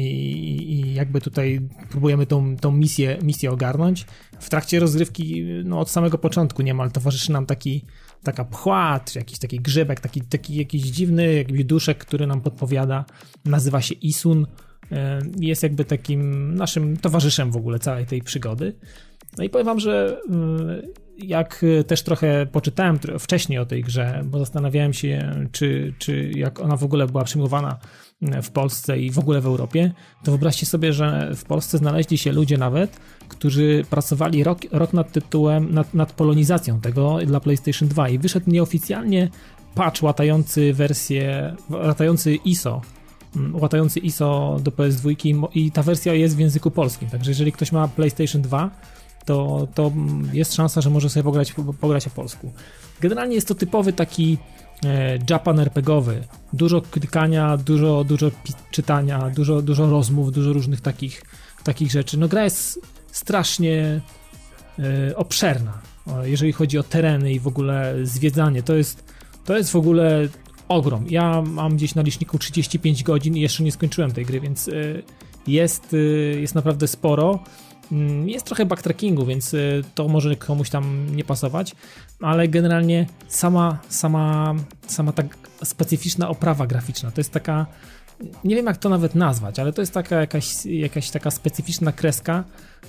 i 0.73 0.95
jakby 0.95 1.21
tutaj 1.21 1.61
próbujemy 1.91 2.27
tą, 2.27 2.57
tą 2.57 2.73
misję, 2.73 3.19
misję 3.23 3.51
ogarnąć. 3.51 4.07
W 4.41 4.51
trakcie 4.51 4.81
rozgrywki, 4.81 5.45
no 5.65 5.81
od 5.81 5.91
samego 5.91 6.19
początku 6.19 6.63
niemal 6.63 6.91
towarzyszy 6.91 7.33
nam 7.33 7.47
taki 7.47 7.85
taka 8.23 8.45
pchła, 8.45 9.01
czy 9.01 9.19
jakiś 9.19 9.39
taki 9.39 9.61
grzybek, 9.61 10.01
taki, 10.01 10.21
taki 10.21 10.57
jakiś 10.57 10.83
dziwny 10.83 11.35
jakby 11.35 11.65
duszek, 11.65 11.99
który 11.99 12.27
nam 12.27 12.41
podpowiada. 12.41 13.05
Nazywa 13.45 13.83
się 13.83 13.95
Isun. 13.95 14.47
E, 14.93 15.19
jest 15.41 15.63
jakby 15.63 15.85
takim 15.85 16.55
naszym 16.55 16.97
towarzyszem 16.97 17.51
w 17.51 17.57
ogóle 17.57 17.79
całej 17.79 18.07
tej 18.07 18.23
przygody. 18.23 18.77
No 19.39 19.45
i 19.45 19.51
powiem 19.51 19.67
wam, 19.67 19.81
że 19.81 20.21
jak 21.19 21.65
też 21.87 22.03
trochę 22.03 22.47
poczytałem 22.47 22.99
wcześniej 23.19 23.59
o 23.59 23.67
tej 23.67 23.83
grze, 23.83 24.23
bo 24.25 24.39
zastanawiałem 24.39 24.93
się, 24.93 25.33
czy, 25.53 25.95
czy 25.99 26.31
jak 26.35 26.61
ona 26.61 26.77
w 26.77 26.85
ogóle 26.85 27.07
była 27.07 27.25
przyjmowana 27.25 27.79
w 28.43 28.51
Polsce 28.51 28.99
i 28.99 29.11
w 29.11 29.19
ogóle 29.19 29.41
w 29.41 29.47
Europie, 29.47 29.93
to 30.25 30.31
wyobraźcie 30.31 30.67
sobie, 30.67 30.93
że 30.93 31.31
w 31.37 31.45
Polsce 31.45 31.79
znaleźli 31.79 32.19
się 32.19 32.33
ludzie 32.33 32.59
nawet, 32.59 33.01
którzy 33.29 33.85
pracowali 33.91 34.45
rok, 34.45 34.59
rok 34.73 34.93
nad 34.93 35.13
tytułem, 35.13 35.75
nad, 35.75 35.95
nad 35.95 36.13
polonizacją 36.13 36.81
tego 36.81 37.19
dla 37.27 37.41
PlayStation 37.41 37.89
2 37.89 38.09
i 38.09 38.19
wyszedł 38.19 38.51
nieoficjalnie 38.51 39.31
patch 39.75 40.03
łatający 40.03 40.73
wersję, 40.73 41.57
łatający 41.71 42.35
ISO 42.35 42.83
mm, 43.37 43.57
łatający 43.57 44.01
ISO 44.01 44.57
do 44.63 44.71
PS2 44.71 45.49
i 45.55 45.71
ta 45.71 45.83
wersja 45.83 46.15
jest 46.15 46.37
w 46.37 46.39
języku 46.39 46.71
polskim, 46.71 47.09
także 47.09 47.31
jeżeli 47.31 47.53
ktoś 47.53 47.73
ma 47.73 47.89
PlayStation 47.89 48.43
2, 48.43 48.71
to, 49.27 49.69
to 49.75 49.93
jest 50.33 50.55
szansa, 50.55 50.81
że 50.81 50.91
może 50.91 51.11
sobie 51.11 51.25
pograć, 51.25 51.55
pograć 51.81 52.05
po 52.05 52.11
polsku. 52.11 52.53
Generalnie 53.01 53.35
jest 53.35 53.49
to 53.49 53.55
typowy 53.55 53.93
taki 53.93 54.39
e, 54.85 55.19
Japan 55.31 55.61
RPGowy. 55.61 56.25
Dużo 56.53 56.81
klikania, 56.81 57.57
dużo, 57.57 58.05
dużo 58.05 58.31
czytania, 58.71 59.31
dużo, 59.31 59.63
dużo 59.63 59.91
rozmów, 59.91 60.33
dużo 60.33 60.53
różnych 60.53 60.81
takich, 60.81 61.23
takich 61.65 61.91
rzeczy. 61.91 62.19
No 62.19 62.29
gra 62.29 62.45
jest 62.45 62.81
strasznie 63.13 64.01
e, 64.79 65.17
obszerna, 65.17 65.73
jeżeli 66.23 66.53
chodzi 66.53 66.79
o 66.79 66.83
tereny 66.83 67.33
i 67.33 67.41
w 67.41 67.47
ogóle 67.47 67.95
zwiedzanie. 68.03 68.63
To 68.63 68.75
jest, 68.75 69.05
to 69.45 69.57
jest 69.57 69.71
w 69.71 69.77
ogóle 69.77 70.29
ogrom. 70.69 71.05
Ja 71.09 71.43
mam 71.43 71.77
gdzieś 71.77 71.95
na 71.95 72.03
liczniku 72.03 72.39
35 72.39 73.03
godzin 73.03 73.37
i 73.37 73.41
jeszcze 73.41 73.63
nie 73.63 73.73
skończyłem 73.73 74.13
tej 74.13 74.27
gry, 74.27 74.41
więc 74.41 74.69
e, 74.69 74.73
jest, 75.47 75.97
jest 76.41 76.55
naprawdę 76.55 76.89
sporo. 76.89 77.45
Mm, 77.93 78.29
jest 78.29 78.47
trochę 78.47 78.67
backtrackingu, 78.67 79.27
więc 79.27 79.55
y, 79.55 79.85
to 79.95 80.09
może 80.09 80.37
komuś 80.37 80.71
tam 80.71 81.17
nie 81.17 81.25
pasować, 81.25 81.75
ale 82.21 82.49
generalnie 82.49 83.07
sama, 83.29 83.79
sama, 83.89 84.55
sama 84.87 85.13
tak 85.13 85.39
specyficzna 85.65 86.29
oprawa 86.29 86.67
graficzna 86.67 87.11
to 87.11 87.21
jest 87.21 87.33
taka, 87.33 87.67
nie 88.45 88.57
wiem 88.57 88.67
jak 88.67 88.77
to 88.77 88.89
nawet 88.89 89.15
nazwać, 89.15 89.59
ale 89.59 89.73
to 89.73 89.83
jest 89.83 89.93
taka 89.93 90.21
jakaś, 90.21 90.67
jakaś 90.67 91.11
taka 91.11 91.31
specyficzna 91.31 91.93
kreska 91.93 92.45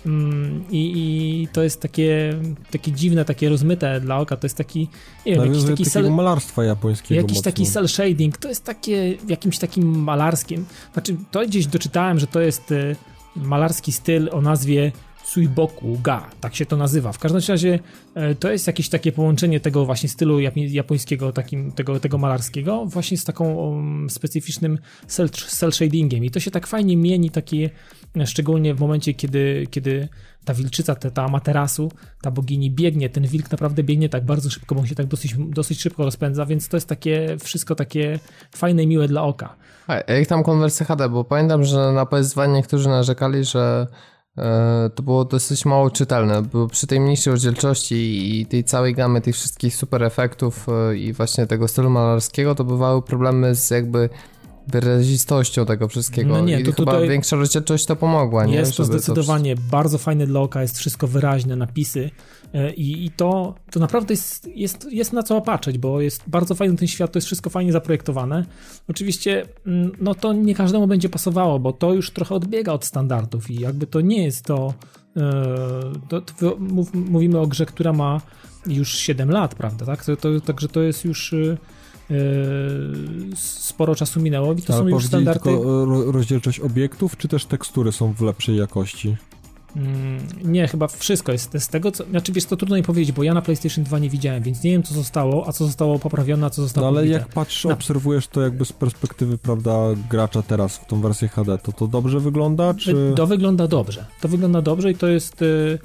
mm, 0.05 0.63
i, 0.71 0.93
i, 0.95 1.47
to 1.47 1.63
jest 1.63 1.81
takie, 1.81 2.33
takie 2.71 2.91
dziwne, 2.91 3.25
takie 3.25 3.49
rozmyte 3.49 3.99
dla 4.01 4.17
oka, 4.17 4.37
to 4.37 4.45
jest 4.45 4.57
taki, 4.57 4.87
nie 5.25 5.35
wiem, 5.35 5.45
jakiś 5.45 5.63
taki 5.63 5.85
cel, 5.85 6.11
malarstwa 6.11 6.63
japońskiego 6.63 7.21
Jakiś 7.21 7.37
mocno. 7.37 7.51
taki 7.51 7.65
cel 7.65 7.87
shading, 7.87 8.37
to 8.37 8.49
jest 8.49 8.63
takie 8.63 9.17
jakimś 9.27 9.57
takim 9.57 9.99
malarskim, 10.03 10.65
znaczy 10.93 11.15
to 11.31 11.45
gdzieś 11.45 11.67
doczytałem, 11.67 12.19
że 12.19 12.27
to 12.27 12.39
jest 12.39 12.71
y, 12.71 12.95
malarski 13.37 13.91
styl 13.91 14.29
o 14.31 14.41
nazwie 14.41 14.91
Suiboku 15.27 15.99
Ga, 16.03 16.29
tak 16.41 16.55
się 16.55 16.65
to 16.65 16.77
nazywa. 16.77 17.11
W 17.11 17.19
każdym 17.19 17.41
razie 17.47 17.79
e, 18.15 18.35
to 18.35 18.51
jest 18.51 18.67
jakieś 18.67 18.89
takie 18.89 19.11
połączenie 19.11 19.59
tego 19.59 19.85
właśnie 19.85 20.09
stylu 20.09 20.39
japońskiego, 20.55 21.31
takim, 21.31 21.71
tego, 21.71 21.99
tego 21.99 22.17
malarskiego, 22.17 22.85
właśnie 22.85 23.17
z 23.17 23.23
taką 23.23 23.53
um, 23.53 24.09
specyficznym 24.09 24.79
cel, 25.07 25.29
cel 25.29 25.71
shadingiem 25.71 26.25
i 26.25 26.31
to 26.31 26.39
się 26.39 26.51
tak 26.51 26.67
fajnie 26.67 26.97
mieni, 26.97 27.29
takie 27.29 27.69
szczególnie 28.25 28.75
w 28.75 28.79
momencie, 28.79 29.13
kiedy, 29.13 29.67
kiedy 29.71 30.09
ta 30.45 30.53
wilczyca, 30.53 30.95
ta, 30.95 31.11
ta 31.11 31.23
Amaterasu, 31.23 31.91
ta 32.21 32.31
bogini 32.31 32.71
biegnie, 32.71 33.09
ten 33.09 33.27
wilk 33.27 33.51
naprawdę 33.51 33.83
biegnie 33.83 34.09
tak 34.09 34.25
bardzo 34.25 34.49
szybko, 34.49 34.75
bo 34.75 34.81
on 34.81 34.87
się 34.87 34.95
tak 34.95 35.05
dosyć, 35.05 35.35
dosyć 35.37 35.81
szybko 35.81 36.03
rozpędza, 36.03 36.45
więc 36.45 36.67
to 36.67 36.77
jest 36.77 36.87
takie 36.87 37.37
wszystko 37.43 37.75
takie 37.75 38.19
fajne 38.55 38.83
i 38.83 38.87
miłe 38.87 39.07
dla 39.07 39.23
oka. 39.23 39.55
A 39.87 40.11
jak 40.13 40.27
tam 40.27 40.43
konwersja 40.43 40.85
HD, 40.85 41.09
bo 41.09 41.23
pamiętam, 41.23 41.63
że 41.63 41.91
na 41.91 42.03
PS2 42.03 42.53
niektórzy 42.53 42.89
narzekali, 42.89 43.43
że 43.43 43.87
e, 44.37 44.89
to 44.95 45.03
było 45.03 45.25
dosyć 45.25 45.65
mało 45.65 45.89
czytelne, 45.89 46.41
bo 46.41 46.67
przy 46.67 46.87
tej 46.87 46.99
mniejszej 46.99 47.31
rozdzielczości 47.31 47.95
i 48.39 48.45
tej 48.45 48.63
całej 48.63 48.93
gamy 48.93 49.21
tych 49.21 49.35
wszystkich 49.35 49.75
super 49.75 50.03
efektów 50.03 50.67
e, 50.69 50.97
i 50.97 51.13
właśnie 51.13 51.47
tego 51.47 51.67
stylu 51.67 51.89
malarskiego, 51.89 52.55
to 52.55 52.63
bywały 52.63 53.01
problemy 53.01 53.55
z 53.55 53.69
jakby 53.69 54.09
wyrazistością 54.67 55.65
tego 55.65 55.87
wszystkiego. 55.87 56.29
No 56.29 56.41
nie, 56.41 56.55
to 56.55 56.61
I 56.61 56.73
chyba 56.73 56.91
tutaj 56.91 57.09
większa 57.09 57.35
rozdzielczość 57.35 57.85
to 57.85 57.95
pomogła, 57.95 58.45
nie? 58.45 58.55
Jest 58.55 58.77
to 58.77 58.85
zdecydowanie 58.85 59.55
to... 59.55 59.61
bardzo 59.71 59.97
fajne 59.97 60.27
dla 60.27 60.39
oka, 60.39 60.61
jest 60.61 60.77
wszystko 60.77 61.07
wyraźne, 61.07 61.55
napisy 61.55 62.09
i, 62.77 63.05
i 63.05 63.11
to, 63.11 63.55
to 63.71 63.79
naprawdę 63.79 64.13
jest, 64.13 64.47
jest, 64.55 64.87
jest 64.91 65.13
na 65.13 65.23
co 65.23 65.37
opatrzeć, 65.37 65.77
bo 65.77 66.01
jest 66.01 66.23
bardzo 66.27 66.55
fajny 66.55 66.75
ten 66.75 66.87
świat, 66.87 67.11
to 67.11 67.17
jest 67.17 67.25
wszystko 67.25 67.49
fajnie 67.49 67.71
zaprojektowane. 67.71 68.45
Oczywiście, 68.89 69.45
mm, 69.65 69.91
no 70.01 70.15
to 70.15 70.33
nie 70.33 70.55
każdemu 70.55 70.87
będzie 70.87 71.09
pasowało, 71.09 71.59
bo 71.59 71.73
to 71.73 71.93
już 71.93 72.11
trochę 72.11 72.35
odbiega 72.35 72.73
od 72.73 72.85
standardów 72.85 73.51
i 73.51 73.59
jakby 73.59 73.87
to 73.87 74.01
nie 74.01 74.23
jest 74.23 74.45
to, 74.45 74.73
e, 75.17 75.21
to, 76.09 76.21
to 76.21 76.57
mówimy 76.93 77.39
o 77.39 77.47
grze, 77.47 77.65
która 77.65 77.93
ma 77.93 78.21
już 78.67 78.95
7 78.95 79.31
lat, 79.31 79.55
prawda, 79.55 79.85
tak? 79.85 80.05
To, 80.05 80.15
to, 80.15 80.41
także 80.41 80.67
to 80.67 80.81
jest 80.81 81.05
już 81.05 81.33
e, 81.33 81.57
Yy, 82.09 83.35
sporo 83.35 83.95
czasu 83.95 84.19
minęło 84.19 84.53
i 84.53 84.61
to 84.61 84.73
Ale 84.73 84.83
są 84.83 84.87
już 84.87 85.05
standardy... 85.05 85.39
tylko 85.43 85.85
rozdzielczość 86.11 86.59
obiektów, 86.59 87.17
czy 87.17 87.27
też 87.27 87.45
tekstury 87.45 87.91
są 87.91 88.13
w 88.13 88.21
lepszej 88.21 88.57
jakości? 88.57 89.17
Mm, 89.75 90.27
nie, 90.43 90.67
chyba 90.67 90.87
wszystko 90.87 91.31
jest 91.31 91.51
z 91.59 91.67
tego, 91.67 91.91
co... 91.91 92.05
Znaczy 92.05 92.31
wiesz, 92.31 92.45
to 92.45 92.57
trudno 92.57 92.75
mi 92.75 92.83
powiedzieć, 92.83 93.15
bo 93.15 93.23
ja 93.23 93.33
na 93.33 93.41
PlayStation 93.41 93.83
2 93.83 93.99
nie 93.99 94.09
widziałem, 94.09 94.43
więc 94.43 94.63
nie 94.63 94.71
wiem, 94.71 94.83
co 94.83 94.93
zostało, 94.93 95.47
a 95.47 95.51
co 95.51 95.65
zostało 95.65 95.99
poprawione, 95.99 96.45
a 96.45 96.49
co 96.49 96.61
zostało 96.61 96.91
No 96.91 96.97
ale 96.97 97.07
jak 97.07 97.27
patrzysz, 97.27 97.65
na... 97.65 97.73
obserwujesz 97.73 98.27
to 98.27 98.41
jakby 98.41 98.65
z 98.65 98.73
perspektywy, 98.73 99.37
prawda, 99.37 99.73
gracza 100.09 100.41
teraz 100.41 100.77
w 100.77 100.85
tą 100.85 101.01
wersję 101.01 101.27
HD, 101.27 101.57
to 101.57 101.71
to 101.71 101.87
dobrze 101.87 102.19
wygląda, 102.19 102.73
czy... 102.73 103.13
To 103.15 103.27
wygląda 103.27 103.67
dobrze. 103.67 104.05
To 104.21 104.27
wygląda 104.27 104.61
dobrze 104.61 104.91
i 104.91 104.95
to 104.95 105.07
jest... 105.07 105.41
Yy, 105.41 105.79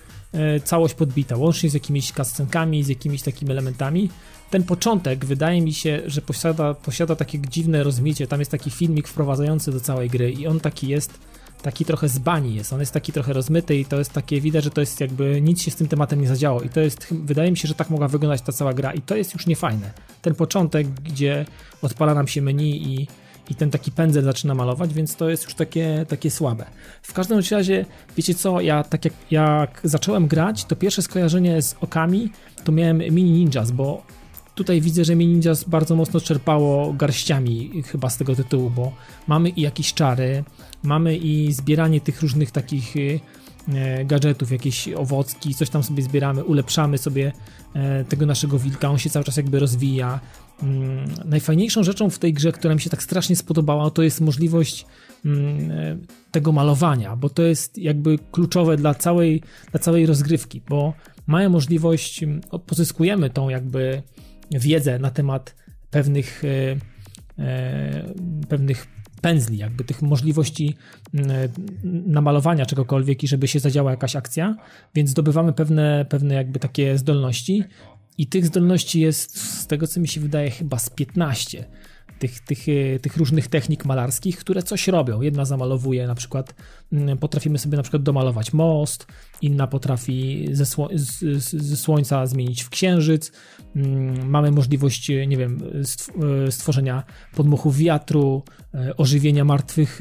całość 0.65 0.95
podbita, 0.95 1.37
łącznie 1.37 1.71
z 1.71 1.75
jakimiś 1.75 2.13
kascenkami, 2.13 2.83
z 2.83 2.89
jakimiś 2.89 3.23
takimi 3.23 3.51
elementami 3.51 4.09
ten 4.53 4.63
początek 4.63 5.25
wydaje 5.25 5.63
mi 5.63 5.73
się, 5.73 6.03
że 6.07 6.23
posiada, 6.23 6.75
posiada 6.75 7.17
takie 7.17 7.41
dziwne 7.41 7.83
rozmicie. 7.83 8.27
Tam 8.27 8.39
jest 8.39 8.51
taki 8.51 8.71
filmik 8.71 9.09
wprowadzający 9.09 9.73
do 9.73 9.81
całej 9.81 10.11
gry 10.11 10.33
i 10.33 10.47
on 10.47 10.61
taki 10.61 10.89
jest, 10.89 11.19
taki 11.63 11.85
trochę 11.85 12.09
z 12.09 12.19
bani 12.19 12.55
jest. 12.55 12.73
On 12.73 12.81
jest 12.81 12.93
taki 12.93 13.13
trochę 13.13 13.33
rozmyty 13.33 13.77
i 13.77 13.85
to 13.85 13.99
jest 13.99 14.13
takie, 14.13 14.41
widać, 14.41 14.65
że 14.65 14.71
to 14.71 14.81
jest 14.81 15.01
jakby 15.01 15.41
nic 15.41 15.63
się 15.63 15.71
z 15.71 15.77
tym 15.77 15.89
tematem 15.89 16.21
nie 16.21 16.29
zadziało. 16.29 16.61
I 16.61 16.69
to 16.69 16.81
jest, 16.81 17.07
wydaje 17.11 17.51
mi 17.51 17.57
się, 17.57 17.69
że 17.69 17.75
tak 17.75 17.91
mogła 17.91 18.09
wyglądać 18.09 18.43
ta 18.43 18.53
cała 18.53 18.75
gra 18.75 18.93
i 18.93 19.01
to 19.01 19.17
jest 19.17 19.35
już 19.35 19.47
niefajne. 19.47 19.91
Ten 20.23 20.35
początek, 20.35 20.87
gdzie 20.87 21.45
odpala 21.83 22.15
nam 22.15 22.29
się 22.29 22.43
menu 22.43 22.83
i 22.83 23.07
i 23.51 23.55
ten 23.55 23.71
taki 23.71 23.91
pędzel 23.91 24.25
zaczyna 24.25 24.55
malować, 24.55 24.95
więc 24.95 25.17
to 25.17 25.31
jest 25.31 25.45
już 25.45 25.55
takie, 25.55 26.07
takie 26.09 26.31
słabe. 26.31 26.65
W 27.03 27.13
każdym 27.13 27.41
razie, 27.51 27.87
wiecie 28.17 28.35
co, 28.35 28.61
ja 28.61 28.85
tak 28.85 29.05
jak, 29.05 29.15
jak 29.31 29.81
zacząłem 29.85 30.27
grać, 30.27 30.65
to 30.65 30.77
pierwsze 30.77 31.03
skojarzenie 31.03 31.63
z 31.63 31.77
okami 31.81 32.33
to 32.65 32.73
miałem 32.73 32.99
Mini 32.99 33.31
Ninjas, 33.31 33.71
bo 33.71 34.03
Tutaj 34.55 34.81
widzę, 34.81 35.05
że 35.05 35.17
mi 35.17 35.27
Ninjas 35.27 35.65
bardzo 35.65 35.97
mocno 35.97 36.21
czerpało 36.21 36.93
garściami 36.93 37.83
chyba 37.87 38.11
z 38.11 38.17
tego 38.17 38.37
tytułu, 38.37 38.71
bo 38.71 38.93
mamy 39.27 39.49
i 39.49 39.61
jakieś 39.61 39.95
czary, 39.95 40.45
mamy 40.83 41.17
i 41.17 41.53
zbieranie 41.53 42.01
tych 42.01 42.23
różnych 42.23 42.51
takich 42.51 42.95
e, 43.69 44.05
gadżetów, 44.05 44.53
jakieś 44.53 44.89
owocki, 44.89 45.55
coś 45.55 45.71
tam 45.71 45.83
sobie 45.83 46.03
zbieramy, 46.03 46.45
ulepszamy 46.45 46.99
sobie 46.99 47.33
e, 47.75 48.05
tego 48.05 48.27
naszego 48.27 48.59
wilka, 48.59 48.91
on 48.91 48.99
się 48.99 49.11
cały 49.11 49.25
czas 49.25 49.37
jakby 49.37 49.59
rozwija. 49.59 50.21
Mm, 50.63 51.05
najfajniejszą 51.25 51.83
rzeczą 51.83 52.11
w 52.11 52.19
tej 52.19 52.33
grze, 52.33 52.53
która 52.53 52.75
mi 52.75 52.81
się 52.81 52.91
tak 52.91 53.03
strasznie 53.03 53.37
spodobała, 53.37 53.91
to 53.91 54.03
jest 54.03 54.21
możliwość 54.21 54.87
mm, 55.25 55.71
e, 55.71 55.97
tego 56.31 56.53
malowania, 56.53 57.17
bo 57.17 57.29
to 57.29 57.43
jest 57.43 57.79
jakby 57.79 58.19
kluczowe 58.33 58.77
dla 58.77 58.95
całej, 58.95 59.43
dla 59.71 59.81
całej 59.81 60.07
rozgrywki, 60.07 60.63
bo 60.69 60.95
mają 61.27 61.51
możliwość, 61.51 62.23
mm, 62.23 62.41
pozyskujemy 62.67 63.31
tą 63.31 63.49
jakby 63.49 64.03
wiedzę 64.51 64.99
na 64.99 65.11
temat 65.11 65.55
pewnych, 65.91 66.43
pewnych 68.49 68.87
pędzli, 69.23 69.59
jakby 69.59 69.85
tych 69.85 70.03
możliwości 70.03 70.74
namalowania 72.07 72.66
czegokolwiek 72.66 73.24
i 73.24 73.28
żeby 73.28 73.49
się 73.49 73.61
zadziała 73.61 73.90
jakaś 73.90 74.16
akcja, 74.16 74.57
więc 74.94 75.11
zdobywamy 75.11 75.53
pewne, 75.53 76.07
pewne 76.09 76.35
jakby 76.35 76.59
takie 76.59 76.99
zdolności. 76.99 77.65
I 78.19 78.27
tych 78.27 78.47
zdolności 78.47 79.01
jest 79.01 79.61
z 79.61 79.66
tego 79.66 79.86
co 79.86 80.01
mi 80.01 80.09
się 80.09 80.20
wydaje 80.20 80.51
chyba 80.51 80.78
z 80.78 80.90
15 80.90 81.65
tych, 82.23 82.40
tych, 82.40 82.69
e, 82.69 82.99
tych 82.99 83.16
różnych 83.16 83.49
technik 83.49 83.85
malarskich, 83.85 84.39
które 84.39 84.62
coś 84.62 84.89
robią. 84.89 85.20
Jedna 85.20 85.44
zamalowuje 85.44 86.07
na 86.07 86.15
przykład, 86.15 86.55
mm, 86.93 87.19
potrafimy 87.19 87.59
sobie 87.59 87.77
na 87.77 87.82
przykład 87.82 88.03
domalować 88.03 88.53
most, 88.53 89.07
inna 89.40 89.66
potrafi 89.66 90.49
ze, 90.53 90.66
sło 90.66 90.89
ze 91.53 91.77
słońca 91.77 92.27
zmienić 92.27 92.62
w 92.62 92.70
księżyc. 92.70 93.32
Mm, 93.77 94.31
mamy 94.31 94.51
możliwość, 94.51 95.11
e, 95.11 95.27
nie 95.27 95.36
wiem, 95.36 95.61
e, 96.47 96.53
stworzenia 96.53 97.03
podmuchów 97.35 97.77
wiatru, 97.77 98.43
ożywienia 98.97 99.44
martwych 99.44 100.01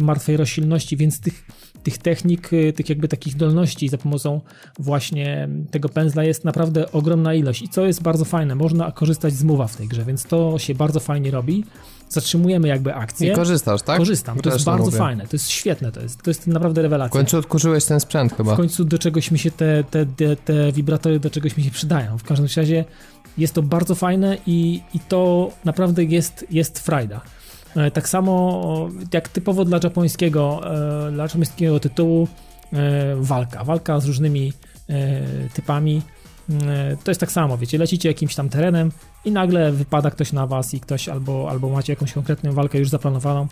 martwej 0.00 0.36
roślinności, 0.36 0.96
więc 0.96 1.20
tych, 1.20 1.44
tych 1.82 1.98
technik, 1.98 2.52
y, 2.52 2.72
tych 2.72 2.88
jakby 2.88 3.08
takich 3.08 3.36
dolności 3.36 3.88
za 3.88 3.98
pomocą 3.98 4.40
właśnie 4.78 5.48
tego 5.70 5.88
pędzla 5.88 6.24
jest 6.24 6.44
naprawdę 6.44 6.92
ogromna 6.92 7.34
ilość 7.34 7.62
i 7.62 7.68
co 7.68 7.86
jest 7.86 8.02
bardzo 8.02 8.24
fajne, 8.24 8.54
można 8.54 8.92
korzystać 8.92 9.32
z 9.32 9.44
mowa 9.44 9.66
w 9.66 9.76
tej 9.76 9.88
grze, 9.88 10.04
więc 10.04 10.24
to 10.24 10.58
się 10.58 10.74
bardzo 10.74 11.00
fajnie 11.00 11.30
robi. 11.30 11.64
Zatrzymujemy 12.08 12.68
jakby 12.68 12.94
akcję. 12.94 13.32
I 13.32 13.34
korzystasz, 13.36 13.82
tak? 13.82 13.98
Korzystam, 13.98 14.40
to 14.40 14.50
jest 14.50 14.64
bardzo 14.64 14.84
mówię. 14.84 14.98
fajne, 14.98 15.26
to 15.26 15.30
jest 15.32 15.50
świetne, 15.50 15.92
to 15.92 16.00
jest, 16.00 16.22
to 16.22 16.30
jest 16.30 16.46
naprawdę 16.46 16.82
rewelacja. 16.82 17.08
W 17.08 17.12
końcu 17.12 17.38
odkurzyłeś 17.38 17.84
ten 17.84 18.00
sprzęt 18.00 18.36
chyba. 18.36 18.54
W 18.54 18.56
końcu 18.56 18.84
do 18.84 18.98
czegoś 18.98 19.30
mi 19.30 19.38
się 19.38 19.50
te, 19.50 19.84
te, 19.84 20.06
te, 20.06 20.36
te 20.36 20.72
wibratory 20.72 21.20
do 21.20 21.30
czegoś 21.30 21.56
mi 21.56 21.64
się 21.64 21.70
przydają. 21.70 22.18
W 22.18 22.24
każdym 22.24 22.48
razie 22.56 22.84
jest 23.38 23.54
to 23.54 23.62
bardzo 23.62 23.94
fajne 23.94 24.38
i, 24.46 24.80
i 24.94 25.00
to 25.00 25.50
naprawdę 25.64 26.04
jest, 26.04 26.46
jest 26.50 26.78
frajda. 26.78 27.20
E, 27.76 27.90
tak 27.90 28.08
samo 28.08 28.88
jak 29.12 29.28
typowo 29.28 29.64
dla 29.64 29.80
japońskiego, 29.84 30.60
e, 31.08 31.12
dla 31.12 31.24
japońskiego 31.24 31.80
tytułu 31.80 32.28
e, 32.72 33.16
walka. 33.16 33.64
Walka 33.64 34.00
z 34.00 34.06
różnymi 34.06 34.52
typami. 35.54 36.02
To 37.04 37.10
jest 37.10 37.20
tak 37.20 37.32
samo, 37.32 37.58
wiecie, 37.58 37.78
lecicie 37.78 38.08
jakimś 38.08 38.34
tam 38.34 38.48
terenem 38.48 38.92
i 39.24 39.32
nagle 39.32 39.72
wypada 39.72 40.10
ktoś 40.10 40.32
na 40.32 40.46
was 40.46 40.74
i 40.74 40.80
ktoś 40.80 41.08
albo, 41.08 41.50
albo 41.50 41.68
macie 41.68 41.92
jakąś 41.92 42.12
konkretną 42.12 42.52
walkę 42.52 42.78
już 42.78 42.88
zaplanowaną 42.88 43.46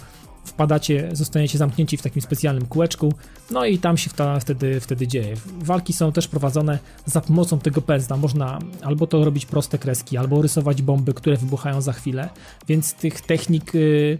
wpadacie, 0.46 1.08
zostaniecie 1.12 1.58
zamknięci 1.58 1.96
w 1.96 2.02
takim 2.02 2.22
specjalnym 2.22 2.66
kółeczku, 2.66 3.12
no 3.50 3.64
i 3.64 3.78
tam 3.78 3.96
się 3.96 4.10
wtedy, 4.40 4.80
wtedy 4.80 5.06
dzieje. 5.06 5.34
Walki 5.58 5.92
są 5.92 6.12
też 6.12 6.28
prowadzone 6.28 6.78
za 7.06 7.20
pomocą 7.20 7.58
tego 7.58 7.82
pędzla. 7.82 8.16
Można 8.16 8.58
albo 8.82 9.06
to 9.06 9.24
robić 9.24 9.46
proste 9.46 9.78
kreski, 9.78 10.16
albo 10.16 10.42
rysować 10.42 10.82
bomby, 10.82 11.14
które 11.14 11.36
wybuchają 11.36 11.80
za 11.80 11.92
chwilę, 11.92 12.28
więc 12.68 12.94
tych 12.94 13.20
technik 13.20 13.74
y, 13.74 14.18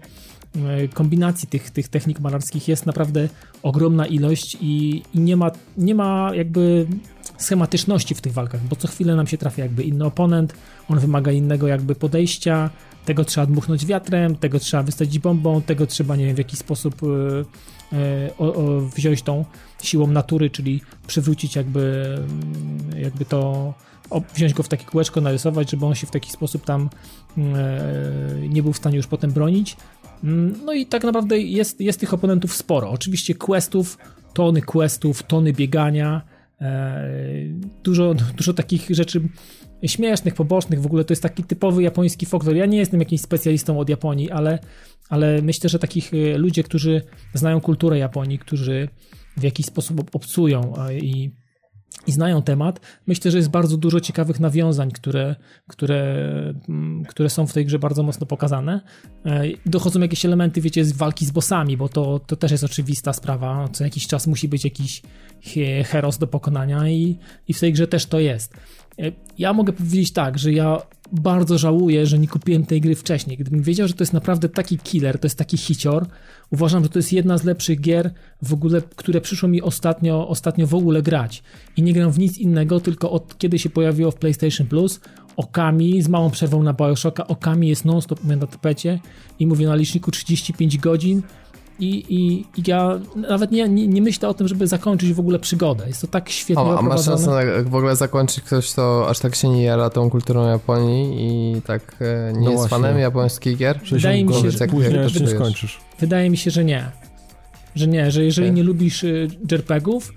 y, 0.55 0.89
kombinacji 0.93 1.47
tych, 1.47 1.71
tych 1.71 1.87
technik 1.87 2.19
malarskich 2.19 2.67
jest 2.67 2.85
naprawdę 2.85 3.29
ogromna 3.63 4.05
ilość 4.05 4.57
i, 4.61 5.03
i, 5.13 5.19
nie, 5.19 5.37
ma, 5.37 5.51
nie 5.77 5.95
ma 5.95 6.31
jakby 6.35 6.87
schematyczności 7.37 8.15
w 8.15 8.21
tych 8.21 8.33
walkach, 8.33 8.63
bo 8.63 8.75
co 8.75 8.87
chwilę 8.87 9.15
nam 9.15 9.27
się 9.27 9.37
trafia 9.37 9.63
jakby 9.63 9.83
inny 9.83 10.05
oponent, 10.05 10.53
on 10.89 10.99
wymaga 10.99 11.31
innego 11.31 11.67
jakby 11.67 11.95
podejścia, 11.95 12.69
tego 13.07 13.25
trzeba 13.25 13.47
dmuchnąć 13.47 13.85
wiatrem, 13.85 14.35
tego 14.35 14.59
trzeba 14.59 14.83
wystawić 14.83 15.19
bombą, 15.19 15.61
tego 15.61 15.87
trzeba, 15.87 16.15
nie 16.15 16.25
wiem, 16.25 16.35
w 16.35 16.37
jakiś 16.37 16.59
sposób 16.59 17.01
o, 18.37 18.53
o, 18.55 18.81
wziąć 18.81 19.21
tą 19.21 19.45
siłą 19.83 20.07
natury, 20.07 20.49
czyli 20.49 20.81
przywrócić 21.07 21.55
jakby, 21.55 22.15
mm, 22.17 23.01
jakby 23.03 23.25
to, 23.25 23.73
wziąć 24.35 24.53
go 24.53 24.63
w 24.63 24.67
takie 24.67 24.85
kółeczko, 24.85 25.21
narysować, 25.21 25.71
żeby 25.71 25.85
on 25.85 25.95
się 25.95 26.07
w 26.07 26.11
taki 26.11 26.31
sposób 26.31 26.65
tam 26.65 26.89
yy, 27.37 28.49
nie 28.49 28.63
był 28.63 28.73
w 28.73 28.77
stanie 28.77 28.97
już 28.97 29.07
potem 29.07 29.31
bronić. 29.31 29.77
Mm, 30.23 30.59
no 30.65 30.73
i 30.73 30.85
tak 30.85 31.03
naprawdę 31.03 31.39
jest, 31.39 31.81
jest 31.81 31.99
tych 31.99 32.13
oponentów 32.13 32.55
sporo. 32.55 32.89
Oczywiście 32.89 33.35
questów, 33.35 33.97
tony 34.33 34.61
questów, 34.61 35.23
tony 35.23 35.53
biegania, 35.53 36.21
dużo, 37.83 38.13
dużo 38.37 38.53
takich 38.53 38.87
rzeczy 38.89 39.21
śmiesznych, 39.85 40.33
pobocznych, 40.33 40.81
w 40.81 40.85
ogóle 40.85 41.03
to 41.03 41.11
jest 41.11 41.23
taki 41.23 41.43
typowy 41.43 41.83
japoński 41.83 42.25
folklor. 42.25 42.55
Ja 42.55 42.65
nie 42.65 42.77
jestem 42.77 42.99
jakimś 42.99 43.21
specjalistą 43.21 43.79
od 43.79 43.89
Japonii, 43.89 44.31
ale, 44.31 44.59
ale 45.09 45.41
myślę, 45.41 45.69
że 45.69 45.79
takich 45.79 46.13
y, 46.13 46.37
ludzie, 46.37 46.63
którzy 46.63 47.01
znają 47.33 47.61
kulturę 47.61 47.97
Japonii, 47.97 48.39
którzy 48.39 48.89
w 49.37 49.43
jakiś 49.43 49.65
sposób 49.65 50.15
obcują 50.15 50.73
i, 51.01 51.31
i 52.07 52.11
znają 52.11 52.41
temat, 52.41 52.79
myślę, 53.07 53.31
że 53.31 53.37
jest 53.37 53.49
bardzo 53.49 53.77
dużo 53.77 53.99
ciekawych 53.99 54.39
nawiązań, 54.39 54.91
które, 54.91 55.35
które, 55.67 56.03
mm, 56.69 57.05
które 57.05 57.29
są 57.29 57.47
w 57.47 57.53
tej 57.53 57.65
grze 57.65 57.79
bardzo 57.79 58.03
mocno 58.03 58.25
pokazane. 58.25 58.81
E, 59.25 59.43
dochodzą 59.65 59.99
jakieś 59.99 60.25
elementy, 60.25 60.61
wiecie, 60.61 60.85
z 60.85 60.91
walki 60.91 61.25
z 61.25 61.31
bossami, 61.31 61.77
bo 61.77 61.89
to, 61.89 62.19
to 62.19 62.35
też 62.35 62.51
jest 62.51 62.63
oczywista 62.63 63.13
sprawa. 63.13 63.67
Co 63.71 63.83
jakiś 63.83 64.07
czas 64.07 64.27
musi 64.27 64.47
być 64.47 64.63
jakiś 64.63 65.01
heros 65.85 66.17
do 66.17 66.27
pokonania 66.27 66.89
i, 66.89 67.17
i 67.47 67.53
w 67.53 67.59
tej 67.59 67.73
grze 67.73 67.87
też 67.87 68.05
to 68.05 68.19
jest. 68.19 68.53
E, 68.99 69.11
ja 69.37 69.53
mogę 69.53 69.73
powiedzieć 69.73 70.11
tak, 70.11 70.39
że 70.39 70.53
ja 70.53 70.81
bardzo 71.11 71.57
żałuję, 71.57 72.05
że 72.05 72.19
nie 72.19 72.27
kupiłem 72.27 72.65
tej 72.65 72.81
gry 72.81 72.95
wcześniej. 72.95 73.37
Gdybym 73.37 73.61
wiedział, 73.61 73.87
że 73.87 73.93
to 73.93 74.03
jest 74.03 74.13
naprawdę 74.13 74.49
taki 74.49 74.77
killer, 74.77 75.19
to 75.19 75.25
jest 75.25 75.37
taki 75.37 75.57
hicior, 75.57 76.05
uważam, 76.51 76.83
że 76.83 76.89
to 76.89 76.99
jest 76.99 77.13
jedna 77.13 77.37
z 77.37 77.43
lepszych 77.43 77.81
gier 77.81 78.13
w 78.41 78.53
ogóle, 78.53 78.81
które 78.95 79.21
przyszło 79.21 79.49
mi 79.49 79.61
ostatnio, 79.61 80.27
ostatnio 80.27 80.67
w 80.67 80.75
ogóle 80.75 81.01
grać. 81.01 81.43
I 81.77 81.81
nie 81.81 81.93
gram 81.93 82.11
w 82.11 82.19
nic 82.19 82.37
innego, 82.37 82.79
tylko 82.79 83.11
od 83.11 83.37
kiedy 83.37 83.59
się 83.59 83.69
pojawiło 83.69 84.11
w 84.11 84.15
PlayStation 84.15 84.67
Plus, 84.67 84.99
Okami, 85.37 86.01
z 86.01 86.07
małą 86.07 86.29
przerwą 86.29 86.63
na 86.63 86.73
Bioshocka, 86.73 87.27
Okami 87.27 87.67
jest 87.67 87.85
non-stop 87.85 88.23
na 88.23 88.47
tapecie 88.47 88.99
i 89.39 89.47
mówię 89.47 89.67
na 89.67 89.75
liczniku 89.75 90.11
35 90.11 90.77
godzin 90.77 91.21
i, 91.79 92.05
i, 92.09 92.45
i 92.59 92.63
ja 92.67 92.99
nawet 93.15 93.51
nie, 93.51 93.69
nie, 93.69 93.87
nie, 93.87 94.01
myślę 94.01 94.29
o 94.29 94.33
tym, 94.33 94.47
żeby 94.47 94.67
zakończyć 94.67 95.13
w 95.13 95.19
ogóle 95.19 95.39
przygodę. 95.39 95.87
Jest 95.87 96.01
to 96.01 96.07
tak 96.07 96.29
świetnie 96.29 96.63
o, 96.63 96.79
A 96.79 96.81
masz 96.81 97.05
szansę 97.05 97.31
na, 97.31 97.69
w 97.69 97.75
ogóle 97.75 97.95
zakończyć 97.95 98.43
ktoś, 98.43 98.71
kto 98.71 99.09
aż 99.09 99.19
tak 99.19 99.35
się 99.35 99.49
nie 99.49 99.63
jara 99.63 99.89
tą 99.89 100.09
kulturą 100.09 100.47
Japonii 100.47 101.27
i 101.57 101.61
tak 101.61 101.95
e, 102.01 102.33
nie 102.33 102.39
no 102.39 102.51
jest 102.51 102.55
właśnie. 102.55 102.69
fanem 102.69 102.99
japońskich 102.99 103.57
gier? 103.57 103.79
Wydaje 103.91 104.25
mi 104.25 104.33
się, 104.33 104.51
że 104.51 104.67
później 104.67 104.95
jak 104.95 105.19
nie 105.19 105.27
skończysz. 105.27 105.79
Wydaje 105.99 106.29
mi 106.29 106.37
się, 106.37 106.51
że 106.51 106.65
nie. 106.65 106.91
Że 107.75 107.87
nie, 107.87 108.11
że 108.11 108.23
jeżeli 108.23 108.47
okay. 108.47 108.55
nie 108.55 108.63
lubisz 108.63 109.03
y, 109.03 109.27
JRPG-ów, 109.51 110.13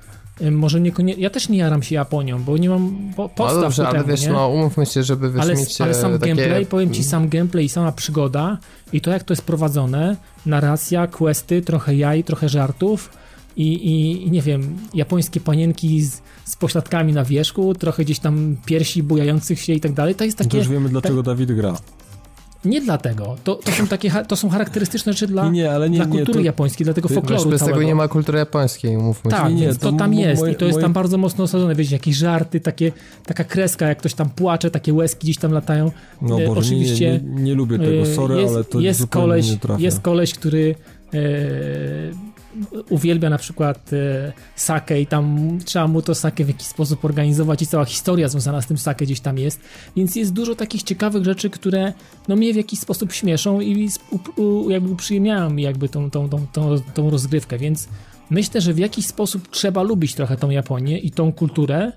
może 0.51 0.81
niekoniecznie. 0.81 1.23
Ja 1.23 1.31
też 1.31 1.49
nie 1.49 1.59
jaram 1.59 1.83
się 1.83 1.95
Japonią, 1.95 2.43
bo 2.43 2.57
nie 2.57 2.69
mam 2.69 3.13
po, 3.17 3.29
podstaw 3.29 3.57
no 3.57 3.63
dobrze, 3.63 3.89
ale 3.89 3.99
temu, 3.99 4.11
wiesz, 4.11 4.23
nie? 4.23 4.33
no 4.33 4.49
umówmy 4.49 4.87
się, 4.87 5.03
żeby 5.03 5.31
wiesz, 5.31 5.43
ale, 5.43 5.55
mieć 5.55 5.81
ale 5.81 5.95
sam 5.95 6.19
takie... 6.19 6.35
gameplay, 6.35 6.67
powiem 6.67 6.91
ci, 6.91 7.05
sam 7.05 7.29
gameplay 7.29 7.65
i 7.65 7.69
sama 7.69 7.93
przygoda 7.93 8.59
i 8.93 9.01
to 9.01 9.11
jak 9.11 9.23
to 9.25 9.33
jest 9.33 9.43
prowadzone, 9.43 10.17
narracja, 10.47 11.07
questy, 11.07 11.63
trochę 11.63 11.95
jaj, 11.95 12.25
trochę 12.25 12.49
żartów 12.49 13.11
i, 13.57 13.73
i, 13.73 14.27
i 14.27 14.31
nie 14.31 14.43
wiem, 14.43 14.79
japońskie 14.95 15.41
panienki 15.41 16.03
z, 16.03 16.23
z 16.45 16.57
pośladkami 16.57 17.13
na 17.13 17.25
wierzchu, 17.25 17.75
trochę 17.75 18.05
gdzieś 18.05 18.19
tam 18.19 18.57
piersi 18.67 19.03
bujających 19.03 19.61
się 19.61 19.73
i 19.73 19.81
tak 19.81 19.93
dalej. 19.93 20.15
To 20.15 20.25
jest 20.25 20.39
takie. 20.39 20.59
Już 20.59 20.69
wiemy, 20.69 20.89
dlaczego 20.89 21.23
ta... 21.23 21.31
Dawid 21.31 21.53
gra. 21.53 21.77
Nie 22.65 22.81
dlatego. 22.81 23.37
To, 23.45 23.55
to, 23.55 23.73
są 23.73 23.87
takie, 23.87 24.11
to 24.29 24.37
są 24.37 24.49
charakterystyczne 24.49 25.13
rzeczy 25.13 25.27
dla, 25.27 25.49
nie, 25.51 25.71
nie, 25.91 25.97
dla 25.97 26.07
kultury 26.07 26.39
to, 26.39 26.41
japońskiej, 26.41 26.85
dla 26.85 26.95
tego 26.95 27.09
folkloru 27.09 27.51
Bez 27.51 27.65
tego 27.65 27.83
nie 27.83 27.95
ma 27.95 28.09
kultury 28.09 28.39
japońskiej, 28.39 28.97
mówmy 28.97 29.31
Tak, 29.31 29.55
nie, 29.55 29.75
to, 29.75 29.81
to 29.81 29.93
tam 29.93 30.15
jest 30.15 30.43
moje, 30.43 30.53
i 30.53 30.57
to 30.57 30.65
jest 30.65 30.77
moje... 30.77 30.83
tam 30.83 30.93
bardzo 30.93 31.19
mocno 31.19 31.45
osadzone. 31.45 31.75
Wiecie, 31.75 31.95
jakieś 31.95 32.17
żarty, 32.17 32.61
takie, 32.61 32.93
taka 33.27 33.45
kreska, 33.45 33.87
jak 33.87 33.99
ktoś 33.99 34.15
tam 34.15 34.31
płacze, 34.31 34.71
takie 34.71 34.95
łezki 34.95 35.25
gdzieś 35.25 35.39
tam 35.39 35.53
latają. 35.53 35.91
No 36.23 36.41
e, 36.41 36.51
Oczywiście, 36.51 37.21
nie, 37.25 37.35
nie, 37.35 37.43
nie, 37.43 37.55
lubię 37.55 37.79
tego, 37.79 38.07
sorry, 38.07 38.41
jest, 38.41 38.55
ale 38.55 38.65
to 38.65 38.81
jest 38.81 39.07
koleś, 39.07 39.51
nie 39.51 39.57
trafia. 39.57 39.83
Jest 39.83 40.01
koleś, 40.01 40.35
który 40.35 40.75
e, 41.15 41.19
uwielbia 42.91 43.31
na 43.31 43.39
przykład 43.39 43.93
e, 43.93 44.33
sake 44.57 45.01
i 45.01 45.07
tam 45.07 45.59
trzeba 45.65 45.89
mu 45.89 46.03
to 46.03 46.15
sake 46.15 46.45
w 46.45 46.49
jakiś 46.49 46.67
sposób 46.67 47.05
organizować 47.05 47.63
i 47.63 47.67
cała 47.67 47.85
historia 47.85 48.29
związana 48.29 48.63
z 48.63 48.67
tym 48.67 48.79
sake 48.79 49.05
gdzieś 49.05 49.21
tam 49.21 49.39
jest, 49.39 49.61
więc 49.97 50.17
jest 50.17 50.33
dużo 50.33 50.55
takich 50.55 50.83
ciekawych 50.83 51.25
rzeczy, 51.25 51.51
które 51.51 51.93
no 52.29 52.37
mnie 52.37 52.53
w 52.53 52.57
jakiś 52.57 52.81
sposób 52.81 53.13
śmieszą 53.13 53.61
i 53.61 53.89
jakby 54.69 54.91
uprzyjemniają 54.91 55.51
mi 55.51 55.63
jakby 55.63 55.89
tą, 55.89 56.11
tą, 56.11 56.29
tą, 56.29 56.47
tą, 56.47 56.81
tą 56.95 57.11
rozgrywkę, 57.11 57.59
więc 57.59 57.89
myślę, 58.31 58.61
że 58.61 58.75
w 58.75 58.79
jakiś 58.79 59.07
sposób 59.07 59.49
trzeba 59.49 59.83
lubić 59.83 60.15
trochę 60.15 60.37
tą 60.37 60.51
Japonię 60.51 60.99
i 60.99 61.11
tą 61.11 61.33
kulturę 61.33 61.93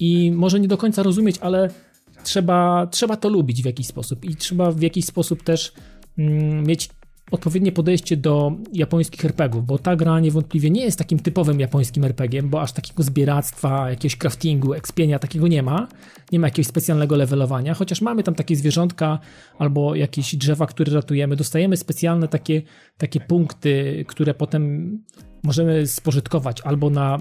i 0.00 0.32
może 0.32 0.60
nie 0.60 0.68
do 0.68 0.76
końca 0.76 1.02
rozumieć, 1.02 1.36
ale 1.40 1.70
trzeba, 2.24 2.86
trzeba 2.86 3.16
to 3.16 3.28
lubić 3.28 3.62
w 3.62 3.66
jakiś 3.66 3.86
sposób 3.86 4.24
i 4.24 4.36
trzeba 4.36 4.72
w 4.72 4.80
jakiś 4.80 5.04
sposób 5.04 5.42
też 5.42 5.72
mm, 6.18 6.66
mieć 6.66 6.88
odpowiednie 7.32 7.72
podejście 7.72 8.16
do 8.16 8.52
japońskich 8.72 9.24
RPGów, 9.24 9.66
bo 9.66 9.78
ta 9.78 9.96
gra 9.96 10.20
niewątpliwie 10.20 10.70
nie 10.70 10.84
jest 10.84 10.98
takim 10.98 11.18
typowym 11.18 11.60
japońskim 11.60 12.04
RPGiem, 12.04 12.48
bo 12.48 12.60
aż 12.60 12.72
takiego 12.72 13.02
zbieractwa, 13.02 13.90
jakiegoś 13.90 14.16
craftingu, 14.16 14.74
ekspienia 14.74 15.18
takiego 15.18 15.48
nie 15.48 15.62
ma. 15.62 15.88
Nie 16.32 16.40
ma 16.40 16.46
jakiegoś 16.46 16.66
specjalnego 16.66 17.16
levelowania, 17.16 17.74
chociaż 17.74 18.00
mamy 18.00 18.22
tam 18.22 18.34
takie 18.34 18.56
zwierzątka 18.56 19.18
albo 19.58 19.94
jakieś 19.94 20.36
drzewa, 20.36 20.66
które 20.66 20.92
ratujemy. 20.92 21.36
Dostajemy 21.36 21.76
specjalne 21.76 22.28
takie, 22.28 22.62
takie 22.96 23.20
punkty, 23.20 24.04
które 24.08 24.34
potem 24.34 24.92
możemy 25.42 25.86
spożytkować 25.86 26.60
albo 26.60 26.90
na 26.90 27.18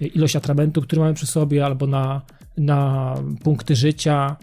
ilość 0.00 0.36
atramentu, 0.36 0.82
który 0.82 1.00
mamy 1.00 1.14
przy 1.14 1.26
sobie, 1.26 1.64
albo 1.64 1.86
na, 1.86 2.22
na 2.56 3.14
punkty 3.42 3.76
życia, 3.76 4.36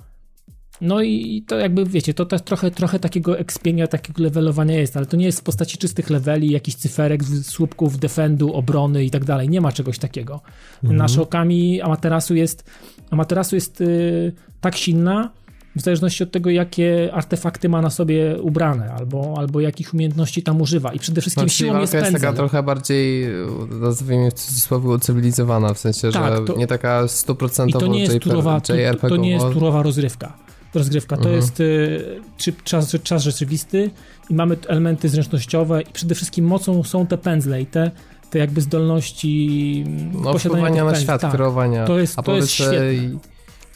no 0.81 1.01
i 1.01 1.43
to 1.47 1.59
jakby, 1.59 1.85
wiecie, 1.85 2.13
to 2.13 2.25
też 2.25 2.41
trochę, 2.41 2.71
trochę 2.71 2.99
takiego 2.99 3.39
ekspienia, 3.39 3.87
takiego 3.87 4.23
levelowania 4.23 4.79
jest, 4.79 4.97
ale 4.97 5.05
to 5.05 5.17
nie 5.17 5.25
jest 5.25 5.39
w 5.39 5.43
postaci 5.43 5.77
czystych 5.77 6.09
leveli, 6.09 6.51
jakichś 6.51 6.77
cyferek, 6.77 7.23
słupków, 7.23 7.99
defendu, 7.99 8.53
obrony 8.53 9.03
i 9.03 9.09
tak 9.09 9.25
dalej. 9.25 9.49
Nie 9.49 9.61
ma 9.61 9.71
czegoś 9.71 9.99
takiego. 9.99 10.41
Mhm. 10.83 10.97
Nasza 10.97 11.21
okami 11.21 11.81
Amaterasu 11.81 12.35
jest, 12.35 12.71
Amaterasu 13.11 13.55
jest 13.55 13.79
yy, 13.79 14.31
tak 14.61 14.77
silna, 14.77 15.31
w 15.75 15.81
zależności 15.81 16.23
od 16.23 16.31
tego, 16.31 16.49
jakie 16.49 17.09
artefakty 17.13 17.69
ma 17.69 17.81
na 17.81 17.89
sobie 17.89 18.41
ubrane, 18.41 18.93
albo, 18.93 19.35
albo 19.37 19.59
jakich 19.59 19.93
umiejętności 19.93 20.43
tam 20.43 20.61
używa. 20.61 20.93
I 20.93 20.99
przede 20.99 21.21
wszystkim 21.21 21.43
znaczy, 21.43 21.55
siłą 21.57 21.79
jest 21.79 21.93
pędzel. 21.93 22.11
jest 22.11 22.23
taka 22.23 22.37
trochę 22.37 22.63
bardziej, 22.63 23.27
nazwijmy 23.81 24.31
w 24.31 24.33
cudzysłowie, 24.33 24.89
ucywilizowana, 24.89 25.73
w 25.73 25.79
sensie, 25.79 26.11
tak, 26.11 26.37
że 26.37 26.45
to, 26.45 26.57
nie 26.57 26.67
taka 26.67 27.07
stuprocentowo 27.07 27.85
to 27.85 27.91
nie 27.91 28.01
jest 28.01 28.19
turowa, 28.19 28.61
to, 28.61 28.73
to 29.09 29.17
nie 29.17 29.31
jest 29.31 29.45
turowa 29.53 29.83
rozrywka 29.83 30.50
rozgrywka. 30.73 31.15
To 31.15 31.21
mhm. 31.21 31.35
jest 31.35 31.59
y, 31.59 32.21
czy, 32.37 32.53
czas, 32.63 32.95
czas 33.03 33.23
rzeczywisty 33.23 33.91
i 34.29 34.33
mamy 34.33 34.57
elementy 34.67 35.09
zręcznościowe 35.09 35.81
i 35.81 35.93
przede 35.93 36.15
wszystkim 36.15 36.45
mocą 36.45 36.83
są 36.83 37.07
te 37.07 37.17
pędzle 37.17 37.61
i 37.61 37.65
te, 37.65 37.91
te 38.29 38.39
jakby 38.39 38.61
zdolności 38.61 39.83
no, 40.13 40.33
posiadania 40.33 40.85
na 40.85 40.95
świat, 40.95 41.21
tak. 41.21 41.31
kreowania. 41.31 41.85
To 41.85 41.99
jest, 41.99 42.19
a 42.19 42.23
to 42.23 42.35
jest 42.35 42.51
świetne. 42.51 43.19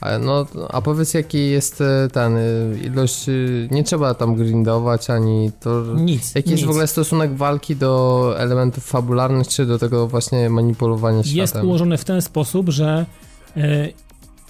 A, 0.02 0.20
no, 0.20 0.46
a 0.70 0.82
powiedz 0.82 1.14
jaki 1.14 1.50
jest 1.50 1.82
e, 1.82 2.08
ten, 2.14 2.38
e, 2.38 2.42
ilość, 2.86 3.30
e, 3.30 3.32
nie 3.72 3.84
trzeba 3.84 4.14
tam 4.14 4.36
grindować 4.36 5.10
ani 5.10 5.52
to... 5.60 5.84
Nic, 5.96 6.36
Jaki 6.36 6.50
nic. 6.50 6.52
jest 6.52 6.66
w 6.66 6.70
ogóle 6.70 6.88
stosunek 6.88 7.36
walki 7.36 7.76
do 7.76 8.34
elementów 8.38 8.86
fabularnych, 8.86 9.48
czy 9.48 9.66
do 9.66 9.80
tego 9.80 10.08
właśnie 10.08 10.50
manipulowania 10.50 11.24
światem? 11.24 11.42
Jest 11.42 11.56
ułożone 11.56 11.98
w 11.98 12.06
ten 12.06 12.22
sposób, 12.22 12.70
że 12.70 13.06
e, 13.58 13.88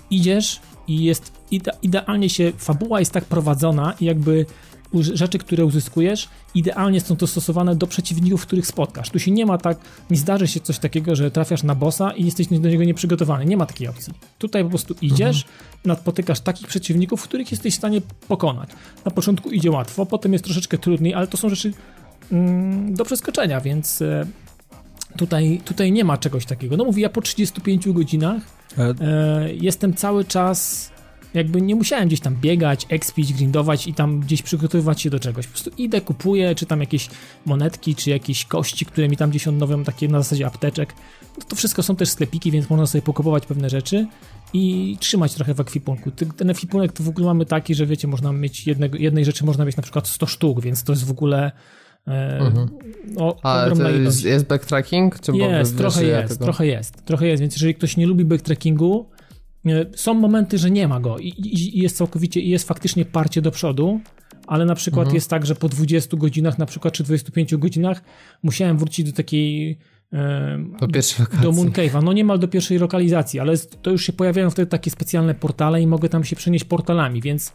idziesz 0.10 0.62
i 0.88 1.04
jest 1.04 1.32
ide, 1.56 1.72
idealnie 1.82 2.30
się, 2.30 2.52
fabuła 2.58 3.00
jest 3.00 3.12
tak 3.12 3.26
prowadzona 3.26 3.94
i 4.00 4.06
jakby 4.06 4.46
rzeczy, 4.94 5.38
które 5.38 5.66
uzyskujesz, 5.66 6.30
idealnie 6.56 7.02
są 7.02 7.16
dostosowane 7.16 7.76
do 7.76 7.88
przeciwników, 7.88 8.42
których 8.42 8.68
spotkasz. 8.68 9.10
Tu 9.10 9.20
się 9.20 9.32
nie 9.32 9.46
ma 9.46 9.58
tak, 9.58 9.78
nie 10.10 10.18
zdarzy 10.18 10.48
się 10.48 10.60
coś 10.60 10.80
takiego, 10.80 11.16
że 11.16 11.32
trafiasz 11.32 11.64
na 11.64 11.76
bossa 11.76 12.12
i 12.12 12.26
jesteś 12.26 12.48
do 12.48 12.70
niego 12.70 12.84
nieprzygotowany. 12.84 13.46
Nie 13.46 13.58
ma 13.58 13.66
takiej 13.66 13.88
opcji. 13.88 14.14
Tutaj 14.38 14.64
po 14.64 14.70
prostu 14.70 14.96
idziesz, 15.02 15.38
mhm. 15.42 15.62
napotykasz 15.86 16.40
takich 16.40 16.68
przeciwników, 16.68 17.24
których 17.24 17.52
jesteś 17.52 17.74
w 17.74 17.78
stanie 17.78 18.02
pokonać. 18.28 18.70
Na 19.06 19.12
początku 19.12 19.50
idzie 19.50 19.72
łatwo, 19.72 20.06
potem 20.06 20.34
jest 20.34 20.46
troszeczkę 20.46 20.78
trudniej, 20.78 21.14
ale 21.14 21.28
to 21.28 21.38
są 21.38 21.50
rzeczy 21.50 21.74
mm, 22.32 22.94
do 22.94 23.06
przeskoczenia, 23.06 23.62
więc 23.62 24.02
e, 24.02 24.26
tutaj, 25.18 25.62
tutaj 25.66 25.92
nie 25.92 26.04
ma 26.04 26.18
czegoś 26.18 26.46
takiego. 26.46 26.78
No 26.78 26.86
mówię, 26.86 27.02
ja 27.02 27.10
po 27.10 27.22
35 27.22 27.90
godzinach 27.90 28.42
e, 28.78 28.94
e 29.02 29.54
jestem 29.54 29.94
cały 29.94 30.26
czas 30.26 30.92
jakby 31.36 31.62
nie 31.62 31.76
musiałem 31.76 32.08
gdzieś 32.08 32.20
tam 32.20 32.36
biegać, 32.36 32.86
expić, 32.90 33.34
grindować 33.34 33.88
i 33.88 33.94
tam 33.94 34.20
gdzieś 34.20 34.42
przygotowywać 34.42 35.02
się 35.02 35.10
do 35.10 35.20
czegoś. 35.20 35.48
Po 35.48 35.52
prostu 35.52 35.72
idę, 35.78 36.02
kupuję, 36.02 36.56
czy 36.56 36.66
tam 36.66 36.80
jakieś 36.80 37.10
monetki, 37.46 37.96
czy 37.96 38.10
jakieś 38.10 38.46
kości, 38.46 38.86
które 38.86 39.10
mi 39.10 39.18
tam 39.18 39.30
gdzieś 39.30 39.48
odnowią, 39.48 39.84
takie 39.84 40.08
na 40.08 40.22
zasadzie 40.22 40.46
apteczek. 40.46 40.94
No 41.38 41.46
to 41.48 41.56
wszystko 41.56 41.84
są 41.84 41.96
też 41.96 42.10
sklepiki, 42.10 42.52
więc 42.52 42.70
można 42.70 42.86
sobie 42.86 43.02
pokupować 43.02 43.46
pewne 43.46 43.70
rzeczy 43.70 44.08
i 44.54 44.98
trzymać 45.00 45.34
trochę 45.34 45.54
w 45.54 45.60
ekwipunku. 45.60 46.12
Ten 46.12 46.50
ekwipunek 46.50 46.92
to 46.92 47.04
w 47.04 47.10
ogóle 47.10 47.26
mamy 47.26 47.46
taki, 47.46 47.76
że 47.76 47.86
wiecie, 47.86 48.08
można 48.08 48.32
mieć 48.32 48.68
jednego, 48.68 48.98
jednej 48.98 49.26
rzeczy 49.26 49.46
można 49.46 49.66
mieć 49.66 49.78
na 49.78 49.84
przykład 49.84 50.08
100 50.08 50.26
sztuk, 50.26 50.62
więc 50.62 50.84
to 50.84 50.94
jest 50.94 51.06
w 51.06 51.12
ogóle 51.12 51.52
e, 52.08 52.40
mhm. 52.40 52.70
o, 53.18 53.40
A 53.44 53.70
to 53.76 53.90
jest, 53.90 54.26
jest 54.26 54.46
backtracking? 54.46 55.20
Czy 55.20 55.32
jest, 55.32 55.78
trochę 55.78 56.06
jest, 56.06 56.34
tego? 56.34 56.46
trochę 56.46 56.68
jest, 56.68 57.06
trochę 57.06 57.28
jest, 57.28 57.42
więc 57.42 57.54
jeżeli 57.54 57.76
ktoś 57.76 57.98
nie 57.98 58.08
lubi 58.08 58.26
backtrackingu, 58.26 59.06
są 59.96 60.14
momenty, 60.14 60.58
że 60.58 60.72
nie 60.72 60.88
ma 60.88 61.00
go 61.00 61.18
i, 61.18 61.28
i, 61.28 61.80
jest 61.80 61.98
całkowicie, 61.98 62.42
i 62.42 62.50
jest 62.50 62.68
faktycznie 62.68 63.06
parcie 63.06 63.42
do 63.42 63.52
przodu, 63.52 64.00
ale 64.48 64.66
na 64.66 64.76
przykład 64.76 65.02
mhm. 65.02 65.16
jest 65.16 65.30
tak, 65.30 65.46
że 65.46 65.56
po 65.56 65.70
20 65.70 66.18
godzinach, 66.18 66.58
na 66.58 66.66
przykład, 66.66 66.94
czy 66.94 67.04
25 67.04 67.56
godzinach 67.56 68.02
musiałem 68.44 68.78
wrócić 68.78 69.06
do 69.06 69.18
takiej 69.18 69.78
do 70.80 70.88
pierwszej. 70.88 71.26
Do 71.42 71.52
Mooncave'a. 71.52 72.04
No 72.04 72.14
niemal 72.14 72.40
do 72.40 72.48
pierwszej 72.48 72.80
lokalizacji, 72.80 73.40
ale 73.40 73.58
to 73.58 73.92
już 73.92 74.06
się 74.06 74.14
pojawiają 74.14 74.50
wtedy 74.50 74.68
takie 74.72 74.92
specjalne 74.92 75.36
portale 75.36 75.82
i 75.82 75.88
mogę 75.88 76.10
tam 76.10 76.24
się 76.24 76.36
przenieść 76.36 76.66
portalami, 76.66 77.22
więc 77.22 77.54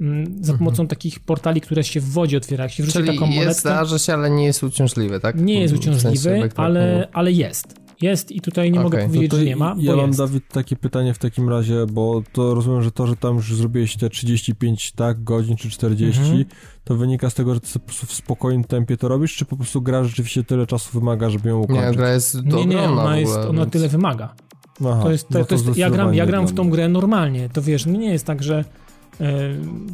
mm, 0.00 0.24
za 0.26 0.52
mhm. 0.52 0.58
pomocą 0.58 0.86
takich 0.86 1.20
portali, 1.20 1.60
które 1.60 1.84
się 1.84 2.00
w 2.00 2.10
wodzie 2.10 2.36
otwiera, 2.36 2.64
jak 2.64 2.72
się 2.72 2.82
wrzuci 2.82 2.98
Czyli 2.98 3.08
taką 3.08 3.26
monetkę... 3.26 3.48
jest, 3.48 3.60
zdarza 3.60 3.98
się, 3.98 4.14
ale 4.14 4.30
nie 4.30 4.44
jest 4.44 4.62
uciążliwy, 4.62 5.20
tak? 5.20 5.40
Nie 5.40 5.60
jest 5.60 5.74
uciążliwy, 5.74 6.18
w 6.18 6.22
sensie 6.22 6.56
ale, 6.56 7.08
ale 7.12 7.32
jest 7.32 7.85
jest 8.02 8.32
i 8.32 8.40
tutaj 8.40 8.72
nie 8.72 8.80
okay. 8.80 8.90
mogę 8.90 9.06
powiedzieć, 9.06 9.32
no 9.32 9.38
że 9.38 9.44
nie 9.44 9.56
ma. 9.56 9.76
ja 9.78 9.96
mam, 9.96 10.06
jest. 10.06 10.18
Dawid, 10.18 10.48
takie 10.48 10.76
pytanie 10.76 11.14
w 11.14 11.18
takim 11.18 11.48
razie, 11.48 11.86
bo 11.92 12.22
to 12.32 12.54
rozumiem, 12.54 12.82
że 12.82 12.90
to, 12.90 13.06
że 13.06 13.16
tam 13.16 13.36
już 13.36 13.54
zrobiłeś 13.54 13.96
te 13.96 14.10
35 14.10 14.92
tak, 14.92 15.24
godzin 15.24 15.56
czy 15.56 15.70
40, 15.70 16.20
mm 16.22 16.36
-hmm. 16.36 16.44
to 16.84 16.96
wynika 16.96 17.30
z 17.30 17.34
tego, 17.34 17.54
że 17.54 17.60
ty 17.60 17.72
po 17.72 17.86
prostu 17.86 18.06
w 18.06 18.12
spokojnym 18.12 18.64
tempie 18.64 18.96
to 18.96 19.08
robisz, 19.08 19.36
czy 19.36 19.44
po 19.44 19.56
prostu 19.56 19.82
gra 19.82 20.04
rzeczywiście 20.04 20.44
tyle 20.44 20.66
czasu 20.66 21.00
wymaga, 21.00 21.30
żeby 21.30 21.48
ją 21.48 21.58
ukończyć? 21.58 21.86
Nie, 21.90 21.96
gra 21.96 22.12
jest 22.12 22.44
Nie, 22.44 22.66
nie, 22.66 22.82
ona, 22.82 23.18
jest, 23.18 23.36
ona 23.36 23.60
więc... 23.60 23.72
tyle 23.72 23.88
wymaga. 23.88 24.34
Aha, 24.80 25.02
to 25.02 25.12
jest, 25.12 25.28
to, 25.28 25.38
no 25.38 25.44
to 25.44 25.54
jest, 25.54 25.76
ja, 25.76 25.90
gram, 25.90 26.14
ja 26.14 26.26
gram 26.26 26.46
w 26.46 26.54
tą 26.54 26.70
grę 26.70 26.88
normalnie, 26.88 27.48
to 27.48 27.62
wiesz, 27.62 27.86
nie 27.86 28.10
jest 28.10 28.24
tak, 28.24 28.42
że 28.42 28.64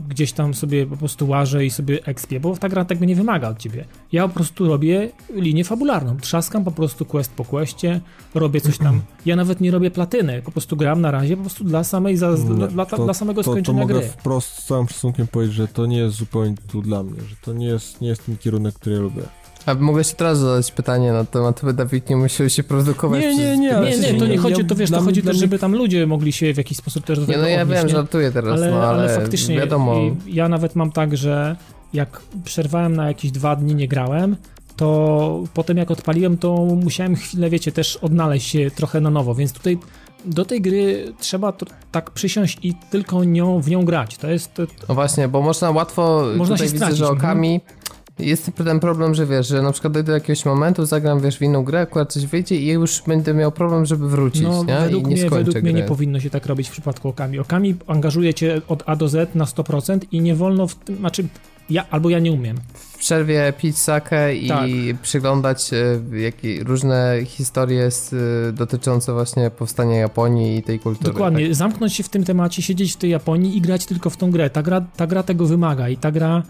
gdzieś 0.08 0.32
tam 0.32 0.54
sobie 0.54 0.86
po 0.86 0.96
prostu 0.96 1.28
łażę 1.28 1.66
i 1.66 1.70
sobie 1.70 2.06
ekspię, 2.06 2.40
bo 2.40 2.56
ta 2.56 2.68
gra 2.68 2.84
tego 2.84 3.04
nie 3.04 3.16
wymaga 3.16 3.48
od 3.48 3.58
ciebie. 3.58 3.84
Ja 4.12 4.28
po 4.28 4.34
prostu 4.34 4.68
robię 4.68 5.10
linię 5.34 5.64
fabularną, 5.64 6.16
trzaskam 6.16 6.64
po 6.64 6.70
prostu 6.70 7.04
quest 7.04 7.32
po 7.32 7.44
questie, 7.44 8.00
robię 8.34 8.60
coś 8.60 8.78
tam. 8.78 9.00
Ja 9.26 9.36
nawet 9.36 9.60
nie 9.60 9.70
robię 9.70 9.90
platyny, 9.90 10.42
po 10.42 10.52
prostu 10.52 10.76
gram 10.76 11.00
na 11.00 11.10
razie 11.10 11.36
po 11.36 11.42
prostu 11.42 11.64
dla 11.64 11.84
samej, 11.84 12.16
za, 12.16 12.32
dla, 12.32 12.66
dla, 12.66 12.86
to, 12.86 13.04
dla, 13.04 13.14
samego 13.14 13.42
skończenia 13.42 13.82
to, 13.82 13.88
to 13.88 13.94
mogę 13.94 14.08
wprost 14.08 14.48
z 14.48 14.66
całym 14.66 14.88
szacunkiem 14.88 15.26
powiedzieć, 15.26 15.54
że 15.56 15.68
to 15.68 15.86
nie 15.86 15.98
jest 15.98 16.16
zupełnie 16.16 16.54
tu 16.68 16.82
dla 16.82 17.02
mnie, 17.02 17.20
że 17.28 17.36
to 17.42 17.52
nie 17.52 17.66
jest, 17.66 18.00
nie 18.00 18.08
jest 18.08 18.26
ten 18.26 18.36
kierunek, 18.36 18.74
który 18.74 18.94
ja 18.94 19.02
lubię. 19.02 19.22
A 19.66 19.74
mogę 19.74 20.04
się 20.04 20.14
teraz 20.14 20.38
zadać 20.38 20.72
pytanie 20.72 21.12
na 21.12 21.24
temat, 21.24 21.60
by 21.64 21.72
Dawid 21.72 22.10
nie 22.10 22.16
musiał 22.16 22.48
się 22.48 22.62
produkować 22.62 23.20
Nie, 23.20 23.36
nie, 23.36 23.56
nie, 23.56 23.80
nie, 23.80 23.98
nie, 23.98 24.18
to 24.18 24.26
nie 24.26 24.38
chodzi, 24.38 24.64
to 24.64 24.74
wiesz, 24.74 24.90
to 24.90 25.00
chodzi 25.00 25.22
też, 25.22 25.36
żeby 25.36 25.58
tam 25.58 25.76
ludzie 25.76 26.06
mogli 26.06 26.32
się 26.32 26.54
w 26.54 26.56
jakiś 26.56 26.78
sposób 26.78 27.04
też 27.04 27.18
do 27.18 27.26
tego 27.26 27.38
Nie, 27.38 27.42
no 27.42 27.48
ja 27.48 27.62
odnieść, 27.62 27.80
wiem, 27.80 27.88
nie? 27.88 27.94
żartuję 27.94 28.32
teraz, 28.32 28.52
ale, 28.52 28.70
no, 28.70 28.76
ale, 28.82 29.02
ale 29.02 29.20
faktycznie 29.20 29.56
wiadomo. 29.56 29.96
ja 30.26 30.48
nawet 30.48 30.76
mam 30.76 30.92
tak, 30.92 31.16
że 31.16 31.56
jak 31.92 32.22
przerwałem 32.44 32.96
na 32.96 33.08
jakieś 33.08 33.30
dwa 33.30 33.56
dni, 33.56 33.74
nie 33.74 33.88
grałem, 33.88 34.36
to 34.76 35.44
potem 35.54 35.76
jak 35.76 35.90
odpaliłem, 35.90 36.38
to 36.38 36.56
musiałem 36.56 37.16
chwilę, 37.16 37.50
wiecie, 37.50 37.72
też 37.72 37.96
odnaleźć 37.96 38.50
się 38.50 38.70
trochę 38.70 39.00
na 39.00 39.10
nowo, 39.10 39.34
więc 39.34 39.52
tutaj 39.52 39.78
do 40.24 40.44
tej 40.44 40.60
gry 40.60 41.12
trzeba 41.20 41.52
to, 41.52 41.66
tak 41.92 42.10
przysiąść 42.10 42.58
i 42.62 42.74
tylko 42.90 43.24
nią, 43.24 43.60
w 43.60 43.68
nią 43.68 43.84
grać. 43.84 44.16
To 44.16 44.30
jest. 44.30 44.54
To... 44.54 44.62
No 44.88 44.94
właśnie, 44.94 45.28
bo 45.28 45.42
można 45.42 45.70
łatwo. 45.70 46.24
Można 46.36 46.54
tutaj 46.54 46.68
się 46.68 46.72
widzę, 46.72 46.84
stracić, 46.84 46.98
że 46.98 47.08
okami. 47.08 47.54
Mhm 47.54 47.81
jest 48.18 48.50
ten 48.64 48.80
problem, 48.80 49.14
że 49.14 49.26
wiesz, 49.26 49.48
że 49.48 49.62
na 49.62 49.72
przykład 49.72 49.92
dojdę 49.92 50.06
do 50.06 50.12
jakiegoś 50.12 50.44
momentu, 50.44 50.86
zagram 50.86 51.20
wiesz 51.20 51.38
w 51.38 51.42
inną 51.42 51.64
grę, 51.64 51.80
akurat 51.80 52.12
coś 52.12 52.26
wyjdzie 52.26 52.56
i 52.56 52.66
już 52.66 53.02
będę 53.06 53.34
miał 53.34 53.52
problem, 53.52 53.86
żeby 53.86 54.08
wrócić, 54.08 54.42
no, 54.42 54.64
nie? 54.64 54.80
Według 54.80 55.04
I 55.04 55.08
nie 55.08 55.16
mnie, 55.16 55.30
według 55.30 55.52
gry. 55.52 55.62
mnie 55.62 55.72
nie 55.72 55.82
powinno 55.82 56.20
się 56.20 56.30
tak 56.30 56.46
robić 56.46 56.68
w 56.68 56.72
przypadku 56.72 57.08
Okami. 57.08 57.38
Okami 57.38 57.74
angażuje 57.86 58.34
cię 58.34 58.60
od 58.68 58.82
A 58.86 58.96
do 58.96 59.08
Z 59.08 59.34
na 59.34 59.44
100% 59.44 59.98
i 60.12 60.20
nie 60.20 60.34
wolno 60.34 60.66
w 60.66 60.74
tym, 60.74 60.96
znaczy 60.96 61.24
ja 61.70 61.86
albo 61.90 62.10
ja 62.10 62.18
nie 62.18 62.32
umiem. 62.32 62.56
W 62.74 62.98
przerwie 62.98 63.52
pić 63.58 63.78
sakę 63.78 64.36
i 64.36 64.48
tak. 64.48 64.68
przyglądać 65.02 65.70
e, 65.72 66.64
różne 66.64 67.18
historie 67.24 67.90
z, 67.90 68.12
e, 68.12 68.52
dotyczące 68.52 69.12
właśnie 69.12 69.50
powstania 69.50 69.96
Japonii 69.96 70.58
i 70.58 70.62
tej 70.62 70.78
kultury. 70.78 71.12
Dokładnie, 71.12 71.46
tak? 71.46 71.54
zamknąć 71.54 71.94
się 71.94 72.02
w 72.02 72.08
tym 72.08 72.24
temacie, 72.24 72.62
siedzieć 72.62 72.92
w 72.92 72.96
tej 72.96 73.10
Japonii 73.10 73.56
i 73.56 73.60
grać 73.60 73.86
tylko 73.86 74.10
w 74.10 74.16
tą 74.16 74.30
grę. 74.30 74.50
Ta 74.50 74.62
gra, 74.62 74.80
ta 74.96 75.06
gra 75.06 75.22
tego 75.22 75.46
wymaga 75.46 75.88
i 75.88 75.96
ta 75.96 76.12
gra 76.12 76.42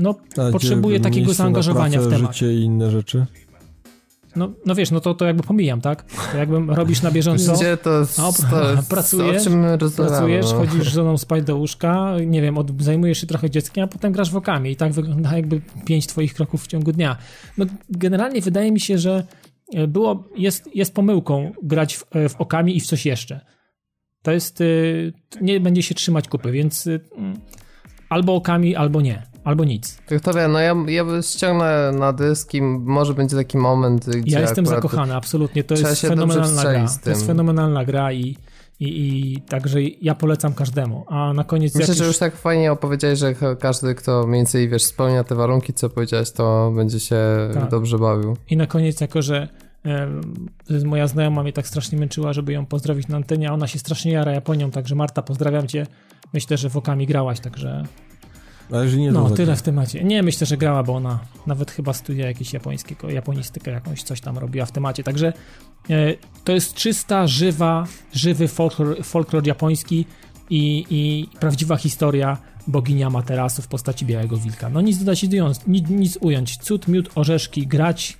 no, 0.00 0.14
potrzebuje 0.52 1.00
takiego 1.00 1.34
zaangażowania 1.34 1.98
pracę, 1.98 2.10
w 2.10 2.12
temat. 2.12 2.34
życie 2.34 2.54
i 2.54 2.62
inne 2.62 2.90
rzeczy. 2.90 3.26
No, 4.36 4.52
no 4.66 4.74
wiesz, 4.74 4.90
no 4.90 5.00
to, 5.00 5.14
to 5.14 5.24
jakby 5.24 5.42
pomijam, 5.42 5.80
tak? 5.80 6.04
To 6.32 6.38
jakby 6.38 6.74
robisz 6.74 7.02
na 7.02 7.10
bieżąco. 7.10 7.54
Gdzie 7.54 7.76
to, 7.76 7.90
no, 8.18 8.32
to 8.32 8.82
pracujesz, 8.88 9.48
pracujesz, 9.94 10.52
no. 10.52 10.58
chodzisz 10.58 10.90
z 10.90 10.94
żoną 10.94 11.18
spać 11.18 11.44
do 11.44 11.56
łóżka, 11.56 12.16
nie 12.26 12.42
wiem, 12.42 12.58
od, 12.58 12.82
zajmujesz 12.82 13.18
się 13.18 13.26
trochę 13.26 13.50
dzieckiem, 13.50 13.84
a 13.84 13.86
potem 13.86 14.12
grasz 14.12 14.30
wokami 14.30 14.70
i 14.70 14.76
tak 14.76 14.92
wygląda 14.92 15.36
jakby 15.36 15.60
pięć 15.84 16.06
twoich 16.06 16.34
kroków 16.34 16.64
w 16.64 16.66
ciągu 16.66 16.92
dnia. 16.92 17.16
No 17.58 17.66
generalnie 17.90 18.40
wydaje 18.40 18.72
mi 18.72 18.80
się, 18.80 18.98
że 18.98 19.26
e, 19.74 19.86
było, 19.86 20.24
jest, 20.36 20.76
jest 20.76 20.94
pomyłką 20.94 21.52
grać 21.62 21.96
w, 21.96 22.04
e, 22.10 22.28
w 22.28 22.36
okami 22.40 22.76
i 22.76 22.80
w 22.80 22.86
coś 22.86 23.06
jeszcze. 23.06 23.40
To 24.22 24.32
jest, 24.32 24.60
e, 24.60 24.64
nie 25.40 25.60
będzie 25.60 25.82
się 25.82 25.94
trzymać 25.94 26.28
kupy, 26.28 26.52
więc 26.52 26.88
albo 28.08 28.34
okami, 28.34 28.76
albo 28.76 29.00
nie. 29.00 29.27
Albo 29.48 29.64
nic. 29.64 29.98
To 30.22 30.34
wie, 30.34 30.48
no 30.48 30.58
ja, 30.58 30.74
ja 30.86 31.04
ściągnę 31.22 31.92
na 31.92 32.12
dysk 32.12 32.54
i 32.54 32.62
może 32.62 33.14
będzie 33.14 33.36
taki 33.36 33.58
moment, 33.58 34.06
gdzie 34.06 34.34
Ja 34.34 34.40
jestem 34.40 34.66
zakochany, 34.66 35.14
absolutnie. 35.14 35.64
To 35.64 35.74
jest 35.74 36.00
fenomenalna 36.00 36.62
gra. 36.62 36.86
To 37.04 37.10
jest 37.10 37.26
fenomenalna 37.26 37.84
gra 37.84 38.12
i, 38.12 38.36
i, 38.80 38.88
i 38.88 39.40
także 39.40 39.82
ja 39.82 40.14
polecam 40.14 40.54
każdemu. 40.54 41.04
A 41.08 41.32
na 41.32 41.44
koniec... 41.44 41.74
Myślę, 41.74 41.86
jakiś... 41.86 41.98
że 41.98 42.06
już 42.06 42.18
tak 42.18 42.36
fajnie 42.36 42.72
opowiedziałeś, 42.72 43.18
że 43.18 43.34
każdy, 43.60 43.94
kto 43.94 44.26
mniej 44.26 44.38
więcej, 44.38 44.68
wiesz, 44.68 44.84
spełnia 44.84 45.24
te 45.24 45.34
warunki, 45.34 45.72
co 45.74 45.90
powiedziałeś, 45.90 46.30
to 46.30 46.72
będzie 46.76 47.00
się 47.00 47.16
tak. 47.54 47.70
dobrze 47.70 47.98
bawił. 47.98 48.36
I 48.50 48.56
na 48.56 48.66
koniec, 48.66 49.00
jako 49.00 49.22
że 49.22 49.48
moja 50.84 51.06
znajoma 51.06 51.42
mnie 51.42 51.52
tak 51.52 51.66
strasznie 51.66 51.98
męczyła, 51.98 52.32
żeby 52.32 52.52
ją 52.52 52.66
pozdrowić 52.66 53.08
na 53.08 53.16
antenie, 53.16 53.50
a 53.50 53.52
ona 53.52 53.66
się 53.66 53.78
strasznie 53.78 54.12
jara 54.12 54.32
Japonią, 54.32 54.70
także 54.70 54.94
Marta, 54.94 55.22
pozdrawiam 55.22 55.66
cię. 55.66 55.86
Myślę, 56.34 56.56
że 56.56 56.70
w 56.70 56.76
okami 56.76 57.06
grałaś, 57.06 57.40
także 57.40 57.84
ale 58.72 58.88
że 58.88 58.96
nie 58.96 59.12
No, 59.12 59.30
tyle 59.30 59.56
w 59.56 59.62
temacie. 59.62 60.04
Nie, 60.04 60.22
myślę, 60.22 60.46
że 60.46 60.56
grała, 60.56 60.82
bo 60.82 60.94
ona 60.94 61.18
nawet 61.46 61.70
chyba 61.70 61.92
studia 61.92 62.26
jakieś 62.26 62.52
japońskiego, 62.52 63.10
japonistykę 63.10 63.70
jakąś, 63.70 64.02
coś 64.02 64.20
tam 64.20 64.38
robiła 64.38 64.66
w 64.66 64.72
temacie. 64.72 65.02
Także 65.02 65.32
e, 65.90 66.14
to 66.44 66.52
jest 66.52 66.74
czysta, 66.74 67.26
żywa, 67.26 67.86
żywy 68.12 68.48
folklor, 68.48 69.04
folklor 69.04 69.46
japoński 69.46 70.06
i, 70.50 70.86
i 70.90 71.28
prawdziwa 71.40 71.76
historia 71.76 72.38
boginia 72.66 73.10
Materasu 73.10 73.62
w 73.62 73.68
postaci 73.68 74.06
Białego 74.06 74.36
Wilka. 74.36 74.68
No 74.68 74.80
nic 74.80 74.98
dodać, 74.98 75.22
nic, 75.66 75.88
nic 75.88 76.18
ująć. 76.20 76.56
Cud, 76.56 76.88
miód, 76.88 77.10
orzeszki, 77.14 77.66
grać 77.66 78.18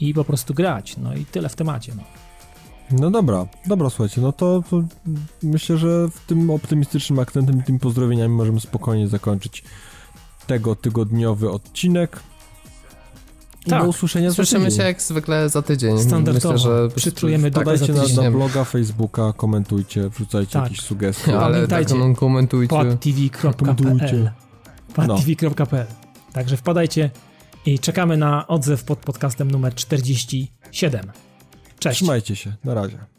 i 0.00 0.14
po 0.14 0.24
prostu 0.24 0.54
grać. 0.54 0.96
No 0.96 1.14
i 1.14 1.24
tyle 1.24 1.48
w 1.48 1.56
temacie. 1.56 1.92
No. 1.96 2.02
No 2.90 3.10
dobra, 3.10 3.46
dobra, 3.66 3.90
słuchajcie, 3.90 4.20
no 4.20 4.32
to, 4.32 4.62
to, 4.70 4.82
myślę, 5.42 5.78
że 5.78 6.08
w 6.08 6.20
tym 6.26 6.50
optymistycznym 6.50 7.18
akcentem 7.18 7.58
i 7.58 7.62
tymi 7.62 7.78
pozdrowieniami 7.78 8.34
możemy 8.34 8.60
spokojnie 8.60 9.08
zakończyć 9.08 9.64
tygodniowy 10.76 11.50
odcinek. 11.50 12.20
i 13.66 13.70
Tak. 13.70 13.82
do 13.82 13.88
usłyszenia 13.88 14.30
Słyszymy 14.30 14.70
się 14.70 14.82
jak 14.82 15.02
zwykle 15.02 15.48
za 15.48 15.62
tydzień. 15.62 15.98
Standardowo. 15.98 16.52
Myślę, 16.52 16.58
że 16.58 16.88
Przytrujemy 16.96 17.50
do 17.50 17.60
Dodajcie 17.60 17.94
za 17.94 18.22
na, 18.22 18.30
bloga, 18.30 18.64
Facebooka, 18.64 19.32
komentujcie, 19.36 20.08
wrzucajcie 20.08 20.52
Tak. 20.52 20.62
jakieś 20.62 20.80
sugestie. 20.80 21.38
Ale 21.40 21.54
Pamiętajcie, 21.54 21.94
tak, 21.94 21.98
no, 21.98 22.14
komentujcie. 22.14 22.76
podtv.pl 22.76 24.30
podtv.pl 24.94 25.86
Także 26.32 26.56
wpadajcie 26.56 27.10
i 27.66 27.78
czekamy 27.78 28.16
na 28.16 28.46
odzew 28.46 28.84
pod 28.84 28.98
podcastem 28.98 29.50
numer 29.50 29.74
47. 29.74 31.12
Cześć. 31.78 31.96
Trzymajcie 31.98 32.36
się, 32.36 32.52
na 32.64 32.74
razie. 32.74 33.17